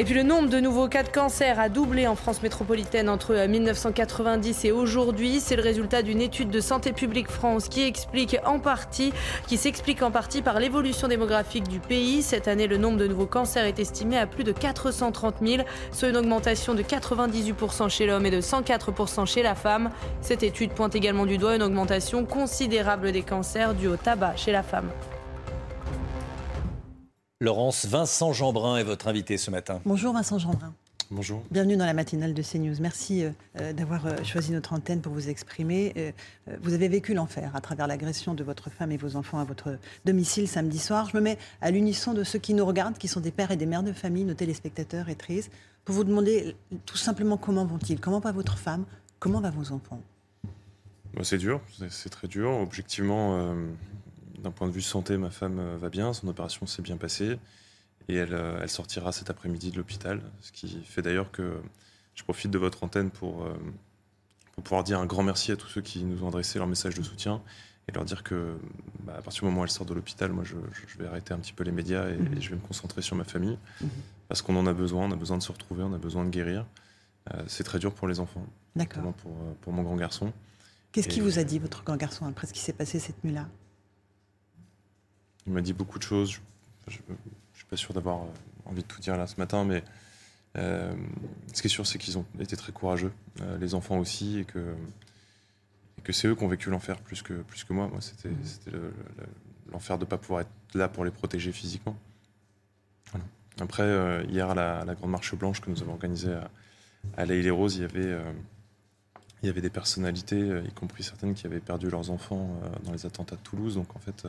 Et 0.00 0.04
puis 0.04 0.14
le 0.14 0.22
nombre 0.22 0.48
de 0.48 0.60
nouveaux 0.60 0.86
cas 0.86 1.02
de 1.02 1.08
cancer 1.08 1.58
a 1.58 1.68
doublé 1.68 2.06
en 2.06 2.14
France 2.14 2.40
métropolitaine 2.40 3.08
entre 3.08 3.34
1990 3.48 4.64
et 4.64 4.70
aujourd'hui. 4.70 5.40
C'est 5.40 5.56
le 5.56 5.62
résultat 5.62 6.02
d'une 6.02 6.20
étude 6.20 6.50
de 6.50 6.60
Santé 6.60 6.92
publique 6.92 7.28
France 7.28 7.68
qui 7.68 7.92
s'explique 9.56 10.02
en 10.02 10.10
partie 10.12 10.42
par 10.42 10.60
l'évolution 10.60 11.08
démographique 11.08 11.66
du 11.66 11.80
pays. 11.80 12.22
Cette 12.22 12.46
année, 12.46 12.68
le 12.68 12.76
nombre 12.76 12.96
de 12.96 13.08
nouveaux 13.08 13.26
cancers 13.26 13.64
est 13.64 13.80
estimé 13.80 14.16
à 14.16 14.28
plus 14.28 14.44
de 14.44 14.52
430 14.52 15.34
000, 15.44 15.64
soit 15.90 16.10
une 16.10 16.16
augmentation 16.16 16.74
de 16.74 16.82
98% 16.82 17.88
chez 17.88 18.06
l'homme 18.06 18.24
et 18.24 18.30
de 18.30 18.40
104% 18.40 19.26
chez 19.26 19.42
la 19.42 19.56
femme. 19.56 19.90
Cette 20.20 20.44
étude 20.44 20.70
pointe 20.74 20.94
également 20.94 21.26
du 21.26 21.38
doigt 21.38 21.56
une 21.56 21.62
augmentation 21.64 22.24
considérable 22.24 23.10
des 23.10 23.22
cancers 23.22 23.74
dus 23.74 23.88
au 23.88 23.96
tabac 23.96 24.36
chez 24.36 24.52
la 24.52 24.62
femme. 24.62 24.90
Laurence, 27.40 27.86
Vincent 27.86 28.32
Jeanbrun 28.32 28.78
est 28.78 28.82
votre 28.82 29.06
invité 29.06 29.38
ce 29.38 29.52
matin. 29.52 29.80
Bonjour 29.84 30.12
Vincent 30.12 30.40
Jeanbrun. 30.40 30.74
Bonjour. 31.12 31.40
Bienvenue 31.52 31.76
dans 31.76 31.86
la 31.86 31.94
matinale 31.94 32.34
de 32.34 32.42
CNews. 32.42 32.74
Merci 32.80 33.22
euh, 33.22 33.30
euh, 33.60 33.72
d'avoir 33.72 34.06
euh, 34.06 34.24
choisi 34.24 34.50
notre 34.50 34.72
antenne 34.72 35.00
pour 35.00 35.12
vous 35.12 35.28
exprimer. 35.28 36.12
vous 36.60 36.74
avez 36.74 36.88
vécu 36.88 37.14
l'enfer 37.14 37.52
à 37.54 37.60
travers 37.60 37.86
l'agression 37.86 38.34
de 38.34 38.42
votre 38.42 38.70
femme 38.70 38.90
et 38.90 38.96
vos 38.96 39.14
enfants 39.14 39.38
à 39.38 39.44
votre 39.44 39.78
domicile 40.04 40.48
samedi 40.48 40.80
soir. 40.80 41.10
Je 41.12 41.16
me 41.16 41.22
mets 41.22 41.38
à 41.60 41.70
l'unisson 41.70 42.12
de 42.12 42.24
ceux 42.24 42.40
qui 42.40 42.54
nous 42.54 42.66
regardent, 42.66 42.98
qui 42.98 43.06
sont 43.06 43.20
des 43.20 43.30
pères 43.30 43.52
et 43.52 43.56
des 43.56 43.66
mères 43.66 43.84
de 43.84 43.92
famille, 43.92 44.24
nos 44.24 44.34
téléspectateurs 44.34 45.08
et 45.08 45.14
trises, 45.14 45.48
pour 45.84 45.94
vous 45.94 46.02
demander 46.02 46.56
tout 46.86 46.96
simplement 46.96 47.36
comment 47.36 47.64
vont-ils? 47.64 48.00
Comment 48.00 48.18
va 48.18 48.32
votre 48.32 48.58
femme? 48.58 48.84
Comment 49.20 49.40
va 49.40 49.50
vos 49.50 49.70
enfants? 49.70 50.02
Bah, 51.14 51.22
C'est 51.22 51.38
dur, 51.38 51.60
c'est 51.88 52.10
très 52.10 52.26
dur. 52.26 52.50
Objectivement, 52.50 53.54
d'un 54.42 54.50
point 54.50 54.66
de 54.66 54.72
vue 54.72 54.82
santé, 54.82 55.16
ma 55.16 55.30
femme 55.30 55.58
euh, 55.58 55.76
va 55.76 55.88
bien, 55.88 56.12
son 56.12 56.28
opération 56.28 56.66
s'est 56.66 56.82
bien 56.82 56.96
passée 56.96 57.38
et 58.08 58.14
elle, 58.14 58.34
euh, 58.34 58.58
elle 58.62 58.70
sortira 58.70 59.12
cet 59.12 59.30
après-midi 59.30 59.70
de 59.70 59.76
l'hôpital. 59.76 60.20
Ce 60.40 60.52
qui 60.52 60.82
fait 60.84 61.02
d'ailleurs 61.02 61.30
que 61.30 61.60
je 62.14 62.22
profite 62.24 62.50
de 62.50 62.58
votre 62.58 62.84
antenne 62.84 63.10
pour, 63.10 63.44
euh, 63.44 63.54
pour 64.52 64.64
pouvoir 64.64 64.84
dire 64.84 64.98
un 64.98 65.06
grand 65.06 65.22
merci 65.22 65.52
à 65.52 65.56
tous 65.56 65.68
ceux 65.68 65.80
qui 65.80 66.04
nous 66.04 66.24
ont 66.24 66.28
adressé 66.28 66.58
leur 66.58 66.68
message 66.68 66.94
de 66.94 67.02
soutien 67.02 67.42
et 67.88 67.92
leur 67.92 68.04
dire 68.04 68.22
que 68.22 68.56
bah, 69.00 69.14
à 69.18 69.22
partir 69.22 69.42
du 69.42 69.46
moment 69.46 69.62
où 69.62 69.64
elle 69.64 69.70
sort 69.70 69.86
de 69.86 69.94
l'hôpital, 69.94 70.32
moi 70.32 70.44
je, 70.44 70.56
vais 70.98 71.06
arrêter 71.06 71.32
un 71.32 71.38
petit 71.38 71.52
peu 71.52 71.64
les 71.64 71.72
médias 71.72 72.08
et, 72.08 72.16
mhm. 72.16 72.40
je 72.40 72.50
vais 72.50 72.56
me 72.56 72.60
concentrer 72.60 73.02
sur 73.02 73.16
ma 73.16 73.24
famille 73.24 73.58
mhm. 73.80 73.88
parce 74.28 74.42
qu'on 74.42 74.56
en 74.56 74.66
a 74.66 74.72
besoin, 74.72 75.06
on 75.06 75.12
a 75.12 75.16
besoin 75.16 75.38
de 75.38 75.42
se 75.42 75.52
retrouver, 75.52 75.82
on 75.82 75.92
a 75.94 75.98
besoin 75.98 76.24
de 76.24 76.30
guérir. 76.30 76.66
c'est 77.46 77.64
très 77.64 77.78
dur 77.78 77.94
pour 77.94 78.08
les 78.08 78.20
enfants, 78.20 78.44
notamment 78.74 79.12
pour, 79.12 79.32
pour 79.60 79.72
mon 79.72 79.82
grand 79.82 79.96
garçon. 79.96 80.32
Qu'est-ce 80.92 81.08
qui 81.08 81.20
vous 81.20 81.38
a 81.38 81.44
dit, 81.44 81.58
votre 81.58 81.84
grand 81.84 81.96
garçon, 81.96 82.26
après 82.26 82.46
ce 82.46 82.52
qui 82.52 82.60
s'est 82.60 82.72
passé 82.72 82.98
cette 82.98 83.22
nuit-là? 83.22 83.46
Il 85.48 85.54
m'a 85.54 85.62
dit 85.62 85.72
beaucoup 85.72 85.98
de 85.98 86.04
choses. 86.04 86.40
Je 86.86 86.98
ne 87.08 87.16
suis 87.54 87.64
pas 87.64 87.76
sûr 87.76 87.94
d'avoir 87.94 88.22
euh, 88.22 88.26
envie 88.66 88.82
de 88.82 88.86
tout 88.86 89.00
dire 89.00 89.16
là 89.16 89.26
ce 89.26 89.36
matin, 89.36 89.64
mais 89.64 89.82
euh, 90.56 90.94
ce 91.54 91.62
qui 91.62 91.68
est 91.68 91.70
sûr, 91.70 91.86
c'est 91.86 91.98
qu'ils 91.98 92.18
ont 92.18 92.26
été 92.38 92.56
très 92.56 92.70
courageux, 92.70 93.12
euh, 93.40 93.58
les 93.58 93.74
enfants 93.74 93.98
aussi, 93.98 94.38
et 94.40 94.44
que, 94.44 94.74
que 96.04 96.12
c'est 96.12 96.28
eux 96.28 96.34
qui 96.34 96.44
ont 96.44 96.48
vécu 96.48 96.70
l'enfer 96.70 96.98
plus 96.98 97.22
que, 97.22 97.32
plus 97.32 97.64
que 97.64 97.72
moi. 97.72 97.88
Moi, 97.88 98.00
c'était 98.00 98.30
l'enfer 99.72 99.98
de 99.98 100.04
ne 100.04 100.08
pas 100.08 100.18
pouvoir 100.18 100.42
être 100.42 100.50
là 100.74 100.88
pour 100.88 101.04
les 101.04 101.10
protéger 101.10 101.50
physiquement. 101.50 101.96
Après, 103.60 104.24
hier, 104.28 104.50
à 104.50 104.54
la, 104.54 104.94
Grande 104.94 105.10
Marche 105.10 105.34
Blanche 105.34 105.60
que 105.60 105.70
nous 105.70 105.82
avons 105.82 105.92
organisée 105.92 106.32
à, 106.32 106.48
à 107.16 107.24
les 107.24 107.50
Roses, 107.50 107.76
il 107.76 107.82
y 107.82 107.84
avait. 107.84 108.16
il 109.42 109.46
y 109.46 109.48
avait 109.48 109.60
des 109.60 109.70
personnalités, 109.70 110.62
y 110.64 110.72
compris 110.72 111.02
certaines 111.02 111.34
qui 111.34 111.46
avaient 111.46 111.58
perdu 111.58 111.90
leurs 111.90 112.10
enfants 112.10 112.60
dans 112.84 112.92
les 112.92 113.04
attentats 113.04 113.34
de 113.34 113.40
Toulouse. 113.40 113.74
Donc 113.74 113.96
en 113.96 113.98
fait, 113.98 114.28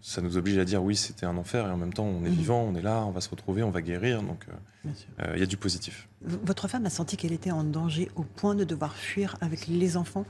ça 0.00 0.22
nous 0.22 0.36
oblige 0.36 0.58
à 0.58 0.64
dire 0.64 0.82
oui, 0.82 0.96
c'était 0.96 1.26
un 1.26 1.36
enfer 1.36 1.66
et 1.66 1.70
en 1.70 1.76
même 1.76 1.92
temps, 1.92 2.04
on 2.04 2.24
est 2.24 2.30
mhm. 2.30 2.36
vivant, 2.36 2.62
on 2.62 2.74
est 2.74 2.82
là, 2.82 3.04
on 3.04 3.10
va 3.10 3.20
se 3.20 3.28
retrouver, 3.28 3.62
on 3.62 3.70
va 3.70 3.82
guérir. 3.82 4.22
Donc, 4.22 4.46
euh, 4.48 4.90
euh, 5.20 5.32
il 5.34 5.40
y 5.40 5.42
a 5.42 5.46
du 5.46 5.56
positif. 5.56 6.08
Votre 6.22 6.68
femme 6.68 6.86
a 6.86 6.90
senti 6.90 7.16
qu'elle 7.16 7.32
était 7.32 7.50
en 7.50 7.64
danger 7.64 8.10
au 8.16 8.22
point 8.22 8.54
de 8.54 8.64
devoir 8.64 8.94
fuir 8.94 9.36
avec 9.40 9.66
les 9.66 9.96
enfants. 9.96 10.24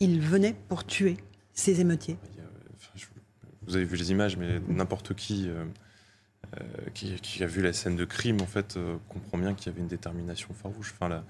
Il 0.00 0.20
venait 0.20 0.54
pour 0.68 0.86
tuer 0.86 1.16
ces 1.52 1.80
émeutiers. 1.80 2.16
vous 3.66 3.76
avez 3.76 3.84
vu 3.84 3.96
les 3.96 4.12
images, 4.12 4.36
mais 4.36 4.60
n'importe 4.68 5.14
qui, 5.14 5.50
qui, 6.94 7.42
a 7.42 7.46
vu 7.46 7.62
la 7.62 7.72
scène 7.72 7.96
de 7.96 8.04
crime, 8.04 8.40
en 8.40 8.46
fait, 8.46 8.78
comprend 9.08 9.38
bien 9.38 9.54
qu'il 9.54 9.72
y 9.72 9.74
avait 9.74 9.82
une 9.82 9.88
détermination 9.88 10.54
farouche. 10.54 10.94
Enfin, 10.94 11.08
la, 11.08 11.24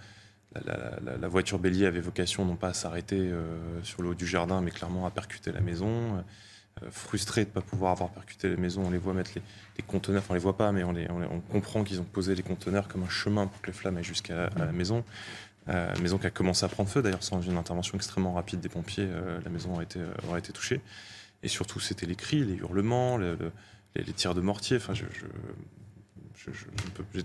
la, 1.17 1.29
voiture 1.29 1.59
bélier 1.59 1.87
avait 1.87 2.01
vocation 2.01 2.45
non 2.45 2.57
pas 2.57 2.69
à 2.69 2.75
s'arrêter 2.75 3.33
sur 3.83 4.03
le 4.03 4.11
haut 4.11 4.15
du 4.15 4.27
jardin, 4.27 4.61
mais 4.61 4.71
clairement 4.71 5.07
à 5.07 5.11
percuter 5.11 5.51
la 5.51 5.63
maison. 5.63 6.23
Euh, 6.83 6.91
frustrés 6.91 7.45
de 7.45 7.51
ne 7.51 7.55
pas 7.55 7.61
pouvoir 7.61 7.93
avoir 7.93 8.11
percuté 8.11 8.49
les 8.49 8.57
maisons. 8.57 8.83
On 8.87 8.91
les 8.91 8.99
voit 8.99 9.15
mettre 9.15 9.33
les, 9.35 9.83
conteneurs, 9.87 10.23
enfin 10.23 10.33
on 10.33 10.35
les 10.35 10.41
voit 10.41 10.57
pas, 10.57 10.73
mais 10.73 10.85
on, 10.85 11.41
comprend 11.51 11.85
qu'ils 11.85 12.01
ont 12.01 12.05
posé 12.05 12.35
les 12.35 12.43
conteneurs 12.43 12.89
comme 12.89 13.03
un 13.03 13.09
chemin 13.09 13.47
pour 13.47 13.61
que 13.61 13.69
les 13.69 13.73
flammes 13.73 13.97
aillent 13.97 14.05
jusqu'à 14.05 14.51
la 14.57 14.73
maison. 14.73 15.05
Euh, 15.69 15.95
maison 16.01 16.19
qui 16.19 16.27
a 16.27 16.31
commencé 16.31 16.65
à 16.65 16.69
prendre 16.69 16.89
feu, 16.89 17.03
d'ailleurs 17.03 17.23
sans 17.23 17.43
une 17.43 17.57
intervention 17.57 17.97
extrêmement 17.97 18.33
rapide 18.33 18.61
des 18.61 18.71
pompiers, 18.71 19.07
euh, 19.07 19.39
la 19.45 19.51
maison 19.51 19.75
aurait 19.75 19.85
été, 19.85 20.01
aurait 20.27 20.39
été 20.39 20.53
touchée. 20.53 20.81
Et 21.43 21.49
surtout, 21.49 21.79
c'était 21.79 22.07
les 22.07 22.17
cris, 22.17 22.45
les 22.45 22.55
hurlements, 22.55 23.19
les, 23.19 23.37
tirs 24.17 24.35
de 24.35 24.41
mortier. 24.41 24.79
Enfin, 24.79 24.95
je, 24.95 25.05
je, 26.37 26.65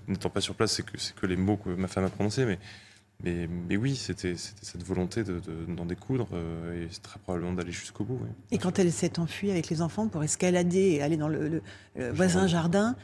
n'étant 0.07 0.29
pas 0.29 0.41
sur 0.41 0.55
place, 0.55 0.73
c'est 0.73 0.83
que, 0.83 0.97
que 1.15 1.25
les 1.25 1.37
mots 1.37 1.57
que 1.57 1.69
ma 1.69 1.87
femme 1.87 2.03
a 2.03 2.09
prononcés, 2.09 2.45
mais 2.45 2.59
mais, 3.23 3.47
mais, 3.69 3.77
oui, 3.77 3.95
c'était 3.95 4.35
cette 4.35 4.83
volonté 4.83 5.23
d'en 5.23 5.85
de, 5.85 5.89
découdre 5.89 6.27
euh, 6.33 6.85
et 6.85 6.89
très 7.01 7.19
probablement 7.19 7.53
d'aller 7.53 7.71
jusqu'au 7.71 8.03
bout. 8.03 8.19
Et 8.51 8.57
quand 8.57 8.79
elle 8.79 8.91
s'est 8.91 9.17
enfuie 9.17 9.49
avec 9.49 9.69
les 9.69 9.81
enfants 9.81 10.07
pour 10.07 10.23
escalader 10.23 10.91
et 10.91 11.01
aller 11.01 11.15
dans 11.15 11.29
le, 11.29 11.61
voisin 12.11 12.47
jardin, 12.47 12.95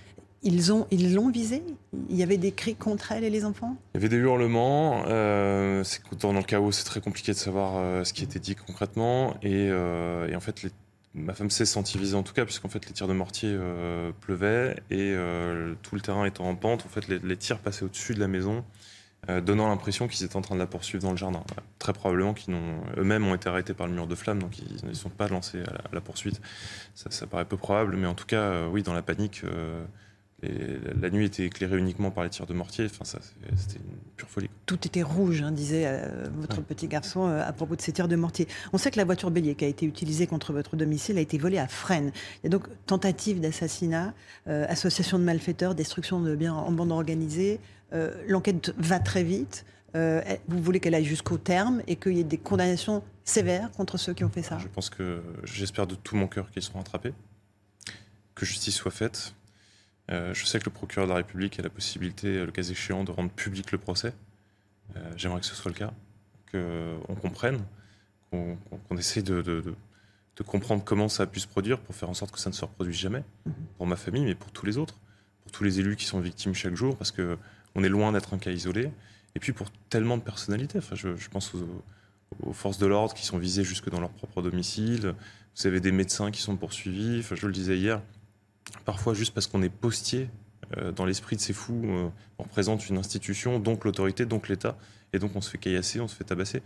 ils 0.41 0.71
ont 0.73 0.87
ils 0.91 1.13
l'ont 1.13 1.29
visée? 1.29 1.63
Il 2.09 2.17
y 2.17 2.23
avait 2.23 2.37
des 2.37 2.51
cris 2.51 2.75
contre 2.75 3.13
elle 3.13 3.23
et 3.23 3.29
les 3.29 3.45
enfants? 3.45 3.77
Il 3.93 3.97
y 3.97 3.99
avait 3.99 4.09
des 4.09 4.17
hurlements. 4.17 5.03
Euh, 5.07 5.83
dans 6.19 6.33
le 6.33 6.43
chaos, 6.43 6.71
c'est 6.73 6.85
très 6.85 7.01
compliqué 7.01 7.31
de 7.31 7.37
savoir 7.37 7.77
euh, 7.77 8.03
ce 8.03 8.13
qui 8.13 8.23
était 8.23 8.39
dit 8.39 8.55
concrètement. 8.55 9.35
Et, 9.41 9.67
et 9.67 10.35
en 10.35 10.41
fait, 10.41 10.67
ma 11.13 11.33
femme 11.33 11.49
s'est 11.49 11.65
sentie 11.65 11.97
visée 11.97 12.15
en 12.15 12.23
tout 12.23 12.33
cas, 12.33 12.43
puisqu'en 12.43 12.69
fait 12.69 12.85
les 12.85 12.91
tirs 12.91 13.07
de 13.07 13.13
mortier 13.13 13.57
pleuvaient 14.19 14.75
et 14.91 15.15
tout 15.81 15.95
le 15.95 16.01
terrain 16.01 16.25
étant 16.25 16.49
en 16.49 16.55
pente, 16.55 16.85
en 16.85 16.89
fait 16.89 17.07
les, 17.07 17.19
les 17.19 17.37
tirs 17.37 17.59
passaient 17.59 17.85
au-dessus 17.85 18.15
de 18.15 18.19
la 18.19 18.27
maison. 18.27 18.65
Euh, 19.27 19.41
donnant 19.41 19.67
l'impression 19.67 20.07
qu'ils 20.07 20.25
étaient 20.25 20.37
en 20.37 20.41
train 20.41 20.55
de 20.55 20.59
la 20.59 20.65
poursuivre 20.65 21.03
dans 21.03 21.11
le 21.11 21.17
jardin. 21.17 21.43
Très 21.77 21.91
probablement 21.91 22.33
qu'ils 22.33 22.55
eux-mêmes 22.97 23.27
ont 23.27 23.35
été 23.35 23.49
arrêtés 23.49 23.73
par 23.73 23.87
le 23.87 23.93
mur 23.93 24.07
de 24.07 24.15
flammes, 24.15 24.39
donc 24.39 24.57
ils 24.59 24.85
ne 24.87 24.93
sont 24.93 25.09
pas 25.09 25.27
lancés 25.27 25.61
à 25.61 25.93
la, 25.93 26.01
poursuite. 26.01 26.41
Ça, 26.95 27.27
paraît 27.27 27.45
peu 27.45 27.57
probable, 27.57 27.97
mais 27.97 28.07
en 28.07 28.15
tout 28.15 28.25
cas, 28.25 28.41
euh, 28.41 28.69
oui, 28.69 28.81
dans 28.81 28.93
la 28.93 29.01
panique, 29.01 29.41
euh, 29.43 29.83
la 30.41 31.09
nuit 31.09 31.25
était 31.25 31.45
éclairée 31.45 31.77
uniquement 31.77 32.11
par 32.11 32.23
les 32.23 32.29
tirs 32.29 32.45
de 32.45 32.53
mortier. 32.53 32.85
Enfin, 32.85 33.03
c'était 33.03 33.79
une 33.79 33.97
pure 34.15 34.29
folie. 34.29 34.49
Tout 34.65 34.87
était 34.87 35.03
rouge, 35.03 35.41
hein, 35.41 35.51
disait 35.51 36.01
votre 36.37 36.61
petit 36.61 36.87
garçon 36.87 37.25
à 37.27 37.51
propos 37.51 37.75
de 37.75 37.81
ces 37.81 37.91
tirs 37.91 38.07
de 38.07 38.15
mortier. 38.15 38.47
On 38.71 38.77
sait 38.77 38.89
que 38.89 38.97
la 38.97 39.03
voiture 39.03 39.31
bélier 39.31 39.55
qui 39.55 39.65
a 39.65 39.67
été 39.67 39.85
utilisée 39.85 40.27
contre 40.27 40.53
votre 40.53 40.77
domicile 40.77 41.17
a 41.17 41.21
été 41.21 41.37
volée 41.37 41.57
à 41.57 41.67
Fresnes. 41.67 42.13
Il 42.37 42.45
y 42.45 42.47
a 42.47 42.49
donc 42.51 42.69
tentative 42.85 43.41
d'assassinat, 43.41 44.13
association 44.45 45.19
de 45.19 45.25
malfaiteurs, 45.25 45.75
destruction 45.75 46.21
de 46.21 46.33
biens 46.35 46.53
en 46.53 46.71
bande 46.71 46.93
organisée. 46.93 47.59
Euh, 47.93 48.23
l'enquête 48.27 48.73
va 48.77 48.99
très 48.99 49.23
vite. 49.23 49.65
Euh, 49.95 50.21
vous 50.47 50.61
voulez 50.61 50.79
qu'elle 50.79 50.93
aille 50.93 51.05
jusqu'au 51.05 51.37
terme 51.37 51.81
et 51.87 51.95
qu'il 51.95 52.13
y 52.13 52.19
ait 52.19 52.23
des 52.23 52.37
condamnations 52.37 53.03
sévères 53.23 53.71
contre 53.71 53.97
ceux 53.97 54.13
qui 54.13 54.23
ont 54.23 54.29
fait 54.29 54.43
ça 54.43 54.59
Je 54.59 54.67
pense 54.67 54.89
que 54.89 55.21
j'espère 55.43 55.87
de 55.87 55.95
tout 55.95 56.15
mon 56.15 56.27
cœur 56.27 56.51
qu'ils 56.51 56.61
seront 56.61 56.79
rattrapés, 56.79 57.13
que 58.35 58.45
justice 58.45 58.75
soit 58.75 58.91
faite. 58.91 59.33
Euh, 60.11 60.33
je 60.33 60.45
sais 60.45 60.59
que 60.59 60.65
le 60.65 60.71
procureur 60.71 61.07
de 61.07 61.11
la 61.11 61.17
République 61.17 61.59
a 61.59 61.63
la 61.63 61.69
possibilité, 61.69 62.45
le 62.45 62.51
cas 62.51 62.61
échéant, 62.61 63.03
de 63.03 63.11
rendre 63.11 63.31
public 63.31 63.71
le 63.71 63.77
procès. 63.77 64.13
J'aimerais 65.15 65.39
que 65.39 65.45
ce 65.45 65.53
soit 65.53 65.69
le 65.69 65.77
cas, 65.77 65.93
qu'on 66.51 67.15
comprenne, 67.15 67.59
qu'on 68.31 68.97
essaie 68.97 69.21
de, 69.21 69.41
de, 69.43 70.43
comprendre 70.43 70.83
comment 70.83 71.09
ça 71.09 71.23
a 71.23 71.25
pu 71.27 71.39
se 71.39 71.47
produire 71.47 71.79
pour 71.79 71.93
faire 71.93 72.09
en 72.09 72.13
sorte 72.15 72.31
que 72.31 72.39
ça 72.39 72.49
ne 72.49 72.55
se 72.55 72.65
reproduise 72.65 72.97
jamais, 72.97 73.23
mhm. 73.45 73.53
pour 73.77 73.85
ma 73.85 73.97
famille, 73.97 74.23
mais 74.23 74.35
pour 74.35 74.51
tous 74.51 74.65
les 74.65 74.77
autres, 74.77 74.97
pour 75.43 75.51
tous 75.51 75.63
les 75.63 75.79
élus 75.79 75.95
qui 75.95 76.05
sont 76.05 76.19
victimes 76.19 76.55
chaque 76.55 76.75
jour, 76.75 76.97
parce 76.97 77.11
que 77.11 77.37
on 77.75 77.83
est 77.83 77.89
loin 77.89 78.11
d'être 78.11 78.33
un 78.33 78.37
cas 78.37 78.51
isolé. 78.51 78.91
Et 79.35 79.39
puis 79.39 79.53
pour 79.53 79.71
tellement 79.89 80.17
de 80.17 80.23
personnalités, 80.23 80.79
enfin, 80.79 80.95
je, 80.95 81.29
pense 81.29 81.53
aux, 82.45 82.53
forces 82.53 82.77
de 82.77 82.85
l'ordre 82.85 83.13
qui 83.13 83.25
sont 83.25 83.37
visées 83.37 83.63
jusque 83.63 83.89
dans 83.89 83.99
leur 83.99 84.09
propre 84.09 84.41
domicile. 84.41 85.13
Vous 85.55 85.67
avez 85.67 85.79
des 85.79 85.91
médecins 85.91 86.31
qui 86.31 86.41
sont 86.41 86.55
poursuivis. 86.55 87.19
Enfin, 87.19 87.35
je 87.35 87.45
le 87.45 87.53
disais 87.53 87.77
hier, 87.77 88.01
parfois 88.85 89.13
juste 89.13 89.33
parce 89.33 89.47
qu'on 89.47 89.61
est 89.61 89.69
postier 89.69 90.29
euh, 90.77 90.91
dans 90.91 91.05
l'esprit 91.05 91.35
de 91.35 91.41
ces 91.41 91.53
fous, 91.53 91.81
euh, 91.85 92.09
on 92.37 92.43
représente 92.43 92.89
une 92.89 92.97
institution, 92.97 93.59
donc 93.59 93.85
l'autorité, 93.85 94.25
donc 94.25 94.49
l'État, 94.49 94.77
et 95.13 95.19
donc 95.19 95.35
on 95.35 95.41
se 95.41 95.49
fait 95.49 95.57
caillasser, 95.57 95.99
on 95.99 96.07
se 96.07 96.15
fait 96.15 96.23
tabasser. 96.23 96.61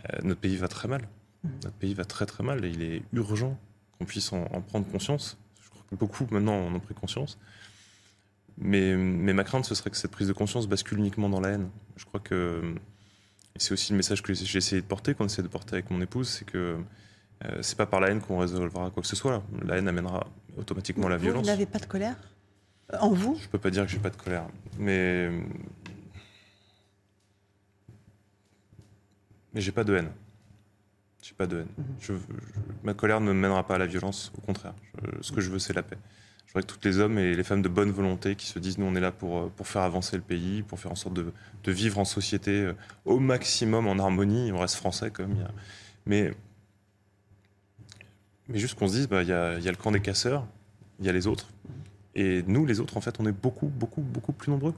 Euh, 0.00 0.18
notre 0.22 0.40
pays 0.40 0.56
va 0.56 0.68
très 0.68 0.88
mal. 0.88 1.02
Mmh. 1.44 1.48
Notre 1.64 1.76
pays 1.76 1.94
va 1.94 2.04
très 2.04 2.24
très 2.24 2.42
mal 2.42 2.64
et 2.64 2.70
il 2.70 2.82
est 2.82 3.02
urgent 3.12 3.58
qu'on 3.98 4.04
puisse 4.04 4.32
en, 4.32 4.44
en, 4.52 4.60
prendre 4.62 4.86
conscience. 4.86 5.36
Je 5.62 5.68
crois 5.68 5.82
que 5.90 5.96
beaucoup 5.96 6.26
maintenant 6.30 6.66
en 6.66 6.74
ont 6.74 6.80
pris 6.80 6.94
conscience. 6.94 7.38
Mais, 8.58 8.94
ma 8.96 9.44
crainte, 9.44 9.64
ce 9.64 9.74
serait 9.74 9.90
que 9.90 9.96
cette 9.96 10.10
prise 10.10 10.28
de 10.28 10.32
conscience 10.32 10.68
bascule 10.68 10.98
uniquement 10.98 11.28
dans 11.28 11.40
la 11.40 11.50
haine. 11.50 11.68
Je 11.96 12.04
crois 12.04 12.20
que 12.20 12.74
c'est 13.56 13.72
aussi 13.72 13.92
le 13.92 13.96
message 13.96 14.22
que 14.22 14.32
j'ai 14.34 14.58
essayé 14.58 14.80
de 14.82 14.86
porter, 14.86 15.14
qu'on 15.14 15.26
essaie 15.26 15.42
de 15.42 15.48
porter 15.48 15.74
avec 15.74 15.90
mon 15.90 16.00
épouse, 16.00 16.28
c'est 16.28 16.44
que 16.44 16.78
euh, 17.44 17.58
c'est 17.62 17.76
pas 17.76 17.86
par 17.86 18.00
la 18.00 18.08
haine 18.10 18.20
qu'on 18.20 18.38
résolvera 18.38 18.90
quoi 18.90 19.02
que 19.02 19.08
ce 19.08 19.16
soit. 19.16 19.42
La 19.62 19.76
haine 19.78 19.88
amènera 19.88 20.26
automatiquement 20.56 21.08
la 21.08 21.16
violence. 21.16 21.42
Vous 21.42 21.46
n'avez 21.50 21.66
pas 21.66 21.78
de 21.78 21.86
colère? 21.86 22.16
En 23.00 23.10
vous? 23.10 23.36
Je 23.42 23.48
peux 23.48 23.58
pas 23.58 23.70
dire 23.70 23.84
que 23.84 23.90
j'ai 23.90 23.98
pas 23.98 24.10
de 24.10 24.16
colère, 24.16 24.46
mais 24.78 25.30
mais 29.54 29.60
j'ai 29.60 29.72
pas 29.72 29.84
de 29.84 29.94
haine. 29.96 30.10
J'ai 31.22 31.34
pas 31.34 31.46
de 31.46 31.58
haine. 31.60 31.68
Mhm. 31.78 31.84
Je- 32.00 32.12
je- 32.14 32.60
ma 32.82 32.94
colère 32.94 33.20
ne 33.20 33.32
mènera 33.32 33.66
pas 33.66 33.76
à 33.76 33.78
la 33.78 33.86
violence, 33.86 34.32
au 34.36 34.40
contraire. 34.40 34.74
Je- 35.02 35.22
ce 35.22 35.32
que 35.32 35.40
je 35.40 35.50
veux, 35.50 35.58
c'est 35.58 35.72
la 35.72 35.82
paix. 35.82 35.98
Je 36.52 36.58
voudrais 36.58 36.66
que 36.68 36.74
toutes 36.74 36.84
les 36.84 36.98
hommes 36.98 37.18
et 37.18 37.34
les 37.34 37.44
femmes 37.44 37.62
de 37.62 37.68
bonne 37.70 37.90
volonté 37.90 38.36
qui 38.36 38.44
se 38.44 38.58
disent 38.58 38.76
nous 38.76 38.84
on 38.84 38.94
est 38.94 39.00
là 39.00 39.10
pour, 39.10 39.38
euh, 39.38 39.52
pour 39.56 39.66
faire 39.66 39.80
avancer 39.82 40.16
le 40.16 40.22
pays, 40.22 40.60
pour 40.60 40.78
faire 40.78 40.92
en 40.92 40.96
sorte 40.96 41.14
de, 41.14 41.32
de 41.64 41.72
vivre 41.72 41.98
en 41.98 42.04
société 42.04 42.50
euh, 42.50 42.74
au 43.06 43.18
maximum 43.20 43.86
en 43.86 43.98
harmonie. 43.98 44.52
On 44.52 44.58
reste 44.58 44.74
français 44.74 45.10
même. 45.18 45.30
il 45.32 45.38
y 45.40 45.42
a- 45.44 45.50
Mais, 46.04 46.34
mais 48.48 48.58
juste 48.58 48.74
qu'on 48.78 48.86
se 48.86 48.92
dise, 48.92 49.08
bah, 49.08 49.22
il 49.22 49.30
y, 49.30 49.32
a, 49.32 49.58
y 49.60 49.66
a 49.66 49.70
le 49.70 49.78
camp 49.78 49.92
des 49.92 50.00
casseurs, 50.00 50.46
il 51.00 51.06
y 51.06 51.08
a 51.08 51.12
les 51.12 51.26
autres. 51.26 51.48
Et 52.14 52.42
nous, 52.46 52.66
les 52.66 52.80
autres, 52.80 52.98
en 52.98 53.00
fait, 53.00 53.18
on 53.18 53.24
est 53.24 53.32
beaucoup, 53.32 53.68
beaucoup, 53.68 54.02
beaucoup 54.02 54.32
plus 54.32 54.50
nombreux. 54.52 54.74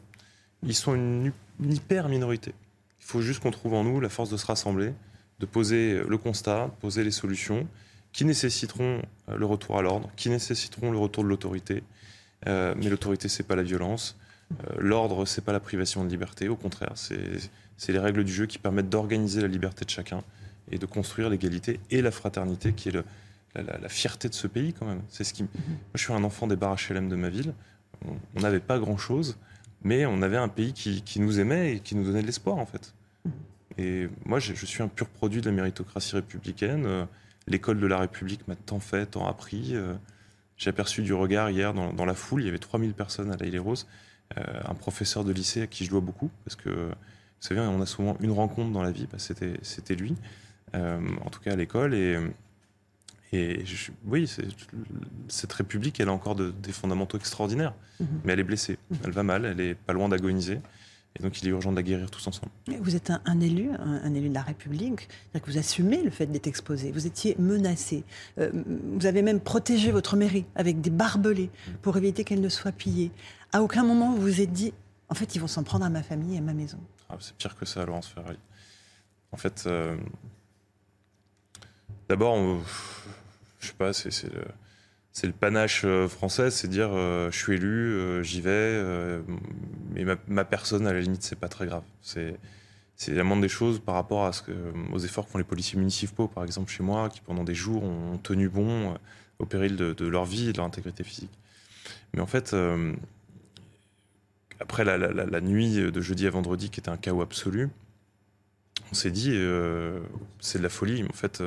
Ils 0.63 0.77
sont 0.77 0.95
une, 0.95 1.33
une 1.61 1.73
hyper 1.73 2.09
minorité. 2.09 2.55
Il 3.01 3.05
faut 3.05 3.21
juste 3.21 3.41
qu'on 3.43 3.51
trouve 3.51 3.75
en 3.75 3.83
nous 3.83 3.99
la 3.99 4.09
force 4.11 4.31
de 4.31 4.37
se 4.37 4.47
rassembler, 4.47 4.93
de 5.41 5.47
poser 5.47 6.01
le 6.09 6.19
constat, 6.19 6.67
de 6.67 6.81
poser 6.81 7.03
les 7.03 7.11
solutions 7.11 7.67
qui 8.15 8.25
nécessiteront 8.25 9.03
euh, 9.29 9.37
le 9.37 9.45
retour 9.45 9.77
à 9.77 9.83
l'ordre, 9.83 10.09
qui 10.17 10.31
nécessiteront 10.31 10.91
le 10.91 10.97
retour 10.97 11.25
de 11.25 11.29
l'autorité. 11.29 11.83
Euh, 12.47 12.75
mais 12.79 12.89
l'autorité, 12.89 13.29
c'est 13.29 13.43
pas 13.43 13.57
la 13.57 13.63
violence. 13.63 14.17
Euh, 14.53 14.77
l'ordre, 14.79 15.27
c'est 15.27 15.45
pas 15.45 15.53
la 15.53 15.61
privation 15.61 16.05
de 16.05 16.09
liberté. 16.09 16.49
Au 16.49 16.57
contraire, 16.57 16.93
c'est 16.95 17.93
les 17.93 17.99
règles 17.99 18.25
du 18.25 18.33
jeu 18.33 18.47
qui 18.47 18.59
permettent 18.59 18.89
d'organiser 18.89 19.43
la 19.43 19.49
liberté 19.49 19.85
de 19.85 19.91
chacun 19.91 20.23
et 20.71 20.79
de 20.79 20.87
construire 20.87 21.29
l'égalité 21.29 21.81
et 21.91 22.01
la 22.01 22.11
fraternité, 22.11 22.73
qui 22.73 22.89
est 22.89 22.93
la, 22.93 23.89
fierté 23.89 24.29
de 24.29 24.35
ce 24.35 24.47
pays 24.47 24.73
quand 24.73 24.87
même. 24.87 25.03
C'est 25.11 25.25
ce 25.25 25.35
qui. 25.35 25.43
Moi, 25.43 25.51
je 25.95 26.03
suis 26.03 26.13
un 26.13 26.25
enfant 26.25 26.47
des 26.47 26.57
barres 26.57 26.77
HLM 26.77 27.09
de 27.09 27.17
ma 27.17 27.29
ville. 27.29 27.53
On- 28.07 28.41
n'avait 28.41 28.61
pas 28.61 28.79
grand-chose, 28.79 29.37
mais 29.83 30.07
on 30.07 30.23
avait 30.23 30.37
un 30.37 30.49
pays 30.49 30.73
qui, 30.73 31.03
qui 31.03 31.21
nous 31.21 31.41
aimait 31.41 31.77
et 31.77 31.81
qui 31.81 31.97
nous 31.97 32.05
donnait 32.05 32.23
de 32.23 32.27
l'espoir 32.27 32.59
en 32.59 32.67
fait. 32.67 32.95
Et 33.77 34.09
moi, 34.25 34.39
je, 34.39 34.55
je 34.55 34.67
suis 34.67 34.83
un 34.83 34.89
pur 34.89 35.09
produit 35.09 35.41
de 35.41 35.47
la 35.47 35.53
méritocratie 35.53 36.15
républicaine. 36.15 37.07
L'école 37.47 37.79
de 37.81 37.87
la 37.87 37.99
République 37.99 38.47
m'a 38.49 38.57
tant 38.57 38.81
fait, 38.81 39.07
tant 39.07 39.27
appris. 39.27 39.75
Euh, 39.77 39.95
J'ai 40.57 40.71
aperçu 40.71 41.03
du 41.03 41.13
regard 41.13 41.51
hier 41.51 41.75
dans, 41.75 41.93
dans 41.93 42.05
la 42.05 42.15
foule, 42.15 42.43
il 42.43 42.47
y 42.47 42.49
avait 42.49 42.59
3000 42.59 42.95
personnes 42.95 43.31
à 43.33 43.37
la 43.37 43.45
Île 43.47 43.55
et 43.57 43.59
Rose, 43.59 43.87
euh, 44.39 44.43
un 44.65 44.75
professeur 44.75 45.25
de 45.25 45.33
lycée 45.33 45.63
à 45.63 45.67
qui 45.67 45.85
je 45.85 45.91
dois 45.91 46.01
beaucoup, 46.01 46.31
parce 46.45 46.55
que, 46.57 46.71
vous 46.71 46.95
savez, 47.41 47.61
on 47.61 47.81
a 47.83 47.87
souvent 47.87 48.17
une 48.21 48.31
rencontre 48.31 48.71
dans 48.73 48.83
la 48.83 48.93
vie, 48.93 49.07
bah, 49.11 49.19
c'était 49.19 49.95
lui, 49.97 50.15
euh, 50.75 51.01
en 51.25 51.31
tout 51.31 51.41
cas 51.41 51.53
à 51.53 51.57
l'école. 51.57 51.93
Et, 51.95 52.19
et 53.33 53.65
je- 53.67 53.91
oui, 54.07 54.31
cette 55.29 55.53
République, 55.53 55.99
elle 56.01 56.09
a 56.09 56.13
encore 56.13 56.37
de- 56.37 56.53
des 56.63 56.73
fondamentaux 56.73 57.19
extraordinaires, 57.19 57.75
Mhm. 58.01 58.07
mais 58.25 58.33
elle 58.35 58.41
est 58.41 58.45
blessée, 58.45 58.79
elle 59.05 59.11
va 59.11 59.23
mal, 59.25 59.45
elle 59.45 59.61
est 59.61 59.75
pas 59.75 59.93
loin 59.93 60.09
d'agoniser. 60.09 60.61
Et 61.17 61.23
donc, 61.23 61.41
il 61.41 61.47
est 61.47 61.51
urgent 61.51 61.71
de 61.71 61.77
la 61.77 61.85
guérir 61.85 62.11
tous 62.11 62.27
ensemble. 62.27 62.51
Vous 62.81 62.97
êtes 62.97 63.11
un, 63.11 63.21
un 63.25 63.41
élu, 63.41 63.71
un, 63.71 64.01
un 64.03 64.15
élu 64.15 64.29
de 64.29 64.35
la 64.35 64.43
République, 64.43 65.09
c'est-à-dire 65.09 65.43
que 65.43 65.51
vous 65.53 65.59
assumez 65.59 66.03
le 66.03 66.11
fait 66.11 66.27
d'être 66.27 66.49
exposé. 66.49 66.91
Vous 66.91 67.07
étiez 67.07 67.37
menacé. 67.39 68.03
Euh, 68.39 68.51
vous 68.97 69.07
avez 69.07 69.23
même 69.23 69.39
protégé 69.41 69.93
votre 69.93 70.17
mairie 70.17 70.45
avec 70.57 70.81
des 70.81 70.91
barbelés 70.91 71.51
pour 71.83 71.97
éviter 71.97 72.25
qu'elle 72.25 72.41
ne 72.41 72.49
soit 72.49 72.73
pillée. 72.73 73.13
À 73.53 73.63
aucun 73.63 73.85
moment 73.85 74.13
vous 74.13 74.23
vous 74.23 74.41
êtes 74.41 74.53
dit, 74.53 74.73
en 75.09 75.15
fait, 75.15 75.37
ils 75.37 75.41
vont 75.41 75.47
s'en 75.47 75.63
prendre 75.63 75.85
à 75.85 75.91
ma 75.91 76.03
famille 76.03 76.35
et 76.35 76.39
à 76.39 76.43
ma 76.43 76.55
maison. 76.55 76.79
Ah, 77.09 77.17
c'est 77.21 77.37
pire 77.37 77.55
que 77.55 77.65
ça, 77.65 77.85
Laurence 77.85 78.09
Ferrari. 78.09 78.39
En 79.31 79.37
fait, 79.37 79.65
euh, 79.67 79.97
d'abord, 82.09 82.37
je 83.61 83.69
sais 83.69 83.75
pas, 83.75 83.93
c'est 83.93 84.11
c'est 84.11 84.33
le, 84.33 84.45
c'est 85.15 85.29
le 85.29 85.33
panache 85.33 85.83
euh, 85.85 86.09
français, 86.09 86.51
c'est 86.51 86.67
dire 86.67 86.91
euh, 86.93 87.31
je 87.31 87.39
suis 87.39 87.55
élu, 87.55 87.95
euh, 87.95 88.23
j'y 88.25 88.41
vais, 88.41 88.83
mais 89.95 90.05
ma, 90.27 90.45
personne, 90.45 90.87
à 90.89 90.93
la 90.93 91.01
limite, 91.01 91.23
c'est 91.23 91.39
pas 91.39 91.49
très 91.49 91.67
grave. 91.67 91.85
C'est 92.03 92.37
c'est 92.97 93.13
la 93.15 93.25
moindre 93.25 93.43
des 93.43 93.49
choses 93.49 93.81
par 93.81 93.97
rapport 93.97 94.25
à 94.25 94.33
ce 94.33 94.43
que, 94.43 94.53
aux 94.93 94.99
efforts 95.01 95.29
qu'ont 95.29 95.39
les 95.39 95.45
policiers 95.45 95.79
municipaux, 95.79 96.29
par 96.29 96.45
exemple 96.45 96.71
chez 96.71 96.85
moi, 96.85 97.09
qui 97.09 97.21
pendant 97.21 97.43
des 97.45 97.55
jours 97.55 97.83
ont 97.83 98.19
tenu 98.19 98.49
bon 98.49 98.95
au 99.41 99.47
péril 99.47 99.77
de, 99.77 100.07
leur 100.07 100.25
vie 100.25 100.49
et 100.51 100.53
de 100.53 100.59
leur 100.59 100.67
intégrité 100.67 101.03
physique. 101.03 101.33
Mais 102.13 102.21
en 102.21 102.27
fait, 102.27 102.55
après 104.61 104.85
la, 104.85 104.97
la- 104.97 105.41
nuit 105.41 105.75
de 105.75 106.01
jeudi 106.01 106.27
à 106.29 106.31
vendredi, 106.31 106.71
qui 106.71 106.79
était 106.79 106.89
un 106.89 106.97
chaos 106.97 107.21
absolu, 107.21 107.69
on 108.93 108.95
s'est 108.95 109.11
dit, 109.11 109.37
c'est 110.39 110.59
de 110.59 110.63
la 110.63 110.69
folie. 110.69 111.03
En 111.03 111.13
fait, 111.13 111.43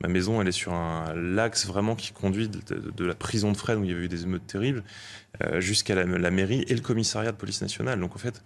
ma 0.00 0.08
maison, 0.08 0.40
elle 0.40 0.48
est 0.48 0.52
sur 0.52 0.72
un 0.72 1.12
l'axe 1.14 1.66
vraiment 1.66 1.94
qui 1.94 2.12
conduit 2.12 2.48
de, 2.48 3.04
la 3.04 3.14
prison 3.14 3.52
de 3.52 3.56
Fresnes, 3.56 3.80
où 3.80 3.84
il 3.84 3.90
y 3.90 3.94
avait 3.94 4.04
eu 4.04 4.08
des 4.08 4.22
émeutes 4.22 4.46
terribles, 4.46 4.82
euh, 5.42 5.60
jusqu'à 5.60 5.94
la, 5.94 6.30
mairie 6.30 6.64
et 6.68 6.74
le 6.74 6.80
commissariat 6.80 7.32
de 7.32 7.36
police 7.36 7.60
nationale. 7.60 8.00
Donc 8.00 8.14
en 8.16 8.18
fait, 8.18 8.42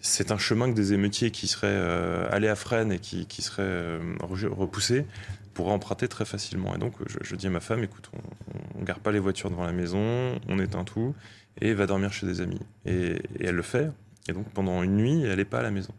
c'est 0.00 0.32
un 0.32 0.38
chemin 0.38 0.70
que 0.70 0.74
des 0.74 0.92
émeutiers 0.92 1.30
qui 1.30 1.46
seraient 1.46 1.66
euh, 1.68 2.26
allés 2.30 2.48
à 2.48 2.56
Fresnes 2.56 2.92
et 2.92 2.98
qui, 2.98 3.42
seraient 3.42 3.62
euh, 3.62 4.16
re- 4.20 4.48
repoussés 4.48 5.06
pourraient 5.52 5.72
emprunter 5.72 6.08
très 6.08 6.24
facilement. 6.24 6.74
Et 6.74 6.78
donc, 6.78 6.94
je, 7.22 7.36
dis 7.36 7.46
à 7.46 7.50
ma 7.50 7.60
femme, 7.60 7.84
écoute, 7.84 8.10
on, 8.12 8.80
on 8.80 8.82
garde 8.82 9.00
pas 9.00 9.12
les 9.12 9.20
voitures 9.20 9.50
devant 9.50 9.64
la 9.64 9.72
maison, 9.72 10.40
on 10.48 10.58
éteint 10.58 10.82
tout 10.82 11.14
et 11.60 11.74
va 11.74 11.86
dormir 11.86 12.12
chez 12.12 12.26
des 12.26 12.40
amis. 12.40 12.60
Et, 12.86 13.12
et 13.38 13.46
elle 13.46 13.54
le 13.54 13.62
fait. 13.62 13.88
Et 14.28 14.32
donc, 14.32 14.48
pendant 14.50 14.82
une 14.82 14.96
nuit, 14.96 15.22
elle 15.22 15.36
n'est 15.36 15.44
pas 15.44 15.60
à 15.60 15.62
la 15.62 15.70
maison. 15.70 15.94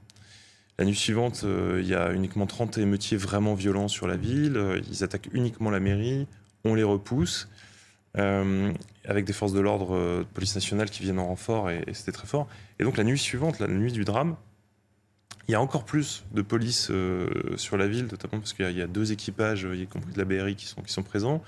La 0.77 0.83
nuit 0.85 0.95
suivante, 0.95 1.41
euh, 1.45 1.79
il 1.81 1.87
y 1.87 1.95
a 1.95 2.11
uniquement 2.11 2.45
30 2.47 2.77
émeutiers 2.79 3.17
vraiment 3.17 3.53
violents 3.53 3.87
sur 3.87 4.07
la 4.07 4.17
ville. 4.17 4.57
Euh, 4.57 4.81
Ils 4.91 5.03
attaquent 5.03 5.29
uniquement 5.33 5.69
la 5.69 5.79
mairie. 5.79 6.27
On 6.65 6.75
les 6.75 6.83
repousse. 6.83 7.49
euh, 8.17 8.71
avec 9.03 9.25
des 9.25 9.33
forces 9.33 9.51
de 9.51 9.59
l'ordre 9.59 9.97
de 10.19 10.23
police 10.33 10.55
nationale 10.55 10.89
qui 10.89 11.03
viennent 11.03 11.19
en 11.19 11.27
renfort. 11.27 11.69
Et, 11.69 11.83
c'était 11.93 12.13
très 12.13 12.27
fort. 12.27 12.47
Et 12.79 12.83
donc, 12.85 12.95
la 12.97 13.03
nuit 13.03 13.19
suivante, 13.19 13.59
la 13.59 13.67
nuit 13.67 13.91
du 13.91 14.05
drame, 14.05 14.37
il 15.47 15.51
y 15.51 15.55
a 15.55 15.59
encore 15.61 15.83
plus 15.83 16.23
de 16.33 16.41
police 16.41 16.89
sur 17.57 17.75
la 17.77 17.87
ville, 17.87 18.07
notamment 18.09 18.39
parce 18.39 18.53
qu'il 18.53 18.71
y 18.71 18.81
a- 18.81 18.87
deux 18.87 19.11
équipages, 19.11 19.67
y 19.73 19.85
compris 19.87 20.13
de 20.13 20.17
la 20.17 20.23
BRI, 20.23 20.55
qui 20.55 20.65
sont, 20.65 20.81
qui 20.81 20.93
sont 20.93 21.03
présents. 21.03 21.43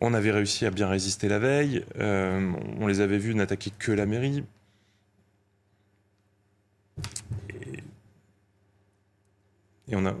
On 0.00 0.14
avait 0.14 0.32
réussi 0.32 0.66
à 0.66 0.70
bien 0.72 0.88
résister 0.88 1.28
la 1.28 1.38
veille. 1.38 1.84
on 2.00 2.86
les 2.88 3.00
avait 3.00 3.18
vus 3.18 3.34
n'attaquer 3.36 3.70
que 3.78 3.92
la 3.92 4.04
mairie. 4.04 4.42
Et, 9.88 9.96
on 9.96 10.04
a, 10.06 10.14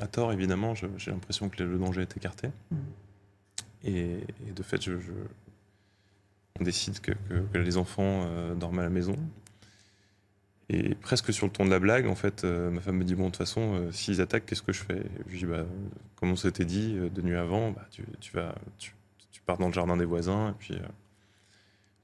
à 0.00 0.06
tort 0.06 0.32
évidemment, 0.32 0.74
j'ai 0.74 1.10
l'impression 1.10 1.48
que 1.48 1.62
le 1.62 1.78
danger 1.78 2.02
est 2.02 2.16
écarté. 2.16 2.48
Et, 3.84 4.18
et 4.48 4.52
de 4.54 4.62
fait, 4.62 4.82
je, 4.82 4.98
je- 4.98 5.12
on 6.60 6.64
décide 6.64 7.00
que, 7.00 7.12
que- 7.28 7.46
que 7.52 7.58
les 7.58 7.76
enfants 7.76 8.24
euh, 8.26 8.54
dorment 8.54 8.80
à 8.80 8.82
la 8.82 8.88
maison. 8.90 9.16
Et 10.68 10.96
presque 10.96 11.32
sur 11.32 11.46
le 11.46 11.52
ton 11.52 11.64
de 11.64 11.70
la 11.70 11.78
blague, 11.78 12.06
en 12.08 12.16
fait, 12.16 12.42
euh, 12.44 12.70
ma 12.70 12.80
femme 12.80 12.96
me 12.96 13.04
dit 13.04 13.14
Bon, 13.14 13.24
de 13.26 13.28
toute 13.28 13.36
façon, 13.36 13.74
euh, 13.74 13.92
s'ils 13.92 14.20
attaquent, 14.20 14.46
qu'est-ce 14.46 14.62
que 14.62 14.72
je 14.72 14.82
fais? 14.82 14.98
Et 14.98 15.10
Je 15.26 15.30
lui 15.30 15.38
dis 15.38 15.46
bah, 15.46 15.64
Comme 16.16 16.30
on 16.32 16.36
s'était 16.36 16.64
dit 16.64 16.94
euh, 16.96 17.08
de 17.08 17.22
nuit 17.22 17.36
avant, 17.36 17.70
bah, 17.70 17.86
tu, 17.90 18.04
tu 18.20 18.32
vas, 18.32 18.54
tu, 18.78 18.92
tu 19.30 19.40
pars 19.42 19.58
dans 19.58 19.68
le 19.68 19.72
jardin 19.72 19.96
des 19.96 20.04
voisins. 20.06 20.50
Et 20.50 20.54
puis, 20.58 20.74
euh, 20.74 20.78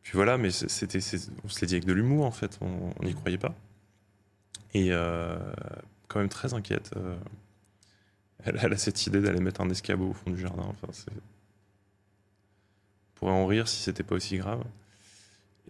puis 0.02 0.12
voilà, 0.14 0.38
mais 0.38 0.50
c'était, 0.52 1.00
on 1.44 1.48
se 1.48 1.60
l'est 1.60 1.66
dit 1.66 1.74
avec 1.74 1.86
de 1.86 1.92
l'humour, 1.92 2.24
en 2.24 2.30
fait, 2.30 2.56
on 2.60 2.92
n'y 3.04 3.14
croyait 3.14 3.38
pas. 3.38 3.54
Et 4.74 4.88
euh, 4.92 5.36
quand 6.12 6.20
même 6.20 6.28
très 6.28 6.54
inquiète. 6.54 6.90
euh, 6.96 7.16
elle, 8.44 8.72
a 8.72 8.76
cette 8.76 9.06
idée 9.06 9.20
d'aller 9.20 9.40
mettre 9.40 9.60
un 9.60 9.70
escabeau 9.70 10.10
au 10.10 10.12
fond 10.12 10.30
du 10.30 10.38
jardin. 10.38 10.64
Enfin. 10.64 10.88
On 13.08 13.14
pourrait 13.14 13.32
en 13.32 13.46
rire 13.46 13.68
si 13.68 13.80
c'était 13.80 14.02
pas 14.02 14.16
aussi 14.16 14.36
grave. 14.36 14.62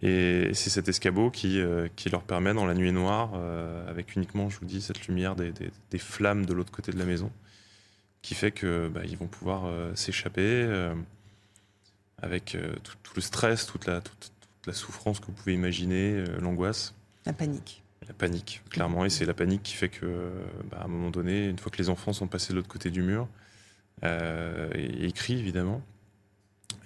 Et 0.01 0.49
c'est 0.53 0.69
cet 0.69 0.89
escabeau 0.89 1.29
qui, 1.29 1.59
euh, 1.59 1.87
leur 2.11 2.23
permet, 2.23 2.53
dans 2.53 2.65
la 2.65 2.73
nuit 2.73 2.91
noire, 2.91 3.31
euh, 3.35 3.89
avec 3.89 4.15
uniquement, 4.15 4.49
je 4.49 4.59
vous 4.59 4.65
dis, 4.65 4.81
cette 4.81 5.07
lumière 5.07 5.35
des, 5.35 5.53
flammes 5.97 6.45
de 6.45 6.53
l'autre 6.53 6.71
côté 6.71 6.91
de 6.91 6.97
la 6.97 7.05
maison, 7.05 7.31
qui 8.21 8.33
fait 8.35 8.51
que 8.51 8.89
bah, 8.89 9.01
ils 9.05 9.17
vont 9.17 9.27
pouvoir 9.27 9.71
s'échapper 9.95 10.91
avec 12.21 12.57
tout, 12.83 13.13
le 13.15 13.21
stress, 13.21 13.67
toute 13.67 13.85
la, 13.85 14.01
souffrance 14.73 15.19
que 15.19 15.27
vous 15.27 15.33
pouvez 15.33 15.53
imaginer, 15.53 16.23
l'angoisse. 16.39 16.95
La 17.25 17.33
panique. 17.33 17.82
La 18.07 18.13
panique, 18.13 18.61
clairement. 18.69 19.05
Et 19.05 19.09
c'est 19.09 19.25
la 19.25 19.33
panique 19.33 19.63
qui 19.63 19.73
fait 19.73 19.89
que, 19.89 20.29
bah, 20.69 20.79
à 20.81 20.85
un 20.85 20.87
moment 20.87 21.09
donné, 21.09 21.47
une 21.47 21.57
fois 21.57 21.71
que 21.71 21.77
les 21.77 21.89
enfants 21.89 22.13
sont 22.13 22.27
passés 22.27 22.53
de 22.53 22.57
l'autre 22.57 22.67
côté 22.67 22.89
du 22.89 23.01
mur, 23.01 23.27
euh, 24.03 24.69
et- 24.75 25.05
ils 25.05 25.13
crient 25.13 25.39
évidemment. 25.39 25.81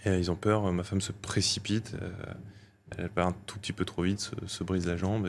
Et 0.06 0.18
ils 0.18 0.32
ont 0.32 0.36
peur. 0.36 0.72
Ma 0.72 0.84
femme 0.84 1.02
se 1.02 1.12
précipite. 1.12 1.96
euh, 2.02 2.12
elle 2.98 3.10
va 3.16 3.26
un 3.26 3.34
tout 3.46 3.60
petit 3.60 3.74
peu 3.74 3.86
trop 3.86 4.04
vite, 4.04 4.20
se, 4.20 4.32
se 4.46 4.64
brise 4.64 4.86
la 4.86 4.96
jambe 4.96 5.28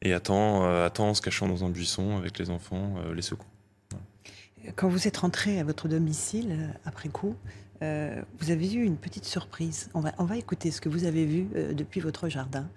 et, 0.00 0.12
attend, 0.12 0.64
euh, 0.64 0.86
attend 0.86 1.10
en 1.10 1.14
se 1.14 1.20
cachant 1.20 1.48
dans 1.48 1.64
un 1.64 1.68
buisson 1.68 2.16
avec 2.16 2.38
les 2.38 2.48
enfants, 2.50 2.94
euh, 2.98 3.14
les 3.14 3.22
secours. 3.22 3.46
Quand 4.76 4.88
vous 4.88 5.06
êtes 5.06 5.18
rentré 5.18 5.60
à 5.60 5.64
votre 5.64 5.88
domicile 5.88 6.52
euh, 6.52 6.68
après 6.84 7.08
coup, 7.08 7.36
euh, 7.82 8.20
vous 8.38 8.50
avez 8.50 8.72
eu 8.72 8.82
une 8.82 8.96
petite 8.96 9.24
surprise. 9.24 9.90
On 9.94 10.00
va, 10.00 10.36
écouter 10.36 10.70
ce 10.70 10.80
que 10.80 10.88
vous 10.88 11.04
avez 11.04 11.26
vu 11.26 11.48
euh, 11.54 11.74
depuis 11.74 12.00
votre 12.00 12.28
jardin. 12.28 12.68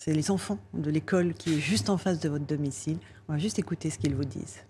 C'est 0.00 0.12
les 0.12 0.30
enfants 0.30 0.60
de 0.74 0.92
l'école 0.92 1.34
qui 1.34 1.54
est 1.54 1.58
juste 1.58 1.90
en 1.90 1.98
face 1.98 2.20
de 2.20 2.28
votre 2.28 2.46
domicile. 2.46 2.98
On 3.28 3.32
va 3.32 3.38
juste 3.40 3.58
écouter 3.58 3.90
ce 3.90 3.98
qu'ils 3.98 4.14
vous 4.14 4.24
disent. 4.24 4.60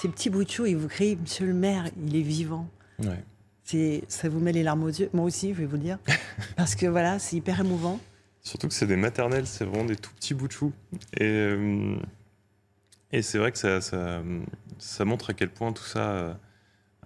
Ces 0.00 0.08
petits 0.08 0.30
bouts 0.30 0.44
de 0.44 0.50
chou, 0.50 0.64
ils 0.64 0.76
vous 0.76 0.88
crient 0.88 1.16
Monsieur 1.16 1.46
le 1.46 1.52
maire, 1.52 1.84
il 2.02 2.16
est 2.16 2.22
vivant. 2.22 2.66
Ouais. 3.00 3.22
C'est, 3.64 4.02
ça 4.08 4.30
vous 4.30 4.40
met 4.40 4.52
les 4.52 4.62
larmes 4.62 4.82
aux 4.82 4.88
yeux. 4.88 5.10
Moi 5.12 5.24
aussi, 5.24 5.52
je 5.52 5.58
vais 5.58 5.66
vous 5.66 5.76
dire. 5.76 5.98
Parce 6.56 6.74
que 6.74 6.86
voilà, 6.86 7.18
c'est 7.18 7.36
hyper 7.36 7.60
émouvant. 7.60 8.00
Surtout 8.42 8.68
que 8.68 8.74
c'est 8.74 8.86
des 8.86 8.96
maternelles, 8.96 9.46
c'est 9.46 9.64
vraiment 9.66 9.84
des 9.84 9.96
tout 9.96 10.10
petits 10.14 10.32
bouts 10.32 10.48
de 10.48 10.52
chou. 10.52 10.72
Et, 11.18 11.24
euh, 11.24 11.96
et 13.12 13.20
c'est 13.20 13.36
vrai 13.36 13.52
que 13.52 13.58
ça, 13.58 13.82
ça, 13.82 14.22
ça 14.78 15.04
montre 15.04 15.30
à 15.30 15.34
quel 15.34 15.50
point 15.50 15.72
tout 15.72 15.84
ça, 15.84 16.10
euh, 16.12 16.34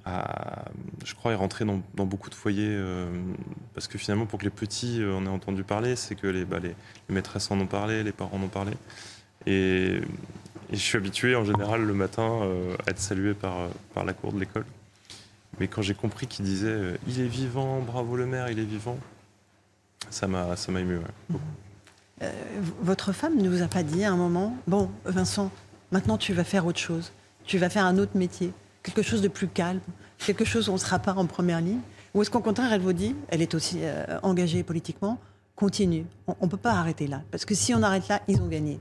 a, 0.04 0.66
je 1.04 1.14
crois, 1.14 1.32
est 1.32 1.36
rentré 1.36 1.64
dans, 1.64 1.82
dans 1.94 2.06
beaucoup 2.06 2.30
de 2.30 2.36
foyers. 2.36 2.68
euh, 2.68 3.10
parce 3.74 3.88
que 3.88 3.98
finalement, 3.98 4.26
pour 4.26 4.38
que 4.38 4.44
les 4.44 4.50
petits 4.50 5.02
euh, 5.02 5.16
en 5.16 5.26
aient 5.26 5.28
entendu 5.28 5.64
parler, 5.64 5.96
c'est 5.96 6.14
que 6.14 6.28
les, 6.28 6.44
bah, 6.44 6.60
les, 6.60 6.76
les 7.08 7.14
maîtresses 7.14 7.50
en 7.50 7.58
ont 7.58 7.66
parlé, 7.66 8.04
les 8.04 8.12
parents 8.12 8.38
en 8.38 8.42
ont 8.44 8.48
parlé. 8.48 8.72
Et, 9.46 10.00
et 10.70 10.76
je 10.76 10.80
suis 10.80 10.96
habitué 10.96 11.36
en 11.36 11.44
général 11.44 11.82
le 11.82 11.94
matin 11.94 12.40
euh, 12.42 12.76
à 12.86 12.90
être 12.90 12.98
salué 12.98 13.34
par, 13.34 13.58
euh, 13.60 13.68
par 13.94 14.04
la 14.04 14.12
cour 14.12 14.32
de 14.32 14.40
l'école. 14.40 14.64
Mais 15.60 15.68
quand 15.68 15.82
j'ai 15.82 15.94
compris 15.94 16.26
qu'il 16.26 16.44
disait 16.44 16.68
euh, 16.68 16.96
Il 17.06 17.20
est 17.20 17.26
vivant, 17.26 17.80
bravo 17.80 18.16
le 18.16 18.26
maire, 18.26 18.50
il 18.50 18.58
est 18.58 18.64
vivant, 18.64 18.98
ça 20.10 20.26
m'a 20.26 20.54
ému. 20.68 20.98
ouais. 20.98 21.38
Euh, 22.22 22.30
votre 22.80 23.12
femme 23.12 23.36
ne 23.36 23.48
vous 23.48 23.62
a 23.62 23.68
pas 23.68 23.82
dit 23.82 24.04
à 24.04 24.12
un 24.12 24.16
moment 24.16 24.56
Bon, 24.66 24.88
Vincent, 25.04 25.50
maintenant 25.92 26.16
tu 26.18 26.32
vas 26.32 26.44
faire 26.44 26.66
autre 26.66 26.78
chose. 26.78 27.12
Tu 27.44 27.58
vas 27.58 27.68
faire 27.68 27.84
un 27.84 27.98
autre 27.98 28.16
métier. 28.16 28.52
Quelque 28.82 29.02
chose 29.02 29.20
de 29.20 29.28
plus 29.28 29.48
calme. 29.48 29.80
Quelque 30.18 30.44
chose 30.44 30.68
où 30.68 30.72
on 30.72 30.74
ne 30.74 30.80
sera 30.80 30.98
pas 30.98 31.14
en 31.14 31.26
première 31.26 31.60
ligne. 31.60 31.80
Ou 32.14 32.22
est-ce 32.22 32.30
qu'au 32.30 32.40
contraire, 32.40 32.72
elle 32.72 32.80
vous 32.80 32.92
dit 32.92 33.14
Elle 33.28 33.42
est 33.42 33.54
aussi 33.54 33.80
engagée 34.22 34.62
politiquement. 34.62 35.18
Continue. 35.56 36.06
On 36.26 36.46
ne 36.46 36.50
peut 36.50 36.56
pas 36.56 36.72
arrêter 36.72 37.06
là. 37.06 37.22
Parce 37.30 37.44
que 37.44 37.54
si 37.54 37.74
on 37.74 37.82
arrête 37.82 38.08
là, 38.08 38.22
ils 38.28 38.40
ont 38.40 38.46
gagné. 38.46 38.78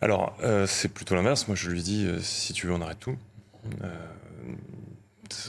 Alors, 0.00 0.36
euh, 0.42 0.66
c'est 0.66 0.88
plutôt 0.88 1.14
l'inverse. 1.14 1.48
Moi, 1.48 1.56
je 1.56 1.70
lui 1.70 1.82
dis, 1.82 2.06
euh, 2.06 2.20
si 2.20 2.52
tu 2.52 2.66
veux, 2.66 2.72
on 2.72 2.80
arrête 2.80 3.00
tout. 3.00 3.16
Euh, 3.82 3.94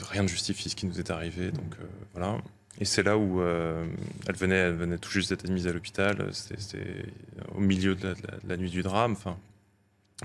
rien 0.09 0.23
ne 0.23 0.27
justifie 0.27 0.69
ce 0.69 0.75
qui 0.75 0.85
nous 0.85 0.99
est 0.99 1.11
arrivé, 1.11 1.51
donc 1.51 1.75
voilà. 2.13 2.37
Et 2.79 2.85
c'est 2.85 3.03
là 3.03 3.17
où 3.17 3.41
elle, 3.41 4.35
venait, 4.35 4.55
elle 4.55 4.75
venait 4.75 4.97
tout 4.97 5.11
juste 5.11 5.29
d'être 5.29 5.45
admise 5.45 5.67
à 5.67 5.73
l'hôpital. 5.73 6.29
C'était 6.33 7.05
au 7.53 7.59
milieu 7.59 7.95
de 7.95 8.15
la, 8.47 8.57
nuit 8.57 8.71
du 8.71 8.81
drame. 8.81 9.15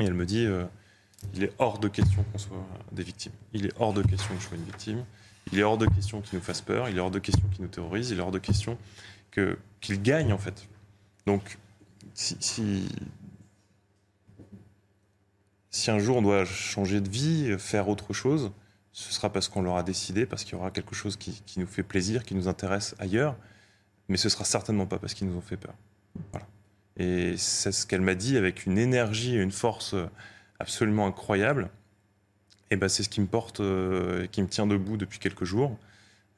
Et 0.00 0.04
elle 0.04 0.14
me 0.14 0.24
dit, 0.24 0.46
il 1.34 1.44
est 1.44 1.52
hors 1.58 1.78
de 1.78 1.88
question 1.88 2.24
qu'on 2.32 2.38
soit 2.38 2.66
des 2.92 3.02
victimes. 3.02 3.32
Il 3.52 3.66
est 3.66 3.72
hors 3.78 3.92
de 3.92 4.02
question 4.02 4.34
que 4.34 4.40
je 4.40 4.46
sois 4.46 4.56
une 4.56 4.64
victime. 4.64 5.04
Il 5.52 5.58
est 5.58 5.62
hors 5.62 5.76
de 5.76 5.86
question 5.86 6.22
qu'il 6.22 6.38
nous 6.38 6.44
fasse 6.44 6.62
peur. 6.62 6.88
Il 6.88 6.96
est 6.96 7.00
hors 7.00 7.10
de 7.10 7.18
question 7.18 7.46
qu'il 7.52 7.62
nous 7.62 7.70
terrorise. 7.70 8.10
Il 8.10 8.18
est 8.18 8.22
hors 8.22 8.32
de 8.32 8.38
question 8.38 8.78
que 9.30 9.58
qu'il 9.80 10.00
gagne 10.00 10.32
en 10.32 10.38
fait. 10.38 10.68
Donc, 11.26 11.58
si, 12.14 12.36
si, 12.40 12.88
si 15.70 15.90
un 15.90 15.98
jour 15.98 16.16
on 16.16 16.22
doit 16.22 16.44
changer 16.44 17.00
de 17.00 17.08
vie, 17.08 17.56
faire 17.58 17.88
autre 17.88 18.12
chose, 18.12 18.52
ce 18.92 19.12
sera 19.12 19.30
parce 19.30 19.48
qu'on 19.48 19.62
l'aura 19.62 19.82
décidé, 19.82 20.26
parce 20.26 20.44
qu'il 20.44 20.54
y 20.54 20.56
aura 20.56 20.70
quelque 20.70 20.94
chose 20.94 21.16
qui, 21.16 21.42
nous 21.56 21.66
fait 21.66 21.82
plaisir, 21.82 22.24
qui 22.24 22.34
nous 22.34 22.48
intéresse 22.48 22.94
ailleurs, 22.98 23.36
mais 24.08 24.16
ce 24.16 24.28
sera 24.28 24.44
certainement 24.44 24.86
pas 24.86 24.98
parce 24.98 25.14
qu'ils 25.14 25.28
nous 25.28 25.36
ont 25.36 25.42
fait 25.42 25.56
peur. 25.56 25.74
Voilà. 26.32 26.46
Et 26.96 27.36
c'est 27.36 27.70
ce 27.70 27.86
qu'elle 27.86 28.00
m'a 28.00 28.14
dit 28.14 28.36
avec 28.36 28.66
une 28.66 28.78
énergie 28.78 29.36
et 29.36 29.40
une 29.40 29.52
force 29.52 29.94
absolument 30.58 31.06
incroyable. 31.06 31.70
Et 32.70 32.76
ben 32.76 32.88
c'est 32.88 33.02
ce 33.02 33.08
qui 33.08 33.20
me 33.20 33.26
porte, 33.26 33.60
euh, 33.60 34.26
qui 34.26 34.42
me 34.42 34.48
tient 34.48 34.66
debout 34.66 34.96
depuis 34.96 35.18
quelques 35.18 35.44
jours. 35.44 35.76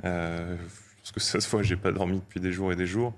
Euh, 0.04 0.56
parce 0.98 1.12
que 1.12 1.20
ça 1.20 1.40
se 1.40 1.48
voit, 1.48 1.62
j'ai 1.62 1.76
pas 1.76 1.92
dormi 1.92 2.20
depuis 2.20 2.40
des 2.40 2.52
jours 2.52 2.72
et 2.72 2.76
des 2.76 2.86
jours. 2.86 3.14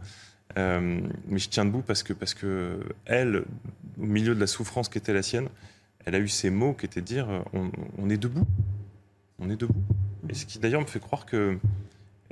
Euh, 0.58 1.00
mais 1.28 1.38
je 1.38 1.48
tiens 1.48 1.64
debout 1.64 1.82
parce 1.82 2.02
que, 2.02 2.12
parce 2.12 2.34
que 2.34 2.80
elle, 3.06 3.44
au 3.98 4.04
milieu 4.04 4.34
de 4.34 4.40
la 4.40 4.46
souffrance 4.46 4.88
qui 4.88 4.98
était 4.98 5.14
la 5.14 5.22
sienne, 5.22 5.48
elle 6.04 6.14
a 6.14 6.18
eu 6.18 6.28
ces 6.28 6.50
mots 6.50 6.74
qui 6.74 6.86
étaient 6.86 7.00
de 7.00 7.06
dire 7.06 7.28
euh, 7.28 7.40
on, 7.98 8.10
est 8.10 8.16
debout. 8.16 8.46
On 9.38 9.50
est 9.50 9.56
debout. 9.56 9.82
Et 10.28 10.34
ce 10.34 10.46
qui 10.46 10.58
d'ailleurs 10.58 10.80
me 10.80 10.86
fait 10.86 11.00
croire 11.00 11.26
que 11.26 11.36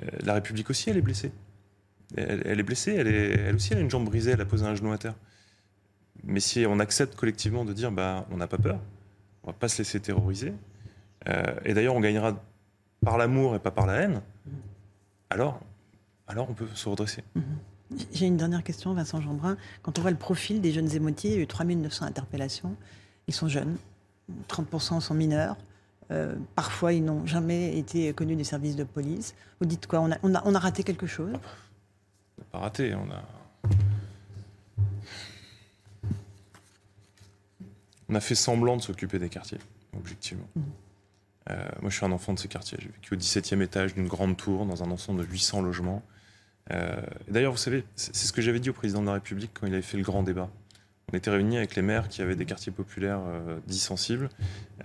euh, 0.02 0.06
la 0.22 0.34
République 0.34 0.70
aussi, 0.70 0.90
elle 0.90 0.96
est 0.96 1.02
blessée. 1.02 1.32
Elle, 2.16 2.58
est 2.58 2.64
blessée, 2.64 2.92
elle, 2.92 3.06
est, 3.06 3.40
elle 3.40 3.54
aussi, 3.54 3.72
elle 3.72 3.78
a 3.78 3.82
une 3.82 3.90
jambe 3.90 4.04
brisée, 4.04 4.32
elle 4.32 4.40
a 4.40 4.44
posé 4.44 4.66
un 4.66 4.74
genou 4.74 4.90
à 4.90 4.98
terre. 4.98 5.14
Mais 6.24 6.40
si 6.40 6.66
on 6.66 6.80
accepte 6.80 7.14
collectivement 7.14 7.64
de 7.64 7.72
dire 7.72 7.92
bah, 7.92 8.26
on 8.32 8.36
n'a 8.36 8.48
pas 8.48 8.58
peur, 8.58 8.80
on 9.44 9.48
va 9.48 9.52
pas 9.52 9.68
se 9.68 9.78
laisser 9.78 10.00
terroriser, 10.00 10.52
euh, 11.28 11.54
et 11.64 11.72
d'ailleurs 11.72 11.94
on 11.94 12.00
gagnera 12.00 12.42
par 13.04 13.16
l'amour 13.16 13.54
et 13.54 13.60
pas 13.60 13.70
par 13.70 13.86
la 13.86 13.94
haine, 13.94 14.22
alors, 15.30 15.60
alors 16.26 16.50
on 16.50 16.54
peut 16.54 16.66
se 16.74 16.88
redresser. 16.88 17.22
J'ai 18.12 18.26
une 18.26 18.36
dernière 18.36 18.64
question, 18.64 18.92
Vincent 18.92 19.20
Jeanbrun. 19.20 19.56
Quand 19.82 19.98
on 19.98 20.02
voit 20.02 20.10
le 20.10 20.16
profil 20.16 20.60
des 20.60 20.72
jeunes 20.72 20.92
émotiers, 20.94 21.30
il 21.30 21.36
y 21.36 21.38
a 21.38 21.42
eu 21.42 21.46
3900 21.46 22.06
interpellations. 22.06 22.76
Ils 23.30 23.32
sont 23.32 23.46
jeunes, 23.46 23.76
30% 24.48 25.00
sont 25.00 25.14
mineurs. 25.14 25.56
Euh, 26.10 26.34
parfois, 26.56 26.92
ils 26.92 27.04
n'ont 27.04 27.24
jamais 27.26 27.78
été 27.78 28.12
connus 28.12 28.34
des 28.34 28.42
services 28.42 28.74
de 28.74 28.82
police. 28.82 29.36
Vous 29.60 29.66
dites 29.66 29.86
quoi? 29.86 30.00
On 30.00 30.10
a, 30.10 30.16
on, 30.24 30.34
a, 30.34 30.42
on 30.44 30.52
a 30.56 30.58
raté 30.58 30.82
quelque 30.82 31.06
chose? 31.06 31.30
On 31.34 32.40
n'a 32.40 32.46
pas 32.50 32.58
raté, 32.58 32.92
on 32.92 33.08
a. 33.08 33.22
On 38.08 38.16
a 38.16 38.20
fait 38.20 38.34
semblant 38.34 38.76
de 38.76 38.82
s'occuper 38.82 39.20
des 39.20 39.28
quartiers, 39.28 39.60
objectivement. 39.96 40.48
Euh, 41.50 41.68
moi, 41.82 41.88
je 41.88 41.94
suis 41.94 42.04
un 42.04 42.10
enfant 42.10 42.34
de 42.34 42.40
ces 42.40 42.48
quartiers. 42.48 42.78
J'ai 42.80 42.88
vécu 42.88 43.14
au 43.14 43.16
17e 43.16 43.62
étage 43.62 43.94
d'une 43.94 44.08
grande 44.08 44.36
tour, 44.36 44.66
dans 44.66 44.82
un 44.82 44.90
ensemble 44.90 45.20
de 45.20 45.30
800 45.30 45.62
logements. 45.62 46.02
Euh, 46.72 47.00
D'ailleurs, 47.28 47.52
vous 47.52 47.58
savez, 47.58 47.84
c'est 47.94 48.16
ce 48.16 48.32
que 48.32 48.42
j'avais 48.42 48.58
dit 48.58 48.70
au 48.70 48.72
président 48.72 49.02
de 49.02 49.06
la 49.06 49.12
République 49.12 49.52
quand 49.54 49.68
il 49.68 49.72
avait 49.72 49.82
fait 49.82 49.98
le 49.98 50.02
grand 50.02 50.24
débat. 50.24 50.50
On 51.12 51.16
était 51.16 51.30
réunis 51.30 51.56
avec 51.56 51.74
les 51.76 51.82
maires 51.82 52.08
qui 52.08 52.22
avaient 52.22 52.36
des 52.36 52.46
quartiers 52.46 52.72
populaires 52.72 53.20
euh, 53.26 53.58
dits 53.66 53.78
sensibles 53.78 54.28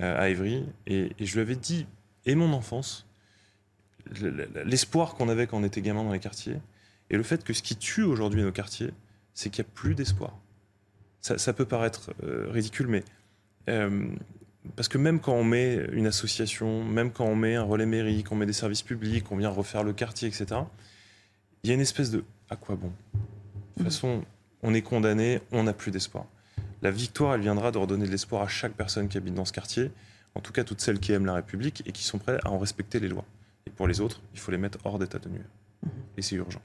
euh, 0.01 0.19
à 0.19 0.29
Évry, 0.29 0.65
et, 0.87 1.11
et 1.19 1.25
je 1.25 1.33
lui 1.35 1.41
avais 1.41 1.55
dit, 1.55 1.85
et 2.25 2.35
mon 2.35 2.51
enfance, 2.53 3.05
le- 4.21 4.29
le- 4.31 4.49
l'espoir 4.65 5.15
qu'on 5.15 5.29
avait 5.29 5.45
quand 5.47 5.57
on 5.59 5.63
était 5.63 5.81
gamin 5.81 6.03
dans 6.03 6.11
les 6.11 6.19
quartiers, 6.19 6.57
et 7.09 7.17
le 7.17 7.23
fait 7.23 7.43
que 7.43 7.53
ce 7.53 7.61
qui 7.61 7.75
tue 7.75 8.03
aujourd'hui 8.03 8.41
nos 8.41 8.51
quartiers, 8.51 8.91
c'est 9.33 9.49
qu'il 9.49 9.63
n'y 9.63 9.69
a 9.69 9.73
plus 9.73 9.93
d'espoir. 9.95 10.37
Ça, 11.21 11.37
ça 11.37 11.53
peut 11.53 11.65
paraître 11.65 12.11
euh, 12.23 12.47
ridicule, 12.49 12.87
mais 12.87 13.03
euh, 13.69 14.07
parce 14.75 14.87
que 14.87 14.97
même 14.97 15.19
quand 15.19 15.33
on 15.33 15.43
met 15.43 15.75
une 15.91 16.07
association, 16.07 16.83
même 16.83 17.11
quand 17.11 17.25
on 17.25 17.35
met 17.35 17.55
un 17.55 17.63
relais 17.63 17.85
mairie, 17.85 18.23
qu'on 18.23 18.35
met 18.35 18.45
des 18.47 18.53
services 18.53 18.81
publics, 18.81 19.31
on 19.31 19.37
vient 19.37 19.49
refaire 19.49 19.83
le 19.83 19.93
quartier, 19.93 20.27
etc., 20.27 20.61
il 21.63 21.69
y 21.69 21.71
a 21.71 21.75
une 21.75 21.81
espèce 21.81 22.09
de 22.11 22.23
à 22.49 22.55
quoi 22.55 22.75
bon? 22.75 22.87
De 22.87 23.19
toute 23.77 23.83
façon, 23.85 24.23
on 24.65 24.73
est 24.73 24.81
condamné, 24.81 25.39
on 25.51 25.63
n'a 25.63 25.73
plus 25.73 25.91
d'espoir. 25.91 26.25
La 26.81 26.91
victoire, 26.91 27.35
elle 27.35 27.41
viendra 27.41 27.71
de 27.71 27.77
redonner 27.77 28.05
de 28.05 28.11
l'espoir 28.11 28.41
à 28.41 28.47
chaque 28.47 28.73
personne 28.73 29.07
qui 29.07 29.17
habite 29.17 29.33
dans 29.33 29.45
ce 29.45 29.53
quartier, 29.53 29.91
en 30.35 30.41
tout 30.41 30.51
cas 30.51 30.63
toutes 30.63 30.81
celles 30.81 30.99
qui 30.99 31.11
aiment 31.13 31.25
la 31.25 31.33
République 31.35 31.83
et 31.85 31.91
qui 31.91 32.03
sont 32.03 32.17
prêtes 32.17 32.39
à 32.43 32.49
en 32.51 32.59
respecter 32.59 32.99
les 32.99 33.07
lois. 33.07 33.25
Et 33.67 33.69
pour 33.69 33.87
les 33.87 34.01
autres, 34.01 34.21
il 34.33 34.39
faut 34.39 34.51
les 34.51 34.57
mettre 34.57 34.79
hors 34.83 34.99
d'état 34.99 35.19
de 35.19 35.29
nuire. 35.29 35.45
Et 36.17 36.21
c'est 36.21 36.35
urgent. 36.35 36.61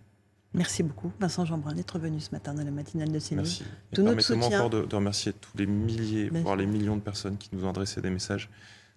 Merci 0.52 0.82
beaucoup, 0.82 1.12
Vincent 1.20 1.44
Jeanbrun, 1.44 1.74
d'être 1.74 1.98
venu 1.98 2.18
ce 2.20 2.30
matin 2.32 2.52
dans 2.54 2.64
la 2.64 2.70
matinale 2.72 3.12
de 3.12 3.18
CNews. 3.20 3.36
Merci. 3.42 3.62
Tout 3.94 4.02
notre 4.02 4.16
Permettez-moi 4.16 4.44
soutien. 4.44 4.58
encore 4.58 4.70
de, 4.70 4.84
de 4.84 4.96
remercier 4.96 5.32
tous 5.32 5.56
les 5.56 5.66
milliers, 5.66 6.28
voire 6.30 6.56
les 6.56 6.66
millions 6.66 6.96
de 6.96 7.02
personnes 7.02 7.36
qui 7.36 7.50
nous 7.52 7.64
ont 7.64 7.70
adressé 7.70 8.00
des 8.00 8.10
messages. 8.10 8.50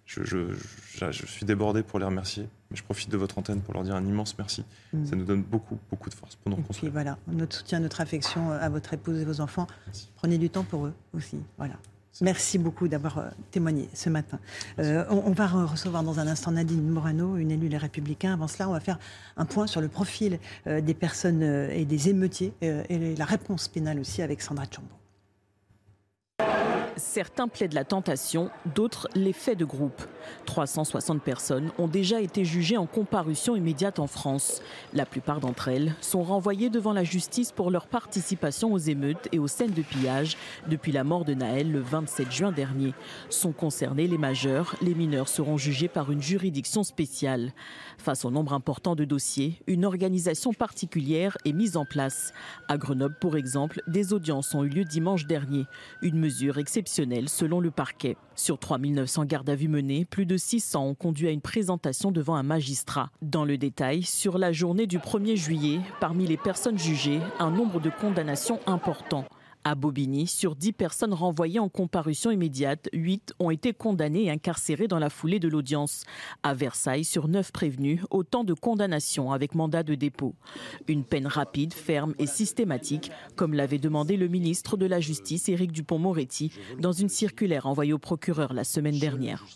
Je, 0.04 0.24
je- 0.24 0.52
je- 0.52 1.12
je 1.12 1.26
suis 1.26 1.46
débordé 1.46 1.82
pour 1.84 1.98
les 2.00 2.04
remercier, 2.06 2.48
mais 2.74 2.78
je 2.78 2.82
profite 2.82 3.08
de 3.08 3.16
votre 3.16 3.38
antenne 3.38 3.60
pour 3.60 3.72
leur 3.72 3.84
dire 3.84 3.94
un 3.94 4.04
immense 4.04 4.36
merci. 4.36 4.64
Mm. 4.92 5.06
Ça 5.06 5.14
nous 5.14 5.24
donne 5.24 5.42
beaucoup, 5.42 5.78
beaucoup 5.90 6.10
de 6.10 6.14
force 6.14 6.34
pour 6.34 6.50
nous 6.50 6.56
Et 6.56 6.58
puis 6.58 6.62
reconstruire. 6.64 6.92
voilà, 6.92 7.18
notre 7.28 7.56
soutien, 7.56 7.78
notre 7.78 8.00
affection 8.00 8.50
euh, 8.50 8.58
à 8.60 8.68
votre 8.68 8.92
épouse 8.92 9.20
et 9.20 9.24
vos 9.24 9.40
enfants. 9.40 9.68
Prenez 10.16 10.38
du 10.38 10.50
temps 10.50 10.64
pour 10.64 10.86
eux 10.86 10.92
aussi. 11.16 11.38
Voilà. 11.56 11.74
Merci 12.20 12.58
beaucoup 12.58 12.86
d'avoir 12.88 13.18
euh, 13.18 13.28
témoigné 13.52 13.88
ce 13.94 14.08
matin. 14.10 14.38
Euh, 14.80 15.04
on, 15.08 15.22
on 15.26 15.32
va 15.32 15.46
re- 15.46 15.64
recevoir 15.66 16.02
dans 16.02 16.18
un 16.18 16.26
instant 16.26 16.50
Nadine 16.52 16.82
Morano, 16.88 17.36
une 17.36 17.50
élue 17.52 17.68
Les 17.68 17.76
Républicains. 17.78 18.32
Avant 18.34 18.48
cela, 18.48 18.68
on 18.68 18.72
va 18.72 18.80
faire 18.80 18.98
un 19.36 19.44
point 19.44 19.66
sur 19.68 19.80
le 19.80 19.88
profil 19.88 20.38
euh, 20.66 20.80
des 20.80 20.94
personnes 20.94 21.42
euh, 21.42 21.70
et 21.70 21.84
des 21.84 22.08
émeutiers 22.08 22.52
et 22.60 23.14
la 23.16 23.24
réponse 23.24 23.68
pénale 23.68 23.98
aussi 24.00 24.20
avec 24.22 24.42
Sandra 24.42 24.64
Chambaud. 24.70 24.88
Certains 26.96 27.48
plaident 27.48 27.74
la 27.74 27.84
tentation, 27.84 28.50
d'autres 28.74 29.08
l'effet 29.16 29.56
de 29.56 29.64
groupe. 29.64 30.02
360 30.46 31.20
personnes 31.22 31.72
ont 31.78 31.88
déjà 31.88 32.20
été 32.20 32.44
jugées 32.44 32.76
en 32.76 32.86
comparution 32.86 33.56
immédiate 33.56 33.98
en 33.98 34.06
France. 34.06 34.62
La 34.92 35.04
plupart 35.04 35.40
d'entre 35.40 35.68
elles 35.68 35.94
sont 36.00 36.22
renvoyées 36.22 36.70
devant 36.70 36.92
la 36.92 37.02
justice 37.02 37.50
pour 37.50 37.70
leur 37.72 37.88
participation 37.88 38.72
aux 38.72 38.78
émeutes 38.78 39.28
et 39.32 39.40
aux 39.40 39.48
scènes 39.48 39.72
de 39.72 39.82
pillage 39.82 40.36
depuis 40.68 40.92
la 40.92 41.02
mort 41.02 41.24
de 41.24 41.34
Naël 41.34 41.70
le 41.70 41.80
27 41.80 42.30
juin 42.30 42.52
dernier. 42.52 42.94
Sont 43.28 43.52
concernés 43.52 44.06
les 44.06 44.18
majeurs, 44.18 44.76
les 44.80 44.94
mineurs 44.94 45.28
seront 45.28 45.58
jugés 45.58 45.88
par 45.88 46.12
une 46.12 46.22
juridiction 46.22 46.84
spéciale. 46.84 47.52
Face 48.04 48.26
au 48.26 48.30
nombre 48.30 48.52
important 48.52 48.94
de 48.94 49.06
dossiers, 49.06 49.62
une 49.66 49.86
organisation 49.86 50.52
particulière 50.52 51.38
est 51.46 51.54
mise 51.54 51.78
en 51.78 51.86
place. 51.86 52.34
À 52.68 52.76
Grenoble, 52.76 53.16
pour 53.18 53.34
exemple, 53.34 53.80
des 53.86 54.12
audiences 54.12 54.54
ont 54.54 54.62
eu 54.62 54.68
lieu 54.68 54.84
dimanche 54.84 55.26
dernier, 55.26 55.64
une 56.02 56.18
mesure 56.18 56.58
exceptionnelle 56.58 57.30
selon 57.30 57.60
le 57.60 57.70
parquet. 57.70 58.18
Sur 58.36 58.58
3900 58.58 59.24
gardes 59.24 59.48
à 59.48 59.54
vue 59.54 59.68
menées, 59.68 60.04
plus 60.04 60.26
de 60.26 60.36
600 60.36 60.84
ont 60.84 60.94
conduit 60.94 61.28
à 61.28 61.30
une 61.30 61.40
présentation 61.40 62.12
devant 62.12 62.34
un 62.34 62.42
magistrat. 62.42 63.08
Dans 63.22 63.46
le 63.46 63.56
détail, 63.56 64.02
sur 64.02 64.36
la 64.36 64.52
journée 64.52 64.86
du 64.86 64.98
1er 64.98 65.36
juillet, 65.36 65.80
parmi 65.98 66.26
les 66.26 66.36
personnes 66.36 66.78
jugées, 66.78 67.20
un 67.38 67.50
nombre 67.50 67.80
de 67.80 67.88
condamnations 67.88 68.60
important. 68.66 69.24
À 69.66 69.74
Bobigny, 69.74 70.26
sur 70.26 70.56
10 70.56 70.72
personnes 70.74 71.14
renvoyées 71.14 71.58
en 71.58 71.70
comparution 71.70 72.30
immédiate, 72.30 72.90
8 72.92 73.32
ont 73.38 73.50
été 73.50 73.72
condamnées 73.72 74.24
et 74.24 74.30
incarcérées 74.30 74.88
dans 74.88 74.98
la 74.98 75.08
foulée 75.08 75.38
de 75.38 75.48
l'audience. 75.48 76.04
À 76.42 76.52
Versailles, 76.52 77.04
sur 77.04 77.28
9 77.28 77.50
prévenus, 77.50 78.02
autant 78.10 78.44
de 78.44 78.52
condamnations 78.52 79.32
avec 79.32 79.54
mandat 79.54 79.82
de 79.82 79.94
dépôt. 79.94 80.34
Une 80.86 81.02
peine 81.02 81.26
rapide, 81.26 81.72
ferme 81.72 82.14
et 82.18 82.26
systématique, 82.26 83.10
comme 83.36 83.54
l'avait 83.54 83.78
demandé 83.78 84.18
le 84.18 84.28
ministre 84.28 84.76
de 84.76 84.84
la 84.84 85.00
Justice, 85.00 85.48
Éric 85.48 85.72
Dupont-Moretti, 85.72 86.52
dans 86.78 86.92
une 86.92 87.08
circulaire 87.08 87.66
envoyée 87.66 87.94
au 87.94 87.98
procureur 87.98 88.52
la 88.52 88.64
semaine 88.64 88.98
dernière. 88.98 89.46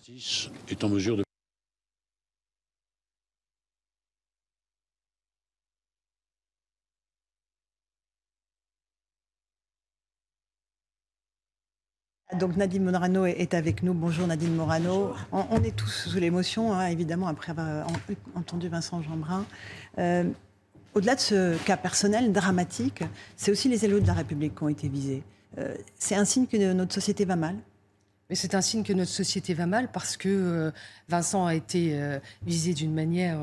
Donc 12.37 12.57
Nadine 12.57 12.85
Morano 12.85 13.25
est 13.25 13.55
avec 13.55 13.83
nous. 13.83 13.95
Bonjour 13.95 14.27
Nadine 14.27 14.55
Morano. 14.55 15.15
On, 15.33 15.63
est 15.65 15.75
tous 15.75 16.09
sous 16.11 16.19
l'émotion, 16.19 16.75
hein, 16.75 16.89
évidemment, 16.89 17.27
après 17.27 17.53
avoir 17.53 17.87
entendu 18.35 18.69
Vincent 18.69 19.01
Jeanbrun. 19.01 19.47
Euh, 19.97 20.25
au-delà 20.95 21.15
de 21.15 21.21
ce 21.21 21.57
cas 21.65 21.79
personnel 21.79 22.31
dramatique, 22.31 23.03
c'est 23.37 23.51
aussi 23.51 23.71
les 23.71 23.87
élus 23.87 24.03
de 24.03 24.07
la 24.07 24.13
République 24.13 24.55
qui 24.57 24.63
ont 24.63 24.69
été 24.69 24.89
visés. 24.89 25.23
Euh, 25.57 25.75
c'est 25.99 26.17
un 26.17 26.27
signe 26.27 26.47
que 26.47 26.73
notre 26.75 26.93
société 26.93 27.25
va 27.25 27.37
mal 27.37 27.57
mais 28.29 28.37
c'est 28.37 28.55
un 28.55 28.61
signe 28.61 28.83
que 28.83 28.93
notre 28.93 29.11
société 29.11 29.55
va 29.55 29.65
mal 29.65 29.91
parce 29.91 30.19
que 30.19 30.29
euh, 30.29 30.71
Vincent 31.09 31.47
a 31.47 31.55
été 31.55 31.99
visé 32.43 32.75
d'une 32.75 32.93
manière 32.93 33.39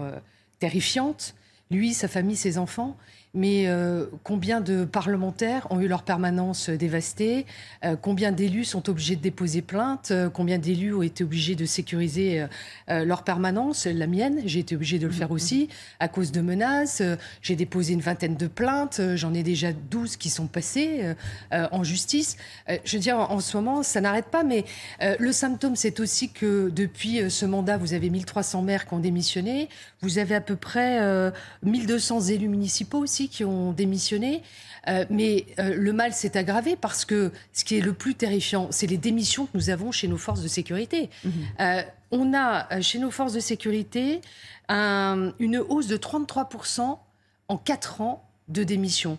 terrifiante, 0.59 1.33
lui, 1.71 1.95
sa 1.95 2.07
famille, 2.07 2.35
ses 2.35 2.59
enfants 2.59 2.95
mais 3.35 3.67
euh, 3.67 4.05
combien 4.23 4.61
de 4.61 4.85
parlementaires 4.85 5.67
ont 5.69 5.81
eu 5.81 5.87
leur 5.87 6.03
permanence 6.03 6.69
dévastée? 6.69 7.45
Euh, 7.83 7.97
Combien 8.01 8.31
d'élus 8.31 8.63
sont 8.63 8.89
obligés 8.89 9.17
de 9.17 9.21
déposer 9.21 9.61
plainte? 9.61 10.11
Euh, 10.11 10.29
Combien 10.29 10.57
d'élus 10.57 10.93
ont 10.93 11.01
été 11.01 11.23
obligés 11.25 11.55
de 11.55 11.65
sécuriser 11.65 12.45
leur 12.87 13.23
permanence? 13.23 13.85
La 13.85 14.07
mienne, 14.07 14.41
j'ai 14.45 14.59
été 14.59 14.75
obligée 14.75 14.99
de 14.99 15.07
le 15.07 15.11
faire 15.11 15.31
aussi 15.31 15.67
à 15.99 16.07
cause 16.07 16.31
de 16.31 16.39
menaces. 16.39 17.01
j'ai 17.41 17.55
déposé 17.55 17.93
une 17.93 17.99
vingtaine 18.01 18.37
de 18.37 18.47
plaintes. 18.47 19.01
J'en 19.15 19.33
ai 19.33 19.43
déjà 19.43 19.73
12 19.73 20.15
qui 20.15 20.29
sont 20.29 20.47
passées 20.47 21.13
en 21.51 21.83
justice. 21.83 22.37
je 22.67 22.95
veux 22.95 23.01
dire, 23.01 23.17
en, 23.17 23.31
en 23.31 23.39
ce 23.39 23.57
moment, 23.57 23.83
ça 23.83 23.99
n'arrête 24.01 24.27
pas, 24.27 24.43
mais 24.43 24.63
le 25.01 25.31
symptôme, 25.31 25.75
c'est 25.75 25.99
aussi 25.99 26.29
que 26.29 26.69
depuis 26.69 27.29
ce 27.29 27.45
mandat, 27.45 27.77
vous 27.77 27.93
avez 27.93 28.09
1300 28.09 28.61
maires 28.61 28.87
qui 28.87 28.93
ont 28.93 28.99
démissionné. 28.99 29.67
Vous 30.01 30.19
avez 30.19 30.35
à 30.35 30.41
peu 30.41 30.55
près 30.55 31.31
1200 31.63 32.21
élus 32.21 32.47
municipaux 32.47 32.99
aussi 32.99 33.24
qui 33.29 33.43
ont 33.43 33.71
démissionné. 33.71 34.41
Euh, 34.87 35.05
mais 35.09 35.45
euh, 35.59 35.75
le 35.75 35.93
mal 35.93 36.13
s'est 36.13 36.37
aggravé 36.37 36.75
parce 36.75 37.05
que 37.05 37.31
ce 37.53 37.63
qui 37.63 37.77
est 37.77 37.81
le 37.81 37.93
plus 37.93 38.15
terrifiant, 38.15 38.67
c'est 38.71 38.87
les 38.87 38.97
démissions 38.97 39.45
que 39.45 39.51
nous 39.55 39.69
avons 39.69 39.91
chez 39.91 40.07
nos 40.07 40.17
forces 40.17 40.41
de 40.41 40.47
sécurité. 40.47 41.09
Mhm. 41.23 41.31
Euh, 41.59 41.81
on 42.11 42.33
a 42.33 42.81
chez 42.81 42.99
nos 42.99 43.11
forces 43.11 43.33
de 43.33 43.39
sécurité 43.39 44.21
une 44.69 45.57
hausse 45.69 45.87
de 45.87 45.97
33% 45.97 46.97
en 47.49 47.57
4 47.57 48.01
ans 48.01 48.27
de 48.47 48.63
démissions. 48.63 49.17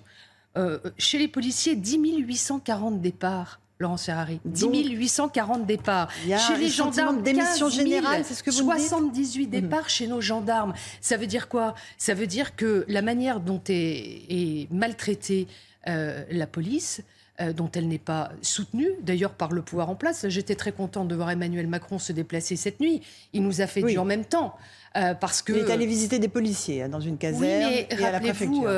chez 0.96 1.18
les 1.18 1.28
policiers, 1.28 1.76
10 1.76 1.98
840 2.18 3.00
départs. 3.00 3.60
Laurence 3.78 4.04
Ferrari. 4.04 4.40
10 4.44 4.90
840 4.90 5.66
départs. 5.66 6.10
Chez 6.24 6.56
les 6.58 6.68
gendarmes, 6.68 7.22
démission 7.22 7.68
générale, 7.68 8.22
c'est 8.24 8.34
ce 8.34 8.42
que 8.42 8.50
vous 8.50 8.56
78 8.62 9.46
départs 9.46 9.88
chez 9.88 10.06
nos 10.06 10.20
gendarmes. 10.20 10.72
Ça 11.00 11.16
veut 11.16 11.26
dire 11.26 11.48
quoi? 11.48 11.74
Ça 11.98 12.14
veut 12.14 12.26
dire 12.26 12.56
que 12.56 12.84
la 12.88 13.02
manière 13.02 13.40
dont 13.40 13.60
est, 13.68 14.68
maltraitée 14.70 15.46
euh, 15.88 16.24
la 16.30 16.46
police, 16.46 17.02
euh, 17.40 17.52
dont 17.52 17.70
elle 17.74 17.86
n'est 17.86 17.98
pas 17.98 18.32
soutenue, 18.40 18.88
d'ailleurs 19.02 19.34
par 19.34 19.52
le 19.52 19.62
pouvoir 19.62 19.90
en 19.90 19.94
place. 19.94 20.26
J'étais 20.28 20.54
très 20.54 20.72
contente 20.72 21.06
de 21.06 21.14
voir 21.14 21.30
Emmanuel 21.30 21.66
Macron 21.66 21.98
se 21.98 22.12
déplacer 22.12 22.56
cette 22.56 22.80
nuit. 22.80 23.02
Il 23.34 23.42
nous 23.42 23.60
a 23.60 23.66
fait 23.66 23.82
du 23.82 23.98
en 23.98 24.04
même 24.04 24.24
temps. 24.24 24.56
Euh, 24.96 25.12
parce 25.12 25.42
que... 25.42 25.52
Il 25.52 25.58
est 25.58 25.70
allé 25.70 25.86
visiter 25.86 26.18
des 26.18 26.28
policiers 26.28 26.82
hein, 26.82 26.88
dans 26.88 27.00
une 27.00 27.18
caserne 27.18 27.70
et 27.70 27.86
à 28.02 28.10
la 28.10 28.20
préfecture. 28.20 28.70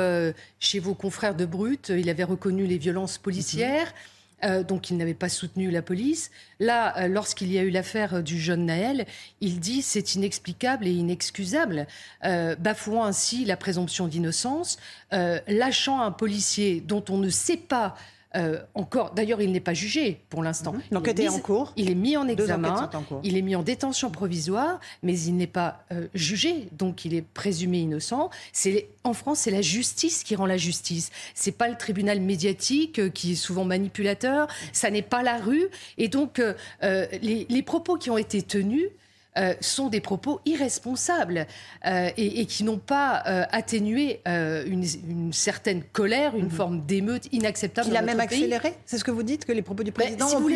chez 0.59 0.79
vos 0.79 0.93
confrères 0.93 1.35
de 1.35 1.45
Brut, 1.45 1.89
il 1.89 2.09
avait 2.09 2.25
reconnu 2.25 2.67
les 2.67 2.77
violences 2.77 3.17
policières. 3.17 3.87
Mhm. 3.87 4.18
Euh, 4.43 4.63
donc 4.63 4.89
il 4.89 4.97
n'avait 4.97 5.13
pas 5.13 5.29
soutenu 5.29 5.71
la 5.71 5.81
police. 5.81 6.31
Là, 6.59 6.97
euh, 6.97 7.07
lorsqu'il 7.07 7.51
y 7.51 7.59
a 7.59 7.63
eu 7.63 7.69
l'affaire 7.69 8.23
du 8.23 8.39
jeune 8.39 8.65
Naël, 8.65 9.05
il 9.41 9.59
dit 9.59 9.81
c'est 9.81 10.15
inexplicable 10.15 10.87
et 10.87 10.91
inexcusable, 10.91 11.87
euh, 12.25 12.55
bafouant 12.55 13.05
ainsi 13.05 13.45
la 13.45 13.57
présomption 13.57 14.07
d'innocence, 14.07 14.77
lâchant 15.11 16.01
un 16.01 16.11
policier 16.11 16.81
dont 16.81 17.03
on 17.09 17.17
ne 17.17 17.29
sait 17.29 17.57
pas 17.57 17.95
euh, 18.35 18.59
encore, 18.75 19.11
d'ailleurs, 19.11 19.41
il 19.41 19.51
n'est 19.51 19.59
pas 19.59 19.73
jugé 19.73 20.21
pour 20.29 20.43
l'instant. 20.43 20.73
Mhm. 20.73 20.81
L'enquête 20.91 21.19
est 21.19 21.29
en 21.29 21.39
cours. 21.39 21.73
Il 21.75 21.89
est 21.89 21.95
mis 21.95 22.15
en 22.15 22.27
examen. 22.27 22.89
Il 23.23 23.37
est 23.37 23.41
mis 23.41 23.55
en 23.55 23.63
détention 23.63 24.11
provisoire, 24.11 24.79
mais 25.01 25.19
il 25.19 25.35
n'est 25.35 25.47
pas 25.47 25.83
euh, 25.91 26.07
jugé, 26.13 26.69
donc 26.71 27.05
il 27.05 27.15
est 27.15 27.23
présumé 27.23 27.79
innocent. 27.79 28.29
C'est 28.53 28.89
en 29.03 29.13
France, 29.13 29.39
c'est 29.39 29.51
la 29.51 29.61
justice 29.61 30.23
qui 30.23 30.35
rend 30.35 30.45
la 30.45 30.57
justice. 30.57 31.11
C'est 31.33 31.51
pas 31.51 31.67
le 31.67 31.75
tribunal 31.75 32.19
médiatique 32.19 32.99
euh, 32.99 33.09
qui 33.09 33.31
est 33.31 33.35
souvent 33.35 33.65
manipulateur. 33.65 34.47
Ça 34.73 34.91
n'est 34.91 35.01
pas 35.01 35.23
la 35.23 35.37
rue. 35.37 35.67
Et 35.97 36.07
donc, 36.07 36.41
les, 36.81 37.45
les 37.49 37.63
propos 37.63 37.97
qui 37.97 38.09
ont 38.09 38.17
été 38.17 38.41
tenus 38.41 38.89
euh, 39.37 39.53
sont 39.61 39.89
des 39.89 40.01
propos 40.01 40.41
irresponsables 40.45 41.45
euh, 41.85 42.09
et, 42.17 42.47
qui 42.47 42.63
n'ont 42.63 42.79
pas 42.79 43.21
euh, 43.27 43.45
atténué 43.51 44.21
une, 44.25 45.31
certaine 45.31 45.83
colère, 45.83 46.35
une 46.35 46.45
mhm. 46.45 46.51
forme 46.51 46.81
d'émeute 46.81 47.27
inacceptable. 47.31 47.89
Il 47.91 47.95
a 47.97 48.01
même 48.01 48.19
accéléré 48.19 48.73
C'est 48.87 48.97
ce 48.97 49.03
que 49.03 49.11
vous 49.11 49.21
dites, 49.21 49.45
que 49.45 49.51
les 49.51 49.61
propos 49.61 49.83
du 49.83 49.91
président 49.91 50.27
si 50.27 50.35
ont 50.35 50.39
vous 50.39 50.49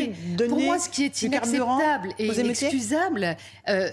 Pour 0.49 0.59
moi, 0.59 0.79
ce 0.79 0.89
qui 0.89 1.03
est 1.03 1.21
inacceptable 1.21 2.09
et 2.17 2.27
inexcusable, 2.27 3.37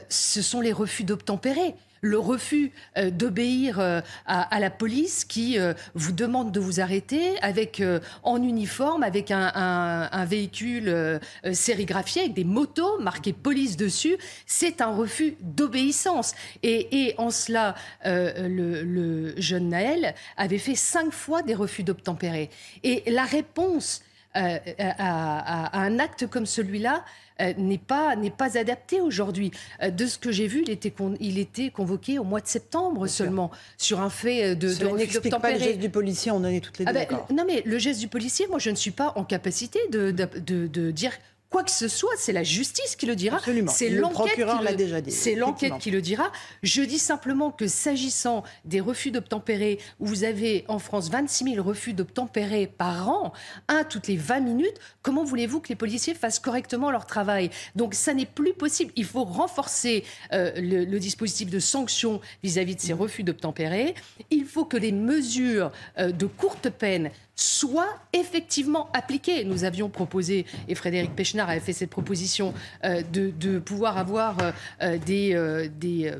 ce 0.09 0.43
sont 0.43 0.61
les 0.61 0.73
refus 0.73 1.05
d'obtempérer 1.05 1.75
le 2.01 2.19
refus 2.19 2.73
euh, 2.97 3.11
d'obéir 3.11 3.79
euh, 3.79 4.01
à, 4.27 4.59
la 4.61 4.71
police 4.71 5.25
qui 5.25 5.59
euh, 5.59 5.75
vous 5.95 6.13
demande 6.13 6.53
de 6.53 6.61
vous 6.61 6.81
arrêter 6.81 7.39
avec 7.43 7.83
en 8.23 8.43
uniforme, 8.43 9.03
avec 9.03 9.31
un, 9.31 10.25
véhicule 10.25 11.21
sérigraphié, 11.53 12.23
avec 12.23 12.35
des 12.35 12.45
motos 12.45 12.99
marquées 13.01 13.33
police 13.33 13.77
dessus. 13.77 14.17
C'est 14.47 14.81
un 14.81 14.95
refus 14.95 15.37
d'obéissance. 15.41 16.35
Et, 16.63 17.15
en 17.19 17.31
cela, 17.31 17.75
le, 18.05 19.35
jeune 19.41 19.71
Naël 19.71 20.15
avait 20.37 20.59
fait 20.59 20.75
cinq 20.75 21.13
fois 21.13 21.43
des 21.43 21.55
refus 21.55 21.83
d'obtempérer. 21.83 22.51
Et 22.83 23.03
la 23.11 23.25
réponse 23.25 24.03
à, 24.35 25.79
un 25.79 25.99
acte 25.99 26.27
comme 26.27 26.47
celui-là, 26.47 27.05
euh, 27.41 27.55
n'est 27.57 27.79
pas, 27.79 28.17
n'est 28.17 28.31
pas 28.31 28.59
adapté 28.59 29.01
aujourd'hui. 29.01 29.51
Euh, 29.83 29.91
de 29.91 30.07
ce 30.07 30.19
que 30.19 30.31
j'ai 30.31 30.47
vu, 30.47 30.63
il 30.63 30.71
était, 30.71 30.93
il 31.21 31.39
était 31.39 31.71
convoqué 31.71 32.19
au 32.19 32.25
mois 32.25 32.41
de 32.41 32.47
septembre 32.47 33.07
seulement 33.07 33.51
sur 33.79 34.01
un 34.01 34.11
fait 34.11 34.51
euh, 34.51 34.55
de, 34.55 34.69
Cela 34.69 34.91
de 34.91 35.41
pas 35.41 35.53
le 35.53 35.59
geste 35.59 35.79
du 35.79 35.89
policier, 35.89 36.31
on 36.33 36.37
en 36.37 36.45
est 36.45 36.61
toutes 36.61 36.79
les 36.79 36.85
ah 36.87 36.93
deux 36.93 36.99
ben, 36.99 37.21
Non 37.35 37.45
mais 37.47 37.63
le 37.65 37.79
geste 37.79 38.01
du 38.01 38.09
policier, 38.09 38.47
moi 38.49 38.59
je 38.59 38.71
ne 38.71 38.77
suis 38.77 38.91
pas 38.91 39.13
en 39.17 39.25
capacité 39.25 39.79
de, 39.91 40.11
de, 40.11 40.67
de 40.67 40.91
dire 40.91 41.13
quoi 41.51 41.65
que 41.65 41.71
ce 41.71 41.89
soit, 41.89 42.13
c'est 42.17 42.33
la 42.33 42.45
justice 42.45 42.95
qui 42.97 43.07
le 43.07 43.17
dira. 43.17 43.39
C'est 43.69 43.91
l'enquête 43.91 44.35
qui, 44.35 44.41
le, 44.41 44.77
déjà 44.77 45.01
dit, 45.01 45.11
c'est 45.11 45.35
l'enquête 45.35 45.79
qui 45.79 45.91
le 45.91 46.01
dira. 46.01 46.31
Je 46.63 46.83
dis 46.83 46.99
simplement 46.99 47.51
que 47.51 47.67
s'agissant 47.67 48.45
des 48.65 48.81
refus 48.81 49.11
d'obtempérer, 49.11 49.81
où 49.99 50.07
vous 50.07 50.23
avez 50.23 50.65
en 50.69 50.79
France 50.79 51.11
26 51.11 51.55
000 51.55 51.67
refus 51.67 51.93
d'obtempérer 51.93 52.69
par 52.69 53.09
an, 53.09 53.33
un 53.67 53.83
toutes 53.83 54.07
les 54.07 54.17
20 54.17 54.41
minutes, 54.41 54.77
comment 55.03 55.25
voulez-vous 55.25 55.61
que 55.61 55.69
les 55.69 55.77
policiers 55.77 56.15
fassent 56.15 56.39
correctement 56.39 56.91
leur 56.93 57.05
travail? 57.05 57.51
Donc 57.75 57.95
ça 57.95 58.15
n'est 58.15 58.27
plus 58.27 58.53
possible. 58.53 58.93
Il 58.95 59.05
faut 59.05 59.25
renforcer 59.25 60.05
euh, 60.33 60.53
le, 60.57 61.01
dispositif 61.01 61.51
de 61.51 61.59
sanctions 61.59 62.21
vis-à-vis 62.45 62.77
de 62.77 62.81
ces 62.81 62.93
refus 62.93 63.25
d'obtempérer. 63.25 63.95
Il 64.31 64.45
faut 64.45 64.65
que 64.65 64.77
les 64.77 64.93
mesures 64.93 65.73
euh, 65.99 66.13
de 66.13 66.27
courte 66.27 66.71
peine 66.71 67.11
soit 67.41 67.89
effectivement 68.13 68.91
appliquée. 68.93 69.45
Nous 69.45 69.65
avions 69.65 69.89
proposé, 69.89 70.45
et 70.69 70.75
Frédéric 70.75 71.15
Pechnard 71.17 71.49
avait 71.49 71.61
fait 71.61 71.73
cette 71.73 71.91
proposition, 71.91 72.53
euh, 72.85 73.03
de, 73.03 73.59
pouvoir 73.59 73.99
avoir 73.99 74.37
euh, 74.41 74.53
euh, 74.83 75.69
des, 75.79 76.13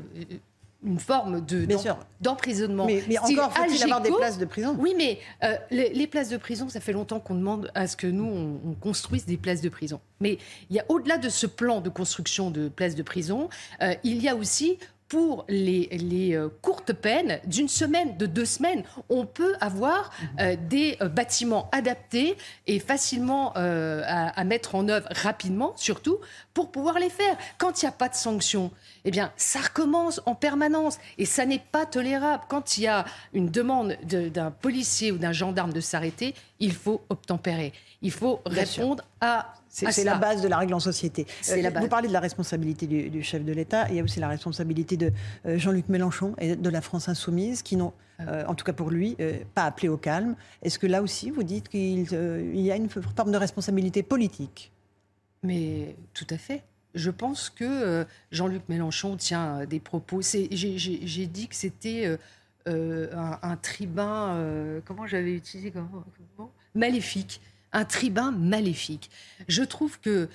une 0.83 0.99
forme 0.99 1.45
de, 1.45 1.67
d'emprisonnement. 2.21 2.87
Mais, 2.87 3.03
mais 3.07 3.19
encore, 3.19 3.53
faut-il 3.53 3.83
avoir 3.83 4.01
des 4.01 4.11
places 4.11 4.39
de 4.39 4.45
prison? 4.45 4.75
Oui, 4.79 4.95
mais 4.97 5.19
les, 5.69 6.07
places 6.07 6.29
de 6.29 6.37
prison, 6.37 6.69
ça 6.69 6.79
fait 6.79 6.93
longtemps 6.93 7.19
qu'on 7.19 7.35
demande 7.35 7.71
à 7.75 7.85
ce 7.85 7.95
que 7.95 8.07
nous, 8.07 8.59
on, 8.65 8.73
construise 8.73 9.25
des 9.25 9.37
places 9.37 9.61
de 9.61 9.69
prison. 9.69 10.01
Mais 10.19 10.39
il 10.69 10.75
y 10.75 10.79
a 10.79 10.85
au-delà 10.89 11.17
de 11.17 11.29
ce 11.29 11.45
plan 11.45 11.81
de 11.81 11.89
construction 11.89 12.49
de 12.49 12.67
places 12.67 12.95
de 12.95 13.03
prison, 13.03 13.49
il 14.03 14.21
y 14.23 14.27
a 14.27 14.35
aussi 14.35 14.79
pour 15.11 15.43
les, 15.49 15.89
les 15.91 16.37
euh, 16.37 16.47
courtes 16.61 16.93
peines 16.93 17.41
d'une 17.45 17.67
semaine, 17.67 18.15
de 18.15 18.25
deux 18.25 18.45
semaines, 18.45 18.83
on 19.09 19.25
peut 19.25 19.55
avoir 19.59 20.09
euh, 20.39 20.55
des 20.69 20.95
euh, 21.01 21.09
bâtiments 21.09 21.69
adaptés 21.73 22.37
et 22.65 22.79
facilement 22.79 23.51
à, 23.55 24.29
à 24.29 24.43
mettre 24.45 24.73
en 24.75 24.87
œuvre 24.87 25.09
rapidement, 25.11 25.73
surtout, 25.75 26.19
pour 26.53 26.71
pouvoir 26.71 26.97
les 26.97 27.09
faire. 27.09 27.35
Quand 27.57 27.81
il 27.81 27.85
n'y 27.85 27.89
a 27.89 27.91
pas 27.91 28.07
de 28.07 28.15
sanctions, 28.15 28.71
eh 29.05 29.11
bien, 29.11 29.31
ça 29.35 29.59
recommence 29.59 30.21
en 30.25 30.35
permanence 30.35 30.97
et 31.17 31.25
ça 31.25 31.45
n'est 31.45 31.63
pas 31.71 31.85
tolérable. 31.85 32.43
Quand 32.49 32.77
il 32.77 32.83
y 32.83 32.87
a 32.87 33.05
une 33.33 33.49
demande 33.49 33.97
de- 34.07 34.29
d'un 34.29 34.51
policier 34.51 35.11
ou 35.11 35.17
d'un 35.17 35.31
gendarme 35.33 35.73
de 35.73 35.79
s'arrêter, 35.81 36.33
il 36.59 36.73
faut 36.73 37.01
obtempérer. 37.09 37.73
Il 38.03 38.11
faut 38.11 38.39
Bien 38.49 38.63
répondre 38.63 39.03
à. 39.19 39.53
C'est 39.73 39.85
à 39.87 39.91
c'est 39.91 40.01
cela. 40.01 40.13
la 40.13 40.17
base 40.19 40.41
de 40.41 40.47
la 40.49 40.57
règle 40.57 40.73
en 40.73 40.79
société. 40.81 41.25
La 41.55 41.69
Vous 41.69 41.87
parlez 41.87 42.07
de 42.09 42.13
la 42.13 42.19
responsabilité 42.19 42.87
du, 42.87 43.09
du 43.09 43.23
chef 43.23 43.45
de 43.45 43.53
l'État. 43.53 43.87
Il 43.89 43.95
y 43.95 43.99
a 43.99 44.03
aussi 44.03 44.19
la 44.19 44.27
responsabilité 44.27 44.97
de 44.97 45.11
euh, 45.45 45.57
Jean-Luc 45.57 45.87
Mélenchon 45.87 46.35
et 46.39 46.55
de 46.57 46.69
la 46.69 46.81
France 46.81 47.07
insoumise 47.07 47.61
qui 47.61 47.77
n'ont, 47.77 47.93
euh, 48.19 48.43
en 48.47 48.53
tout 48.55 48.65
cas 48.65 48.73
pour 48.73 48.89
lui, 48.89 49.15
euh, 49.21 49.39
pas 49.55 49.63
appelé 49.63 49.87
au 49.87 49.95
calme. 49.97 50.35
Est-ce 50.61 50.77
que 50.77 50.87
là 50.87 51.01
aussi, 51.01 51.29
vous 51.31 51.43
dites 51.43 51.69
qu'il 51.69 52.05
euh, 52.11 52.51
il 52.53 52.59
y 52.61 52.71
a 52.71 52.75
une 52.75 52.89
forme 52.89 53.31
de 53.31 53.37
responsabilité 53.37 54.03
politique? 54.03 54.73
Mais 55.43 55.95
tout 56.13 56.27
à 56.29 56.37
fait. 56.37 56.63
Je 56.93 57.09
pense 57.09 57.49
que 57.49 57.63
euh, 57.63 58.05
Jean-Luc 58.31 58.67
Mélenchon 58.69 59.15
tient 59.17 59.61
euh, 59.61 59.65
des 59.65 59.79
propos. 59.79 60.21
J'ai 60.21 61.27
dit 61.27 61.47
que 61.47 61.55
c'était 61.55 62.17
euh, 62.67 63.09
un, 63.15 63.39
un 63.41 63.55
tribun. 63.55 64.81
comment 64.85 65.07
j'avais 65.07 65.33
utilisé 65.33 65.71
comment, 65.71 66.03
comment 66.35 66.51
Maléfique. 66.75 67.41
Un 67.73 67.85
tribun 67.85 68.31
maléfique. 68.31 69.09
Je 69.47 69.63
trouve 69.63 69.99
que 70.01 70.27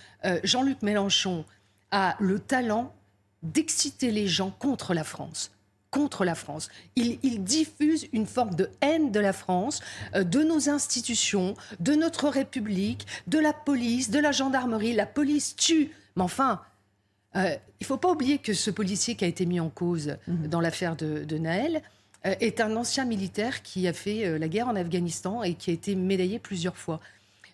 Jean-Luc 0.42 0.80
Mélenchon 0.80 1.44
a 1.90 2.16
le 2.18 2.38
talent 2.38 2.94
d'exciter 3.42 4.10
les 4.10 4.26
gens 4.26 4.50
contre 4.50 4.94
la 4.94 5.04
France 5.04 5.52
contre 5.90 6.26
la 6.26 6.34
France. 6.34 6.68
Il, 6.96 7.42
diffuse 7.42 8.06
une 8.12 8.26
forme 8.26 8.54
de 8.54 8.68
haine 8.82 9.12
de 9.12 9.20
la 9.20 9.32
France, 9.32 9.80
de 10.14 10.42
nos 10.42 10.68
institutions, 10.68 11.54
de 11.80 11.94
notre 11.94 12.28
République, 12.28 13.06
de 13.28 13.38
la 13.38 13.54
police, 13.54 14.10
de 14.10 14.18
la 14.18 14.30
gendarmerie. 14.30 14.92
La 14.92 15.06
police 15.06 15.56
tue. 15.56 15.92
Mais 16.16 16.22
enfin, 16.22 16.60
euh, 17.36 17.54
il 17.80 17.84
ne 17.84 17.86
faut 17.86 17.96
pas 17.96 18.10
oublier 18.10 18.38
que 18.38 18.54
ce 18.54 18.70
policier 18.70 19.14
qui 19.14 19.24
a 19.24 19.28
été 19.28 19.46
mis 19.46 19.60
en 19.60 19.68
cause 19.68 20.16
dans 20.26 20.60
l'affaire 20.60 20.96
de, 20.96 21.24
de 21.24 21.38
Naël 21.38 21.82
euh, 22.26 22.34
est 22.40 22.60
un 22.60 22.74
ancien 22.76 23.04
militaire 23.04 23.62
qui 23.62 23.86
a 23.86 23.92
fait 23.92 24.26
euh, 24.26 24.38
la 24.38 24.48
guerre 24.48 24.68
en 24.68 24.76
Afghanistan 24.76 25.42
et 25.42 25.54
qui 25.54 25.70
a 25.70 25.72
été 25.72 25.94
médaillé 25.94 26.38
plusieurs 26.38 26.76
fois. 26.76 27.00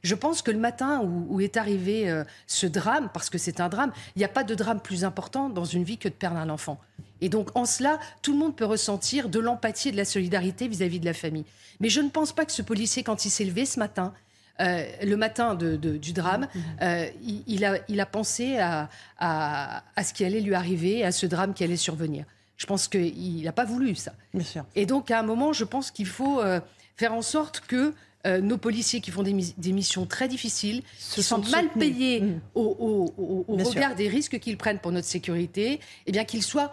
Je 0.03 0.15
pense 0.15 0.43
que 0.43 0.51
le 0.51 0.59
matin 0.59 1.01
où, 1.03 1.27
où 1.29 1.41
est 1.41 1.57
arrivé 1.57 2.09
euh, 2.09 2.25
ce 2.47 2.67
drame, 2.67 3.11
parce 3.13 3.29
que 3.29 3.39
c'est 3.39 3.61
un 3.61 3.69
drame, 3.69 3.93
il 4.17 4.21
n'y 4.21 4.25
a 4.25 4.29
pas 4.29 4.45
de 4.45 4.55
drame 4.55 4.81
plus 4.81 5.05
important 5.05 5.49
dans 5.49 5.65
une 5.65 5.85
vie 5.85 5.99
que 5.99 6.09
de 6.09 6.15
perdre 6.15 6.39
un 6.39 6.49
enfant. 6.49 6.81
Et 7.21 7.29
donc 7.29 7.51
en 7.55 7.67
cela, 7.67 8.01
tout 8.23 8.33
le 8.33 8.39
monde 8.39 8.57
peut 8.57 8.65
ressentir 8.65 9.29
de 9.29 9.39
l'empathie 9.39 9.89
et 9.89 9.93
de 9.93 9.97
la 9.97 10.05
solidarité 10.05 10.69
vis-à-vis 10.69 11.01
de 11.01 11.05
la 11.05 11.15
famille. 11.15 11.45
Mais 11.81 11.89
je 11.89 12.01
ne 12.01 12.09
pense 12.09 12.33
pas 12.33 12.45
que 12.45 12.53
ce 12.53 12.63
policier, 12.63 13.03
quand 13.03 13.25
il 13.25 13.31
s'est 13.31 13.45
levé 13.45 13.67
ce 13.67 13.79
matin, 13.79 14.15
euh, 14.61 14.85
le 15.03 15.17
matin 15.17 15.55
de- 15.55 15.77
de- 15.77 15.97
du 15.97 16.13
drame, 16.13 16.47
euh, 16.83 17.07
il, 17.23 17.43
il 17.47 17.65
a, 17.65 17.79
il 17.89 18.01
a 18.01 18.07
pensé 18.07 18.59
à, 18.59 18.89
à- 19.19 19.83
à 19.97 20.05
ce 20.05 20.13
qui 20.13 20.25
allait 20.25 20.41
lui 20.41 20.55
arriver, 20.55 21.05
à 21.05 21.13
ce 21.13 21.27
drame 21.27 21.55
qui 21.55 21.65
allait 21.65 21.77
survenir. 21.77 22.25
Je 22.57 22.67
pense 22.67 22.87
qu'il 22.87 23.43
n'a 23.43 23.53
pas 23.53 23.65
voulu 23.65 23.95
ça. 23.95 24.13
Bien 24.35 24.45
sûr. 24.45 24.65
Et 24.77 24.87
donc, 24.87 25.11
à 25.11 25.19
un 25.19 25.23
moment, 25.25 25.53
je 25.53 25.65
pense 25.65 25.91
qu'il 25.91 26.07
faut 26.07 26.41
euh, 26.41 26.61
faire 26.97 27.13
en 27.15 27.23
sorte 27.23 27.61
que 27.67 27.93
nos 28.41 28.57
policiers 28.57 29.01
qui 29.01 29.11
font 29.11 29.25
des, 29.25 29.33
mis- 29.33 29.53
des 29.59 29.73
missions 29.73 30.07
très 30.07 30.29
difficiles, 30.29 30.83
Se 30.97 31.17
qui 31.17 31.23
sont 31.25 31.39
mal 31.39 31.65
soutenus. 31.65 31.71
payés 31.77 32.23
au, 32.55 32.63
au- 32.63 33.15
au- 33.21 33.45
au 33.49 33.57
Bien 33.57 33.65
regard 33.65 33.89
sûr. 33.89 33.97
des 33.97 34.07
risques 34.09 34.39
qu'ils 34.39 34.57
prennent 34.57 34.79
pour 34.79 34.93
notre 34.93 35.09
sécurité, 35.09 35.81
eh 36.07 36.13
bien 36.13 36.25
qu'ils 36.25 36.45
soient 36.45 36.71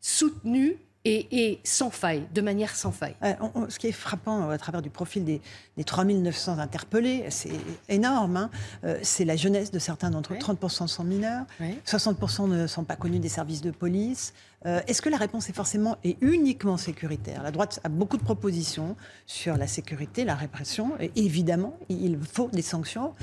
soutenus 0.00 0.74
et, 1.08 1.26
et 1.50 1.60
sans 1.64 1.90
faille, 1.90 2.24
de 2.34 2.40
manière 2.40 2.74
sans 2.76 2.92
faille. 2.92 3.14
Euh, 3.22 3.32
on- 3.40 3.50
on- 3.62 3.70
ce 3.70 3.78
qui 3.78 3.86
est 3.86 3.92
frappant 3.92 4.50
à 4.50 4.58
travers 4.58 4.82
du 4.82 4.90
profil 4.90 5.24
des, 5.24 5.40
des 5.76 5.84
3900 5.84 6.58
interpellés, 6.58 7.24
c'est 7.30 7.50
énorme, 7.88 8.36
hein, 8.36 8.50
euh, 8.84 8.98
c'est 9.02 9.24
la 9.24 9.36
jeunesse 9.36 9.70
de 9.70 9.78
certains 9.78 10.10
d'entre 10.10 10.34
eux. 10.34 10.36
30% 10.38 10.86
sont 10.86 11.04
mineurs, 11.04 11.44
60% 11.86 12.46
ne 12.48 12.66
sont 12.66 12.84
pas 12.84 12.96
connus 12.96 13.18
des 13.20 13.28
services 13.28 13.60
de 13.62 13.70
police. 13.70 14.34
Euh, 14.66 14.80
Est-ce 14.88 15.00
que 15.02 15.08
la 15.08 15.16
réponse 15.18 15.48
est 15.48 15.52
forcément 15.52 15.96
et 16.04 16.16
uniquement 16.20 16.76
sécuritaire? 16.76 17.42
La 17.42 17.52
droite 17.52 17.78
a 17.84 17.88
beaucoup 17.88 18.16
de 18.16 18.22
propositions 18.24 18.96
sur 19.26 19.56
la 19.56 19.66
sécurité, 19.68 20.24
la 20.24 20.34
répression. 20.34 20.92
Et 21.00 21.12
évidemment, 21.16 21.78
il 21.88 22.18
faut 22.20 22.48
des 22.52 22.62
sanctions. 22.62 23.14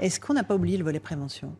Est-ce 0.00 0.20
qu'on 0.20 0.34
n'a 0.34 0.44
pas 0.44 0.54
oublié 0.54 0.76
le 0.76 0.84
volet 0.84 1.00
prévention? 1.00 1.54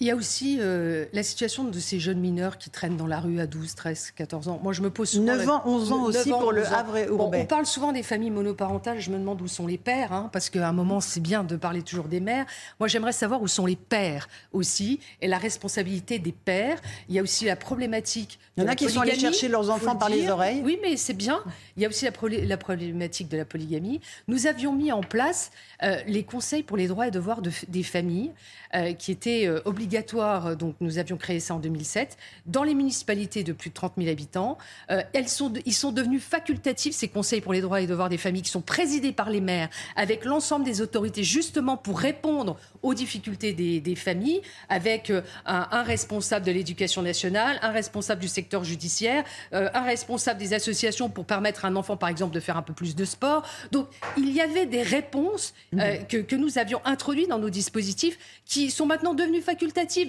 Il 0.00 0.08
y 0.08 0.10
a 0.10 0.16
aussi 0.16 0.56
euh, 0.58 1.04
la 1.12 1.22
situation 1.22 1.62
de 1.62 1.78
ces 1.78 2.00
jeunes 2.00 2.18
mineurs 2.18 2.58
qui 2.58 2.68
traînent 2.68 2.96
dans 2.96 3.06
la 3.06 3.20
rue 3.20 3.38
à 3.38 3.46
12, 3.46 3.76
13, 3.76 4.10
14 4.16 4.48
ans. 4.48 4.58
Moi, 4.60 4.72
je 4.72 4.82
me 4.82 4.90
pose 4.90 5.08
souvent... 5.10 5.26
9 5.36 5.48
ans, 5.48 5.62
11 5.66 5.92
ans 5.92 6.08
9 6.08 6.16
aussi 6.16 6.30
pour 6.30 6.50
le 6.50 6.62
11 6.62 6.66
ans. 6.66 6.72
Havre 6.76 6.96
et 6.96 7.06
Bon, 7.06 7.30
on 7.32 7.44
parle 7.46 7.64
souvent 7.64 7.92
des 7.92 8.02
familles 8.02 8.32
monoparentales. 8.32 8.98
Je 8.98 9.10
me 9.10 9.18
demande 9.18 9.40
où 9.40 9.46
sont 9.46 9.68
les 9.68 9.78
pères, 9.78 10.12
hein, 10.12 10.30
parce 10.32 10.50
qu'à 10.50 10.68
un 10.68 10.72
moment, 10.72 11.00
c'est 11.00 11.20
bien 11.20 11.44
de 11.44 11.54
parler 11.54 11.82
toujours 11.82 12.06
des 12.06 12.18
mères. 12.18 12.44
Moi, 12.80 12.88
j'aimerais 12.88 13.12
savoir 13.12 13.40
où 13.40 13.46
sont 13.46 13.66
les 13.66 13.76
pères 13.76 14.28
aussi, 14.52 14.98
et 15.22 15.28
la 15.28 15.38
responsabilité 15.38 16.18
des 16.18 16.32
pères. 16.32 16.80
Il 17.08 17.14
y 17.14 17.20
a 17.20 17.22
aussi 17.22 17.44
la 17.44 17.54
problématique. 17.54 18.40
Il 18.56 18.64
y 18.64 18.66
en 18.66 18.68
a 18.68 18.74
qui 18.74 18.88
sont 18.90 19.00
allés 19.02 19.16
chercher 19.16 19.46
leurs 19.46 19.70
enfants 19.70 19.92
le 19.92 19.98
par 20.00 20.08
les 20.08 20.28
oreilles. 20.28 20.60
Oui, 20.64 20.80
mais 20.82 20.96
c'est 20.96 21.14
bien. 21.14 21.40
Il 21.76 21.84
y 21.84 21.86
a 21.86 21.88
aussi 21.88 22.04
la, 22.04 22.10
problé- 22.10 22.44
la 22.44 22.56
problématique 22.56 23.28
de 23.28 23.36
la 23.36 23.44
polygamie. 23.44 24.00
Nous 24.26 24.48
avions 24.48 24.72
mis 24.74 24.90
en 24.90 25.02
place 25.02 25.52
euh, 25.84 25.98
les 26.08 26.24
conseils 26.24 26.64
pour 26.64 26.76
les 26.76 26.88
droits 26.88 27.06
et 27.06 27.12
devoirs 27.12 27.42
de 27.42 27.52
des 27.68 27.84
familles, 27.84 28.32
euh, 28.74 28.92
qui 28.92 29.12
étaient 29.12 29.48
euh, 29.68 29.70
obligatoires. 29.70 30.56
Donc, 30.56 30.76
nous 30.80 30.98
avions 30.98 31.16
créé 31.16 31.40
ça 31.40 31.54
en 31.54 31.58
2007 31.58 32.16
dans 32.46 32.62
les 32.62 32.74
municipalités 32.74 33.44
de 33.44 33.52
plus 33.52 33.70
de 33.70 33.74
30 33.74 33.94
000 33.98 34.10
habitants. 34.10 34.58
Euh, 34.90 35.02
elles 35.12 35.28
sont, 35.28 35.52
ils 35.66 35.74
sont 35.74 35.92
devenus 35.92 36.22
facultatifs 36.22 36.94
ces 36.94 37.08
conseils 37.08 37.40
pour 37.40 37.52
les 37.52 37.60
droits 37.60 37.80
et 37.80 37.86
devoirs 37.86 38.08
des 38.08 38.18
familles, 38.18 38.42
qui 38.42 38.50
sont 38.50 38.60
présidés 38.60 39.12
par 39.12 39.30
les 39.30 39.40
maires, 39.40 39.68
avec 39.96 40.24
l'ensemble 40.24 40.64
des 40.64 40.80
autorités, 40.80 41.22
justement 41.24 41.76
pour 41.76 41.98
répondre 41.98 42.56
aux 42.82 42.94
difficultés 42.94 43.52
des, 43.52 43.80
des 43.80 43.94
familles, 43.94 44.42
avec 44.68 45.10
euh, 45.10 45.22
un, 45.46 45.68
un 45.70 45.82
responsable 45.82 46.46
de 46.46 46.52
l'éducation 46.52 47.02
nationale, 47.02 47.58
un 47.62 47.70
responsable 47.70 48.20
du 48.20 48.28
secteur 48.28 48.64
judiciaire, 48.64 49.24
euh, 49.52 49.68
un 49.74 49.82
responsable 49.82 50.38
des 50.38 50.54
associations 50.54 51.08
pour 51.08 51.24
permettre 51.24 51.64
à 51.64 51.68
un 51.68 51.76
enfant, 51.76 51.96
par 51.96 52.08
exemple, 52.08 52.34
de 52.34 52.40
faire 52.40 52.56
un 52.56 52.62
peu 52.62 52.72
plus 52.72 52.94
de 52.94 53.04
sport. 53.04 53.44
Donc, 53.72 53.88
il 54.16 54.30
y 54.30 54.40
avait 54.40 54.66
des 54.66 54.82
réponses 54.82 55.54
euh, 55.74 55.96
que, 55.98 56.18
que 56.18 56.36
nous 56.36 56.58
avions 56.58 56.80
introduites 56.84 57.28
dans 57.28 57.38
nos 57.38 57.50
dispositifs 57.50 58.18
qui 58.44 58.70
sont 58.70 58.86
maintenant 58.86 59.14
devenus 59.14 59.44
facultatifs. 59.44 59.57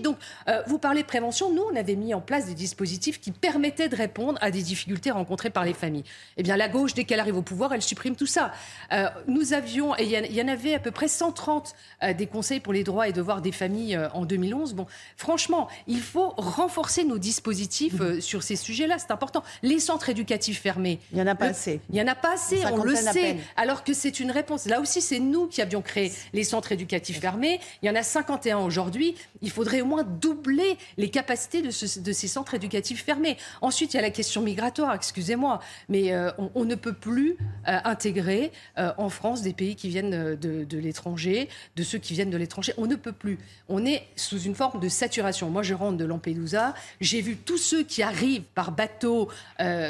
Donc, 0.03 0.17
euh, 0.47 0.61
vous 0.67 0.77
parlez 0.79 1.01
de 1.01 1.07
prévention. 1.07 1.51
Nous, 1.53 1.63
on 1.71 1.75
avait 1.75 1.95
mis 1.95 2.13
en 2.13 2.21
place 2.21 2.45
des 2.45 2.53
dispositifs 2.53 3.19
qui 3.19 3.31
permettaient 3.31 3.89
de 3.89 3.95
répondre 3.95 4.37
à 4.41 4.51
des 4.51 4.61
difficultés 4.61 5.11
rencontrées 5.11 5.49
par 5.49 5.65
les 5.65 5.73
familles. 5.73 6.03
Eh 6.37 6.43
bien, 6.43 6.55
la 6.57 6.69
gauche, 6.69 6.93
dès 6.93 7.03
qu'elle 7.03 7.19
arrive 7.19 7.37
au 7.37 7.41
pouvoir, 7.41 7.73
elle 7.73 7.81
supprime 7.81 8.15
tout 8.15 8.25
ça. 8.25 8.51
Euh, 8.91 9.07
nous 9.27 9.53
avions, 9.53 9.95
et 9.97 10.03
il 10.03 10.33
y 10.35 10.41
en- 10.41 10.47
avait 10.47 10.73
à 10.73 10.79
peu 10.79 10.91
près 10.91 11.07
130 11.07 11.75
euh, 12.03 12.13
des 12.13 12.25
conseils 12.25 12.59
pour 12.59 12.73
les 12.73 12.83
droits 12.83 13.07
et 13.07 13.13
devoirs 13.13 13.41
des 13.41 13.51
familles 13.51 13.99
en 14.13 14.25
2011. 14.25 14.73
Bon, 14.73 14.87
franchement, 15.15 15.67
il 15.87 16.01
faut 16.01 16.33
renforcer 16.37 17.03
nos 17.03 17.17
dispositifs 17.17 18.01
euh, 18.01 18.19
sur 18.21 18.41
ces 18.43 18.55
sujets-là. 18.55 18.97
C'est 18.99 19.11
important. 19.11 19.43
Les 19.63 19.79
centres 19.79 20.09
éducatifs 20.09 20.61
fermés. 20.61 20.99
Il 21.11 21.15
n'y 21.17 21.21
en 21.21 21.27
a 21.27 21.35
pas 21.35 21.45
Le- 21.45 21.51
assez. 21.51 21.79
Il 21.89 21.95
n'y 21.95 22.01
en 22.01 22.07
a 22.07 22.15
pas 22.15 22.33
assez, 22.33 22.63
on 22.65 22.83
le 22.83 22.95
sait. 22.95 23.37
Alors 23.57 23.83
que 23.83 23.93
c'est 23.93 24.19
une 24.19 24.31
réponse. 24.31 24.65
Là 24.65 24.79
aussi, 24.81 25.01
c'est 25.01 25.19
nous 25.19 25.47
qui 25.47 25.61
avions 25.61 25.81
créé 25.81 26.11
les 26.33 26.43
centres 26.43 26.71
éducatifs 26.71 27.19
fermés. 27.19 27.59
Il 27.81 27.87
y 27.87 27.89
en 27.89 27.95
a 27.95 28.03
51 28.03 28.57
aujourd'hui. 28.59 29.15
Il 29.41 29.49
faudrait 29.51 29.81
au 29.81 29.85
moins 29.85 30.03
doubler 30.03 30.77
les 30.97 31.09
capacités 31.09 31.61
de, 31.61 31.71
ce- 31.71 31.99
de 31.99 32.11
ces 32.11 32.27
centres 32.27 32.53
éducatifs 32.53 33.03
fermés. 33.03 33.37
Ensuite, 33.61 33.93
il 33.93 33.97
y 33.97 33.99
a 33.99 34.01
la 34.01 34.09
question 34.09 34.41
migratoire, 34.41 34.93
excusez-moi, 34.93 35.59
mais 35.87 36.13
euh, 36.13 36.31
on, 36.55 36.65
ne 36.65 36.75
peut 36.75 36.93
plus 36.93 37.37
euh, 37.67 37.77
intégrer 37.85 38.51
euh, 38.77 38.91
en 38.97 39.09
France 39.09 39.41
des 39.41 39.53
pays 39.53 39.75
qui 39.75 39.89
viennent 39.89 40.35
de, 40.35 40.77
l'étranger, 40.77 41.49
de 41.75 41.83
ceux 41.83 41.97
qui 41.97 42.13
viennent 42.13 42.29
de 42.29 42.37
l'étranger. 42.37 42.73
On 42.77 42.85
ne 42.85 42.95
peut 42.95 43.11
plus. 43.11 43.37
On 43.69 43.85
est 43.85 44.05
sous 44.15 44.39
une 44.41 44.55
forme 44.55 44.79
de 44.79 44.89
saturation. 44.89 45.49
Moi, 45.49 45.63
je 45.63 45.73
rentre 45.73 45.97
de 45.97 46.05
Lampedusa. 46.05 46.73
J'ai 47.01 47.21
vu 47.21 47.37
tous 47.37 47.57
ceux 47.57 47.83
qui 47.83 48.03
arrivent 48.03 48.43
par 48.55 48.71
bateau 48.71 49.29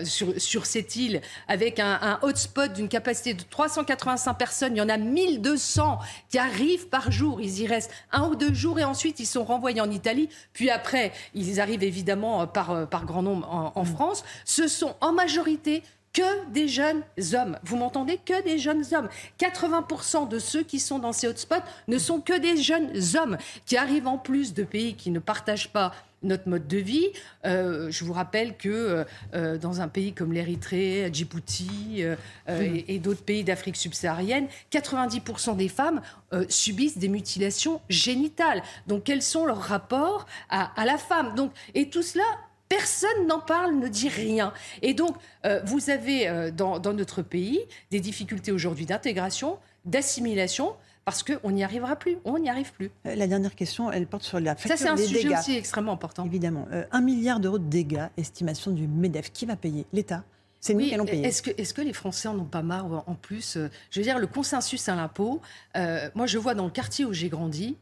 sur, 0.03 0.34
sur 0.39 0.65
cette 0.65 0.95
île 0.95 1.21
avec 1.47 1.80
un, 1.80 1.99
un 2.01 2.19
hotspot 2.21 2.71
d'une 2.73 2.88
capacité 2.89 3.34
de 3.34 3.43
385 3.49 4.34
personnes. 4.35 4.76
Il 4.76 4.80
y 4.80 4.81
en 4.81 4.89
a 4.89 4.97
1200 4.97 5.99
qui 6.30 6.38
arrivent 6.38 6.88
par 6.88 7.11
jour. 7.11 7.41
Ils 7.41 7.61
y 7.61 7.67
restent 7.67 7.91
un 8.11 8.27
ou 8.27 8.35
deux 8.35 8.53
jours 8.53 8.80
et 8.80 8.84
ensuite 8.84 9.19
ils 9.19 9.26
sont 9.26 9.38
renvoyés 9.43 9.81
en 9.81 9.91
Italie. 9.91 10.29
Puis 10.53 10.69
après, 10.69 11.11
ils 11.33 11.59
arrivent 11.59 11.83
évidemment 11.83 12.41
euh, 12.41 12.45
par, 12.45 12.71
euh, 12.71 12.85
par 12.85 13.05
grand 13.05 13.21
nombre 13.21 13.47
en, 13.49 13.71
en 13.75 13.85
France. 13.85 14.23
Ce 14.45 14.67
sont 14.67 14.95
en 15.01 15.11
majorité 15.13 15.83
que 16.13 16.49
des 16.51 16.67
jeunes 16.67 17.03
hommes. 17.33 17.57
Vous 17.63 17.77
m'entendez? 17.77 18.19
Que 18.23 18.43
des 18.43 18.57
jeunes 18.57 18.83
hommes. 18.93 19.09
80% 19.39 20.27
de 20.27 20.39
ceux 20.39 20.63
qui 20.63 20.79
sont 20.79 20.99
dans 20.99 21.13
ces 21.13 21.27
hotspots 21.27 21.55
ne 21.87 21.97
sont 21.97 22.19
que 22.19 22.37
des 22.37 22.57
jeunes 22.57 22.91
hommes 23.15 23.37
qui 23.65 23.77
arrivent 23.77 24.07
en 24.07 24.17
plus 24.17 24.53
de 24.53 24.63
pays 24.63 24.95
qui 24.95 25.11
ne 25.11 25.19
partagent 25.19 25.71
pas 25.71 25.93
notre 26.23 26.49
mode 26.49 26.67
de 26.67 26.77
vie. 26.77 27.07
Euh, 27.45 27.89
je 27.91 28.03
vous 28.03 28.13
rappelle 28.13 28.57
que 28.57 28.69
euh, 28.69 29.03
euh, 29.33 29.57
dans 29.57 29.81
un 29.81 29.87
pays 29.87 30.13
comme 30.13 30.33
l'Érythrée, 30.33 31.09
Djibouti 31.11 32.03
euh, 32.03 32.15
et, 32.47 32.95
et 32.95 32.99
d'autres 32.99 33.23
pays 33.23 33.43
d'Afrique 33.43 33.77
subsaharienne, 33.77 34.47
90% 34.71 35.55
des 35.55 35.69
femmes 35.69 36.01
subissent 36.47 36.97
des 36.97 37.09
mutilations 37.09 37.81
génitales. 37.89 38.61
Donc 38.87 39.05
quels 39.05 39.21
sont 39.23 39.45
leurs 39.45 39.61
rapports 39.61 40.27
à, 40.49 40.79
à 40.79 40.85
la 40.85 40.97
femme? 40.97 41.33
Donc, 41.35 41.51
Et 41.73 41.89
tout 41.89 42.03
cela 42.03 42.23
Personne 42.69 43.25
n'en 43.25 43.39
parle, 43.39 43.79
ne 43.79 43.87
dit 43.87 44.09
rien. 44.09 44.53
Et 44.83 44.93
donc, 44.93 45.15
euh, 45.43 45.59
vous 45.65 45.89
avez 45.89 46.29
euh, 46.29 46.51
dans, 46.51 46.79
notre 46.93 47.23
pays 47.23 47.59
des 47.89 47.99
difficultés 47.99 48.51
aujourd'hui 48.51 48.85
d'intégration, 48.85 49.57
d'assimilation, 49.85 50.75
parce 51.11 51.23
qu'on 51.23 51.52
n'y 51.52 51.64
arrivera 51.64 51.95
plus, 51.95 52.18
on 52.26 52.40
n'y 52.40 52.49
arrive 52.49 52.72
plus. 52.73 52.91
Euh, 53.06 53.15
la 53.15 53.27
dernière 53.27 53.56
question, 53.56 53.91
elle 53.91 54.07
porte 54.07 54.23
sur 54.23 54.40
la 54.40 54.56
facture 54.56 54.77
Ça, 54.77 54.77
c'est 54.77 54.90
un 54.90 54.98
sujet 54.98 55.34
aussi 55.34 55.56
extrêmement 55.56 55.94
important. 55.94 56.26
Évidemment. 56.26 56.68
un 56.91 57.02
milliard 57.02 57.40
d'euros 57.40 57.60
de 57.60 57.69
dégâts, 57.69 58.07
estimation 58.18 58.72
du 58.72 58.88
MEDEF. 58.88 59.31
Qui 59.31 59.45
va 59.45 59.56
payer? 59.56 59.86
L'État 59.94 60.23
c'est 60.61 60.73
nous 60.73 60.81
qui 60.81 60.94
allons 60.94 61.06
payer. 61.06 61.26
Est-ce 61.26 61.41
que, 61.41 61.52
est 61.52 61.73
que, 61.73 61.81
les 61.81 61.94
Français 61.94 62.27
en 62.27 62.38
ont 62.38 62.44
pas 62.44 62.61
marre 62.61 63.06
en 63.07 63.15
plus 63.15 63.57
Je 63.91 63.99
veux 63.99 64.03
dire, 64.03 64.19
le 64.19 64.27
consensus 64.27 64.90
à 64.90 64.95
l'impôt, 64.95 65.41
moi 65.76 66.26
je 66.26 66.38
vois 66.38 66.53
dans 66.53 66.65
le 66.65 66.72
quartier 66.72 67.06
où 67.06 67.14
j'ai 67.14 67.30
grandi, 67.30 67.77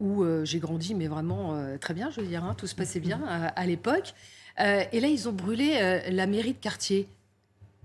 où 0.00 0.22
euh, 0.22 0.44
j'ai 0.44 0.58
grandi, 0.58 0.94
mais 0.94 1.08
vraiment 1.08 1.54
euh, 1.54 1.76
très 1.76 1.94
bien, 1.94 2.10
je 2.10 2.20
veux 2.20 2.26
dire, 2.26 2.44
hein, 2.44 2.54
tout 2.56 2.66
se 2.66 2.74
passait 2.74 3.00
bien 3.00 3.20
à, 3.26 3.48
à 3.48 3.66
l'époque. 3.66 4.14
Euh, 4.60 4.82
et 4.92 5.00
là, 5.00 5.08
ils 5.08 5.28
ont 5.28 5.32
brûlé 5.32 6.02
la 6.10 6.26
mairie 6.26 6.52
de 6.52 6.58
quartier. 6.58 7.08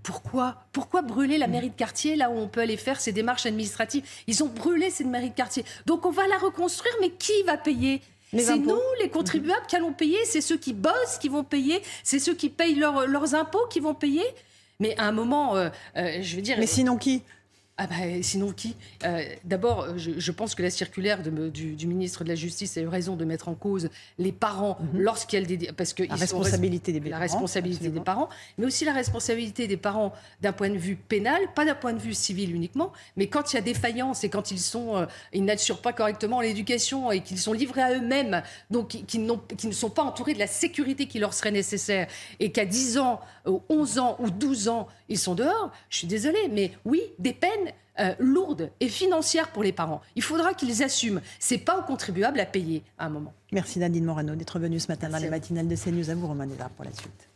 Pourquoi 0.04 0.56
Pourquoi 0.72 1.02
brûler 1.02 1.38
la 1.38 1.48
mairie 1.48 1.70
de 1.70 1.74
quartier 1.74 2.14
là 2.14 2.30
où 2.30 2.34
on 2.34 2.46
peut 2.46 2.60
aller 2.60 2.76
faire 2.76 3.00
ses 3.00 3.10
démarches 3.10 3.46
administratives? 3.46 4.04
Ils 4.28 4.44
ont 4.44 4.48
brûlé 4.48 4.90
cette 4.90 5.08
mairie 5.08 5.30
de 5.30 5.34
quartier. 5.34 5.64
Donc 5.86 6.06
on 6.06 6.10
va 6.10 6.28
la 6.28 6.38
reconstruire, 6.38 6.94
mais 7.00 7.10
qui 7.10 7.42
va 7.44 7.56
payer? 7.56 8.00
C'est 8.36 8.58
nous, 8.58 8.80
les 9.00 9.08
contribuables, 9.08 9.66
qui 9.66 9.76
allons 9.76 9.92
payer. 9.92 10.18
C'est 10.24 10.40
ceux 10.40 10.58
qui 10.58 10.72
bossent 10.72 11.18
qui 11.20 11.28
vont 11.28 11.42
payer. 11.42 11.82
C'est 12.02 12.18
ceux 12.18 12.34
qui 12.34 12.50
payent 12.50 12.74
leurs 12.74 13.34
impôts 13.34 13.66
qui 13.70 13.80
vont 13.80 13.94
payer. 13.94 14.24
Mais 14.78 14.96
à 14.98 15.06
un 15.06 15.12
moment, 15.12 15.54
je 15.96 16.36
veux 16.36 16.42
dire. 16.42 16.56
Mais 16.58 16.66
sinon 16.66 16.96
qui? 16.98 17.22
Ah 17.76 17.88
bah, 17.88 17.96
sinon 18.22 18.52
qui? 18.52 18.76
Euh, 19.04 19.24
D'abord, 19.42 19.80
euh, 19.82 19.94
je, 19.96 20.30
pense 20.30 20.54
que 20.54 20.62
la 20.62 20.70
circulaire 20.70 21.22
de, 21.24 21.48
du, 21.48 21.86
ministre 21.88 22.22
de 22.22 22.28
la 22.28 22.36
Justice 22.36 22.76
a 22.76 22.80
eu 22.80 22.86
raison 22.86 23.16
de 23.16 23.24
mettre 23.24 23.48
en 23.48 23.54
cause 23.54 23.88
les 24.16 24.30
parents 24.30 24.78
lorsqu'il 24.94 25.40
y 25.40 25.42
a 25.42 25.56
des... 25.56 25.72
Parce 25.72 25.92
que 25.92 26.04
la 26.04 26.14
responsabilité 26.14 26.92
des 26.92 27.00
parents. 27.00 27.10
La 27.10 27.18
responsabilité 27.18 27.88
des 27.88 28.00
parents, 28.00 28.28
mais 28.58 28.66
aussi 28.66 28.84
la 28.84 28.92
responsabilité 28.92 29.66
des 29.66 29.76
parents 29.76 30.12
d'un 30.40 30.52
point 30.52 30.70
de 30.70 30.78
vue 30.78 30.94
pénal, 30.94 31.40
pas 31.56 31.64
d'un 31.64 31.74
point 31.74 31.92
de 31.92 31.98
vue 31.98 32.14
civil 32.14 32.54
uniquement, 32.54 32.92
mais 33.16 33.26
quand 33.26 33.52
il 33.52 33.56
y 33.56 33.58
a 33.58 33.62
défaillance 33.62 34.22
et 34.22 34.28
quand 34.28 34.52
ils 34.52 34.60
sont, 34.60 34.96
euh, 34.96 35.06
ils 35.32 35.44
n'assurent 35.44 35.82
pas 35.82 35.92
correctement 35.92 36.40
l'éducation 36.40 37.10
et 37.10 37.22
qu'ils 37.22 37.40
sont 37.40 37.52
livrés 37.52 37.82
à 37.82 37.94
eux-mêmes, 37.94 38.42
donc 38.70 38.88
qui, 38.88 39.04
qui, 39.04 39.18
ne 39.18 39.72
sont 39.72 39.90
pas 39.90 40.04
entourés 40.04 40.34
de 40.34 40.38
la 40.38 40.46
sécurité 40.46 41.06
qui 41.06 41.18
leur 41.18 41.34
serait 41.34 41.50
nécessaire, 41.50 42.06
et 42.38 42.52
qu'à 42.52 42.66
10 42.66 42.98
ans, 42.98 43.20
11 43.68 43.98
ans 43.98 44.16
ou 44.20 44.30
12 44.30 44.68
ans, 44.68 44.86
ils 45.08 45.18
sont 45.18 45.34
dehors, 45.34 45.72
je 45.90 45.98
suis 45.98 46.06
désolée, 46.06 46.48
mais 46.50 46.72
oui, 46.84 47.00
des 47.18 47.32
peines 47.32 47.72
euh, 48.00 48.14
lourdes 48.18 48.70
et 48.80 48.88
financières 48.88 49.52
pour 49.52 49.62
les 49.62 49.72
parents. 49.72 50.00
Il 50.16 50.22
faudra 50.22 50.54
qu'ils 50.54 50.82
assument. 50.82 51.20
C'est 51.38 51.58
pas 51.58 51.78
aux 51.78 51.82
contribuables 51.82 52.40
à 52.40 52.46
payer 52.46 52.82
à 52.98 53.06
un 53.06 53.08
moment. 53.10 53.32
Merci 53.52 53.78
Nadine 53.78 54.04
Morano 54.04 54.34
d'être 54.34 54.58
venue 54.58 54.80
ce 54.80 54.88
matin 54.88 55.08
dans 55.08 55.18
la 55.18 55.30
matinale 55.30 55.68
de 55.68 55.76
CNews. 55.76 56.10
À 56.10 56.14
vous, 56.14 56.26
Romain 56.26 56.48
pour 56.76 56.84
la 56.84 56.92
suite. 56.92 57.33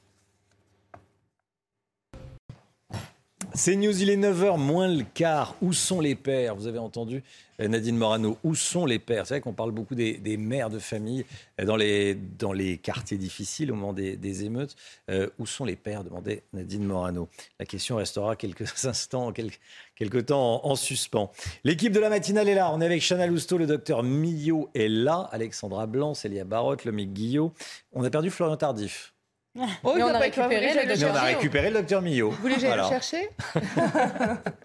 C'est 3.59 3.75
News, 3.75 4.01
il 4.01 4.09
est 4.09 4.17
9h 4.17 4.57
moins 4.57 4.87
le 4.87 5.03
quart. 5.03 5.57
Où 5.63 5.73
sont 5.73 6.01
les 6.01 6.15
pères 6.15 6.55
Vous 6.55 6.69
avez 6.69 6.79
entendu 6.79 7.25
euh, 7.61 7.67
Nadine 7.67 7.97
Morano. 7.97 8.39
Où 8.45 8.55
sont 8.55 8.87
les 8.87 9.01
pères 9.01 9.27
C'est 9.27 9.35
vrai 9.35 9.41
qu'on 9.41 9.53
parle 9.53 9.73
beaucoup 9.73 9.97
des, 9.97 10.37
mères 10.37 10.71
de 10.71 10.79
famille 10.79 11.27
euh, 11.61 11.65
dans 11.65 12.53
les, 12.53 12.79
quartiers 12.79 13.19
difficiles 13.19 13.73
au 13.73 13.75
moment 13.75 13.93
des, 13.93 14.45
émeutes. 14.45 14.77
Euh, 15.11 15.29
où 15.41 15.47
sont 15.47 15.65
les 15.65 15.75
pères 15.75 16.05
demandait 16.05 16.45
Nadine 16.53 16.85
Morano. 16.85 17.29
La 17.59 17.67
question 17.67 17.97
restera 17.97 18.37
quelques 18.37 18.63
instants, 18.85 19.33
quelques, 19.33 19.59
quelques 19.97 20.27
temps 20.27 20.65
en, 20.65 20.77
suspens. 20.77 21.33
L'équipe 21.65 21.93
de 21.93 21.99
la 21.99 22.11
matinale 22.11 22.49
est 22.49 22.55
là. 22.55 22.71
On 22.73 22.81
est 22.81 22.87
avec 22.87 23.03
Chana 23.03 23.27
Lousteau, 23.27 23.59
le 23.59 23.67
docteur 23.67 24.05
Millot 24.05 24.71
est 24.77 24.87
là, 24.87 25.29
Alexandra 25.33 25.89
Blanc, 25.89 26.15
Célia 26.15 26.45
Barotte, 26.45 26.85
Lomique 26.85 27.13
Guillot. 27.13 27.53
On 27.93 28.05
a 28.05 28.11
perdu 28.11 28.31
Florian 28.31 28.57
Tardif. 28.57 29.15
Oh, 29.85 29.95
on, 29.97 30.07
a 30.07 30.19
récupéré 30.19 30.73
le 30.75 31.05
on 31.05 31.15
a 31.15 31.23
récupéré 31.23 31.71
le 31.71 31.79
docteur 31.79 32.03
Millot. 32.03 32.31
Vous 32.31 32.43
voulez 32.43 32.57
que 32.57 32.61
le 32.61 32.89
chercher 32.89 33.29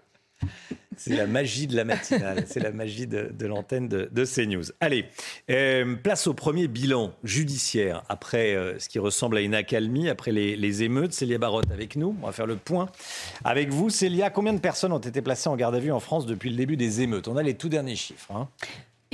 C'est 0.96 1.16
la 1.16 1.26
magie 1.26 1.66
de 1.66 1.76
la 1.76 1.84
matinale, 1.84 2.44
c'est 2.46 2.60
la 2.60 2.70
magie 2.70 3.06
de, 3.06 3.46
l'antenne 3.46 3.88
de, 3.88 4.08
de, 4.10 4.24
CNews. 4.24 4.64
Allez, 4.80 5.06
euh, 5.50 5.96
place 5.96 6.26
au 6.26 6.34
premier 6.34 6.68
bilan 6.68 7.12
judiciaire 7.24 8.02
après 8.08 8.54
euh, 8.54 8.78
ce 8.78 8.88
qui 8.88 8.98
ressemble 8.98 9.36
à 9.36 9.40
une 9.40 9.54
accalmie, 9.54 10.08
après 10.08 10.32
les, 10.32 10.82
émeutes. 10.82 11.12
Célia 11.12 11.38
Barotte 11.38 11.70
avec 11.70 11.96
nous, 11.96 12.16
on 12.22 12.26
va 12.26 12.32
faire 12.32 12.46
le 12.46 12.56
point. 12.56 12.88
Avec 13.44 13.70
vous, 13.70 13.90
Célia, 13.90 14.30
combien 14.30 14.52
de 14.52 14.60
personnes 14.60 14.92
ont 14.92 14.98
été 14.98 15.22
placées 15.22 15.48
en 15.48 15.56
garde 15.56 15.74
à 15.74 15.78
vue 15.78 15.92
en 15.92 16.00
France 16.00 16.26
depuis 16.26 16.50
le 16.50 16.56
début 16.56 16.76
des 16.76 17.00
émeutes? 17.00 17.28
On 17.28 17.36
a 17.36 17.42
les 17.42 17.54
tout 17.54 17.68
derniers 17.68 17.96
chiffres. 17.96 18.30
Hein. 18.32 18.48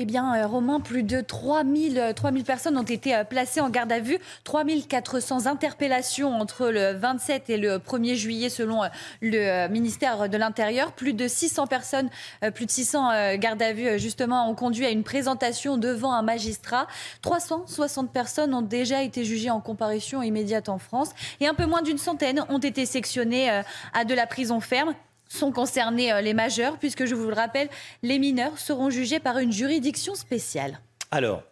Eh 0.03 0.07
bien, 0.07 0.35
euh, 0.35 0.47
Romain, 0.47 0.81
plus 0.81 1.03
de 1.03 1.21
3000, 1.21 2.15
3000 2.17 2.41
euh, 2.41 2.45
personnes 2.47 2.79
ont 2.79 2.83
été 2.83 3.15
euh, 3.15 3.23
placées 3.23 3.61
en 3.61 3.69
garde 3.69 3.93
à 3.93 4.01
vue, 4.01 4.17
3400 4.45 5.45
interpellations 5.45 6.41
entre 6.41 6.71
le 6.71 6.93
27 6.95 7.51
et 7.51 7.59
le 7.59 7.77
1er 7.77 8.15
juillet 8.15 8.49
selon 8.49 8.81
le 9.21 9.69
ministère 9.69 10.31
de 10.31 10.39
l'Intérieur. 10.39 10.93
Plus 10.93 11.13
de 11.13 11.29
600 11.29 11.67
personnes, 11.67 12.09
plus 12.55 12.65
de 12.65 12.71
600 12.71 13.37
gardes 13.37 13.61
à 13.61 13.75
vue 13.75 13.99
justement 13.99 14.49
ont 14.49 14.55
conduit 14.55 14.87
à 14.87 14.91
une 14.91 15.03
présentation 15.03 15.77
devant 15.77 16.15
un 16.15 16.23
magistrat. 16.23 16.87
360 17.21 18.11
personnes 18.11 18.55
ont 18.55 18.63
déjà 18.63 19.03
été 19.03 19.25
jugées 19.25 19.51
en 19.51 19.61
comparution 19.61 20.23
immédiate 20.23 20.71
en 20.71 20.79
France 20.79 21.11
et 21.41 21.47
un 21.47 21.55
peu 21.55 21.67
moins 21.67 21.83
d'une 21.83 21.99
centaine 21.99 22.43
ont 22.49 22.59
été 22.59 22.87
sectionnées 22.87 23.51
à 23.93 24.05
de 24.07 24.15
la 24.15 24.27
prison 24.27 24.61
ferme 24.61 24.95
sont 25.31 25.53
concernés 25.53 26.13
euh, 26.13 26.21
les 26.21 26.35
majeurs, 26.35 26.79
puisque 26.79 27.07
je 27.07 27.15
vous 27.15 27.29
le 27.29 27.35
rappelle, 27.35 27.69
les 28.03 28.19
mineurs 28.19 28.59
seront 28.59 28.91
jugés 28.91 29.21
par 29.21 29.39
une 29.39 29.53
juridiction 29.53 30.15
spéciale. 30.15 30.81
Alors, 31.11 31.43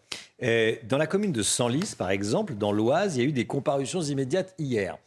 euh, 0.42 0.74
dans 0.84 0.98
la 0.98 1.06
commune 1.06 1.32
de 1.32 1.42
Senlis, 1.42 1.94
par 1.96 2.10
exemple, 2.10 2.54
dans 2.54 2.72
l'Oise, 2.72 3.16
il 3.16 3.22
y 3.22 3.24
a 3.24 3.28
eu 3.28 3.32
des 3.32 3.46
comparutions 3.46 4.02
immédiates 4.02 4.54
hier. 4.58 4.98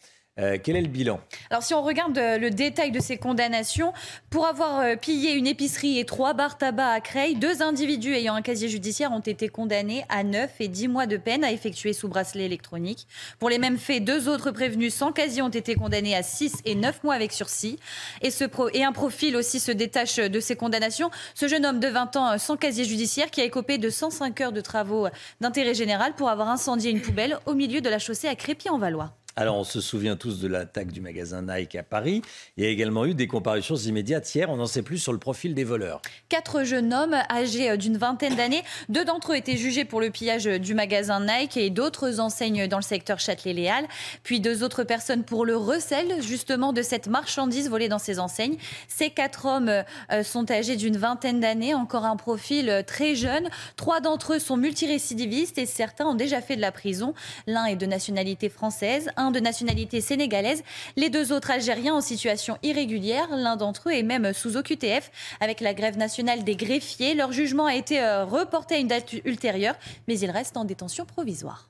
Euh, 0.42 0.58
quel 0.62 0.76
est 0.76 0.82
le 0.82 0.88
bilan? 0.88 1.20
Alors 1.50 1.64
si 1.64 1.74
on 1.74 1.82
regarde 1.84 2.18
euh, 2.18 2.38
le 2.38 2.50
détail 2.50 2.92
de 2.92 3.00
ces 3.00 3.18
condamnations, 3.18 3.94
pour 4.30 4.48
avoir 4.48 4.80
euh, 4.80 4.96
pillé 4.96 5.34
une 5.34 5.48
épicerie 5.48 6.00
et 6.00 6.06
trois 6.06 6.34
bars 6.34 6.58
tabac 6.58 6.90
à 6.90 7.00
Creil, 7.00 7.36
deux 7.36 7.62
individus 7.62 8.14
ayant 8.14 8.34
un 8.34 8.42
casier 8.42 8.68
judiciaire 8.68 9.12
ont 9.12 9.20
été 9.20 9.50
condamnés 9.50 10.04
à 10.10 10.24
9 10.24 10.50
et 10.60 10.68
10 10.68 10.88
mois 10.88 11.06
de 11.06 11.18
peine 11.18 11.44
à 11.44 11.52
effectuer 11.52 11.94
sous 11.94 12.08
bracelet 12.08 12.46
électronique. 12.46 13.08
Pour 13.40 13.50
les 13.50 13.60
mêmes 13.60 13.78
faits, 13.78 14.04
deux 14.04 14.30
autres 14.30 14.52
prévenus 14.52 14.94
sans 14.94 15.12
casier 15.12 15.42
ont 15.42 15.50
été 15.50 15.76
condamnés 15.76 16.16
à 16.16 16.24
6 16.24 16.62
et 16.66 16.76
9 16.76 17.04
mois 17.04 17.14
avec 17.14 17.32
sursis. 17.32 17.78
Et, 18.22 18.30
et 18.74 18.84
un 18.84 18.92
profil 18.92 19.36
aussi 19.36 19.60
se 19.60 19.72
détache 19.72 20.16
de 20.18 20.40
ces 20.40 20.56
condamnations. 20.56 21.12
Ce 21.36 21.48
jeune 21.48 21.66
homme 21.66 21.80
de 21.80 21.88
20 21.88 22.16
ans 22.16 22.38
sans 22.38 22.58
casier 22.58 22.86
judiciaire 22.86 23.30
qui 23.30 23.42
a 23.42 23.44
écopé 23.44 23.78
de 23.78 23.90
105 23.90 24.42
heures 24.42 24.52
de 24.52 24.62
travaux 24.62 25.08
d'intérêt 25.40 25.74
général 25.74 26.14
pour 26.14 26.30
avoir 26.30 26.50
incendié 26.50 26.92
une 26.92 27.02
poubelle 27.02 27.38
au 27.46 27.54
milieu 27.54 27.82
de 27.82 27.90
la 27.90 28.00
chaussée 28.00 28.28
à 28.28 28.36
Crépy-en-Valois. 28.36 29.14
Alors, 29.38 29.56
on 29.56 29.64
se 29.64 29.80
souvient 29.80 30.18
tous 30.18 30.42
de 30.42 30.48
l'attaque 30.50 30.92
du 30.92 31.00
magasin 31.00 31.42
Nike 31.42 31.76
à 31.76 31.84
Paris. 31.84 32.22
Il 32.58 32.66
y 32.66 32.68
a 32.68 32.70
également 32.70 33.06
eu 33.06 33.14
des 33.14 33.28
comparutions 33.28 33.78
immédiates 33.78 34.34
hier. 34.36 34.50
On 34.50 34.58
n'en 34.58 34.66
sait 34.66 34.82
plus 34.82 34.98
sur 34.98 35.14
le 35.14 35.20
profil 35.20 35.54
des 35.54 35.64
voleurs. 35.64 36.02
Quatre 36.28 36.66
jeunes 36.66 36.94
hommes 36.94 37.16
âgés 37.30 37.72
euh, 37.72 37.78
d'une 37.78 37.98
vingtaine 37.98 38.36
d'années. 38.36 38.64
Deux 38.90 39.06
d'entre 39.06 39.32
eux 39.32 39.38
étaient 39.38 39.56
jugés 39.56 39.86
pour 39.86 40.02
le 40.02 40.10
pillage 40.10 40.48
euh, 40.48 40.60
du 40.60 40.74
magasin 40.74 41.26
Nike 41.26 41.56
et 41.56 41.70
d'autres 41.70 42.20
enseignes 42.20 42.68
dans 42.68 42.78
le 42.78 42.84
secteur 42.84 43.20
Châtelet-Léal. 43.20 43.88
Puis 44.24 44.42
deux 44.42 44.64
autres 44.64 44.84
personnes 44.84 45.24
pour 45.24 45.46
le 45.46 45.56
recel, 45.56 46.22
justement, 46.22 46.74
de 46.74 46.82
cette 46.82 47.08
marchandise 47.08 47.70
volée 47.70 47.88
dans 47.88 48.00
ces 48.00 48.20
enseignes. 48.20 48.58
Ces 48.90 49.12
quatre 49.12 49.46
hommes 49.46 49.70
euh, 50.12 50.24
sont 50.24 50.52
âgés 50.52 50.76
d'une 50.76 50.98
vingtaine 50.98 51.40
d'années, 51.40 51.74
encore 51.74 52.04
un 52.04 52.18
profil 52.18 52.84
très 52.86 53.16
jeune. 53.16 53.48
Trois 53.78 54.02
d'entre 54.02 54.34
eux 54.34 54.40
sont 54.40 54.58
multirécidivistes 54.58 55.58
et 55.58 55.66
certains 55.66 56.06
ont 56.06 56.16
déjà 56.16 56.42
fait 56.42 56.58
de 56.58 56.62
la 56.62 56.74
prison. 56.74 57.14
L'un 57.48 57.66
est 57.66 57.78
de 57.78 57.86
nationalité 57.86 58.50
française 58.50 59.10
de 59.30 59.40
nationalité 59.40 60.02
sénégalaise, 60.02 60.64
les 60.96 61.12
deux 61.12 61.32
autres 61.32 61.52
Algériens 61.52 61.94
en 61.94 62.02
situation 62.02 62.58
irrégulière. 62.64 63.28
L'un 63.30 63.58
d'entre 63.58 63.90
eux 63.90 63.94
est 63.94 64.02
même 64.02 64.34
sous 64.34 64.58
OQTF 64.58 65.12
avec 65.40 65.60
la 65.60 65.76
grève 65.76 65.98
nationale 65.98 66.44
des 66.44 66.56
greffiers. 66.56 67.14
Leur 67.14 67.32
jugement 67.32 67.68
a 67.68 67.76
été 67.76 68.02
euh, 68.02 68.26
reporté 68.26 68.76
à 68.76 68.78
une 68.80 68.88
date 68.88 69.14
ultérieure, 69.26 69.76
mais 70.08 70.18
ils 70.18 70.32
restent 70.32 70.58
en 70.58 70.66
détention 70.66 71.06
provisoire. 71.06 71.70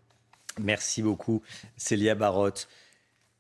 Merci 0.60 1.02
beaucoup, 1.02 1.42
Célia 1.76 2.16
Barotte. 2.16 2.70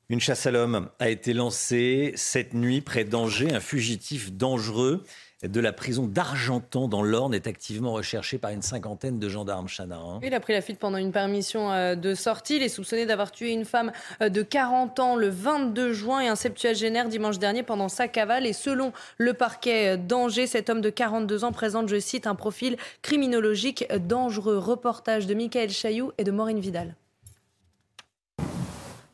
Une 0.09 0.19
chasse 0.19 0.45
à 0.45 0.51
l'homme 0.51 0.89
a 0.99 1.09
été 1.09 1.33
lancée 1.33 2.11
cette 2.15 2.53
nuit 2.53 2.81
près 2.81 3.05
d'Angers. 3.05 3.53
Un 3.53 3.61
fugitif 3.61 4.33
dangereux 4.33 5.05
de 5.47 5.59
la 5.59 5.73
prison 5.73 6.07
d'Argentan 6.07 6.87
dans 6.87 7.03
l'Orne 7.03 7.33
est 7.33 7.47
activement 7.47 7.93
recherché 7.93 8.37
par 8.37 8.51
une 8.51 8.61
cinquantaine 8.61 9.19
de 9.19 9.29
gendarmes, 9.29 9.67
Chana. 9.67 9.97
Hein. 9.97 10.19
Il 10.23 10.33
a 10.33 10.39
pris 10.39 10.53
la 10.53 10.61
fuite 10.61 10.77
pendant 10.79 10.97
une 10.97 11.11
permission 11.11 11.71
euh, 11.71 11.95
de 11.95 12.13
sortie. 12.13 12.57
Il 12.57 12.63
est 12.63 12.69
soupçonné 12.69 13.05
d'avoir 13.05 13.31
tué 13.31 13.51
une 13.51 13.65
femme 13.65 13.91
euh, 14.21 14.29
de 14.29 14.41
40 14.41 14.99
ans 14.99 15.15
le 15.15 15.29
22 15.29 15.93
juin 15.93 16.19
et 16.19 16.27
un 16.27 16.35
septuagénaire 16.35 17.09
dimanche 17.09 17.39
dernier 17.39 17.63
pendant 17.63 17.89
sa 17.89 18.07
cavale. 18.07 18.45
Et 18.45 18.53
selon 18.53 18.93
le 19.17 19.33
parquet 19.33 19.97
d'Angers, 19.97 20.47
cet 20.47 20.69
homme 20.69 20.81
de 20.81 20.89
42 20.89 21.43
ans 21.43 21.51
présente, 21.51 21.89
je 21.89 21.99
cite, 21.99 22.27
un 22.27 22.35
profil 22.35 22.77
criminologique 23.01 23.87
dangereux. 24.07 24.57
Reportage 24.57 25.27
de 25.27 25.33
Michael 25.33 25.69
Chailloux 25.69 26.11
et 26.17 26.23
de 26.23 26.31
Maureen 26.31 26.59
Vidal 26.59 26.95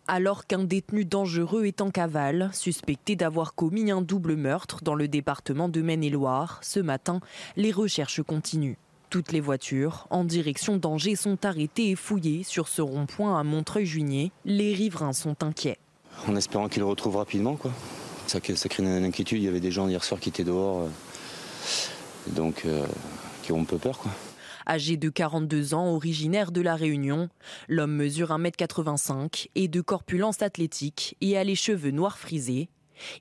alors 0.08 0.48
qu'un 0.48 0.64
détenu 0.64 1.06
dangereux 1.06 1.66
est 1.66 1.82
en 1.82 1.92
cavale, 1.92 2.50
suspecté 2.54 3.16
d'avoir 3.16 3.54
commis 3.54 3.92
un 3.92 4.02
double 4.02 4.36
meurtre 4.36 4.80
dans 4.84 4.96
le 4.96 5.08
département 5.08 5.70
de 5.70 5.82
Maine-et-Loire. 5.82 6.60
Ce 6.62 6.80
matin, 6.80 7.20
les 7.56 7.72
recherches 7.72 8.22
continuent. 8.22 8.78
Toutes 9.10 9.32
les 9.32 9.40
voitures 9.40 10.08
en 10.10 10.24
direction 10.24 10.78
d'Angers 10.78 11.16
sont 11.16 11.46
arrêtées 11.46 11.92
et 11.92 11.96
fouillées 11.96 12.44
sur 12.44 12.68
ce 12.68 12.82
rond-point 12.82 13.40
à 13.40 13.44
Montreuil-Juigné. 13.44 14.32
Les 14.44 14.74
riverains 14.74 15.14
sont 15.14 15.44
inquiets. 15.44 15.78
En 16.28 16.36
espérant 16.36 16.68
qu'ils 16.68 16.82
le 16.82 16.88
retrouvent 16.88 17.18
rapidement, 17.18 17.56
quoi. 17.56 17.72
Ça, 18.28 18.42
crée 18.42 18.54
une 18.80 19.06
inquiétude. 19.06 19.38
Il 19.38 19.46
y 19.46 19.48
avait 19.48 19.62
des 19.62 19.72
gens 19.72 19.88
hier 19.88 20.04
soir 20.04 20.20
qui 20.20 20.28
étaient 20.28 20.44
dehors, 20.44 20.82
euh, 20.82 20.88
donc 22.34 22.64
euh, 22.66 22.86
qui 23.44 23.54
ont 23.54 23.62
un 23.62 23.66
peu 23.66 23.78
peur, 23.78 23.98
quoi. 24.00 24.12
Âgé 24.68 24.98
de 24.98 25.10
42 25.10 25.74
ans, 25.74 25.88
originaire 25.94 26.52
de 26.52 26.62
La 26.62 26.76
Réunion, 26.76 27.30
l'homme 27.70 27.96
mesure 27.96 28.30
1m85 28.30 29.48
et 29.56 29.68
de 29.70 29.82
corpulence 29.82 30.42
athlétique 30.42 31.16
et 31.22 31.38
a 31.38 31.44
les 31.44 31.56
cheveux 31.56 31.92
noirs 31.92 32.18
frisés. 32.18 32.70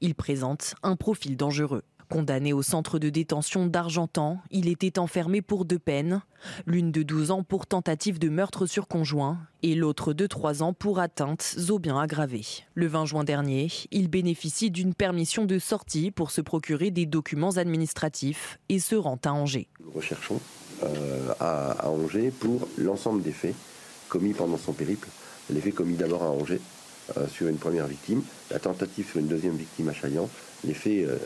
Il 0.01 0.15
présente 0.15 0.75
un 0.83 0.97
profil 0.97 1.37
dangereux. 1.37 1.85
Condamné 2.09 2.53
au 2.53 2.63
centre 2.63 3.01
de 3.01 3.11
détention 3.11 3.67
d'Argentan, 3.67 4.39
il 4.53 4.69
était 4.69 5.01
enfermé 5.01 5.43
pour 5.43 5.65
deux 5.65 5.79
peines, 5.79 6.23
l'une 6.65 6.93
de 6.93 7.03
12 7.03 7.33
ans 7.33 7.43
pour 7.43 7.67
tentative 7.67 8.21
de 8.21 8.29
meurtre 8.29 8.67
sur 8.67 8.87
conjoint 8.87 9.39
et 9.65 9.75
l'autre 9.75 10.13
de 10.13 10.27
3 10.29 10.63
ans 10.63 10.73
pour 10.73 11.01
atteinte 11.01 11.57
aux 11.69 11.81
biens 11.81 11.99
aggravés. 11.99 12.47
Le 12.75 12.87
20 12.87 13.07
juin 13.07 13.25
dernier, 13.25 13.69
il 13.91 14.09
bénéficie 14.09 14.71
d'une 14.71 14.95
permission 14.95 15.47
de 15.47 15.59
sortie 15.59 16.13
pour 16.13 16.31
se 16.31 16.41
procurer 16.41 16.93
des 16.93 17.07
documents 17.07 17.57
administratifs 17.57 18.61
et 18.69 18.79
se 18.79 18.95
rend 18.95 19.19
à 19.25 19.33
Angers. 19.33 19.67
Nous 19.85 19.91
recherchons 19.91 20.41
euh, 20.85 21.33
à, 21.41 21.89
Angers 21.89 22.31
pour 22.31 22.69
l'ensemble 22.79 23.23
des 23.23 23.33
faits 23.33 23.55
commis 24.09 24.33
pendant 24.33 24.59
son 24.59 24.73
périple. 24.73 25.09
Les 25.51 25.61
faits 25.61 25.75
commis 25.75 25.97
d'abord 25.97 26.23
à 26.23 26.31
Angers 26.31 26.61
sur 27.29 27.49
une 27.49 27.57
première 27.57 27.87
victime, 27.87 28.23
la 28.51 28.59
tentative 28.59 29.09
sur 29.09 29.21
une 29.21 29.29
deuxième 29.29 29.57
victime 29.57 29.89
à 29.89 29.93
Chaillan, 29.93 30.29
les 30.65 30.75
faits 30.75 31.07
euh, 31.09 31.17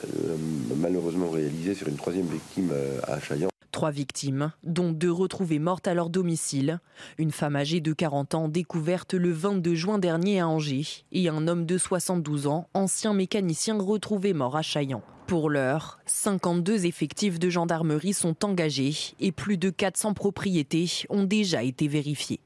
malheureusement 0.76 1.30
réalisés 1.30 1.74
sur 1.74 1.88
une 1.88 1.96
troisième 1.96 2.26
victime 2.26 2.70
euh, 2.72 3.00
à 3.04 3.20
Chaillan. 3.20 3.48
Trois 3.72 3.90
victimes, 3.90 4.52
dont 4.64 4.90
deux 4.90 5.12
retrouvées 5.12 5.60
mortes 5.60 5.86
à 5.86 5.94
leur 5.94 6.10
domicile. 6.10 6.80
Une 7.18 7.30
femme 7.30 7.56
âgée 7.56 7.80
de 7.80 7.92
40 7.92 8.34
ans 8.34 8.48
découverte 8.48 9.14
le 9.14 9.30
22 9.30 9.74
juin 9.74 9.98
dernier 9.98 10.40
à 10.40 10.48
Angers 10.48 11.04
et 11.12 11.28
un 11.28 11.46
homme 11.46 11.66
de 11.66 11.78
72 11.78 12.46
ans, 12.48 12.68
ancien 12.74 13.14
mécanicien 13.14 13.78
retrouvé 13.78 14.34
mort 14.34 14.56
à 14.56 14.62
Chaillan. 14.62 15.02
Pour 15.28 15.48
l'heure, 15.48 16.00
52 16.06 16.86
effectifs 16.86 17.38
de 17.38 17.48
gendarmerie 17.48 18.12
sont 18.12 18.44
engagés 18.44 19.14
et 19.20 19.30
plus 19.30 19.56
de 19.56 19.70
400 19.70 20.14
propriétés 20.14 20.90
ont 21.08 21.22
déjà 21.22 21.62
été 21.62 21.86
vérifiées. 21.86 22.40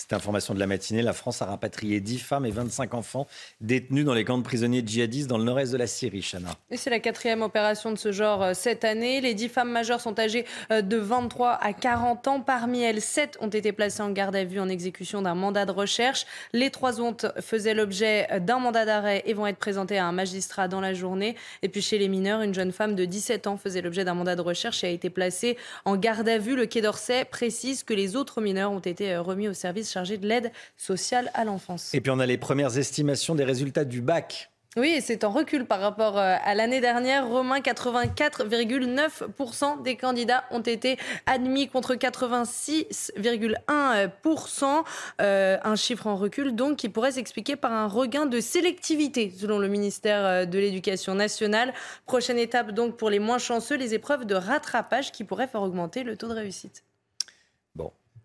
Cette 0.00 0.14
information 0.14 0.54
de 0.54 0.58
la 0.58 0.66
matinée, 0.66 1.02
la 1.02 1.12
France 1.12 1.42
a 1.42 1.44
rapatrié 1.44 2.00
10 2.00 2.20
femmes 2.20 2.46
et 2.46 2.50
25 2.50 2.94
enfants 2.94 3.26
détenus 3.60 4.06
dans 4.06 4.14
les 4.14 4.24
camps 4.24 4.38
de 4.38 4.42
prisonniers 4.42 4.82
djihadistes 4.84 5.28
dans 5.28 5.36
le 5.36 5.44
nord-est 5.44 5.72
de 5.72 5.76
la 5.76 5.86
Syrie, 5.86 6.22
Chana. 6.22 6.48
Et 6.70 6.78
c'est 6.78 6.88
la 6.88 7.00
quatrième 7.00 7.42
opération 7.42 7.92
de 7.92 7.98
ce 7.98 8.10
genre 8.10 8.42
euh, 8.42 8.54
cette 8.54 8.84
année. 8.84 9.20
Les 9.20 9.34
10 9.34 9.50
femmes 9.50 9.70
majeures 9.70 10.00
sont 10.00 10.18
âgées 10.18 10.46
euh, 10.72 10.80
de 10.80 10.96
23 10.96 11.50
à 11.50 11.74
40 11.74 12.28
ans. 12.28 12.40
Parmi 12.40 12.80
elles, 12.80 13.02
7 13.02 13.36
ont 13.42 13.50
été 13.50 13.72
placées 13.72 14.00
en 14.02 14.10
garde 14.10 14.34
à 14.36 14.44
vue 14.44 14.58
en 14.58 14.70
exécution 14.70 15.20
d'un 15.20 15.34
mandat 15.34 15.66
de 15.66 15.72
recherche. 15.72 16.24
Les 16.54 16.70
trois 16.70 16.98
autres 16.98 17.34
faisaient 17.38 17.74
l'objet 17.74 18.26
euh, 18.32 18.40
d'un 18.40 18.58
mandat 18.58 18.86
d'arrêt 18.86 19.22
et 19.26 19.34
vont 19.34 19.46
être 19.46 19.58
présentées 19.58 19.98
à 19.98 20.06
un 20.06 20.12
magistrat 20.12 20.66
dans 20.66 20.80
la 20.80 20.94
journée. 20.94 21.36
Et 21.60 21.68
puis 21.68 21.82
chez 21.82 21.98
les 21.98 22.08
mineurs, 22.08 22.40
une 22.40 22.54
jeune 22.54 22.72
femme 22.72 22.94
de 22.94 23.04
17 23.04 23.48
ans 23.48 23.58
faisait 23.58 23.82
l'objet 23.82 24.06
d'un 24.06 24.14
mandat 24.14 24.34
de 24.34 24.40
recherche 24.40 24.82
et 24.82 24.86
a 24.86 24.90
été 24.90 25.10
placée 25.10 25.58
en 25.84 25.96
garde 25.98 26.26
à 26.26 26.38
vue. 26.38 26.56
Le 26.56 26.64
Quai 26.64 26.80
d'Orsay 26.80 27.26
précise 27.26 27.82
que 27.82 27.92
les 27.92 28.16
autres 28.16 28.40
mineurs 28.40 28.72
ont 28.72 28.78
été 28.78 29.14
remis 29.18 29.46
au 29.46 29.52
service 29.52 29.89
chargé 29.90 30.18
de 30.18 30.26
l'aide 30.26 30.52
sociale 30.76 31.30
à 31.34 31.44
l'enfance. 31.44 31.94
Et 31.94 32.00
puis 32.00 32.10
on 32.10 32.18
a 32.18 32.26
les 32.26 32.38
premières 32.38 32.78
estimations 32.78 33.34
des 33.34 33.44
résultats 33.44 33.84
du 33.84 34.00
bac. 34.00 34.50
Oui, 34.76 34.90
et 34.90 35.00
c'est 35.00 35.24
en 35.24 35.30
recul 35.30 35.66
par 35.66 35.80
rapport 35.80 36.16
euh, 36.16 36.36
à 36.44 36.54
l'année 36.54 36.80
dernière. 36.80 37.26
Romain, 37.26 37.58
84,9% 37.58 39.82
des 39.82 39.96
candidats 39.96 40.44
ont 40.52 40.60
été 40.60 40.96
admis 41.26 41.66
contre 41.66 41.96
86,1%. 41.96 44.84
Euh, 45.20 45.58
un 45.64 45.74
chiffre 45.74 46.06
en 46.06 46.14
recul 46.14 46.54
donc 46.54 46.76
qui 46.76 46.88
pourrait 46.88 47.10
s'expliquer 47.10 47.56
par 47.56 47.72
un 47.72 47.88
regain 47.88 48.26
de 48.26 48.38
sélectivité 48.38 49.34
selon 49.36 49.58
le 49.58 49.66
ministère 49.66 50.24
euh, 50.24 50.44
de 50.44 50.60
l'Éducation 50.60 51.16
nationale. 51.16 51.74
Prochaine 52.06 52.38
étape 52.38 52.70
donc 52.70 52.96
pour 52.96 53.10
les 53.10 53.18
moins 53.18 53.38
chanceux, 53.38 53.74
les 53.74 53.94
épreuves 53.94 54.24
de 54.24 54.36
rattrapage 54.36 55.10
qui 55.10 55.24
pourraient 55.24 55.48
faire 55.48 55.62
augmenter 55.62 56.04
le 56.04 56.16
taux 56.16 56.28
de 56.28 56.34
réussite. 56.34 56.84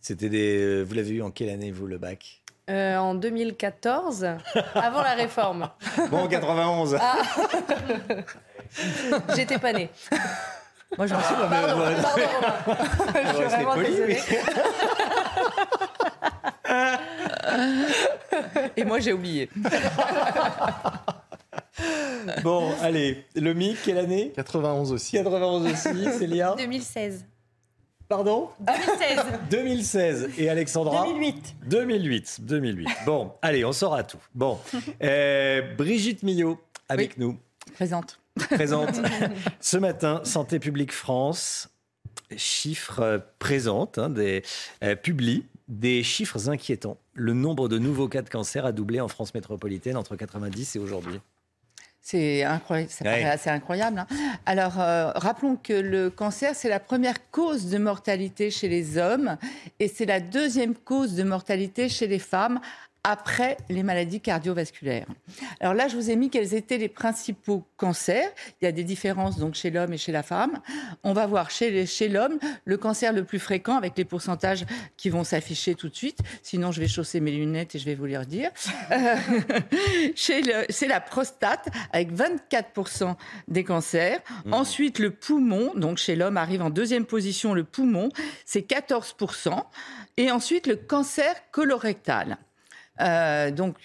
C'était 0.06 0.30
des. 0.30 0.84
Vous 0.84 0.94
l'avez 0.94 1.16
eu 1.16 1.24
en 1.24 1.32
quelle 1.32 1.50
année, 1.50 1.72
vous, 1.72 1.88
le 1.88 1.98
bac? 1.98 2.44
Euh, 2.70 2.96
en 2.96 3.16
2014, 3.16 4.28
avant 4.76 5.02
la 5.02 5.16
réforme. 5.16 5.72
Bon, 6.12 6.28
91. 6.28 6.96
Ah. 7.02 7.16
J'étais 9.36 9.58
pas 9.58 9.74
née. 9.74 9.90
Moi, 10.96 11.08
j'en 11.08 11.20
suis. 11.24 11.34
Pardon, 11.34 11.80
ouais. 11.80 11.96
pardon, 12.04 12.22
Romain. 12.68 12.78
Je 13.32 13.36
suis 13.36 13.46
vraiment 13.46 13.74
poli, 13.74 13.88
désolée. 13.88 14.20
Et 18.78 18.84
moi, 18.84 19.00
j'ai 19.00 19.14
oublié. 19.14 19.50
Bon, 22.44 22.72
allez, 22.84 23.26
le 23.36 23.56
MIC, 23.56 23.80
quelle 23.84 23.98
année? 23.98 24.32
91 24.36 24.92
aussi. 24.92 25.14
91 25.14 25.66
aussi, 25.66 26.12
Célia? 26.20 26.54
2016. 26.56 27.26
Pardon 28.08 28.50
2016. 28.60 29.26
2016. 29.50 30.30
Et 30.38 30.50
Alexandra 30.50 31.06
2008. 31.06 31.56
2008. 31.68 32.38
2008. 32.42 32.88
Bon, 33.06 33.32
allez, 33.42 33.66
on 33.66 33.72
saura 33.72 34.04
tout. 34.04 34.20
Bon, 34.34 34.60
Euh, 35.04 35.62
Brigitte 35.76 36.24
Millot 36.24 36.60
avec 36.90 37.18
nous. 37.18 37.38
Présente. 37.74 38.20
Présente 38.36 39.02
ce 39.60 39.78
matin, 39.78 40.22
Santé 40.24 40.60
publique 40.60 40.92
France, 40.92 41.70
chiffres 42.36 43.00
euh, 43.00 43.20
présente, 43.40 43.98
hein, 43.98 44.10
des, 44.10 44.44
euh, 44.84 44.96
publie 44.96 45.46
des 45.68 46.04
chiffres 46.04 46.50
inquiétants. 46.50 46.98
Le 47.14 47.34
nombre 47.34 47.68
de 47.68 47.80
nouveaux 47.80 48.08
cas 48.08 48.22
de 48.22 48.30
cancer 48.30 48.66
a 48.66 48.72
doublé 48.72 49.02
en 49.02 49.08
France 49.08 49.34
métropolitaine 49.34 49.98
entre 49.98 50.16
90 50.16 50.76
et 50.76 50.80
aujourd'hui. 50.80 51.20
C'est 52.08 52.44
incroyable, 52.44 52.92
ça 52.92 53.04
Ouais. 53.04 53.10
paraît 53.24 53.32
assez 53.34 53.50
incroyable. 53.50 53.98
hein. 53.98 54.08
Alors, 54.46 54.80
euh, 54.80 55.10
rappelons 55.16 55.56
que 55.56 55.74
le 55.74 56.12
cancer, 56.12 56.52
c'est 56.54 56.70
la 56.70 56.80
première 56.80 57.32
cause 57.32 57.72
de 57.72 57.80
mortalité 57.80 58.52
chez 58.52 58.68
les 58.70 59.00
hommes 59.00 59.38
et 59.80 59.88
c'est 59.88 60.06
la 60.06 60.20
deuxième 60.20 60.76
cause 60.76 61.16
de 61.16 61.24
mortalité 61.24 61.90
chez 61.90 62.06
les 62.06 62.20
femmes 62.20 62.60
après 63.08 63.56
les 63.70 63.84
maladies 63.84 64.20
cardiovasculaires. 64.20 65.06
Alors 65.60 65.76
là, 65.76 65.88
je 65.88 65.96
vous 65.96 66.10
ai 66.10 66.16
mis 66.16 66.32
quels 66.32 66.56
étaient 66.56 66.80
les 66.80 66.90
principaux 66.90 67.64
cancers. 67.78 68.32
Il 68.60 68.66
y 68.66 68.68
a 68.68 68.72
des 68.72 68.84
différences 68.84 69.38
donc 69.38 69.54
chez 69.54 69.70
l'homme 69.70 69.94
et 69.94 69.98
chez 69.98 70.12
la 70.12 70.24
femme. 70.24 70.60
On 71.04 71.14
va 71.14 71.28
voir 71.28 71.52
chez, 71.52 71.86
l'homme 72.10 72.40
le 72.66 72.78
cancer 72.78 73.14
le 73.14 73.24
plus 73.24 73.38
fréquent 73.38 73.78
avec 73.78 73.96
les 73.96 74.06
pourcentages 74.06 74.66
qui 74.98 75.12
vont 75.12 75.24
s'afficher 75.24 75.76
tout 75.76 75.88
de 75.88 75.96
suite. 75.96 76.18
Sinon, 76.42 76.72
je 76.72 76.82
vais 76.82 76.88
chausser 76.88 77.20
mes 77.20 77.30
lunettes 77.30 77.76
et 77.76 77.80
je 77.80 77.86
vais 77.86 77.94
vous 77.94 78.06
les 78.06 78.18
redire. 78.18 78.50
Euh, 78.92 79.16
c'est 80.16 80.88
la 80.88 81.00
prostate 81.00 81.68
avec 81.94 82.12
24% 82.12 83.16
des 83.48 83.64
cancers. 83.64 84.20
Ensuite, 84.52 84.98
le 84.98 85.12
poumon, 85.12 85.74
donc 85.76 86.00
chez 86.00 86.16
l'homme 86.16 86.38
arrive 86.38 86.64
en 86.64 86.72
deuxième 86.72 87.06
position 87.06 87.54
le 87.54 87.66
poumon, 87.66 88.10
c'est 88.46 88.68
14%. 88.68 89.62
Et 90.18 90.32
ensuite, 90.32 90.66
le 90.66 90.76
cancer 90.76 91.36
colorectal. 91.52 92.40
Euh, 93.02 93.52
donc, 93.52 93.76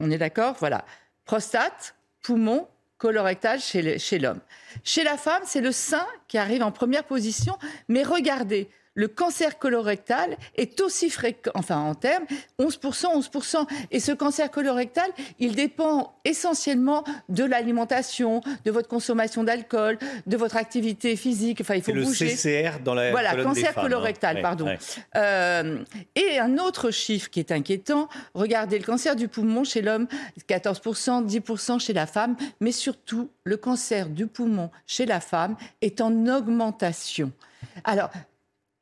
on 0.00 0.10
est 0.10 0.18
d'accord 0.18 0.56
Voilà. 0.58 0.84
Prostate, 1.24 1.94
poumon, 2.22 2.68
colorectal 2.98 3.60
chez 3.60 4.18
l'homme. 4.18 4.40
Chez 4.82 5.04
la 5.04 5.16
femme, 5.16 5.42
c'est 5.44 5.60
le 5.60 5.72
sein 5.72 6.06
qui 6.28 6.38
arrive 6.38 6.62
en 6.62 6.72
première 6.72 7.04
position. 7.04 7.56
Mais 7.88 8.02
regardez, 8.02 8.68
le 8.94 9.08
cancer 9.08 9.58
colorectal 9.58 10.36
est 10.56 10.80
aussi 10.80 11.10
fréquent, 11.10 11.50
enfin 11.54 11.78
en 11.78 11.94
termes, 11.94 12.24
11%, 12.58 13.28
11%. 13.30 13.66
Et 13.90 14.00
ce 14.00 14.12
cancer 14.12 14.50
colorectal, 14.50 15.10
il 15.38 15.54
dépend 15.54 16.14
essentiellement 16.24 17.04
de 17.28 17.44
l'alimentation, 17.44 18.40
de 18.64 18.70
votre 18.70 18.88
consommation 18.88 19.44
d'alcool, 19.44 19.98
de 20.26 20.36
votre 20.36 20.56
activité 20.56 21.16
physique. 21.16 21.60
Enfin, 21.60 21.74
il 21.74 21.82
faut 21.82 21.86
C'est 21.90 21.92
le 21.96 22.04
bouger. 22.04 22.28
CCR 22.36 22.80
dans 22.84 22.94
la 22.94 23.10
Voilà, 23.10 23.30
colonne 23.30 23.52
des 23.52 23.60
cancer 23.60 23.72
femmes, 23.74 23.84
colorectal, 23.84 24.36
hein. 24.36 24.38
Ouais, 24.38 24.42
pardon. 24.42 24.64
ouais. 24.66 24.78
Euh, 25.16 25.84
et 26.14 26.38
un 26.38 26.58
autre 26.58 26.90
chiffre 26.90 27.30
qui 27.30 27.40
est 27.40 27.52
inquiétant, 27.52 28.08
regardez 28.34 28.78
le 28.78 28.84
cancer 28.84 29.16
du 29.16 29.28
poumon 29.28 29.64
chez 29.64 29.82
l'homme, 29.82 30.06
14%, 30.48 31.26
10% 31.26 31.80
chez 31.80 31.92
la 31.92 32.06
femme, 32.06 32.36
mais 32.60 32.72
surtout 32.72 33.28
le 33.44 33.56
cancer 33.56 34.08
du 34.08 34.26
poumon 34.26 34.70
chez 34.86 35.06
la 35.06 35.20
femme 35.20 35.56
est 35.82 36.00
en 36.00 36.26
augmentation. 36.28 37.32
Alors, 37.84 38.10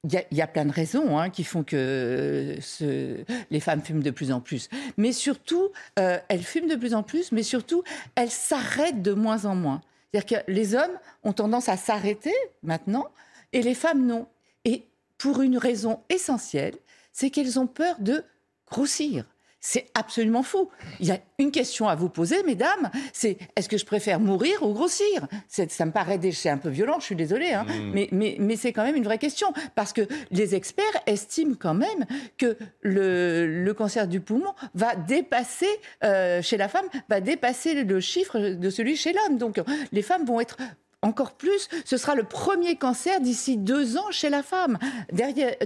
il 0.05 0.37
y, 0.37 0.43
a- 0.43 0.47
plein 0.49 0.65
de 0.65 0.73
raisons 0.73 1.19
hein, 1.19 1.31
qui 1.31 1.45
font 1.45 1.63
que 1.63 2.57
ce- 2.61 3.25
les 3.51 3.61
femmes 3.61 3.83
fument 3.83 4.03
de 4.03 4.11
plus 4.11 4.33
en 4.33 4.41
plus. 4.41 4.69
Mais 4.97 5.13
surtout, 5.13 5.71
euh, 5.99 6.19
elles 6.29 6.43
fument 6.43 6.69
de 6.69 6.75
plus 6.77 6.95
en 6.95 7.03
plus, 7.05 7.31
mais 7.33 7.43
surtout, 7.45 7.85
elles 8.17 8.31
s'arrêtent 8.31 9.03
de 9.03 9.13
moins 9.13 9.45
en 9.45 9.55
moins. 9.55 9.81
C'est-à-dire 10.13 10.45
que 10.45 10.51
les 10.53 10.75
hommes 10.75 10.99
ont 11.23 11.33
tendance 11.33 11.69
à 11.69 11.77
s'arrêter 11.77 12.35
maintenant 12.63 13.07
et 13.53 13.63
les 13.63 13.75
femmes 13.75 14.05
non. 14.07 14.27
Et 14.65 14.85
pour 15.19 15.41
une 15.41 15.57
raison 15.57 16.01
essentielle, 16.09 16.75
c'est 17.13 17.31
qu'elles 17.31 17.59
ont 17.61 17.67
peur 17.69 17.97
de 18.01 18.25
grossir. 18.71 19.25
C'est 19.65 19.86
absolument 19.94 20.42
fou. 20.42 20.68
Il 20.99 21.07
y 21.07 21.12
a 21.12 21.20
une 21.39 21.52
question 21.52 21.86
à 21.86 21.94
vous 21.94 22.08
poser, 22.08 22.42
mesdames, 22.42 22.91
c'est 23.12 23.39
est-ce 23.55 23.68
que 23.68 23.78
je 23.78 23.86
préfère 23.86 24.18
mourir 24.18 24.65
ou 24.65 24.73
grossir? 24.73 25.28
Ça 25.47 25.86
me 25.86 25.92
paraît 25.92 26.18
c'est 26.32 26.50
un 26.50 26.58
peu 26.58 26.68
violent, 26.68 26.99
je 26.99 27.05
suis 27.05 27.15
désolée, 27.15 27.52
hein, 27.52 27.65
mm. 27.65 27.92
mais, 27.92 28.08
mais, 28.10 28.36
mais 28.41 28.57
c'est 28.57 28.73
quand 28.73 28.82
même 28.82 28.97
une 28.97 29.05
vraie 29.05 29.18
question, 29.18 29.52
parce 29.76 29.92
que 29.92 30.02
les 30.32 30.57
experts 30.57 30.84
estiment 31.07 31.55
quand 31.57 31.74
même 31.74 32.07
que 32.39 32.57
le, 32.81 33.62
le 33.62 33.74
cancer 33.74 34.08
du 34.08 34.20
poumon 34.20 34.52
va 34.74 34.97
dépasser, 34.97 35.70
euh, 36.02 36.42
chez 36.42 36.57
la 36.57 36.66
femme, 36.66 36.86
va 37.08 37.20
dépasser 37.20 37.84
le 37.84 38.00
chiffre 38.00 38.41
de 38.41 38.68
celui 38.68 38.97
chez 38.97 39.12
l'homme. 39.12 39.39
Donc 39.39 39.60
les 39.92 40.02
femmes 40.02 40.24
vont 40.24 40.41
être 40.41 40.57
encore 41.03 41.33
plus, 41.33 41.69
ce 41.85 41.97
sera 41.97 42.15
le 42.15 42.23
premier 42.23 42.77
cancer 42.77 43.21
d'ici 43.21 43.57
deux 43.57 43.97
ans 43.99 44.11
chez 44.13 44.31
la 44.31 44.43
femme, 44.45 44.79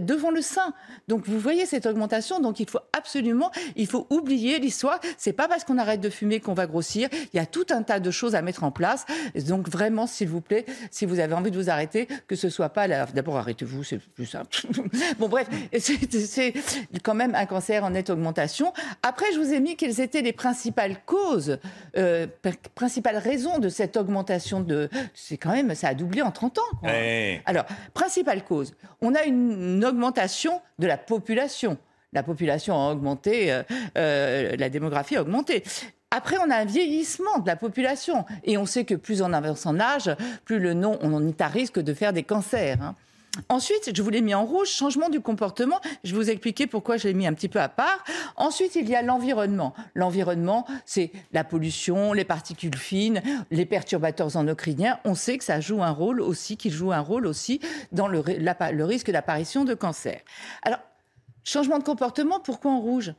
devant 0.01 0.31
le 0.31 0.41
sein. 0.41 0.73
Donc 1.09 1.27
vous 1.27 1.39
voyez 1.39 1.67
cette 1.67 1.85
augmentation. 1.85 2.41
Donc 2.41 2.59
il 2.59 2.69
faut 2.69 2.81
absolument, 2.97 3.51
il 3.77 3.87
faut 3.87 4.07
oublier 4.09 4.59
l'histoire. 4.59 4.99
C'est 5.19 5.35
pas 5.35 5.47
parce 5.47 5.65
qu'on 5.65 5.77
arrête 5.77 6.01
de 6.01 6.09
fumer 6.09 6.41
qu'on 6.41 6.55
va 6.55 6.67
grossir. 6.67 7.09
Il 7.35 7.37
y 7.37 7.41
a 7.41 7.45
tout 7.45 7.67
un 7.69 7.83
tas 7.83 8.01
de 8.01 8.11
choses 8.11 8.35
à 8.35 8.41
mettre 8.41 8.65
en 8.65 8.71
place. 8.71 9.05
Donc 9.47 9.69
vraiment, 9.69 10.07
s'il 10.07 10.29
vous 10.29 10.41
plaît, 10.41 10.65
si 10.91 11.05
vous 11.05 11.21
avez 11.21 11.35
envie 11.35 11.51
de 11.51 11.59
vous 11.59 11.69
arrêter, 11.69 12.09
que 12.27 12.35
ce 12.35 12.49
soit 12.49 12.71
pas 12.71 12.87
la... 12.87 13.05
d'abord 13.05 13.37
arrêtez-vous, 13.37 13.85
c'est 13.85 13.99
plus 13.99 14.27
simple. 14.27 14.49
bon 15.19 15.29
bref, 15.29 15.49
c'est 15.79 16.55
quand 17.03 17.15
même 17.15 17.35
un 17.35 17.45
cancer 17.45 17.85
en 17.85 17.91
nette 17.91 18.09
augmentation. 18.09 18.73
Après, 19.03 19.27
je 19.35 19.39
vous 19.39 19.53
ai 19.53 19.61
mis 19.61 19.77
quelles 19.77 20.01
étaient 20.01 20.23
les 20.23 20.33
principales 20.33 20.97
causes, 21.05 21.59
euh, 21.99 22.27
principales 22.75 23.19
raisons 23.19 23.59
de 23.59 23.69
cette 23.69 23.99
augmentation 23.99 24.61
de 24.61 24.89
c'est 25.29 25.39
quand 25.39 25.51
même, 25.51 25.75
ça 25.75 25.89
a 25.89 25.95
doublé 25.95 26.23
en 26.23 26.31
30 26.31 26.59
ans. 26.59 26.63
Alors, 27.47 27.65
principale 27.95 28.45
cause, 28.45 28.75
on 29.01 29.13
a 29.15 29.25
une, 29.25 29.85
augmentation 29.85 30.61
de 30.79 30.87
la 30.87 30.97
population. 30.97 31.79
La 32.13 32.23
population 32.23 32.75
a 32.77 32.93
augmenté, 32.93 33.53
euh, 33.53 33.63
euh, 33.99 34.57
la 34.57 34.69
démographie 34.69 35.17
a 35.17 35.23
augmenté. 35.23 35.65
Après, 36.13 36.37
on 36.39 36.49
a 36.51 36.57
un 36.57 36.65
vieillissement 36.65 37.41
de 37.41 37.47
la 37.47 37.57
population. 37.57 38.25
Et 38.45 38.57
on 38.57 38.67
sait 38.67 38.85
que 38.85 38.95
plus 38.95 39.21
on 39.21 39.33
avance 39.33 39.67
en 39.67 39.81
âge, 39.81 40.15
plus 40.45 40.61
le 40.61 40.75
nom, 40.75 40.97
on 41.03 41.27
est 41.27 41.41
à 41.41 41.49
risque 41.49 41.81
de 41.81 41.93
faire 41.93 42.13
des 42.13 42.23
cancers. 42.23 42.81
Hein. 42.81 42.95
Ensuite, 43.49 43.95
je 43.95 44.03
vous 44.03 44.11
l'ai 44.11 44.21
mis 44.21 44.35
en 44.35 44.45
rouge, 44.45 44.69
changement 44.69 45.09
du 45.09 45.21
comportement. 45.21 45.81
Je 46.05 46.13
vais 46.13 46.17
vous 46.17 46.31
expliquer 46.31 46.67
pourquoi 46.67 46.97
je 46.97 47.09
l'ai 47.09 47.15
mis 47.15 47.27
un 47.27 47.35
petit 47.35 47.49
peu 47.49 47.61
à 47.61 47.69
part. 47.69 48.05
Ensuite, 48.37 48.75
il 48.75 48.89
y 48.89 48.95
a 48.95 49.03
l'environnement. 49.03 49.75
L'environnement, 49.95 50.67
c'est 50.85 51.11
la 51.33 51.45
pollution, 51.45 52.13
les 52.13 52.25
particules 52.25 52.77
fines, 52.77 53.23
les 53.51 53.67
perturbateurs 53.67 54.37
endocriniens. 54.37 54.99
On 55.05 55.15
sait 55.15 55.39
que 55.39 55.45
ça 55.45 55.61
joue 55.61 55.83
un 55.83 55.91
rôle 55.91 56.21
aussi, 56.21 56.57
qu'il 56.57 56.73
joue 56.73 56.93
un 56.93 57.01
rôle 57.01 57.27
aussi 57.27 57.61
dans 57.93 58.09
le, 58.09 58.21
risque 58.85 59.11
d'apparition 59.11 59.65
de 59.65 59.75
cancer. 59.75 60.21
Alors, 60.63 60.81
changement 61.45 61.79
de 61.79 61.85
comportement, 61.85 62.41
pourquoi 62.41 62.73
en 62.73 62.81
rouge? 62.81 63.15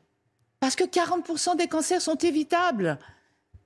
Parce 0.59 0.75
que 0.75 0.83
40% 0.83 1.57
des 1.57 1.67
cancers 1.67 2.01
sont 2.01 2.15
évitables 2.15 2.97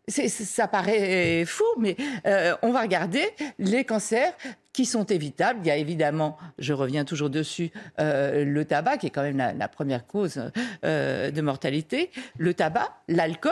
ça 0.08 0.68
paraît 0.68 1.46
fou, 1.46 1.64
mais 1.78 1.96
euh, 2.26 2.56
on 2.62 2.72
va 2.72 2.82
regarder 2.82 3.24
les 3.60 3.86
cancers 3.86 4.34
qui 4.74 4.86
sont 4.86 5.04
évitables. 5.04 5.60
Il 5.64 5.68
y 5.68 5.72
a 5.72 5.78
évidemment, 5.78 6.38
je 6.58 6.74
reviens 6.74 7.06
toujours 7.06 7.30
dessus, 7.30 7.72
euh, 8.00 8.46
le 8.46 8.66
tabac, 8.66 8.98
qui 8.98 9.08
est 9.08 9.10
quand 9.10 9.24
même 9.24 9.38
la, 9.38 9.68
première 9.68 10.06
cause 10.06 10.52
euh, 10.86 11.32
de 11.32 11.42
mortalité, 11.42 12.12
le 12.38 12.54
tabac, 12.54 12.90
l'alcool, 13.08 13.52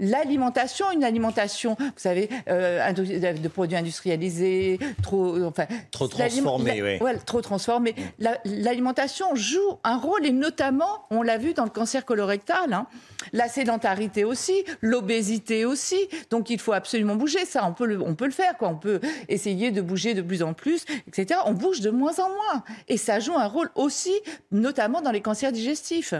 l'alimentation, 0.00 0.90
une 0.90 1.04
alimentation, 1.04 1.76
vous 1.78 1.90
savez, 1.96 2.28
euh, 2.48 2.92
de 2.92 3.48
produits 3.48 3.76
industrialisés, 3.76 4.78
trop, 5.02 5.42
enfin, 5.44 5.66
trop 5.90 6.08
transformés, 6.08 6.82
oui. 6.82 7.10
trop 7.24 7.40
transformés. 7.40 7.94
Mm. 8.18 8.26
L'alimentation 8.44 9.34
joue 9.34 9.78
un 9.84 9.96
rôle 9.96 10.26
et 10.26 10.32
notamment, 10.32 11.06
on 11.10 11.22
l'a 11.22 11.38
vu 11.38 11.54
dans 11.54 11.64
le 11.64 11.70
cancer 11.70 12.04
colorectal, 12.04 12.72
hein, 12.72 12.86
la 13.32 13.48
sédentarité 13.48 14.24
aussi, 14.24 14.64
l'obésité 14.80 15.64
aussi. 15.64 16.08
Donc 16.30 16.50
il 16.50 16.58
faut 16.58 16.72
absolument 16.72 17.16
bouger. 17.16 17.44
Ça, 17.44 17.64
on 17.66 17.72
peut 17.72 17.86
le, 17.86 18.00
on 18.00 18.14
peut 18.14 18.26
le 18.26 18.32
faire, 18.32 18.56
quoi. 18.56 18.68
On 18.68 18.76
peut 18.76 19.00
essayer 19.28 19.70
de 19.70 19.80
bouger 19.80 20.14
de 20.14 20.22
plus 20.22 20.42
en 20.42 20.52
plus, 20.52 20.84
etc. 21.06 21.40
On 21.46 21.52
bouge 21.52 21.80
de 21.80 21.90
moins 21.90 22.18
en 22.18 22.28
moins, 22.28 22.64
et 22.88 22.96
ça 22.96 23.20
joue 23.20 23.36
un 23.36 23.46
rôle 23.46 23.70
aussi, 23.74 24.14
notamment 24.50 25.00
dans 25.00 25.12
les 25.12 25.20
cancers 25.20 25.52
digestifs. 25.52 26.14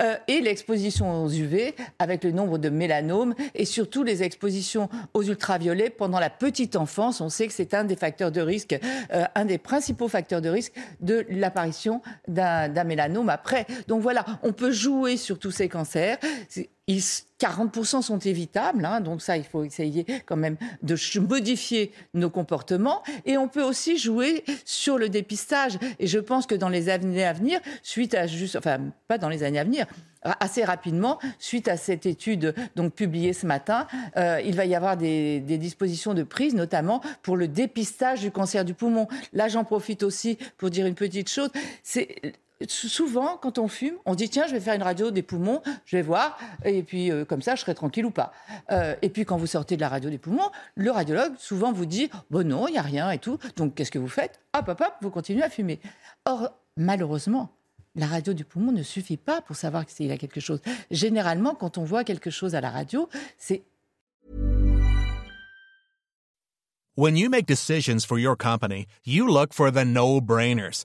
Euh, 0.00 0.16
et 0.28 0.40
l'exposition 0.40 1.24
aux 1.24 1.28
UV 1.28 1.74
avec 1.98 2.24
le 2.24 2.32
nombre 2.32 2.58
de 2.58 2.68
mélanomes 2.68 3.34
et 3.54 3.64
surtout 3.64 4.02
les 4.02 4.22
expositions 4.22 4.88
aux 5.14 5.22
ultraviolets 5.22 5.90
pendant 5.90 6.20
la 6.20 6.30
petite 6.30 6.76
enfance. 6.76 7.20
On 7.20 7.28
sait 7.28 7.46
que 7.46 7.52
c'est 7.52 7.74
un 7.74 7.84
des 7.84 7.96
facteurs 7.96 8.30
de 8.30 8.40
risque, 8.40 8.78
euh, 9.12 9.24
un 9.34 9.44
des 9.44 9.58
principaux 9.58 10.08
facteurs 10.08 10.42
de 10.42 10.48
risque 10.48 10.72
de 11.00 11.26
l'apparition 11.30 12.02
d'un 12.26 12.84
mélanome 12.84 13.28
après. 13.28 13.66
Donc 13.86 14.02
voilà, 14.02 14.24
on 14.42 14.52
peut 14.52 14.72
jouer 14.72 15.16
sur 15.16 15.38
tous 15.38 15.50
ces 15.50 15.68
cancers. 15.68 16.18
40% 16.88 18.02
sont 18.02 18.18
évitables, 18.18 18.84
hein, 18.84 19.00
donc 19.00 19.22
ça, 19.22 19.36
il 19.36 19.44
faut 19.44 19.64
essayer 19.64 20.06
quand 20.26 20.36
même 20.36 20.56
de 20.82 20.96
modifier 21.20 21.92
nos 22.14 22.30
comportements. 22.30 23.02
Et 23.26 23.36
on 23.36 23.48
peut 23.48 23.62
aussi 23.62 23.98
jouer 23.98 24.44
sur 24.64 24.98
le 24.98 25.08
dépistage. 25.08 25.78
Et 25.98 26.06
je 26.06 26.18
pense 26.18 26.46
que 26.46 26.54
dans 26.54 26.68
les 26.68 26.88
années 26.88 27.24
à 27.24 27.32
venir, 27.32 27.60
suite 27.82 28.14
à 28.14 28.26
juste, 28.26 28.56
enfin, 28.56 28.78
pas 29.06 29.18
dans 29.18 29.28
les 29.28 29.42
années 29.42 29.58
à 29.58 29.64
venir, 29.64 29.86
assez 30.40 30.64
rapidement, 30.64 31.18
suite 31.38 31.68
à 31.68 31.76
cette 31.76 32.06
étude 32.06 32.54
donc 32.74 32.92
publiée 32.94 33.32
ce 33.32 33.46
matin, 33.46 33.86
euh, 34.16 34.40
il 34.44 34.56
va 34.56 34.64
y 34.64 34.74
avoir 34.74 34.96
des, 34.96 35.40
des, 35.40 35.58
dispositions 35.58 36.12
de 36.12 36.24
prise, 36.24 36.54
notamment 36.54 37.00
pour 37.22 37.36
le 37.36 37.46
dépistage 37.46 38.20
du 38.20 38.30
cancer 38.32 38.64
du 38.64 38.74
poumon. 38.74 39.06
Là, 39.32 39.48
j'en 39.48 39.64
profite 39.64 40.02
aussi 40.02 40.36
pour 40.56 40.70
dire 40.70 40.86
une 40.86 40.96
petite 40.96 41.30
chose. 41.30 41.50
C'est 41.82 42.34
souvent, 42.66 43.36
quand 43.36 43.58
on 43.58 43.68
fume, 43.68 43.94
on 44.04 44.14
dit 44.14 44.28
tiens, 44.28 44.46
je 44.46 44.52
vais 44.52 44.60
faire 44.60 44.74
une 44.74 44.82
radio 44.82 45.10
des 45.10 45.22
poumons, 45.22 45.62
je 45.84 45.96
vais 45.96 46.02
voir, 46.02 46.38
et 46.64 46.82
puis 46.82 47.10
euh, 47.10 47.24
comme 47.24 47.42
ça, 47.42 47.54
je 47.54 47.60
serai 47.60 47.74
tranquille 47.74 48.04
ou 48.04 48.10
pas. 48.10 48.32
Euh, 48.72 48.96
et 49.02 49.10
puis 49.10 49.24
quand 49.24 49.36
vous 49.36 49.46
sortez 49.46 49.76
de 49.76 49.80
la 49.80 49.88
radio 49.88 50.10
des 50.10 50.18
poumons, 50.18 50.50
le 50.74 50.90
radiologue 50.90 51.34
souvent 51.38 51.72
vous 51.72 51.86
dit 51.86 52.10
bon 52.30 52.46
non, 52.46 52.66
il 52.68 52.74
y 52.74 52.78
a 52.78 52.82
rien 52.82 53.10
et 53.10 53.18
tout. 53.18 53.38
Donc 53.56 53.74
qu'est-ce 53.74 53.90
que 53.90 53.98
vous 53.98 54.08
faites? 54.08 54.40
Hop, 54.54 54.68
hop, 54.68 54.80
hop, 54.80 54.94
vous 55.02 55.10
continuez 55.10 55.42
à 55.42 55.50
fumer. 55.50 55.78
Or, 56.24 56.50
malheureusement, 56.76 57.50
la 57.94 58.06
radio 58.06 58.32
du 58.32 58.44
poumon 58.44 58.72
ne 58.72 58.82
suffit 58.82 59.16
pas 59.16 59.40
pour 59.40 59.56
savoir 59.56 59.84
s'il 59.88 60.06
y 60.06 60.12
a 60.12 60.18
quelque 60.18 60.40
chose. 60.40 60.60
Généralement, 60.90 61.54
quand 61.54 61.78
on 61.78 61.84
voit 61.84 62.04
quelque 62.04 62.30
chose 62.30 62.54
à 62.54 62.60
la 62.60 62.70
radio, 62.70 63.08
c'est 63.38 63.62
When 66.96 67.16
you 67.16 67.30
make 67.30 67.46
decisions 67.46 68.04
for 68.04 68.18
your 68.18 68.36
company, 68.36 68.86
you 69.04 69.28
look 69.28 69.54
for 69.54 69.70
the 69.70 69.84
no-brainers. 69.84 70.84